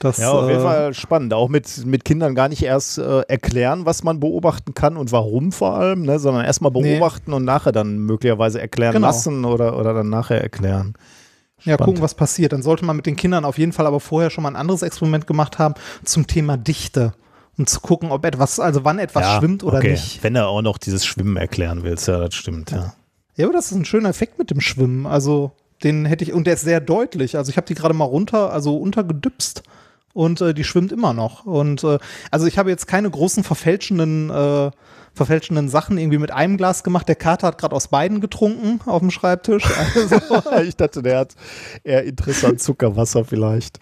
Das, 0.00 0.18
Ja, 0.18 0.30
auf 0.32 0.46
jeden 0.48 0.60
äh, 0.60 0.62
Fall 0.62 0.94
spannend. 0.94 1.34
Auch 1.34 1.48
mit, 1.48 1.84
mit 1.86 2.04
Kindern 2.04 2.34
gar 2.34 2.48
nicht 2.48 2.62
erst 2.62 2.98
äh, 2.98 3.20
erklären, 3.22 3.84
was 3.86 4.04
man 4.04 4.20
beobachten 4.20 4.74
kann 4.74 4.96
und 4.96 5.10
warum 5.12 5.50
vor 5.52 5.74
allem, 5.74 6.02
ne? 6.02 6.18
sondern 6.18 6.44
erstmal 6.44 6.70
Nee. 6.72 6.94
beobachten 6.98 7.32
und 7.32 7.44
nachher 7.44 7.72
dann 7.72 7.98
möglicherweise 7.98 8.60
erklären 8.60 8.92
Genau. 8.92 9.06
lassen 9.08 9.44
oder, 9.44 9.76
oder 9.78 9.94
dann 9.94 10.08
nachher 10.08 10.40
erklären. 10.40 10.94
Ja, 11.64 11.74
Spannend. 11.74 11.84
gucken, 11.86 12.02
was 12.02 12.14
passiert. 12.14 12.52
Dann 12.52 12.62
sollte 12.62 12.84
man 12.84 12.94
mit 12.94 13.06
den 13.06 13.16
Kindern 13.16 13.44
auf 13.44 13.58
jeden 13.58 13.72
Fall 13.72 13.86
aber 13.86 13.98
vorher 13.98 14.30
schon 14.30 14.42
mal 14.42 14.50
ein 14.50 14.56
anderes 14.56 14.82
Experiment 14.82 15.26
gemacht 15.26 15.58
haben 15.58 15.74
zum 16.04 16.26
Thema 16.28 16.56
Dichte. 16.56 17.14
Um 17.58 17.66
zu 17.66 17.80
gucken, 17.80 18.12
ob 18.12 18.24
etwas, 18.24 18.60
also 18.60 18.84
wann 18.84 19.00
etwas 19.00 19.24
Ja, 19.24 19.38
schwimmt 19.40 19.64
oder 19.64 19.78
okay. 19.78 19.90
nicht. 19.90 20.22
Wenn 20.22 20.34
du 20.34 20.46
auch 20.46 20.62
noch 20.62 20.78
dieses 20.78 21.04
Schwimmen 21.04 21.36
erklären 21.36 21.82
willst, 21.82 22.06
ja, 22.06 22.18
das 22.20 22.36
stimmt, 22.36 22.70
ja. 22.70 22.94
Ja, 23.34 23.46
aber 23.46 23.52
das 23.52 23.72
ist 23.72 23.76
ein 23.76 23.84
schöner 23.84 24.10
Effekt 24.10 24.38
mit 24.38 24.50
dem 24.52 24.60
Schwimmen. 24.60 25.06
Also, 25.06 25.50
den 25.82 26.04
hätte 26.06 26.22
ich, 26.22 26.32
und 26.32 26.46
der 26.46 26.54
ist 26.54 26.60
sehr 26.62 26.80
deutlich. 26.80 27.36
Also, 27.36 27.50
ich 27.50 27.56
habe 27.56 27.66
die 27.66 27.74
gerade 27.74 27.94
mal 27.94 28.04
runter, 28.04 28.52
also 28.52 28.76
untergedüpst 28.76 29.64
und 30.18 30.40
äh, 30.40 30.52
die 30.52 30.64
schwimmt 30.64 30.90
immer 30.90 31.14
noch. 31.14 31.46
Und 31.46 31.84
äh, 31.84 31.98
also, 32.32 32.46
ich 32.46 32.58
habe 32.58 32.70
jetzt 32.70 32.88
keine 32.88 33.08
großen 33.08 33.44
verfälschenden, 33.44 34.30
äh, 34.30 34.72
verfälschenden 35.14 35.68
Sachen 35.68 35.96
irgendwie 35.96 36.18
mit 36.18 36.32
einem 36.32 36.56
Glas 36.56 36.82
gemacht. 36.82 37.06
Der 37.06 37.14
Kater 37.14 37.46
hat 37.46 37.58
gerade 37.58 37.76
aus 37.76 37.86
beiden 37.86 38.20
getrunken 38.20 38.80
auf 38.86 38.98
dem 38.98 39.12
Schreibtisch. 39.12 39.62
Also, 39.94 40.60
ich 40.64 40.76
dachte, 40.76 41.02
der 41.02 41.20
hat 41.20 41.36
eher 41.84 42.02
interessant 42.02 42.60
Zuckerwasser 42.60 43.24
vielleicht. 43.24 43.78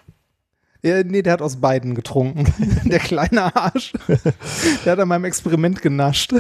Ja, 0.87 1.03
nee, 1.03 1.21
der 1.21 1.33
hat 1.33 1.43
aus 1.43 1.57
beiden 1.57 1.97
getrunken. 1.97 2.45
der 2.85 3.01
kleine 3.01 3.57
Arsch. 3.57 3.93
der 4.85 4.93
hat 4.93 5.01
an 5.01 5.09
meinem 5.09 5.25
Experiment 5.25 5.83
genascht. 5.83 6.33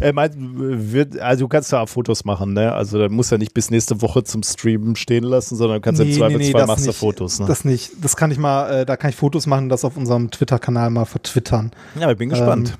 Er 0.00 0.12
meint, 0.12 0.34
wird, 0.36 1.20
also 1.20 1.44
du 1.44 1.48
kannst 1.48 1.72
da 1.72 1.86
Fotos 1.86 2.24
machen, 2.24 2.52
ne? 2.52 2.72
Also 2.72 2.98
da 2.98 3.08
musst 3.08 3.30
du 3.30 3.36
ja 3.36 3.38
nicht 3.38 3.54
bis 3.54 3.70
nächste 3.70 4.02
Woche 4.02 4.24
zum 4.24 4.42
Streamen 4.42 4.96
stehen 4.96 5.22
lassen, 5.22 5.54
sondern 5.54 5.76
du 5.76 5.82
kannst 5.82 6.00
im 6.00 6.12
Zweifelsfall 6.12 6.62
das 6.62 6.68
machst 6.68 6.86
du. 6.86 6.92
Fotos, 6.92 7.38
ne? 7.38 7.46
Das 7.46 7.64
nicht. 7.64 7.92
Das 8.02 8.16
kann 8.16 8.32
ich 8.32 8.38
mal, 8.38 8.80
äh, 8.80 8.86
da 8.86 8.96
kann 8.96 9.10
ich 9.10 9.16
Fotos 9.16 9.46
machen, 9.46 9.68
das 9.68 9.84
auf 9.84 9.96
unserem 9.96 10.32
Twitter-Kanal 10.32 10.90
mal 10.90 11.04
vertwittern. 11.04 11.70
ja, 11.98 12.10
ich 12.10 12.18
bin 12.18 12.28
gespannt. 12.28 12.70
Ähm, 12.70 12.76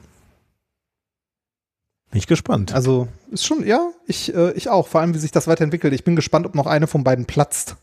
bin 2.11 2.19
ich 2.19 2.27
gespannt. 2.27 2.75
Also 2.75 3.07
ist 3.31 3.47
schon, 3.47 3.65
ja, 3.65 3.91
ich, 4.07 4.35
äh, 4.35 4.53
ich 4.53 4.69
auch. 4.69 4.89
Vor 4.89 5.01
allem, 5.01 5.15
wie 5.15 5.19
sich 5.19 5.31
das 5.31 5.47
weiterentwickelt. 5.47 5.95
Ich 5.95 6.03
bin 6.03 6.17
gespannt, 6.17 6.47
ob 6.47 6.57
noch 6.57 6.67
eine 6.67 6.89
von 6.89 7.05
beiden 7.05 7.27
platzt. 7.27 7.77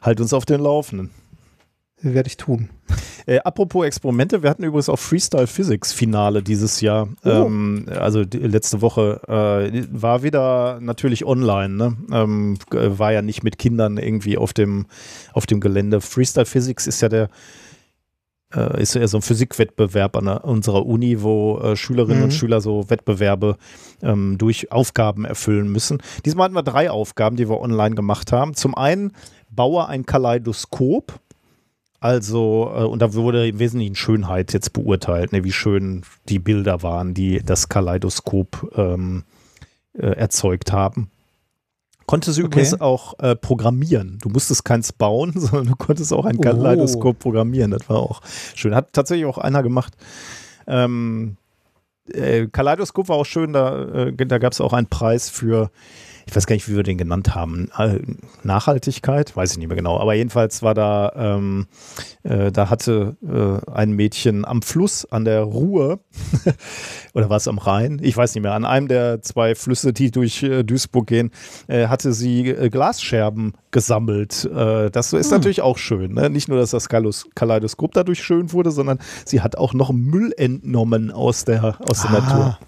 halt 0.00 0.20
uns 0.20 0.32
auf 0.32 0.44
den 0.46 0.60
Laufenden. 0.60 1.10
Werde 2.02 2.26
ich 2.26 2.36
tun. 2.36 2.68
Äh, 3.26 3.38
apropos 3.38 3.86
Experimente, 3.86 4.42
wir 4.42 4.50
hatten 4.50 4.64
übrigens 4.64 4.88
auch 4.88 4.98
Freestyle 4.98 5.46
Physics 5.46 5.92
Finale 5.92 6.42
dieses 6.42 6.80
Jahr. 6.80 7.08
Oh. 7.24 7.28
Ähm, 7.28 7.86
also 7.88 8.24
letzte 8.32 8.82
Woche 8.82 9.20
äh, 9.28 9.84
war 9.92 10.24
wieder 10.24 10.80
natürlich 10.80 11.24
online, 11.24 11.74
ne? 11.74 11.96
ähm, 12.12 12.58
war 12.70 13.12
ja 13.12 13.22
nicht 13.22 13.44
mit 13.44 13.58
Kindern 13.58 13.98
irgendwie 13.98 14.36
auf 14.36 14.52
dem, 14.52 14.86
auf 15.32 15.46
dem 15.46 15.60
Gelände. 15.60 16.00
Freestyle 16.00 16.46
Physics 16.46 16.88
ist 16.88 17.00
ja 17.02 17.08
der 17.08 17.28
äh, 18.54 18.82
ist 18.82 18.94
ja 18.94 19.06
so 19.06 19.18
ein 19.18 19.22
Physikwettbewerb 19.22 20.16
an 20.16 20.28
unserer 20.28 20.84
Uni, 20.84 21.22
wo 21.22 21.58
äh, 21.58 21.76
Schülerinnen 21.76 22.18
Mhm. 22.18 22.24
und 22.24 22.32
Schüler 22.32 22.60
so 22.60 22.90
Wettbewerbe 22.90 23.56
ähm, 24.02 24.36
durch 24.38 24.72
Aufgaben 24.72 25.24
erfüllen 25.24 25.68
müssen. 25.70 26.02
Diesmal 26.24 26.46
hatten 26.46 26.54
wir 26.54 26.62
drei 26.62 26.90
Aufgaben, 26.90 27.36
die 27.36 27.48
wir 27.48 27.60
online 27.60 27.94
gemacht 27.94 28.32
haben. 28.32 28.54
Zum 28.54 28.74
einen 28.74 29.12
baue 29.50 29.86
ein 29.86 30.04
Kaleidoskop. 30.06 31.20
Also, 32.02 32.72
äh, 32.74 32.82
und 32.82 33.00
da 33.00 33.14
wurde 33.14 33.46
im 33.46 33.60
Wesentlichen 33.60 33.94
Schönheit 33.94 34.52
jetzt 34.52 34.72
beurteilt, 34.72 35.32
ne, 35.32 35.44
wie 35.44 35.52
schön 35.52 36.02
die 36.28 36.40
Bilder 36.40 36.82
waren, 36.82 37.14
die 37.14 37.40
das 37.44 37.68
Kaleidoskop 37.68 38.72
ähm, 38.76 39.22
äh, 39.94 40.06
erzeugt 40.08 40.72
haben. 40.72 41.10
Konnte 42.06 42.32
sie 42.32 42.42
Okay. 42.42 42.48
übrigens 42.48 42.80
auch 42.80 43.16
äh, 43.20 43.36
programmieren. 43.36 44.18
Du 44.20 44.30
musstest 44.30 44.64
keins 44.64 44.92
bauen, 44.92 45.32
sondern 45.36 45.68
du 45.68 45.76
konntest 45.76 46.12
auch 46.12 46.24
ein 46.24 46.38
Oh. 46.38 46.40
Kaleidoskop 46.40 47.20
programmieren. 47.20 47.70
Das 47.70 47.88
war 47.88 47.98
auch 47.98 48.20
schön. 48.56 48.74
Hat 48.74 48.92
tatsächlich 48.92 49.26
auch 49.26 49.38
einer 49.38 49.62
gemacht. 49.62 49.94
Ähm, 50.66 51.36
äh, 52.12 52.48
Kaleidoskop 52.48 53.08
war 53.10 53.16
auch 53.16 53.26
schön, 53.26 53.52
da, 53.52 54.06
äh, 54.08 54.26
da 54.26 54.38
gab 54.38 54.52
es 54.52 54.60
auch 54.60 54.72
einen 54.72 54.88
Preis 54.88 55.30
für, 55.30 55.70
ich 56.26 56.34
weiß 56.36 56.46
gar 56.46 56.54
nicht, 56.54 56.68
wie 56.68 56.76
wir 56.76 56.82
den 56.82 56.98
genannt 56.98 57.34
haben, 57.34 57.68
äh, 57.78 57.98
Nachhaltigkeit, 58.42 59.36
weiß 59.36 59.52
ich 59.52 59.58
nicht 59.58 59.68
mehr 59.68 59.76
genau, 59.76 59.98
aber 59.98 60.14
jedenfalls 60.14 60.62
war 60.62 60.74
da, 60.74 61.12
ähm, 61.16 61.66
äh, 62.22 62.50
da 62.52 62.70
hatte 62.70 63.16
äh, 63.22 63.70
ein 63.70 63.92
Mädchen 63.92 64.44
am 64.44 64.62
Fluss 64.62 65.04
an 65.10 65.24
der 65.24 65.42
Ruhr, 65.42 66.00
oder 67.14 67.30
war 67.30 67.36
es 67.36 67.48
am 67.48 67.58
Rhein, 67.58 67.98
ich 68.02 68.16
weiß 68.16 68.34
nicht 68.34 68.42
mehr, 68.42 68.54
an 68.54 68.64
einem 68.64 68.88
der 68.88 69.22
zwei 69.22 69.54
Flüsse, 69.54 69.92
die 69.92 70.10
durch 70.10 70.42
äh, 70.42 70.62
Duisburg 70.62 71.06
gehen, 71.06 71.30
äh, 71.68 71.86
hatte 71.88 72.12
sie 72.12 72.48
äh, 72.48 72.68
Glasscherben 72.70 73.54
gesammelt. 73.70 74.48
Das 74.92 75.12
ist 75.14 75.30
Hm. 75.30 75.38
natürlich 75.38 75.62
auch 75.62 75.78
schön, 75.78 76.12
ne? 76.12 76.28
nicht 76.28 76.46
nur, 76.48 76.58
dass 76.58 76.72
das 76.72 76.88
Kaleidoskop 76.90 77.92
dadurch 77.92 78.22
schön 78.22 78.52
wurde, 78.52 78.70
sondern 78.70 78.98
sie 79.24 79.40
hat 79.40 79.56
auch 79.56 79.72
noch 79.72 79.92
Müll 79.92 80.34
entnommen 80.36 81.10
aus 81.10 81.44
der, 81.46 81.76
aus 81.80 82.02
der 82.02 82.10
Ah. 82.10 82.12
Natur. 82.20 82.58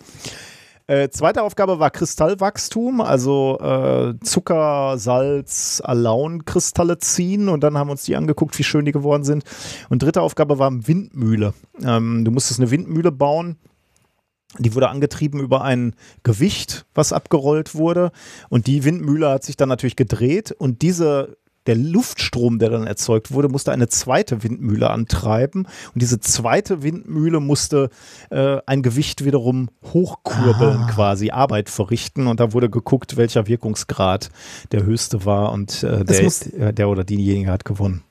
Äh, 0.86 1.09
zweite 1.09 1.43
Aufgabe 1.43 1.78
war 1.78 1.90
Kristallwachstum, 1.90 3.01
also 3.01 3.59
äh, 3.59 4.15
Zucker, 4.23 4.98
Salz, 4.98 5.81
Alaun-Kristalle 5.82 6.98
ziehen 6.98 7.48
und 7.48 7.62
dann 7.62 7.78
haben 7.78 7.89
wir 7.89 7.93
uns 7.93 8.05
die 8.05 8.16
angeguckt, 8.16 8.59
wie 8.59 8.65
schön 8.65 8.85
die 8.85 8.93
geworden 8.93 9.24
sind. 9.24 9.44
Und 9.89 10.02
dritte 10.02 10.20
Aufgabe 10.20 10.59
war 10.59 10.70
Windmühle. 10.86 11.55
Ähm, 11.82 12.27
du 12.27 12.31
musstest 12.31 12.61
eine 12.61 12.70
Windmühle 12.70 13.12
bauen. 13.12 13.56
Die 14.59 14.74
wurde 14.74 14.90
angetrieben 14.90 15.40
über 15.40 15.62
ein 15.62 15.94
Gewicht, 16.23 16.85
was 16.94 17.15
abgerollt 17.15 17.74
wurde. 17.74 18.12
Und 18.51 18.66
die 18.66 18.85
Windmühle 18.85 19.31
hat 19.31 19.43
sich 19.43 19.56
dann 19.56 19.70
natürlich 19.70 19.97
gedreht. 19.97 20.52
Und 20.52 20.82
diese 20.82 21.39
der 21.66 21.77
Luftstrom, 21.77 22.59
der 22.59 22.70
dann 22.70 22.86
erzeugt 22.86 23.32
wurde, 23.32 23.49
musste 23.49 23.73
eine 23.73 23.89
zweite 23.89 24.43
Windmühle 24.43 24.91
antreiben. 24.91 25.62
Und 25.65 26.03
diese 26.03 26.20
zweite 26.20 26.82
Windmühle 26.82 27.41
musste 27.41 27.91
äh, 28.31 28.59
ein 28.66 28.82
Gewicht 28.82 29.24
wiederum 29.24 29.69
hochkurbeln, 29.93 30.82
Ah. 30.82 30.91
quasi 30.93 31.31
Arbeit 31.31 31.70
verrichten. 31.70 32.27
Und 32.27 32.41
da 32.41 32.53
wurde 32.53 32.69
geguckt, 32.70 33.16
welcher 33.16 33.47
Wirkungsgrad 33.47 34.31
der 34.73 34.85
höchste 34.85 35.24
war. 35.24 35.53
Und 35.53 35.82
äh, 35.82 36.05
der, 36.05 36.23
äh, 36.69 36.73
der 36.73 36.89
oder 36.89 37.05
diejenige 37.05 37.51
hat 37.51 37.65
gewonnen. 37.65 38.03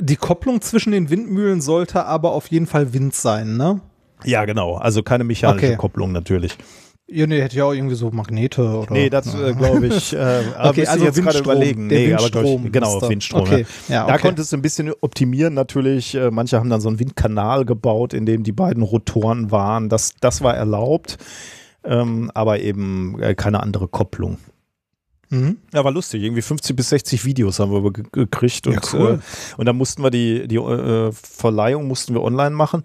Die 0.00 0.16
Kopplung 0.16 0.60
zwischen 0.60 0.92
den 0.92 1.10
Windmühlen 1.10 1.60
sollte 1.60 2.04
aber 2.04 2.32
auf 2.32 2.46
jeden 2.48 2.66
Fall 2.66 2.92
Wind 2.92 3.14
sein, 3.14 3.56
ne? 3.56 3.80
Ja, 4.24 4.44
genau. 4.44 4.74
Also 4.76 5.02
keine 5.02 5.24
mechanische 5.24 5.66
Okay. 5.66 5.76
Kopplung 5.76 6.12
natürlich. 6.12 6.56
Ja, 7.10 7.26
nee, 7.26 7.40
hätte 7.40 7.56
ja 7.56 7.64
auch 7.64 7.72
irgendwie 7.72 7.94
so 7.94 8.10
Magnete 8.10 8.62
oder. 8.62 8.92
Nee, 8.92 9.08
das 9.08 9.34
äh, 9.34 9.54
glaube 9.54 9.86
ich. 9.86 10.12
Äh, 10.12 10.18
aber 10.56 10.70
Okay, 10.70 10.86
also 10.86 11.04
jetzt 11.06 11.22
gerade 11.22 11.38
überlegen. 11.38 11.88
der 11.88 11.98
Nee, 11.98 12.12
aber 12.12 12.22
Windstrom 12.24 12.66
ich, 12.66 12.72
genau, 12.72 13.00
da. 13.00 13.08
Windstrom. 13.08 13.40
Okay, 13.40 13.66
Ja. 13.88 13.94
ja, 13.94 14.06
Da 14.06 14.12
okay. 14.14 14.22
konntest 14.26 14.52
du 14.52 14.56
ein 14.58 14.62
bisschen 14.62 14.92
optimieren 15.00 15.54
natürlich. 15.54 16.14
Äh, 16.14 16.30
manche 16.30 16.58
haben 16.58 16.68
dann 16.68 16.82
so 16.82 16.88
einen 16.88 17.00
Windkanal 17.00 17.64
gebaut, 17.64 18.12
in 18.12 18.26
dem 18.26 18.42
die 18.42 18.52
beiden 18.52 18.82
Rotoren 18.82 19.50
waren. 19.50 19.88
Das, 19.88 20.12
das 20.20 20.42
war 20.42 20.54
erlaubt, 20.54 21.16
ähm, 21.82 22.30
aber 22.34 22.60
eben 22.60 23.18
äh, 23.22 23.34
keine 23.34 23.62
andere 23.62 23.88
Kopplung. 23.88 24.36
Mhm. 25.30 25.58
Ja, 25.74 25.84
war 25.84 25.92
lustig. 25.92 26.22
Irgendwie 26.22 26.40
50 26.42 26.74
bis 26.74 26.88
60 26.88 27.24
Videos 27.26 27.58
haben 27.58 27.70
wir 27.70 27.92
ge 27.92 28.02
gekriegt 28.12 28.66
und, 28.66 28.72
Ja, 28.74 28.80
cool. 28.94 29.20
äh, 29.20 29.60
und 29.60 29.66
dann 29.66 29.76
mussten 29.76 30.02
wir 30.02 30.10
die, 30.10 30.48
die 30.48 30.56
äh, 30.56 31.12
Verleihung 31.12 31.86
mussten 31.86 32.14
wir 32.14 32.22
online 32.22 32.56
machen 32.56 32.82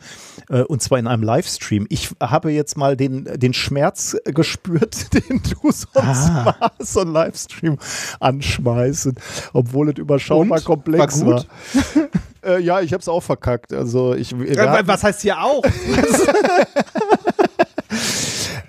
äh, 0.49 0.61
und 0.63 0.81
zwar 0.81 0.99
in 0.99 1.07
einem 1.07 1.23
Livestream. 1.23 1.85
Ich 1.89 2.09
habe 2.19 2.51
jetzt 2.51 2.75
mal 2.75 2.97
den, 2.97 3.23
den 3.35 3.53
Schmerz 3.53 4.17
gespürt, 4.25 5.13
den 5.29 5.41
du 5.41 5.71
sonst 5.71 5.87
Ah. 5.95 6.57
machst, 6.59 6.93
so 6.93 6.99
einen 6.99 7.13
Livestream 7.13 7.77
anschmeißen, 8.19 9.15
obwohl 9.53 9.89
es 9.91 9.97
überschaubar 9.97 10.57
Und? 10.57 10.65
komplex 10.65 11.21
War 11.25 11.27
war. 11.27 11.43
gut? 11.43 12.09
Äh, 12.45 12.59
ja, 12.59 12.81
ich 12.81 12.91
habe 12.91 12.99
es 12.99 13.07
auch 13.07 13.21
verkackt. 13.23 13.71
Also 13.71 14.15
ich, 14.15 14.33
Äh, 14.33 14.85
was 14.85 15.01
heißt 15.01 15.21
hier 15.21 15.41
auch? 15.41 15.63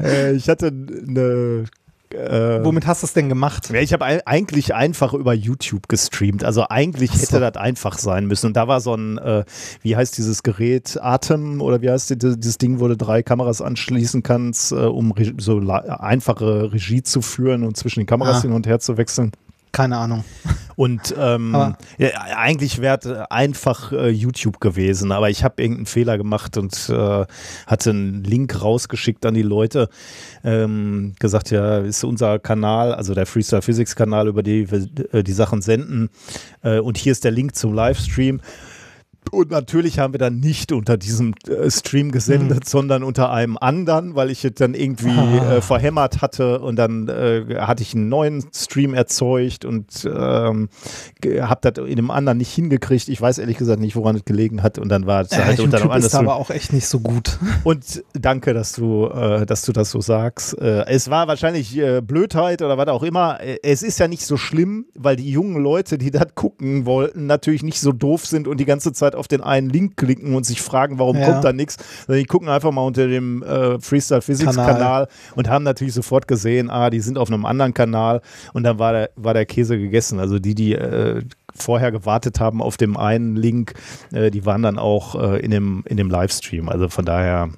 äh, 0.00 0.32
ich 0.34 0.48
hatte 0.48 0.68
eine 0.68 1.64
äh, 2.14 2.64
Womit 2.64 2.86
hast 2.86 3.02
du 3.02 3.06
es 3.06 3.12
denn 3.12 3.28
gemacht? 3.28 3.70
Ja, 3.70 3.80
ich 3.80 3.92
habe 3.92 4.04
ei- 4.04 4.22
eigentlich 4.26 4.74
einfach 4.74 5.12
über 5.14 5.34
YouTube 5.34 5.88
gestreamt. 5.88 6.44
Also 6.44 6.66
eigentlich 6.68 7.10
so. 7.12 7.20
hätte 7.22 7.40
das 7.40 7.56
einfach 7.56 7.98
sein 7.98 8.26
müssen. 8.26 8.46
Und 8.48 8.56
da 8.56 8.68
war 8.68 8.80
so 8.80 8.94
ein, 8.94 9.18
äh, 9.18 9.44
wie 9.82 9.96
heißt 9.96 10.16
dieses 10.16 10.42
Gerät, 10.42 10.98
Atem 11.00 11.60
oder 11.60 11.82
wie 11.82 11.90
heißt 11.90 12.10
die, 12.10 12.18
dieses 12.18 12.58
Ding, 12.58 12.80
wo 12.80 12.88
du 12.88 12.96
drei 12.96 13.22
Kameras 13.22 13.60
anschließen 13.60 14.22
kannst, 14.22 14.72
äh, 14.72 14.76
um 14.76 15.12
so 15.38 15.58
einfache 15.58 16.72
Regie 16.72 17.02
zu 17.02 17.22
führen 17.22 17.64
und 17.64 17.76
zwischen 17.76 18.00
den 18.00 18.06
Kameras 18.06 18.38
Ah. 18.38 18.42
hin 18.42 18.52
und 18.52 18.66
her 18.66 18.78
zu 18.80 18.96
wechseln. 18.96 19.32
Keine 19.74 19.96
Ahnung. 19.96 20.22
Und 20.76 21.14
ähm, 21.18 21.74
ja, 21.98 22.08
eigentlich 22.36 22.80
wäre 22.80 23.30
einfach 23.30 23.90
äh, 23.90 24.08
YouTube 24.08 24.60
gewesen, 24.60 25.10
aber 25.10 25.28
ich 25.28 25.42
habe 25.42 25.60
irgendeinen 25.60 25.86
Fehler 25.86 26.16
gemacht 26.16 26.56
und 26.56 26.88
äh, 26.88 27.26
hatte 27.66 27.90
einen 27.90 28.22
Link 28.22 28.62
rausgeschickt 28.62 29.26
an 29.26 29.34
die 29.34 29.42
Leute, 29.42 29.88
ähm, 30.44 31.14
gesagt, 31.18 31.50
ja, 31.50 31.78
ist 31.78 32.04
unser 32.04 32.38
Kanal, 32.38 32.94
also 32.94 33.14
der 33.14 33.26
Freestyle 33.26 33.62
Physics 33.62 33.96
Kanal, 33.96 34.28
über 34.28 34.44
die 34.44 34.70
wir 34.70 34.86
äh, 35.12 35.24
die 35.24 35.32
Sachen 35.32 35.60
senden. 35.60 36.08
Äh, 36.62 36.78
und 36.78 36.96
hier 36.96 37.10
ist 37.10 37.24
der 37.24 37.32
Link 37.32 37.56
zum 37.56 37.74
Livestream. 37.74 38.40
Und 39.30 39.50
natürlich 39.50 39.98
haben 39.98 40.12
wir 40.14 40.18
dann 40.18 40.38
nicht 40.40 40.72
unter 40.72 40.96
diesem 40.96 41.34
äh, 41.48 41.70
Stream 41.70 42.10
gesendet, 42.12 42.68
sondern 42.68 43.02
unter 43.02 43.30
einem 43.30 43.56
anderen, 43.58 44.14
weil 44.14 44.30
ich 44.30 44.44
es 44.44 44.52
dann 44.54 44.74
irgendwie 44.74 45.10
Ah. 45.10 45.56
äh, 45.56 45.60
verhämmert 45.60 46.22
hatte 46.22 46.60
und 46.60 46.76
dann 46.76 47.08
äh, 47.08 47.56
hatte 47.60 47.82
ich 47.82 47.94
einen 47.94 48.08
neuen 48.08 48.44
Stream 48.54 48.94
erzeugt 48.94 49.64
und 49.64 50.04
ähm, 50.04 50.68
habe 51.40 51.70
das 51.70 51.84
in 51.86 51.96
dem 51.96 52.10
anderen 52.10 52.38
nicht 52.38 52.52
hingekriegt. 52.52 53.08
Ich 53.08 53.20
weiß 53.20 53.38
ehrlich 53.38 53.56
gesagt 53.58 53.80
nicht, 53.80 53.96
woran 53.96 54.16
es 54.16 54.24
gelegen 54.24 54.62
hat 54.62 54.78
und 54.78 54.88
dann 54.88 55.06
war 55.06 55.22
es 55.22 55.30
Ja, 55.30 55.44
halt 55.44 55.60
unter 55.60 55.80
einem 55.80 55.90
anderen 55.90 56.18
aber 56.18 56.36
auch 56.36 56.50
echt 56.50 56.72
nicht 56.72 56.86
so 56.86 57.00
gut. 57.00 57.38
und 57.64 58.02
danke, 58.12 58.54
dass 58.54 58.72
du, 58.72 59.06
äh, 59.06 59.46
dass 59.46 59.62
du 59.62 59.72
das 59.72 59.90
so 59.90 60.00
sagst. 60.00 60.58
Äh, 60.58 60.84
es 60.86 61.10
war 61.10 61.28
wahrscheinlich 61.28 61.76
äh, 61.76 62.00
Blödheit 62.00 62.62
oder 62.62 62.76
was 62.78 62.88
auch 62.88 63.02
immer. 63.02 63.40
Äh, 63.40 63.58
Es 63.62 63.82
ist 63.82 63.98
ja 63.98 64.08
nicht 64.08 64.26
so 64.26 64.36
schlimm, 64.36 64.86
weil 64.94 65.16
die 65.16 65.30
jungen 65.30 65.62
Leute, 65.62 65.98
die 65.98 66.10
das 66.10 66.34
gucken 66.34 66.86
wollten, 66.86 67.26
natürlich 67.26 67.62
nicht 67.62 67.80
so 67.80 67.92
doof 67.92 68.26
sind 68.26 68.48
und 68.48 68.58
die 68.58 68.64
ganze 68.64 68.92
Zeit 68.92 69.13
auf 69.14 69.28
den 69.28 69.40
einen 69.40 69.68
Link 69.70 69.96
klicken 69.96 70.34
und 70.34 70.44
sich 70.44 70.60
fragen, 70.62 70.98
warum 70.98 71.16
Ja. 71.16 71.30
kommt 71.30 71.44
da 71.44 71.52
nichts. 71.52 71.76
Die 72.08 72.24
gucken 72.24 72.48
einfach 72.48 72.72
mal 72.72 72.82
unter 72.82 73.06
dem 73.08 73.42
äh, 73.42 73.78
Freestyle 73.80 74.22
Physics 74.22 74.54
Kanal. 74.56 74.72
Kanal 74.72 75.08
und 75.36 75.48
haben 75.48 75.64
natürlich 75.64 75.94
sofort 75.94 76.28
gesehen, 76.28 76.70
ah, 76.70 76.90
die 76.90 77.00
sind 77.00 77.18
auf 77.18 77.28
einem 77.30 77.44
anderen 77.44 77.74
Kanal 77.74 78.20
und 78.52 78.62
dann 78.64 78.78
war 78.78 78.92
der, 78.92 79.10
war 79.16 79.34
der 79.34 79.46
Käse 79.46 79.78
gegessen. 79.78 80.20
Also 80.20 80.38
die, 80.38 80.54
die 80.54 80.74
äh, 80.74 81.22
vorher 81.54 81.92
gewartet 81.92 82.40
haben 82.40 82.60
auf 82.60 82.76
dem 82.76 82.96
einen 82.96 83.36
Link, 83.36 83.74
äh, 84.12 84.30
die 84.30 84.44
waren 84.44 84.62
dann 84.62 84.78
auch 84.78 85.14
äh, 85.14 85.38
in, 85.40 85.50
dem, 85.50 85.84
in 85.86 85.96
dem 85.96 86.10
Livestream. 86.10 86.68
Also 86.68 86.88
von 86.88 87.04
daher. 87.04 87.50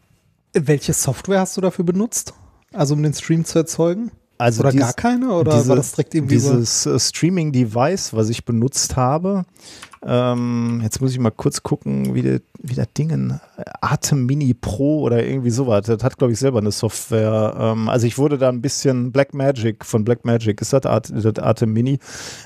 Welche 0.52 0.92
Software 0.92 1.40
hast 1.40 1.56
du 1.56 1.60
dafür 1.60 1.84
benutzt? 1.84 2.34
Also 2.72 2.94
um 2.94 3.02
den 3.02 3.14
Stream 3.14 3.44
zu 3.44 3.58
erzeugen? 3.58 4.10
Also 4.38 4.60
oder 4.60 4.70
dies- 4.70 4.80
gar 4.80 4.92
keine? 4.92 5.32
Oder 5.32 5.52
diese- 5.56 5.68
war 5.68 5.76
das 5.76 5.92
direkt 5.92 6.14
irgendwie 6.14 6.38
so? 6.38 6.50
dieses 6.52 6.86
äh, 6.86 6.98
Streaming-Device, 6.98 8.12
was 8.14 8.28
ich 8.28 8.44
benutzt 8.44 8.96
habe. 8.96 9.44
Ähm, 10.08 10.80
jetzt 10.84 11.00
muss 11.00 11.10
ich 11.12 11.18
mal 11.18 11.30
kurz 11.30 11.62
gucken, 11.62 12.14
wie 12.14 12.22
der, 12.22 12.40
wie 12.62 12.74
das 12.74 12.86
Ding, 12.96 13.40
Atem 13.80 14.26
Mini 14.26 14.54
Pro 14.54 15.00
oder 15.00 15.24
irgendwie 15.24 15.50
sowas. 15.50 15.86
Das 15.86 16.02
hat, 16.04 16.16
glaube 16.18 16.32
ich, 16.32 16.38
selber 16.38 16.58
eine 16.58 16.70
Software. 16.70 17.54
Ähm, 17.58 17.88
also 17.88 18.06
ich 18.06 18.16
wurde 18.18 18.38
da 18.38 18.48
ein 18.50 18.60
bisschen 18.60 19.10
Blackmagic, 19.10 19.84
von 19.84 20.04
Blackmagic 20.04 20.60
ist 20.60 20.72
das, 20.72 20.84
At 20.86 21.10
das 21.12 21.24
Atem 21.38 21.72
Mini. 21.72 21.98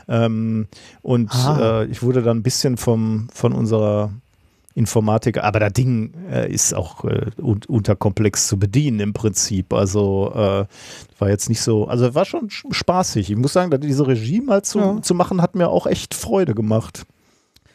Ähm, 0.09 0.69
und 1.03 1.31
Ah. 1.35 1.83
äh, 1.83 1.87
ich 1.87 2.03
wurde 2.03 2.23
da 2.23 2.31
ein 2.31 2.43
bisschen 2.43 2.77
vom, 2.77 3.29
von 3.35 3.53
unserer 3.53 4.11
Informatik, 4.81 5.39
aber 5.43 5.61
das 5.61 5.73
Ding 5.75 6.13
äh, 6.31 6.51
ist 6.53 6.75
auch 6.75 7.05
äh, 7.05 7.27
un 7.41 7.61
unterkomplex 7.69 8.49
zu 8.49 8.59
bedienen 8.59 8.99
im 9.01 9.13
Prinzip. 9.13 9.73
Also 9.73 10.33
äh, 10.35 10.65
war 11.19 11.29
jetzt 11.29 11.49
nicht 11.49 11.61
so, 11.61 11.87
also 11.87 12.15
war 12.15 12.25
schon 12.25 12.49
sch- 12.49 12.73
spaßig. 12.73 13.31
Ich 13.31 13.37
muss 13.37 13.53
sagen, 13.53 13.71
dass 13.71 13.81
diese 13.81 14.07
Regie 14.07 14.41
mal 14.41 14.63
zu, 14.63 14.79
Ja. 14.79 15.03
zu 15.03 15.15
machen, 15.15 15.43
hat 15.43 15.55
mir 15.55 15.69
auch 15.69 15.87
echt 15.87 16.15
Freude 16.15 16.55
gemacht. 16.55 17.05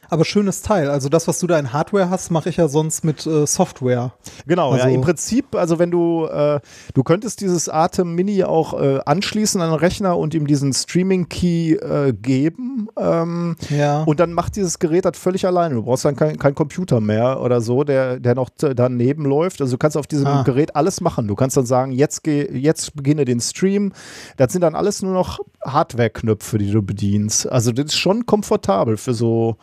Aber 0.09 0.25
schönes 0.25 0.61
Teil. 0.61 0.89
Also 0.89 1.09
das, 1.09 1.27
was 1.27 1.39
du 1.39 1.47
da 1.47 1.57
in 1.59 1.73
Hardware 1.73 2.09
hast, 2.09 2.29
mache 2.31 2.49
ich 2.49 2.57
ja 2.57 2.67
sonst 2.67 3.03
mit 3.03 3.25
äh, 3.25 3.45
Software. 3.47 4.13
Genau, 4.47 4.75
ja, 4.75 4.83
Also- 4.83 4.95
im 4.95 5.01
Prinzip, 5.01 5.55
also 5.55 5.79
wenn 5.79 5.91
du, 5.91 6.25
äh, 6.25 6.59
du 6.93 7.03
könntest 7.03 7.41
dieses 7.41 7.69
Atem 7.69 8.15
Mini 8.15 8.43
auch 8.43 8.79
äh, 8.79 8.99
anschließen 9.05 9.59
an 9.61 9.71
den 9.71 9.79
Rechner 9.79 10.17
und 10.17 10.33
ihm 10.33 10.47
diesen 10.47 10.73
Streaming-Key 10.73 11.73
äh, 11.75 12.13
geben. 12.13 12.87
Ähm, 12.97 13.55
Ja. 13.69 14.03
Und 14.03 14.19
dann 14.19 14.33
macht 14.33 14.55
dieses 14.55 14.79
Gerät 14.79 15.05
das 15.05 15.17
völlig 15.17 15.45
alleine. 15.45 15.75
Du 15.75 15.83
brauchst 15.83 16.05
dann 16.05 16.15
keinen 16.15 16.37
kein 16.37 16.55
Computer 16.55 16.99
mehr 17.01 17.41
oder 17.41 17.61
so, 17.61 17.83
der, 17.83 18.19
der 18.19 18.35
noch 18.35 18.49
daneben 18.57 19.25
läuft. 19.25 19.61
Also 19.61 19.73
du 19.73 19.77
kannst 19.77 19.97
auf 19.97 20.07
diesem 20.07 20.27
Ah. 20.27 20.43
Gerät 20.43 20.75
alles 20.75 21.01
machen. 21.01 21.27
Du 21.27 21.35
kannst 21.35 21.57
dann 21.57 21.65
sagen, 21.65 21.91
jetzt, 21.91 22.23
geh, 22.23 22.47
jetzt 22.51 22.95
beginne 22.95 23.25
den 23.25 23.39
Stream. 23.39 23.93
Das 24.37 24.51
sind 24.51 24.61
dann 24.61 24.75
alles 24.75 25.01
nur 25.01 25.13
noch 25.13 25.39
Hardware-Knöpfe, 25.65 26.57
die 26.57 26.71
du 26.71 26.81
bedienst. 26.81 27.47
Also 27.51 27.71
das 27.71 27.85
ist 27.87 27.97
schon 27.97 28.25
komfortabel 28.25 28.97
für 28.97 29.13
so, 29.13 29.57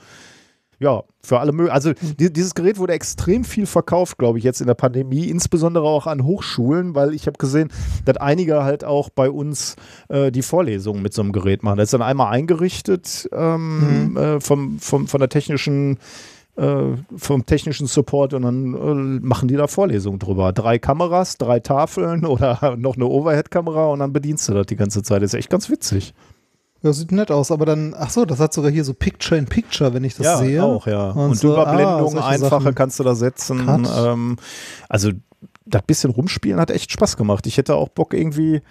ja, 0.82 1.04
für 1.22 1.38
alle 1.38 1.52
Möglichen. 1.52 1.74
Also 1.74 1.92
die, 2.18 2.32
dieses 2.32 2.54
Gerät 2.54 2.78
wurde 2.78 2.92
extrem 2.92 3.44
viel 3.44 3.66
verkauft, 3.66 4.18
glaube 4.18 4.38
ich, 4.38 4.44
jetzt 4.44 4.60
in 4.60 4.66
der 4.66 4.74
Pandemie, 4.74 5.26
insbesondere 5.28 5.84
auch 5.84 6.06
an 6.06 6.24
Hochschulen, 6.24 6.94
weil 6.96 7.14
ich 7.14 7.26
habe 7.26 7.38
gesehen, 7.38 7.70
dass 8.04 8.16
einige 8.16 8.64
halt 8.64 8.84
auch 8.84 9.08
bei 9.08 9.30
uns 9.30 9.76
äh, 10.08 10.32
die 10.32 10.42
Vorlesungen 10.42 11.00
mit 11.00 11.14
so 11.14 11.22
einem 11.22 11.32
Gerät 11.32 11.62
machen. 11.62 11.76
Das 11.76 11.84
ist 11.84 11.94
dann 11.94 12.02
einmal 12.02 12.32
eingerichtet 12.32 13.28
ähm, 13.32 14.16
äh, 14.16 14.40
vom, 14.40 14.80
vom, 14.80 15.06
von 15.06 15.20
der 15.20 15.28
technischen 15.28 15.98
äh, 16.56 16.96
vom 17.16 17.46
technischen 17.46 17.86
Support 17.86 18.34
und 18.34 18.42
dann 18.42 18.74
äh, 18.74 19.20
machen 19.24 19.48
die 19.48 19.56
da 19.56 19.68
Vorlesungen 19.68 20.18
drüber. 20.18 20.52
Drei 20.52 20.78
Kameras, 20.78 21.38
drei 21.38 21.60
Tafeln 21.60 22.26
oder 22.26 22.76
noch 22.76 22.96
eine 22.96 23.06
Overhead-Kamera 23.06 23.86
und 23.86 24.00
dann 24.00 24.12
bedienst 24.12 24.48
du 24.48 24.54
das 24.54 24.66
die 24.66 24.76
ganze 24.76 25.02
Zeit. 25.02 25.22
Das 25.22 25.32
ist 25.32 25.38
echt 25.38 25.50
ganz 25.50 25.70
witzig. 25.70 26.12
Das 26.82 26.98
sieht 26.98 27.12
nett 27.12 27.30
aus, 27.30 27.50
aber 27.52 27.64
dann, 27.64 27.94
ach 27.96 28.10
so, 28.10 28.24
das 28.24 28.40
hat 28.40 28.52
sogar 28.52 28.70
hier 28.70 28.84
so 28.84 28.92
Picture 28.92 29.38
in 29.38 29.46
Picture, 29.46 29.94
wenn 29.94 30.02
ich 30.02 30.16
das 30.16 30.26
ja, 30.26 30.36
sehe. 30.38 30.64
auch, 30.64 30.86
ja. 30.86 31.10
Und 31.10 31.30
Und, 31.30 31.38
so, 31.38 31.56
ah, 31.56 31.62
Überblendung, 31.62 32.10
solche 32.10 32.26
einfache 32.26 32.50
Sachen. 32.62 32.74
kannst 32.74 32.98
du 32.98 33.04
da 33.04 33.14
setzen. 33.14 33.86
Ähm, 33.96 34.36
also 34.88 35.10
das 35.64 35.82
bisschen 35.82 36.10
rumspielen 36.10 36.60
hat 36.60 36.70
echt 36.70 36.90
Spaß 36.90 37.16
gemacht. 37.16 37.46
Ich 37.46 37.56
hätte 37.56 37.76
auch 37.76 37.88
Bock 37.88 38.14
irgendwie 38.14 38.62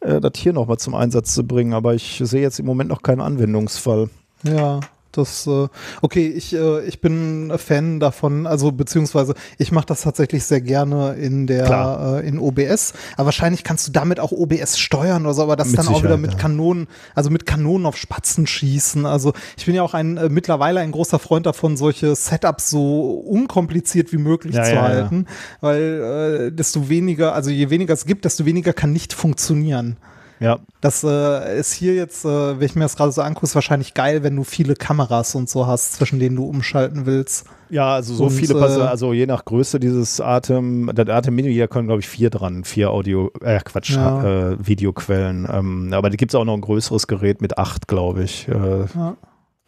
äh, 0.00 0.20
das 0.20 0.32
hier 0.36 0.52
nochmal 0.52 0.78
zum 0.78 0.94
Einsatz 0.94 1.34
zu 1.34 1.46
bringen, 1.46 1.72
aber 1.72 1.94
ich 1.94 2.20
sehe 2.22 2.42
jetzt 2.42 2.58
im 2.60 2.66
Moment 2.66 2.90
noch 2.90 3.02
keinen 3.02 3.20
Anwendungsfall. 3.20 4.10
Ja, 4.42 4.80
das, 5.16 5.46
äh, 5.46 5.68
okay, 6.02 6.28
ich, 6.28 6.54
äh, 6.54 6.84
ich 6.86 7.00
bin 7.00 7.52
Fan 7.56 8.00
davon, 8.00 8.46
also 8.46 8.72
beziehungsweise 8.72 9.34
ich 9.58 9.72
mache 9.72 9.86
das 9.86 10.02
tatsächlich 10.02 10.44
sehr 10.44 10.60
gerne 10.60 11.14
in 11.14 11.46
der 11.46 11.64
Klar. 11.64 12.18
äh, 12.18 12.28
in 12.28 12.38
OBS, 12.38 12.92
aber 13.16 13.26
wahrscheinlich 13.26 13.64
kannst 13.64 13.88
du 13.88 13.92
damit 13.92 14.20
auch 14.20 14.32
OBS 14.32 14.78
steuern 14.78 15.24
oder 15.24 15.34
so, 15.34 15.42
aber 15.42 15.56
das 15.56 15.68
Mit 15.68 15.78
dann 15.78 15.86
auch 15.88 15.90
wieder 15.90 16.00
Sicherheit, 16.00 16.20
mit 16.20 16.32
ja. 16.32 16.38
Kanonen, 16.38 16.88
also 17.14 17.30
mit 17.30 17.46
Kanonen 17.46 17.86
auf 17.86 17.96
Spatzen 17.96 18.46
schießen. 18.46 19.06
Also 19.06 19.32
ich 19.56 19.66
bin 19.66 19.74
ja 19.74 19.82
auch 19.82 19.94
ein 19.94 20.18
mittlerweile 20.30 20.80
ein 20.80 20.92
großer 20.92 21.18
Freund 21.18 21.46
davon, 21.46 21.76
solche 21.76 22.14
Setups 22.14 22.70
so 22.70 23.10
unkompliziert 23.10 24.12
wie 24.12 24.18
möglich 24.18 24.54
Ja, 24.54 24.64
zu 24.64 24.74
ja. 24.74 24.82
halten, 24.82 25.26
weil 25.60 26.50
äh, 26.50 26.52
desto 26.52 26.88
weniger, 26.88 27.34
also 27.34 27.50
je 27.50 27.70
weniger 27.70 27.94
es 27.94 28.06
gibt, 28.06 28.24
desto 28.24 28.44
weniger 28.44 28.72
kann 28.72 28.92
nicht 28.92 29.12
funktionieren. 29.12 29.96
Ja. 30.38 30.58
Das 30.80 31.02
äh, 31.02 31.58
ist 31.58 31.72
hier 31.72 31.94
jetzt, 31.94 32.24
äh, 32.24 32.58
wenn 32.60 32.66
ich 32.66 32.74
mir 32.74 32.82
das 32.82 32.96
gerade 32.96 33.10
so 33.10 33.22
angucke, 33.22 33.46
ist 33.46 33.54
wahrscheinlich 33.54 33.94
geil, 33.94 34.22
wenn 34.22 34.36
du 34.36 34.44
viele 34.44 34.74
Kameras 34.74 35.34
und 35.34 35.48
so 35.48 35.66
hast, 35.66 35.94
zwischen 35.94 36.18
denen 36.18 36.36
du 36.36 36.44
umschalten 36.44 37.06
willst. 37.06 37.46
Ja, 37.70 37.94
also 37.94 38.14
so 38.14 38.24
Und, 38.24 38.30
viele 38.30 38.54
äh, 38.54 38.60
passen, 38.60 38.82
also 38.82 39.12
je 39.12 39.26
nach 39.26 39.44
Größe 39.44 39.80
dieses 39.80 40.20
Atem, 40.20 40.90
der 40.94 41.08
Atem 41.08 41.34
Mini, 41.34 41.56
da 41.56 41.66
können 41.66 41.86
glaube 41.88 42.00
ich 42.00 42.08
vier 42.08 42.30
dran, 42.30 42.64
vier 42.64 42.90
Audio, 42.90 43.30
äh 43.42 43.58
Quatsch, 43.64 43.90
Ja. 43.96 44.52
äh, 44.52 44.56
Videoquellen. 44.66 45.48
Ähm, 45.50 45.92
aber 45.92 46.10
da 46.10 46.16
gibt 46.16 46.32
es 46.32 46.34
auch 46.34 46.44
noch 46.44 46.54
ein 46.54 46.60
größeres 46.60 47.06
Gerät 47.06 47.40
mit 47.40 47.56
acht, 47.58 47.88
glaube 47.88 48.22
ich. 48.22 48.46
Äh, 48.48 48.84
Ja. 48.94 49.16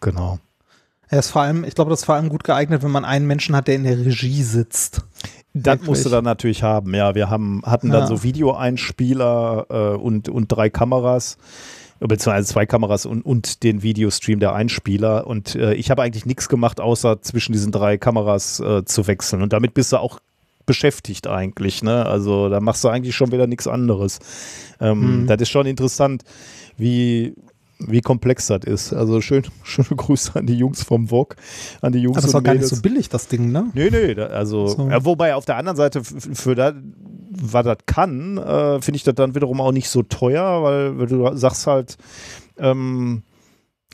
genau. 0.00 0.38
Er 1.10 1.20
ist 1.20 1.30
vor 1.30 1.40
allem, 1.40 1.64
ich 1.64 1.74
glaube, 1.74 1.88
das 1.90 2.00
ist 2.00 2.04
vor 2.04 2.16
allem 2.16 2.28
gut 2.28 2.44
geeignet, 2.44 2.82
wenn 2.82 2.90
man 2.90 3.06
einen 3.06 3.26
Menschen 3.26 3.56
hat, 3.56 3.66
der 3.66 3.76
in 3.76 3.84
der 3.84 3.96
Regie 3.98 4.42
sitzt. 4.42 5.00
Das 5.54 5.80
musst 5.82 6.04
du 6.04 6.10
dann 6.10 6.24
natürlich 6.24 6.62
haben. 6.62 6.94
Ja, 6.94 7.14
wir 7.14 7.30
haben, 7.30 7.62
hatten 7.64 7.90
dann 7.90 8.02
Ja. 8.02 8.06
so 8.06 8.22
Videoeinspieler 8.22 9.66
äh, 9.70 9.96
und, 9.96 10.28
und 10.28 10.48
drei 10.48 10.70
Kameras, 10.70 11.36
beziehungsweise 12.00 12.46
zwei 12.48 12.66
Kameras 12.66 13.06
und, 13.06 13.22
und 13.22 13.62
den 13.62 13.82
Videostream 13.82 14.40
der 14.40 14.54
Einspieler. 14.54 15.26
Und 15.26 15.54
äh, 15.56 15.74
ich 15.74 15.90
habe 15.90 16.02
eigentlich 16.02 16.26
nichts 16.26 16.48
gemacht, 16.48 16.80
außer 16.80 17.22
zwischen 17.22 17.52
diesen 17.52 17.72
drei 17.72 17.98
Kameras 17.98 18.60
äh, 18.60 18.84
zu 18.84 19.06
wechseln. 19.06 19.42
Und 19.42 19.52
damit 19.52 19.74
bist 19.74 19.92
du 19.92 19.96
auch 19.98 20.20
beschäftigt 20.66 21.26
eigentlich. 21.26 21.82
Ne? 21.82 22.04
Also 22.04 22.48
da 22.50 22.60
machst 22.60 22.84
du 22.84 22.88
eigentlich 22.88 23.16
schon 23.16 23.32
wieder 23.32 23.46
nichts 23.46 23.66
anderes. 23.66 24.18
Ähm, 24.80 25.22
Mhm. 25.22 25.26
Das 25.26 25.40
ist 25.40 25.48
schon 25.48 25.66
interessant, 25.66 26.22
wie, 26.76 27.34
wie 27.78 28.00
komplex 28.00 28.48
das 28.48 28.64
ist. 28.64 28.92
Also 28.92 29.20
schön, 29.20 29.44
schöne 29.62 29.88
Grüße 29.96 30.32
an 30.34 30.46
die 30.46 30.56
Jungs 30.56 30.82
vom 30.82 31.08
VOG, 31.08 31.36
an 31.80 31.92
die 31.92 32.00
Jungs 32.00 32.16
Aber 32.16 32.22
das 32.22 32.30
ist 32.30 32.34
und 32.34 32.40
auch 32.40 32.44
gar 32.44 32.54
nicht 32.54 32.66
so 32.66 32.80
billig, 32.80 33.08
das 33.08 33.28
Ding, 33.28 33.52
ne? 33.52 33.70
Nee, 33.74 33.90
nee, 33.90 34.14
da, 34.14 34.26
also, 34.26 34.66
So. 34.66 34.88
ja, 34.88 35.04
wobei 35.04 35.34
auf 35.34 35.44
der 35.44 35.56
anderen 35.56 35.76
Seite, 35.76 36.02
für 36.04 36.54
das, 36.54 36.74
was 37.30 37.64
das 37.64 37.78
kann, 37.86 38.38
äh, 38.38 38.80
finde 38.80 38.96
ich 38.96 39.04
das 39.04 39.14
dann 39.14 39.34
wiederum 39.34 39.60
auch 39.60 39.72
nicht 39.72 39.88
so 39.88 40.02
teuer, 40.02 40.62
weil, 40.62 41.06
du 41.06 41.36
sagst 41.36 41.66
halt, 41.66 41.96
ähm, 42.58 43.22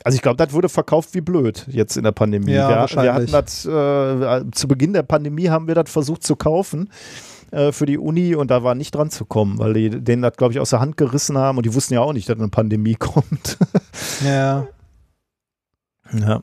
also 0.03 0.15
ich 0.15 0.21
glaube, 0.21 0.37
das 0.37 0.51
wurde 0.51 0.67
verkauft 0.67 1.13
wie 1.13 1.21
blöd 1.21 1.65
jetzt 1.69 1.95
in 1.95 2.03
der 2.03 2.11
Pandemie. 2.11 2.51
Ja, 2.51 2.89
wir, 2.89 3.03
wir 3.03 3.13
hatten 3.13 3.31
das, 3.31 3.65
äh, 3.65 4.51
zu 4.51 4.67
Beginn 4.67 4.93
der 4.93 5.03
Pandemie 5.03 5.49
haben 5.49 5.67
wir 5.67 5.75
das 5.75 5.89
versucht 5.89 6.23
zu 6.23 6.35
kaufen 6.35 6.89
äh, 7.55 7.71
für 7.71 7.85
die 7.85 7.97
Uni 7.97 8.35
und 8.35 8.51
da 8.51 8.63
war 8.63 8.75
nicht 8.75 8.93
dran 8.93 9.09
zu 9.09 9.25
kommen, 9.25 9.57
weil 9.57 9.73
die 9.73 9.89
denen 9.89 10.21
das, 10.21 10.35
glaube 10.37 10.53
ich, 10.53 10.59
aus 10.59 10.71
der 10.71 10.79
Hand 10.81 10.97
gerissen 10.97 11.37
haben 11.37 11.57
und 11.57 11.65
die 11.65 11.73
wussten 11.73 11.93
ja 11.93 12.01
auch 12.01 12.13
nicht, 12.13 12.29
dass 12.29 12.37
eine 12.37 12.49
Pandemie 12.49 12.95
kommt. 12.99 13.57
Ja. 14.23 14.67
ja. 16.13 16.41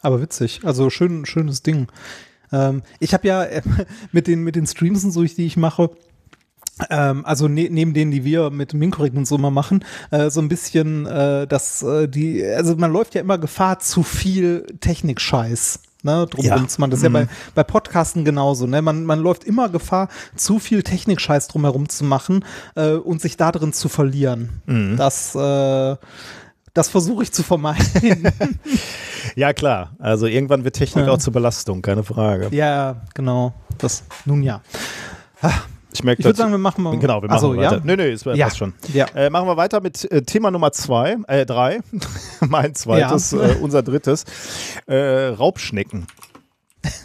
Aber 0.00 0.20
witzig. 0.20 0.60
Also 0.64 0.90
schön, 0.90 1.26
schönes 1.26 1.62
Ding. 1.62 1.88
Ähm, 2.52 2.82
ich 3.00 3.14
habe 3.14 3.26
ja 3.26 3.42
äh, 3.44 3.62
mit 4.12 4.26
den, 4.26 4.42
mit 4.42 4.54
den 4.54 4.66
Streams 4.66 5.04
und 5.04 5.10
so, 5.10 5.24
die 5.24 5.46
ich 5.46 5.56
mache, 5.56 5.90
ähm, 6.90 7.24
also 7.24 7.48
ne, 7.48 7.68
neben 7.70 7.94
denen, 7.94 8.10
die 8.10 8.24
wir 8.24 8.50
mit 8.50 8.74
Minkorrekt 8.74 9.16
und 9.16 9.26
so 9.26 9.38
mal 9.38 9.50
machen, 9.50 9.84
äh, 10.10 10.30
so 10.30 10.40
ein 10.40 10.48
bisschen, 10.48 11.06
äh, 11.06 11.46
dass 11.46 11.82
äh, 11.82 12.08
die, 12.08 12.44
also 12.44 12.76
man 12.76 12.92
läuft 12.92 13.14
ja 13.14 13.20
immer 13.20 13.38
Gefahr, 13.38 13.78
zu 13.78 14.02
viel 14.02 14.66
Technikscheiß. 14.80 15.80
Ne, 16.04 16.26
drumherum 16.30 16.66
Ja. 16.68 16.74
machen. 16.78 16.90
Das 16.90 16.98
ist 17.00 17.02
ja 17.02 17.08
Mhm. 17.08 17.12
bei, 17.14 17.28
bei 17.54 17.62
Podcasten 17.64 18.24
genauso. 18.24 18.66
Ne? 18.66 18.82
Man, 18.82 19.04
man 19.06 19.18
läuft 19.20 19.42
immer 19.44 19.70
Gefahr, 19.70 20.08
zu 20.36 20.58
viel 20.58 20.82
Technikscheiß 20.82 21.48
drumherum 21.48 21.88
zu 21.88 22.04
machen 22.04 22.44
äh, 22.76 22.90
und 22.92 23.20
sich 23.22 23.36
da 23.38 23.50
drin 23.50 23.72
zu 23.72 23.88
verlieren. 23.88 24.60
Mhm. 24.66 24.96
Das, 24.98 25.34
äh, 25.34 25.96
das 26.74 26.88
versuche 26.90 27.22
ich 27.22 27.32
zu 27.32 27.42
vermeiden. 27.42 28.30
ja, 29.34 29.52
klar. 29.54 29.92
Also 29.98 30.26
irgendwann 30.26 30.64
wird 30.64 30.76
Technik 30.76 31.06
Ja. 31.06 31.12
auch 31.12 31.18
zur 31.18 31.32
Belastung, 31.32 31.80
keine 31.82 32.04
Frage. 32.04 32.48
Ja, 32.54 33.02
genau. 33.14 33.54
Das, 33.78 34.02
nun 34.26 34.42
ja. 34.42 34.60
Ich 35.94 36.02
merke 36.02 36.20
Ich 36.20 36.26
würde 36.26 36.36
sagen, 36.36 36.50
wir 36.50 36.58
machen 36.58 36.82
mal. 36.82 36.98
Genau, 36.98 37.22
wir 37.22 37.28
Ach 37.30 37.34
machen 37.34 37.40
so, 37.40 37.56
weiter. 37.56 37.76
Ja? 37.76 37.80
Nö, 37.84 37.96
nö, 37.96 38.10
es 38.10 38.24
Ja. 38.24 38.46
passt 38.46 38.58
schon. 38.58 38.74
Ja. 38.92 39.06
Äh, 39.14 39.30
machen 39.30 39.46
wir 39.46 39.56
weiter 39.56 39.80
mit 39.80 40.10
äh, 40.10 40.22
Thema 40.22 40.50
Nummer 40.50 40.72
zwei, 40.72 41.16
äh, 41.28 41.46
drei, 41.46 41.80
mein 42.40 42.74
zweites, 42.74 43.30
Ja. 43.30 43.42
äh, 43.50 43.54
unser 43.60 43.82
drittes, 43.82 44.24
äh, 44.86 45.26
Raubschnecken. 45.28 46.06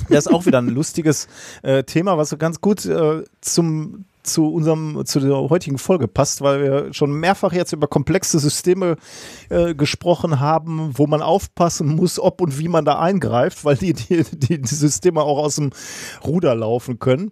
Das 0.10 0.26
ist 0.26 0.34
auch 0.34 0.46
wieder 0.46 0.58
ein 0.58 0.70
lustiges 0.70 1.28
äh, 1.62 1.84
Thema, 1.84 2.18
was 2.18 2.30
so 2.30 2.38
ganz 2.38 2.60
gut 2.62 2.86
äh, 2.86 3.24
zum 3.42 4.06
zu 4.22 4.52
unserem 4.54 5.06
zu 5.06 5.20
der 5.22 5.38
heutigen 5.50 5.78
Folge 5.78 6.08
passt, 6.08 6.42
weil 6.42 6.62
wir 6.62 6.94
schon 6.94 7.12
mehrfach 7.14 7.54
jetzt 7.54 7.72
über 7.72 7.88
komplexe 7.88 8.38
Systeme 8.38 8.98
äh, 9.50 9.74
gesprochen 9.74 10.40
haben, 10.42 10.92
wo 10.98 11.08
man 11.08 11.22
aufpassen 11.22 11.96
muss, 11.96 12.20
ob 12.20 12.42
und 12.42 12.60
wie 12.60 12.68
man 12.68 12.84
da 12.86 13.00
eingreift, 13.00 13.64
weil 13.64 13.78
die, 13.78 13.94
die, 13.94 14.24
die 14.24 14.60
Systeme 14.68 15.22
auch 15.22 15.38
aus 15.38 15.56
dem 15.56 15.70
Ruder 16.26 16.54
laufen 16.54 17.00
können. 17.00 17.32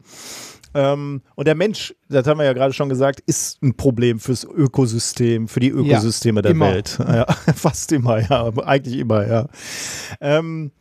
Ähm, 0.78 1.22
und 1.34 1.48
der 1.48 1.56
Mensch, 1.56 1.96
das 2.08 2.28
haben 2.28 2.38
wir 2.38 2.46
ja 2.46 2.54
gerade 2.54 2.72
schon 2.72 2.88
gesagt, 2.88 3.20
ist 3.22 3.64
ein 3.64 3.76
Problem 3.76 4.20
fürs 4.20 4.44
Ökosystem, 4.44 5.48
für 5.48 5.60
die 5.60 5.70
Ökosysteme 5.70 6.44
der 6.44 6.52
immer. 6.52 6.72
Welt. 6.72 7.00
Ja, 7.08 7.26
fast 7.56 7.92
immer, 7.94 8.20
ja, 8.20 8.52
eigentlich 8.64 9.00
immer, 9.00 9.28
ja. 9.28 9.48
Ähm, 10.22 10.72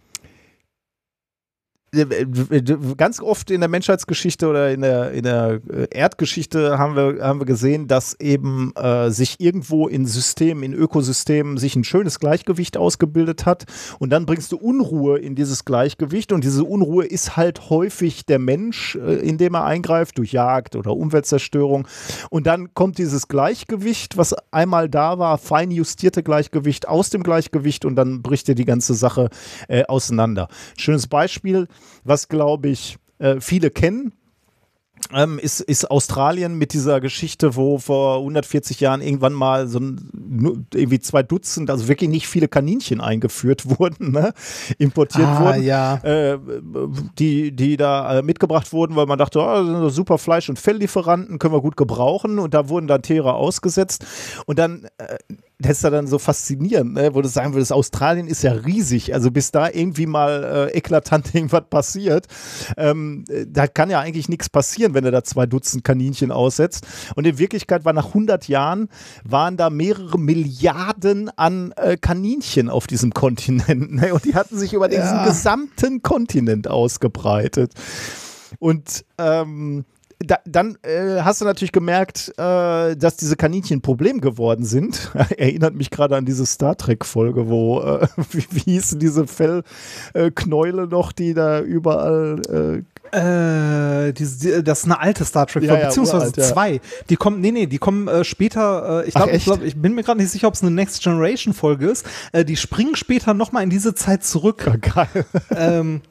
ganz 2.97 3.21
oft 3.21 3.51
in 3.51 3.61
der 3.61 3.69
Menschheitsgeschichte 3.69 4.49
oder 4.49 4.71
in 4.71 4.83
der, 4.83 5.13
in 5.13 5.23
der 5.23 5.61
äh, 5.71 5.87
Erdgeschichte 5.91 6.79
haben 6.79 6.97
wir, 6.97 7.25
haben 7.25 7.41
wir 7.41 7.47
gesehen, 7.47 7.89
dass 7.89 8.19
eben 8.21 8.73
äh, 8.77 9.11
sich 9.11 9.41
irgendwo 9.41 9.89
in 9.89 10.07
Systemen, 10.07 10.63
in 10.63 10.75
Ökosystemen 10.75 11.59
sich 11.59 11.77
ein 11.77 11.85
schönes 11.85 12.19
Gleichgewicht 12.21 12.77
ausgebildet 12.77 13.47
hat. 13.47 13.65
Und 13.99 14.11
dann 14.11 14.27
bringst 14.27 14.53
du 14.53 14.57
Unruhe 14.57 15.19
in 15.19 15.35
dieses 15.35 15.65
Gleichgewicht. 15.65 16.33
Und 16.33 16.45
diese 16.45 16.65
Unruhe 16.65 17.05
ist 17.05 17.37
halt 17.37 17.71
häufig 17.71 18.27
der 18.27 18.39
Mensch, 18.39 18.97
äh, 18.97 19.17
indem 19.17 19.55
er 19.55 19.65
eingreift 19.65 20.19
durch 20.19 20.33
Jagd 20.33 20.77
oder 20.77 20.93
Umweltzerstörung. 20.97 21.87
Und 22.31 22.47
dann 22.47 22.75
kommt 22.75 22.99
dieses 22.99 23.29
Gleichgewicht, 23.29 24.17
was 24.17 24.35
einmal 24.51 24.89
da 24.89 25.19
war, 25.19 25.39
fein 25.39 25.71
justierte 25.71 26.23
Gleichgewicht 26.23 26.89
aus 26.89 27.11
dem 27.11 27.23
Gleichgewicht. 27.23 27.85
Und 27.85 27.97
dann 27.97 28.23
bricht 28.23 28.49
dir 28.49 28.55
die 28.55 28.65
ganze 28.65 28.95
Sache 28.95 29.31
äh, 29.69 29.85
auseinander. 29.85 30.49
Schönes 30.77 31.07
Beispiel, 31.07 31.69
was 32.05 32.29
glaube 32.29 32.69
ich 32.69 32.99
äh, 33.19 33.41
viele 33.41 33.71
kennen. 33.71 34.13
Ähm, 35.13 35.39
ist, 35.39 35.61
ist 35.61 35.89
Australien 35.91 36.59
mit 36.59 36.73
dieser 36.73 37.01
Geschichte, 37.01 37.55
wo 37.55 37.79
vor 37.79 38.17
140 38.17 38.81
Jahren 38.81 39.03
irgendwann 39.03 39.35
mal 39.35 39.69
so 39.69 39.79
ein, 39.79 40.67
irgendwie 40.75 40.99
zwei 40.99 41.23
Dutzend, 41.23 41.71
also 41.71 41.87
wirklich 41.87 42.11
nicht 42.11 42.27
viele 42.27 42.49
Kaninchen 42.49 43.01
eingeführt 43.01 43.67
wurden, 43.79 44.13
ne? 44.13 44.33
importiert 44.79 45.27
Ah, 45.27 45.41
wurden 45.41 45.63
ja. 45.63 45.97
äh, 45.99 46.39
die, 47.19 47.55
die 47.55 47.77
da 47.77 48.19
äh, 48.19 48.23
mitgebracht 48.23 48.73
wurden, 48.73 48.97
weil 48.97 49.07
man 49.07 49.19
dachte, 49.19 49.39
oh, 49.39 49.45
das 49.45 49.67
sind 49.67 49.81
doch 49.81 49.91
super 49.91 50.19
Fleisch- 50.19 50.49
und 50.49 50.59
Felllieferanten, 50.59 51.39
können 51.39 51.55
wir 51.55 51.61
gut 51.61 51.77
gebrauchen. 51.77 52.39
Und 52.39 52.55
da 52.55 52.69
wurden 52.69 52.89
dann 52.89 53.03
Tiere 53.03 53.35
ausgesetzt. 53.35 54.05
Und 54.47 54.59
dann, 54.59 54.89
äh, 54.99 55.19
das 55.59 55.79
ist 55.79 55.85
ja 55.85 55.91
dann 55.91 56.07
so 56.07 56.19
faszinierend, 56.19 56.93
ne? 56.93 57.15
wo 57.15 57.23
du 57.23 57.29
sagen 57.29 57.55
würdest, 57.55 57.73
Australien 57.73 58.29
ist 58.29 58.43
ja 58.43 58.53
riesig. 58.53 59.15
Also 59.15 59.31
bis 59.31 59.53
da 59.53 59.71
irgendwie 59.71 60.05
mal 60.05 60.69
äh, 60.73 60.77
eklatant 60.77 61.35
irgendwas 61.35 61.65
passiert, 61.71 62.27
ähm, 62.77 63.25
äh, 63.31 63.47
da 63.49 63.67
kann 63.67 63.89
ja 63.89 64.01
eigentlich 64.01 64.29
nichts 64.29 64.51
passieren, 64.51 64.93
wenn 64.93 65.05
du 65.05 65.11
da 65.11 65.25
zwei 65.25 65.47
Dutzend 65.47 65.83
Kaninchen 65.83 66.31
aussetzt. 66.31 66.87
Und 67.15 67.27
in 67.27 67.39
Wirklichkeit 67.39 67.87
war 67.87 67.95
nach 67.95 68.09
100 68.09 68.49
Jahren, 68.49 68.89
waren 69.25 69.57
da 69.57 69.71
mehrere 69.71 70.19
Milliarden 70.19 71.31
an 71.37 71.73
äh, 71.77 71.97
Kaninchen 71.97 72.69
auf 72.69 72.87
diesem 72.87 73.15
Kontinent. 73.15 73.95
Ne? 73.95 74.13
Und 74.13 74.27
die 74.27 74.35
hatten 74.35 74.59
sich 74.59 74.75
über 74.75 74.89
diesen 74.89 75.05
Ja. 75.05 75.25
gesamten 75.27 76.03
Kontinent 76.03 76.69
ausgebreitet. 76.69 77.73
Und 78.59 79.05
ähm, 79.19 79.85
da, 80.19 80.39
dann 80.47 80.79
äh, 80.83 81.21
hast 81.23 81.41
du 81.41 81.45
natürlich 81.45 81.73
gemerkt, 81.73 82.33
äh, 82.39 82.97
dass 82.97 83.17
diese 83.17 83.37
Kaninchen 83.37 83.79
ein 83.79 83.83
Problem 83.83 84.21
geworden 84.21 84.65
sind. 84.65 85.13
Erinnert 85.37 85.75
mich 85.75 85.91
gerade 85.91 86.17
an 86.17 86.25
diese 86.25 86.47
Star 86.47 86.77
Trek-Folge, 86.77 87.49
wo, 87.49 87.81
äh, 87.81 88.07
wie, 88.31 88.47
wie 88.51 88.73
hießen 88.73 88.99
diese 88.99 89.27
Fellknäule 89.27 90.87
noch, 90.87 91.13
die 91.13 91.35
da 91.35 91.61
überall. 91.61 92.41
Äh, 92.49 92.83
Äh, 93.13 94.13
die, 94.15 94.27
die, 94.27 94.65
das 94.65 94.81
ist 94.81 94.85
eine 94.87 94.99
alte 94.99 95.25
Star 95.25 95.47
Trek, 95.47 95.63
Ja, 95.63 95.79
ja, 95.79 95.87
beziehungsweise 95.87 96.25
uralt, 96.25 96.37
ja. 96.39 96.45
zwei. 96.45 96.81
Die 97.09 97.15
kommen, 97.15 97.41
nee, 97.41 97.53
nee, 97.53 97.67
die 97.67 97.79
kommen 97.79 98.09
äh, 98.09 98.25
später, 98.25 99.05
äh, 99.05 99.09
ich 99.09 99.15
glaube, 99.15 99.31
ich, 99.31 99.45
glaub, 99.45 99.63
ich 99.63 99.77
bin 99.77 99.95
mir 99.95 100.03
gerade 100.03 100.21
nicht 100.21 100.33
sicher, 100.33 100.49
ob 100.49 100.55
es 100.55 100.63
eine 100.63 100.73
Next 100.73 101.05
Generation 101.05 101.55
Folge 101.55 101.87
ist. 101.87 102.05
Äh, 102.33 102.45
die 102.45 102.57
springen 102.57 102.97
später 102.97 103.33
nochmal 103.33 103.63
in 103.63 103.71
diese 103.71 103.95
Zeit 103.95 104.25
zurück. 104.25 104.69
geil. 104.83 105.25
ähm, 105.55 106.01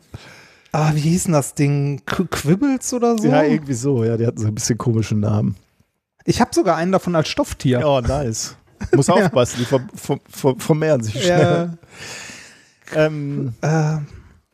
ah, 0.76 0.92
wie 0.94 1.00
hieß 1.02 1.24
denn 1.26 1.34
das 1.34 1.54
Ding? 1.56 2.02
Qu 2.06 2.26
Quibbles 2.26 2.94
oder 2.94 3.18
so? 3.18 3.28
Ja, 3.28 3.44
irgendwie 3.44 3.74
so. 3.74 4.04
Ja, 4.04 4.18
die 4.18 4.26
hatten 4.28 4.40
so 4.40 4.48
ein 4.48 4.56
bisschen 4.56 4.78
komischen 4.78 5.20
Namen. 5.20 5.56
ich 6.26 6.42
habe 6.42 6.52
sogar 6.54 6.76
einen 6.78 6.92
davon 6.92 7.16
als 7.16 7.28
Stofftier. 7.28 7.82
Oh, 7.86 8.02
nice. 8.02 8.56
Muss 8.96 9.10
aufpassen, 9.16 9.58
die 9.60 9.66
ver 9.66 9.82
ver 9.96 10.18
ver 10.30 10.56
vermehren 10.58 11.02
sich 11.04 11.24
schnell. 11.24 11.78
Ja, 12.94 13.06
Ähm, 13.06 13.54
äh, 13.62 13.98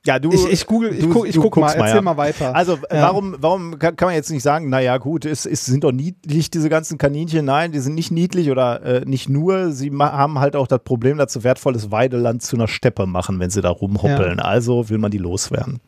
ja, 0.06 0.18
du. 0.20 0.32
ich, 0.32 0.46
ich 0.48 0.66
google, 0.66 0.94
ich 0.94 1.02
du- 1.02 1.10
guck, 1.10 1.28
ich 1.28 1.36
guck 1.36 1.56
mal, 1.58 1.68
mal, 1.68 1.74
erzähl 1.84 1.96
ja. 1.98 2.02
mal 2.02 2.18
weiter. 2.18 2.56
Also 2.56 2.74
Ja. 2.92 3.02
warum, 3.04 3.36
warum 3.40 3.78
kann, 3.78 3.96
kann 3.96 4.08
man 4.08 4.16
jetzt 4.16 4.32
nicht 4.32 4.42
sagen, 4.42 4.70
naja 4.70 4.98
gut, 4.98 5.26
es, 5.26 5.46
es 5.46 5.66
sind 5.66 5.84
doch 5.84 5.92
niedlich, 5.92 6.50
diese 6.50 6.70
ganzen 6.70 6.98
Kaninchen. 6.98 7.46
Nein, 7.46 7.72
die 7.72 7.80
sind 7.80 7.94
nicht 7.96 8.10
niedlich 8.12 8.50
oder 8.50 8.82
äh, 8.84 9.06
nicht 9.06 9.30
nur, 9.30 9.72
sie 9.74 9.92
haben 9.92 10.40
halt 10.40 10.56
auch 10.56 10.68
das 10.68 10.80
Problem, 10.84 11.18
dass 11.18 11.34
sie 11.34 11.44
wertvolles 11.44 11.92
Weideland 11.92 12.42
zu 12.42 12.56
einer 12.56 12.68
Steppe 12.68 13.06
machen, 13.06 13.40
wenn 13.40 13.50
sie 13.52 13.62
da 13.62 13.70
rumhoppeln. 13.70 14.40
Also 14.40 14.90
will 14.90 14.98
man 14.98 15.12
die 15.12 15.18
loswerden. 15.20 15.82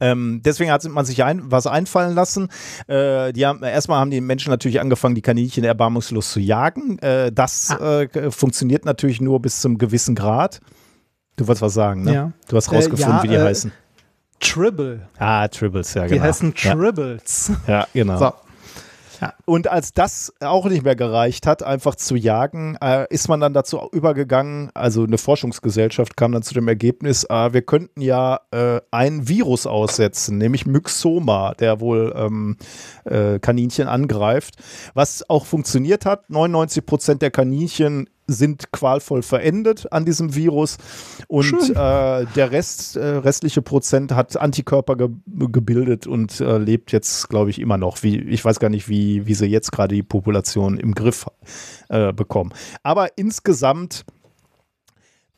Ähm, 0.00 0.40
deswegen 0.44 0.70
hat 0.70 0.84
man 0.84 1.04
sich 1.04 1.22
ein, 1.24 1.42
was 1.44 1.66
einfallen 1.66 2.14
lassen. 2.14 2.48
Äh, 2.86 3.32
die 3.32 3.46
haben, 3.46 3.62
erstmal 3.62 4.00
haben 4.00 4.10
die 4.10 4.20
Menschen 4.20 4.50
natürlich 4.50 4.80
angefangen, 4.80 5.14
die 5.14 5.22
Kaninchen 5.22 5.64
erbarmungslos 5.64 6.32
zu 6.32 6.40
jagen. 6.40 6.98
Äh, 6.98 7.32
das 7.32 7.70
ah. 7.70 8.02
äh, 8.02 8.30
funktioniert 8.30 8.84
natürlich 8.84 9.20
nur 9.20 9.40
bis 9.40 9.60
zum 9.60 9.78
gewissen 9.78 10.14
Grad. 10.14 10.60
Du 11.36 11.46
wolltest 11.46 11.62
was 11.62 11.74
sagen, 11.74 12.04
ne? 12.04 12.14
Ja. 12.14 12.32
Du 12.48 12.56
hast 12.56 12.70
rausgefunden, 12.70 13.16
ja, 13.16 13.22
wie 13.22 13.28
die 13.28 13.34
äh, 13.34 13.44
heißen. 13.44 13.72
Tribble. 14.40 15.08
Ah, 15.18 15.48
Tribbles, 15.48 15.94
ja, 15.94 16.06
genau. 16.06 16.14
Die 16.14 16.20
heißen 16.20 16.54
Tribbles. 16.54 17.52
Ja, 17.66 17.72
ja 17.72 17.86
genau. 17.92 18.18
So. 18.18 18.32
Ja. 19.20 19.34
Und 19.44 19.68
als 19.68 19.92
das 19.92 20.32
auch 20.40 20.66
nicht 20.66 20.84
mehr 20.84 20.96
gereicht 20.96 21.46
hat, 21.46 21.62
einfach 21.62 21.94
zu 21.94 22.16
jagen, 22.16 22.76
äh, 22.80 23.06
ist 23.10 23.28
man 23.28 23.40
dann 23.40 23.54
dazu 23.54 23.80
übergegangen, 23.92 24.70
also 24.74 25.04
eine 25.04 25.18
Forschungsgesellschaft 25.18 26.16
kam 26.16 26.32
dann 26.32 26.42
zu 26.42 26.54
dem 26.54 26.68
Ergebnis, 26.68 27.24
äh, 27.24 27.52
wir 27.52 27.62
könnten 27.62 28.00
ja 28.00 28.40
äh, 28.50 28.80
ein 28.90 29.28
Virus 29.28 29.66
aussetzen, 29.66 30.38
nämlich 30.38 30.66
Myxoma, 30.66 31.54
der 31.54 31.80
wohl 31.80 32.12
ähm, 32.16 32.56
äh, 33.04 33.38
Kaninchen 33.38 33.88
angreift, 33.88 34.56
was 34.94 35.28
auch 35.28 35.46
funktioniert 35.46 36.06
hat. 36.06 36.30
99 36.30 36.86
Prozent 36.86 37.22
der 37.22 37.30
Kaninchen 37.30 38.08
sind 38.26 38.72
qualvoll 38.72 39.22
verendet 39.22 39.92
an 39.92 40.04
diesem 40.04 40.34
Virus 40.34 40.78
und 41.28 41.70
äh, 41.70 41.74
der 41.74 42.50
Rest, 42.50 42.96
äh, 42.96 43.04
restliche 43.04 43.62
Prozent 43.62 44.12
hat 44.12 44.36
Antikörper 44.36 44.96
ge 44.96 45.08
gebildet 45.26 46.06
und 46.06 46.40
äh, 46.40 46.58
lebt 46.58 46.92
jetzt, 46.92 47.28
glaube 47.28 47.50
ich, 47.50 47.60
immer 47.60 47.76
noch. 47.76 48.02
Wie, 48.02 48.18
ich 48.18 48.44
weiß 48.44 48.60
gar 48.60 48.70
nicht, 48.70 48.88
wie, 48.88 49.26
wie 49.26 49.34
sie 49.34 49.46
jetzt 49.46 49.72
gerade 49.72 49.94
die 49.94 50.02
Population 50.02 50.78
im 50.78 50.94
Griff 50.94 51.26
äh, 51.88 52.12
bekommen. 52.12 52.52
Aber 52.82 53.16
insgesamt 53.16 54.04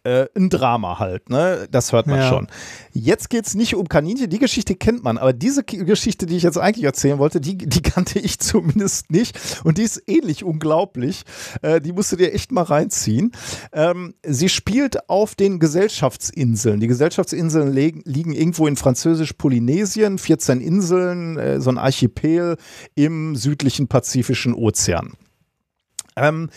äh, 0.07 0.29
ein 0.37 0.51
Drama 0.51 0.99
halt, 1.01 1.31
ne? 1.31 1.67
Das 1.71 1.93
hört 1.93 2.07
man 2.07 2.21
ja. 2.21 2.29
schon. 2.29 2.47
Jetzt 2.93 3.29
geht 3.29 3.47
es 3.47 3.55
nicht 3.55 3.75
um 3.75 3.89
Kaninchen, 3.89 4.31
die 4.31 4.39
Geschichte 4.39 4.77
kennt 4.77 5.03
man, 5.03 5.19
aber 5.19 5.33
diese 5.33 5.65
Geschichte, 5.65 6.27
die 6.27 6.37
ich 6.37 6.45
jetzt 6.45 6.59
eigentlich 6.59 6.85
erzählen 6.85 7.19
wollte, 7.19 7.41
die, 7.41 7.59
die 7.59 7.83
kannte 7.83 8.21
ich 8.21 8.39
zumindest 8.39 9.11
nicht 9.11 9.37
und 9.65 9.79
die 9.79 9.83
ist 9.83 10.03
ähnlich 10.07 10.45
unglaublich. 10.45 11.25
Äh, 11.63 11.81
die 11.81 11.93
musst 11.93 12.13
du 12.13 12.17
dir 12.17 12.33
echt 12.33 12.53
mal 12.53 12.63
reinziehen. 12.63 13.33
Ähm, 13.73 14.15
sie 14.23 14.49
spielt 14.49 15.09
auf 15.09 15.35
den 15.35 15.59
Gesellschaftsinseln. 15.59 16.79
Die 16.79 16.87
Gesellschaftsinseln 16.87 17.73
liegen 17.73 18.33
irgendwo 18.33 18.67
in 18.67 18.77
französisch-Polynesien, 18.77 20.19
14 20.19 20.61
Inseln, 20.61 21.37
äh, 21.37 21.61
so 21.61 21.71
ein 21.71 21.79
Archipel 21.79 22.57
im 22.95 23.35
südlichen 23.35 23.89
Pazifischen 23.89 24.55
Ozean. 24.55 25.15
Ähm, 26.17 26.51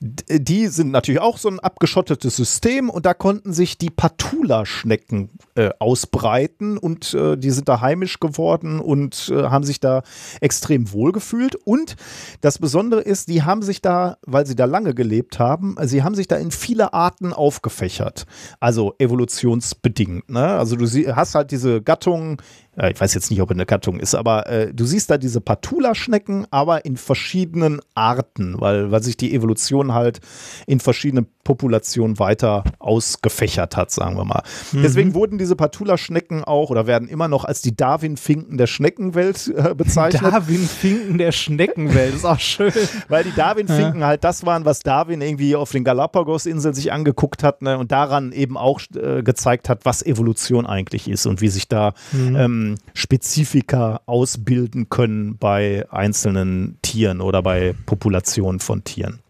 die 0.00 0.66
sind 0.68 0.90
natürlich 0.90 1.20
auch 1.20 1.38
so 1.38 1.48
ein 1.48 1.58
abgeschottetes 1.58 2.36
System 2.36 2.90
und 2.90 3.06
da 3.06 3.14
konnten 3.14 3.52
sich 3.52 3.78
die 3.78 3.90
Patula-Schnecken 3.90 5.30
äh, 5.54 5.70
ausbreiten 5.78 6.76
und 6.76 7.14
äh, 7.14 7.36
die 7.36 7.50
sind 7.50 7.68
da 7.68 7.80
heimisch 7.80 8.20
geworden 8.20 8.78
und 8.80 9.32
äh, 9.34 9.44
haben 9.44 9.64
sich 9.64 9.80
da 9.80 10.02
extrem 10.40 10.92
wohl 10.92 11.12
gefühlt. 11.12 11.54
Und 11.54 11.96
das 12.42 12.58
Besondere 12.58 13.00
ist, 13.00 13.28
die 13.28 13.42
haben 13.42 13.62
sich 13.62 13.80
da, 13.80 14.18
weil 14.26 14.46
sie 14.46 14.56
da 14.56 14.66
lange 14.66 14.94
gelebt 14.94 15.38
haben, 15.38 15.76
sie 15.84 16.02
haben 16.02 16.14
sich 16.14 16.28
da 16.28 16.36
in 16.36 16.50
viele 16.50 16.92
Arten 16.92 17.32
aufgefächert. 17.32 18.26
Also 18.60 18.94
evolutionsbedingt. 18.98 20.28
Ne? 20.28 20.46
Also 20.46 20.76
du 20.76 20.86
hast 21.16 21.34
halt 21.34 21.50
diese 21.50 21.82
Gattungen 21.82 22.36
ich 22.84 23.00
weiß 23.00 23.14
jetzt 23.14 23.30
nicht, 23.30 23.40
ob 23.40 23.50
er 23.50 23.54
eine 23.54 23.66
Gattung 23.66 23.98
ist, 24.00 24.14
aber 24.14 24.46
äh, 24.48 24.74
du 24.74 24.84
siehst 24.84 25.10
da 25.10 25.16
diese 25.16 25.40
Patula-Schnecken, 25.40 26.46
aber 26.50 26.84
in 26.84 26.96
verschiedenen 26.96 27.80
Arten, 27.94 28.60
weil, 28.60 28.90
weil 28.90 29.02
sich 29.02 29.16
die 29.16 29.34
Evolution 29.34 29.94
halt 29.94 30.20
in 30.66 30.80
verschiedenen 30.80 31.26
Populationen 31.42 32.18
weiter 32.18 32.64
ausgefächert 32.78 33.76
hat, 33.76 33.90
sagen 33.90 34.16
wir 34.16 34.24
mal. 34.24 34.42
Mhm. 34.72 34.82
Deswegen 34.82 35.14
wurden 35.14 35.38
diese 35.38 35.56
Patula-Schnecken 35.56 36.44
auch 36.44 36.70
oder 36.70 36.86
werden 36.86 37.08
immer 37.08 37.28
noch 37.28 37.44
als 37.44 37.62
die 37.62 37.74
Darwin-Finken 37.74 38.58
der 38.58 38.66
Schneckenwelt 38.66 39.54
äh, 39.56 39.74
bezeichnet. 39.74 40.22
Darwin-Finken 40.22 41.18
der 41.18 41.32
Schneckenwelt, 41.32 42.14
ist 42.14 42.24
auch 42.26 42.40
schön. 42.40 42.72
weil 43.08 43.24
die 43.24 43.34
Darwin-Finken 43.34 44.00
ja. 44.00 44.08
halt 44.08 44.24
das 44.24 44.44
waren, 44.44 44.64
was 44.64 44.80
Darwin 44.80 45.20
irgendwie 45.20 45.56
auf 45.56 45.70
den 45.70 45.84
Galapagos-Inseln 45.84 46.74
sich 46.74 46.92
angeguckt 46.92 47.42
hat 47.42 47.62
ne, 47.62 47.78
und 47.78 47.92
daran 47.92 48.32
eben 48.32 48.58
auch 48.58 48.80
äh, 48.94 49.22
gezeigt 49.22 49.68
hat, 49.68 49.84
was 49.84 50.04
Evolution 50.04 50.66
eigentlich 50.66 51.08
ist 51.08 51.26
und 51.26 51.40
wie 51.40 51.48
sich 51.48 51.68
da 51.68 51.94
mhm. 52.12 52.36
ähm, 52.36 52.65
Spezifika 52.94 54.00
ausbilden 54.06 54.88
können 54.88 55.36
bei 55.38 55.86
einzelnen 55.90 56.78
Tieren 56.82 57.20
oder 57.20 57.42
bei 57.42 57.74
Populationen 57.86 58.60
von 58.60 58.84
Tieren. 58.84 59.20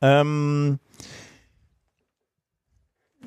Ähm, 0.00 0.78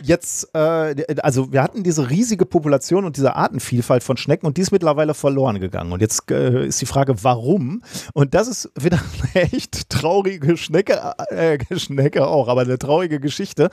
jetzt, 0.02 0.50
äh, 0.56 1.06
also 1.22 1.52
wir 1.52 1.62
hatten 1.62 1.84
diese 1.84 2.10
riesige 2.10 2.46
Population 2.46 3.06
und 3.06 3.18
diese 3.18 3.36
Artenvielfalt 3.36 4.04
von 4.04 4.18
Schnecken 4.18 4.46
und 4.46 4.58
die 4.58 4.62
ist 4.62 4.72
mittlerweile 4.72 5.14
verloren 5.14 5.60
gegangen. 5.60 5.92
Und 5.92 6.02
jetzt 6.02 6.30
äh, 6.32 6.66
ist 6.66 6.82
die 6.82 6.86
Frage, 6.86 7.24
warum? 7.24 7.84
Und 8.14 8.34
das 8.34 8.48
ist 8.48 8.72
wieder 8.80 9.00
eine 9.34 9.46
echt 9.54 9.90
traurige 9.90 10.58
Schnecke, 10.58 11.00
äh, 11.30 11.58
Schnecke 11.78 12.28
auch, 12.28 12.48
aber 12.48 12.62
eine 12.62 12.80
traurige 12.80 13.20
Geschichte. 13.20 13.70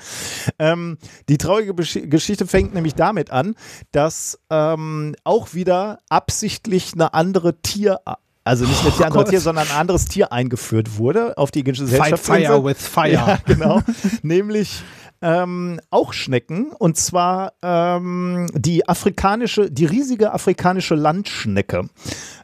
Ähm, 0.58 0.98
die 1.28 1.38
traurige 1.38 1.74
Besch 1.74 1.98
Geschichte 2.04 2.46
fängt 2.46 2.74
nämlich 2.74 2.94
damit 2.94 3.30
an, 3.30 3.54
dass 3.92 4.38
ähm, 4.50 5.14
auch 5.24 5.54
wieder 5.54 5.98
absichtlich 6.08 6.92
eine 6.94 7.14
andere 7.14 7.60
Tier 7.60 8.00
also 8.42 8.64
nicht 8.64 8.82
eine 8.82 8.92
oh 8.98 9.04
andere 9.04 9.24
Tier, 9.24 9.40
sondern 9.40 9.68
ein 9.68 9.76
anderes 9.76 10.06
Tier 10.06 10.32
eingeführt 10.32 10.96
wurde 10.96 11.36
auf 11.36 11.50
die 11.50 11.62
Gesellschaft. 11.62 12.24
Fight 12.24 12.46
fire 12.46 12.64
with 12.64 12.78
fire. 12.78 13.10
Ja, 13.12 13.38
genau. 13.44 13.82
Nämlich 14.22 14.82
ähm, 15.22 15.80
auch 15.90 16.12
Schnecken 16.12 16.72
und 16.72 16.96
zwar 16.96 17.52
ähm, 17.62 18.48
die 18.54 18.88
afrikanische, 18.88 19.70
die 19.70 19.84
riesige 19.84 20.32
afrikanische 20.32 20.94
Landschnecke. 20.94 21.88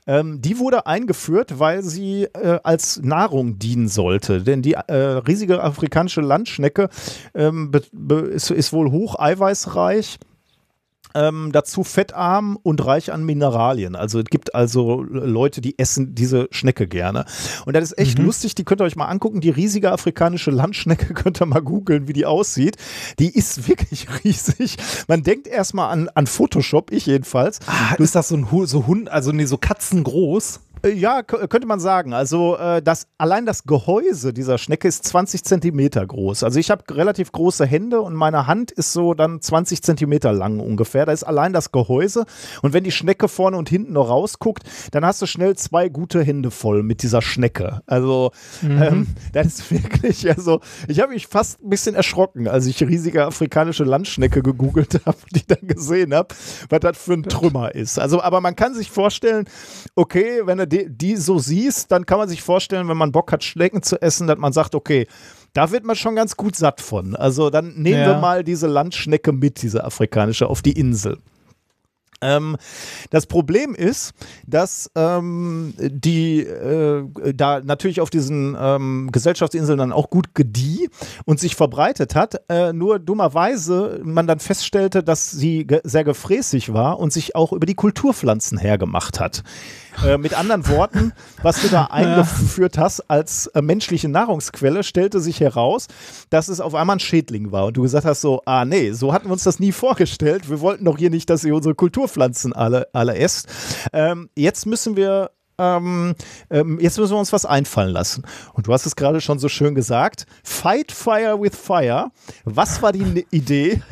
Ähm, 0.07 0.41
die 0.41 0.59
wurde 0.59 0.87
eingeführt, 0.87 1.59
weil 1.59 1.83
sie 1.83 2.25
äh, 2.25 2.61
als 2.63 3.01
Nahrung 3.03 3.59
dienen 3.59 3.89
sollte. 3.89 4.43
Denn 4.43 4.63
die 4.63 4.75
äh, 4.75 4.95
riesige 4.95 5.63
afrikanische 5.63 6.21
Landschnecke 6.21 6.89
ähm, 7.35 7.73
ist, 8.33 8.51
ist 8.51 8.73
wohl 8.73 8.91
hoch 8.91 9.19
eiweißreich 9.19 10.19
ähm, 11.17 11.51
dazu 11.53 11.83
fettarm 11.83 12.59
und 12.63 12.85
reich 12.85 13.13
an 13.13 13.25
Mineralien. 13.25 13.97
Also 13.97 14.21
es 14.21 14.27
gibt 14.27 14.55
also 14.55 15.03
Leute, 15.03 15.61
die 15.61 15.79
essen 15.79 16.15
diese 16.15 16.49
Schnecke 16.51 16.87
gerne. 16.87 17.25
Und 17.65 17.75
das 17.75 17.85
ist 17.85 17.99
echt 17.99 18.19
mhm. 18.19 18.27
lustig, 18.27 18.55
die 18.55 18.65
könnt 18.65 18.83
ihr 18.83 18.85
euch 18.85 18.97
mal 18.97 19.07
angucken. 19.07 19.41
Die 19.41 19.51
riesige 19.51 19.91
afrikanische 19.93 20.51
Landschnecke 20.51 21.15
könnt 21.15 21.41
ihr 21.41 21.47
mal 21.47 21.63
googeln, 21.63 22.07
wie 22.07 22.13
die 22.13 22.27
aussieht. 22.27 22.77
Die 23.19 23.35
ist 23.35 23.67
wirklich 23.69 24.07
riesig. 24.25 24.77
Man 25.09 25.23
denkt 25.23 25.47
erstmal 25.47 25.91
an, 25.91 26.11
an 26.15 26.27
Photoshop, 26.27 26.93
ich 26.93 27.07
jedenfalls. 27.07 27.61
Ah, 27.67 27.95
ist 27.95 28.15
das 28.15 28.29
so 28.29 28.37
ein 28.37 28.47
so 28.67 28.87
Hund, 28.87 29.11
also 29.11 29.33
nee, 29.33 29.47
so 29.47 29.57
katzengroß? 29.57 30.57
Äh, 30.57 30.61
ja, 30.95 31.23
könnte 31.23 31.67
man 31.67 31.81
sagen. 31.81 32.13
Also 32.13 32.57
äh, 32.57 32.83
das, 32.83 33.09
allein 33.19 33.47
das 33.47 33.65
Gehäuse 33.65 34.33
dieser 34.33 34.59
Schnecke 34.59 34.89
ist 34.89 35.05
20 35.05 35.45
Zentimeter 35.45 36.07
groß. 36.07 36.43
Also 36.43 36.59
ich 36.59 36.71
habe 36.71 36.83
relativ 36.95 37.33
große 37.33 37.67
Hände 37.67 38.01
und 38.01 38.15
meine 38.15 38.47
Hand 38.47 38.71
ist 38.71 38.93
so 38.93 39.15
dann 39.15 39.41
20 39.41 39.83
Zentimeter 39.83 40.33
lang 40.33 40.61
ungefähr. 40.61 41.07
Da 41.07 41.13
ist 41.13 41.25
allein 41.25 41.53
das 41.53 41.73
Gehäuse. 41.73 42.25
Und 42.63 42.73
wenn 42.73 42.85
die 42.85 42.93
Schnecke 42.93 43.29
vorne 43.29 43.57
und 43.57 43.69
hinten 43.69 43.93
noch 43.93 44.09
rausguckt, 44.09 44.65
dann 44.93 45.05
hast 45.05 45.23
du 45.23 45.27
schnell 45.27 45.57
zwei 45.57 45.89
gute 45.89 46.23
Hände 46.23 46.51
voll 46.51 46.83
mit 46.83 47.03
dieser 47.03 47.23
Schnecke. 47.23 47.83
Also 47.87 48.31
mhm. 48.63 48.83
ähm, 48.83 49.07
das 49.33 49.47
ist 49.47 49.73
wirklich, 49.73 50.29
also 50.29 50.61
ich 50.89 51.01
habe 51.01 51.13
mich 51.13 51.27
fast 51.27 51.63
ein 51.63 51.71
bisschen 51.71 51.95
erschrocken, 51.95 52.49
als 52.49 52.67
ich 52.67 52.83
riesige 52.83 53.25
afrikanische 53.25 53.85
Landschnecke 53.85 54.43
gegoogelt 54.43 55.01
habe, 55.07 55.19
die 55.35 55.47
dann 55.47 55.67
gesehen 55.67 56.15
habe, 56.15 56.35
was 56.69 56.81
das 56.81 56.99
für 56.99 57.15
ein 57.15 57.23
Trümmer 57.23 57.75
ist. 57.75 57.99
Also, 57.99 58.21
aber 58.21 58.41
man 58.41 58.57
kann 58.57 58.75
sich 58.75 58.91
vorstellen, 58.91 59.47
okay, 59.95 60.43
wenn 60.45 60.59
er 60.59 60.67
die, 60.77 60.89
die 60.89 61.17
so 61.17 61.39
siehst, 61.39 61.91
dann 61.93 62.07
kann 62.07 62.19
man 62.19 62.29
sich 62.29 62.43
vorstellen, 62.43 62.89
wenn 62.89 62.97
man 62.97 63.13
Bock 63.13 63.33
hat, 63.33 63.45
Schnecken 63.45 63.83
zu 63.83 64.01
essen, 64.01 64.27
dass 64.27 64.39
man 64.39 64.53
sagt, 64.53 64.75
okay, 64.75 65.07
da 65.53 65.71
wird 65.71 65.85
man 65.85 65.97
schon 65.97 66.17
ganz 66.17 66.37
gut 66.37 66.57
satt 66.57 66.81
von. 66.81 67.17
Also 67.17 67.51
dann 67.51 67.75
nehmen 67.75 68.01
ja. 68.01 68.09
wir 68.09 68.19
mal 68.19 68.45
diese 68.45 68.67
Landschnecke 68.67 69.33
mit, 69.33 69.63
diese 69.63 69.85
afrikanische, 69.85 70.49
auf 70.49 70.63
die 70.63 70.73
Insel. 70.73 71.19
Ähm, 72.23 72.57
das 73.11 73.27
Problem 73.27 73.75
ist, 73.75 74.13
dass 74.47 74.91
ähm, 74.95 75.75
die 75.79 76.41
äh, 76.41 77.05
da 77.35 77.61
natürlich 77.61 78.01
auf 78.01 78.11
diesen 78.11 78.57
ähm, 78.59 79.11
Gesellschaftsinseln 79.13 79.79
dann 79.79 79.93
auch 79.93 80.09
gut 80.09 80.35
gedieh 80.35 80.89
und 81.25 81.41
sich 81.41 81.57
verbreitet 81.57 82.15
hat, 82.15 82.41
äh, 82.49 82.73
nur 82.73 82.99
dummerweise 82.99 84.01
man 84.03 84.27
dann 84.27 84.39
feststellte, 84.39 85.03
dass 85.03 85.31
sie 85.31 85.67
ge 85.67 85.81
sehr 85.85 86.05
gefräßig 86.05 86.73
war 86.73 86.99
und 86.99 87.13
sich 87.13 87.37
auch 87.37 87.53
über 87.53 87.67
die 87.67 87.75
Kulturpflanzen 87.75 88.57
hergemacht 88.57 89.21
hat. 89.21 89.43
Äh, 90.05 90.19
mit 90.19 90.39
anderen 90.39 90.69
Worten, 90.69 91.13
was 91.43 91.63
du 91.63 91.69
da 91.69 91.85
eingeführt 91.91 92.79
hast 92.79 93.09
als 93.11 93.47
äh, 93.49 93.63
menschliche 93.63 94.09
Nahrungsquelle, 94.09 94.83
stellte 94.83 95.21
sich 95.21 95.41
heraus, 95.41 95.87
dass 96.31 96.49
es 96.49 96.61
auf 96.61 96.75
einmal 96.75 96.97
ein 96.97 97.01
Schädling 97.01 97.53
war. 97.53 97.67
Und 97.67 97.77
du 97.77 97.83
gesagt 97.83 98.05
hast 98.05 98.21
so, 98.21 98.43
ah 98.45 98.65
nee, 98.65 98.93
so 98.93 99.13
hatten 99.13 99.29
wir 99.29 99.33
uns 99.33 99.45
das 99.45 99.59
nie 99.59 99.73
vorgestellt. 99.73 100.51
Wir 100.51 100.61
wollten 100.61 100.85
doch 100.85 100.99
hier 100.99 101.11
nicht, 101.11 101.31
dass 101.31 101.45
ihr 101.45 101.55
unsere 101.55 101.75
Kulturpflanzen 101.75 102.53
alle, 102.53 102.89
alle 102.93 103.17
esst. 103.17 103.49
Ähm, 103.93 104.29
jetzt 104.35 104.67
müssen 104.67 104.97
wir 104.97 105.31
ähm, 105.59 106.15
ähm, 106.51 106.79
jetzt 106.81 106.99
müssen 106.99 107.13
wir 107.13 107.19
uns 107.19 107.33
was 107.33 107.47
einfallen 107.47 107.91
lassen. 107.91 108.25
Und 108.53 108.67
du 108.67 108.73
hast 108.73 108.85
es 108.87 108.97
gerade 108.97 109.21
schon 109.21 109.39
so 109.39 109.49
schön 109.49 109.75
gesagt. 109.75 110.27
Fight 110.45 110.93
Fire 110.93 111.41
with 111.41 111.57
Fire. 111.57 112.11
Was 112.45 112.83
war 112.83 112.93
die 112.93 113.27
Idee? 113.31 113.83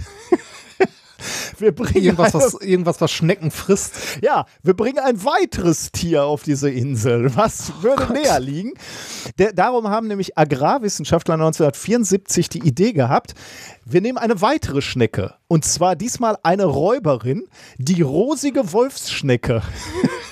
Wir 1.58 1.72
bringen 1.72 2.04
Irgendwas, 2.04 2.34
eine, 2.34 2.44
was, 2.44 2.54
irgendwas, 2.60 3.00
was 3.00 3.10
Schnecken 3.10 3.50
frisst. 3.50 3.94
ja, 4.22 4.46
wir 4.62 4.74
bringen 4.74 4.98
ein 4.98 5.24
weiteres 5.24 5.92
Tier 5.92 6.24
auf 6.24 6.42
diese 6.42 6.70
Insel. 6.70 7.34
Was 7.36 7.72
würde 7.82 8.12
näher 8.12 8.40
liegen? 8.40 8.72
Der, 9.38 9.52
darum 9.52 9.88
haben 9.88 10.08
nämlich 10.08 10.36
Agrarwissenschaftler 10.38 11.34
1974 11.34 12.48
die 12.48 12.66
Idee 12.66 12.92
gehabt, 12.92 13.34
wir 13.84 14.00
nehmen 14.00 14.18
eine 14.18 14.40
weitere 14.40 14.80
Schnecke. 14.80 15.34
Und 15.48 15.64
zwar 15.64 15.96
diesmal 15.96 16.36
eine 16.42 16.64
Räuberin, 16.64 17.46
die 17.78 18.02
rosige 18.02 18.72
Wolfsschnecke. 18.72 19.62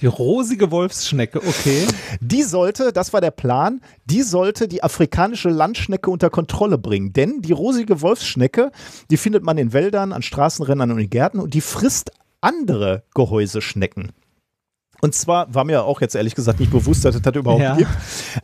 Die 0.00 0.06
rosige 0.06 0.70
Wolfsschnecke, 0.70 1.38
okay. 1.38 1.86
Die 2.20 2.42
sollte, 2.42 2.92
das 2.92 3.12
war 3.12 3.20
der 3.20 3.30
Plan, 3.32 3.80
die 4.04 4.22
sollte 4.22 4.68
die 4.68 4.82
afrikanische 4.82 5.48
Landschnecke 5.48 6.10
unter 6.10 6.30
Kontrolle 6.30 6.78
bringen. 6.78 7.12
Denn 7.12 7.42
die 7.42 7.52
rosige 7.52 8.00
Wolfsschnecke, 8.00 8.70
die 9.10 9.16
findet 9.16 9.42
man 9.42 9.58
in 9.58 9.72
Wäldern, 9.72 10.12
an 10.12 10.22
Straßenrändern 10.22 10.92
und 10.92 10.98
in 10.98 11.10
Gärten 11.10 11.40
und 11.40 11.54
die 11.54 11.60
frisst 11.60 12.12
andere 12.40 13.02
Gehäuseschnecken. 13.14 14.12
Und 15.00 15.14
zwar 15.14 15.52
war 15.54 15.64
mir 15.64 15.84
auch 15.84 16.00
jetzt 16.00 16.16
ehrlich 16.16 16.34
gesagt 16.34 16.58
nicht 16.58 16.72
bewusst, 16.72 17.04
dass 17.04 17.14
es 17.14 17.22
das 17.22 17.34
überhaupt 17.34 17.62
Ja. 17.62 17.76
gibt. 17.76 17.90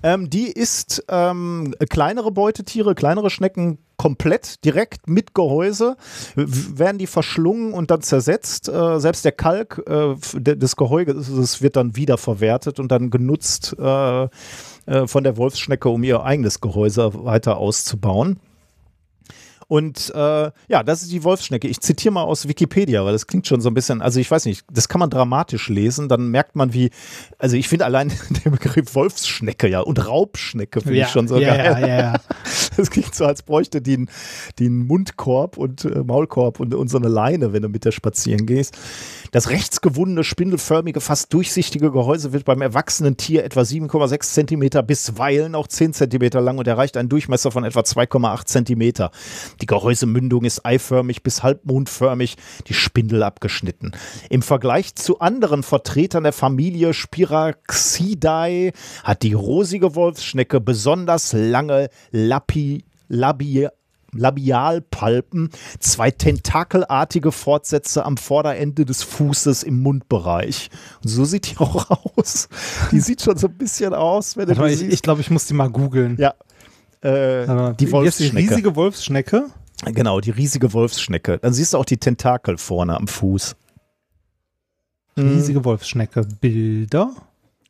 Ähm, 0.02 0.30
die 0.30 0.46
isst 0.52 1.04
ähm, 1.08 1.74
kleinere 1.88 2.30
Beutetiere, 2.30 2.94
kleinere 2.94 3.30
Schnecken 3.30 3.78
komplett 4.04 4.62
direkt 4.66 5.08
mit 5.08 5.32
Gehäuse, 5.32 5.96
werden 6.34 6.98
die 6.98 7.06
verschlungen 7.06 7.72
und 7.72 7.90
dann 7.90 8.02
zersetzt. 8.02 8.68
Äh, 8.68 9.00
selbst 9.00 9.24
der 9.24 9.32
Kalk 9.32 9.82
äh, 9.86 10.14
des 10.34 10.76
Gehäuses 10.76 11.62
wird 11.62 11.76
dann 11.76 11.96
wiederverwertet 11.96 12.80
und 12.80 12.92
dann 12.92 13.08
genutzt 13.08 13.74
äh, 13.78 14.24
äh, 14.24 14.28
von 15.06 15.24
der 15.24 15.38
Wolfsschnecke, 15.38 15.88
um 15.88 16.04
ihr 16.04 16.22
eigenes 16.22 16.60
Gehäuse 16.60 17.24
weiter 17.24 17.56
auszubauen. 17.56 18.38
Und 19.68 20.12
äh, 20.14 20.50
ja, 20.68 20.82
das 20.84 21.02
ist 21.02 21.12
die 21.12 21.24
Wolfsschnecke. 21.24 21.68
Ich 21.68 21.80
zitiere 21.80 22.12
mal 22.12 22.22
aus 22.22 22.48
Wikipedia, 22.48 23.04
weil 23.04 23.12
das 23.12 23.26
klingt 23.26 23.46
schon 23.46 23.60
so 23.60 23.70
ein 23.70 23.74
bisschen, 23.74 24.02
also 24.02 24.20
ich 24.20 24.30
weiß 24.30 24.44
nicht, 24.46 24.64
das 24.70 24.88
kann 24.88 24.98
man 24.98 25.10
dramatisch 25.10 25.68
lesen, 25.68 26.08
dann 26.08 26.28
merkt 26.28 26.56
man 26.56 26.72
wie, 26.72 26.90
also 27.38 27.56
ich 27.56 27.68
finde 27.68 27.84
allein 27.84 28.12
den 28.44 28.52
Begriff 28.52 28.94
Wolfsschnecke 28.94 29.68
ja 29.68 29.80
und 29.80 30.06
Raubschnecke 30.06 30.80
finde 30.80 31.00
ich 31.00 31.08
schon 31.08 31.28
so 31.28 31.38
ja, 31.38 31.56
geil. 31.56 31.64
Ja, 31.80 31.86
ja, 31.86 31.98
ja. 31.98 32.20
Das 32.76 32.90
klingt 32.90 33.14
so, 33.14 33.24
als 33.24 33.42
bräuchte 33.42 33.80
die 33.80 33.94
einen 33.94 34.10
die 34.58 34.66
einen 34.66 34.86
Mundkorb 34.86 35.56
und 35.56 35.84
äh, 35.84 36.02
Maulkorb 36.02 36.60
und, 36.60 36.74
und 36.74 36.88
so 36.88 36.98
eine 36.98 37.08
Leine, 37.08 37.52
wenn 37.52 37.62
du 37.62 37.68
mit 37.68 37.84
der 37.84 37.92
spazieren 37.92 38.46
gehst. 38.46 38.76
Das 39.30 39.50
rechtsgewundene, 39.50 40.24
spindelförmige, 40.24 41.00
fast 41.00 41.32
durchsichtige 41.32 41.90
Gehäuse 41.90 42.32
wird 42.32 42.44
beim 42.44 42.62
erwachsenen 42.62 43.16
Tier 43.16 43.44
etwa 43.44 43.60
7,6 43.60 44.20
Zentimeter, 44.32 44.82
bisweilen 44.82 45.54
auch 45.54 45.66
10 45.66 45.92
Zentimeter 45.92 46.40
lang 46.40 46.58
und 46.58 46.66
erreicht 46.66 46.96
einen 46.96 47.08
Durchmesser 47.08 47.50
von 47.50 47.64
etwa 47.64 47.80
2,8 47.80 48.44
Zentimeter. 48.46 49.10
Die 49.60 49.66
Gehäusemündung 49.66 50.44
ist 50.44 50.64
eiförmig 50.64 51.22
bis 51.22 51.42
halbmondförmig, 51.42 52.36
die 52.66 52.74
Spindel 52.74 53.22
abgeschnitten. 53.22 53.92
Im 54.30 54.42
Vergleich 54.42 54.94
zu 54.94 55.20
anderen 55.20 55.62
Vertretern 55.62 56.24
der 56.24 56.32
Familie 56.32 56.94
Spiraxidae 56.94 58.72
hat 59.02 59.22
die 59.22 59.34
rosige 59.34 59.94
Wolfsschnecke 59.94 60.60
besonders 60.60 61.32
lange 61.32 61.88
Lapi, 62.10 62.84
Labi, 63.08 63.68
Labialpalpen, 64.16 65.50
zwei 65.80 66.10
tentakelartige 66.10 67.32
Fortsätze 67.32 68.04
am 68.04 68.16
Vorderende 68.16 68.84
des 68.84 69.02
Fußes 69.02 69.62
im 69.62 69.82
Mundbereich. 69.82 70.70
Und 71.02 71.08
so 71.08 71.24
sieht 71.24 71.50
die 71.50 71.56
auch 71.58 71.90
aus. 72.16 72.48
Die 72.92 73.00
sieht 73.00 73.22
schon 73.22 73.36
so 73.36 73.48
ein 73.48 73.54
bisschen 73.54 73.94
aus, 73.94 74.36
wenn 74.36 74.48
du 74.48 74.64
ich 74.66 74.82
ich 74.82 75.02
glaube, 75.02 75.20
ich 75.20 75.30
muss 75.30 75.46
die 75.46 75.54
mal 75.54 75.70
googeln. 75.70 76.16
ja. 76.18 76.34
Äh, 77.04 77.46
die 77.46 77.50
heißt 77.52 77.80
Die 77.80 77.92
Wolfsschnecke. 77.92 78.36
riesige 78.50 78.76
Wolfsschnecke. 78.76 79.46
Genau, 79.86 80.20
die 80.20 80.30
riesige 80.30 80.72
Wolfsschnecke. 80.72 81.38
Dann 81.38 81.52
siehst 81.52 81.74
du 81.74 81.78
auch 81.78 81.84
die 81.84 81.98
Tentakel 81.98 82.56
vorne 82.58 82.96
am 82.96 83.06
Fuß. 83.06 83.54
Riesige 85.16 85.64
Wolfsschnecke. 85.64 86.26
Bilder. 86.40 87.10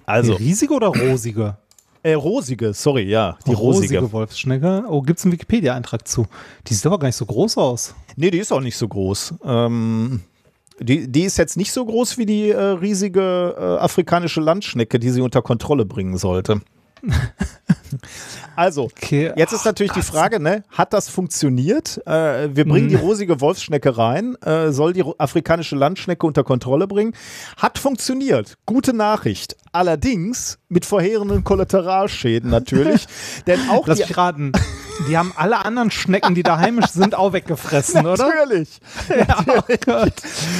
Also, 0.07 0.37
Die 0.37 0.45
riesige 0.45 0.75
oder 0.75 0.89
rosige? 0.89 1.57
äh, 2.03 2.13
rosige, 2.15 2.73
sorry, 2.75 3.03
ja, 3.05 3.37
die 3.47 3.53
rosige. 3.55 4.13
Wolfsschnecke. 4.13 4.85
Oh, 4.89 5.01
gibt 5.03 5.19
es 5.19 5.25
einen 5.25 5.33
Wikipedia-Eintrag 5.33 6.07
zu? 6.07 6.27
Die 6.67 6.75
sieht 6.75 6.87
aber 6.87 6.99
gar 6.99 7.09
nicht 7.09 7.17
so 7.17 7.25
groß 7.27 7.57
aus. 7.59 7.95
Nee, 8.17 8.31
die 8.31 8.39
ist 8.39 8.53
auch 8.53 8.61
nicht 8.61 8.77
so 8.77 8.87
groß. 8.87 9.35
Ähm, 9.45 10.21
die, 10.81 11.09
die 11.11 11.23
ist 11.23 11.39
jetzt 11.39 11.57
nicht 11.57 11.73
so 11.73 11.85
groß 11.85 12.19
wie 12.19 12.27
die 12.27 12.51
äh, 12.51 12.59
riesige 12.61 13.55
äh, 13.59 13.63
afrikanische 13.83 14.41
Landschnecke, 14.43 14.99
die 14.99 15.11
sie 15.11 15.23
unter 15.23 15.41
Kontrolle 15.43 15.85
bringen 15.87 16.19
sollte. 16.19 16.61
also, 18.57 18.85
Okay. 18.85 19.33
Jetzt 19.37 19.53
ist 19.53 19.65
natürlich 19.65 19.93
die 19.93 20.03
Frage, 20.03 20.41
ne, 20.41 20.63
hat 20.71 20.93
das 20.93 21.09
funktioniert? 21.09 22.01
Äh, 22.07 22.55
wir 22.55 22.65
Mhm. 22.65 22.69
bringen 22.71 22.89
die 22.89 22.95
rosige 22.97 23.41
Wolfsschnecke 23.41 23.97
rein, 23.97 24.37
äh, 24.43 24.71
soll 24.73 24.93
die 24.93 25.05
afrikanische 25.19 25.77
Landschnecke 25.77 26.27
unter 26.27 26.45
Kontrolle 26.45 26.87
bringen. 26.87 27.15
Hat 27.57 27.79
funktioniert. 27.79 28.57
Gute 28.67 28.93
Nachricht. 28.93 29.57
Allerdings 29.73 30.59
mit 30.69 30.85
verheerenden 30.85 31.43
Kollateralschäden 31.45 32.51
natürlich. 32.51 33.07
Denn 33.47 33.59
auch 33.71 33.87
Lass 33.87 33.99
die, 33.99 34.05
mich 34.05 34.17
raten. 34.17 34.53
Die 35.09 35.19
haben 35.19 35.33
alle 35.37 35.65
anderen 35.65 35.91
Schnecken, 35.91 36.35
die 36.37 36.45
da 36.45 36.59
heimisch 36.59 36.91
sind, 36.91 37.17
auch 37.17 37.33
weggefressen, 37.33 38.07
oder? 38.07 38.29
Natürlich. 38.29 38.81
natürlich. 39.09 40.15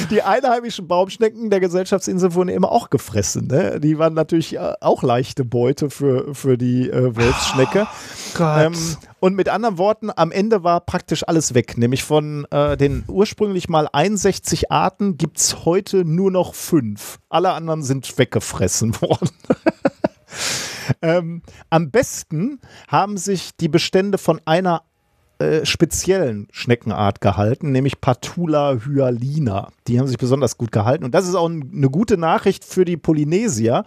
Die 0.09 0.21
einheimischen 0.21 0.87
Baumschnecken 0.87 1.49
der 1.49 1.59
Gesellschaftsinsel 1.61 2.33
wurden 2.33 2.49
immer 2.49 2.71
auch 2.71 2.89
gefressen. 2.89 3.47
Ne? 3.47 3.79
Die 3.79 3.97
waren 3.97 4.13
natürlich 4.13 4.55
äh, 4.55 4.73
auch 4.81 5.03
leichte 5.03 5.45
Beute 5.45 5.89
für, 5.89 6.33
für 6.35 6.57
die 6.57 6.89
äh, 6.89 7.15
Wolfsschnecke. 7.15 7.84
Gott. 8.35 8.61
Ähm, 8.65 8.97
und 9.19 9.35
mit 9.35 9.49
anderen 9.49 9.77
Worten, 9.77 10.11
am 10.15 10.31
Ende 10.31 10.63
war 10.63 10.81
praktisch 10.81 11.27
alles 11.27 11.53
weg. 11.53 11.77
Nämlich 11.77 12.03
von 12.03 12.45
äh, 12.51 12.77
den 12.77 13.03
ursprünglich 13.07 13.69
mal 13.69 13.87
61 13.91 14.71
Arten 14.71 15.17
gibt 15.17 15.39
es 15.39 15.65
heute 15.65 16.05
nur 16.05 16.31
noch 16.31 16.53
fünf. 16.53 17.19
Alle 17.29 17.53
anderen 17.53 17.83
sind 17.83 18.17
weggefressen 18.17 18.95
worden. 19.01 19.29
ähm, 21.01 21.41
am 21.69 21.91
besten 21.91 22.59
haben 22.87 23.17
sich 23.17 23.55
die 23.55 23.69
Bestände 23.69 24.17
von 24.17 24.41
einer 24.45 24.83
äh, 25.45 25.65
speziellen 25.65 26.47
Schneckenart 26.51 27.21
gehalten, 27.21 27.71
nämlich 27.71 28.01
Patula 28.01 28.79
hyalina. 28.85 29.69
Die 29.87 29.99
haben 29.99 30.07
sich 30.07 30.17
besonders 30.17 30.57
gut 30.57 30.71
gehalten. 30.71 31.05
Und 31.05 31.13
das 31.13 31.27
ist 31.27 31.35
auch 31.35 31.49
eine 31.49 31.89
gute 31.89 32.17
Nachricht 32.17 32.65
für 32.65 32.85
die 32.85 32.97
Polynesier, 32.97 33.83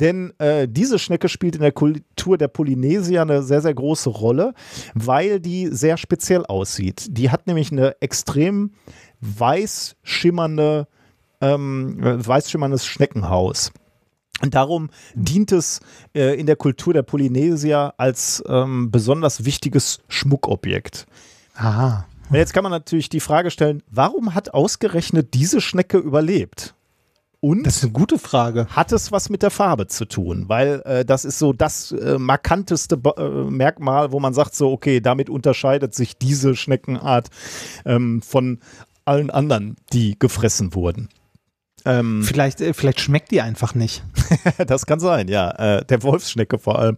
denn 0.00 0.32
äh, 0.38 0.66
diese 0.68 0.98
Schnecke 0.98 1.28
spielt 1.28 1.56
in 1.56 1.60
der 1.60 1.72
Kultur 1.72 2.38
der 2.38 2.48
Polynesier 2.48 3.22
eine 3.22 3.42
sehr, 3.42 3.60
sehr 3.60 3.74
große 3.74 4.08
Rolle, 4.08 4.54
weil 4.94 5.40
die 5.40 5.68
sehr 5.68 5.96
speziell 5.96 6.46
aussieht. 6.46 7.06
Die 7.10 7.30
hat 7.30 7.46
nämlich 7.46 7.70
eine 7.70 8.00
extrem 8.00 8.72
weiß 9.20 9.96
schimmernde, 10.02 10.88
ähm, 11.40 12.02
äh, 12.02 12.26
weiß 12.26 12.50
schimmerndes 12.50 12.86
Schneckenhaus. 12.86 13.72
Und 14.42 14.54
darum 14.54 14.90
dient 15.14 15.52
es 15.52 15.80
äh, 16.14 16.38
in 16.38 16.46
der 16.46 16.56
Kultur 16.56 16.92
der 16.92 17.02
Polynesier 17.02 17.94
als 17.96 18.42
ähm, 18.48 18.90
besonders 18.90 19.44
wichtiges 19.44 20.00
Schmuckobjekt. 20.08 21.06
Aha. 21.54 22.06
Und 22.30 22.36
jetzt 22.36 22.52
kann 22.52 22.62
man 22.62 22.72
natürlich 22.72 23.08
die 23.08 23.20
Frage 23.20 23.50
stellen, 23.50 23.82
warum 23.90 24.34
hat 24.34 24.52
ausgerechnet 24.52 25.34
diese 25.34 25.60
Schnecke 25.60 25.98
überlebt? 25.98 26.74
Und 27.40 27.64
Das 27.64 27.76
ist 27.76 27.82
eine 27.84 27.92
gute 27.92 28.18
Frage. 28.18 28.66
hat 28.70 28.90
es 28.92 29.12
was 29.12 29.28
mit 29.28 29.42
der 29.42 29.50
Farbe 29.50 29.86
zu 29.86 30.06
tun? 30.06 30.44
Weil 30.48 30.80
äh, 30.86 31.04
das 31.04 31.26
ist 31.26 31.38
so 31.38 31.52
das 31.52 31.92
äh, 31.92 32.16
markanteste 32.18 32.96
Ba- 32.96 33.14
äh, 33.18 33.50
Merkmal, 33.50 34.12
wo 34.12 34.18
man 34.20 34.32
sagt 34.32 34.54
so, 34.54 34.72
okay, 34.72 35.00
damit 35.00 35.28
unterscheidet 35.28 35.94
sich 35.94 36.16
diese 36.16 36.56
Schneckenart 36.56 37.28
ähm, 37.84 38.22
von 38.22 38.60
allen 39.04 39.28
anderen, 39.30 39.76
die 39.92 40.18
gefressen 40.18 40.74
wurden. 40.74 41.10
Ähm, 41.86 42.22
Vielleicht, 42.22 42.60
äh, 42.60 42.72
vielleicht 42.72 43.00
schmeckt 43.00 43.30
die 43.30 43.40
einfach 43.40 43.74
nicht. 43.74 44.02
das 44.66 44.86
kann 44.86 45.00
sein, 45.00 45.28
ja. 45.28 45.50
Äh, 45.50 45.84
der 45.84 46.02
Wolfsschnecke 46.02 46.58
vor 46.58 46.78
allem. 46.78 46.96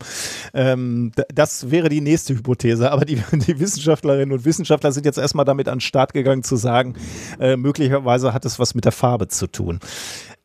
Ähm, 0.55 1.13
das 1.35 1.71
wäre 1.71 1.89
die 1.89 2.01
nächste 2.01 2.35
Hypothese. 2.35 2.93
Aber 2.93 3.05
die, 3.05 3.17
die 3.33 3.59
Wissenschaftlerinnen 3.59 4.33
und 4.33 4.45
Wissenschaftler 4.45 4.93
sind 4.93 5.05
jetzt 5.07 5.19
erstmal 5.19 5.45
damit 5.45 5.69
an 5.69 5.77
den 5.77 5.81
Start 5.81 6.13
gegangen 6.13 6.43
zu 6.45 6.57
sagen, 6.57 6.95
äh, 7.41 7.57
möglicherweise 7.57 8.33
hat 8.33 8.45
es 8.45 8.59
was 8.59 8.75
mit 8.75 8.85
der 8.85 8.93
Farbe 8.93 9.29
zu 9.29 9.49
tun. 9.49 9.81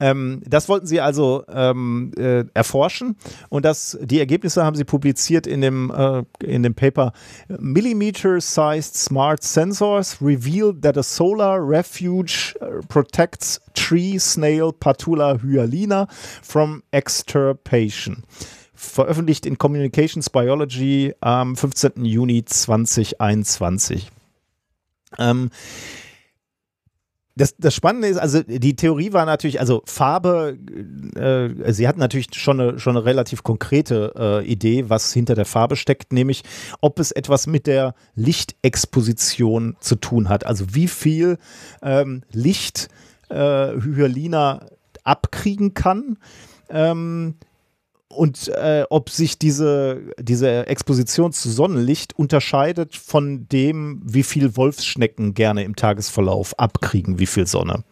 Ähm, 0.02 0.42
das 0.48 0.68
wollten 0.68 0.88
sie 0.88 1.00
also 1.00 1.44
ähm, 1.48 2.12
äh, 2.18 2.44
erforschen 2.56 3.16
und 3.50 3.64
das, 3.64 4.00
die 4.02 4.18
Ergebnisse 4.18 4.66
haben 4.66 4.76
sie 4.76 4.84
publiziert 4.84 5.46
in 5.46 5.62
dem, 5.62 5.92
äh, 5.92 6.24
in 6.44 6.64
dem 6.64 6.74
Paper 6.74 7.14
Millimeter-Sized 7.48 8.98
Smart 8.98 9.44
Sensors 9.44 10.18
revealed 10.20 10.82
that 10.82 10.98
a 10.98 11.04
solar 11.04 11.60
refuge 11.62 12.56
uh, 12.62 12.82
protects 12.88 13.62
tree 13.76 14.18
snail 14.18 14.74
Patula 14.74 15.40
hyalina 15.40 16.08
from 16.42 16.82
extirpation. 16.92 18.24
Veröffentlicht 18.74 19.46
in 19.46 19.60
Communications 19.60 20.32
Biology 20.32 21.14
am 21.22 21.56
15. 21.56 22.04
Juni 22.04 22.44
2021. 22.44 24.10
Ähm, 25.20 25.52
das, 27.36 27.56
das 27.58 27.74
Spannende 27.74 28.08
ist, 28.08 28.18
also 28.18 28.44
die 28.44 28.76
Theorie 28.76 29.14
war 29.14 29.26
natürlich, 29.26 29.60
also 29.60 29.82
Farbe, 29.86 30.58
äh, 31.16 31.72
sie 31.72 31.88
hat 31.88 31.98
natürlich 31.98 32.28
schon 32.34 32.60
eine, 32.60 32.80
schon 32.80 32.98
eine 32.98 33.06
relativ 33.06 33.44
konkrete 33.44 34.14
äh, 34.18 34.46
Idee, 34.46 34.90
was 34.90 35.14
hinter 35.14 35.36
der 35.36 35.46
Farbe 35.46 35.76
steckt, 35.76 36.12
nämlich 36.12 36.44
ob 36.82 37.00
es 37.00 37.12
etwas 37.12 37.48
mit 37.48 37.68
der 37.68 37.96
Lichtexposition 38.16 39.78
zu 39.80 39.96
tun 39.96 40.28
hat. 40.28 40.46
Also 40.46 40.76
wie 40.76 40.88
viel 40.88 41.38
ähm, 41.82 42.24
Licht 42.32 42.90
äh, 43.30 43.36
Hyalina 43.36 44.66
abkriegen 45.04 45.74
kann. 45.74 46.18
Ähm, 46.70 47.36
und 48.16 48.50
äh, 48.50 48.84
ob 48.90 49.10
sich 49.10 49.38
diese, 49.38 50.02
diese 50.20 50.68
Exposition 50.68 51.32
zu 51.34 51.50
Sonnenlicht 51.50 52.18
unterscheidet 52.18 52.96
von 52.96 53.48
dem, 53.50 54.02
wie 54.04 54.24
viel 54.24 54.56
Wolfsschnecken 54.56 55.34
gerne 55.34 55.64
im 55.64 55.76
Tagesverlauf 55.76 56.58
abkriegen, 56.60 57.20
wie 57.20 57.26
viel 57.26 57.48
Sonne. 57.48 57.84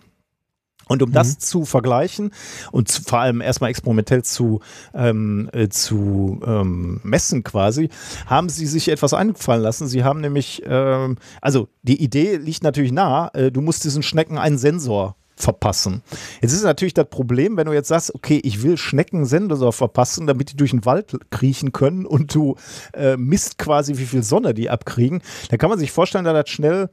Und 0.89 1.03
um 1.03 1.09
mhm. 1.09 1.14
das 1.14 1.38
zu 1.38 1.65
vergleichen 1.65 2.31
und 2.72 2.89
zu, 2.89 3.03
vor 3.03 3.19
allem 3.19 3.41
erstmal 3.41 3.69
experimentell 3.69 4.23
zu, 4.23 4.59
ähm, 4.93 5.49
äh, 5.53 5.69
zu 5.69 6.41
ähm, 6.45 6.99
messen 7.03 7.43
quasi, 7.43 7.89
haben 8.25 8.49
sie 8.49 8.65
sich 8.65 8.89
etwas 8.89 9.14
eingefallen 9.14 9.61
lassen. 9.61 9.88
Sie 9.88 10.03
haben 10.03 10.19
nämlich, 10.19 10.64
ähm, 10.65 11.17
also 11.41 11.69
die 11.83 12.03
Idee 12.03 12.38
liegt 12.38 12.64
natürlich 12.64 12.91
nah, 12.91 13.30
äh, 13.33 13.51
du 13.51 13.61
musst 13.61 13.83
diesen 13.83 14.01
Schnecken 14.01 14.39
einen 14.39 14.57
Sensor 14.57 15.15
verpassen. 15.40 16.03
Jetzt 16.42 16.53
ist 16.53 16.64
natürlich 16.64 16.93
das 16.93 17.09
Problem, 17.09 17.56
wenn 17.58 17.66
du 17.66 17.74
jetzt 17.74 17.88
sagst, 17.88 18.14
okay, 18.14 18.40
ich 18.43 18.61
will 18.61 18.77
Schnecken 18.77 19.26
Sensor 19.26 19.72
verpassen, 19.72 20.27
damit 20.27 20.51
die 20.51 20.58
durch 20.58 20.72
den 20.72 20.85
Wald 20.85 21.18
kriechen 21.32 21.72
können 21.72 22.06
und 22.06 22.35
du 22.35 22.56
äh, 22.93 23.16
misst 23.16 23.58
quasi, 23.58 23.98
wie 23.98 24.06
viel 24.06 24.24
Sonne 24.24 24.53
die 24.53 24.69
abkriegen, 24.69 25.22
dann 25.50 25.58
kann 25.58 25.69
man 25.69 25.80
sich 25.80 25.92
vorstellen, 25.92 26.26
dass 26.26 26.34
das 26.34 26.50
schnell 26.50 26.90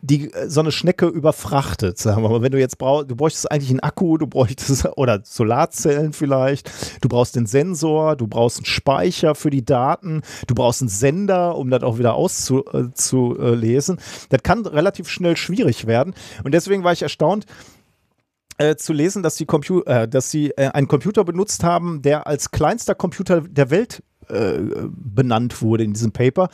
die 0.00 0.32
äh, 0.32 0.48
so 0.48 0.60
eine 0.60 0.72
Schnecke 0.72 1.06
überfrachtet, 1.06 1.98
sagen 1.98 2.22
wir 2.22 2.28
mal. 2.28 2.42
Wenn 2.42 2.52
du 2.52 2.58
jetzt 2.58 2.78
brauchst, 2.78 3.10
du 3.10 3.16
bräuchtest 3.16 3.50
eigentlich 3.50 3.70
einen 3.70 3.80
Akku, 3.80 4.18
du 4.18 4.26
bräuchtest 4.26 4.86
oder 4.96 5.20
Solarzellen 5.24 6.12
vielleicht, 6.12 6.70
du 7.02 7.08
brauchst 7.08 7.36
den 7.36 7.46
Sensor, 7.46 8.16
du 8.16 8.26
brauchst 8.26 8.58
einen 8.58 8.66
Speicher 8.66 9.34
für 9.34 9.50
die 9.50 9.64
Daten, 9.64 10.22
du 10.46 10.54
brauchst 10.54 10.82
einen 10.82 10.88
Sender, 10.88 11.56
um 11.56 11.70
das 11.70 11.82
auch 11.82 11.98
wieder 11.98 12.14
auszulesen. 12.14 13.98
Äh, 13.98 14.00
das 14.30 14.42
kann 14.42 14.66
relativ 14.66 15.08
schnell 15.08 15.36
schwierig 15.36 15.86
werden. 15.86 16.14
Und 16.44 16.52
deswegen 16.52 16.84
war 16.84 16.92
ich 16.92 17.02
erstaunt, 17.02 17.46
äh, 18.58 18.76
zu 18.76 18.92
lesen, 18.92 19.22
dass, 19.22 19.36
die 19.36 19.46
Compu 19.46 19.82
äh, 19.82 20.08
dass 20.08 20.30
sie 20.30 20.50
äh, 20.50 20.68
einen 20.68 20.88
Computer 20.88 21.24
benutzt 21.24 21.62
haben, 21.64 22.02
der 22.02 22.26
als 22.26 22.50
kleinster 22.50 22.94
Computer 22.94 23.42
der 23.42 23.70
Welt 23.70 24.02
äh, 24.28 24.58
benannt 24.88 25.62
wurde 25.62 25.84
in 25.84 25.92
diesem 25.92 26.12
Paper. 26.12 26.48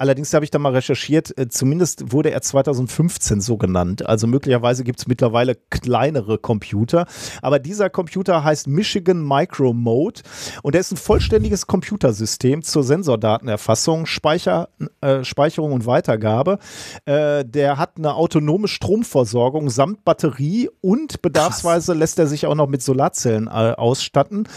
Allerdings 0.00 0.32
habe 0.32 0.46
ich 0.46 0.50
da 0.50 0.58
mal 0.58 0.72
recherchiert, 0.72 1.36
äh, 1.36 1.48
zumindest 1.48 2.10
wurde 2.10 2.30
er 2.30 2.40
2015 2.40 3.42
so 3.42 3.58
genannt. 3.58 4.06
Also 4.06 4.26
möglicherweise 4.26 4.82
gibt 4.82 4.98
es 4.98 5.06
mittlerweile 5.06 5.56
kleinere 5.68 6.38
Computer. 6.38 7.04
Aber 7.42 7.58
dieser 7.58 7.90
Computer 7.90 8.42
heißt 8.42 8.66
Michigan 8.66 9.22
Micro 9.22 9.74
Mode 9.74 10.22
und 10.62 10.74
er 10.74 10.80
ist 10.80 10.90
ein 10.90 10.96
vollständiges 10.96 11.66
Computersystem 11.66 12.62
zur 12.62 12.82
Sensordatenerfassung, 12.82 14.06
Speicher, 14.06 14.70
äh, 15.02 15.22
Speicherung 15.22 15.72
und 15.72 15.84
Weitergabe. 15.84 16.60
Äh, 17.04 17.44
der 17.44 17.76
hat 17.76 17.98
eine 17.98 18.14
autonome 18.14 18.68
Stromversorgung 18.68 19.68
samt 19.68 20.06
Batterie 20.06 20.70
und 20.80 21.20
bedarfsweise 21.20 21.92
Krass. 21.92 21.98
lässt 21.98 22.18
er 22.18 22.26
sich 22.26 22.46
auch 22.46 22.54
noch 22.54 22.68
mit 22.68 22.80
Solarzellen 22.80 23.48
äh, 23.48 23.74
ausstatten. 23.76 24.48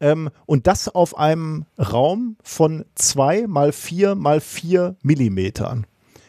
Ähm, 0.00 0.30
und 0.46 0.66
das 0.66 0.88
auf 0.88 1.18
einem 1.18 1.66
Raum 1.78 2.38
von 2.42 2.86
zwei 2.94 3.46
mal 3.46 3.72
vier 3.72 4.14
mal 4.14 4.40
vier 4.86 4.96
Millimetern. 5.02 5.86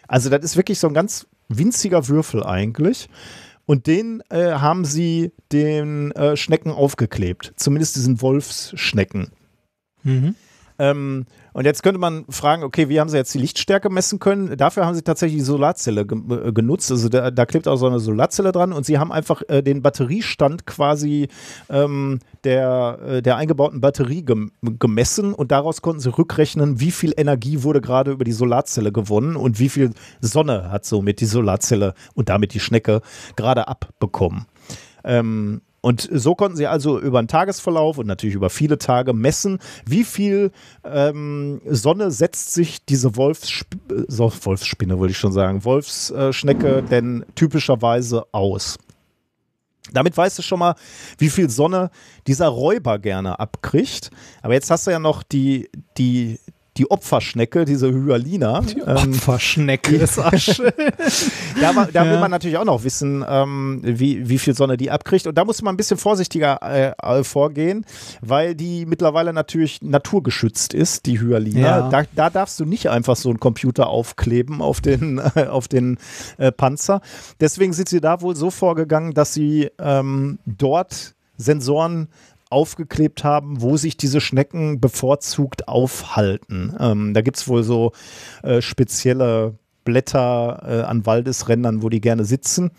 Also 0.07 0.29
das 0.29 0.43
ist 0.43 0.57
wirklich 0.57 0.79
so 0.79 0.87
ein 0.87 0.93
ganz 0.93 1.27
winziger 1.49 2.07
Würfel 2.07 2.43
eigentlich. 2.43 3.09
Und 3.65 3.87
den 3.87 4.23
äh, 4.29 4.53
haben 4.53 4.85
sie 4.85 5.33
den 5.51 6.11
äh, 6.13 6.37
Schnecken 6.37 6.71
aufgeklebt. 6.71 7.53
Zumindest 7.57 7.97
diesen 7.97 8.21
Wolfsschnecken. 8.21 9.31
Mhm. 10.03 10.35
Ähm, 10.79 11.25
und 11.57 11.65
jetzt 11.65 11.81
könnte 11.81 11.99
man 11.99 12.23
fragen, 12.29 12.61
okay, 12.61 12.87
wie 12.87 12.99
haben 12.99 13.09
sie 13.09 13.17
jetzt 13.17 13.33
die 13.33 13.39
Lichtstärke 13.39 13.89
messen 13.89 14.19
können? 14.19 14.55
Dafür 14.57 14.85
haben 14.85 14.93
sie 14.93 15.01
tatsächlich 15.01 15.39
die 15.39 15.43
Solarzelle 15.43 16.05
ge 16.05 16.19
äh, 16.29 16.53
genutzt. 16.53 16.91
Also 16.91 17.09
da, 17.09 17.31
da, 17.31 17.47
klebt 17.47 17.67
auch 17.67 17.77
so 17.77 17.87
eine 17.87 17.99
Solarzelle 17.99 18.51
dran 18.51 18.73
und 18.73 18.85
sie 18.85 18.99
haben 18.99 19.11
einfach 19.11 19.41
äh, 19.47 19.63
den 19.63 19.81
Batteriestand 19.81 20.67
quasi 20.67 21.29
ähm, 21.67 22.19
der, 22.43 22.99
äh, 23.03 23.21
der 23.23 23.37
eingebauten 23.37 23.81
Batterie 23.81 24.21
gem 24.21 24.51
gemessen 24.61 25.33
und 25.33 25.49
daraus 25.49 25.81
konnten 25.81 25.99
sie 25.99 26.15
rückrechnen, 26.15 26.79
wie 26.79 26.91
viel 26.91 27.11
Energie 27.17 27.63
wurde 27.63 27.81
gerade 27.81 28.11
über 28.11 28.23
die 28.23 28.33
Solarzelle 28.33 28.91
gewonnen 28.91 29.35
und 29.35 29.57
wie 29.57 29.69
viel 29.69 29.95
Sonne 30.21 30.69
hat 30.69 30.85
somit 30.85 31.21
die 31.21 31.25
Solarzelle 31.25 31.95
und 32.13 32.29
damit 32.29 32.53
die 32.53 32.59
Schnecke 32.59 33.01
gerade 33.35 33.67
abbekommen. 33.67 34.45
Ähm, 35.03 35.61
und 35.81 36.09
so 36.11 36.35
konnten 36.35 36.57
sie 36.57 36.67
also 36.67 36.99
über 36.99 37.19
einen 37.19 37.27
Tagesverlauf 37.27 37.97
und 37.97 38.07
natürlich 38.07 38.35
über 38.35 38.49
viele 38.49 38.77
Tage 38.77 39.13
messen, 39.13 39.59
wie 39.85 40.03
viel 40.03 40.51
ähm, 40.83 41.61
Sonne 41.65 42.11
setzt 42.11 42.53
sich 42.53 42.83
diese 42.85 43.15
Wolfssp 43.15 43.75
so, 44.07 44.31
Wolfsspinne, 44.41 44.97
wollte 44.99 45.11
ich 45.11 45.17
schon 45.17 45.31
sagen, 45.31 45.63
Wolfsschnecke 45.63 46.83
denn 46.83 47.25
typischerweise 47.35 48.25
aus. 48.31 48.77
Damit 49.93 50.17
weißt 50.17 50.37
du 50.37 50.41
schon 50.41 50.59
mal, 50.59 50.75
wie 51.17 51.29
viel 51.29 51.49
Sonne 51.49 51.91
dieser 52.25 52.47
Räuber 52.47 52.99
gerne 52.99 53.39
abkriegt. 53.39 54.11
Aber 54.41 54.53
jetzt 54.53 54.69
hast 54.69 54.87
du 54.87 54.91
ja 54.91 54.99
noch 54.99 55.23
die, 55.23 55.69
die, 55.97 56.39
die 56.77 56.89
Opferschnecke, 56.89 57.65
diese 57.65 57.91
Hyalina. 57.91 58.61
Die 58.61 58.79
ähm, 58.79 59.13
Opferschnecke 59.13 59.95
ist 59.95 60.19
schön. 60.37 60.71
da, 61.59 61.87
da 61.91 62.05
ja. 62.05 62.11
will 62.11 62.19
man 62.19 62.31
natürlich 62.31 62.57
auch 62.57 62.65
noch 62.65 62.83
wissen, 62.83 63.25
ähm, 63.27 63.81
wie, 63.83 64.29
wie 64.29 64.37
viel 64.37 64.53
Sonne 64.53 64.77
die 64.77 64.91
abkriegt. 64.91 65.27
Und 65.27 65.37
da 65.37 65.45
muss 65.45 65.61
man 65.61 65.73
ein 65.73 65.77
bisschen 65.77 65.97
vorsichtiger 65.97 66.61
äh, 66.61 67.23
vorgehen, 67.23 67.85
weil 68.21 68.55
die 68.55 68.85
mittlerweile 68.85 69.33
natürlich 69.33 69.81
naturgeschützt 69.81 70.73
ist, 70.73 71.05
die 71.05 71.19
Hyalina. 71.19 71.59
Ja. 71.59 71.89
Da, 71.89 72.03
da, 72.15 72.29
darfst 72.29 72.59
du 72.59 72.65
nicht 72.65 72.89
einfach 72.89 73.15
so 73.15 73.29
einen 73.29 73.39
Computer 73.39 73.87
aufkleben 73.87 74.61
auf 74.61 74.81
den, 74.81 75.19
äh, 75.35 75.45
auf 75.49 75.67
den 75.67 75.97
äh, 76.37 76.51
Panzer. 76.51 77.01
Deswegen 77.39 77.73
sind 77.73 77.89
sie 77.89 78.01
da 78.01 78.21
wohl 78.21 78.35
so 78.35 78.51
vorgegangen, 78.51 79.13
dass 79.13 79.33
sie 79.33 79.69
ähm, 79.79 80.39
dort 80.45 81.15
Sensoren 81.37 82.09
aufgeklebt 82.49 83.23
haben, 83.23 83.61
wo 83.61 83.77
sich 83.77 83.97
diese 83.97 84.21
Schnecken 84.21 84.79
bevorzugt 84.79 85.67
aufhalten. 85.67 86.75
Ähm, 86.79 87.13
da 87.13 87.21
gibt 87.21 87.37
es 87.37 87.47
wohl 87.47 87.63
so 87.63 87.91
äh, 88.43 88.61
spezielle 88.61 89.55
Blätter 89.83 90.63
äh, 90.65 90.81
an 90.83 91.05
Waldesrändern, 91.05 91.81
wo 91.81 91.89
die 91.89 92.01
gerne 92.01 92.25
sitzen. 92.25 92.71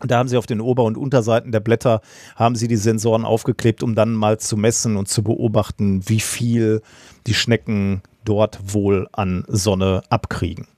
Da 0.00 0.18
haben 0.18 0.28
sie 0.28 0.36
auf 0.36 0.46
den 0.46 0.60
Ober- 0.60 0.84
und 0.84 0.96
Unterseiten 0.96 1.50
der 1.50 1.60
Blätter 1.60 2.00
haben 2.36 2.54
sie 2.54 2.68
die 2.68 2.76
Sensoren 2.76 3.24
aufgeklebt, 3.24 3.82
um 3.82 3.94
dann 3.94 4.14
mal 4.14 4.38
zu 4.38 4.56
messen 4.56 4.96
und 4.96 5.08
zu 5.08 5.24
beobachten, 5.24 6.08
wie 6.08 6.20
viel 6.20 6.82
die 7.26 7.34
Schnecken 7.34 8.02
dort 8.24 8.74
wohl 8.74 9.08
an 9.12 9.44
Sonne 9.48 10.02
abkriegen. 10.08 10.68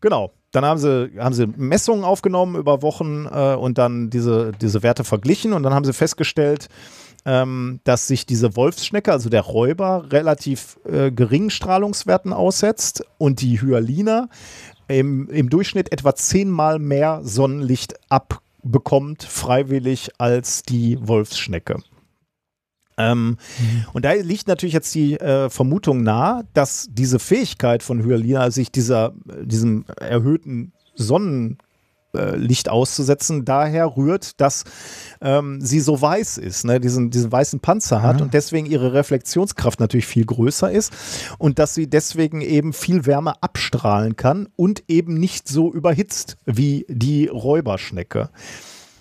Genau. 0.00 0.32
Dann 0.52 0.64
haben 0.64 0.78
sie, 0.78 1.10
haben 1.18 1.34
sie 1.34 1.46
Messungen 1.46 2.04
aufgenommen 2.04 2.56
über 2.56 2.80
Wochen 2.82 3.26
äh, 3.26 3.54
und 3.54 3.76
dann 3.78 4.08
diese, 4.08 4.52
diese 4.52 4.82
Werte 4.82 5.04
verglichen 5.04 5.52
und 5.52 5.62
dann 5.62 5.74
haben 5.74 5.84
sie 5.84 5.92
festgestellt, 5.92 6.68
ähm, 7.26 7.80
dass 7.84 8.06
sich 8.06 8.24
diese 8.24 8.56
Wolfsschnecke, 8.56 9.12
also 9.12 9.28
der 9.28 9.42
Räuber, 9.42 10.06
relativ 10.10 10.78
äh, 10.84 11.10
geringen 11.10 11.50
Strahlungswerten 11.50 12.32
aussetzt 12.32 13.04
und 13.18 13.42
die 13.42 13.60
Hyalina 13.60 14.28
im, 14.88 15.28
im 15.28 15.50
Durchschnitt 15.50 15.92
etwa 15.92 16.14
zehnmal 16.14 16.78
mehr 16.78 17.20
Sonnenlicht 17.22 17.94
abbekommt, 18.08 19.24
freiwillig, 19.24 20.12
als 20.16 20.62
die 20.62 20.98
Wolfsschnecke. 21.06 21.82
Ähm, 22.98 23.38
mhm. 23.58 23.86
Und 23.92 24.04
da 24.04 24.12
liegt 24.12 24.48
natürlich 24.48 24.74
jetzt 24.74 24.94
die 24.94 25.18
äh, 25.18 25.48
Vermutung 25.48 26.02
nahe, 26.02 26.44
dass 26.52 26.88
diese 26.90 27.18
Fähigkeit 27.18 27.82
von 27.82 28.04
Hyalina, 28.04 28.50
sich 28.50 28.72
dieser, 28.72 29.14
diesem 29.42 29.84
erhöhten 30.00 30.72
Sonnenlicht 30.96 32.68
auszusetzen, 32.68 33.44
daher 33.44 33.96
rührt, 33.96 34.40
dass 34.40 34.64
ähm, 35.20 35.60
sie 35.60 35.78
so 35.78 36.00
weiß 36.00 36.38
ist, 36.38 36.64
ne? 36.64 36.80
diesen, 36.80 37.10
diesen 37.10 37.30
weißen 37.30 37.60
Panzer 37.60 38.02
hat 38.02 38.18
ja. 38.18 38.24
und 38.24 38.34
deswegen 38.34 38.66
ihre 38.66 38.92
Reflexionskraft 38.92 39.78
natürlich 39.78 40.06
viel 40.06 40.24
größer 40.24 40.70
ist 40.70 40.92
und 41.38 41.60
dass 41.60 41.74
sie 41.74 41.88
deswegen 41.88 42.40
eben 42.40 42.72
viel 42.72 43.06
Wärme 43.06 43.40
abstrahlen 43.42 44.16
kann 44.16 44.48
und 44.56 44.82
eben 44.88 45.14
nicht 45.14 45.46
so 45.46 45.72
überhitzt 45.72 46.36
wie 46.46 46.84
die 46.88 47.28
Räuberschnecke. 47.28 48.30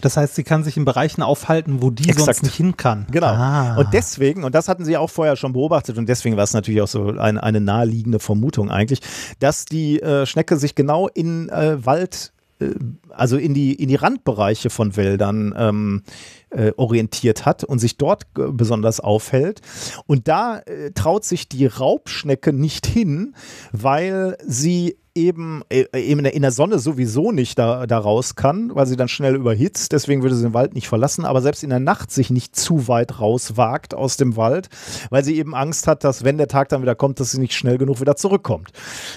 Das 0.01 0.17
heißt, 0.17 0.35
sie 0.35 0.43
kann 0.43 0.64
sich 0.64 0.77
in 0.77 0.85
Bereichen 0.85 1.22
aufhalten, 1.22 1.82
wo 1.82 1.90
die 1.90 2.09
Exakt. 2.09 2.26
sonst 2.26 2.43
nicht 2.43 2.56
hin 2.56 2.77
kann. 2.77 3.08
Genau. 3.11 3.27
Ah. 3.27 3.77
Und 3.77 3.93
deswegen, 3.93 4.43
und 4.43 4.53
das 4.56 4.67
hatten 4.67 4.85
sie 4.85 4.98
auch 4.98 5.09
vorher 5.09 5.35
schon 5.35 5.53
beobachtet, 5.53 5.98
und 5.98 6.08
deswegen 6.08 6.38
war 6.38 6.43
es 6.43 6.53
natürlich 6.53 6.82
auch 6.82 6.88
so 6.88 7.09
ein, 7.17 7.38
eine 7.38 7.61
naheliegende 7.61 8.19
Vermutung 8.19 8.69
eigentlich, 8.69 9.01
dass 9.40 9.66
die 9.66 10.01
äh, 10.01 10.26
Schnecke 10.26 10.58
sich 10.58 10.76
genau 10.76 11.08
in 11.08 11.50
äh, 11.50 11.85
Wald 11.85 12.34
äh, 12.59 12.74
also 13.09 13.38
in 13.38 13.53
die, 13.53 13.74
in 13.74 13.90
die 13.90 13.95
Randbereiche 13.95 14.69
von 14.69 14.95
Wäldern 14.95 15.53
ähm, 15.58 16.03
äh, 16.51 16.72
orientiert 16.77 17.45
hat 17.45 17.64
und 17.64 17.80
sich 17.80 17.98
dort 17.98 18.27
besonders 18.34 19.00
aufhält. 19.00 19.61
Und 20.06 20.27
da 20.27 20.59
äh, 20.59 20.92
traut 20.92 21.26
sich 21.26 21.50
die 21.50 21.66
Raubschnecke 21.66 22.53
nicht 22.53 22.85
hin, 22.85 23.35
weil 23.72 24.38
sie 24.45 24.98
eben, 25.17 25.61
äh, 25.69 25.85
eben 25.93 26.23
in 26.23 26.41
der 26.41 26.51
Sonne 26.51 26.79
sowieso 26.79 27.31
nicht 27.31 27.57
da, 27.57 27.87
da 27.87 27.97
raus 27.97 28.35
kann, 28.35 28.73
weil 28.73 28.85
sie 28.85 28.95
dann 28.95 29.07
schnell 29.07 29.35
überhitzt. 29.35 29.91
Deswegen 29.91 30.21
würde 30.21 30.35
sie 30.35 30.43
den 30.43 30.53
Wald 30.53 30.75
nicht 30.75 30.87
verlassen, 30.87 31.25
aber 31.25 31.41
selbst 31.41 31.63
in 31.63 31.69
der 31.69 31.79
Nacht 31.79 32.11
sich 32.11 32.29
nicht 32.29 32.55
zu 32.55 32.87
weit 32.87 33.19
rauswagt 33.19 33.93
aus 33.93 34.17
dem 34.17 34.37
Wald, 34.37 34.69
weil 35.09 35.23
sie 35.23 35.37
eben 35.37 35.55
Angst 35.55 35.87
hat, 35.87 36.03
dass 36.03 36.23
wenn 36.23 36.37
der 36.37 36.47
Tag 36.47 36.69
dann 36.69 36.81
wieder 36.81 36.95
kommt, 36.95 37.19
dass 37.19 37.31
sie 37.31 37.39
nicht 37.39 37.53
schnell 37.53 37.77
genug 37.77 37.99
wieder 37.99 38.15
zurückkommt. 38.15 38.69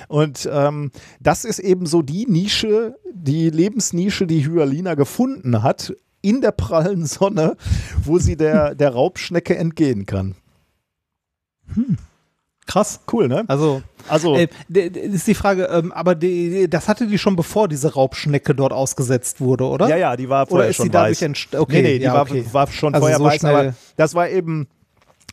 Und 0.08 0.48
ähm, 0.50 0.90
das 1.20 1.44
ist 1.44 1.58
eben 1.58 1.86
so 1.86 2.02
die 2.02 2.26
Nische, 2.26 2.96
die 3.12 3.50
Lebensnische, 3.50 4.26
die 4.26 4.46
Hyalina 4.46 4.94
gefunden 4.94 5.62
hat 5.62 5.94
in 6.22 6.40
der 6.40 6.52
prallen 6.52 7.06
Sonne, 7.06 7.56
wo 8.02 8.18
sie 8.18 8.36
der, 8.36 8.74
der 8.74 8.90
Raubschnecke 8.90 9.56
entgehen 9.56 10.06
kann. 10.06 10.34
Hm. 11.74 11.98
Krass. 12.70 13.00
Cool, 13.12 13.26
ne? 13.26 13.44
Also, 13.48 13.82
also 14.08 14.36
äh, 14.36 14.46
ist 14.72 15.26
die 15.26 15.34
Frage, 15.34 15.64
ähm, 15.64 15.90
aber 15.90 16.14
die, 16.14 16.70
das 16.70 16.86
hatte 16.86 17.08
die 17.08 17.18
schon 17.18 17.34
bevor 17.34 17.66
diese 17.66 17.94
Raubschnecke 17.94 18.54
dort 18.54 18.72
ausgesetzt 18.72 19.40
wurde, 19.40 19.64
oder? 19.64 19.88
Ja, 19.88 19.96
ja, 19.96 20.16
die 20.16 20.28
war 20.28 20.46
vorher 20.46 20.66
oder 20.66 20.70
ist 20.70 20.76
schon 20.76 20.84
die 20.86 20.90
dadurch 20.90 21.20
weiß. 21.20 21.48
Okay, 21.58 21.82
nee, 21.82 21.82
nee, 21.82 21.98
die 21.98 22.04
ja, 22.04 22.14
war, 22.14 22.22
okay. 22.22 22.44
war 22.52 22.68
schon 22.68 22.94
Also 22.94 23.02
vorher 23.02 23.18
so 23.18 23.24
weiß, 23.24 23.40
schnell- 23.40 23.54
aber 23.56 23.74
das 23.96 24.14
war 24.14 24.28
eben 24.28 24.68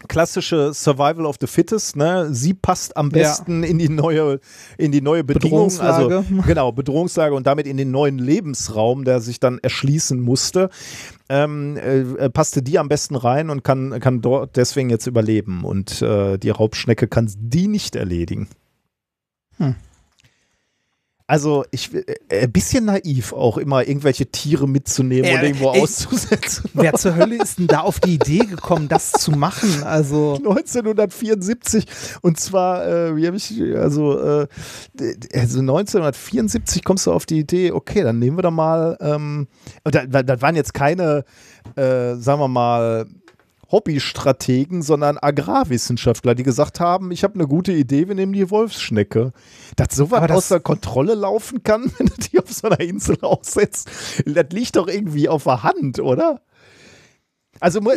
klassische 0.08 0.74
Survival 0.74 1.26
of 1.26 1.38
the 1.40 1.48
Fittest, 1.48 1.96
ne? 1.96 2.28
Sie 2.32 2.54
passt 2.54 2.96
am 2.96 3.10
Ja. 3.10 3.24
besten 3.24 3.64
in 3.64 3.80
die 3.80 3.90
neue, 3.90 4.40
in 4.78 4.92
die 4.92 5.02
neue 5.02 5.24
Bedingung, 5.24 5.64
also 5.80 6.08
Bedrohungslage. 6.08 6.44
genau, 6.48 6.72
Bedrohungslage 6.72 7.34
und 7.36 7.48
damit 7.48 7.68
in 7.68 7.78
den 7.78 7.92
neuen 7.92 8.18
Lebensraum, 8.20 9.04
der 9.06 9.22
sich 9.22 9.40
dann 9.40 9.60
erschließen 9.60 10.20
musste. 10.20 10.70
Ähm, 11.30 11.78
äh, 11.78 12.00
äh, 12.00 12.30
passte 12.30 12.62
die 12.62 12.80
am 12.80 12.88
besten 12.88 13.16
rein 13.16 13.50
und 13.50 13.64
kann, 13.64 14.00
kann 14.00 14.22
dort 14.22 14.56
deswegen 14.56 14.90
jetzt 14.90 15.08
überleben. 15.08 15.64
Und 15.64 16.02
äh, 16.02 16.38
die 16.38 16.50
Raubschnecke 16.50 17.08
kann 17.08 17.32
die 17.38 17.68
nicht 17.68 17.96
erledigen. 17.96 18.48
Hm. 19.58 19.76
Also 21.30 21.66
ich 21.72 21.94
äh, 21.94 22.06
ein 22.44 22.52
bisschen 22.54 22.86
naiv 22.86 23.34
auch 23.34 23.58
immer 23.58 23.86
irgendwelche 23.86 24.28
Tiere 24.28 24.66
mitzunehmen 24.66 25.30
Ja, 25.30 25.36
und 25.36 25.44
irgendwo 25.44 25.72
ey, 25.74 25.82
auszusetzen. 25.82 26.70
Wer 26.74 26.94
zur 26.94 27.18
Hölle 27.18 27.36
ist 27.36 27.60
denn 27.60 27.68
da 27.68 27.82
auf 27.82 28.00
die 28.00 28.14
Idee 28.14 28.40
gekommen, 28.40 28.88
das 28.88 29.12
zu 29.12 29.32
machen? 29.32 29.84
Also, 29.84 30.36
1974 30.38 31.86
und 32.22 32.40
zwar, 32.40 32.88
äh, 32.88 33.16
wie 33.18 33.28
habe 33.28 33.36
ich, 33.36 33.62
also, 33.76 34.18
äh, 34.18 34.48
also 35.34 35.60
1974 35.60 36.86
kommst 36.86 37.06
du 37.06 37.12
auf 37.12 37.26
die 37.26 37.40
Idee, 37.40 37.74
okay, 37.74 38.04
dann 38.04 38.20
nehmen 38.20 38.38
wir 38.38 38.44
da 38.44 38.52
mal, 38.52 38.98
ähm, 39.02 39.48
und 39.84 39.96
da, 39.96 40.06
das 40.06 40.42
waren 40.42 40.56
jetzt 40.56 40.74
keine, 40.74 41.26
äh, 41.76 42.16
sagen 42.16 42.40
wir 42.40 42.48
mal, 42.48 43.06
Hobbystrategen, 43.72 44.82
sondern 44.82 45.18
Agrarwissenschaftler, 45.18 46.36
die 46.36 46.44
gesagt 46.44 46.80
haben, 46.80 47.12
ich 47.12 47.24
habe 47.24 47.36
eine 47.36 47.48
gute 47.48 47.72
Idee, 47.74 48.08
wir 48.08 48.16
nehmen 48.16 48.34
die 48.34 48.50
Wolfsschnecke. 48.50 49.34
Dass 49.76 49.96
sowas 49.96 50.22
das- 50.28 50.38
außer 50.38 50.60
Kontrolle 50.60 51.16
laufen 51.16 51.64
kann, 51.64 51.92
wenn 51.98 52.08
du 52.08 52.14
die 52.16 52.40
auf 52.40 52.52
so 52.52 52.68
einer 52.68 52.80
Insel 52.80 53.18
aussetzt, 53.22 53.90
das 54.26 54.46
liegt 54.52 54.76
doch 54.76 54.88
irgendwie 54.88 55.28
auf 55.30 55.44
der 55.44 55.64
Hand, 55.64 56.00
oder? 56.00 56.42
Also 57.60 57.82
mu- 57.82 57.92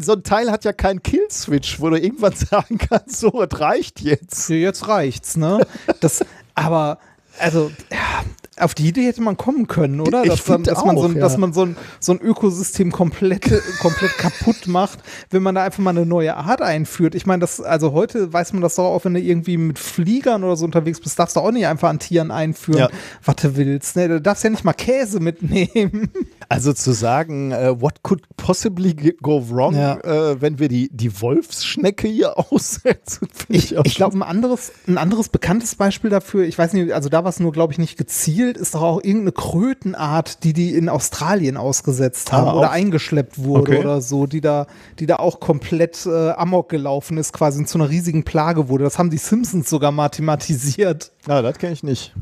so 0.00 0.12
ein 0.12 0.22
Teil 0.22 0.50
hat 0.52 0.64
ja 0.64 0.72
keinen 0.72 1.02
Kill-Switch, 1.02 1.80
wo 1.80 1.90
du 1.90 1.96
irgendwann 2.00 2.32
sagen 2.36 2.78
kannst, 2.78 3.18
so, 3.18 3.42
es 3.42 3.60
reicht 3.60 4.00
jetzt. 4.00 4.48
jetzt 4.48 4.86
reicht's, 4.88 5.36
ne? 5.36 5.66
Das, 6.00 6.24
aber, 6.54 6.98
also, 7.38 7.70
ja, 7.90 8.24
auf 8.60 8.74
die 8.74 8.88
Idee 8.88 9.06
hätte 9.06 9.22
man 9.22 9.36
kommen 9.36 9.66
können, 9.66 10.00
oder? 10.00 10.22
Dass, 10.24 10.44
dann, 10.44 10.62
dass 10.64 10.84
man, 10.84 10.96
so, 10.96 11.02
auch, 11.02 11.08
ein- 11.08 11.14
ja. 11.16 11.20
dass 11.20 11.36
man 11.36 11.52
so, 11.52 11.62
ein, 11.64 11.76
so 11.98 12.12
ein 12.12 12.20
Ökosystem 12.20 12.92
komplett, 12.92 13.42
komplett 13.80 14.16
kaputt 14.18 14.66
macht, 14.66 14.98
wenn 15.30 15.42
man 15.42 15.54
da 15.54 15.64
einfach 15.64 15.78
mal 15.82 15.90
eine 15.90 16.06
neue 16.06 16.36
Art 16.36 16.62
einführt. 16.62 17.14
Ich 17.14 17.26
meine, 17.26 17.40
das, 17.40 17.60
also 17.60 17.92
heute 17.92 18.32
weiß 18.32 18.52
man 18.52 18.62
das 18.62 18.74
doch 18.76 18.84
auch, 18.84 19.04
wenn 19.04 19.14
du 19.14 19.20
irgendwie 19.20 19.56
mit 19.56 19.78
Fliegern 19.78 20.44
oder 20.44 20.56
so 20.56 20.64
unterwegs 20.64 21.00
bist, 21.00 21.18
darfst 21.18 21.36
du 21.36 21.40
auch 21.40 21.50
nicht 21.52 21.66
einfach 21.66 21.88
an 21.88 21.98
Tieren 21.98 22.30
einführen, 22.30 22.78
Ja. 22.80 22.88
was 23.24 23.36
du 23.36 23.56
willst. 23.56 23.96
Ne? 23.96 24.08
Du 24.08 24.20
darfst 24.20 24.44
ja 24.44 24.50
nicht 24.50 24.64
mal 24.64 24.72
Käse 24.72 25.20
mitnehmen. 25.20 26.10
Also 26.52 26.72
zu 26.72 26.90
sagen, 26.90 27.52
äh, 27.52 27.80
what 27.80 28.02
could 28.02 28.22
possibly 28.36 28.92
go 29.22 29.40
wrong, 29.50 29.76
Ja. 29.76 29.98
äh, 30.00 30.40
wenn 30.40 30.58
wir 30.58 30.66
die, 30.66 30.88
die 30.92 31.20
Wolfsschnecke 31.20 32.08
hier 32.08 32.36
aussetzen, 32.50 33.28
ich, 33.48 33.70
Ich, 33.70 33.78
auch 33.78 33.84
ich 33.84 33.94
glaube, 33.94 34.16
ein 34.18 34.24
anderes, 34.24 34.72
ein 34.88 34.98
anderes 34.98 35.28
bekanntes 35.28 35.76
Beispiel 35.76 36.10
dafür, 36.10 36.42
ich 36.44 36.58
weiß 36.58 36.72
nicht, 36.72 36.90
also 36.92 37.08
da 37.08 37.22
war 37.22 37.28
es 37.30 37.38
nur, 37.38 37.52
glaube 37.52 37.72
ich, 37.72 37.78
nicht 37.78 37.96
gezielt, 37.96 38.49
ist 38.56 38.74
doch 38.74 38.82
auch 38.82 38.96
irgendeine 39.02 39.32
Krötenart, 39.32 40.44
die 40.44 40.52
die 40.52 40.74
in 40.74 40.88
Australien 40.88 41.56
ausgesetzt 41.56 42.32
haben 42.32 42.48
Ah, 42.48 42.54
oder 42.54 42.70
eingeschleppt 42.70 43.42
wurde 43.42 43.72
Okay. 43.72 43.80
oder 43.80 44.00
so, 44.00 44.26
die 44.26 44.40
da, 44.40 44.66
die 44.98 45.06
da 45.06 45.16
auch 45.16 45.40
komplett 45.40 46.06
äh, 46.06 46.30
amok 46.30 46.68
gelaufen 46.68 47.18
ist, 47.18 47.32
quasi 47.32 47.58
und 47.58 47.68
zu 47.68 47.78
einer 47.78 47.88
riesigen 47.90 48.24
Plage 48.24 48.68
wurde. 48.68 48.84
Das 48.84 48.98
haben 48.98 49.10
die 49.10 49.18
Simpsons 49.18 49.68
sogar 49.70 49.92
mathematisiert. 49.92 51.12
Ah, 51.26 51.42
das 51.42 51.58
kenne 51.58 51.72
ich 51.72 51.82
nicht. 51.82 52.14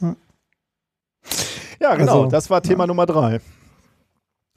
Ja. 0.00 0.16
Ja, 1.80 1.94
genau, 1.96 2.12
Also, 2.22 2.30
das 2.30 2.50
war 2.50 2.62
Thema 2.62 2.86
Nummer 2.86 3.06
drei. 3.06 3.40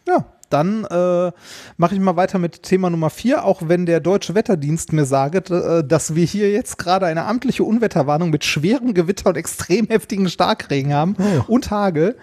Ja, 0.07 0.25
dann 0.53 0.85
äh, 0.85 1.31
mache 1.77 1.95
ich 1.95 1.99
mal 1.99 2.15
weiter 2.15 2.39
mit 2.39 2.63
Thema 2.63 2.89
Nummer 2.89 3.09
vier, 3.09 3.43
auch 3.43 3.63
wenn 3.65 3.85
der 3.85 3.99
Deutsche 3.99 4.35
Wetterdienst 4.35 4.93
mir 4.93 5.05
sagt, 5.05 5.49
äh, 5.49 5.83
dass 5.83 6.15
wir 6.15 6.25
hier 6.25 6.51
jetzt 6.51 6.77
gerade 6.77 7.05
eine 7.05 7.25
amtliche 7.25 7.63
Unwetterwarnung 7.63 8.29
mit 8.29 8.43
schwerem 8.43 8.93
Gewitter 8.93 9.29
und 9.29 9.37
extrem 9.37 9.87
heftigen 9.87 10.29
Starkregen 10.29 10.93
haben 10.93 11.15
und 11.47 11.71
Hagel. 11.71 12.15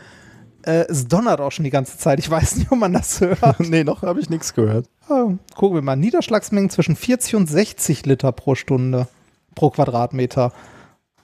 Äh, 0.63 0.87
es 0.89 1.09
donnert 1.09 1.41
auch 1.41 1.53
schon 1.53 1.65
die 1.65 1.71
ganze 1.71 1.99
Zeit. 1.99 2.19
Ich 2.19 2.31
weiß 2.31 2.57
nicht, 2.57 2.71
ob 2.71 2.79
man 2.79 2.93
das 2.93 3.21
hört. 3.21 3.59
nee, 3.61 3.85
noch 3.85 4.03
habe 4.03 4.21
ich 4.21 4.31
nichts 4.31 4.55
gehört. 4.55 4.87
Oh, 5.09 5.33
gucken 5.57 5.77
wir 5.77 5.83
mal. 5.83 5.97
Niederschlagsmengen 5.97 6.71
zwischen 6.71 6.97
40 6.97 7.35
und 7.37 7.47
60 7.49 8.07
Liter 8.07 8.33
pro 8.33 8.55
Stunde 8.55 9.09
pro 9.55 9.71
Quadratmeter. 9.71 10.53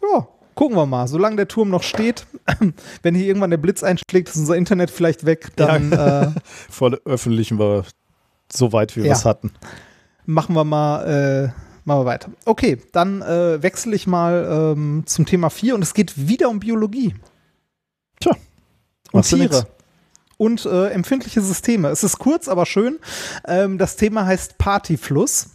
Ja, 0.02 0.28
gucken 0.56 0.76
wir 0.76 0.86
mal. 0.86 1.06
Solange 1.06 1.36
der 1.36 1.46
Turm 1.46 1.70
noch 1.70 1.84
steht, 1.84 2.26
wenn 3.02 3.14
hier 3.14 3.26
irgendwann 3.26 3.50
der 3.50 3.58
Blitz 3.58 3.84
einschlägt, 3.84 4.28
ist 4.30 4.36
unser 4.36 4.56
Internet 4.56 4.90
vielleicht 4.90 5.24
weg, 5.24 5.52
dann 5.54 5.92
äh, 5.92 6.32
Veröffentlichen 6.70 7.60
wir 7.60 7.84
so 8.52 8.72
weit, 8.72 8.96
wie 8.96 9.02
wir 9.02 9.10
Ja. 9.10 9.14
es 9.14 9.24
hatten. 9.24 9.52
machen 10.24 10.56
wir 10.56 10.64
mal, 10.64 11.04
äh, 11.04 11.42
machen 11.84 12.00
wir 12.00 12.06
weiter. 12.06 12.30
Okay, 12.44 12.78
dann 12.92 13.22
äh, 13.22 13.62
wechsle 13.62 13.94
ich 13.94 14.06
mal 14.08 14.74
ähm, 14.76 15.04
zum 15.06 15.26
Thema 15.26 15.50
4 15.50 15.76
und 15.76 15.82
es 15.82 15.94
geht 15.94 16.28
wieder 16.28 16.48
um 16.48 16.58
Biologie 16.58 17.14
Tja, 18.20 18.32
und. 19.12 19.24
Tiere. 19.24 19.66
Und 20.38 20.66
äh, 20.66 20.88
empfindliche 20.88 21.40
Systeme. 21.40 21.88
Es 21.88 22.04
ist 22.04 22.18
kurz, 22.18 22.46
aber 22.46 22.66
schön. 22.66 22.98
Ähm, 23.48 23.78
das 23.78 23.96
Thema 23.96 24.26
heißt 24.26 24.58
Partyfluss. 24.58 25.48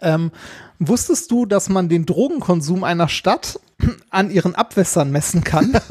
Ähm, 0.00 0.30
wusstest 0.78 1.30
du, 1.30 1.46
dass 1.46 1.68
man 1.68 1.88
den 1.88 2.06
Drogenkonsum 2.06 2.84
einer 2.84 3.08
Stadt 3.08 3.60
an 4.10 4.30
ihren 4.30 4.54
Abwässern 4.54 5.10
messen 5.10 5.44
kann? 5.44 5.72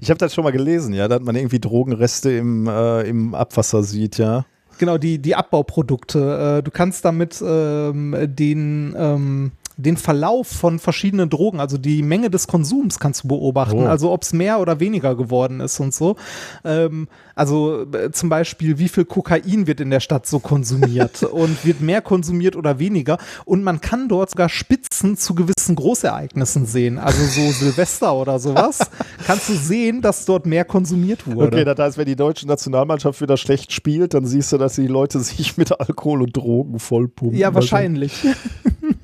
Ich 0.00 0.10
habe 0.10 0.18
das 0.18 0.34
schon 0.34 0.42
mal 0.42 0.50
gelesen, 0.50 0.92
ja, 0.92 1.06
dass 1.06 1.20
man 1.20 1.36
irgendwie 1.36 1.60
Drogenreste 1.60 2.32
im, 2.32 2.66
äh, 2.66 3.02
im 3.02 3.32
Abwasser 3.32 3.84
sieht, 3.84 4.18
ja. 4.18 4.44
Genau, 4.78 4.98
die, 4.98 5.20
die 5.20 5.36
Abbauprodukte. 5.36 6.58
Äh, 6.58 6.62
du 6.64 6.72
kannst 6.72 7.04
damit 7.04 7.40
ähm, 7.40 8.16
den, 8.22 8.96
ähm, 8.98 9.52
den 9.82 9.96
Verlauf 9.96 10.46
von 10.48 10.78
verschiedenen 10.78 11.28
Drogen, 11.28 11.60
also 11.60 11.76
die 11.78 12.02
Menge 12.02 12.30
des 12.30 12.46
Konsums 12.46 12.98
kannst 12.98 13.24
du 13.24 13.28
beobachten, 13.28 13.80
Oh. 13.80 13.86
also 13.86 14.10
ob 14.12 14.22
es 14.22 14.32
mehr 14.32 14.60
oder 14.60 14.80
weniger 14.80 15.14
geworden 15.14 15.60
ist 15.60 15.78
und 15.80 15.94
so. 15.94 16.16
Ähm, 16.64 17.08
also 17.34 17.86
äh, 17.92 18.10
zum 18.12 18.28
Beispiel, 18.28 18.78
wie 18.78 18.88
viel 18.88 19.04
Kokain 19.04 19.66
wird 19.66 19.80
in 19.80 19.90
der 19.90 20.00
Stadt 20.00 20.26
so 20.26 20.38
konsumiert 20.38 21.22
und 21.32 21.64
wird 21.64 21.80
mehr 21.80 22.02
konsumiert 22.02 22.56
oder 22.56 22.78
weniger. 22.78 23.18
Und 23.44 23.62
man 23.64 23.80
kann 23.80 24.08
dort 24.08 24.30
sogar 24.30 24.48
Spitzen 24.48 25.16
zu 25.16 25.34
gewissen 25.34 25.74
Großereignissen 25.76 26.66
sehen, 26.66 26.98
also 26.98 27.24
so 27.24 27.50
Silvester 27.52 28.14
oder 28.14 28.38
sowas. 28.38 28.78
Kannst 29.26 29.48
du 29.48 29.54
sehen, 29.54 30.02
dass 30.02 30.24
dort 30.24 30.46
mehr 30.46 30.64
konsumiert 30.64 31.26
wurde. 31.26 31.56
Okay, 31.56 31.64
das 31.64 31.78
heißt, 31.78 31.98
wenn 31.98 32.06
die 32.06 32.16
deutsche 32.16 32.46
Nationalmannschaft 32.46 33.20
wieder 33.20 33.36
schlecht 33.36 33.72
spielt, 33.72 34.14
dann 34.14 34.26
siehst 34.26 34.52
du, 34.52 34.58
dass 34.58 34.74
die 34.76 34.86
Leute 34.86 35.20
sich 35.20 35.56
mit 35.56 35.72
Alkohol 35.72 36.22
und 36.22 36.36
Drogen 36.36 36.78
vollpumpen. 36.78 37.38
Ja, 37.38 37.54
wahrscheinlich. 37.54 38.12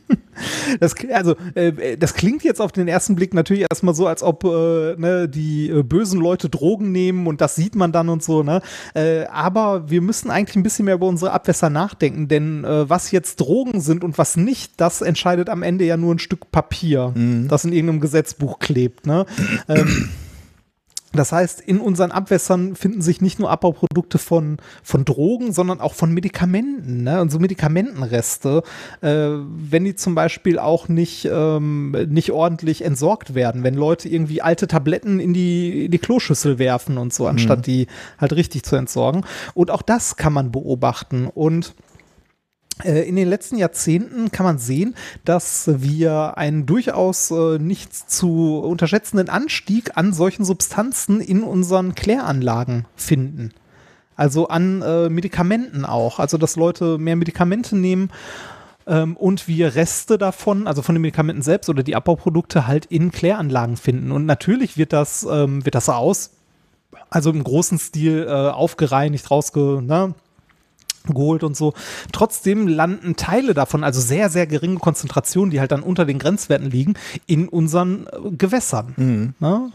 Das, 0.81 0.94
also, 1.12 1.34
äh, 1.55 1.97
das 1.97 2.15
klingt 2.15 2.44
jetzt 2.44 2.60
auf 2.60 2.73
den 2.73 2.89
ersten 2.89 3.17
Blick 3.17 3.34
natürlich 3.34 3.67
erstmal 3.70 3.94
so, 3.94 4.07
als 4.07 4.23
ob 4.23 4.44
äh, 4.44 4.94
ne, 4.97 5.28
die 5.28 5.68
äh, 5.70 5.83
bösen 5.83 6.20
Leute 6.20 6.49
Drogen 6.49 6.92
nehmen 6.92 7.26
und 7.26 7.41
das 7.41 7.55
sieht 7.55 7.75
man 7.75 7.92
dann 7.92 8.08
und 8.08 8.23
so, 8.23 8.42
ne? 8.42 8.60
Äh, 8.94 9.25
aber 9.26 9.91
wir 9.91 10.00
müssen 10.00 10.31
eigentlich 10.31 10.57
ein 10.57 10.62
bisschen 10.62 10.84
mehr 10.84 10.94
über 10.94 11.07
unsere 11.07 11.33
Abwässer 11.33 11.70
nachdenken, 11.70 12.28
denn 12.28 12.65
äh, 12.65 12.89
was 12.89 13.10
jetzt 13.10 13.41
Drogen 13.41 13.81
sind 13.81 14.05
und 14.05 14.18
was 14.18 14.36
nicht, 14.36 14.73
das 14.76 15.00
entscheidet 15.00 15.49
am 15.49 15.62
Ende 15.62 15.84
ja 15.84 15.97
nur 15.97 16.15
ein 16.15 16.18
Stück 16.18 16.50
Papier, 16.50 17.12
das 17.49 17.65
in 17.65 17.73
irgendeinem 17.73 18.00
Gesetzbuch 18.00 18.58
klebt, 18.58 19.07
ne? 19.07 19.26
ähm, 19.68 20.08
das 21.12 21.32
heißt, 21.32 21.62
in 21.62 21.80
unseren 21.80 22.12
Abwässern 22.12 22.76
finden 22.76 23.00
sich 23.00 23.22
nicht 23.22 23.38
nur 23.38 23.50
Abbauprodukte 23.50 24.18
von, 24.18 24.58
von 24.82 25.06
Drogen, 25.06 25.52
sondern 25.52 25.80
auch 25.80 25.94
von 25.94 26.12
Medikamenten, 26.12 27.02
ne? 27.02 27.22
Und 27.22 27.30
so 27.30 27.38
Medikamentenreste, 27.38 28.62
äh, 29.00 29.08
wenn 29.08 29.84
die 29.84 29.94
zum 29.94 30.14
Beispiel 30.14 30.58
auch 30.58 30.88
nicht, 30.88 31.26
ähm, 31.30 31.92
nicht 32.08 32.32
ordentlich 32.32 32.84
entsorgt 32.84 33.34
werden, 33.34 33.62
wenn 33.62 33.74
Leute 33.74 34.08
irgendwie 34.08 34.42
alte 34.42 34.66
Tabletten 34.66 35.18
in 35.18 35.32
die, 35.32 35.86
in 35.86 35.90
die 35.90 35.98
Kloschüssel 35.98 36.58
werfen 36.58 36.98
und 36.98 37.14
so, 37.14 37.26
anstatt 37.26 37.66
die 37.66 37.86
halt 38.18 38.34
richtig 38.34 38.64
zu 38.64 38.76
entsorgen. 38.76 39.24
Und 39.54 39.70
auch 39.70 39.82
das 39.82 40.16
kann 40.16 40.34
man 40.34 40.52
beobachten. 40.52 41.26
Und 41.26 41.74
in 42.84 43.16
den 43.16 43.28
letzten 43.28 43.57
Jahrzehnten 43.57 44.31
kann 44.31 44.44
man 44.44 44.58
sehen, 44.58 44.94
dass 45.24 45.68
wir 45.82 46.39
einen 46.39 46.66
durchaus 46.66 47.31
äh, 47.31 47.58
nicht 47.58 47.92
zu 47.92 48.58
unterschätzenden 48.58 49.28
Anstieg 49.28 49.97
an 49.97 50.12
solchen 50.12 50.44
Substanzen 50.44 51.20
in 51.20 51.42
unseren 51.42 51.94
Kläranlagen 51.94 52.86
finden. 52.97 53.52
Also 54.16 54.48
an 54.48 54.82
äh, 54.82 55.08
Medikamenten 55.08 55.84
auch. 55.84 56.18
Also 56.18 56.39
dass 56.39 56.57
Leute 56.57 56.98
mehr 56.98 57.16
Medikamente 57.16 57.76
nehmen 57.76 58.10
ähm, 58.89 59.16
und 59.16 59.47
wir 59.47 59.74
Reste 59.74 60.18
davon, 60.18 60.66
also 60.66 60.82
von 60.82 60.94
den 60.94 61.02
Medikamenten 61.02 61.42
selbst 61.42 61.68
oder 61.68 61.82
die 61.82 61.94
Abbauprodukte 61.94 62.66
halt 62.66 62.86
in 62.86 63.12
Kläranlagen 63.12 63.76
finden. 63.76 64.10
Und 64.10 64.26
natürlich 64.26 64.76
wird 64.76 64.92
das, 64.92 65.26
ähm, 65.31 65.65
wird 65.65 65.74
das 65.74 65.89
aus, 65.89 66.31
also 67.10 67.31
im 67.31 67.44
großen 67.44 67.78
Stil 67.78 68.26
äh, 68.28 68.32
aufgereinigt, 68.32 69.31
rausge, 69.31 69.82
ne, 69.82 70.15
geholt 71.07 71.43
und 71.43 71.57
so. 71.57 71.75
Trotzdem 72.12 72.68
landen 72.68 73.17
Teile 73.17 73.55
davon, 73.55 73.85
also 73.85 74.01
sehr, 74.01 74.31
sehr 74.31 74.47
geringe 74.47 74.78
Konzentrationen, 74.78 75.51
die 75.51 75.60
halt 75.60 75.73
dann 75.73 75.83
unter 75.83 76.05
den 76.05 76.18
Grenzwerten 76.18 76.70
liegen, 76.70 76.94
in 77.27 77.49
unseren 77.49 78.07
äh, 78.07 78.31
Gewässern. 78.31 78.94
Mhm. 78.97 79.35
Ne? 79.39 79.70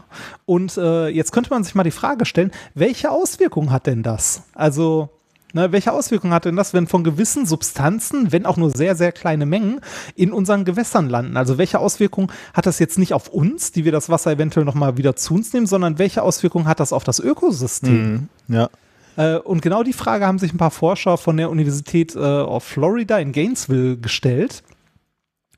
Und 0.46 0.76
äh, 0.76 1.08
jetzt 1.08 1.32
könnte 1.32 1.50
man 1.50 1.64
sich 1.64 1.74
mal 1.74 1.84
die 1.84 1.90
Frage 1.90 2.26
stellen, 2.26 2.52
welche 2.74 3.10
Auswirkungen 3.10 3.70
hat 3.70 3.86
denn 3.86 4.02
das? 4.02 4.42
Also 4.54 5.10
Ne, 5.54 5.70
welche 5.70 5.92
Auswirkungen 5.92 6.34
hat 6.34 6.46
denn 6.46 6.56
das, 6.56 6.74
wenn 6.74 6.88
von 6.88 7.04
gewissen 7.04 7.46
Substanzen, 7.46 8.32
wenn 8.32 8.44
auch 8.44 8.56
nur 8.56 8.72
sehr, 8.72 8.96
sehr 8.96 9.12
kleine 9.12 9.46
Mengen, 9.46 9.80
in 10.16 10.32
unseren 10.32 10.64
Gewässern 10.64 11.08
landen? 11.08 11.36
Also 11.36 11.58
welche 11.58 11.78
Auswirkungen 11.78 12.32
hat 12.52 12.66
das 12.66 12.80
jetzt 12.80 12.98
nicht 12.98 13.14
auf 13.14 13.28
uns, 13.28 13.70
die 13.70 13.84
wir 13.84 13.92
das 13.92 14.08
Wasser 14.08 14.32
eventuell 14.32 14.66
nochmal 14.66 14.96
wieder 14.96 15.14
zu 15.14 15.34
uns 15.34 15.52
nehmen, 15.52 15.68
sondern 15.68 16.00
welche 16.00 16.24
Auswirkungen 16.24 16.66
hat 16.66 16.80
das 16.80 16.92
auf 16.92 17.04
das 17.04 17.20
Ökosystem? 17.20 18.12
Mhm. 18.12 18.28
Ja. 18.48 18.68
Äh, 19.16 19.36
und 19.36 19.62
genau 19.62 19.82
die 19.82 19.92
Frage 19.92 20.26
haben 20.26 20.38
sich 20.38 20.52
ein 20.52 20.58
paar 20.58 20.70
Forscher 20.70 21.16
von 21.16 21.36
der 21.36 21.50
Universität 21.50 22.14
äh, 22.14 22.18
of 22.18 22.64
Florida 22.64 23.18
in 23.18 23.32
Gainesville 23.32 23.96
gestellt. 23.96 24.62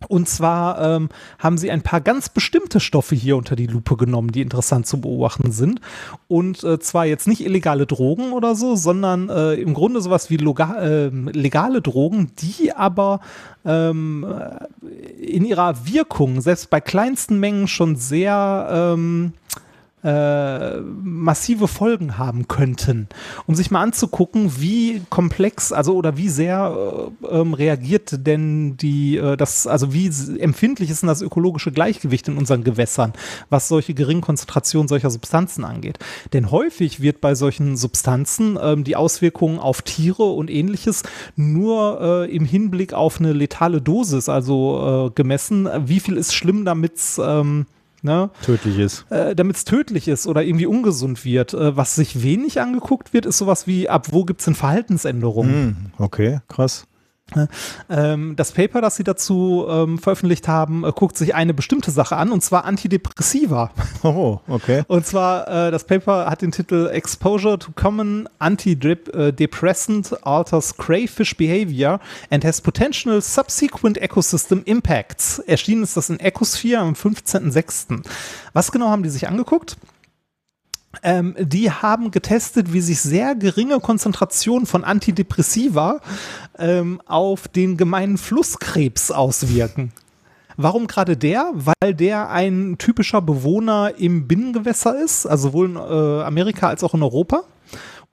Und 0.09 0.29
zwar 0.29 0.81
ähm, 0.81 1.09
haben 1.39 1.57
sie 1.57 1.71
ein 1.71 1.83
paar 1.83 2.03
ganz 2.03 2.29
bestimmte 2.29 2.81
Stoffe 2.81 3.15
hier 3.15 3.37
unter 3.37 3.57
die 3.57 3.67
Lupe 3.67 3.97
genommen, 3.97 4.31
die 4.31 4.43
interessant 4.43 4.87
zu 4.87 5.01
beobachten 5.01 5.53
sind. 5.53 5.81
Und 6.29 6.63
äh, 6.65 6.79
zwar 6.79 7.07
jetzt 7.07 7.27
nicht 7.27 7.45
illegale 7.45 7.87
Drogen 7.87 8.33
oder 8.33 8.55
so, 8.55 8.77
sondern 8.77 9.31
äh, 9.31 9.55
im 9.55 9.73
Grunde 9.73 10.03
sowas 10.03 10.29
wie 10.29 10.37
äh, 10.37 11.09
legale 11.09 11.81
Drogen, 11.81 12.33
die 12.39 12.73
aber 12.75 13.21
ähm, 13.65 14.27
in 15.19 15.47
ihrer 15.47 15.87
Wirkung, 15.87 16.43
selbst 16.43 16.69
bei 16.69 16.81
kleinsten 16.81 17.41
Mengen, 17.41 17.67
schon 17.67 17.97
sehr 17.97 18.69
ähm, 18.71 19.33
äh, 20.05 20.81
massive 20.81 21.69
Folgen 21.69 22.19
haben 22.19 22.49
könnten, 22.49 23.09
um 23.47 23.55
sich 23.55 23.71
mal 23.71 23.83
anzugucken, 23.83 24.61
wie 24.61 25.03
komplex, 25.11 25.73
also 25.73 25.97
oder 25.97 26.17
wie 26.17 26.29
sehr 26.29 27.11
äh, 27.23 27.41
ähm, 27.41 27.55
reagiert 27.55 28.27
denn 28.27 28.77
die, 28.77 29.17
äh, 29.17 29.37
das, 29.37 29.67
also 29.67 29.93
wie 29.93 30.11
empfindlich 30.39 30.91
ist 30.91 31.03
denn 31.03 31.09
das 31.09 31.23
ökologische 31.23 31.73
Gleichgewicht 31.73 32.29
in 32.29 32.37
unseren 32.37 32.63
Gewässern, 32.63 33.15
was 33.49 33.69
solche 33.69 33.95
geringen 33.95 34.21
Konzentrationen 34.21 34.87
solcher 34.87 35.11
Substanzen 35.11 35.65
angeht. 35.65 35.99
Denn 36.33 36.51
häufig 36.51 37.01
wird 37.01 37.21
bei 37.21 37.35
solchen 37.35 37.77
Substanzen 37.77 38.59
ähm, 38.63 38.85
die 38.85 38.97
Auswirkungen 38.97 39.59
auf 39.59 39.83
Tiere 39.83 40.25
und 40.25 40.51
ähnliches 40.51 41.03
nur 41.37 42.01
äh, 42.01 42.37
im 42.37 42.45
Hinblick 42.45 42.93
auf 42.93 43.19
eine 43.19 43.33
letale 43.33 43.81
Dosis, 43.81 44.29
also 44.29 45.09
äh, 45.09 45.11
gemessen, 45.15 45.69
wie 45.87 46.01
viel 46.01 46.17
ist 46.17 46.35
schlimm, 46.35 46.65
damit 46.65 46.97
es 46.97 47.21
ähm, 47.23 47.67
Ne? 48.03 48.31
Tödlich 48.43 48.79
ist. 48.79 49.07
Äh, 49.11 49.35
Damit 49.35 49.57
es 49.57 49.65
tödlich 49.65 50.09
ist 50.09 50.27
oder 50.27 50.43
irgendwie 50.43 50.67
ungesund 50.67 51.25
wird. 51.25 51.55
Äh, 51.55 51.77
was 51.77 51.95
sich 51.95 52.23
wenig 52.23 52.61
angeguckt 52.61 53.13
wird, 53.13 53.27
ist 53.27 53.39
sowas 53.39 53.67
wie, 53.67 53.89
ab 53.89 54.09
wo 54.13 54.25
gibt 54.25 54.41
es 54.41 54.45
denn 54.45 54.55
Verhaltensänderungen? 54.55 55.67
Mm, 55.99 56.03
okay, 56.03 56.41
krass. 56.49 56.87
Ähm, 57.91 58.37
das 58.37 58.53
Paper, 58.53 58.81
das 58.81 58.95
sie 58.97 59.03
dazu 59.03 59.67
ähm, 59.69 59.99
veröffentlicht 59.99 60.47
haben, 60.47 60.85
äh, 60.85 60.93
guckt 60.93 61.19
sich 61.19 61.35
eine 61.35 61.55
bestimmte 61.55 61.91
Sache 61.91 62.17
an, 62.17 62.31
und 62.31 62.43
zwar 62.43 62.65
Antidepressiva. 62.65 63.71
Oh, 64.03 64.39
okay. 64.47 64.85
Und 64.87 65.05
zwar, 65.05 65.49
äh, 65.49 65.71
das 65.73 65.85
Paper 65.85 66.27
hat 66.31 66.43
den 66.43 66.53
Titel 66.53 66.89
Exposure 66.93 67.59
to 67.59 67.73
Common 67.75 68.29
Antidepressant 68.39 70.25
Alters 70.25 70.77
Crayfish 70.77 71.37
Behavior 71.37 71.99
and 72.31 72.45
has 72.45 72.61
Potential 72.61 73.21
Subsequent 73.21 73.99
Ecosystem 73.99 74.63
Impacts. 74.65 75.41
Erschienen 75.41 75.83
ist 75.83 75.97
das 75.97 76.09
in 76.09 76.21
Ecosphere 76.21 76.81
am 76.81 76.93
15.06. 76.93 78.05
Was 78.53 78.71
genau 78.71 78.89
haben 78.89 79.03
die 79.03 79.09
sich 79.09 79.27
angeguckt? 79.27 79.77
Ähm, 81.03 81.35
die 81.39 81.71
haben 81.71 82.11
getestet, 82.11 82.73
wie 82.73 82.81
sich 82.81 83.01
sehr 83.01 83.35
geringe 83.35 83.81
Konzentrationen 83.81 84.67
von 84.67 84.85
Antidepressiva 84.85 86.01
ähm, 86.59 87.01
auf 87.07 87.49
den 87.49 87.77
gemeinen 87.77 88.19
Flusskrebs 88.19 89.11
auswirken. 89.11 89.93
Warum 90.57 90.87
gerade 90.87 91.17
der? 91.17 91.53
Weil 91.55 91.95
der 91.95 92.31
ein 92.31 92.77
typischer 92.79 93.21
Bewohner 93.21 93.93
im 93.99 94.27
Binnengewässer 94.27 94.99
ist, 94.99 95.27
also 95.27 95.49
sowohl 95.49 95.71
in 95.71 95.77
äh, 95.77 96.23
Amerika 96.25 96.69
als 96.69 96.83
auch 96.83 96.95
in 96.95 97.03
Europa. 97.03 97.43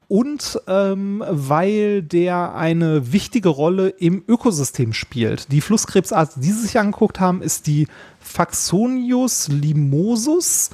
Und 0.09 0.61
ähm, 0.67 1.23
weil 1.27 2.03
der 2.03 2.53
eine 2.55 3.13
wichtige 3.13 3.49
Rolle 3.49 3.89
im 3.89 4.23
Ökosystem 4.27 4.93
spielt. 4.93 5.51
Die 5.51 5.61
Flusskrebsart, 5.61 6.33
die 6.35 6.51
sie 6.51 6.61
sich 6.61 6.77
angeguckt 6.77 7.19
haben, 7.19 7.41
ist 7.41 7.65
die 7.65 7.87
Faxonius 8.19 9.47
limosus. 9.47 10.69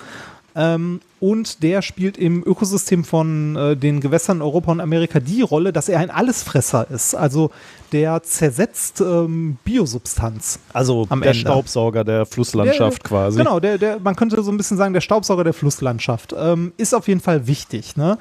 Ähm, 0.59 0.99
und 1.21 1.63
der 1.63 1.81
spielt 1.81 2.17
im 2.17 2.43
Ökosystem 2.45 3.05
von 3.05 3.55
äh, 3.55 3.77
den 3.77 4.01
Gewässern 4.01 4.41
Europa 4.41 4.73
und 4.73 4.81
Amerika 4.81 5.21
die 5.21 5.41
Rolle, 5.41 5.71
dass 5.71 5.88
er 5.88 5.99
ein 5.99 6.11
Allesfresser 6.11 6.88
ist. 6.91 7.15
Also 7.15 7.51
der 7.93 8.23
zersetzt 8.23 8.99
ähm, 8.99 9.57
Biosubstanz. 9.63 10.59
Also 10.73 11.05
der 11.05 11.15
Ende. 11.15 11.33
Staubsauger 11.33 12.03
der 12.03 12.25
Flusslandschaft 12.25 13.03
der, 13.03 13.07
quasi. 13.07 13.38
Genau, 13.38 13.61
der, 13.61 13.77
der, 13.77 13.99
man 14.01 14.17
könnte 14.17 14.41
so 14.43 14.51
ein 14.51 14.57
bisschen 14.57 14.75
sagen, 14.75 14.93
der 14.93 14.99
Staubsauger 14.99 15.45
der 15.45 15.53
Flusslandschaft. 15.53 16.35
Ähm, 16.38 16.73
ist 16.75 16.93
auf 16.93 17.07
jeden 17.07 17.21
Fall 17.21 17.47
wichtig. 17.47 17.95
Ne? 17.95 18.17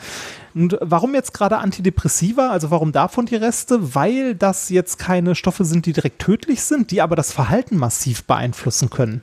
Und 0.54 0.78
warum 0.80 1.14
jetzt 1.14 1.34
gerade 1.34 1.58
Antidepressiva? 1.58 2.50
Also 2.50 2.70
warum 2.70 2.92
davon 2.92 3.26
die 3.26 3.36
Reste? 3.36 3.96
Weil 3.96 4.36
das 4.36 4.68
jetzt 4.68 4.96
keine 4.98 5.34
Stoffe 5.34 5.64
sind, 5.64 5.86
die 5.86 5.92
direkt 5.92 6.20
tödlich 6.20 6.62
sind, 6.62 6.92
die 6.92 7.02
aber 7.02 7.16
das 7.16 7.32
Verhalten 7.32 7.76
massiv 7.76 8.22
beeinflussen 8.24 8.90
können 8.90 9.22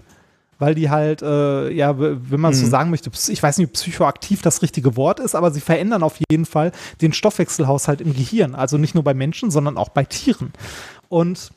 weil 0.59 0.75
die 0.75 0.90
halt, 0.90 1.22
äh, 1.22 1.72
ja, 1.72 1.98
wenn 2.00 2.40
man 2.40 2.53
es 2.53 2.59
so 2.59 2.66
mhm. 2.66 2.72
sagen 2.72 2.90
möchte, 2.90 3.11
ich 3.27 3.43
weiß 3.43 3.58
nicht, 3.58 3.67
ob 3.67 3.74
psychoaktiv 3.74 4.42
das 4.42 4.61
richtige 4.61 4.95
Wort 4.95 5.19
ist, 5.19 5.35
aber 5.35 5.51
sie 5.51 5.61
verändern 5.61 6.03
auf 6.03 6.17
jeden 6.30 6.45
Fall 6.45 6.72
den 7.01 7.14
Stoffwechselhaushalt 7.14 8.01
im 8.01 8.14
Gehirn. 8.14 8.56
Also 8.56 8.77
nicht 8.77 8.95
nur 8.95 9.03
bei 9.03 9.14
Menschen, 9.14 9.51
sondern 9.51 9.77
auch 9.77 9.90
bei 9.90 10.03
Tieren. 10.03 10.51
Und 11.09 11.51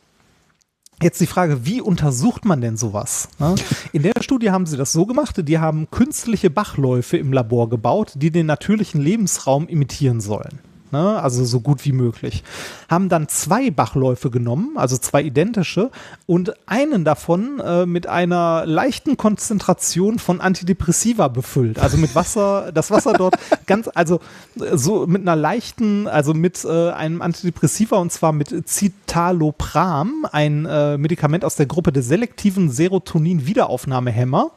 Jetzt 1.00 1.20
die 1.20 1.28
Frage, 1.28 1.64
wie 1.64 1.80
untersucht 1.80 2.44
man 2.44 2.60
denn 2.60 2.76
sowas? 2.76 3.28
Ne? 3.38 3.54
In 3.92 4.02
der 4.02 4.14
Studie 4.20 4.50
haben 4.50 4.66
sie 4.66 4.76
das 4.76 4.90
so 4.92 5.06
gemacht, 5.06 5.36
die 5.46 5.60
haben 5.60 5.88
künstliche 5.92 6.50
Bachläufe 6.50 7.16
im 7.16 7.32
Labor 7.32 7.68
gebaut, 7.68 8.14
die 8.16 8.32
den 8.32 8.46
natürlichen 8.46 9.00
Lebensraum 9.00 9.68
imitieren 9.68 10.20
sollen 10.20 10.58
ne? 10.92 11.20
also 11.22 11.44
so 11.44 11.60
gut 11.60 11.84
wie 11.84 11.92
möglich. 11.92 12.42
Haben 12.88 13.08
dann 13.08 13.28
zwei 13.28 13.70
Bachläufe 13.70 14.30
genommen, 14.30 14.72
also 14.76 14.96
zwei 14.98 15.22
identische, 15.22 15.90
und 16.26 16.54
einen 16.66 17.04
davon 17.04 17.60
äh, 17.60 17.86
mit 17.86 18.06
einer 18.06 18.64
leichten 18.66 19.16
Konzentration 19.16 20.18
von 20.18 20.40
Antidepressiva 20.40 21.28
befüllt. 21.28 21.78
Also 21.78 21.96
mit 21.96 22.14
Wasser, 22.14 22.72
das 22.74 22.90
Wasser 22.90 23.12
dort 23.12 23.34
ganz, 23.66 23.88
also 23.94 24.20
so 24.56 25.06
mit 25.06 25.22
einer 25.22 25.36
leichten, 25.36 26.08
also 26.08 26.34
mit 26.34 26.64
äh, 26.64 26.90
einem 26.90 27.22
Antidepressiva 27.22 27.96
und 27.96 28.12
zwar 28.12 28.32
mit 28.32 28.68
Citalopram, 28.68 30.26
ein 30.32 30.66
äh, 30.66 30.98
Medikament 30.98 31.44
aus 31.44 31.56
der 31.56 31.66
Gruppe 31.66 31.92
der 31.92 32.02
selektiven 32.02 32.70
Serotonin-Wiederaufnahmehämmer. 32.70 34.50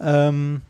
Ähm, 0.00 0.62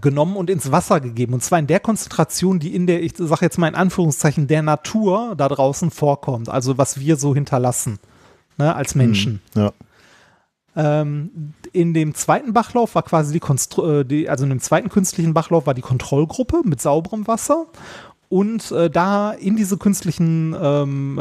genommen 0.00 0.36
und 0.36 0.50
ins 0.50 0.72
Wasser 0.72 1.00
gegeben. 1.00 1.34
Und 1.34 1.42
zwar 1.42 1.58
in 1.58 1.66
der 1.66 1.80
Konzentration, 1.80 2.58
die 2.58 2.74
in 2.74 2.86
der, 2.86 3.02
ich 3.02 3.12
sage 3.16 3.44
jetzt 3.44 3.58
mal 3.58 3.68
in 3.68 3.74
Anführungszeichen, 3.74 4.48
der 4.48 4.62
Natur 4.62 5.34
da 5.36 5.48
draußen 5.48 5.90
vorkommt. 5.90 6.48
Also 6.48 6.76
was 6.78 6.98
wir 6.98 7.16
so 7.16 7.34
hinterlassen 7.34 7.98
ne, 8.58 8.74
als 8.74 8.94
Menschen. 8.94 9.40
Hm, 9.54 9.62
ja. 9.62 9.72
Ähm, 10.78 11.54
in 11.72 11.94
dem 11.94 12.14
zweiten 12.14 12.52
Bachlauf 12.52 12.94
war 12.94 13.02
quasi 13.02 13.32
die, 13.32 13.40
Konstru 13.40 14.00
äh, 14.00 14.04
die, 14.04 14.28
also 14.28 14.44
in 14.44 14.50
dem 14.50 14.60
zweiten 14.60 14.90
künstlichen 14.90 15.32
Bachlauf 15.32 15.66
war 15.66 15.74
die 15.74 15.82
Kontrollgruppe 15.82 16.62
mit 16.64 16.82
sauberem 16.82 17.26
Wasser. 17.26 17.66
Und 18.28 18.72
äh, 18.72 18.90
da 18.90 19.30
in 19.32 19.56
diese 19.56 19.78
künstlichen 19.78 20.54
ähm, 20.60 21.18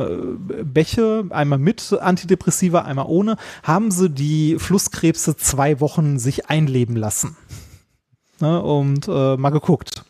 äh, 0.50 0.64
Bäche, 0.64 1.26
einmal 1.30 1.60
mit 1.60 1.94
Antidepressiva, 1.94 2.82
einmal 2.82 3.06
ohne, 3.08 3.38
haben 3.62 3.92
sie 3.92 4.10
die 4.10 4.58
Flusskrebse 4.58 5.38
zwei 5.38 5.80
Wochen 5.80 6.18
sich 6.18 6.50
einleben 6.50 6.96
lassen 6.96 7.38
ne, 8.40 8.62
und 8.62 9.08
äh, 9.08 9.38
mal 9.38 9.50
geguckt. 9.50 10.04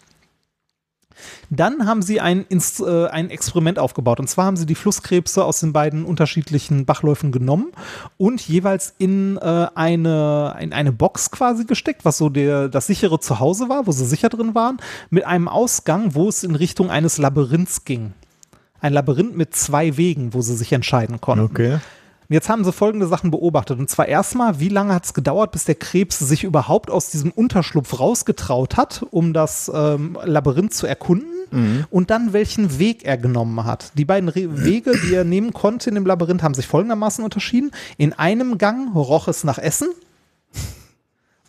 Dann 1.50 1.86
haben 1.86 2.02
sie 2.02 2.20
ein, 2.20 2.46
äh, 2.50 3.08
ein 3.08 3.30
Experiment 3.30 3.80
aufgebaut. 3.80 4.20
Und 4.20 4.28
zwar 4.28 4.46
haben 4.46 4.58
sie 4.58 4.66
die 4.66 4.76
Flusskrebse 4.76 5.44
aus 5.44 5.60
den 5.60 5.74
beiden 5.74 6.06
unterschiedlichen 6.06 6.86
Bachläufen 6.86 7.32
genommen 7.32 7.72
und 8.18 8.42
jeweils 8.42 8.94
in, 8.98 9.38
äh, 9.38 9.68
eine, 9.76 10.56
in 10.60 10.74
eine 10.74 10.92
Box 10.92 11.32
quasi 11.32 11.66
gesteckt, 11.66 12.06
was 12.06 12.18
so 12.18 12.30
der, 12.30 12.70
das 12.70 12.88
sichere 12.88 13.20
Zuhause 13.20 13.70
war, 13.70 13.88
wo 13.88 13.92
sie 13.92 14.06
sicher 14.06 14.30
drin 14.30 14.56
waren, 14.56 14.78
mit 15.10 15.26
einem 15.26 15.48
Ausgang, 15.48 16.16
wo 16.16 16.30
es 16.30 16.44
in 16.44 16.56
Richtung 16.56 16.90
eines 16.90 17.18
Labyrinths 17.18 17.86
ging 17.86 18.14
Ein 18.80 18.94
Labyrinth 18.94 19.36
mit 19.36 19.56
zwei 19.56 19.98
Wegen, 19.98 20.34
wo 20.34 20.42
sie 20.42 20.56
sich 20.56 20.74
entscheiden 20.74 21.22
konnten. 21.22 21.46
Okay. 21.46 21.80
Jetzt 22.30 22.50
haben 22.50 22.64
sie 22.64 22.72
folgende 22.72 23.08
Sachen 23.08 23.32
beobachtet. 23.32 23.80
Und 23.80 23.90
zwar 23.90 24.08
erstmal, 24.08 24.60
wie 24.60 24.70
lange 24.70 24.94
hat 24.94 25.06
es 25.06 25.14
gedauert, 25.14 25.52
bis 25.52 25.66
der 25.66 25.76
Krebs 25.76 26.20
sich 26.20 26.44
überhaupt 26.44 26.90
aus 26.90 27.10
diesem 27.10 27.32
Unterschlupf 27.32 28.00
rausgetraut 28.00 28.78
hat, 28.78 29.06
um 29.12 29.34
das 29.34 29.72
ähm, 29.74 30.18
Labyrinth 30.24 30.74
zu 30.74 30.88
erkunden? 30.88 31.28
Und 31.90 32.10
dann, 32.10 32.34
welchen 32.34 32.80
Weg 32.80 33.06
er 33.06 33.18
genommen 33.18 33.66
hat. 33.66 33.92
Die 33.98 34.06
beiden 34.06 34.30
Re 34.30 34.66
Wege, 34.66 34.94
die 35.06 35.14
er 35.14 35.24
nehmen 35.24 35.54
konnte 35.54 35.90
in 35.90 35.96
dem 35.96 36.06
Labyrinth, 36.06 36.44
haben 36.44 36.54
sich 36.54 36.68
folgendermaßen 36.68 37.24
unterschieden. 37.24 37.72
In 37.98 38.14
einem 38.14 38.58
Gang 38.58 38.96
roch 38.96 39.28
es 39.28 39.44
nach 39.44 39.58
Essen. 39.58 39.88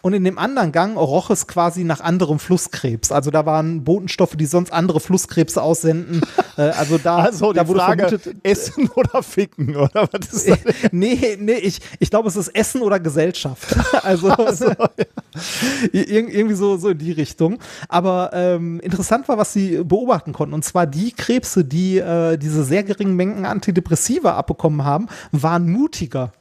Und 0.07 0.13
in 0.13 0.23
dem 0.23 0.39
anderen 0.39 0.71
Gang 0.71 0.97
roch 0.97 1.31
es 1.31 1.49
quasi 1.49 1.83
nach 1.83 1.99
anderem 1.99 2.39
Flusskrebs. 2.39 3.11
Also 3.11 3.33
da 3.33 3.45
waren 3.45 3.83
Botenstoffe, 3.83 4.37
die 4.37 4.47
sonst 4.47 4.73
andere 4.73 5.01
Flusskrebse 5.01 5.61
aussenden. 5.61 6.21
Äh, 6.59 6.71
also 6.71 6.97
da, 6.97 7.17
Also 7.17 7.53
da 7.53 7.69
wurde 7.69 7.81
Frage, 7.81 8.09
vermutet, 8.09 8.37
Essen 8.43 8.89
oder 8.95 9.23
Ficken, 9.23 9.77
oder 9.77 10.09
was 10.11 10.33
ist 10.33 10.49
das? 10.49 10.59
nee, 10.91 11.37
nee, 11.39 11.53
ich, 11.53 11.81
ich 11.99 12.09
glaube, 12.09 12.29
es 12.29 12.37
ist 12.37 12.49
Essen 12.49 12.81
oder 12.81 12.99
Gesellschaft. 12.99 13.77
Also 14.03 14.31
ir 15.93 16.09
irgendwie 16.09 16.55
so, 16.55 16.79
so 16.79 16.89
in 16.89 16.99
die 16.99 17.13
Richtung. 17.13 17.59
Aber 17.91 18.31
ähm, 18.33 18.81
interessant 18.81 19.29
war, 19.29 19.37
was 19.37 19.53
sie 19.53 19.85
beobachten 19.85 20.33
konnten. 20.33 20.55
Und 20.55 20.65
zwar 20.65 20.87
die 20.87 21.13
Krebse, 21.13 21.63
die 21.63 21.99
äh, 21.99 22.39
diese 22.39 22.65
sehr 22.65 22.85
geringen 22.85 23.17
Mengen 23.17 23.45
Antidepressiva 23.45 24.35
abbekommen 24.35 24.83
haben, 24.83 25.09
waren 25.33 25.69
mutiger 25.69 26.33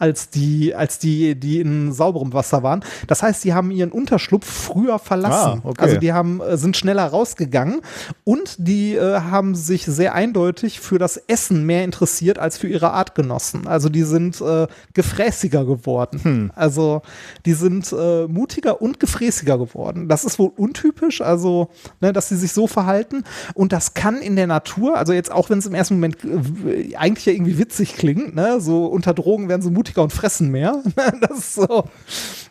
als 0.00 0.30
die, 0.30 0.74
als 0.74 0.98
die, 0.98 1.34
die 1.38 1.60
in 1.60 1.92
sauberem 1.92 2.32
Wasser 2.32 2.62
waren. 2.62 2.82
Das 3.06 3.22
heißt, 3.22 3.44
die 3.44 3.52
haben 3.52 3.70
ihren 3.70 3.92
Unterschlupf 3.92 4.46
früher 4.46 4.98
verlassen. 4.98 5.60
Ah, 5.64 5.68
okay. 5.68 5.82
Also 5.82 5.96
die 5.98 6.12
haben, 6.12 6.40
äh, 6.40 6.56
sind 6.56 6.76
schneller 6.76 7.06
rausgegangen 7.06 7.82
und 8.24 8.56
die 8.58 8.94
äh, 8.94 9.20
haben 9.20 9.54
sich 9.54 9.84
sehr 9.84 10.14
eindeutig 10.14 10.80
für 10.80 10.98
das 10.98 11.16
Essen 11.16 11.66
mehr 11.66 11.84
interessiert 11.84 12.38
als 12.38 12.56
für 12.56 12.66
ihre 12.66 12.92
Artgenossen. 12.92 13.66
Also 13.66 13.90
die 13.90 14.02
sind 14.02 14.40
äh, 14.40 14.66
gefräßiger 14.94 15.66
geworden. 15.66 16.20
Hm. 16.22 16.50
Also 16.54 17.02
die 17.44 17.52
sind 17.52 17.92
äh, 17.92 18.26
mutiger 18.26 18.80
und 18.80 19.00
gefräßiger 19.00 19.58
geworden. 19.58 20.08
Das 20.08 20.24
ist 20.24 20.38
wohl 20.38 20.52
untypisch, 20.56 21.20
also 21.20 21.68
ne, 22.00 22.12
dass 22.12 22.30
sie 22.30 22.36
sich 22.36 22.52
so 22.52 22.66
verhalten. 22.66 23.24
Und 23.52 23.72
das 23.72 23.92
kann 23.92 24.16
in 24.16 24.36
der 24.36 24.46
Natur, 24.46 24.96
also 24.96 25.12
jetzt 25.12 25.30
auch 25.30 25.50
wenn 25.50 25.58
es 25.58 25.66
im 25.66 25.74
ersten 25.74 25.94
Moment 25.94 26.16
äh, 26.24 26.96
eigentlich 26.96 27.26
ja 27.26 27.32
irgendwie 27.34 27.58
witzig 27.58 27.96
klingt, 27.96 28.34
ne, 28.34 28.60
so 28.60 28.86
unter 28.86 29.12
Drogen 29.12 29.48
werden 29.48 29.60
sie 29.60 29.70
mutiger 29.70 29.89
und 29.98 30.12
fressen 30.12 30.50
mehr. 30.50 30.82
das 31.20 31.38
ist 31.38 31.54
so 31.54 31.84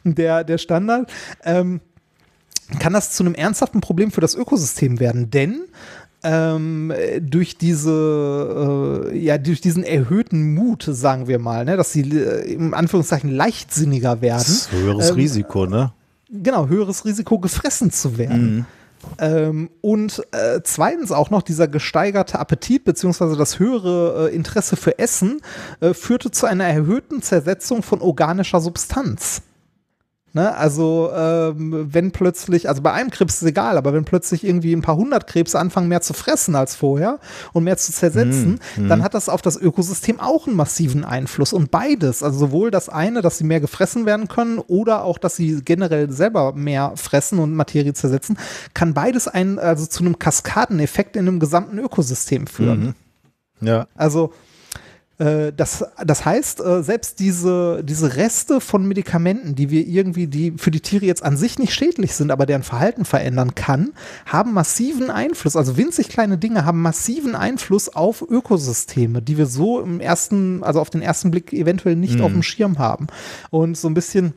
der, 0.03 0.43
der 0.43 0.57
Standard. 0.57 1.11
Ähm, 1.43 1.81
kann 2.79 2.93
das 2.93 3.11
zu 3.11 3.23
einem 3.23 3.33
ernsthaften 3.33 3.81
Problem 3.81 4.11
für 4.11 4.21
das 4.21 4.35
Ökosystem 4.35 4.99
werden, 4.99 5.31
denn 5.31 5.61
ähm, 6.21 6.93
durch 7.21 7.57
diese, 7.57 9.09
äh, 9.11 9.17
ja, 9.17 9.37
durch 9.37 9.61
diesen 9.61 9.83
erhöhten 9.83 10.53
Mut, 10.53 10.85
sagen 10.87 11.27
wir 11.27 11.39
mal, 11.39 11.65
ne, 11.65 11.77
dass 11.77 11.93
sie 11.93 12.01
äh, 12.01 12.53
im 12.53 12.73
Anführungszeichen 12.73 13.31
leichtsinniger 13.31 14.21
werden. 14.21 14.39
Das 14.39 14.49
ist 14.49 14.71
höheres 14.71 15.09
Ähm, 15.09 15.15
Risiko, 15.15 15.65
ne? 15.65 15.93
Genau, 16.29 16.67
höheres 16.67 17.05
Risiko, 17.05 17.39
gefressen 17.39 17.89
zu 17.89 18.17
werden. 18.17 18.67
Ähm, 19.17 19.69
und 19.81 20.21
äh, 20.31 20.61
zweitens 20.63 21.11
auch 21.11 21.29
noch 21.29 21.41
dieser 21.41 21.67
gesteigerte 21.67 22.39
Appetit 22.39 22.83
beziehungsweise 22.83 23.35
das 23.35 23.59
höhere 23.59 24.29
äh, 24.29 24.35
Interesse 24.35 24.75
für 24.75 24.99
Essen 24.99 25.41
äh, 25.79 25.93
führte 25.93 26.31
zu 26.31 26.45
einer 26.45 26.65
erhöhten 26.65 27.21
Zersetzung 27.21 27.83
von 27.83 28.01
organischer 28.01 28.61
Substanz. 28.61 29.41
Ne, 30.31 30.55
also 30.55 31.09
ähm, 31.15 31.87
wenn 31.91 32.11
plötzlich, 32.11 32.69
also 32.69 32.83
bei 32.83 32.93
einem 32.93 33.09
Krebs 33.09 33.35
ist 33.35 33.41
es 33.41 33.47
egal, 33.47 33.77
aber 33.79 33.93
wenn 33.93 34.05
plötzlich 34.05 34.43
irgendwie 34.43 34.73
ein 34.73 34.83
paar 34.83 34.95
hundert 34.95 35.25
Krebse 35.25 35.57
anfangen 35.57 35.87
mehr 35.87 36.01
zu 36.01 36.13
fressen 36.13 36.55
als 36.55 36.75
vorher 36.75 37.19
und 37.51 37.63
mehr 37.63 37.77
zu 37.77 37.91
zersetzen, 37.91 38.59
dann 38.77 39.01
hat 39.01 39.15
das 39.15 39.27
auf 39.27 39.41
das 39.41 39.57
Ökosystem 39.57 40.19
auch 40.19 40.45
einen 40.45 40.55
massiven 40.55 41.03
Einfluss. 41.03 41.51
Und 41.51 41.71
beides, 41.71 42.21
also 42.21 42.37
sowohl 42.37 42.69
das 42.69 42.89
eine, 42.89 43.23
dass 43.23 43.39
sie 43.39 43.43
mehr 43.43 43.59
gefressen 43.59 44.05
werden 44.05 44.27
können 44.27 44.59
oder 44.59 45.03
auch, 45.03 45.17
dass 45.17 45.35
sie 45.35 45.61
generell 45.63 46.11
selber 46.11 46.53
mehr 46.53 46.93
fressen 46.95 47.39
und 47.39 47.55
Materie 47.55 47.93
zersetzen, 47.93 48.37
kann 48.75 48.93
beides 48.93 49.27
ein, 49.27 49.57
also 49.57 49.87
zu 49.87 50.03
einem 50.03 50.19
Kaskadeneffekt 50.19 51.15
in 51.15 51.27
einem 51.27 51.39
gesamten 51.39 51.79
Ökosystem 51.79 52.45
führen. 52.45 52.93
Ja. 53.61 53.87
Also 53.95 54.31
das, 55.51 55.83
das 56.05 56.23
heißt, 56.23 56.61
äh, 56.61 56.81
selbst 56.81 57.19
diese, 57.19 57.83
diese 57.83 58.15
Reste 58.15 58.61
von 58.61 58.87
Medikamenten, 58.87 59.53
die 59.53 59.69
wir 59.69 59.85
irgendwie, 59.85 60.27
die 60.27 60.53
für 60.57 60.71
die 60.71 60.79
Tiere 60.79 61.05
jetzt 61.05 61.23
an 61.23 61.35
sich 61.35 61.59
nicht 61.59 61.73
schädlich 61.73 62.13
sind, 62.13 62.31
aber 62.31 62.45
deren 62.45 62.63
Verhalten 62.63 63.03
verändern 63.03 63.53
kann, 63.53 63.91
haben 64.25 64.53
massiven 64.53 65.09
Einfluss. 65.11 65.57
Also 65.57 65.75
winzig 65.75 66.07
kleine 66.07 66.37
Dinge 66.37 66.63
haben 66.63 66.81
massiven 66.81 67.35
Einfluss 67.35 67.89
auf 67.89 68.21
Ökosysteme, 68.21 69.21
die 69.21 69.37
wir 69.37 69.45
so 69.45 69.81
im 69.81 69.99
ersten, 69.99 70.63
also 70.63 70.79
auf 70.79 70.89
den 70.89 71.01
ersten 71.01 71.31
Blick 71.31 71.51
eventuell 71.51 71.97
nicht 71.97 72.21
auf 72.21 72.31
dem 72.31 72.43
Schirm 72.43 72.79
haben. 72.79 73.07
Und 73.49 73.77
so 73.77 73.89
ein 73.89 73.93
bisschen 73.93 74.33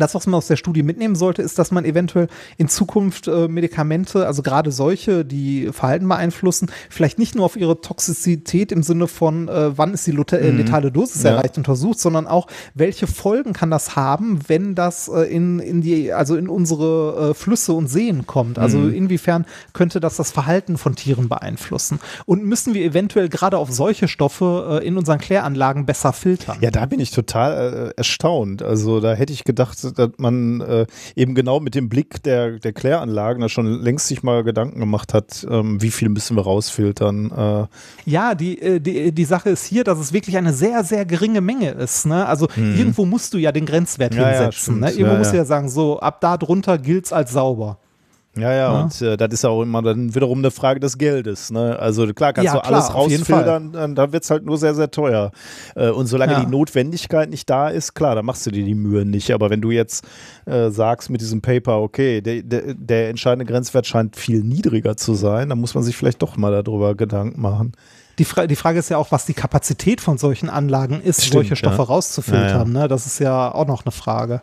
das, 0.00 0.14
was 0.14 0.26
man 0.26 0.34
aus 0.34 0.46
der 0.46 0.56
Studie 0.56 0.82
mitnehmen 0.82 1.14
sollte, 1.14 1.42
ist, 1.42 1.58
dass 1.58 1.70
man 1.70 1.84
eventuell 1.84 2.28
in 2.56 2.68
Zukunft 2.68 3.28
äh, 3.28 3.48
Medikamente, 3.48 4.26
also 4.26 4.42
gerade 4.42 4.72
solche, 4.72 5.24
die 5.24 5.70
Verhalten 5.72 6.08
beeinflussen, 6.08 6.70
vielleicht 6.90 7.18
nicht 7.18 7.34
nur 7.34 7.44
auf 7.44 7.56
ihre 7.56 7.80
Toxizität 7.80 8.72
im 8.72 8.82
Sinne 8.82 9.06
von, 9.08 9.48
äh, 9.48 9.76
wann 9.76 9.94
ist 9.94 10.06
die 10.06 10.12
äh, 10.12 10.50
letale 10.50 10.90
Dosis 10.92 11.22
Ja. 11.22 11.32
erreicht, 11.32 11.56
untersucht, 11.56 11.98
sondern 11.98 12.26
auch, 12.26 12.46
welche 12.74 13.06
Folgen 13.06 13.52
kann 13.52 13.70
das 13.70 13.96
haben, 13.96 14.40
wenn 14.48 14.74
das 14.74 15.08
äh, 15.08 15.22
in, 15.22 15.58
in 15.60 15.80
die, 15.80 16.12
also 16.12 16.36
in 16.36 16.48
unsere 16.48 17.30
äh, 17.30 17.34
Flüsse 17.34 17.72
und 17.72 17.88
Seen 17.88 18.26
kommt. 18.26 18.58
Also 18.58 18.88
inwiefern 18.88 19.46
könnte 19.72 20.00
das 20.00 20.16
das 20.16 20.30
Verhalten 20.30 20.78
von 20.78 20.94
Tieren 20.94 21.28
beeinflussen? 21.28 22.00
Und 22.26 22.44
müssen 22.44 22.74
wir 22.74 22.84
eventuell 22.84 23.28
gerade 23.28 23.58
auf 23.58 23.70
solche 23.70 24.08
Stoffe 24.08 24.80
äh, 24.82 24.86
in 24.86 24.96
unseren 24.96 25.18
Kläranlagen 25.18 25.86
besser 25.86 26.12
filtern? 26.12 26.58
Ja, 26.60 26.70
da 26.70 26.86
bin 26.86 27.00
ich 27.00 27.10
total 27.10 27.92
erstaunt. 27.96 28.62
Also 28.62 29.00
da 29.00 29.14
hätte 29.14 29.32
ich 29.32 29.44
gedacht, 29.44 29.78
dass 29.92 30.10
man 30.18 30.60
äh, 30.60 30.86
eben 31.16 31.34
genau 31.34 31.60
mit 31.60 31.74
dem 31.74 31.88
Blick 31.88 32.22
der, 32.22 32.58
der 32.58 32.72
Kläranlagen 32.72 33.40
da 33.40 33.48
schon 33.48 33.66
längst 33.82 34.06
sich 34.08 34.22
mal 34.22 34.44
Gedanken 34.44 34.80
gemacht 34.80 35.14
hat, 35.14 35.46
ähm, 35.50 35.80
wie 35.82 35.90
viel 35.90 36.08
müssen 36.08 36.36
wir 36.36 36.42
rausfiltern. 36.42 37.30
Äh, 37.30 38.10
Ja, 38.10 38.34
die, 38.34 38.60
äh, 38.60 38.80
die, 38.80 39.12
die 39.12 39.24
Sache 39.24 39.50
ist 39.50 39.64
hier, 39.64 39.84
dass 39.84 39.98
es 39.98 40.12
wirklich 40.12 40.36
eine 40.36 40.52
sehr, 40.52 40.84
sehr 40.84 41.04
geringe 41.04 41.40
Menge 41.40 41.70
ist. 41.70 42.06
Ne? 42.06 42.26
Also 42.26 42.48
irgendwo 42.56 43.04
musst 43.04 43.34
du 43.34 43.38
ja 43.38 43.52
den 43.52 43.66
Grenzwert. 43.66 44.14
Ja, 44.14 44.22
ja, 44.22 44.28
hinsetzen. 44.28 44.60
stimmt. 44.60 44.80
ne? 44.80 44.90
Irgendwo 44.90 45.12
Ja, 45.12 45.18
musst 45.18 45.32
du 45.32 45.36
ja. 45.36 45.42
ja 45.42 45.46
sagen, 45.46 45.68
so, 45.68 46.00
ab 46.00 46.20
da 46.20 46.36
drunter 46.36 46.78
gilt's 46.78 47.12
als 47.12 47.32
sauber. 47.32 47.78
Ja, 48.38 48.52
ja, 48.52 48.80
und 48.82 49.00
äh, 49.02 49.16
das 49.16 49.32
ist 49.32 49.44
auch 49.44 49.62
immer 49.62 49.82
dann 49.82 50.14
wiederum 50.14 50.38
eine 50.38 50.50
Frage 50.50 50.80
des 50.80 50.98
Geldes. 50.98 51.50
Ne? 51.50 51.78
Also 51.78 52.06
klar 52.14 52.32
kannst 52.32 52.46
Ja, 52.46 52.54
du 52.54 52.64
alles 52.64 52.88
klar, 52.88 53.08
jeden 53.08 53.20
rausfiltern, 53.22 53.94
dann, 53.94 54.12
wird 54.12 54.24
es 54.24 54.30
halt 54.30 54.44
nur 54.44 54.56
sehr, 54.58 54.74
sehr 54.74 54.90
teuer. 54.90 55.30
Äh, 55.74 55.90
und 55.90 56.06
solange 56.06 56.32
Ja. 56.32 56.40
die 56.40 56.50
Notwendigkeit 56.50 57.30
nicht 57.30 57.48
da 57.50 57.68
ist, 57.68 57.94
klar, 57.94 58.14
dann 58.14 58.24
machst 58.24 58.46
du 58.46 58.50
dir 58.50 58.64
die 58.64 58.74
Mühe 58.74 59.04
nicht. 59.04 59.30
Aber 59.32 59.50
wenn 59.50 59.60
du 59.60 59.70
jetzt 59.70 60.04
äh, 60.46 60.70
sagst 60.70 61.10
mit 61.10 61.20
diesem 61.20 61.40
Paper, 61.40 61.80
okay, 61.80 62.20
der, 62.20 62.42
der, 62.42 62.74
der 62.74 63.08
entscheidende 63.10 63.44
Grenzwert 63.50 63.86
scheint 63.86 64.16
viel 64.16 64.42
niedriger 64.42 64.96
zu 64.96 65.14
sein, 65.14 65.48
dann 65.48 65.58
muss 65.60 65.74
man 65.74 65.84
sich 65.84 65.96
vielleicht 65.96 66.22
doch 66.22 66.36
mal 66.36 66.62
darüber 66.62 66.94
Gedanken 66.94 67.40
machen. 67.40 67.72
Die, 68.18 68.24
Fra 68.24 68.46
die 68.48 68.56
Frage 68.56 68.80
ist 68.80 68.88
ja 68.88 68.96
auch, 68.96 69.12
was 69.12 69.26
die 69.26 69.34
Kapazität 69.34 70.00
von 70.00 70.18
solchen 70.18 70.48
Anlagen 70.50 71.00
ist, 71.00 71.20
Stimmt, 71.20 71.32
solche 71.34 71.56
Stoffe 71.56 71.78
ja. 71.78 71.82
rauszufiltern. 71.84 72.72
Ja, 72.74 72.80
Ne? 72.82 72.88
Das 72.88 73.06
ist 73.06 73.20
ja 73.20 73.54
auch 73.54 73.66
noch 73.66 73.84
eine 73.84 73.92
Frage. 73.92 74.42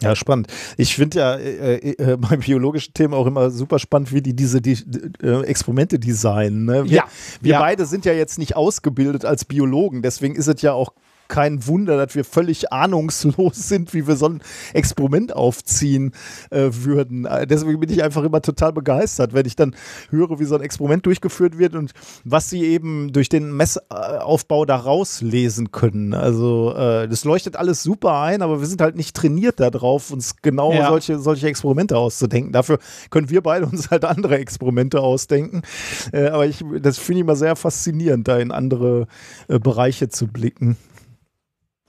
Ja, 0.00 0.14
spannend. 0.14 0.48
Ich 0.76 0.94
finde 0.94 1.18
ja 1.18 1.34
äh, 1.36 1.90
äh, 1.92 2.16
beim 2.20 2.40
biologischen 2.40 2.94
Thema 2.94 3.16
auch 3.16 3.26
immer 3.26 3.50
super 3.50 3.78
spannend, 3.78 4.12
wie 4.12 4.22
die 4.22 4.34
diese 4.34 4.60
die, 4.60 4.76
äh, 5.22 5.42
Experimente 5.42 5.98
designen. 5.98 6.64
Ne? 6.64 6.84
Wir, 6.84 6.96
Ja, 6.96 7.04
wir 7.40 7.52
ja. 7.52 7.60
beide 7.60 7.86
sind 7.86 8.04
ja 8.04 8.12
jetzt 8.12 8.38
nicht 8.38 8.56
ausgebildet 8.56 9.24
als 9.24 9.44
Biologen, 9.44 10.02
deswegen 10.02 10.34
ist 10.34 10.48
es 10.48 10.62
ja 10.62 10.72
auch 10.72 10.92
kein 11.28 11.66
Wunder, 11.66 11.96
dass 11.96 12.14
wir 12.14 12.24
völlig 12.24 12.72
ahnungslos 12.72 13.56
sind, 13.68 13.94
wie 13.94 14.06
wir 14.06 14.16
so 14.16 14.26
ein 14.28 14.40
Experiment 14.74 15.34
aufziehen 15.34 16.12
äh, 16.50 16.68
würden. 16.70 17.24
Äh, 17.24 17.46
Deswegen 17.46 17.80
bin 17.80 17.90
ich 17.90 18.02
einfach 18.02 18.22
immer 18.24 18.42
total 18.42 18.72
begeistert, 18.72 19.32
wenn 19.34 19.46
ich 19.46 19.56
dann 19.56 19.74
höre, 20.10 20.38
wie 20.38 20.44
so 20.44 20.54
ein 20.54 20.62
Experiment 20.62 21.06
durchgeführt 21.06 21.58
wird 21.58 21.74
und 21.74 21.92
was 22.24 22.50
sie 22.50 22.62
eben 22.64 23.12
durch 23.12 23.28
den 23.28 23.56
Messaufbau 23.56 24.64
da 24.64 24.76
rauslesen 24.76 25.70
können. 25.72 26.14
Also 26.14 26.74
äh, 26.76 27.08
das 27.08 27.24
leuchtet 27.24 27.56
alles 27.56 27.82
super 27.82 28.20
ein, 28.20 28.42
aber 28.42 28.60
wir 28.60 28.66
sind 28.66 28.80
halt 28.80 28.96
nicht 28.96 29.14
trainiert 29.16 29.60
darauf, 29.60 30.10
uns 30.10 30.36
genau 30.42 30.72
Ja. 30.72 30.88
solche, 30.88 31.18
solche 31.18 31.48
Experimente 31.48 31.96
auszudenken. 31.96 32.52
Dafür 32.52 32.78
können 33.10 33.30
wir 33.30 33.42
beide 33.42 33.66
uns 33.66 33.90
halt 33.90 34.04
andere 34.04 34.38
Experimente 34.38 35.00
ausdenken. 35.00 35.62
Äh, 36.12 36.28
aber 36.28 36.46
ich, 36.46 36.64
das 36.80 36.98
finde 36.98 37.18
ich 37.20 37.22
immer 37.22 37.36
sehr 37.36 37.56
faszinierend, 37.56 38.28
da 38.28 38.38
in 38.38 38.50
andere 38.52 39.06
äh, 39.48 39.58
Bereiche 39.58 40.08
zu 40.08 40.26
blicken. 40.26 40.76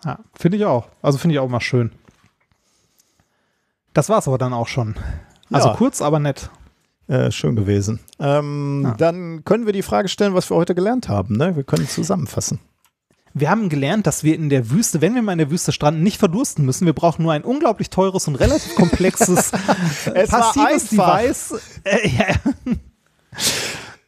Ja, 0.05 0.19
finde 0.35 0.57
ich 0.57 0.65
auch. 0.65 0.87
Also 1.01 1.17
finde 1.17 1.35
ich 1.35 1.39
auch 1.39 1.49
mal 1.49 1.59
schön. 1.61 1.91
Das 3.93 4.09
war's 4.09 4.27
aber 4.27 4.37
dann 4.37 4.53
auch 4.53 4.67
schon. 4.67 4.95
Also 5.51 5.69
Ja. 5.69 5.75
kurz, 5.75 6.01
aber 6.01 6.19
nett. 6.19 6.49
Äh, 7.07 7.31
schön 7.31 7.55
gewesen. 7.55 7.99
Ähm, 8.19 8.83
Ja. 8.85 8.93
Dann 8.95 9.43
können 9.45 9.65
wir 9.65 9.73
die 9.73 9.81
Frage 9.81 10.07
stellen, 10.09 10.33
was 10.33 10.49
wir 10.51 10.57
heute 10.57 10.75
gelernt 10.75 11.07
haben. 11.09 11.35
Ne? 11.37 11.55
Wir 11.55 11.63
können 11.63 11.87
zusammenfassen. 11.87 12.59
Wir 13.33 13.49
haben 13.49 13.69
gelernt, 13.69 14.07
dass 14.07 14.23
wir 14.23 14.35
in 14.35 14.49
der 14.49 14.71
Wüste, 14.71 14.99
wenn 14.99 15.13
wir 15.15 15.21
mal 15.21 15.31
in 15.33 15.37
der 15.37 15.51
Wüste 15.51 15.71
stranden, 15.71 16.01
nicht 16.03 16.17
verdursten 16.17 16.65
müssen. 16.65 16.85
Wir 16.85 16.93
brauchen 16.93 17.21
nur 17.23 17.33
ein 17.33 17.43
unglaublich 17.43 17.89
teures 17.89 18.27
und 18.27 18.35
relativ 18.35 18.75
komplexes 18.75 19.51
Es 20.13 20.31
war 20.31 20.53
passives. 20.53 20.89
Device. 20.89 21.53
Äh, 21.83 22.09
ja. 22.09 22.25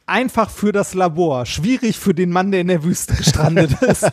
Einfach 0.10 0.50
für 0.50 0.72
das 0.72 0.94
Labor, 0.94 1.46
schwierig 1.46 1.98
für 1.98 2.14
den 2.14 2.32
Mann, 2.32 2.52
der 2.52 2.62
in 2.62 2.68
der 2.68 2.84
Wüste 2.84 3.16
gestrandet 3.16 3.72
ist. 3.82 4.12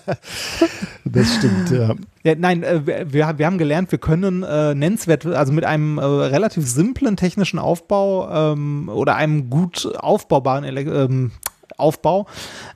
Das 1.04 1.34
stimmt, 1.34 1.70
ja. 1.70 1.94
Ja, 2.22 2.34
nein, 2.36 2.62
äh, 2.62 2.82
wir, 3.12 3.38
wir 3.38 3.46
haben 3.46 3.58
gelernt, 3.58 3.90
wir 3.92 3.98
können 3.98 4.42
äh, 4.42 4.74
nennenswert, 4.74 5.26
also 5.26 5.52
mit 5.52 5.64
einem 5.64 5.98
äh, 5.98 6.04
relativ 6.04 6.66
simplen 6.66 7.16
technischen 7.16 7.58
Aufbau 7.58 8.52
ähm, 8.52 8.88
oder 8.88 9.16
einem 9.16 9.50
gut 9.50 9.88
aufbaubaren 9.98 10.64
Ele 10.64 10.82
ähm, 10.82 11.32
Aufbau 11.76 12.26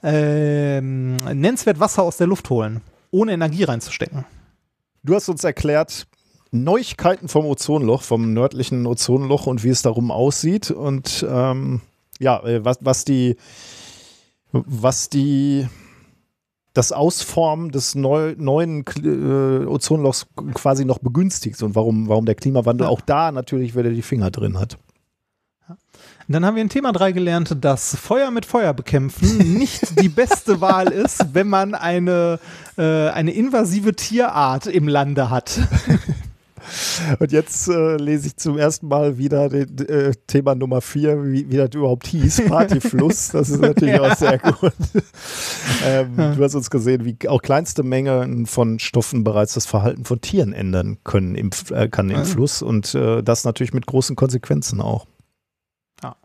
ähm, 0.02 1.16
nennenswert 1.16 1.81
Wasser 1.81 2.02
aus 2.02 2.18
der 2.18 2.26
Luft 2.26 2.50
holen, 2.50 2.82
ohne 3.10 3.32
Energie 3.32 3.65
reinzustecken. 3.65 4.24
Du 5.02 5.15
hast 5.15 5.28
uns 5.28 5.42
erklärt, 5.42 6.07
Neuigkeiten 6.52 7.28
vom 7.28 7.47
Ozonloch, 7.47 8.02
vom 8.02 8.34
nördlichen 8.34 8.86
Ozonloch 8.86 9.47
und 9.47 9.65
wie 9.65 9.68
es 9.68 9.82
darum 9.82 10.10
aussieht. 10.10 10.70
Und 10.70 11.24
ähm, 11.28 11.81
ja, 12.20 12.40
äh, 12.44 12.65
was, 12.65 12.78
was 12.81 13.05
die, 13.05 13.36
was 14.52 15.08
die, 15.08 15.66
das 16.74 16.92
Ausformen 16.92 17.70
des 17.70 17.97
neu, 17.97 18.34
neuen 18.39 18.84
äh, 19.02 19.66
Ozonlochs 19.66 20.26
quasi 20.55 20.84
noch 20.84 20.99
begünstigt 20.99 21.60
und 21.62 21.74
warum, 21.74 22.08
warum 22.08 22.26
der 22.26 22.36
Klimawandel 22.36 22.84
Ja. 22.84 22.90
auch 22.90 23.00
da 23.00 23.32
natürlich 23.32 23.74
wieder 23.74 23.90
die 23.90 24.02
Finger 24.02 24.31
drin 24.31 24.58
hat. 24.58 24.78
Dann 26.28 26.47
haben 26.47 26.55
wir 26.55 26.62
in 26.62 26.68
Thema 26.68 26.92
3 26.92 27.10
gelernt, 27.10 27.57
dass 27.60 27.97
Feuer 27.97 28.31
mit 28.31 28.47
Feuer 28.47 28.73
bekämpfen 28.73 29.36
nicht 29.58 30.00
die 30.00 30.08
beste 30.08 30.60
Wahl 30.60 30.89
ist, 30.89 31.34
wenn 31.34 31.49
man 31.49 31.74
eine, 31.74 32.39
äh, 32.78 33.08
eine 33.08 33.32
invasive 33.32 33.97
Tierart 33.97 34.66
im 34.66 34.86
Lande 34.86 35.31
hat. 35.31 35.58
Und 37.18 37.32
jetzt 37.32 37.68
äh, 37.68 37.97
lese 37.97 38.28
ich 38.28 38.36
zum 38.36 38.58
ersten 38.58 38.89
Mal 38.89 39.18
wieder 39.18 39.48
den, 39.48 39.78
äh, 39.89 40.12
Thema 40.26 40.55
Nummer 40.55 40.80
4, 40.80 41.24
wie, 41.24 41.50
wie 41.50 41.56
das 41.56 41.70
überhaupt 41.74 42.06
hieß, 42.06 42.42
Partyfluss. 42.48 43.28
Das 43.30 43.48
ist 43.50 43.60
natürlich 43.60 43.98
auch 44.00 44.14
sehr 44.16 44.39
gut. 44.39 44.72
ähm, 45.84 46.16
Du 46.16 46.42
hast 46.44 46.55
uns 46.55 46.70
gesehen, 46.70 47.05
wie 47.05 47.16
auch 47.28 47.42
kleinste 47.42 47.82
Mengen 47.82 48.47
von 48.47 48.78
Stoffen 48.78 49.24
bereits 49.24 49.55
das 49.55 49.66
Verhalten 49.66 50.05
von 50.05 50.20
Tieren 50.20 50.52
ändern 50.52 50.98
können 51.05 51.34
im, 51.34 51.50
äh, 51.70 51.89
kann 51.89 52.10
im 52.10 52.16
Ja. 52.18 52.24
Fluss 52.24 52.62
und 52.62 52.94
äh, 52.94 53.22
das 53.22 53.44
natürlich 53.44 53.72
mit 53.72 53.86
großen 53.86 54.16
Konsequenzen 54.16 54.80
auch. 54.80 55.06
Ja. 56.02 56.16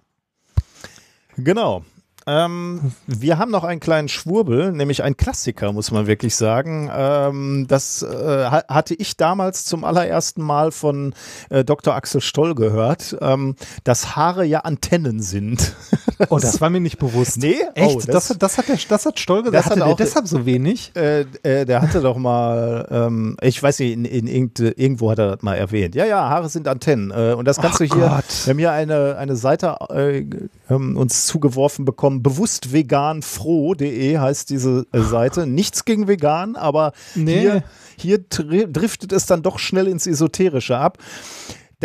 Genau. 1.37 1.83
Ähm, 2.27 2.91
wir 3.05 3.37
haben 3.37 3.51
noch 3.51 3.63
einen 3.63 3.79
kleinen 3.79 4.07
Schwurbel, 4.07 4.71
nämlich 4.71 5.03
ein 5.03 5.15
Klassiker, 5.15 5.71
muss 5.73 5.91
man 5.91 6.07
wirklich 6.07 6.35
sagen. 6.35 6.89
Ähm, 6.95 7.65
das 7.67 8.01
äh, 8.01 8.07
ha- 8.45 8.63
hatte 8.67 8.95
ich 8.95 9.15
damals 9.15 9.65
zum 9.65 9.83
allerersten 9.83 10.41
Mal 10.41 10.71
von 10.71 11.13
äh, 11.49 11.63
Dr. 11.63 11.93
Axel 11.93 12.21
Stoll 12.21 12.55
gehört, 12.55 13.15
ähm, 13.21 13.55
dass 13.83 14.15
Haare 14.15 14.43
ja 14.45 14.59
Antennen 14.61 15.21
sind. 15.21 15.75
Oh, 16.29 16.39
das 16.39 16.61
war 16.61 16.69
mir 16.69 16.79
nicht 16.79 16.97
bewusst. 16.97 17.39
Nee? 17.39 17.57
Echt? 17.73 17.93
Oh, 17.93 17.97
das, 17.97 18.05
das- 18.05 18.29
hat, 18.29 18.41
das, 18.41 18.57
hat 18.57 18.67
der, 18.69 18.77
das 18.87 19.05
hat 19.05 19.19
Stoll 19.19 19.43
Das 19.43 19.51
gesagt. 19.51 19.65
hat 19.65 19.71
Hatte 19.73 19.85
auch- 19.85 19.97
deshalb 19.97 20.29
so 20.29 20.45
wenig? 20.45 20.93
Äh, 20.95 21.25
äh, 21.43 21.65
der 21.65 21.81
hatte 21.81 21.99
doch 21.99 22.15
mal, 22.15 22.87
ähm, 22.89 23.35
ich 23.41 23.61
weiß 23.61 23.79
nicht, 23.79 23.91
in, 23.91 24.05
in, 24.05 24.25
irgend- 24.27 24.61
irgendwo 24.61 25.11
hat 25.11 25.19
er 25.19 25.31
das 25.35 25.41
mal 25.43 25.55
erwähnt. 25.55 25.93
Ja, 25.93 26.05
ja, 26.05 26.29
Haare 26.29 26.47
sind 26.47 26.69
Antennen. 26.69 27.11
Äh, 27.11 27.33
und 27.33 27.43
das 27.45 27.57
kannst 27.57 27.81
Ach 27.81 27.87
du 27.87 27.93
hier, 27.93 28.07
Gott. 28.07 28.23
wir 28.45 28.51
haben 28.51 28.57
hier 28.59 28.71
eine, 28.71 29.17
eine 29.17 29.35
Seite 29.35 29.75
äh, 29.89 30.23
ähm, 30.69 30.95
uns 30.95 31.25
zugeworfen 31.25 31.83
bekommen, 31.83 32.14
bewusstveganfroh.de 32.23 34.17
heißt 34.17 34.49
diese 34.49 34.85
äh, 34.91 35.01
Seite. 35.01 35.45
Nichts 35.47 35.85
gegen 35.85 36.07
vegan, 36.07 36.55
aber 36.55 36.91
Nee. 37.15 37.39
hier, 37.41 37.63
hier 37.97 38.17
dri- 38.29 38.67
driftet 38.67 39.11
es 39.11 39.25
dann 39.25 39.41
doch 39.41 39.59
schnell 39.59 39.87
ins 39.87 40.07
Esoterische 40.07 40.77
ab. 40.77 40.97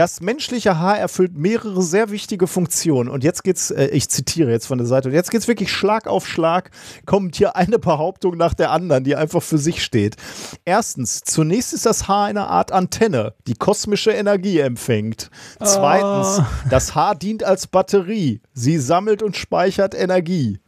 Das 0.00 0.22
menschliche 0.22 0.78
Haar 0.78 0.98
erfüllt 0.98 1.36
mehrere 1.36 1.82
sehr 1.82 2.10
wichtige 2.10 2.46
Funktionen. 2.46 3.10
Und 3.10 3.22
jetzt 3.22 3.44
geht's, 3.44 3.70
äh, 3.70 3.88
ich 3.88 4.08
zitiere 4.08 4.50
jetzt 4.50 4.64
von 4.64 4.78
der 4.78 4.86
Seite, 4.86 5.10
und 5.10 5.14
jetzt 5.14 5.30
geht's 5.30 5.46
wirklich 5.46 5.70
Schlag 5.70 6.06
auf 6.06 6.26
Schlag, 6.26 6.70
kommt 7.04 7.36
hier 7.36 7.54
eine 7.54 7.78
Behauptung 7.78 8.38
nach 8.38 8.54
der 8.54 8.70
anderen, 8.70 9.04
die 9.04 9.14
einfach 9.14 9.42
für 9.42 9.58
sich 9.58 9.84
steht. 9.84 10.16
Erstens, 10.64 11.20
zunächst 11.20 11.74
ist 11.74 11.84
das 11.84 12.08
Haar 12.08 12.24
eine 12.24 12.46
Art 12.46 12.72
Antenne, 12.72 13.34
die 13.46 13.52
kosmische 13.52 14.10
Energie 14.10 14.60
empfängt. 14.60 15.28
Zweitens, 15.62 16.46
das 16.70 16.94
Haar 16.94 17.14
dient 17.14 17.44
als 17.44 17.66
Batterie. 17.66 18.40
Sie 18.54 18.78
sammelt 18.78 19.22
und 19.22 19.36
speichert 19.36 19.94
Energie. 19.94 20.60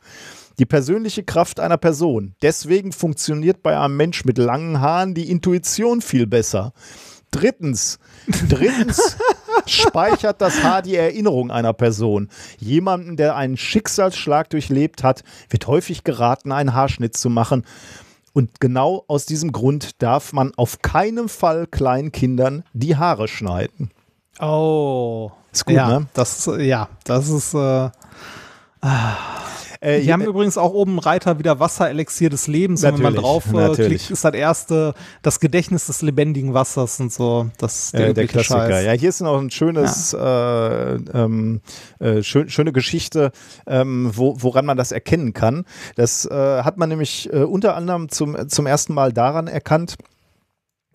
Die 0.59 0.67
persönliche 0.67 1.23
Kraft 1.23 1.59
einer 1.59 1.79
Person. 1.79 2.35
Deswegen 2.43 2.93
funktioniert 2.93 3.63
bei 3.63 3.79
einem 3.79 3.97
Mensch 3.97 4.27
mit 4.27 4.37
langen 4.37 4.83
Haaren 4.83 5.15
die 5.15 5.31
Intuition 5.31 6.03
viel 6.03 6.27
besser. 6.27 6.75
Drittens, 7.31 7.99
drittens 8.49 9.17
speichert 9.67 10.41
das 10.41 10.63
Haar 10.63 10.83
die 10.83 10.97
Erinnerung 10.97 11.51
einer 11.51 11.73
Person. 11.73 12.29
Jemanden, 12.59 13.17
der 13.17 13.37
einen 13.37 13.57
Schicksalsschlag 13.57 14.51
durchlebt 14.51 15.03
hat, 15.03 15.25
wird 15.51 15.67
häufig 15.67 16.05
geraten, 16.05 16.53
einen 16.53 16.75
Haarschnitt 16.75 17.17
zu 17.17 17.31
machen. 17.31 17.65
Und 18.33 18.61
genau 18.61 19.05
aus 19.09 19.27
diesem 19.27 19.53
Grund 19.53 20.03
darf 20.03 20.33
man 20.33 20.53
auf 20.57 20.81
keinen 20.81 21.29
Fall 21.29 21.67
kleinen 21.67 22.13
Kindern 22.13 22.65
die 22.73 22.97
Haare 22.97 23.29
schneiden. 23.29 23.91
Oh. 24.41 25.31
Ist 25.53 25.67
gut, 25.67 25.75
ja, 25.75 26.01
ne? 26.01 26.07
Das, 26.15 26.51
ja, 26.59 26.89
das 27.05 27.29
ist. 27.29 27.55
Äh, 27.55 27.91
Äh, 29.83 30.03
die 30.03 30.13
haben 30.13 30.23
übrigens 30.23 30.57
auch 30.57 30.73
oben 30.73 31.01
Reiter 31.01 31.41
wieder 31.41 31.59
Wasserelixier 31.59 32.31
des 32.31 32.47
Lebens. 32.47 32.83
Wenn 32.83 33.01
man 33.01 33.17
drauf 33.17 33.47
äh, 33.53 33.57
natürlich. 33.57 33.89
klickt, 33.89 34.11
ist 34.11 34.25
das 34.25 34.35
erste 34.35 34.95
das 35.23 35.41
Gedächtnis 35.41 35.87
des 35.87 36.03
lebendigen 36.03 36.55
Wassers 36.55 37.01
und 37.01 37.13
so. 37.13 37.51
Das 37.59 37.87
ist 37.87 37.95
der, 37.95 38.09
äh, 38.09 38.15
der 38.15 38.29
Klassiker. 38.29 38.69
Scheiß. 38.69 38.85
Ja, 38.87 38.93
hier 38.93 39.09
ist 39.09 39.21
noch 39.21 39.41
ein 39.41 39.51
schönes, 39.51 40.13
äh, 40.13 40.19
ähm, 40.21 41.61
äh, 41.99 42.23
schön, 42.23 42.49
schöne 42.49 42.73
Geschichte, 42.73 43.33
ähm, 43.67 44.13
wo, 44.15 44.37
woran 44.39 44.67
man 44.67 44.77
das 44.77 44.93
erkennen 44.93 45.33
kann. 45.33 45.65
Das 45.97 46.27
äh, 46.27 46.63
hat 46.63 46.79
man 46.79 46.89
nämlich 46.89 47.33
äh, 47.33 47.39
unter 47.39 47.75
anderem 47.75 48.09
zum, 48.09 48.49
zum 48.49 48.67
ersten 48.67 48.95
Mal 48.95 49.13
daran 49.13 49.49
erkannt, 49.49 49.97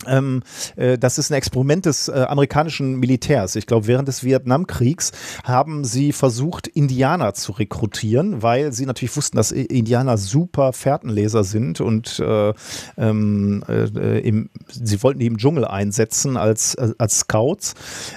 ähm, 0.05 0.43
äh, 0.75 0.97
das 0.97 1.17
ist 1.17 1.31
ein 1.31 1.35
Experiment 1.35 1.85
des 1.85 2.07
äh, 2.07 2.25
amerikanischen 2.27 2.99
Militärs. 2.99 3.55
Ich 3.55 3.65
glaube, 3.65 3.87
während 3.87 4.07
des 4.07 4.23
Vietnamkriegs 4.23 5.11
haben 5.43 5.83
sie 5.83 6.11
versucht, 6.11 6.67
Indianer 6.67 7.33
zu 7.33 7.53
rekrutieren, 7.53 8.43
weil 8.43 8.73
sie 8.73 8.85
natürlich 8.85 9.15
wussten, 9.15 9.37
dass 9.37 9.51
Indianer 9.51 10.17
super 10.17 10.73
Fährtenleser 10.73 11.43
sind 11.43 11.81
und 11.81 12.19
äh, 12.19 12.53
ähm, 12.97 13.63
äh, 13.67 14.19
im, 14.19 14.49
sie 14.69 15.01
wollten 15.01 15.19
die 15.19 15.25
im 15.25 15.37
Dschungel 15.37 15.65
einsetzen 15.65 16.37
als, 16.37 16.75
äh, 16.75 16.93
als 16.97 17.19
Scouts. 17.19 17.73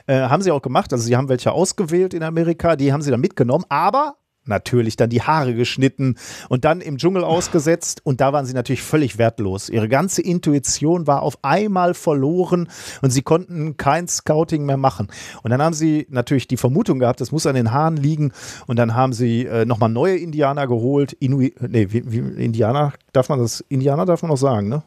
Äh, 0.07 0.21
haben 0.21 0.43
sie 0.43 0.51
auch 0.51 0.63
gemacht. 0.63 0.93
Also 0.93 1.05
sie 1.05 1.17
haben 1.17 1.29
welche 1.29 1.53
ausgewählt 1.53 2.15
in 2.15 2.23
Amerika, 2.23 2.77
die 2.77 2.93
haben 2.93 3.03
sie 3.03 3.11
dann 3.11 3.21
mitgenommen, 3.21 3.65
aber 3.69 4.17
natürlich 4.51 4.97
dann 4.97 5.09
die 5.09 5.23
Haare 5.23 5.55
geschnitten 5.55 6.17
und 6.51 6.67
dann 6.67 6.83
im 6.83 6.99
Dschungel 6.99 7.25
ausgesetzt 7.25 8.03
und 8.05 8.21
da 8.21 8.35
waren 8.35 8.45
sie 8.45 8.53
natürlich 8.53 8.83
völlig 8.83 9.17
wertlos. 9.17 9.71
Ihre 9.71 9.89
ganze 9.89 10.21
Intuition 10.21 11.07
war 11.07 11.23
auf 11.23 11.39
einmal 11.43 11.95
verloren 11.95 12.69
und 13.01 13.11
sie 13.11 13.23
konnten 13.23 13.79
kein 13.79 14.07
Scouting 14.09 14.67
mehr 14.67 14.77
machen. 14.77 15.09
Und 15.43 15.51
dann 15.51 15.63
haben 15.63 15.73
sie 15.75 16.07
natürlich 16.11 16.47
die 16.49 16.59
Vermutung 16.59 16.99
gehabt, 16.99 17.21
das 17.23 17.33
muss 17.33 17.47
an 17.47 17.55
den 17.55 17.73
Haaren 17.73 17.97
liegen 17.97 18.33
und 18.67 18.77
dann 18.79 18.95
haben 18.95 19.15
sie 19.15 19.47
äh, 19.47 19.65
nochmal 19.65 19.89
neue 19.89 20.17
Indianer 20.17 20.67
geholt. 20.67 21.15
Inuit, 21.15 21.55
nee, 21.63 21.87
wie, 21.91 22.03
wie, 22.13 22.45
Indianer, 22.45 22.93
darf 23.13 23.29
man 23.31 23.39
das, 23.39 23.65
Indianer 23.69 24.05
darf 24.05 24.21
man 24.23 24.31
noch 24.31 24.37
sagen, 24.37 24.69
ne? 24.69 24.83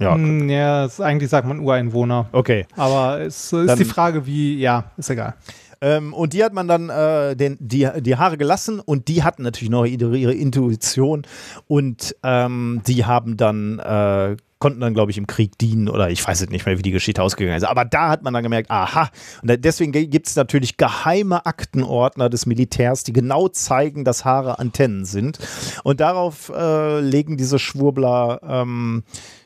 Ja, 0.00 0.14
Hm, 0.14 0.48
ja 0.48 0.84
es- 0.84 1.00
eigentlich 1.00 1.28
sagt 1.30 1.46
man 1.48 1.58
Ureinwohner. 1.60 2.28
okay. 2.32 2.66
Aber 2.76 3.20
es 3.20 3.52
ist 3.52 3.68
Dann- 3.68 3.78
die 3.78 3.84
Frage, 3.84 4.26
wie, 4.26 4.58
ja, 4.58 4.90
ist 4.96 5.10
egal. 5.10 5.34
Ähm, 5.80 6.12
und 6.12 6.32
die 6.32 6.42
hat 6.42 6.52
man 6.52 6.68
dann 6.68 6.88
äh, 6.88 7.36
den, 7.36 7.56
die, 7.60 7.88
die 8.00 8.16
Haare 8.16 8.36
gelassen 8.36 8.80
und 8.80 9.08
die 9.08 9.22
hatten 9.22 9.42
natürlich 9.42 9.70
noch 9.70 9.84
ihre, 9.84 10.16
ihre 10.16 10.34
Intuition 10.34 11.26
und 11.66 12.16
ähm, 12.22 12.82
die 12.86 13.04
haben 13.04 13.36
dann, 13.36 13.78
äh, 13.78 14.36
konnten 14.58 14.80
dann, 14.80 14.94
glaube 14.94 15.12
ich, 15.12 15.18
im 15.18 15.28
Krieg 15.28 15.56
dienen 15.58 15.88
oder 15.88 16.10
ich 16.10 16.26
weiß 16.26 16.40
jetzt 16.40 16.50
nicht 16.50 16.66
mehr, 16.66 16.78
wie 16.78 16.82
die 16.82 16.90
Geschichte 16.90 17.22
ausgegangen 17.22 17.56
ist. 17.56 17.64
Aber 17.64 17.84
da 17.84 18.08
hat 18.08 18.22
man 18.22 18.34
dann 18.34 18.42
gemerkt, 18.42 18.70
aha, 18.70 19.08
und 19.42 19.64
deswegen 19.64 19.92
gibt 19.92 20.26
es 20.26 20.34
natürlich 20.34 20.76
geheime 20.76 21.46
Aktenordner 21.46 22.28
des 22.28 22.46
Militärs, 22.46 23.04
die 23.04 23.12
genau 23.12 23.48
zeigen, 23.48 24.04
dass 24.04 24.24
Haare 24.24 24.58
Antennen 24.58 25.04
sind. 25.04 25.38
Und 25.84 26.00
darauf 26.00 26.50
äh, 26.52 27.00
legen 27.00 27.36
diese 27.36 27.60
Schwurbler, 27.60 28.40
ähm, 28.42 29.04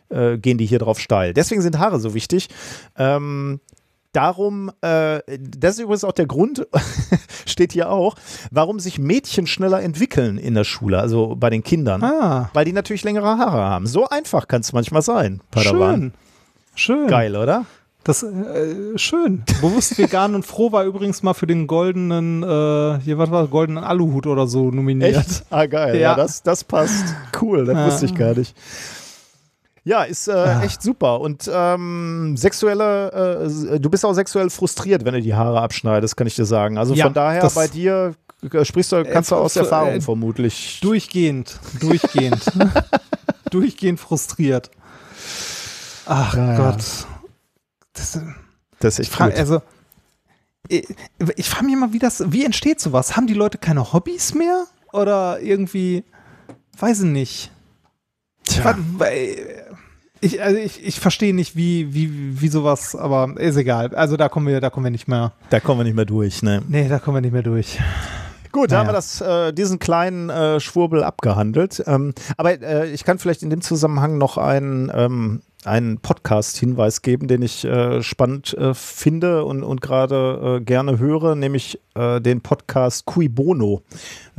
äh, 0.09 0.39
gehen 0.39 0.57
die 0.57 0.67
hier 0.67 0.79
drauf 0.79 0.99
steil. 0.99 1.35
Deswegen 1.35 1.61
sind 1.61 1.79
Haare 1.79 2.01
so 2.01 2.15
wichtig. 2.15 2.49
Ähm, 2.97 3.61
darum, 4.13 4.71
äh, 4.83 5.21
das 5.39 5.75
ist 5.75 5.81
übrigens 5.81 6.05
auch 6.05 6.13
der 6.13 6.27
Grund, 6.27 6.67
steht 7.47 7.73
hier 7.73 7.91
auch, 7.91 8.15
warum 8.51 8.79
sich 8.81 8.99
Mädchen 8.99 9.47
schneller 9.47 9.83
entwickeln 9.83 10.39
in 10.39 10.55
der 10.55 10.65
Schule, 10.65 10.99
also 10.99 11.35
bei 11.37 11.51
den 11.51 11.63
Kindern. 11.63 12.03
Ah, 12.05 12.51
Weil 12.53 12.65
die 12.65 12.73
natürlich 12.73 13.05
längere 13.05 13.39
Haare 13.39 13.63
haben. 13.63 13.87
So 13.87 14.09
einfach 14.09 14.49
kann 14.49 14.61
es 14.61 14.73
manchmal 14.73 15.03
sein, 15.03 15.41
Padawan. 15.51 16.01
schön. 16.01 16.13
Schön. 16.75 17.07
Geil, 17.09 17.37
oder? 17.37 17.67
Das 18.05 18.23
äh, 18.25 18.99
schön. 18.99 19.45
Bewusst 19.61 19.97
vegan 19.97 20.35
und 20.35 20.45
froh 20.45 20.73
war 20.73 20.85
übrigens 20.85 21.23
mal 21.23 21.35
für 21.35 21.47
den 21.47 21.67
goldenen, 21.69 22.43
äh, 22.43 22.99
hier 23.05 23.17
was 23.19 23.31
war, 23.31 23.47
goldenen 23.47 23.85
Aluhut 23.85 24.27
oder 24.27 24.47
so 24.49 24.71
nominiert. 24.73 25.17
Echt? 25.19 25.45
Ah, 25.51 25.67
geil. 25.67 25.95
Ja, 25.97 26.01
Ja. 26.01 26.15
das, 26.17 26.43
das 26.43 26.65
passt. 26.65 27.05
Cool, 27.41 27.65
das 27.65 27.77
Ja. 27.77 27.87
wusste 27.87 28.07
ich 28.07 28.15
gar 28.17 28.35
nicht. 28.35 28.57
Ja, 29.85 30.05
ist 30.05 30.29
äh, 30.29 30.61
echt 30.61 30.81
super. 30.83 31.21
Und 31.21 31.51
ähm, 31.53 32.37
sexuelle, 32.37 33.49
äh, 33.73 33.81
du 33.81 33.91
bist 33.91 34.05
auch 34.05 34.13
sexuell 34.15 34.49
frustriert, 34.49 35.05
wenn 35.05 35.15
du 35.15 35.21
die 35.23 35.35
Haare 35.35 35.61
abschneidest, 35.61 36.17
kann 36.17 36.27
ich 36.29 36.37
dir 36.37 36.45
sagen. 36.45 36.79
Also 36.79 36.95
Ja, 36.95 37.07
von 37.07 37.15
daher 37.15 37.51
bei 37.53 37.67
dir 37.67 38.15
sprichst 38.63 38.93
du, 38.93 39.05
kannst 39.05 39.31
du 39.33 39.35
Äh, 39.35 39.39
aus 39.39 39.57
äh, 39.57 39.61
Erfahrung 39.61 39.95
äh, 39.95 40.01
vermutlich. 40.01 40.79
Durchgehend, 40.83 41.59
durchgehend. 41.81 42.45
durchgehend 43.51 43.99
frustriert. 43.99 44.71
Ach 46.07 46.35
Ja. 46.37 46.57
Gott. 46.57 46.85
Das, 47.95 48.19
Das 48.79 48.95
ist 48.95 48.99
ich 49.01 49.07
echt 49.09 49.13
frage, 49.17 49.31
gut. 49.33 49.41
also, 49.41 49.63
ich, 50.69 50.87
ich 51.37 51.49
frage 51.51 51.65
mich 51.67 51.75
immer, 51.75 51.93
wie 51.93 51.99
das, 51.99 52.23
wie 52.33 52.45
entsteht 52.45 52.81
sowas? 52.81 53.17
Haben 53.17 53.27
die 53.27 53.35
Leute 53.35 53.59
keine 53.59 53.93
Hobbys 53.93 54.35
mehr? 54.35 54.65
Oder 54.93 55.41
irgendwie, 55.41 56.05
weiß 56.79 57.01
ich 57.01 57.07
nicht. 57.11 57.51
Tja. 58.45 58.77
Weil- 58.97 59.62
Ich, 60.25 60.41
also 60.43 60.57
ich, 60.57 60.85
ich 60.87 61.01
verstehe 61.01 61.35
nicht, 61.35 61.57
wie, 61.57 61.93
wie, 61.93 62.41
wie 62.41 62.49
sowas, 62.49 62.95
aber 62.95 63.35
ist 63.39 63.57
egal. 63.57 63.95
Also 63.95 64.17
da 64.17 64.29
kommen 64.29 64.47
wir, 64.47 64.61
da 64.61 64.71
kommen 64.71 64.85
wir 64.85 64.91
nicht 64.91 65.09
mehr. 65.09 65.33
Da 65.51 65.59
kommen 65.61 65.81
wir 65.81 65.85
nicht 65.85 65.97
mehr 65.97 66.05
durch, 66.05 66.43
ne? 66.43 66.63
Nee, 66.69 66.89
da 66.89 66.99
kommen 67.01 67.17
wir 67.17 67.21
nicht 67.21 67.33
mehr 67.33 67.43
durch. 67.43 67.79
Gut, 68.53 68.71
da 68.71 68.77
Naja. 68.77 68.79
haben 68.81 68.89
wir 68.89 68.93
das, 68.93 69.21
äh, 69.21 69.53
diesen 69.53 69.79
kleinen 69.79 70.31
äh, 70.31 70.61
Schwurbel 70.61 71.03
abgehandelt. 71.03 71.83
Ähm, 71.87 72.15
aber 72.37 72.61
äh, 72.63 72.89
ich 72.93 73.03
kann 73.05 73.19
vielleicht 73.19 73.43
in 73.43 73.51
dem 73.51 73.63
Zusammenhang 73.63 74.17
noch 74.19 74.39
einen, 74.39 74.93
ähm, 74.95 75.41
einen 75.65 75.99
Podcast-Hinweis 75.99 77.03
geben, 77.03 77.27
den 77.29 77.43
ich 77.43 77.65
äh, 77.65 78.03
spannend 78.03 78.53
äh, 78.55 78.75
finde 78.75 79.45
und, 79.45 79.63
und 79.65 79.81
gerade 79.81 80.59
äh, 80.61 80.65
gerne 80.65 80.99
höre, 80.99 81.35
nämlich 81.35 81.81
den 81.95 82.41
Podcast 82.41 83.05
Cui 83.07 83.29
Bono. 83.29 83.83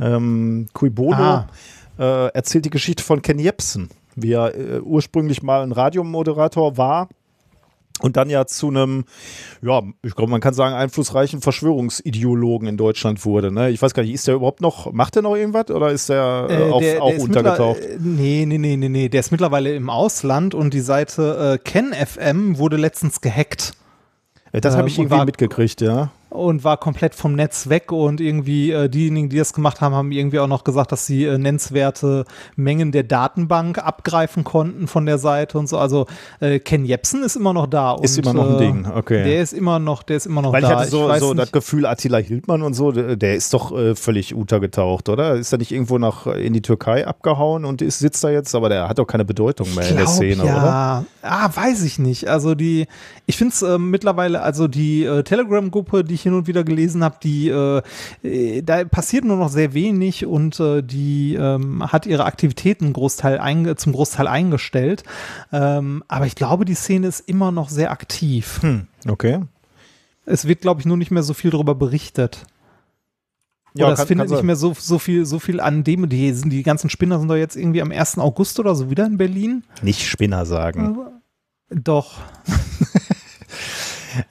Ähm, 0.00 0.66
Cui 0.72 0.90
Bono 0.90 1.14
Ah. 1.16 1.46
äh, 1.98 2.26
erzählt 2.28 2.64
die 2.64 2.70
Geschichte 2.70 3.02
von 3.04 3.22
Ken 3.22 3.38
Jebsen, 3.38 3.90
wie 4.16 4.32
er 4.32 4.54
äh, 4.54 4.80
ursprünglich 4.80 5.42
mal 5.42 5.62
ein 5.62 5.72
Radiomoderator 5.72 6.76
war. 6.76 7.08
Und 8.00 8.16
dann 8.16 8.28
ja 8.28 8.44
zu 8.44 8.68
einem, 8.68 9.04
ja, 9.62 9.80
ich 10.02 10.16
glaube, 10.16 10.28
man 10.30 10.40
kann 10.40 10.52
sagen, 10.52 10.74
einflussreichen 10.74 11.40
Verschwörungsideologen 11.40 12.66
in 12.66 12.76
Deutschland 12.76 13.24
wurde. 13.24 13.52
Ne? 13.52 13.70
Ich 13.70 13.80
weiß 13.80 13.94
gar 13.94 14.02
nicht, 14.02 14.12
ist 14.12 14.26
der 14.26 14.34
überhaupt 14.34 14.60
noch, 14.60 14.92
macht 14.92 15.14
der 15.14 15.22
noch 15.22 15.36
irgendwas 15.36 15.70
oder 15.70 15.90
ist 15.90 16.08
der 16.08 16.46
äh, 16.50 16.54
Äh, 16.68 16.70
auf, 16.72 16.80
der- 16.82 17.02
auch 17.02 17.12
ist 17.12 17.22
untergetaucht? 17.22 17.78
äh, 17.80 17.96
Nee, 18.00 18.46
nee, 18.46 18.58
nee, 18.58 18.76
nee, 18.76 18.88
nee. 18.88 19.08
Der 19.08 19.20
ist 19.20 19.30
mittlerweile 19.30 19.74
im 19.76 19.90
Ausland 19.90 20.54
und 20.54 20.74
die 20.74 20.80
Seite 20.80 21.54
äh, 21.54 21.58
KenFM 21.58 22.58
wurde 22.58 22.76
letztens 22.78 23.20
gehackt 23.20 23.74
Äh, 24.50 24.60
das 24.60 24.74
äh, 24.74 24.78
habe 24.78 24.88
ich 24.88 24.98
irgendwie 24.98 25.16
war- 25.18 25.24
mitgekriegt, 25.24 25.80
ja. 25.80 26.10
Und 26.34 26.64
war 26.64 26.76
komplett 26.76 27.14
vom 27.14 27.34
Netz 27.34 27.68
weg 27.68 27.92
und 27.92 28.20
irgendwie 28.20 28.72
äh, 28.72 28.88
diejenigen, 28.88 29.28
die 29.28 29.38
das 29.38 29.52
gemacht 29.52 29.80
haben, 29.80 29.94
haben 29.94 30.10
irgendwie 30.10 30.40
auch 30.40 30.48
noch 30.48 30.64
gesagt, 30.64 30.90
dass 30.90 31.06
sie 31.06 31.24
äh, 31.24 31.38
nennenswerte 31.38 32.24
Mengen 32.56 32.90
der 32.90 33.04
Datenbank 33.04 33.78
abgreifen 33.78 34.42
konnten 34.42 34.88
von 34.88 35.06
der 35.06 35.18
Seite 35.18 35.58
und 35.58 35.68
so. 35.68 35.78
Also 35.78 36.06
äh, 36.40 36.58
Ken 36.58 36.84
Jepsen 36.84 37.22
ist 37.22 37.36
immer 37.36 37.52
noch 37.52 37.66
da. 37.66 37.96
Ist 38.02 38.18
und, 38.18 38.26
immer 38.26 38.34
noch 38.34 38.50
ein 38.50 38.56
äh, 38.56 38.58
Ding, 38.58 38.86
okay. 38.92 39.24
Der 39.24 39.42
ist 39.42 39.52
immer 39.52 39.78
noch, 39.78 40.02
der 40.02 40.16
ist 40.16 40.26
immer 40.26 40.42
noch 40.42 40.52
Weil 40.52 40.64
ich 40.64 40.68
da. 40.68 40.80
hatte 40.80 40.90
so, 40.90 41.08
weiß 41.08 41.20
so 41.20 41.34
das 41.34 41.52
Gefühl, 41.52 41.86
Attila 41.86 42.18
Hildmann 42.18 42.62
und 42.62 42.74
so, 42.74 42.90
der, 42.90 43.16
der 43.16 43.36
ist 43.36 43.54
doch 43.54 43.76
äh, 43.76 43.94
völlig 43.94 44.34
untergetaucht, 44.34 45.08
oder? 45.08 45.36
Ist 45.36 45.52
er 45.52 45.58
nicht 45.58 45.70
irgendwo 45.70 45.98
nach 45.98 46.26
äh, 46.26 46.44
in 46.44 46.52
die 46.52 46.62
Türkei 46.62 47.06
abgehauen 47.06 47.64
und 47.64 47.80
ist, 47.80 48.00
sitzt 48.00 48.24
da 48.24 48.30
jetzt, 48.30 48.54
aber 48.56 48.68
der 48.68 48.88
hat 48.88 48.98
doch 48.98 49.06
keine 49.06 49.24
Bedeutung 49.24 49.72
mehr 49.76 49.88
in 49.88 49.96
der 49.96 50.08
Szene, 50.08 50.42
oder? 50.42 50.52
ja. 50.52 51.04
Ah, 51.22 51.50
weiß 51.54 51.84
ich 51.84 51.98
nicht. 51.98 52.28
Also 52.28 52.54
die, 52.54 52.86
ich 53.26 53.36
finde 53.36 53.54
es 53.54 53.78
mittlerweile, 53.78 54.42
also 54.42 54.68
die 54.68 55.08
Telegram-Gruppe, 55.24 56.04
die 56.04 56.14
ich 56.14 56.23
hin 56.24 56.34
und 56.34 56.46
wieder 56.46 56.64
gelesen 56.64 57.04
habe, 57.04 57.16
die, 57.22 57.48
äh, 57.48 57.82
äh, 58.22 58.62
da 58.62 58.84
passiert 58.84 59.24
nur 59.24 59.36
noch 59.36 59.48
sehr 59.48 59.72
wenig 59.74 60.26
und 60.26 60.58
äh, 60.58 60.82
die 60.82 61.34
ähm, 61.34 61.90
hat 61.92 62.06
ihre 62.06 62.24
Aktivitäten 62.24 62.92
Großteil 62.92 63.76
zum 63.76 63.92
Großteil 63.92 64.26
eingestellt. 64.26 65.04
Ähm, 65.52 66.02
aber 66.08 66.26
ich 66.26 66.34
glaube, 66.34 66.64
die 66.64 66.74
Szene 66.74 67.06
ist 67.06 67.20
immer 67.20 67.52
noch 67.52 67.68
sehr 67.68 67.92
aktiv. 67.92 68.60
Hm, 68.62 68.88
okay. 69.08 69.40
Es 70.26 70.48
wird, 70.48 70.62
glaube 70.62 70.80
ich, 70.80 70.86
nur 70.86 70.96
nicht 70.96 71.10
mehr 71.10 71.22
so 71.22 71.34
viel 71.34 71.50
darüber 71.50 71.74
berichtet. 71.74 72.46
Ja, 73.76 73.86
Oder 73.86 73.94
es 73.94 74.04
findet 74.04 74.30
nicht 74.30 74.42
mehr 74.44 74.54
so, 74.54 74.72
so 74.78 75.00
viel, 75.00 75.26
so 75.26 75.40
viel 75.40 75.58
an 75.58 75.82
dem, 75.82 76.08
die, 76.08 76.32
sind, 76.32 76.50
die 76.50 76.62
ganzen 76.62 76.90
Spinner 76.90 77.18
sind 77.18 77.28
doch 77.28 77.36
jetzt 77.36 77.56
irgendwie 77.56 77.82
am 77.82 77.90
1. 77.90 78.18
August 78.18 78.60
oder 78.60 78.74
so 78.76 78.88
wieder 78.88 79.04
in 79.04 79.16
Berlin. 79.16 79.64
Nicht 79.82 80.06
Spinner 80.06 80.46
sagen. 80.46 80.96
Doch. 81.70 82.20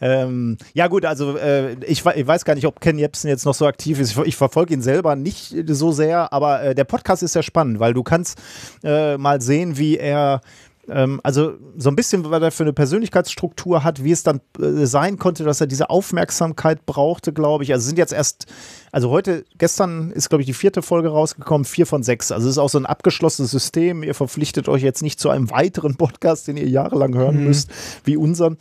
Ähm, 0.01 0.57
ja 0.73 0.87
gut, 0.87 1.05
also 1.05 1.37
äh, 1.37 1.73
ich, 1.85 2.05
ich 2.05 2.27
weiß 2.27 2.45
gar 2.45 2.55
nicht, 2.55 2.65
ob 2.65 2.79
Ken 2.79 2.97
Jebsen 2.97 3.29
jetzt 3.29 3.45
noch 3.45 3.53
so 3.53 3.65
aktiv 3.65 3.99
ist. 3.99 4.11
Ich, 4.11 4.17
ich 4.19 4.35
verfolge 4.35 4.73
ihn 4.73 4.81
selber 4.81 5.15
nicht 5.15 5.55
so 5.67 5.91
sehr, 5.91 6.31
aber 6.33 6.63
äh, 6.63 6.75
der 6.75 6.85
Podcast 6.85 7.23
ist 7.23 7.35
ja 7.35 7.43
spannend, 7.43 7.79
weil 7.79 7.93
du 7.93 8.03
kannst 8.03 8.39
äh, 8.83 9.17
mal 9.17 9.41
sehen, 9.41 9.77
wie 9.77 9.97
er 9.97 10.41
ähm, 10.89 11.21
also 11.23 11.53
so 11.77 11.89
ein 11.89 11.95
bisschen, 11.95 12.29
was 12.29 12.41
er 12.41 12.51
für 12.51 12.63
eine 12.63 12.73
Persönlichkeitsstruktur 12.73 13.83
hat, 13.83 14.03
wie 14.03 14.11
es 14.11 14.23
dann 14.23 14.41
äh, 14.59 14.85
sein 14.85 15.17
konnte, 15.17 15.43
dass 15.43 15.61
er 15.61 15.67
diese 15.67 15.89
Aufmerksamkeit 15.89 16.85
brauchte, 16.85 17.31
glaube 17.31 17.63
ich. 17.63 17.71
Also 17.71 17.83
es 17.83 17.87
sind 17.87 17.97
jetzt 17.97 18.13
erst, 18.13 18.47
also 18.91 19.09
heute, 19.09 19.45
gestern 19.57 20.11
ist, 20.11 20.29
glaube 20.29 20.41
ich, 20.41 20.45
die 20.45 20.53
vierte 20.53 20.81
Folge 20.81 21.09
rausgekommen, 21.09 21.65
vier 21.65 21.85
von 21.85 22.03
sechs. 22.03 22.31
Also 22.31 22.47
es 22.47 22.55
ist 22.55 22.57
auch 22.57 22.69
so 22.69 22.77
ein 22.77 22.85
abgeschlossenes 22.85 23.51
System. 23.51 24.03
Ihr 24.03 24.15
verpflichtet 24.15 24.67
euch 24.67 24.83
jetzt 24.83 25.01
nicht 25.01 25.19
zu 25.19 25.29
einem 25.29 25.49
weiteren 25.51 25.95
Podcast, 25.95 26.47
den 26.47 26.57
ihr 26.57 26.67
jahrelang 26.67 27.15
hören 27.15 27.43
müsst, 27.45 27.71
wie 28.03 28.17
unseren, 28.17 28.57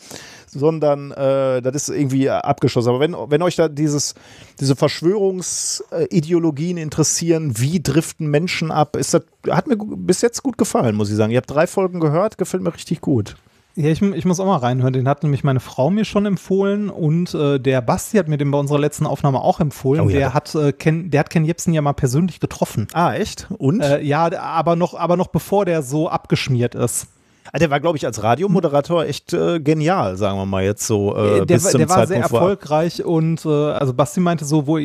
sondern 0.54 1.10
äh, 1.12 1.62
das 1.62 1.74
ist 1.74 1.88
irgendwie 1.88 2.28
abgeschlossen. 2.30 2.90
Aber 2.90 3.00
wenn, 3.00 3.14
wenn 3.14 3.40
euch 3.42 3.56
da 3.56 3.68
dieses, 3.68 4.14
diese 4.60 4.76
Verschwörungsideologien 4.76 6.76
interessieren, 6.76 7.58
wie 7.58 7.82
driften 7.82 8.28
Menschen 8.28 8.70
ab, 8.70 8.96
ist 8.96 9.14
das, 9.14 9.22
hat 9.50 9.66
mir 9.66 9.76
bis 9.76 10.20
jetzt 10.20 10.42
gut 10.42 10.58
gefallen, 10.58 10.94
muss 10.94 11.08
ich 11.10 11.16
sagen. 11.16 11.32
Ihr 11.32 11.38
habt 11.38 11.50
drei 11.50 11.66
Folgen 11.66 12.00
gehört, 12.00 12.36
gefällt 12.38 12.62
mir 12.62 12.74
richtig 12.74 13.00
gut. 13.00 13.36
Ja, 13.74 13.88
ich, 13.88 14.02
ich 14.02 14.26
muss 14.26 14.38
auch 14.38 14.44
mal 14.44 14.58
reinhören. 14.58 14.92
Den 14.92 15.08
hat 15.08 15.22
nämlich 15.22 15.44
meine 15.44 15.60
Frau 15.60 15.88
mir 15.88 16.04
schon 16.04 16.26
empfohlen 16.26 16.90
und 16.90 17.32
äh, 17.32 17.58
der 17.58 17.80
Basti 17.80 18.18
hat 18.18 18.28
mir 18.28 18.36
den 18.36 18.50
bei 18.50 18.58
unserer 18.58 18.78
letzten 18.78 19.06
Aufnahme 19.06 19.40
auch 19.40 19.60
empfohlen. 19.60 20.02
Oh 20.02 20.10
ja, 20.10 20.18
der, 20.18 20.34
hat, 20.34 20.54
äh, 20.54 20.72
Ken, 20.72 21.10
der 21.10 21.20
hat 21.20 21.30
Ken 21.30 21.46
Jebsen 21.46 21.72
ja 21.72 21.80
mal 21.80 21.94
persönlich 21.94 22.38
getroffen. 22.38 22.86
Ah, 22.92 23.14
echt? 23.14 23.46
Und? 23.56 23.80
Äh, 23.80 24.02
ja, 24.02 24.30
aber 24.38 24.76
noch, 24.76 24.92
aber 24.94 25.16
noch 25.16 25.28
bevor 25.28 25.64
der 25.64 25.82
so 25.82 26.10
abgeschmiert 26.10 26.74
ist. 26.74 27.06
Ah, 27.52 27.58
der 27.58 27.70
war, 27.70 27.80
glaube 27.80 27.96
ich, 27.98 28.06
als 28.06 28.22
Radiomoderator 28.22 29.04
echt 29.04 29.32
äh, 29.32 29.58
genial, 29.60 30.16
sagen 30.16 30.38
wir 30.38 30.46
mal 30.46 30.62
jetzt 30.64 30.86
so. 30.86 31.16
Äh, 31.16 31.44
der, 31.44 31.56
bis 31.56 31.64
war- 31.64 31.72
der 31.72 31.88
war 31.88 32.06
sehr 32.06 32.16
er- 32.18 32.22
erfolgreich 32.22 33.04
und 33.04 33.44
äh, 33.44 33.48
also 33.48 33.92
Basti 33.94 34.20
meinte 34.20 34.44
so, 34.44 34.66
wo 34.66 34.76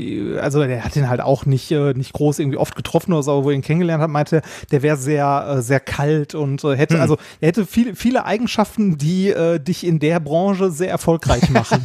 also 0.41 0.63
der 0.65 0.83
hat 0.83 0.95
ihn 0.95 1.07
halt 1.09 1.21
auch 1.21 1.45
nicht 1.45 1.71
äh, 1.71 1.93
nicht 1.93 2.13
groß 2.13 2.39
irgendwie 2.39 2.57
oft 2.57 2.75
getroffen 2.75 3.13
oder 3.13 3.23
so, 3.23 3.31
aber 3.33 3.43
wo 3.43 3.51
ich 3.51 3.55
ihn 3.57 3.61
kennengelernt 3.61 4.01
hat, 4.01 4.09
meinte, 4.09 4.41
der 4.71 4.81
wäre 4.81 4.97
sehr 4.97 5.55
äh, 5.57 5.61
sehr 5.61 5.79
kalt 5.79 6.33
und 6.35 6.63
äh, 6.63 6.69
Hm. 6.71 6.75
hätte 6.75 6.99
also 7.01 7.17
er 7.41 7.47
hätte 7.49 7.65
viele 7.65 7.95
viele 7.95 8.25
Eigenschaften, 8.25 8.97
die 8.97 9.29
äh, 9.29 9.59
dich 9.59 9.85
in 9.85 9.99
der 9.99 10.19
Branche 10.19 10.71
sehr 10.71 10.89
erfolgreich 10.89 11.49
machen 11.49 11.83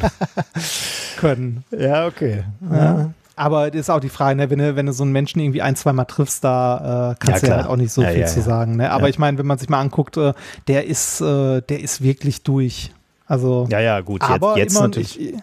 können. 1.18 1.65
Ja, 1.70 2.07
okay. 2.07 2.44
Ja. 2.73 3.10
Aber 3.36 3.70
das 3.70 3.81
ist 3.83 3.91
auch 3.91 4.01
die 4.01 4.09
Frage, 4.09 4.36
ne, 4.36 4.51
wenn 4.51 4.59
du, 4.59 4.77
wenn 4.77 4.86
du 4.86 4.93
so 4.93 5.02
einen 5.05 5.12
Menschen 5.12 5.41
irgendwie 5.41 5.62
ein, 5.62 5.75
zwei 5.77 5.93
Mal 5.93 6.05
triffst, 6.05 6.44
da 6.44 7.12
äh, 7.12 7.15
kannst 7.19 7.43
Ja, 7.43 7.49
du 7.49 7.55
ja 7.55 7.57
halt 7.62 7.67
auch 7.70 7.77
nicht 7.77 7.93
so 7.93 8.02
Ja, 8.02 8.11
viel 8.11 8.20
ja, 8.20 8.27
zu 8.27 8.43
sagen. 8.43 8.77
Ne? 8.77 8.91
Aber 8.91 9.09
ich 9.09 9.19
meine, 9.19 9.39
wenn 9.39 9.47
man 9.47 9.59
sich 9.59 9.69
mal 9.69 9.81
anguckt, 9.81 10.17
äh, 10.17 10.35
der 10.69 10.86
ist, 10.86 11.20
äh, 11.20 11.61
der 11.62 11.81
ist 11.81 12.02
wirklich 12.02 12.43
durch. 12.43 12.93
Also 13.27 13.67
Ja, 13.70 13.81
ja, 13.81 14.01
gut. 14.01 14.23
Jetzt, 14.23 14.31
aber 14.31 14.57
jetzt 14.59 14.73
immer, 14.77 14.83
natürlich. 14.89 15.19
Ich, 15.20 15.35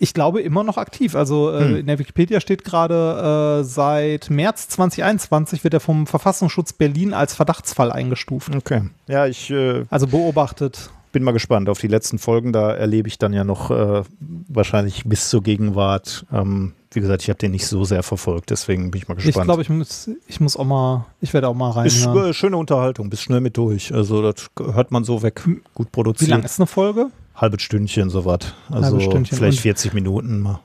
ich 0.00 0.14
glaube 0.14 0.40
immer 0.40 0.62
noch 0.64 0.78
aktiv. 0.78 1.14
Also 1.16 1.52
äh, 1.52 1.60
Hm. 1.60 1.76
in 1.76 1.86
der 1.86 1.98
Wikipedia 1.98 2.40
steht 2.40 2.64
gerade, 2.64 3.60
äh, 3.60 3.64
seit 3.64 4.30
März 4.30 4.68
2021 4.68 5.64
wird 5.64 5.74
er 5.74 5.80
vom 5.80 6.06
Verfassungsschutz 6.06 6.72
Berlin 6.72 7.12
als 7.12 7.34
Verdachtsfall 7.34 7.92
eingestuft. 7.92 8.54
Okay. 8.54 8.82
Ja, 9.08 9.26
ich 9.26 9.50
äh, 9.50 9.84
Also 9.90 10.06
beobachtet. 10.06 10.90
bin 11.12 11.24
mal 11.24 11.32
gespannt 11.32 11.68
auf 11.68 11.78
die 11.80 11.88
letzten 11.88 12.18
Folgen. 12.18 12.52
Da 12.52 12.72
erlebe 12.72 13.08
ich 13.08 13.18
dann 13.18 13.32
ja 13.32 13.44
noch 13.44 13.70
äh, 13.70 14.02
wahrscheinlich 14.48 15.04
bis 15.04 15.28
zur 15.28 15.42
Gegenwart. 15.42 16.24
Ähm, 16.32 16.72
wie 16.92 17.00
gesagt, 17.00 17.22
ich 17.22 17.28
habe 17.28 17.38
den 17.38 17.50
nicht 17.52 17.66
so 17.66 17.84
sehr 17.84 18.02
verfolgt, 18.02 18.50
deswegen 18.50 18.90
bin 18.90 19.00
ich 19.02 19.08
mal 19.08 19.18
Ich 19.18 19.24
gespannt. 19.26 19.46
glaube, 19.46 19.62
ich 19.62 19.68
muss, 19.68 20.10
ich 20.26 20.40
muss 20.40 20.56
auch 20.56 20.64
mal, 20.64 21.06
ich 21.20 21.34
werde 21.34 21.48
auch 21.48 21.54
mal 21.54 21.70
ist 21.86 22.06
reinhören. 22.06 22.30
äh, 22.30 22.34
schöne 22.34 22.56
Unterhaltung, 22.56 23.10
bist 23.10 23.22
schnell 23.22 23.40
mit 23.40 23.56
durch. 23.56 23.92
Also 23.92 24.22
das 24.22 24.48
hört 24.58 24.90
man 24.90 25.04
so 25.04 25.22
weg. 25.22 25.42
Gut 25.74 25.86
Wie 25.88 25.90
produziert. 25.90 26.30
lang 26.30 26.42
ist 26.42 26.58
eine 26.58 26.66
Folge? 26.66 27.10
Halbes 27.34 27.62
Stündchen, 27.62 28.10
sowas. 28.10 28.40
Also 28.70 28.98
Stündchen. 29.00 29.36
vielleicht 29.38 29.58
Und- 29.58 29.62
40 29.62 29.94
Minuten 29.94 30.40
mal. 30.40 30.60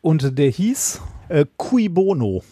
Und 0.00 0.36
der 0.38 0.50
hieß 0.50 1.00
Äh, 1.28 1.46
Cui 1.56 1.88
Bono. 1.88 2.42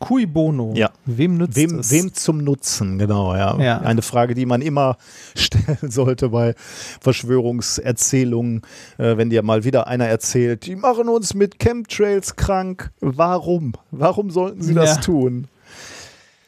Cui 0.00 0.24
Bono. 0.26 0.72
Ja. 0.74 0.90
Wem 1.04 1.36
nützt 1.36 1.56
Wem, 1.56 1.78
es? 1.80 1.90
wem 1.92 2.12
zum 2.14 2.38
Nutzen, 2.42 2.98
genau, 2.98 3.34
ja. 3.34 3.56
Ja. 3.60 3.80
Eine 3.82 4.00
Frage, 4.02 4.34
die 4.34 4.46
man 4.46 4.62
immer 4.62 4.96
stellen 5.36 5.90
sollte 5.90 6.30
bei 6.30 6.54
Verschwörungserzählungen, 7.00 8.62
äh, 8.98 9.16
wenn 9.16 9.30
dir 9.30 9.42
mal 9.42 9.64
wieder 9.64 9.86
einer 9.86 10.06
erzählt, 10.06 10.66
die 10.66 10.76
machen 10.76 11.08
uns 11.08 11.34
mit 11.34 11.58
Chemtrails 11.58 12.36
krank. 12.36 12.90
Warum? 13.00 13.72
Warum 13.90 14.30
sollten 14.30 14.62
sie 14.62 14.74
das 14.74 14.96
Ja. 14.96 15.00
tun? 15.02 15.48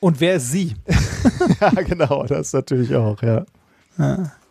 Und 0.00 0.20
wer 0.20 0.36
ist 0.36 0.50
sie? 0.50 0.74
ja, 1.60 1.70
genau, 1.82 2.24
das 2.24 2.52
natürlich 2.52 2.94
auch, 2.96 3.22
ja. 3.22 3.44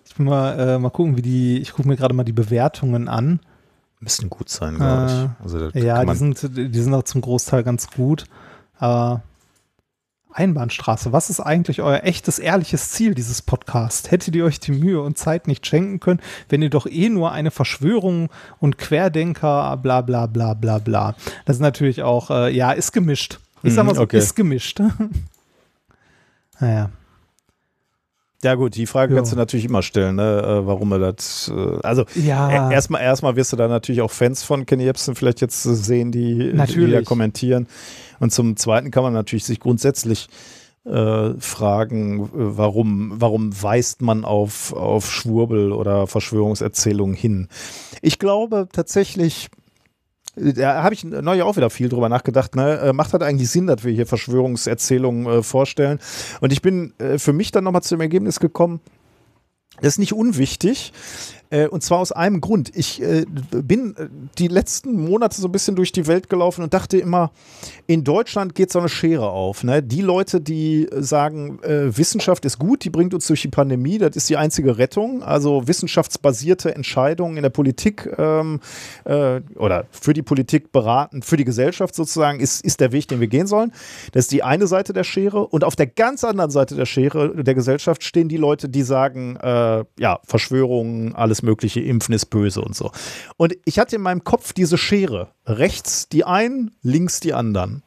Ich 0.06 0.18
will 0.18 0.26
mal, 0.28 0.58
äh, 0.60 0.80
mal 0.80 0.90
gucken, 0.92 1.18
wie 1.18 1.22
die, 1.22 1.58
ich 1.60 1.74
gucke 1.74 1.88
mir 1.88 1.96
gerade 1.98 2.14
mal 2.14 2.24
die 2.24 2.32
Bewertungen 2.34 3.08
an. 3.08 3.40
Müssten 4.00 4.30
gut 4.30 4.50
sein, 4.50 4.76
glaube 4.76 5.06
ich. 5.08 5.12
Äh, 5.14 5.44
Also, 5.44 5.70
das 5.70 5.84
Ja, 5.84 6.04
die 6.06 6.16
sind, 6.16 6.50
die 6.58 6.80
sind 6.82 6.94
auch 6.94 7.04
zum 7.04 7.22
Großteil 7.22 7.64
ganz 7.64 7.88
gut. 7.90 8.26
Aber 8.82 9.22
Einbahnstraße. 10.34 11.14
Was 11.14 11.30
ist 11.30 11.40
eigentlich 11.40 11.82
euer 11.82 12.04
echtes, 12.04 12.40
ehrliches 12.40 12.90
Ziel 12.90 13.14
dieses 13.14 13.42
Podcasts? 13.42 14.10
Hättet 14.10 14.36
ihr 14.36 14.44
euch 14.44 14.60
die 14.60 14.72
Mühe 14.72 15.02
und 15.02 15.18
Zeit 15.18 15.48
nicht 15.48 15.68
schenken 15.68 16.00
können, 16.00 16.20
wenn 16.50 16.62
ihr 16.62 16.70
doch 16.70 16.88
eh 16.88 17.10
nur 17.10 17.32
eine 17.32 17.52
Verschwörung 17.52 18.30
und 18.60 18.78
Querdenker, 18.78 19.78
bla 19.78 20.02
bla 20.02 20.26
bla 20.26 20.54
bla 20.56 20.80
bla. 20.80 21.16
Das 21.46 21.58
ist 21.58 21.62
natürlich 21.62 22.02
auch, 22.02 22.32
äh, 22.32 22.50
ja, 22.50 22.72
ist 22.72 22.92
gemischt. 22.92 23.40
Ich 23.62 23.76
sag 23.76 23.86
mal 23.86 23.94
so, 23.94 24.02
okay. 24.02 24.18
ist 24.18 24.36
gemischt. 24.36 24.82
naja. 26.60 26.90
Ja 28.44 28.56
gut, 28.56 28.76
die 28.76 28.86
Frage 28.88 29.14
Ja. 29.14 29.18
kannst 29.20 29.32
du 29.32 29.36
natürlich 29.36 29.66
immer 29.66 29.84
stellen, 29.84 30.16
ne? 30.16 30.42
äh, 30.42 30.66
warum 30.68 30.92
er 30.94 31.00
das, 31.00 31.52
äh, 31.56 31.78
also 31.84 32.06
Ja. 32.16 32.70
äh, 32.70 32.74
erstmal 32.74 33.02
erstmal 33.02 33.36
wirst 33.36 33.54
du 33.54 33.58
da 33.58 33.68
natürlich 33.68 34.02
auch 34.02 34.12
Fans 34.12 34.44
von 34.44 34.66
Kenny 34.66 34.84
Jebsen 34.84 35.16
vielleicht 35.16 35.42
jetzt 35.42 35.66
äh, 35.66 35.76
sehen, 35.76 36.12
die, 36.12 36.36
die 36.38 36.50
da 36.52 36.58
Natürlich. 36.58 37.06
kommentieren. 37.06 37.68
Und 38.20 38.32
zum 38.34 38.56
Zweiten 38.58 38.90
kann 38.92 39.04
man 39.04 39.14
natürlich 39.14 39.46
sich 39.46 39.60
grundsätzlich 39.60 40.28
äh, 40.86 41.34
fragen, 41.38 42.30
warum, 42.34 43.14
warum 43.22 43.52
weist 43.62 44.02
man 44.02 44.26
auf, 44.26 44.74
auf 44.74 45.12
Schwurbel 45.12 45.72
oder 45.72 46.08
Verschwörungserzählungen 46.08 47.16
hin? 47.16 47.48
Ich 48.02 48.18
glaube 48.18 48.68
tatsächlich, 48.72 49.50
da 50.42 50.84
habe 50.84 50.94
ich 50.94 51.04
neulich 51.04 51.44
auch 51.44 51.56
wieder 51.56 51.70
viel 51.70 51.90
drüber 51.90 52.10
nachgedacht. 52.10 52.56
Ne? 52.56 52.80
Äh, 52.80 52.94
Macht 52.94 53.14
das 53.14 53.22
eigentlich 53.22 53.50
Sinn, 53.50 53.68
dass 53.68 53.84
wir 53.84 53.94
hier 53.94 54.08
Verschwörungserzählungen 54.08 55.26
äh, 55.28 55.44
vorstellen? 55.44 56.00
Und 56.40 56.52
ich 56.52 56.62
bin 56.62 56.94
äh, 57.00 57.18
für 57.18 57.34
mich 57.34 57.52
dann 57.52 57.64
nochmal 57.64 57.84
zu 57.84 57.96
dem 57.96 58.02
Ergebnis 58.02 58.40
gekommen, 58.40 58.80
das 59.78 59.94
ist 59.94 60.00
nicht 60.00 60.14
unwichtig. 60.14 60.94
Äh, 61.52 61.68
und 61.68 61.84
zwar 61.84 62.00
aus 62.00 62.12
einem 62.12 62.42
Grund. 62.42 62.72
Ich 62.76 63.02
äh, 63.02 63.26
bin 63.52 63.96
äh, 63.98 64.08
die 64.38 64.48
letzten 64.48 64.94
Monate 64.94 65.40
so 65.40 65.48
ein 65.48 65.52
bisschen 65.52 65.76
durch 65.76 65.92
die 65.92 66.08
Welt 66.08 66.30
gelaufen 66.30 66.64
und 66.64 66.74
dachte 66.74 66.98
immer, 66.98 67.32
in 67.86 68.04
Deutschland 68.04 68.56
geht 68.56 68.72
so 68.72 68.80
eine 68.80 68.90
Schere 68.90 69.30
auf. 69.30 69.64
Ne? 69.64 69.84
Die 69.84 70.02
Leute, 70.02 70.42
die 70.42 70.88
sagen, 70.92 71.62
äh, 71.62 71.96
Wissenschaft 71.96 72.46
ist 72.46 72.58
gut, 72.58 72.84
die 72.86 72.90
bringt 72.90 73.14
uns 73.14 73.28
durch 73.28 73.42
die 73.42 73.50
Pandemie, 73.50 73.98
das 73.98 74.16
ist 74.16 74.30
die 74.30 74.38
einzige 74.38 74.78
Rettung. 74.78 75.22
Also 75.24 75.68
wissenschaftsbasierte 75.68 76.74
Entscheidungen 76.74 77.36
in 77.36 77.44
der 77.44 77.50
Politik 77.50 78.10
ähm, 78.18 78.62
äh, 79.04 79.42
oder 79.56 79.86
für 79.92 80.14
die 80.14 80.22
Politik 80.22 80.72
beraten, 80.72 81.22
für 81.22 81.38
die 81.38 81.46
Gesellschaft 81.46 81.96
sozusagen, 81.96 82.40
ist, 82.40 82.64
ist 82.64 82.80
der 82.80 82.94
Weg, 82.94 83.10
den 83.10 83.20
wir 83.20 83.28
gehen 83.28 83.48
sollen. 83.48 83.74
Das 84.14 84.26
ist 84.26 84.32
die 84.32 84.44
eine 84.44 84.68
Seite 84.68 84.94
der 84.94 85.04
Schere. 85.04 85.48
Und 85.48 85.66
auf 85.66 85.76
der 85.76 85.88
ganz 85.88 86.24
anderen 86.24 86.52
Seite 86.52 86.76
der 86.76 86.86
Schere 86.86 87.44
der 87.44 87.56
Gesellschaft 87.56 88.04
stehen 88.04 88.30
die 88.30 88.38
Leute, 88.38 88.70
die 88.70 88.84
sagen, 88.84 89.36
äh, 89.36 89.84
ja, 90.00 90.20
Verschwörungen, 90.24 91.14
alles 91.14 91.41
Mögliche, 91.42 91.80
Impfen 91.82 92.14
ist 92.14 92.26
böse 92.26 92.62
und 92.62 92.76
so. 92.76 92.92
Und 93.38 93.56
ich 93.66 93.80
hatte 93.80 93.96
in 93.96 94.02
meinem 94.02 94.24
Kopf 94.24 94.54
diese 94.54 94.78
Schere. 94.78 95.30
Rechts 95.46 96.10
die 96.10 96.24
einen, 96.24 96.72
links 96.82 97.20
die 97.20 97.34
anderen. 97.34 97.84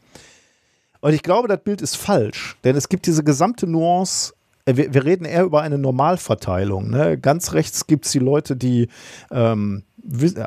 Und 1.00 1.12
ich 1.12 1.22
glaube, 1.22 1.48
das 1.48 1.62
Bild 1.62 1.82
ist 1.82 1.96
falsch, 1.96 2.56
denn 2.64 2.76
es 2.76 2.88
gibt 2.88 3.06
diese 3.06 3.22
gesamte 3.22 3.66
Nuance. 3.66 4.32
äh, 4.64 4.74
Wir, 4.76 4.94
wir 4.94 5.04
reden 5.04 5.26
eher 5.26 5.44
über 5.44 5.60
eine 5.60 5.76
Normalverteilung. 5.76 6.90
Ne? 6.90 7.18
Ganz 7.18 7.52
rechts 7.52 7.86
gibt 7.86 8.06
es 8.06 8.12
die 8.12 8.20
Leute, 8.20 8.56
die 8.56 8.88
ähm, 9.30 9.82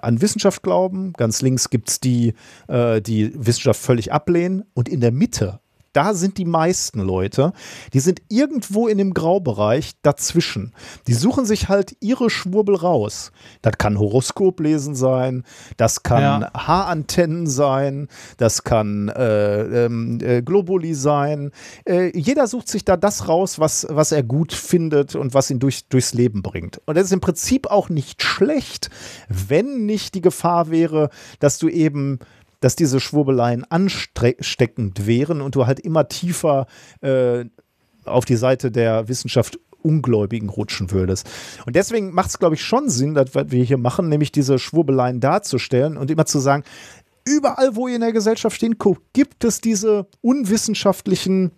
an 0.02 0.22
Wissenschaft 0.22 0.64
glauben. 0.64 1.14
Ganz 1.14 1.42
links 1.42 1.70
gibt 1.70 1.90
es 1.90 2.00
die, 2.00 2.34
äh, 2.68 3.02
die 3.02 3.34
Wissenschaft 3.36 3.80
völlig 3.82 4.12
ablehnen. 4.12 4.64
Und 4.74 4.90
in 4.90 5.00
der 5.00 5.12
Mitte, 5.12 5.60
da 5.98 6.14
sind 6.14 6.38
die 6.38 6.46
meisten 6.46 7.00
Leute, 7.00 7.54
die 7.92 8.00
sind 8.00 8.22
irgendwo 8.30 8.88
in 8.88 9.00
dem 9.00 9.16
Graubereich 9.16 9.94
dazwischen. 10.04 10.76
Die 11.08 11.16
suchen 11.16 11.44
sich 11.44 11.70
halt 11.70 11.98
ihre 12.02 12.30
Schwurbel 12.30 12.76
raus. 12.76 13.32
Das 13.64 13.80
kann 13.80 13.98
Horoskoplesen 13.98 14.94
sein, 14.94 15.44
das 15.76 16.04
kann 16.04 16.22
Ja. 16.22 16.52
Haarantennen 16.56 17.48
sein, 17.48 18.10
das 18.38 18.64
kann 18.64 19.10
äh, 19.10 19.86
ähm, 19.86 20.20
äh, 20.22 20.44
Globuli 20.44 20.94
sein. 20.94 21.50
Äh, 21.84 22.16
jeder 22.16 22.46
sucht 22.46 22.68
sich 22.68 22.86
da 22.86 22.96
das 22.96 23.28
raus, 23.28 23.58
was, 23.58 23.88
was 23.90 24.12
er 24.12 24.22
gut 24.22 24.54
findet 24.54 25.16
und 25.16 25.34
was 25.34 25.50
ihn 25.50 25.58
durch, 25.58 25.88
durchs 25.88 26.14
Leben 26.14 26.44
bringt. 26.44 26.80
Und 26.86 26.96
das 26.96 27.06
ist 27.06 27.14
im 27.14 27.22
Prinzip 27.22 27.72
auch 27.72 27.90
nicht 27.90 28.22
schlecht, 28.22 28.92
wenn 29.30 29.88
nicht 29.88 30.14
die 30.14 30.22
Gefahr 30.22 30.70
wäre, 30.70 31.10
dass 31.40 31.58
du 31.58 31.70
eben 31.70 32.20
dass 32.60 32.76
diese 32.76 33.00
Schwurbeleien 33.00 33.64
ansteckend 33.70 35.06
wären 35.06 35.42
und 35.42 35.56
du 35.56 35.66
halt 35.66 35.80
immer 35.80 36.08
tiefer 36.08 36.68
äh, 37.02 37.46
auf 38.06 38.26
die 38.26 38.38
Seite 38.38 38.72
der 38.72 39.08
Wissenschaft 39.08 39.60
Ungläubigen 39.82 40.50
rutschen 40.50 40.92
würdest. 40.92 41.30
Und 41.66 41.76
deswegen 41.76 42.14
macht 42.14 42.30
es, 42.30 42.40
glaube 42.40 42.56
ich, 42.56 42.64
schon 42.64 42.90
Sinn, 42.90 43.14
dass 43.14 43.36
was 43.36 43.52
wir 43.52 43.64
hier 43.64 43.78
machen, 43.78 44.10
nämlich 44.10 44.32
diese 44.32 44.60
Schwurbeleien 44.60 45.20
darzustellen 45.20 45.98
und 45.98 46.12
immer 46.12 46.26
zu 46.26 46.40
sagen, 46.40 46.64
überall, 47.26 47.76
wo 47.76 47.88
ihr 47.88 47.96
in 47.96 48.02
der 48.02 48.14
Gesellschaft 48.14 48.56
stehen, 48.56 48.78
guckt, 48.78 49.02
gibt 49.14 49.44
es 49.44 49.62
diese 49.62 50.08
unwissenschaftlichen 50.22 51.52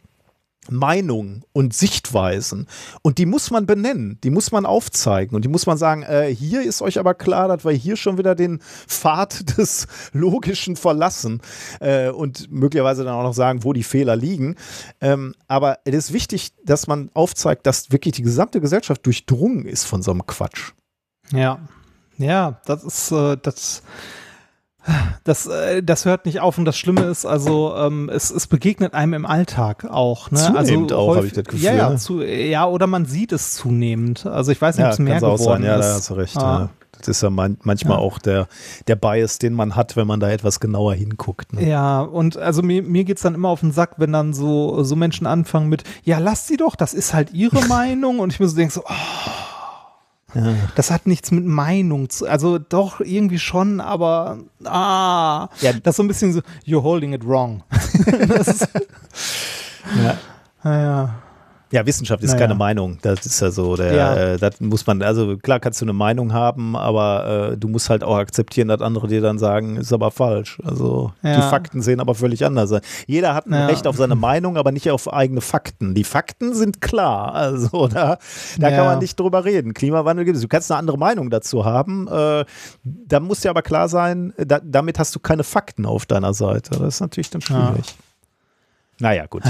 Meinungen 0.69 1.43
und 1.53 1.73
Sichtweisen. 1.73 2.67
Und 3.01 3.17
die 3.17 3.25
muss 3.25 3.51
man 3.51 3.65
benennen, 3.65 4.19
die 4.23 4.29
muss 4.29 4.51
man 4.51 4.65
aufzeigen 4.65 5.35
und 5.35 5.43
die 5.43 5.49
muss 5.49 5.65
man 5.65 5.77
sagen, 5.77 6.03
äh, 6.03 6.33
hier 6.33 6.61
ist 6.61 6.81
euch 6.81 6.99
aber 6.99 7.13
klar, 7.13 7.47
dass 7.47 7.65
wir 7.65 7.71
hier 7.71 7.95
schon 7.95 8.17
wieder 8.17 8.35
den 8.35 8.59
Pfad 8.87 9.57
des 9.57 9.87
Logischen 10.11 10.75
verlassen 10.75 11.41
äh, 11.79 12.09
und 12.09 12.51
möglicherweise 12.51 13.03
dann 13.03 13.15
auch 13.15 13.23
noch 13.23 13.33
sagen, 13.33 13.63
wo 13.63 13.73
die 13.73 13.83
Fehler 13.83 14.15
liegen. 14.15 14.55
Ähm, 15.01 15.33
aber 15.47 15.79
es 15.85 15.95
ist 15.95 16.13
wichtig, 16.13 16.51
dass 16.63 16.87
man 16.87 17.09
aufzeigt, 17.13 17.65
dass 17.65 17.91
wirklich 17.91 18.15
die 18.15 18.23
gesamte 18.23 18.61
Gesellschaft 18.61 19.05
durchdrungen 19.05 19.65
ist 19.65 19.85
von 19.85 20.01
so 20.01 20.11
einem 20.11 20.25
Quatsch. 20.25 20.73
Ja, 21.31 21.59
ja, 22.17 22.59
das 22.65 22.83
ist 22.83 23.11
äh, 23.11 23.37
das. 23.41 23.81
Das, 25.23 25.45
äh, 25.45 25.83
das 25.83 26.05
hört 26.05 26.25
nicht 26.25 26.39
auf 26.39 26.57
und 26.57 26.65
das 26.65 26.77
Schlimme 26.77 27.01
ist, 27.01 27.25
also 27.25 27.75
ähm, 27.75 28.09
es, 28.09 28.31
es 28.31 28.47
begegnet 28.47 28.93
einem 28.93 29.13
im 29.13 29.25
Alltag 29.25 29.85
auch. 29.85 30.31
Ne? 30.31 30.39
Zunehmend 30.39 30.91
also 30.91 30.97
auch, 30.97 31.15
habe 31.17 31.27
ich 31.27 31.33
das 31.33 31.43
Gefühl, 31.43 31.61
Ja, 31.61 31.73
ja, 31.73 31.95
zu, 31.97 32.21
ja, 32.23 32.65
oder 32.65 32.87
man 32.87 33.05
sieht 33.05 33.31
es 33.31 33.53
zunehmend. 33.53 34.25
Also 34.25 34.51
ich 34.51 34.61
weiß 34.61 34.77
nicht, 34.77 34.85
ob 34.85 34.93
es 34.93 34.99
mehr 34.99 35.19
geworden 35.19 35.37
sein. 35.37 35.63
Ja, 35.63 35.75
ist. 35.75 35.85
da 35.85 35.93
hast 35.95 36.09
du 36.09 36.13
recht. 36.15 36.37
Ah. 36.37 36.41
Ja. 36.41 36.69
Das 36.97 37.07
ist 37.07 37.21
ja 37.21 37.29
man 37.29 37.57
manchmal 37.63 37.97
Ja. 37.97 38.03
auch 38.03 38.19
der, 38.19 38.47
der 38.87 38.97
Bias, 38.97 39.37
den 39.37 39.53
man 39.53 39.77
hat, 39.77 39.95
wenn 39.95 40.05
man 40.07 40.19
da 40.19 40.29
etwas 40.29 40.59
genauer 40.59 40.95
hinguckt. 40.95 41.53
Ne? 41.53 41.65
Ja, 41.69 42.01
und 42.01 42.35
also 42.35 42.61
mir, 42.61 42.83
mir 42.83 43.05
geht's 43.05 43.21
dann 43.21 43.35
immer 43.35 43.47
auf 43.49 43.61
den 43.61 43.71
Sack, 43.71 43.95
wenn 43.97 44.11
dann 44.11 44.33
so, 44.33 44.83
so 44.83 44.97
Menschen 44.97 45.25
anfangen 45.25 45.69
mit, 45.69 45.83
ja, 46.03 46.17
lasst 46.17 46.47
sie 46.47 46.57
doch, 46.57 46.75
das 46.75 46.93
ist 46.93 47.13
halt 47.13 47.31
ihre 47.31 47.61
Meinung. 47.67 48.19
Und 48.19 48.33
ich 48.33 48.39
mir 48.41 48.49
so 48.49 48.55
denke 48.57 48.73
so, 48.73 48.81
oh, 48.85 48.93
das 50.75 50.91
hat 50.91 51.07
nichts 51.07 51.31
mit 51.31 51.45
Meinung 51.45 52.09
zu, 52.09 52.27
also 52.27 52.59
doch 52.59 52.99
irgendwie 53.01 53.39
schon, 53.39 53.81
aber 53.81 54.37
ah, 54.65 55.49
Ja. 55.61 55.73
das 55.73 55.93
ist 55.93 55.97
so 55.97 56.03
ein 56.03 56.07
bisschen 56.07 56.33
so, 56.33 56.41
you're 56.65 56.83
holding 56.83 57.13
it 57.13 57.25
wrong. 57.25 57.63
das 58.27 58.47
ist, 58.47 58.67
Ja. 60.03 60.17
naja. 60.63 61.15
Ja, 61.71 61.85
Wissenschaft 61.85 62.23
ist 62.23 62.31
Naja. 62.31 62.47
keine 62.47 62.55
Meinung. 62.55 62.97
Das 63.03 63.25
ist 63.27 63.39
ja 63.41 63.51
so. 63.51 63.75
Der, 63.75 63.93
Ja. 63.93 64.15
Äh, 64.15 64.37
das 64.37 64.59
muss 64.59 64.87
man, 64.87 65.03
also 65.03 65.37
klar 65.37 65.59
kannst 65.59 65.79
du 65.81 65.85
eine 65.85 65.93
Meinung 65.93 66.33
haben, 66.33 66.75
aber 66.75 67.51
äh, 67.51 67.57
du 67.57 67.67
musst 67.67 67.91
halt 67.91 68.03
auch 68.03 68.17
akzeptieren, 68.17 68.69
dass 68.69 68.81
andere 68.81 69.07
dir 69.07 69.21
dann 69.21 69.37
sagen, 69.37 69.75
ist 69.77 69.93
aber 69.93 70.09
falsch. 70.09 70.59
Also 70.65 71.13
die 71.21 71.27
Ja. 71.27 71.49
Fakten 71.49 71.81
sehen 71.83 71.99
aber 71.99 72.15
völlig 72.15 72.43
anders 72.43 72.71
aus. 72.71 72.81
Jeder 73.05 73.35
hat 73.35 73.45
ein 73.45 73.53
Ja. 73.53 73.67
Recht 73.67 73.85
auf 73.85 73.97
seine 73.97 74.15
Meinung, 74.15 74.57
aber 74.57 74.71
nicht 74.71 74.89
auf 74.89 75.13
eigene 75.13 75.41
Fakten. 75.41 75.93
Die 75.93 76.03
Fakten 76.03 76.55
sind 76.55 76.81
klar. 76.81 77.35
Also 77.35 77.87
da, 77.93 78.17
da 78.57 78.69
kann 78.71 78.85
man 78.85 78.97
nicht 78.99 79.19
drüber 79.19 79.45
reden. 79.45 79.75
Klimawandel 79.75 80.25
gibt 80.25 80.37
es. 80.37 80.41
Du 80.41 80.47
kannst 80.47 80.71
eine 80.71 80.79
andere 80.79 80.97
Meinung 80.97 81.29
dazu 81.29 81.65
haben. 81.65 82.07
Äh, 82.07 82.45
da 82.83 83.19
muss 83.19 83.41
dir 83.41 83.51
aber 83.51 83.61
klar 83.61 83.89
sein, 83.89 84.33
da, 84.37 84.59
damit 84.63 84.97
hast 84.97 85.13
du 85.15 85.19
keine 85.19 85.43
Fakten 85.43 85.85
auf 85.85 86.07
deiner 86.07 86.33
Seite. 86.33 86.71
Das 86.79 86.95
ist 86.95 86.99
natürlich 87.01 87.29
dann 87.29 87.41
schwierig. 87.41 87.95
Naja, 88.99 89.27
gut. 89.27 89.43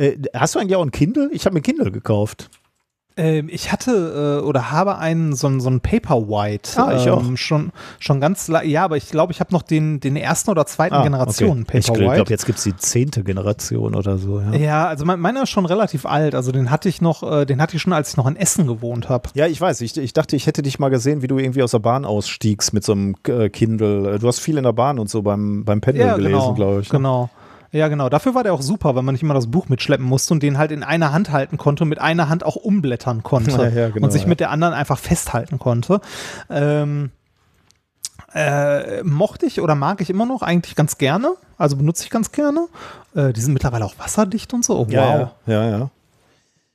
Äh, 0.00 0.18
hast 0.34 0.54
du 0.54 0.58
eigentlich 0.58 0.76
auch 0.76 0.82
ein 0.84 0.90
Kindle? 0.92 1.28
Ich 1.32 1.44
habe 1.44 1.54
mir 1.54 1.60
ein 1.60 1.62
Kindle 1.64 1.90
gekauft. 1.90 2.48
Ähm, 3.16 3.48
ich 3.52 3.72
hatte 3.72 4.40
äh, 4.40 4.46
oder 4.46 4.70
habe 4.70 4.96
einen 4.96 5.34
so, 5.34 5.48
einen- 5.48 5.60
so 5.60 5.68
ein 5.68 5.80
Paperwhite. 5.80 6.80
Ah, 6.80 6.96
ich 6.96 7.06
ähm, 7.06 7.36
Schon, 7.36 7.72
schon 7.98 8.20
ganz, 8.20 8.50
ja, 8.64 8.84
aber 8.84 8.96
ich 8.96 9.10
glaube, 9.10 9.32
ich 9.32 9.40
habe 9.40 9.52
noch 9.52 9.62
den, 9.62 9.98
den 9.98 10.14
ersten 10.16 10.48
oder 10.48 10.64
zweiten 10.64 11.02
Generation 11.02 11.58
Ah, 11.58 11.62
okay. 11.68 11.78
Ich 11.78 11.86
Paperwhite. 11.88 12.14
glaube, 12.14 12.30
jetzt 12.30 12.46
gibt 12.46 12.58
es 12.58 12.64
die 12.64 12.76
zehnte 12.76 13.24
Generation 13.24 13.94
oder 13.96 14.16
so. 14.16 14.40
Ja, 14.40 14.54
Ja, 14.54 14.86
also 14.86 15.04
mein, 15.04 15.18
meiner 15.20 15.42
ist 15.42 15.50
schon 15.50 15.66
relativ 15.66 16.06
alt. 16.06 16.34
Also 16.36 16.52
den 16.52 16.70
hatte 16.70 16.88
ich 16.88 17.02
noch, 17.02 17.22
äh, 17.24 17.44
den 17.46 17.60
hatte 17.60 17.76
ich 17.76 17.82
schon, 17.82 17.92
als 17.92 18.10
ich 18.10 18.16
noch 18.16 18.28
in 18.28 18.36
Essen 18.36 18.66
gewohnt 18.68 19.08
habe. 19.08 19.28
ja 19.34 19.48
ich 19.48 19.60
weiß. 19.60 19.80
Ich, 19.82 19.98
ich 19.98 20.12
dachte, 20.12 20.36
ich 20.36 20.46
hätte 20.46 20.62
dich 20.62 20.78
mal 20.78 20.88
gesehen, 20.88 21.20
wie 21.20 21.26
du 21.26 21.36
irgendwie 21.38 21.64
aus 21.64 21.72
der 21.72 21.80
Bahn 21.80 22.04
ausstiegst 22.04 22.72
mit 22.72 22.84
so 22.84 22.92
einem 22.92 23.16
äh, 23.26 23.50
Kindle. 23.50 24.18
Du 24.20 24.28
hast 24.28 24.38
viel 24.38 24.56
in 24.56 24.64
der 24.64 24.72
Bahn 24.72 24.98
und 25.00 25.10
so 25.10 25.20
beim, 25.22 25.64
beim 25.64 25.80
Pendeln 25.80 26.14
gelesen, 26.16 26.32
genau, 26.32 26.54
glaube 26.54 26.80
ich. 26.82 26.90
ne? 26.92 26.98
Genau. 26.98 27.28
Ja, 27.72 27.88
genau. 27.88 28.08
Dafür 28.08 28.34
war 28.34 28.42
der 28.42 28.52
auch 28.52 28.62
super, 28.62 28.96
weil 28.96 29.02
man 29.02 29.14
nicht 29.14 29.22
immer 29.22 29.34
das 29.34 29.46
Buch 29.46 29.68
mitschleppen 29.68 30.04
musste 30.04 30.34
und 30.34 30.42
den 30.42 30.58
halt 30.58 30.72
in 30.72 30.82
einer 30.82 31.12
Hand 31.12 31.30
halten 31.30 31.56
konnte 31.56 31.84
und 31.84 31.88
mit 31.88 32.00
einer 32.00 32.28
Hand 32.28 32.44
auch 32.44 32.56
umblättern 32.56 33.22
konnte 33.22 33.50
Ja, 33.58 33.68
ja, 33.68 33.88
genau, 33.90 34.06
und 34.06 34.10
sich 34.10 34.22
ja. 34.22 34.28
mit 34.28 34.40
der 34.40 34.50
anderen 34.50 34.74
einfach 34.74 34.98
festhalten 34.98 35.58
konnte. 35.58 36.00
Ähm, 36.48 37.10
äh, 38.34 39.02
mochte 39.02 39.46
ich 39.46 39.60
oder 39.60 39.74
mag 39.74 40.00
ich 40.00 40.10
immer 40.10 40.26
noch 40.26 40.42
eigentlich 40.42 40.74
ganz 40.74 40.98
gerne. 40.98 41.34
Also 41.58 41.76
benutze 41.76 42.04
ich 42.04 42.10
ganz 42.10 42.32
gerne. 42.32 42.66
Äh, 43.14 43.32
die 43.32 43.40
sind 43.40 43.52
mittlerweile 43.52 43.84
auch 43.84 43.98
wasserdicht 43.98 44.52
und 44.52 44.64
so. 44.64 44.76
Oh, 44.76 44.86
wow. 44.86 44.90
Ja, 44.90 45.18
ja, 45.18 45.30
ja, 45.46 45.68
ja. 45.68 45.90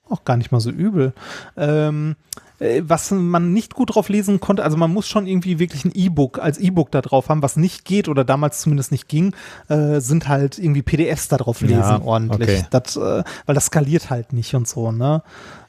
Auch 0.10 0.24
gar 0.24 0.38
nicht 0.38 0.52
mal 0.52 0.60
so 0.60 0.70
übel. 0.70 1.14
Ähm, 1.58 2.16
äh, 2.38 2.45
was 2.60 3.12
man 3.12 3.54
nicht 3.54 3.74
gut 3.74 3.94
drauf 3.96 4.10
lesen 4.10 4.40
konnte, 4.40 4.64
also 4.64 4.78
man 4.78 4.92
muss 4.94 5.08
schon 5.08 5.28
irgendwie 5.28 5.60
wirklich 5.60 5.86
ein 5.86 5.92
E-Book 5.94 6.40
als 6.40 6.58
E-Book 6.58 6.92
da 6.92 7.02
drauf 7.02 7.30
haben, 7.30 7.42
was 7.42 7.58
nicht 7.58 7.86
geht 7.86 8.08
oder 8.08 8.24
damals 8.24 8.62
zumindest 8.62 8.92
nicht 8.92 9.08
ging, 9.08 9.36
äh, 9.68 10.00
sind 10.00 10.28
halt 10.28 10.58
irgendwie 10.58 10.82
PDFs 10.82 11.28
da 11.28 11.38
drauf 11.38 11.62
lesen 11.62 11.76
Ja, 11.76 12.02
ordentlich. 12.02 12.50
okay. 12.50 12.66
Das, 12.72 12.96
äh, 12.96 13.24
weil 13.46 13.56
das 13.56 13.66
skaliert 13.66 14.10
halt 14.10 14.34
nicht 14.34 14.56
und 14.56 14.68
so, 14.68 14.92
ne? 14.92 15.22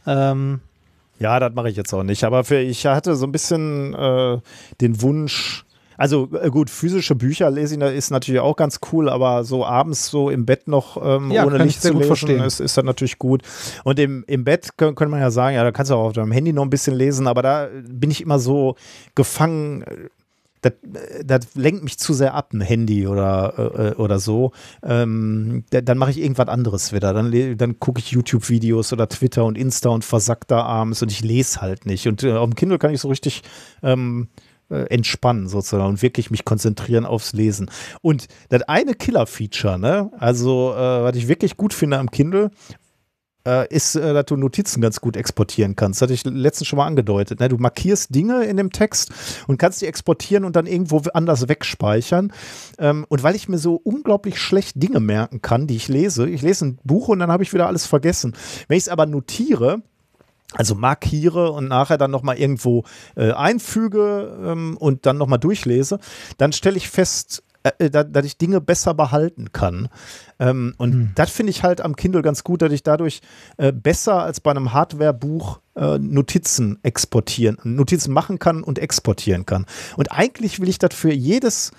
Ähm, 0.06 0.60
Ja, 1.18 1.40
das 1.40 1.54
mache 1.54 1.70
ich 1.70 1.76
jetzt 1.76 1.92
auch 1.94 2.02
nicht. 2.02 2.24
Aber 2.24 2.44
für, 2.44 2.58
ich 2.60 2.86
hatte 2.86 3.16
so 3.16 3.26
ein 3.26 3.32
bisschen 3.32 3.94
äh, 3.94 4.38
den 4.80 5.02
Wunsch. 5.02 5.64
Also 5.98 6.28
äh, 6.40 6.50
gut, 6.50 6.70
physische 6.70 7.14
Bücher 7.14 7.50
lesen 7.50 7.80
ist 7.82 8.10
natürlich 8.10 8.40
auch 8.40 8.56
ganz 8.56 8.80
cool, 8.92 9.08
aber 9.08 9.44
so 9.44 9.64
abends 9.64 10.06
so 10.08 10.30
im 10.30 10.46
Bett 10.46 10.68
noch 10.68 10.96
ähm, 11.02 11.30
Ja, 11.30 11.44
ohne 11.46 11.58
Licht 11.58 11.82
zu 11.82 11.92
lesen, 11.92 12.06
verstehen. 12.06 12.40
ist, 12.42 12.60
ist 12.60 12.76
das 12.76 12.84
natürlich 12.84 13.18
gut. 13.18 13.42
Und 13.84 13.98
im, 13.98 14.24
im 14.26 14.44
Bett 14.44 14.76
können, 14.76 14.94
können 14.94 15.10
man 15.10 15.20
ja 15.20 15.30
sagen, 15.30 15.56
ja, 15.56 15.64
da 15.64 15.72
kannst 15.72 15.90
du 15.90 15.94
auch 15.96 16.06
auf 16.08 16.12
deinem 16.12 16.32
Handy 16.32 16.52
noch 16.52 16.62
ein 16.62 16.70
bisschen 16.70 16.94
lesen, 16.94 17.26
aber 17.26 17.42
da 17.42 17.68
bin 17.88 18.10
ich 18.10 18.20
immer 18.22 18.38
so 18.38 18.76
gefangen. 19.14 19.82
äh, 19.82 20.08
Das, 20.62 20.72
äh, 20.72 21.24
das 21.24 21.54
lenkt 21.54 21.84
mich 21.84 21.98
zu 21.98 22.12
sehr 22.14 22.34
ab, 22.34 22.52
ein 22.52 22.60
Handy 22.62 23.06
oder, 23.06 23.92
äh, 23.94 24.00
oder 24.00 24.18
so. 24.18 24.52
Ähm, 24.82 25.64
da- 25.70 25.80
dann 25.82 25.98
mache 25.98 26.10
ich 26.10 26.18
irgendwas 26.18 26.48
anderes 26.48 26.92
wieder. 26.92 27.12
Dann, 27.12 27.30
dann 27.56 27.78
gucke 27.78 28.00
ich 28.00 28.10
YouTube-Videos 28.10 28.92
oder 28.92 29.08
Twitter 29.08 29.44
und 29.44 29.56
Insta 29.58 29.90
und 29.90 30.04
versack 30.04 30.48
da 30.48 30.62
abends 30.62 31.02
und 31.02 31.12
ich 31.12 31.20
lese 31.22 31.60
halt 31.60 31.86
nicht. 31.86 32.06
Und 32.08 32.22
äh, 32.24 32.32
auf 32.32 32.48
dem 32.48 32.54
Kindle 32.56 32.78
kann 32.78 32.92
ich 32.92 33.00
so 33.00 33.08
richtig 33.08 33.42
ähm, 33.82 34.28
äh, 34.28 34.55
entspannen 34.68 35.48
sozusagen 35.48 35.88
und 35.88 36.02
wirklich 36.02 36.30
mich 36.30 36.44
konzentrieren 36.44 37.06
aufs 37.06 37.32
Lesen. 37.32 37.70
Und 38.02 38.26
das 38.48 38.62
eine 38.62 38.94
Killer-Feature, 38.94 39.78
ne, 39.78 40.10
also 40.18 40.72
äh, 40.72 41.02
was 41.02 41.16
ich 41.16 41.28
wirklich 41.28 41.56
gut 41.56 41.72
finde 41.72 41.98
am 41.98 42.10
Kindle, 42.10 42.50
äh, 43.46 43.72
ist, 43.72 43.94
äh, 43.94 44.12
dass 44.12 44.26
du 44.26 44.36
Notizen 44.36 44.80
ganz 44.80 45.00
gut 45.00 45.16
exportieren 45.16 45.76
kannst. 45.76 46.02
Das 46.02 46.06
hatte 46.06 46.14
ich 46.14 46.24
letztens 46.24 46.66
schon 46.66 46.78
mal 46.78 46.86
angedeutet. 46.86 47.40
Ne? 47.40 47.48
Du 47.48 47.56
markierst 47.56 48.14
Dinge 48.14 48.44
in 48.44 48.56
dem 48.56 48.72
Text 48.72 49.12
und 49.46 49.58
kannst 49.58 49.80
die 49.80 49.86
exportieren 49.86 50.44
und 50.44 50.56
dann 50.56 50.66
irgendwo 50.66 51.00
anders 51.14 51.48
wegspeichern. 51.48 52.32
Ähm, 52.78 53.06
und 53.08 53.22
weil 53.22 53.36
ich 53.36 53.48
mir 53.48 53.58
so 53.58 53.76
unglaublich 53.76 54.40
schlecht 54.40 54.82
Dinge 54.82 55.00
merken 55.00 55.40
kann, 55.42 55.66
die 55.66 55.76
ich 55.76 55.88
lese, 55.88 56.28
ich 56.28 56.42
lese 56.42 56.66
ein 56.66 56.78
Buch 56.84 57.08
und 57.08 57.20
dann 57.20 57.30
habe 57.30 57.44
ich 57.44 57.52
wieder 57.52 57.68
alles 57.68 57.86
vergessen. 57.86 58.34
Wenn 58.68 58.76
ich 58.76 58.84
es 58.84 58.88
aber 58.88 59.06
notiere, 59.06 59.82
also 60.52 60.74
markiere 60.74 61.52
und 61.52 61.68
nachher 61.68 61.98
dann 61.98 62.10
nochmal 62.10 62.38
irgendwo 62.38 62.84
äh, 63.16 63.32
einfüge 63.32 64.38
ähm, 64.44 64.76
und 64.76 65.06
dann 65.06 65.18
nochmal 65.18 65.38
durchlese, 65.38 65.98
dann 66.38 66.52
stelle 66.52 66.76
ich 66.76 66.88
fest, 66.88 67.42
äh, 67.78 67.90
da, 67.90 68.04
dass 68.04 68.24
ich 68.24 68.38
Dinge 68.38 68.60
besser 68.60 68.94
behalten 68.94 69.52
kann. 69.52 69.88
Ähm, 70.38 70.74
und 70.78 71.12
das 71.16 71.30
finde 71.30 71.50
ich 71.50 71.62
halt 71.62 71.80
am 71.80 71.96
Kindle 71.96 72.22
ganz 72.22 72.44
gut, 72.44 72.62
dass 72.62 72.72
ich 72.72 72.82
dadurch 72.82 73.20
äh, 73.56 73.72
besser 73.72 74.22
als 74.22 74.40
bei 74.40 74.50
einem 74.50 74.72
Hardware-Buch 74.72 75.60
äh, 75.74 75.98
Notizen 75.98 76.78
exportieren, 76.82 77.58
Notizen 77.64 78.12
machen 78.12 78.38
kann 78.38 78.62
und 78.62 78.78
exportieren 78.78 79.46
kann. 79.46 79.66
Und 79.96 80.12
eigentlich 80.12 80.60
will 80.60 80.68
ich 80.68 80.78
das 80.78 80.94
für 80.94 81.12
jedes 81.12 81.72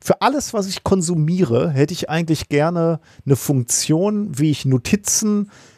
für 0.00 0.22
alles, 0.22 0.54
was 0.54 0.68
ich 0.68 0.84
konsumiere, 0.84 1.70
hätte 1.70 1.92
ich 1.92 2.08
eigentlich 2.08 2.48
gerne 2.48 3.00
eine 3.26 3.34
Funktion, 3.34 4.38
wie 4.38 4.52
ich 4.52 4.64
Notizen 4.64 5.46
äh, 5.46 5.77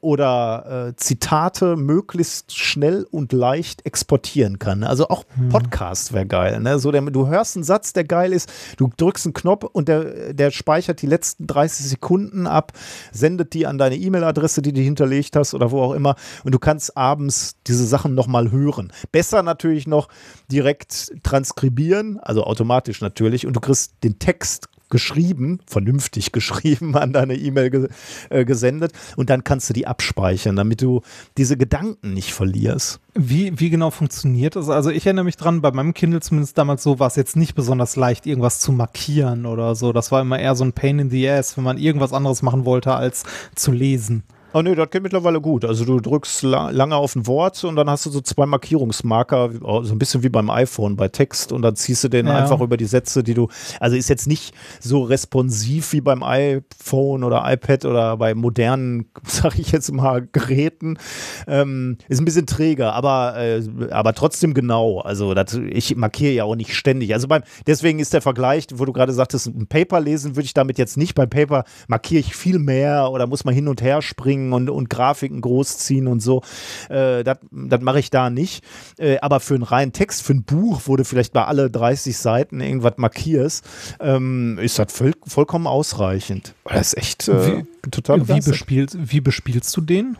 oder 0.00 0.88
äh, 0.88 0.96
Zitate 0.96 1.76
möglichst 1.76 2.56
schnell 2.56 3.06
und 3.10 3.32
leicht 3.32 3.84
exportieren 3.84 4.58
kann. 4.58 4.82
Also 4.82 5.08
auch 5.08 5.24
Podcast 5.50 6.12
wäre 6.12 6.26
geil. 6.26 6.60
Ne? 6.60 6.78
So 6.78 6.90
der, 6.90 7.02
du 7.02 7.28
hörst 7.28 7.56
einen 7.56 7.64
Satz, 7.64 7.92
der 7.92 8.04
geil 8.04 8.32
ist, 8.32 8.50
du 8.78 8.90
drückst 8.96 9.26
einen 9.26 9.34
Knopf 9.34 9.64
und 9.64 9.88
der, 9.88 10.32
der 10.32 10.50
speichert 10.50 11.02
die 11.02 11.06
letzten 11.06 11.46
30 11.46 11.86
Sekunden 11.86 12.46
ab, 12.46 12.72
sendet 13.12 13.52
die 13.52 13.66
an 13.66 13.78
deine 13.78 13.96
E-Mail-Adresse, 13.96 14.62
die 14.62 14.72
du 14.72 14.80
hinterlegt 14.80 15.36
hast 15.36 15.54
oder 15.54 15.70
wo 15.70 15.82
auch 15.82 15.92
immer 15.92 16.16
und 16.44 16.54
du 16.54 16.58
kannst 16.58 16.96
abends 16.96 17.56
diese 17.66 17.86
Sachen 17.86 18.14
nochmal 18.14 18.50
hören. 18.50 18.92
Besser 19.12 19.42
natürlich 19.42 19.86
noch 19.86 20.08
direkt 20.50 21.12
transkribieren, 21.22 22.18
also 22.20 22.44
automatisch 22.44 23.00
natürlich 23.00 23.46
und 23.46 23.54
du 23.54 23.60
kriegst 23.60 23.92
den 24.02 24.18
Text 24.18 24.68
geschrieben, 24.90 25.60
vernünftig 25.66 26.32
geschrieben 26.32 26.96
an 26.96 27.12
deine 27.12 27.34
E-Mail 27.34 27.70
ge 27.70 27.88
äh, 28.30 28.44
gesendet 28.44 28.92
und 29.16 29.30
dann 29.30 29.44
kannst 29.44 29.68
du 29.68 29.74
die 29.74 29.86
abspeichern, 29.86 30.56
damit 30.56 30.82
du 30.82 31.02
diese 31.36 31.56
Gedanken 31.56 32.14
nicht 32.14 32.32
verlierst. 32.32 33.00
Wie, 33.14 33.58
wie 33.58 33.70
genau 33.70 33.90
funktioniert 33.90 34.56
das? 34.56 34.68
Also 34.68 34.90
ich 34.90 35.06
erinnere 35.06 35.24
mich 35.24 35.36
dran, 35.36 35.60
bei 35.60 35.72
meinem 35.72 35.94
Kindle 35.94 36.20
zumindest 36.20 36.56
damals 36.56 36.82
so 36.82 36.98
war 36.98 37.08
es 37.08 37.16
jetzt 37.16 37.36
nicht 37.36 37.54
besonders 37.54 37.96
leicht, 37.96 38.26
irgendwas 38.26 38.60
zu 38.60 38.72
markieren 38.72 39.46
oder 39.46 39.74
so. 39.74 39.92
Das 39.92 40.12
war 40.12 40.20
immer 40.20 40.38
eher 40.38 40.54
so 40.54 40.64
ein 40.64 40.72
Pain 40.72 40.98
in 40.98 41.10
the 41.10 41.28
Ass, 41.28 41.56
wenn 41.56 41.64
man 41.64 41.78
irgendwas 41.78 42.12
anderes 42.12 42.42
machen 42.42 42.64
wollte, 42.64 42.94
als 42.94 43.24
zu 43.54 43.72
lesen. 43.72 44.22
Oh 44.54 44.62
nee, 44.62 44.74
das 44.74 44.88
geht 44.90 45.02
mittlerweile 45.02 45.42
gut. 45.42 45.66
Also 45.66 45.84
du 45.84 46.00
drückst 46.00 46.42
la 46.42 46.70
lange 46.70 46.96
auf 46.96 47.14
ein 47.14 47.26
Wort 47.26 47.62
und 47.64 47.76
dann 47.76 47.90
hast 47.90 48.06
du 48.06 48.10
so 48.10 48.22
zwei 48.22 48.46
Markierungsmarker, 48.46 49.50
oh, 49.62 49.82
so 49.82 49.92
ein 49.94 49.98
bisschen 49.98 50.22
wie 50.22 50.30
beim 50.30 50.48
iPhone 50.48 50.96
bei 50.96 51.08
Text 51.08 51.52
und 51.52 51.60
dann 51.60 51.76
ziehst 51.76 52.02
du 52.04 52.08
den 52.08 52.26
Ja. 52.26 52.36
einfach 52.36 52.60
über 52.62 52.78
die 52.78 52.86
Sätze, 52.86 53.22
die 53.22 53.34
du, 53.34 53.48
also 53.78 53.94
ist 53.94 54.08
jetzt 54.08 54.26
nicht 54.26 54.54
so 54.80 55.02
responsiv 55.02 55.92
wie 55.92 56.00
beim 56.00 56.22
iPhone 56.22 57.24
oder 57.24 57.42
iPad 57.44 57.84
oder 57.84 58.16
bei 58.16 58.34
modernen, 58.34 59.10
sag 59.24 59.58
ich 59.58 59.70
jetzt 59.70 59.92
mal, 59.92 60.26
Geräten. 60.32 60.98
Ähm, 61.46 61.98
ist 62.08 62.18
ein 62.18 62.24
bisschen 62.24 62.46
träger, 62.46 62.94
aber, 62.94 63.36
äh, 63.36 63.62
aber 63.90 64.14
trotzdem 64.14 64.54
genau. 64.54 65.00
Also 65.00 65.34
das, 65.34 65.54
ich 65.54 65.94
markiere 65.96 66.32
ja 66.32 66.44
auch 66.44 66.56
nicht 66.56 66.74
ständig. 66.74 67.12
Also 67.12 67.28
beim, 67.28 67.42
deswegen 67.66 67.98
ist 67.98 68.14
der 68.14 68.22
Vergleich, 68.22 68.66
wo 68.72 68.86
du 68.86 68.94
gerade 68.94 69.12
sagtest, 69.12 69.48
ein 69.48 69.66
Paper 69.66 70.00
lesen 70.00 70.36
würde 70.36 70.46
ich 70.46 70.54
damit 70.54 70.78
jetzt 70.78 70.96
nicht. 70.96 71.14
Beim 71.14 71.28
Paper 71.28 71.64
markiere 71.86 72.20
ich 72.20 72.34
viel 72.34 72.58
mehr 72.58 73.10
oder 73.10 73.26
muss 73.26 73.44
man 73.44 73.52
hin 73.52 73.68
und 73.68 73.82
her 73.82 74.00
springen 74.00 74.37
und, 74.52 74.70
und 74.70 74.90
Grafiken 74.90 75.40
großziehen 75.40 76.06
und 76.06 76.20
so. 76.20 76.42
Äh, 76.88 77.24
das 77.24 77.38
mache 77.80 77.98
ich 77.98 78.10
da 78.10 78.30
nicht. 78.30 78.64
Äh, 78.98 79.18
aber 79.18 79.40
für 79.40 79.54
einen 79.54 79.62
reinen 79.62 79.92
Text, 79.92 80.22
für 80.22 80.34
ein 80.34 80.44
Buch, 80.44 80.82
wo 80.86 80.96
du 80.96 81.04
vielleicht 81.04 81.32
bei 81.32 81.44
alle 81.44 81.70
30 81.70 82.16
Seiten 82.16 82.60
irgendwas 82.60 82.94
markierst, 82.96 83.64
ähm, 84.00 84.58
ist 84.60 84.78
das 84.78 84.92
voll, 84.92 85.12
vollkommen 85.26 85.66
ausreichend. 85.66 86.54
Das 86.64 86.92
ist 86.92 86.96
echt 86.96 87.28
äh, 87.28 87.64
total 87.90 88.28
Wie, 88.28 88.40
bespielst, 88.40 88.96
wie 89.00 89.20
bespielst 89.20 89.76
du 89.76 89.80
den? 89.80 90.16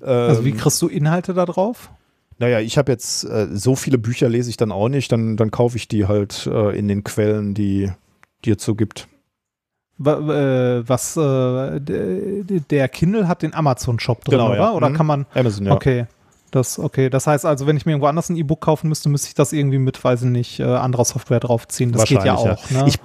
Also 0.00 0.44
wie 0.44 0.50
Ähm, 0.50 0.56
kriegst 0.56 0.82
du 0.82 0.88
Inhalte 0.88 1.34
da 1.34 1.46
drauf? 1.46 1.90
Naja, 2.38 2.60
ich 2.60 2.78
habe 2.78 2.92
jetzt 2.92 3.24
äh, 3.24 3.48
so 3.52 3.76
viele 3.76 3.98
Bücher 3.98 4.28
lese 4.28 4.50
ich 4.50 4.56
dann 4.56 4.72
auch 4.72 4.88
nicht, 4.88 5.10
dann, 5.12 5.36
dann 5.36 5.50
kaufe 5.50 5.76
ich 5.76 5.88
die 5.88 6.06
halt 6.06 6.46
äh, 6.46 6.76
in 6.76 6.88
den 6.88 7.04
Quellen, 7.04 7.54
die 7.54 7.90
es 8.46 8.64
so 8.64 8.74
gibt. 8.74 9.08
Äh, 10.00 10.88
Was 10.88 11.16
äh, 11.16 11.80
der 11.80 12.88
Kindle 12.88 13.28
hat 13.28 13.42
den 13.42 13.54
Amazon-Shop 13.54 14.24
drin, 14.24 14.38
Genau, 14.38 14.48
oder? 14.50 14.56
ja. 14.58 14.72
Oder 14.72 14.88
Mhm. 14.90 14.94
kann 14.94 15.06
man. 15.06 15.26
Amazon, 15.34 15.66
ja. 15.66 15.72
Okay. 15.72 16.06
Das, 16.50 16.78
okay, 16.78 17.10
das 17.10 17.26
heißt 17.26 17.44
also, 17.46 17.66
wenn 17.66 17.76
ich 17.76 17.84
mir 17.84 17.92
irgendwo 17.92 18.06
anders 18.06 18.28
ein 18.28 18.36
E-Book 18.36 18.60
kaufen 18.60 18.88
müsste, 18.88 19.08
müsste 19.08 19.26
ich 19.28 19.34
das 19.34 19.52
irgendwie 19.52 19.78
mit, 19.78 20.02
weiß 20.02 20.22
ich 20.22 20.28
nicht, 20.28 20.60
äh, 20.60 20.64
anderer 20.64 21.04
Software 21.04 21.40
draufziehen. 21.40 21.90
Das 21.92 22.04
geht 22.04 22.24
ja 22.24 22.34
auch. 22.36 22.46
ja. 22.70 22.82
Ne? 22.82 22.84
Ich- 22.88 22.98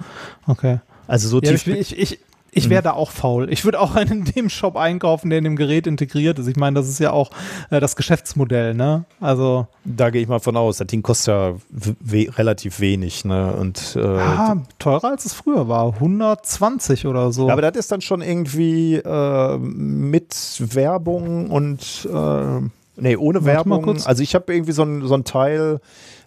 okay. 0.46 0.78
Also 1.08 1.28
so 1.28 1.40
Ja, 1.40 1.50
tief. 1.50 1.66
ich 1.66 1.96
ich, 1.98 2.12
ich, 2.12 2.20
ich 2.52 2.66
Mhm. 2.66 2.70
wäre 2.70 2.82
da 2.82 2.92
auch 2.92 3.10
faul. 3.10 3.50
Ich 3.52 3.64
würde 3.64 3.80
auch 3.80 3.94
einen 3.96 4.24
in 4.26 4.32
dem 4.32 4.48
Shop 4.50 4.76
einkaufen, 4.76 5.30
der 5.30 5.38
in 5.38 5.44
dem 5.44 5.56
Gerät 5.56 5.86
integriert 5.86 6.38
ist. 6.38 6.46
Ich 6.46 6.56
meine, 6.56 6.74
das 6.78 6.88
ist 6.88 6.98
ja 6.98 7.12
auch 7.12 7.30
äh, 7.70 7.80
das 7.80 7.96
Geschäftsmodell, 7.96 8.74
ne? 8.74 9.04
Also, 9.20 9.66
da 9.84 10.10
gehe 10.10 10.22
ich 10.22 10.28
mal 10.28 10.40
von 10.40 10.56
aus. 10.56 10.78
Das 10.78 10.86
Ding 10.86 11.02
kostet 11.02 11.28
ja 11.34 11.54
we 11.70 12.26
relativ 12.36 12.80
wenig, 12.80 13.24
ne? 13.24 13.52
Und 13.52 13.96
äh, 13.96 14.00
ah, 14.04 14.56
teurer 14.78 15.10
als 15.10 15.24
es 15.26 15.32
früher 15.32 15.68
war. 15.68 15.94
120 15.94 17.06
oder 17.06 17.32
so. 17.32 17.46
Ja, 17.46 17.52
aber 17.54 17.62
das 17.62 17.76
ist 17.76 17.92
dann 17.92 18.00
schon 18.00 18.22
irgendwie 18.22 18.96
äh, 18.96 19.58
mit 19.58 20.34
Werbung 20.74 21.50
und 21.50 22.08
äh, 22.12 22.60
nee, 22.96 23.16
ohne 23.16 23.44
Werbung. 23.44 23.82
kurz. 23.82 24.06
Also 24.06 24.22
ich 24.22 24.34
habe 24.34 24.52
irgendwie 24.54 24.72
so 24.72 24.82
ein, 24.82 25.06
so 25.06 25.14
ein 25.14 25.24
Teil, 25.24 25.80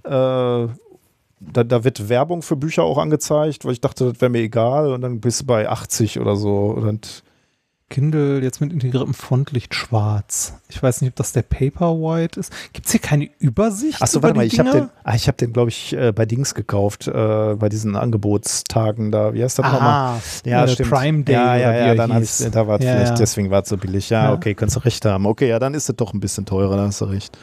äh, 0.04 0.68
da, 1.52 1.64
da 1.64 1.84
wird 1.84 2.10
Werbung 2.10 2.42
für 2.42 2.56
Bücher 2.56 2.84
auch 2.84 2.98
angezeigt, 2.98 3.66
weil 3.66 3.74
ich 3.74 3.82
dachte, 3.82 4.12
das 4.12 4.22
wäre 4.22 4.30
mir 4.30 4.40
egal 4.42 4.92
und 4.94 5.02
dann 5.02 5.20
bist 5.20 5.42
du 5.42 5.46
bei 5.46 5.68
80 5.68 6.20
oder 6.20 6.36
so. 6.36 6.66
Und 6.68 7.24
Kindle 7.90 8.42
jetzt 8.42 8.60
mit 8.60 8.74
integriertem 8.74 9.14
Frontlicht 9.14 9.76
schwarz. 9.76 10.56
Ich 10.68 10.82
weiß 10.82 11.02
nicht, 11.02 11.12
ob 11.12 11.16
das 11.16 11.32
der 11.32 11.44
Paperwhite 11.44 12.40
ist. 12.40 12.52
Gibt 12.74 12.88
es 12.88 12.92
hier 12.92 13.00
keine 13.02 13.30
Übersicht? 13.38 14.02
Achso, 14.02 14.24
warte 14.24 14.36
mal, 14.36 14.46
ich 14.48 14.58
habe 14.60 14.72
den, 14.72 14.90
ah, 15.04 15.14
ich 15.14 15.28
habe 15.28 15.38
den, 15.38 15.54
glaube 15.54 15.70
ich, 15.70 15.94
äh, 15.94 16.12
bei 16.12 16.26
Dings 16.26 16.56
gekauft, 16.56 17.08
äh, 17.08 17.56
bei 17.56 17.70
diesen 17.70 17.96
Angebotstagen 17.96 19.12
da. 19.12 19.36
Wie 19.36 19.44
heißt 19.44 19.60
das 19.60 19.66
nochmal? 19.66 19.82
Aha, 20.16 20.22
Ja, 20.44 20.64
äh, 20.64 20.68
stimmt. 20.70 20.90
Prime 20.90 21.24
Day 21.24 21.36
Ja, 21.36 21.56
ja, 21.56 21.88
ja, 21.88 21.96
dann 21.96 22.12
habe 22.14 22.24
ich, 22.24 22.36
da 22.52 22.66
war 22.68 22.82
Ja, 22.82 22.94
vielleicht, 22.94 23.12
ja. 23.12 23.16
deswegen 23.16 23.52
war 23.52 23.62
es 23.62 23.70
so 23.70 23.78
billig. 23.78 24.10
Ja, 24.10 24.24
Ja. 24.30 24.34
okay, 24.34 24.56
kannst 24.56 24.76
du 24.76 24.80
recht 24.80 25.06
haben. 25.06 25.28
Okay, 25.28 25.50
ja, 25.50 25.60
dann 25.60 25.76
ist 25.76 25.88
es 25.88 25.96
doch 25.96 26.14
ein 26.16 26.20
bisschen 26.20 26.46
teurer, 26.46 26.78
da 26.78 26.88
hast 26.88 27.02
du 27.02 27.06
recht. 27.06 27.38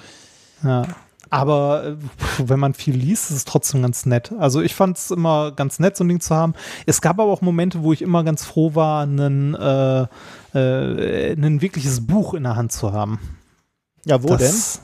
Ja. 0.65 0.83
Aber 1.31 1.85
äh, 1.87 1.97
wenn 2.39 2.59
man 2.59 2.75
viel 2.75 2.95
liest, 2.97 3.31
ist 3.31 3.37
es 3.37 3.45
trotzdem 3.45 3.83
ganz 3.83 4.05
nett. 4.05 4.33
Also 4.39 4.61
ich 4.61 4.75
fand 4.75 4.99
es 4.99 5.11
immer 5.13 5.53
ganz 5.53 5.79
nett, 5.79 5.97
so 5.97 6.03
ein 6.05 6.09
Ding 6.09 6.21
zu 6.21 6.35
haben. 6.35 6.55
Es 6.87 7.01
gab 7.01 7.21
aber 7.21 7.31
auch 7.33 7.41
Momente, 7.41 7.83
wo 7.83 7.93
ich 7.93 8.03
immer 8.03 8.25
ganz 8.25 8.45
froh 8.45 8.75
war, 8.75 9.03
einen, 9.05 9.55
äh, 9.55 10.07
äh, 10.55 11.33
ein 11.35 11.63
wirkliches 11.63 12.07
Buch 12.07 12.35
in 12.35 12.43
der 12.43 12.57
Hand 12.57 12.73
zu 12.73 12.93
haben. 12.93 13.21
Ja, 14.05 14.23
wo 14.23 14.29
denn? 14.29 14.39
Das- 14.39 14.83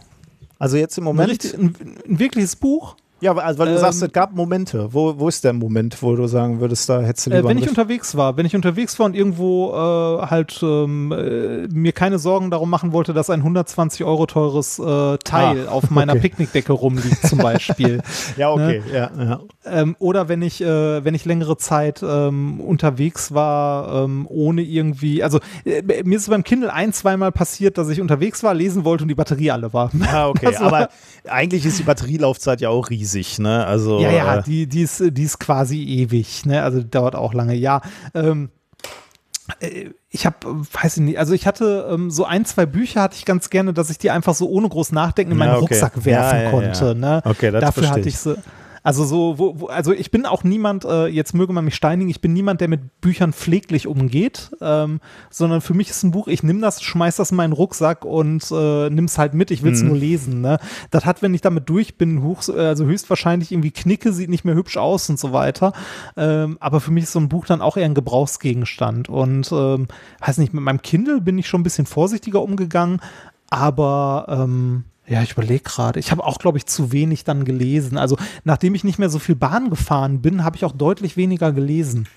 Also 0.59 0.77
jetzt 0.77 0.97
im 0.99 1.03
Ein, 1.03 1.07
Moment. 1.07 1.31
richtig, 1.33 1.55
ein, 1.59 1.75
ein 2.09 2.19
wirkliches 2.19 2.57
Buch, 2.57 2.97
Ja, 3.21 3.35
also 3.35 3.59
weil 3.59 3.69
du 3.69 3.73
Ähm, 3.75 3.79
sagst, 3.79 4.03
es 4.03 4.13
gab 4.13 4.35
Momente. 4.35 4.89
Wo, 4.93 5.19
wo 5.19 5.29
ist 5.29 5.43
der 5.43 5.55
Moment, 5.55 6.03
wo 6.03 6.15
du 6.17 6.27
sagen 6.27 6.61
würdest, 6.61 6.87
da 6.89 7.01
hättest 7.01 7.27
du 7.27 7.31
Äh, 7.31 7.37
lieber 7.37 7.49
wenn 7.49 7.57
einen 7.57 7.65
ich 7.65 7.69
unterwegs 7.71 8.15
war, 8.15 8.37
wenn 8.37 8.45
ich 8.45 8.55
unterwegs 8.55 8.99
war 8.99 9.07
und 9.07 9.15
irgendwo 9.17 9.71
äh, 9.73 10.27
halt 10.27 10.59
ähm, 10.63 11.13
äh, 11.13 11.67
mir 11.69 11.93
keine 11.93 12.19
Sorgen 12.19 12.51
darum 12.51 12.69
machen 12.69 12.93
wollte, 12.93 13.15
dass 13.15 13.31
ein 13.31 13.41
120 13.41 14.05
Euro 14.05 14.27
teures 14.27 14.79
äh, 14.79 15.17
Teil 15.19 15.67
Ah, 15.67 15.71
auf 15.71 15.91
meiner 15.91 16.13
okay. 16.13 16.21
Picknickdecke 16.23 16.73
rumliegt 16.75 17.27
zum 17.27 17.39
Beispiel. 17.39 18.03
Ja, 18.37 18.51
okay, 18.51 18.83
ja, 18.93 19.11
ja. 19.19 19.41
ähm, 19.65 19.97
oder 19.99 20.29
wenn 20.29 20.43
ich, 20.43 20.61
äh, 20.61 21.03
wenn 21.05 21.15
ich 21.15 21.25
längere 21.25 21.57
Zeit 21.57 22.03
ähm, 22.07 22.61
unterwegs 22.61 23.33
war, 23.33 24.05
ähm, 24.05 24.27
ohne 24.29 24.61
irgendwie, 24.63 25.23
also 25.23 25.39
äh, 25.65 25.83
mir 26.05 26.17
ist 26.17 26.23
es 26.25 26.29
beim 26.29 26.45
Kindle 26.45 26.71
ein, 26.73 26.93
zweimal 26.93 27.33
passiert, 27.33 27.79
dass 27.79 27.89
ich 27.89 28.01
unterwegs 28.03 28.43
war, 28.43 28.53
lesen 28.53 28.85
wollte 28.85 29.05
und 29.05 29.09
die 29.09 29.15
Batterie 29.15 29.51
alle 29.53 29.73
war. 29.73 29.91
Ah, 30.13 30.29
okay. 30.29 30.55
War- 30.55 30.61
Aber 30.67 30.89
eigentlich 31.29 31.65
ist 31.65 31.79
die 31.79 31.83
Batterielaufzeit 31.85 32.61
ja 32.61 32.69
auch 32.69 32.91
riesig, 32.91 33.06
ne? 33.39 33.67
Also 33.67 34.01
Ja, 34.01 34.11
ja, 34.11 34.37
äh, 34.39 34.43
die, 34.43 34.67
die, 34.67 34.83
ist, 34.83 35.03
die 35.11 35.23
ist 35.23 35.39
quasi 35.39 35.83
ewig, 35.83 36.45
ne? 36.47 36.63
Also 36.63 36.81
die 36.81 36.91
dauert 36.91 37.15
auch 37.15 37.35
lange. 37.35 37.55
Ja, 37.55 37.81
ähm, 38.15 38.51
äh, 39.61 39.91
ich 40.11 40.25
habe, 40.27 40.37
weiß 40.45 40.97
ich 40.97 41.03
nicht, 41.03 41.19
also 41.19 41.35
ich 41.35 41.47
hatte 41.47 41.89
ähm, 41.91 42.11
so 42.11 42.25
ein, 42.25 42.45
zwei 42.45 42.65
Bücher 42.67 43.03
hatte 43.03 43.17
ich 43.17 43.25
ganz 43.25 43.51
gerne, 43.51 43.73
dass 43.75 43.91
ich 43.91 43.99
die 43.99 44.11
einfach 44.11 44.35
so 44.35 44.49
ohne 44.49 44.69
groß 44.69 44.93
Nachdenken 44.93 45.33
in 45.33 45.39
meinen 45.39 45.49
Ja, 45.51 45.57
okay. 45.57 45.75
Rucksack 45.75 46.05
werfen 46.05 46.37
Ja, 46.39 46.43
ja, 46.45 46.51
konnte. 46.51 46.87
ja. 46.87 46.95
Ne? 46.95 47.23
Okay, 47.25 47.51
das 47.51 47.61
Dafür 47.61 47.91
hatte 47.91 48.01
ich. 48.01 48.07
ich 48.09 48.19
sie. 48.19 48.37
Also 48.87 49.05
so, 49.05 49.37
wo, 49.37 49.59
wo, 49.59 49.67
also 49.67 49.93
ich 49.93 50.13
bin 50.13 50.27
auch 50.27 50.45
niemand, 50.45 50.85
äh, 50.85 51.09
jetzt 51.09 51.35
möge 51.35 51.53
man 51.53 51.65
mich 51.65 51.75
steinigen, 51.75 52.09
ich 52.09 52.21
bin 52.21 52.33
niemand, 52.33 52.61
der 52.61 52.69
mit 52.69 53.01
Büchern 53.01 53.33
pfleglich 53.33 53.89
umgeht, 53.89 54.53
ähm, 54.61 55.01
sondern 55.29 55.61
für 55.61 55.75
mich 55.75 55.91
ist 55.91 56.05
ein 56.05 56.13
Buch, 56.13 56.29
ich 56.29 56.45
nehme 56.45 56.61
das, 56.61 56.81
schmeiß 56.81 57.17
das 57.17 57.33
in 57.33 57.37
meinen 57.37 57.53
Rucksack 57.53 58.05
und 58.05 58.49
äh, 58.53 58.89
nimm's 58.89 59.19
halt 59.19 59.35
mit, 59.35 59.51
ich 59.51 59.65
will's 59.65 59.83
Mhm. 59.83 59.89
nur 59.89 59.97
lesen. 59.97 60.41
Ne? 60.41 60.61
Das 60.93 61.05
hat, 61.05 61.21
wenn 61.21 61.35
ich 61.35 61.41
damit 61.41 61.69
durch 61.69 61.99
bin, 61.99 62.23
hoch, 62.23 62.49
also 62.49 62.85
höchstwahrscheinlich 62.85 63.51
irgendwie 63.51 63.73
Knicke, 63.73 64.13
sieht 64.13 64.31
nicht 64.31 64.45
mehr 64.45 64.55
hübsch 64.55 64.77
aus 64.77 65.11
und 65.11 65.19
so 65.19 65.33
weiter. 65.33 65.73
Ähm, 66.17 66.57
aber 66.61 66.79
für 66.79 66.93
mich 66.93 67.03
ist 67.03 67.13
so 67.13 67.19
ein 67.19 67.29
Buch 67.29 67.45
dann 67.45 67.63
auch 67.63 67.77
eher 67.77 67.87
ein 67.87 67.95
Gebrauchsgegenstand. 67.95 69.09
Und 69.09 69.51
ähm, 69.51 69.89
weiß 70.25 70.39
nicht, 70.39 70.55
mit 70.55 70.63
meinem 70.63 70.81
Kindle 70.81 71.21
bin 71.21 71.39
ich 71.39 71.49
schon 71.49 71.63
ein 71.63 71.65
bisschen 71.65 71.87
vorsichtiger 71.87 72.41
umgegangen, 72.41 73.01
aber 73.51 74.27
ähm, 74.29 74.85
ja, 75.09 75.23
ich 75.23 75.33
überlege 75.33 75.63
gerade. 75.63 76.01
Ich 76.01 76.11
habe 76.11 76.25
auch, 76.25 76.39
glaube 76.39 76.59
ich, 76.59 76.67
zu 76.67 76.91
wenig 76.91 77.23
dann 77.25 77.45
gelesen. 77.45 77.97
Also, 77.97 78.17
nachdem 78.45 78.75
ich 78.75 78.83
nicht 78.83 78.99
mehr 78.99 79.09
so 79.09 79.19
viel 79.21 79.37
Bahn 79.37 79.71
gefahren 79.71 80.21
bin, 80.21 80.43
habe 80.43 80.57
ich 80.57 80.65
auch 80.65 80.73
deutlich 80.73 81.17
weniger 81.17 81.53
gelesen. 81.53 82.09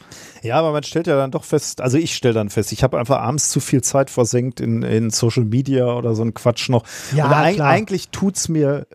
Ja, 0.41 0.55
aber 0.57 0.71
man 0.71 0.81
stellt 0.83 1.05
ja 1.05 1.15
dann 1.17 1.29
doch 1.31 1.43
fest, 1.43 1.81
also 1.81 1.97
ich 1.97 2.15
stelle 2.15 2.33
dann 2.33 2.49
fest, 2.49 2.71
ich 2.71 2.81
habe 2.81 2.97
einfach 2.97 3.19
abends 3.19 3.49
zu 3.49 3.59
viel 3.59 3.81
Zeit 3.83 4.09
versenkt 4.09 4.59
in, 4.59 4.81
in 4.81 5.09
Social 5.11 5.43
Media 5.45 5.93
oder 5.93 6.15
so 6.15 6.23
ein 6.23 6.33
Quatsch 6.33 6.69
noch. 6.69 6.83
Ja, 7.15 7.25
Und 7.27 7.33
eig- 7.33 7.53
klar. 7.55 7.69
eigentlich 7.69 8.09
tut's 8.09 8.49
mir 8.49 8.87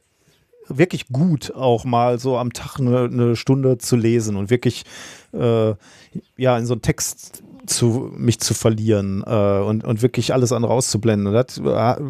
wirklich 0.66 1.08
gut, 1.08 1.54
auch 1.54 1.84
mal 1.84 2.18
so 2.18 2.38
am 2.38 2.52
Tag 2.52 2.80
eine, 2.80 3.04
eine 3.04 3.36
Stunde 3.36 3.76
zu 3.78 3.94
lesen 3.96 4.34
und 4.36 4.48
wirklich 4.50 4.84
äh, 5.34 5.74
ja 6.38 6.58
in 6.58 6.64
so 6.66 6.72
einen 6.74 6.82
Text 6.82 7.43
zu 7.66 8.12
mich 8.16 8.40
zu 8.40 8.54
verlieren 8.54 9.22
äh, 9.26 9.60
und, 9.60 9.84
und 9.84 10.02
wirklich 10.02 10.32
alles 10.32 10.52
andere 10.52 10.72
auszublenden. 10.72 11.28
Und 11.28 11.34
das 11.34 11.58
äh, 11.58 12.00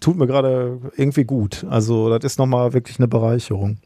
tut 0.00 0.16
mir 0.16 0.26
gerade 0.26 0.78
irgendwie 0.96 1.24
gut. 1.24 1.64
Also 1.68 2.08
das 2.10 2.24
ist 2.24 2.38
nochmal 2.38 2.72
wirklich 2.72 2.98
eine 2.98 3.08
Bereicherung. 3.08 3.78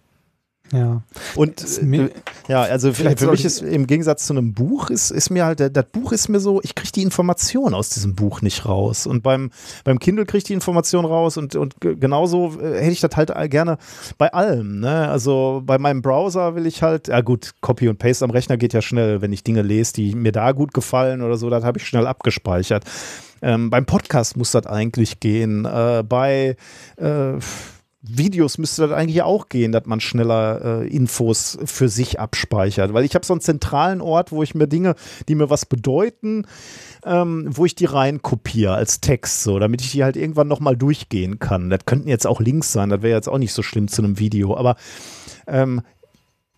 Ja. 0.73 1.03
Und 1.37 1.63
äh, 1.83 2.09
ja, 2.49 2.63
also 2.63 2.93
Vielleicht 2.93 3.21
für 3.21 3.31
mich 3.31 3.41
ich- 3.41 3.47
ist 3.47 3.63
im 3.63 3.87
Gegensatz 3.87 4.27
zu 4.27 4.33
einem 4.33 4.55
Buch 4.55 4.89
ist, 4.91 5.11
ist 5.11 5.31
mir 5.31 5.45
halt, 5.45 5.61
das 5.61 5.85
Buch 5.93 6.11
ist 6.11 6.29
mir 6.29 6.41
so, 6.41 6.61
ich 6.63 6.75
kriege 6.75 6.91
die 6.91 7.03
Information 7.03 7.75
aus 7.75 7.91
diesem 7.91 8.15
Buch 8.15 8.41
nicht 8.41 8.65
raus. 8.67 9.07
Und 9.07 9.23
beim, 9.23 9.51
beim 9.85 9.99
Kindle 9.99 10.25
kriege 10.25 10.39
ich 10.39 10.45
die 10.45 10.55
Information 10.55 11.05
raus 11.05 11.37
und, 11.37 11.55
und 11.55 11.81
ge- 11.81 11.97
genauso 11.97 12.59
äh, 12.61 12.81
hätte 12.81 12.93
ich 12.93 13.01
das 13.01 13.15
halt 13.15 13.31
all- 13.31 13.49
gerne 13.49 13.77
bei 14.19 14.33
allem. 14.33 14.81
Ne? 14.81 15.09
Also 15.09 15.63
bei 15.65 15.79
meinem 15.79 16.03
Browser 16.03 16.57
will 16.57 16.67
ich 16.67 16.83
halt, 16.83 17.09
ja 17.09 17.21
gut, 17.21 17.53
Copy 17.61 17.89
und 17.89 17.99
Paste 17.99 18.25
am 18.25 18.31
Rechner 18.31 18.57
geht 18.57 18.73
ja 18.73 18.83
schnell, 18.83 19.21
wenn 19.21 19.33
ich 19.33 19.45
Dinge 19.45 19.63
lese, 19.63 19.93
die 19.93 20.15
mir 20.15 20.33
da 20.33 20.53
gut 20.53 20.73
gefallen 20.75 21.21
oder 21.23 21.37
so, 21.37 21.51
das 21.51 21.63
habe 21.63 21.79
ich 21.79 21.87
schnell 21.87 22.07
abgespeichert. 22.07 22.85
Ähm, 23.43 23.69
beim 23.69 23.85
Podcast 23.85 24.37
muss 24.39 24.51
das 24.53 24.67
eigentlich 24.67 25.21
gehen. 25.21 25.67
Äh, 25.67 26.03
bei 26.09 26.57
äh, 26.97 27.35
Videos 28.07 28.59
müsste 28.59 28.83
das 28.83 28.93
eigentlich 28.93 29.23
auch 29.23 29.49
gehen, 29.49 29.73
dass 29.73 29.87
man 29.87 29.99
schneller 29.99 30.83
äh, 30.83 30.89
Infos 30.89 31.59
für 31.65 31.89
sich 31.89 32.21
abspeichert. 32.21 32.93
Weil 32.93 33.05
ich 33.05 33.15
habe 33.15 33.25
so 33.25 33.33
einen 33.33 33.41
zentralen 33.41 34.03
Ort, 34.03 34.31
wo 34.31 34.43
ich 34.43 34.55
mir 34.55 34.67
Dinge, 34.67 34.95
die 35.29 35.35
mir 35.35 35.49
was 35.49 35.65
bedeuten, 35.65 36.47
ähm, 37.05 37.47
wo 37.49 37.65
ich 37.65 37.75
die 37.75 37.87
rein 37.87 38.21
kopiere 38.21 38.75
als 38.75 39.01
Text, 39.01 39.43
so, 39.43 39.59
damit 39.59 39.81
ich 39.81 39.93
die 39.93 40.05
halt 40.05 40.17
irgendwann 40.17 40.49
nochmal 40.49 40.77
durchgehen 40.77 41.39
kann. 41.39 41.71
Das 41.71 41.87
könnten 41.87 42.09
jetzt 42.09 42.27
auch 42.27 42.41
Links 42.41 42.73
sein, 42.73 42.91
das 42.91 43.03
wäre 43.03 43.17
jetzt 43.17 43.29
auch 43.29 43.39
nicht 43.39 43.53
so 43.53 43.63
schlimm 43.63 43.89
zu 43.89 44.03
einem 44.03 44.19
Video, 44.19 44.57
aber 44.57 44.77
ähm, 45.47 45.83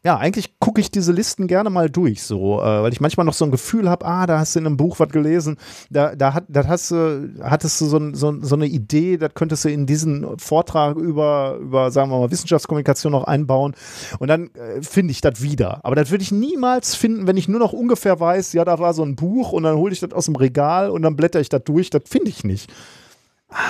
ja, 0.05 0.17
eigentlich 0.19 0.61
gucke 0.61 0.81
ich 0.81 0.93
diese 0.93 1.11
Listen 1.11 1.49
gerne 1.49 1.69
mal 1.69 1.91
durch, 1.91 2.23
so, 2.23 2.61
äh, 2.61 2.83
weil 2.83 2.93
ich 2.93 3.01
manchmal 3.01 3.27
noch 3.27 3.35
so 3.35 3.45
ein 3.45 3.51
Gefühl 3.51 3.91
habe, 3.91 4.07
ah, 4.07 4.27
da 4.27 4.39
hast 4.39 4.55
du 4.55 4.61
in 4.61 4.67
einem 4.67 4.77
Buch 4.77 5.01
was 5.01 5.09
gelesen, 5.09 5.57
da, 5.91 6.15
da, 6.15 6.33
hat, 6.33 6.45
da 6.49 6.67
hast 6.69 6.93
du, 6.93 7.35
hattest 7.43 7.81
du 7.81 7.87
so, 7.87 8.15
so, 8.15 8.41
so 8.41 8.55
eine 8.55 8.67
Idee, 8.67 9.17
das 9.17 9.35
könntest 9.35 9.65
du 9.65 9.71
in 9.71 9.87
diesen 9.87 10.39
Vortrag 10.39 10.97
über, 10.97 11.59
über, 11.61 11.91
sagen 11.91 12.11
wir 12.11 12.21
mal, 12.21 12.31
Wissenschaftskommunikation 12.31 13.11
noch 13.11 13.25
einbauen 13.25 13.75
und 14.21 14.29
dann 14.29 14.51
äh, 14.55 14.81
finde 14.81 15.11
ich 15.11 15.21
das 15.21 15.43
wieder. 15.43 15.85
Aber 15.85 15.97
das 15.97 16.11
würde 16.13 16.23
ich 16.23 16.31
niemals 16.31 16.95
finden, 16.95 17.27
wenn 17.27 17.37
ich 17.37 17.49
nur 17.49 17.59
noch 17.59 17.73
ungefähr 17.73 18.21
weiß, 18.21 18.53
ja, 18.53 18.65
da 18.65 18.79
war 18.79 18.95
so 18.95 19.03
ein 19.03 19.17
Buch 19.17 19.51
und 19.51 19.65
dann 19.65 19.77
hole 19.77 19.93
ich 19.93 20.01
das 20.01 20.13
aus 20.13 20.27
dem 20.27 20.37
Regal 20.37 20.91
und 20.91 21.03
dann 21.03 21.17
blätter 21.17 21.41
ich 21.41 21.49
das 21.49 21.65
durch, 21.65 21.91
das 21.91 22.03
finde 22.07 22.31
ich 22.31 22.45
nicht. 22.45 22.71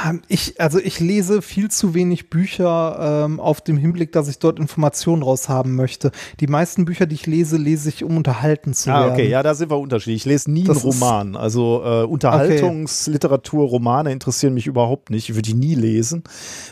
Ähm, 0.08 0.22
Ich, 0.28 0.58
also 0.60 0.78
ich 0.78 1.00
lese 1.00 1.42
viel 1.42 1.70
zu 1.70 1.92
wenig 1.92 2.30
Bücher 2.30 3.24
ähm, 3.26 3.38
auf 3.40 3.60
dem 3.60 3.76
Hinblick, 3.76 4.10
dass 4.12 4.26
ich 4.28 4.38
dort 4.38 4.58
Informationen 4.58 5.22
raushaben 5.22 5.74
möchte. 5.74 6.12
Die 6.40 6.46
meisten 6.46 6.86
Bücher, 6.86 7.04
die 7.06 7.14
ich 7.14 7.26
lese, 7.26 7.58
lese 7.58 7.90
ich, 7.90 8.02
um 8.02 8.16
unterhalten 8.16 8.72
zu 8.72 8.90
Ah, 8.90 9.00
werden. 9.00 9.12
okay, 9.12 9.28
ja, 9.28 9.42
da 9.42 9.54
sind 9.54 9.70
wir 9.70 9.78
unterschiedlich. 9.78 10.22
Ich 10.22 10.24
lese 10.24 10.50
nie 10.50 10.64
Das 10.64 10.78
einen 10.82 10.92
Roman. 10.92 11.36
Also 11.36 11.82
äh, 11.84 12.04
Unterhaltungsliteratur, 12.04 13.66
Romane 13.68 14.12
interessieren 14.12 14.54
mich 14.54 14.66
überhaupt 14.66 15.10
nicht. 15.10 15.28
Ich 15.28 15.34
würde 15.34 15.42
die 15.50 15.54
nie 15.54 15.74
lesen. 15.74 16.24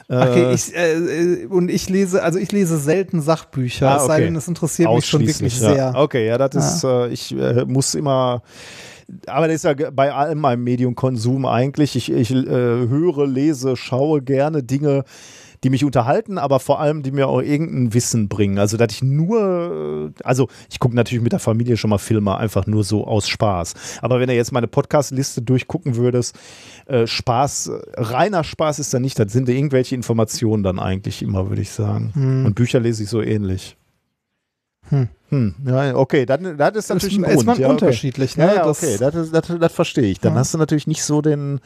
Äh, 0.09 0.15
Okay, 0.25 0.55
ich, 0.55 0.75
äh, 0.75 1.47
und 1.47 1.71
ich 1.71 1.89
lese, 1.91 2.23
also 2.23 2.39
ich 2.39 2.51
lese 2.53 2.79
selten 2.79 3.21
Sachbücher, 3.21 3.91
Ah, 3.91 3.97
es 3.99 4.07
sei 4.07 4.15
okay. 4.15 4.25
denn, 4.25 4.37
es 4.37 4.49
interessiert 4.49 4.91
mich 4.93 5.07
schon 5.07 5.27
wirklich 5.27 5.61
ja. 5.61 5.75
sehr. 5.75 5.93
Okay, 5.97 6.27
ja, 6.27 6.39
das 6.39 6.77
ist, 6.77 6.85
äh, 6.85 7.09
ich 7.09 7.37
äh, 7.37 7.65
muss 7.67 7.95
immer. 7.95 8.43
Aber 9.27 9.47
das 9.47 9.57
ist 9.57 9.65
ja 9.65 9.75
bei 9.91 10.13
allem 10.13 10.39
meinem 10.39 10.65
Mediumkonsum 10.65 11.47
eigentlich. 11.47 11.97
Ich, 11.97 12.11
ich 12.11 12.31
äh, 12.31 12.47
höre, 12.47 13.27
lese, 13.27 13.77
schaue 13.77 14.23
gerne 14.23 14.63
Dinge, 14.63 15.05
die 15.65 15.71
mich 15.71 15.85
unterhalten, 15.85 16.37
aber 16.37 16.61
vor 16.61 16.79
allem, 16.79 17.03
die 17.03 17.11
mir 17.11 17.27
auch 17.27 17.41
irgendein 17.41 17.95
Wissen 17.95 18.29
bringen. 18.29 18.59
Also, 18.59 18.77
dass 18.77 18.93
ich 18.93 19.03
nur, 19.03 20.13
äh, 20.15 20.23
also 20.23 20.49
ich 20.71 20.79
gucke 20.79 20.95
natürlich 20.95 21.23
mit 21.23 21.33
der 21.33 21.39
Familie 21.39 21.79
schon 21.79 21.91
mal 21.91 21.99
Filme, 21.99 22.37
einfach 22.37 22.67
nur 22.67 22.85
so 22.85 23.07
aus 23.07 23.29
Spaß. 23.29 23.75
Aber 24.03 24.21
wenn 24.21 24.29
du 24.29 24.35
jetzt 24.35 24.53
meine 24.53 24.69
Podcast-Liste 24.69 25.41
durchgucken 25.43 25.97
würdest, 25.97 26.39
äh, 26.87 27.07
Spaß, 27.07 27.73
reiner 27.95 28.45
Spaß 28.45 28.79
ist 28.79 28.93
da 28.93 29.01
nicht, 29.01 29.19
das 29.19 29.33
sind 29.33 29.49
irgendwelche 29.49 29.95
Informationen 29.95 30.63
dann 30.63 30.79
eigentlich 30.79 31.23
immer, 31.23 31.49
würde 31.49 31.63
ich 31.63 31.71
sagen. 31.71 32.11
Hm. 32.15 32.47
Und 32.47 32.55
Bücher 32.55 32.81
lese 32.81 33.03
ich 33.03 33.09
so 33.09 33.23
ähnlich. 33.23 33.77
Hm. 34.91 35.09
Hm, 35.35 35.55
ja, 35.67 35.97
okay, 35.97 36.27
dann, 36.27 36.57
das 36.57 36.77
ist 36.77 36.89
natürlich 36.91 37.19
ein 37.19 37.25
ist 37.25 37.35
Grund. 37.35 37.47
man 37.47 37.59
ja, 37.59 37.67
okay. 37.67 37.73
unterschiedlich, 37.73 38.37
ne? 38.37 38.55
Ja, 38.55 38.65
Das- 38.67 38.83
okay, 38.83 38.97
das, 38.99 39.15
ist- 39.17 39.35
das, 39.35 39.47
das 39.59 39.73
verstehe 39.73 40.05
ich. 40.05 40.21
Dann 40.21 40.35
Ja. 40.35 40.39
hast 40.41 40.55
du 40.55 40.59
natürlich 40.59 40.87
nicht 40.87 41.03
so 41.03 41.21
den, 41.23 41.61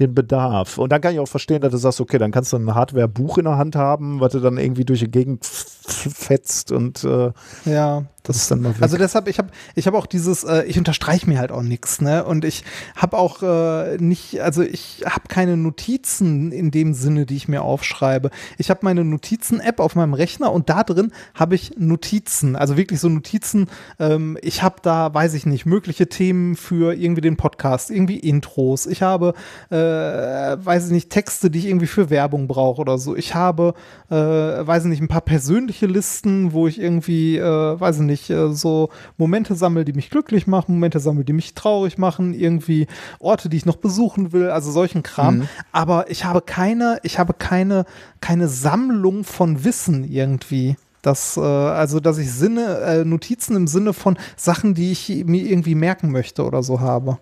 den 0.00 0.14
Bedarf. 0.14 0.78
Und 0.78 0.90
dann 0.92 1.00
kann 1.00 1.14
ich 1.14 1.20
auch 1.20 1.28
verstehen, 1.28 1.60
dass 1.62 1.70
du 1.72 1.78
sagst, 1.78 2.00
okay, 2.00 2.18
dann 2.18 2.32
kannst 2.32 2.52
du 2.52 2.56
ein 2.56 2.74
Hardware-Buch 2.74 3.38
in 3.38 3.44
der 3.44 3.56
Hand 3.56 3.76
haben, 3.76 4.20
was 4.20 4.32
du 4.32 4.40
dann 4.40 4.58
irgendwie 4.58 4.84
durch 4.84 5.00
die 5.00 5.10
Gegend 5.10 5.44
fetzt 5.44 6.72
und 6.72 7.04
äh, 7.04 7.32
Ja, 7.64 8.04
das 8.24 8.36
ist 8.36 8.50
dann 8.50 8.62
mal 8.62 8.70
weg. 8.70 8.82
Also 8.82 8.96
deshalb, 8.96 9.28
ich 9.28 9.36
habe 9.36 9.50
ich 9.74 9.86
hab 9.86 9.92
auch 9.92 10.06
dieses, 10.06 10.44
äh, 10.44 10.64
ich 10.64 10.78
unterstreiche 10.78 11.28
mir 11.28 11.38
halt 11.38 11.52
auch 11.52 11.62
nichts, 11.62 12.00
ne? 12.00 12.24
Und 12.24 12.46
ich 12.46 12.64
habe 12.96 13.18
auch 13.18 13.42
äh, 13.42 13.98
nicht, 13.98 14.40
also 14.40 14.62
ich 14.62 15.04
habe 15.04 15.28
keine 15.28 15.58
Notizen 15.58 16.50
in 16.50 16.70
dem 16.70 16.94
Sinne, 16.94 17.26
die 17.26 17.36
ich 17.36 17.48
mir 17.48 17.60
aufschreibe. 17.60 18.30
Ich 18.56 18.70
habe 18.70 18.80
meine 18.82 19.04
Notizen-App 19.04 19.78
auf 19.78 19.94
meinem 19.94 20.14
Rechner 20.14 20.52
und 20.52 20.70
da 20.70 20.84
drin 20.84 21.12
habe 21.34 21.54
ich 21.54 21.74
Notizen, 21.76 22.56
also 22.56 22.78
wirklich 22.78 22.98
so 22.98 23.10
Notizen. 23.10 23.66
Ähm, 23.98 24.38
ich 24.40 24.62
habe 24.62 24.76
da, 24.80 25.12
weiß 25.12 25.34
ich 25.34 25.44
nicht, 25.44 25.66
mögliche 25.66 26.08
Themen 26.08 26.56
für 26.56 26.94
irgendwie 26.94 27.20
den 27.20 27.36
Podcast, 27.36 27.90
irgendwie 27.90 28.18
Intros. 28.18 28.86
Ich 28.86 29.02
habe, 29.02 29.34
äh, 29.68 29.76
weiß 29.76 30.86
ich 30.86 30.92
nicht, 30.92 31.10
Texte, 31.10 31.50
die 31.50 31.58
ich 31.58 31.66
irgendwie 31.66 31.86
für 31.86 32.08
Werbung 32.08 32.48
brauche 32.48 32.80
oder 32.80 32.96
so. 32.96 33.14
Ich 33.14 33.34
habe, 33.34 33.74
äh, 34.08 34.14
weiß 34.14 34.84
ich 34.84 34.88
nicht, 34.88 35.02
ein 35.02 35.08
paar 35.08 35.20
persönliche 35.20 35.84
Listen, 35.84 36.54
wo 36.54 36.66
ich 36.66 36.80
irgendwie, 36.80 37.36
äh, 37.36 37.42
weiß 37.78 37.96
ich 37.96 38.02
nicht, 38.02 38.13
äh, 38.30 38.52
so 38.52 38.90
Momente 39.16 39.54
sammle, 39.54 39.84
die 39.84 39.92
mich 39.92 40.10
glücklich 40.10 40.46
machen, 40.46 40.74
Momente 40.74 41.00
sammle, 41.00 41.24
die 41.24 41.32
mich 41.32 41.54
traurig 41.54 41.98
machen, 41.98 42.34
irgendwie 42.34 42.86
Orte, 43.18 43.48
die 43.48 43.56
ich 43.56 43.66
noch 43.66 43.76
besuchen 43.76 44.32
will, 44.32 44.50
also 44.50 44.70
solchen 44.70 45.02
Kram. 45.02 45.48
Aber 45.72 46.10
ich 46.10 46.24
habe 46.24 46.40
keine, 46.40 46.98
ich 47.02 47.18
habe 47.18 47.34
keine, 47.34 47.84
keine 48.20 48.48
Sammlung 48.48 49.24
von 49.24 49.64
Wissen 49.64 50.04
irgendwie. 50.04 50.76
Das, 51.02 51.36
äh, 51.36 51.40
also, 51.40 52.00
dass 52.00 52.16
ich 52.18 52.32
Sinne, 52.32 52.78
äh, 52.78 53.04
Notizen 53.04 53.56
im 53.56 53.66
Sinne 53.66 53.92
von 53.92 54.16
Sachen, 54.36 54.74
die 54.74 54.90
ich 54.92 55.08
mir 55.26 55.42
irgendwie 55.42 55.74
merken 55.74 56.10
möchte 56.10 56.44
oder 56.44 56.62
so 56.62 56.80
habe. 56.80 57.18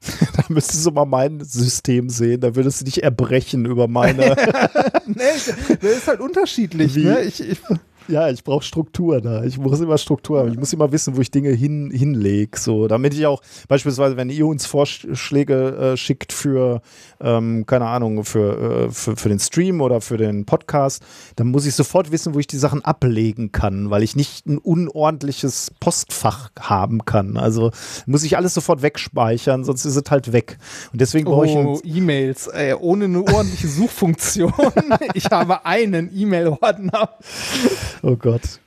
da 0.36 0.44
müsstest 0.48 0.86
du 0.86 0.90
mal 0.90 1.04
mein 1.04 1.42
System 1.44 2.08
sehen, 2.08 2.40
da 2.40 2.54
würdest 2.54 2.80
du 2.80 2.84
dich 2.84 3.02
erbrechen 3.02 3.64
über 3.66 3.88
meine. 3.88 4.36
nee, 5.06 5.16
das 5.80 5.90
ist 5.90 6.08
halt 6.08 6.20
unterschiedlich. 6.20 6.94
Wie? 6.94 7.04
Ne? 7.04 7.22
Ich, 7.22 7.40
ich, 7.40 7.60
Ja, 8.08 8.30
ich 8.30 8.44
brauche 8.44 8.64
Struktur 8.64 9.20
da. 9.20 9.44
Ich 9.44 9.58
muss 9.58 9.80
immer 9.80 9.98
Struktur 9.98 10.40
haben. 10.40 10.50
Ich 10.50 10.58
muss 10.58 10.72
immer 10.72 10.90
wissen, 10.92 11.16
wo 11.16 11.20
ich 11.20 11.30
Dinge 11.30 11.50
hin, 11.50 11.90
hinlege. 11.90 12.58
So, 12.58 12.86
damit 12.86 13.14
ich 13.14 13.26
auch 13.26 13.42
beispielsweise, 13.68 14.16
wenn 14.16 14.30
ihr 14.30 14.46
uns 14.46 14.66
Vorschläge 14.66 15.76
äh, 15.76 15.96
schickt 15.96 16.32
für, 16.32 16.82
ähm, 17.20 17.66
keine 17.66 17.86
Ahnung, 17.86 18.24
für, 18.24 18.86
äh, 18.86 18.90
für, 18.90 19.16
für 19.16 19.28
den 19.28 19.38
Stream 19.38 19.80
oder 19.80 20.00
für 20.00 20.16
den 20.16 20.44
Podcast, 20.44 21.02
dann 21.36 21.48
muss 21.48 21.66
ich 21.66 21.74
sofort 21.74 22.12
wissen, 22.12 22.34
wo 22.34 22.38
ich 22.38 22.46
die 22.46 22.58
Sachen 22.58 22.84
ablegen 22.84 23.52
kann, 23.52 23.90
weil 23.90 24.02
ich 24.02 24.16
nicht 24.16 24.46
ein 24.46 24.58
unordentliches 24.58 25.72
Postfach 25.80 26.50
haben 26.58 27.04
kann. 27.04 27.36
Also 27.36 27.70
muss 28.06 28.22
ich 28.22 28.36
alles 28.36 28.54
sofort 28.54 28.82
wegspeichern, 28.82 29.64
sonst 29.64 29.84
ist 29.84 29.96
es 29.96 30.10
halt 30.10 30.32
weg. 30.32 30.58
Und 30.92 31.00
deswegen 31.00 31.26
brauche 31.26 31.46
ich 31.46 31.56
Oh, 31.56 31.80
E-Mails, 31.84 32.48
äh, 32.48 32.74
ohne 32.78 33.06
eine 33.06 33.20
ordentliche 33.22 33.68
Suchfunktion. 33.68 34.52
ich 35.14 35.26
habe 35.26 35.64
einen 35.64 36.10
E-Mail-Ordner. 36.14 37.10
Oh 38.02 38.16
Gott. 38.16 38.60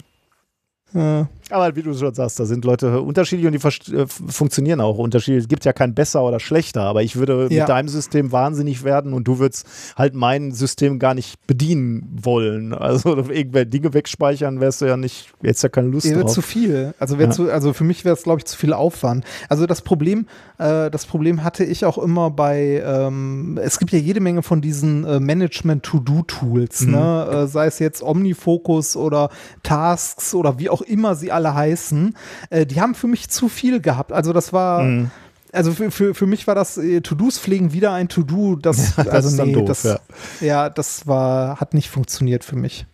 Äh, 0.94 1.26
Aber 1.52 1.76
wie 1.76 1.82
du 1.82 1.94
schon 1.94 2.14
sagst, 2.14 2.40
da 2.40 2.46
sind 2.46 2.64
Leute 2.66 3.02
unterschiedlich 3.02 3.48
und 3.48 3.54
die 3.54 3.96
äh, 3.96 4.06
funktionieren 4.08 4.82
auch 4.82 4.98
unterschiedlich. 4.98 5.44
Es 5.44 5.48
gibt 5.48 5.66
ja 5.66 5.74
kein 5.74 5.94
besser 5.96 6.24
oder 6.24 6.40
schlechter, 6.40 6.84
aber 6.84 7.02
ich 7.02 7.16
würde 7.16 7.48
Ja. 7.50 7.62
mit 7.62 7.70
deinem 7.70 7.88
System 7.90 8.32
wahnsinnig 8.32 8.84
werden 8.84 9.14
und 9.14 9.28
du 9.28 9.40
würdest 9.40 9.66
halt 9.98 10.14
mein 10.14 10.52
System 10.52 11.00
gar 11.00 11.14
nicht 11.14 11.46
bedienen 11.48 12.18
wollen. 12.22 12.74
Also 12.90 13.18
irgendwelche 13.18 13.68
Dinge 13.68 13.94
wegspeichern 13.94 14.60
wärst 14.60 14.82
du 14.82 14.86
ja 14.86 14.98
nicht, 14.98 15.30
jetzt 15.42 15.62
ja 15.64 15.70
keine 15.70 15.88
Lust 15.90 16.08
Wäre 16.10 16.22
drauf. 16.22 16.34
zu 16.34 16.42
viel. 16.42 16.94
Also, 17.00 17.16
Ja. 17.18 17.30
zu, 17.30 17.52
also 17.52 17.74
für 17.74 17.84
mich 17.84 18.04
wäre 18.06 18.16
es, 18.16 18.24
glaube 18.24 18.40
ich, 18.40 18.46
zu 18.46 18.58
viel 18.58 18.74
Aufwand. 18.74 19.26
Also 19.48 19.66
das 19.66 19.82
Problem, 19.82 20.26
äh, 20.58 20.90
das 20.92 21.06
Problem 21.06 21.44
hatte 21.44 21.64
ich 21.64 21.86
auch 21.86 21.98
immer 21.98 22.30
bei, 22.32 22.84
ähm, 22.86 23.60
es 23.62 23.80
gibt 23.80 23.92
ja 23.92 24.00
jede 24.00 24.20
Menge 24.20 24.44
von 24.44 24.62
diesen 24.62 25.04
äh, 25.06 25.20
Management-To-Do-Tools, 25.20 26.82
Mhm. 26.82 26.92
ne? 26.92 27.28
äh, 27.32 27.48
sei 27.48 27.68
es 27.68 27.80
jetzt 27.80 28.04
Omnifocus 28.04 28.96
oder 28.96 29.30
Tasks 29.64 30.34
oder 30.34 30.60
wie 30.60 30.70
auch 30.70 30.82
immer 30.82 31.16
sie 31.16 31.32
alle 31.32 31.39
heißen. 31.48 32.16
Äh, 32.50 32.66
die 32.66 32.82
haben 32.82 32.96
für 32.96 33.08
mich 33.08 33.30
zu 33.30 33.50
viel 33.50 33.80
gehabt. 33.82 34.12
Also 34.12 34.34
das 34.34 34.52
war. 34.54 34.84
Mhm. 34.84 35.12
Also 35.52 35.72
für, 35.72 35.90
für, 35.90 36.14
für 36.14 36.28
mich 36.28 36.46
war 36.46 36.54
das 36.54 36.78
äh, 36.78 37.02
To-Dos 37.02 37.40
pflegen 37.40 37.74
wieder 37.74 37.92
ein 37.94 38.08
To-Do, 38.08 38.56
das, 38.56 38.96
Ja, 38.98 39.04
das 39.06 39.14
also 39.14 39.30
ist 39.30 39.46
nee, 39.48 39.54
doof, 39.54 39.66
das, 39.68 39.84
ja. 39.84 40.00
ja. 40.42 40.70
das 40.70 41.08
war, 41.08 41.60
hat 41.60 41.74
nicht 41.74 41.90
funktioniert 41.90 42.44
für 42.44 42.56
mich. 42.56 42.86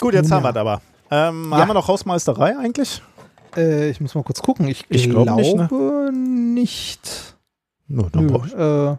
Gut, 0.00 0.14
jetzt 0.14 0.30
Ja. 0.30 0.36
haben 0.36 0.44
wir 0.44 0.50
es 0.50 0.56
aber. 0.56 0.80
Ähm. 1.10 1.54
Haben 1.54 1.68
wir 1.68 1.74
noch 1.74 1.88
Hausmeisterei 1.88 2.56
eigentlich? 2.58 3.02
Äh, 3.56 3.90
ich 3.90 4.00
muss 4.00 4.14
mal 4.14 4.22
kurz 4.24 4.40
gucken. 4.42 4.68
Ich, 4.68 4.84
Ich 4.88 5.08
glaub 5.10 5.24
glaube 5.26 5.42
nicht, 5.42 5.72
nicht. 6.54 7.36
Nö, 7.88 8.04
dann 8.10 8.26
Nö, 8.26 8.38
ich- 8.46 8.54
äh, 8.54 8.96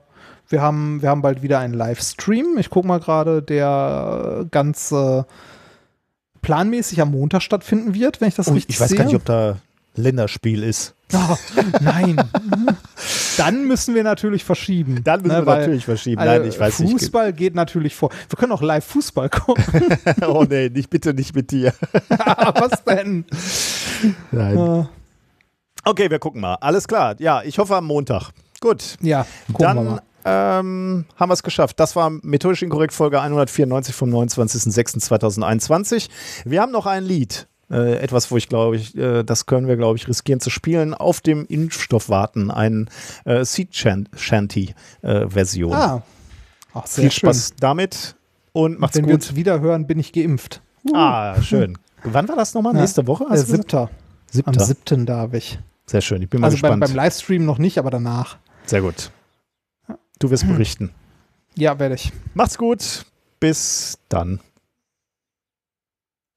wir, 0.50 0.62
haben, 0.62 1.02
wir 1.02 1.10
haben 1.10 1.22
bald 1.22 1.42
wieder 1.42 1.60
einen 1.60 1.74
Livestream. 1.74 2.58
Ich 2.58 2.70
gucke 2.70 2.88
mal 2.88 3.00
gerade, 3.00 3.42
der 3.42 4.46
ganz 4.52 4.92
äh, 4.92 5.24
planmäßig 6.48 7.02
am 7.02 7.12
Montag 7.12 7.42
stattfinden 7.42 7.94
wird, 7.94 8.22
wenn 8.22 8.30
ich 8.30 8.36
das 8.36 8.48
Oh, 8.48 8.54
richtig 8.54 8.76
ich 8.76 8.80
weiß 8.80 8.88
sehe. 8.88 8.98
gar 8.98 9.04
nicht, 9.04 9.16
ob 9.18 9.26
da 9.26 9.58
Länderspiel 9.96 10.64
ist. 10.64 10.94
Oh, 11.14 11.36
nein. 11.82 12.16
Dann 13.38 13.66
müssen 13.68 13.96
wir 13.96 14.04
natürlich 14.06 14.46
verschieben. 14.46 15.04
Dann 15.04 15.24
müssen 15.24 15.34
ne, 15.34 15.42
wir 15.42 15.46
weil, 15.46 15.60
natürlich 15.60 15.84
verschieben. 15.84 16.24
Nein, 16.24 16.46
ich 16.46 16.58
weiß 16.58 16.80
nicht. 16.80 16.92
Fußball 16.92 17.34
geht 17.34 17.54
natürlich 17.54 17.96
vor. 17.96 18.12
Wir 18.30 18.38
können 18.38 18.54
auch 18.54 18.62
live 18.62 18.86
Fußball 18.86 19.30
gucken. 19.30 19.66
Oh 20.26 20.46
nee, 20.50 20.70
nicht, 20.70 20.90
bitte 20.90 21.14
nicht 21.14 21.36
mit 21.36 21.52
dir. 21.52 21.74
Was 22.08 22.82
denn? 22.86 23.26
Nein. 24.32 24.58
Äh, 24.58 24.86
Okay, 25.84 26.10
wir 26.10 26.20
gucken 26.20 26.42
mal. 26.42 26.56
Alles 26.56 26.88
klar. 26.88 27.16
Ja, 27.20 27.44
ich 27.44 27.60
hoffe 27.60 27.76
am 27.76 27.86
Montag. 27.86 28.32
Gut. 28.62 28.98
ja, 29.02 29.26
Dann. 29.58 30.00
Ähm, 30.28 31.06
haben 31.16 31.30
wir 31.30 31.34
es 31.34 31.44
geschafft. 31.44 31.80
Das 31.80 31.96
war 31.96 32.10
methodisch 32.10 32.62
inkorrekt 32.62 32.94
Folge 32.94 33.22
194 33.22 33.96
vom 33.96 34.10
29.06.2021. 34.14 36.10
Wir 36.46 36.62
haben 36.62 36.72
noch 36.72 36.86
ein 36.86 37.04
Lied. 37.04 37.48
Äh, 37.70 37.98
etwas, 37.98 38.32
wo 38.32 38.38
ich 38.38 38.48
glaube 38.48 38.78
ich, 38.78 38.96
äh, 38.98 39.24
das 39.24 39.46
können 39.46 39.68
wir, 39.68 39.76
glaube 39.76 39.98
ich, 39.98 40.08
riskieren 40.08 40.40
zu 40.40 40.50
spielen. 40.50 40.94
Auf 40.94 41.20
dem 41.20 41.46
Impfstoff 41.48 42.08
warten, 42.08 42.50
ein 42.50 42.90
äh, 43.26 43.44
Seed 43.44 43.76
Shan- 43.76 44.08
Shanty 44.16 44.74
äh. 45.02 45.26
Ah. 45.72 46.02
Ach, 46.74 46.88
Viel 46.88 47.12
schön. 47.12 47.12
Spaß 47.12 47.54
damit 47.60 48.16
und 48.54 48.80
macht's 48.80 48.96
Wenn 48.96 49.06
wir 49.06 49.14
gut. 49.16 49.24
uns 49.24 49.36
wieder 49.36 49.60
hören, 49.60 49.86
bin 49.86 50.00
ich 50.00 50.14
geimpft. 50.14 50.62
Ah, 50.94 51.42
schön. 51.42 51.78
Wann 52.04 52.30
war 52.30 52.38
das 52.38 52.54
nochmal? 52.54 52.74
Ja. 52.74 52.82
Nächste 52.82 53.06
Woche? 53.06 53.26
Äh, 53.26 53.32
gesagt? 53.32 53.50
siebter. 53.50 53.82
Am 53.82 53.90
Siebter. 54.32 54.60
siebten 54.64 55.06
darf 55.06 55.34
ich. 55.34 55.60
Sehr 55.88 56.00
schön. 56.02 56.22
Ich 56.22 56.30
bin 56.30 56.40
mal 56.40 56.48
Also 56.48 56.58
beim, 56.62 56.80
gespannt. 56.80 56.96
beim 56.96 56.96
Livestream 57.04 57.44
noch 57.46 57.58
nicht, 57.58 57.78
aber 57.80 57.90
danach. 57.90 58.38
Sehr 58.66 58.82
gut. 58.82 59.12
Du 60.20 60.30
wirst 60.30 60.48
berichten. 60.48 60.94
Ja, 61.56 61.78
werde 61.80 61.96
ich. 61.96 62.12
Macht's 62.34 62.58
gut. 62.58 63.06
Bis 63.40 63.98
dann. 64.10 64.40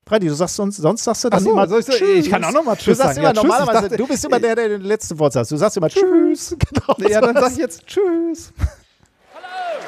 Freddy, 0.06 0.26
du 0.26 0.34
sagst 0.34 0.56
sonst, 0.56 0.76
sonst 0.78 1.04
sagst 1.04 1.22
du 1.24 1.28
dann 1.30 1.38
Achso, 1.38 1.52
immer 1.52 1.68
so- 1.68 1.80
Tschüss. 1.80 2.26
ich 2.26 2.30
kann 2.30 2.42
auch 2.44 2.50
nochmal 2.52 2.74
Du 2.76 2.82
Tschüss 2.82 2.98
sagst 2.98 3.14
sagen. 3.14 3.26
immer 3.26 3.34
Ja, 3.34 3.42
normalerweise, 3.42 3.82
dachte- 3.82 3.96
du 3.96 4.06
bist 4.08 4.24
immer 4.24 4.40
der, 4.40 4.56
der 4.56 4.68
den 4.70 4.80
letzten 4.82 5.18
Wort 5.18 5.32
sagt. 5.32 5.50
Du 5.50 5.56
sagst 5.56 5.76
immer 5.76 5.88
Tschüss. 5.88 6.56
Genau. 6.98 7.08
Ja, 7.08 7.20
dann 7.20 7.36
so. 7.36 7.40
sag 7.42 7.52
ich 7.52 7.58
jetzt 7.58 7.86
Tschüss. 7.86 8.52
Hello! 9.32 9.80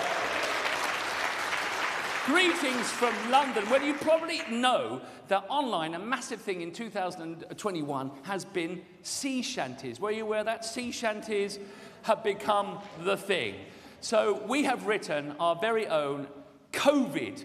Greetings 2.33 2.89
from 2.93 3.11
London, 3.31 3.65
where 3.69 3.85
you 3.85 3.95
probably 3.95 4.39
know 4.49 5.01
that 5.29 5.43
online, 5.51 5.95
a 5.97 5.99
massive 5.99 6.39
thing 6.45 6.61
in 6.61 6.73
2021 6.73 8.11
has 8.23 8.45
been 8.45 8.81
sea 9.03 9.43
shanties. 9.43 10.01
Were 10.01 10.13
you 10.13 10.25
aware 10.25 10.45
that 10.45 10.65
sea 10.65 10.93
shanties 10.93 11.59
have 12.05 12.23
become 12.23 12.79
the 13.05 13.17
thing? 13.17 13.55
So 14.03 14.43
we 14.49 14.65
have 14.65 14.89
written 14.89 15.37
our 15.39 15.55
very 15.55 15.87
own 15.87 16.27
COVID 16.73 17.45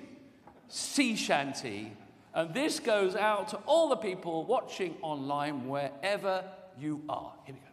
sea 0.67 1.15
shanty, 1.15 1.93
and 2.33 2.51
this 2.51 2.79
goes 2.79 3.15
out 3.15 3.49
to 3.49 3.57
all 3.67 3.89
the 3.89 3.95
people 3.95 4.43
watching 4.43 4.95
online 5.03 5.67
wherever 5.67 6.43
you 6.79 7.03
are. 7.07 7.31
Here 7.45 7.53
we 7.53 7.61
go. 7.61 7.67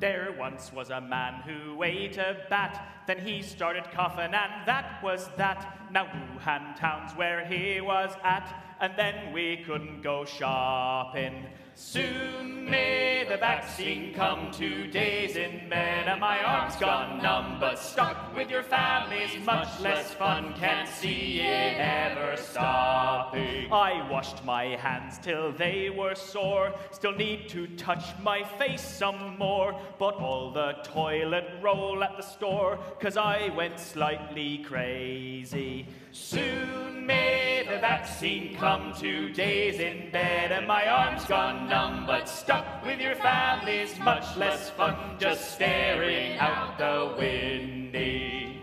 There 0.00 0.34
once 0.38 0.72
was 0.72 0.88
a 0.88 1.02
man 1.02 1.42
who 1.42 1.82
ate 1.82 2.16
a 2.16 2.46
bat, 2.48 3.04
then 3.06 3.18
he 3.18 3.42
started 3.42 3.84
coughing, 3.92 4.32
and 4.32 4.66
that 4.66 5.02
was 5.04 5.28
that. 5.36 5.76
Now 5.92 6.06
Wuhan 6.06 6.76
town's 6.76 7.12
where 7.14 7.44
he 7.44 7.82
was 7.82 8.16
at, 8.24 8.69
and 8.80 8.92
then 8.96 9.32
we 9.32 9.58
couldn't 9.58 10.02
go 10.02 10.24
shopping. 10.24 11.46
Soon 11.74 12.68
may 12.68 13.24
the 13.28 13.36
vaccine 13.36 14.12
come, 14.12 14.50
two 14.50 14.86
days 14.88 15.36
in 15.36 15.68
bed, 15.70 16.08
and 16.08 16.20
my 16.20 16.42
arms 16.42 16.76
gone 16.76 17.22
numb, 17.22 17.58
but 17.58 17.78
stuck 17.78 18.34
with 18.36 18.50
your 18.50 18.62
family's 18.62 19.42
much 19.44 19.80
less 19.80 20.12
fun. 20.12 20.52
Can't 20.54 20.88
see 20.88 21.40
it 21.40 21.78
ever 21.78 22.36
stopping. 22.36 23.72
I 23.72 24.06
washed 24.10 24.44
my 24.44 24.64
hands 24.76 25.18
till 25.22 25.52
they 25.52 25.90
were 25.90 26.14
sore, 26.14 26.74
still 26.90 27.12
need 27.12 27.48
to 27.50 27.66
touch 27.76 28.04
my 28.22 28.44
face 28.58 28.82
some 28.82 29.38
more, 29.38 29.78
but 29.98 30.16
all 30.16 30.52
the 30.52 30.72
toilet 30.84 31.46
roll 31.62 32.04
at 32.04 32.16
the 32.16 32.22
store, 32.22 32.78
cause 33.00 33.16
I 33.16 33.48
went 33.56 33.78
slightly 33.78 34.58
crazy. 34.58 35.86
Soon 36.12 37.06
may 37.06 37.64
the 37.68 37.78
vaccine 37.78 38.56
come, 38.56 38.92
two 38.98 39.32
days 39.32 39.78
in 39.78 40.10
bed, 40.10 40.50
and 40.50 40.66
my 40.66 40.86
arms 40.88 41.24
gone 41.24 41.68
numb, 41.68 42.04
but 42.04 42.28
stuck 42.28 42.84
with 42.84 43.00
your 43.00 43.14
family's 43.14 43.96
much 44.00 44.36
less 44.36 44.70
fun, 44.70 45.16
just 45.20 45.54
staring 45.54 46.36
out 46.38 46.76
the 46.78 47.14
windy. 47.16 48.59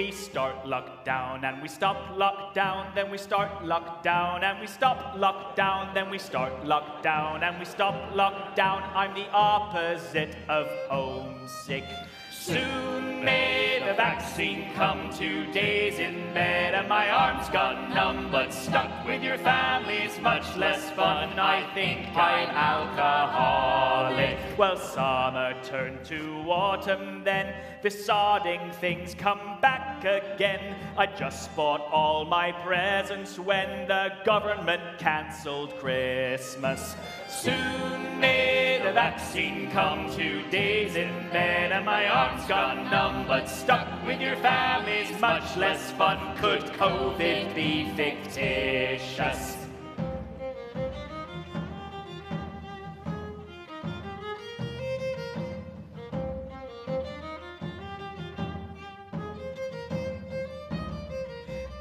We 0.00 0.12
start 0.12 0.64
lockdown 0.64 1.44
and 1.44 1.60
we 1.60 1.68
stop 1.68 2.16
lockdown, 2.16 2.94
then 2.94 3.10
we 3.10 3.18
start 3.18 3.50
lockdown 3.62 4.42
and 4.42 4.58
we 4.58 4.66
stop 4.66 5.14
lockdown, 5.14 5.92
then 5.92 6.08
we 6.08 6.16
start 6.16 6.54
lockdown 6.64 7.42
and 7.42 7.58
we 7.58 7.66
stop 7.66 7.94
lockdown. 8.14 8.80
I'm 8.94 9.12
the 9.12 9.28
opposite 9.30 10.34
of 10.48 10.68
homesick. 10.88 11.84
Soon 12.32 13.22
may 13.22 13.82
the 13.86 13.92
vaccine 13.92 14.72
come, 14.74 15.10
two 15.12 15.44
days 15.52 15.98
in 15.98 16.32
bed, 16.32 16.72
and 16.72 16.88
my 16.88 17.10
arms 17.10 17.50
gone 17.50 17.92
numb, 17.92 18.30
but 18.32 18.54
stuck 18.54 19.04
with 19.04 19.22
your 19.22 19.36
family's 19.36 20.18
much 20.20 20.56
less 20.56 20.90
fun. 20.92 21.38
I 21.38 21.70
think 21.74 22.06
I'm 22.16 22.48
alcoholic. 22.48 24.38
Well, 24.56 24.78
summer 24.78 25.54
turned 25.62 26.02
to 26.06 26.22
autumn 26.48 27.22
then, 27.24 27.54
the 27.82 27.88
sodding 27.88 28.74
things 28.74 29.14
come 29.14 29.58
back 29.62 30.04
again. 30.04 30.76
I 30.96 31.06
just 31.06 31.54
bought 31.56 31.80
all 31.90 32.24
my 32.24 32.52
presents 32.52 33.38
when 33.38 33.88
the 33.88 34.12
government 34.24 34.82
cancelled 34.98 35.78
Christmas. 35.78 36.94
Soon 37.28 38.20
may 38.20 38.80
the 38.84 38.92
vaccine 38.92 39.70
come, 39.70 40.10
two 40.14 40.42
days 40.50 40.96
in 40.96 41.08
bed, 41.30 41.72
and 41.72 41.86
my 41.86 42.06
arms 42.06 42.46
gone 42.46 42.90
numb, 42.90 43.26
but 43.26 43.46
stuck 43.46 43.88
with 44.06 44.20
your 44.20 44.36
family's 44.36 45.18
much 45.20 45.56
less 45.56 45.90
fun. 45.92 46.36
Could 46.36 46.62
COVID 46.74 47.54
be 47.54 47.90
fictitious? 47.96 49.59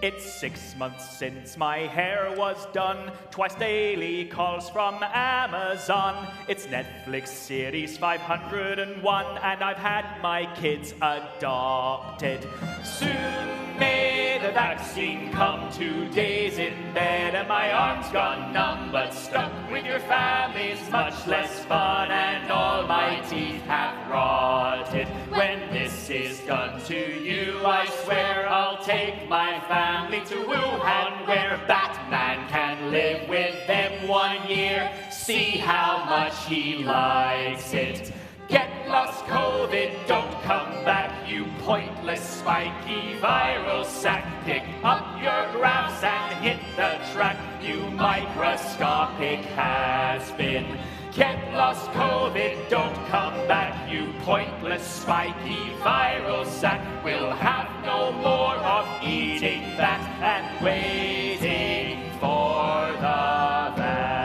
It's 0.01 0.23
six 0.23 0.75
months 0.77 1.17
since 1.17 1.57
my 1.57 1.79
hair 1.79 2.33
was 2.37 2.65
done. 2.71 3.11
Twice 3.31 3.55
daily 3.55 4.25
calls 4.25 4.69
from 4.69 5.03
Amazon. 5.03 6.33
It's 6.47 6.67
Netflix 6.67 7.27
series 7.27 7.97
501, 7.97 9.25
and 9.43 9.61
I've 9.61 9.75
had 9.75 10.21
my 10.21 10.45
kids 10.55 10.93
adopted. 11.01 12.47
Soon 12.85 13.68
may 13.80 14.38
the 14.41 14.51
vaccine 14.51 15.32
come. 15.32 15.72
Two 15.72 16.09
days 16.09 16.58
in 16.58 16.74
bed, 16.93 17.35
and 17.35 17.48
my 17.48 17.72
arms 17.72 18.08
gone 18.11 18.51
numb, 18.51 18.91
but 18.91 19.14
stuck 19.14 19.51
with 19.72 19.85
your 19.85 19.99
family's 19.99 20.80
much 20.90 21.25
less 21.27 21.64
fun, 21.66 22.11
and 22.11 22.51
all 22.51 22.85
my 22.85 23.22
teeth 23.30 23.61
have 23.64 24.09
rotted. 24.09 25.08
When 25.30 25.59
this 25.72 26.09
is 26.09 26.40
done 26.41 26.82
to 26.85 26.95
you, 26.95 27.66
I 27.66 27.85
swear 28.03 28.49
I'll 28.49 28.83
take 28.83 29.30
my 29.30 29.59
family 29.61 30.22
to 30.25 30.35
Wuhan, 30.35 31.27
where 31.27 31.59
Batman 31.67 32.49
can 32.49 32.91
live 32.91 33.30
with 33.30 33.56
them 33.67 34.08
one 34.08 34.48
year. 34.49 34.91
See 35.11 35.58
how 35.58 36.06
much 36.06 36.35
he 36.48 36.83
likes 36.83 37.74
it. 37.74 38.11
Get 38.49 38.89
lost, 38.89 39.25
COVID, 39.25 40.07
don't 40.07 40.41
come 40.41 40.83
back, 40.83 41.29
you 41.29 41.45
pointless 41.59 42.19
spiky 42.19 43.13
viral 43.21 43.85
sack. 43.85 44.25
Pick 44.43 44.63
up 44.83 45.05
your 45.21 45.51
graphs 45.51 46.03
and 46.03 46.43
hit 46.43 46.57
the 46.75 46.97
track, 47.13 47.37
you 47.61 47.79
microscopic 47.91 49.41
has 49.53 50.31
been. 50.31 50.79
Get 51.13 51.53
lost, 51.53 51.91
COVID, 51.91 52.69
don't 52.69 52.95
come 53.09 53.35
back, 53.47 53.91
you 53.91 54.13
pointless 54.21 54.83
spiky 54.83 55.71
viral 55.83 56.43
sack. 56.43 56.81
We'll 57.03 57.29
have 57.29 57.69
no 57.85 58.11
more 58.13 58.55
of 58.55 58.87
eating 59.03 59.61
that 59.77 60.01
and 60.23 60.65
waiting 60.65 62.09
for 62.19 62.93
the 62.93 63.77
vaccine. 63.77 64.18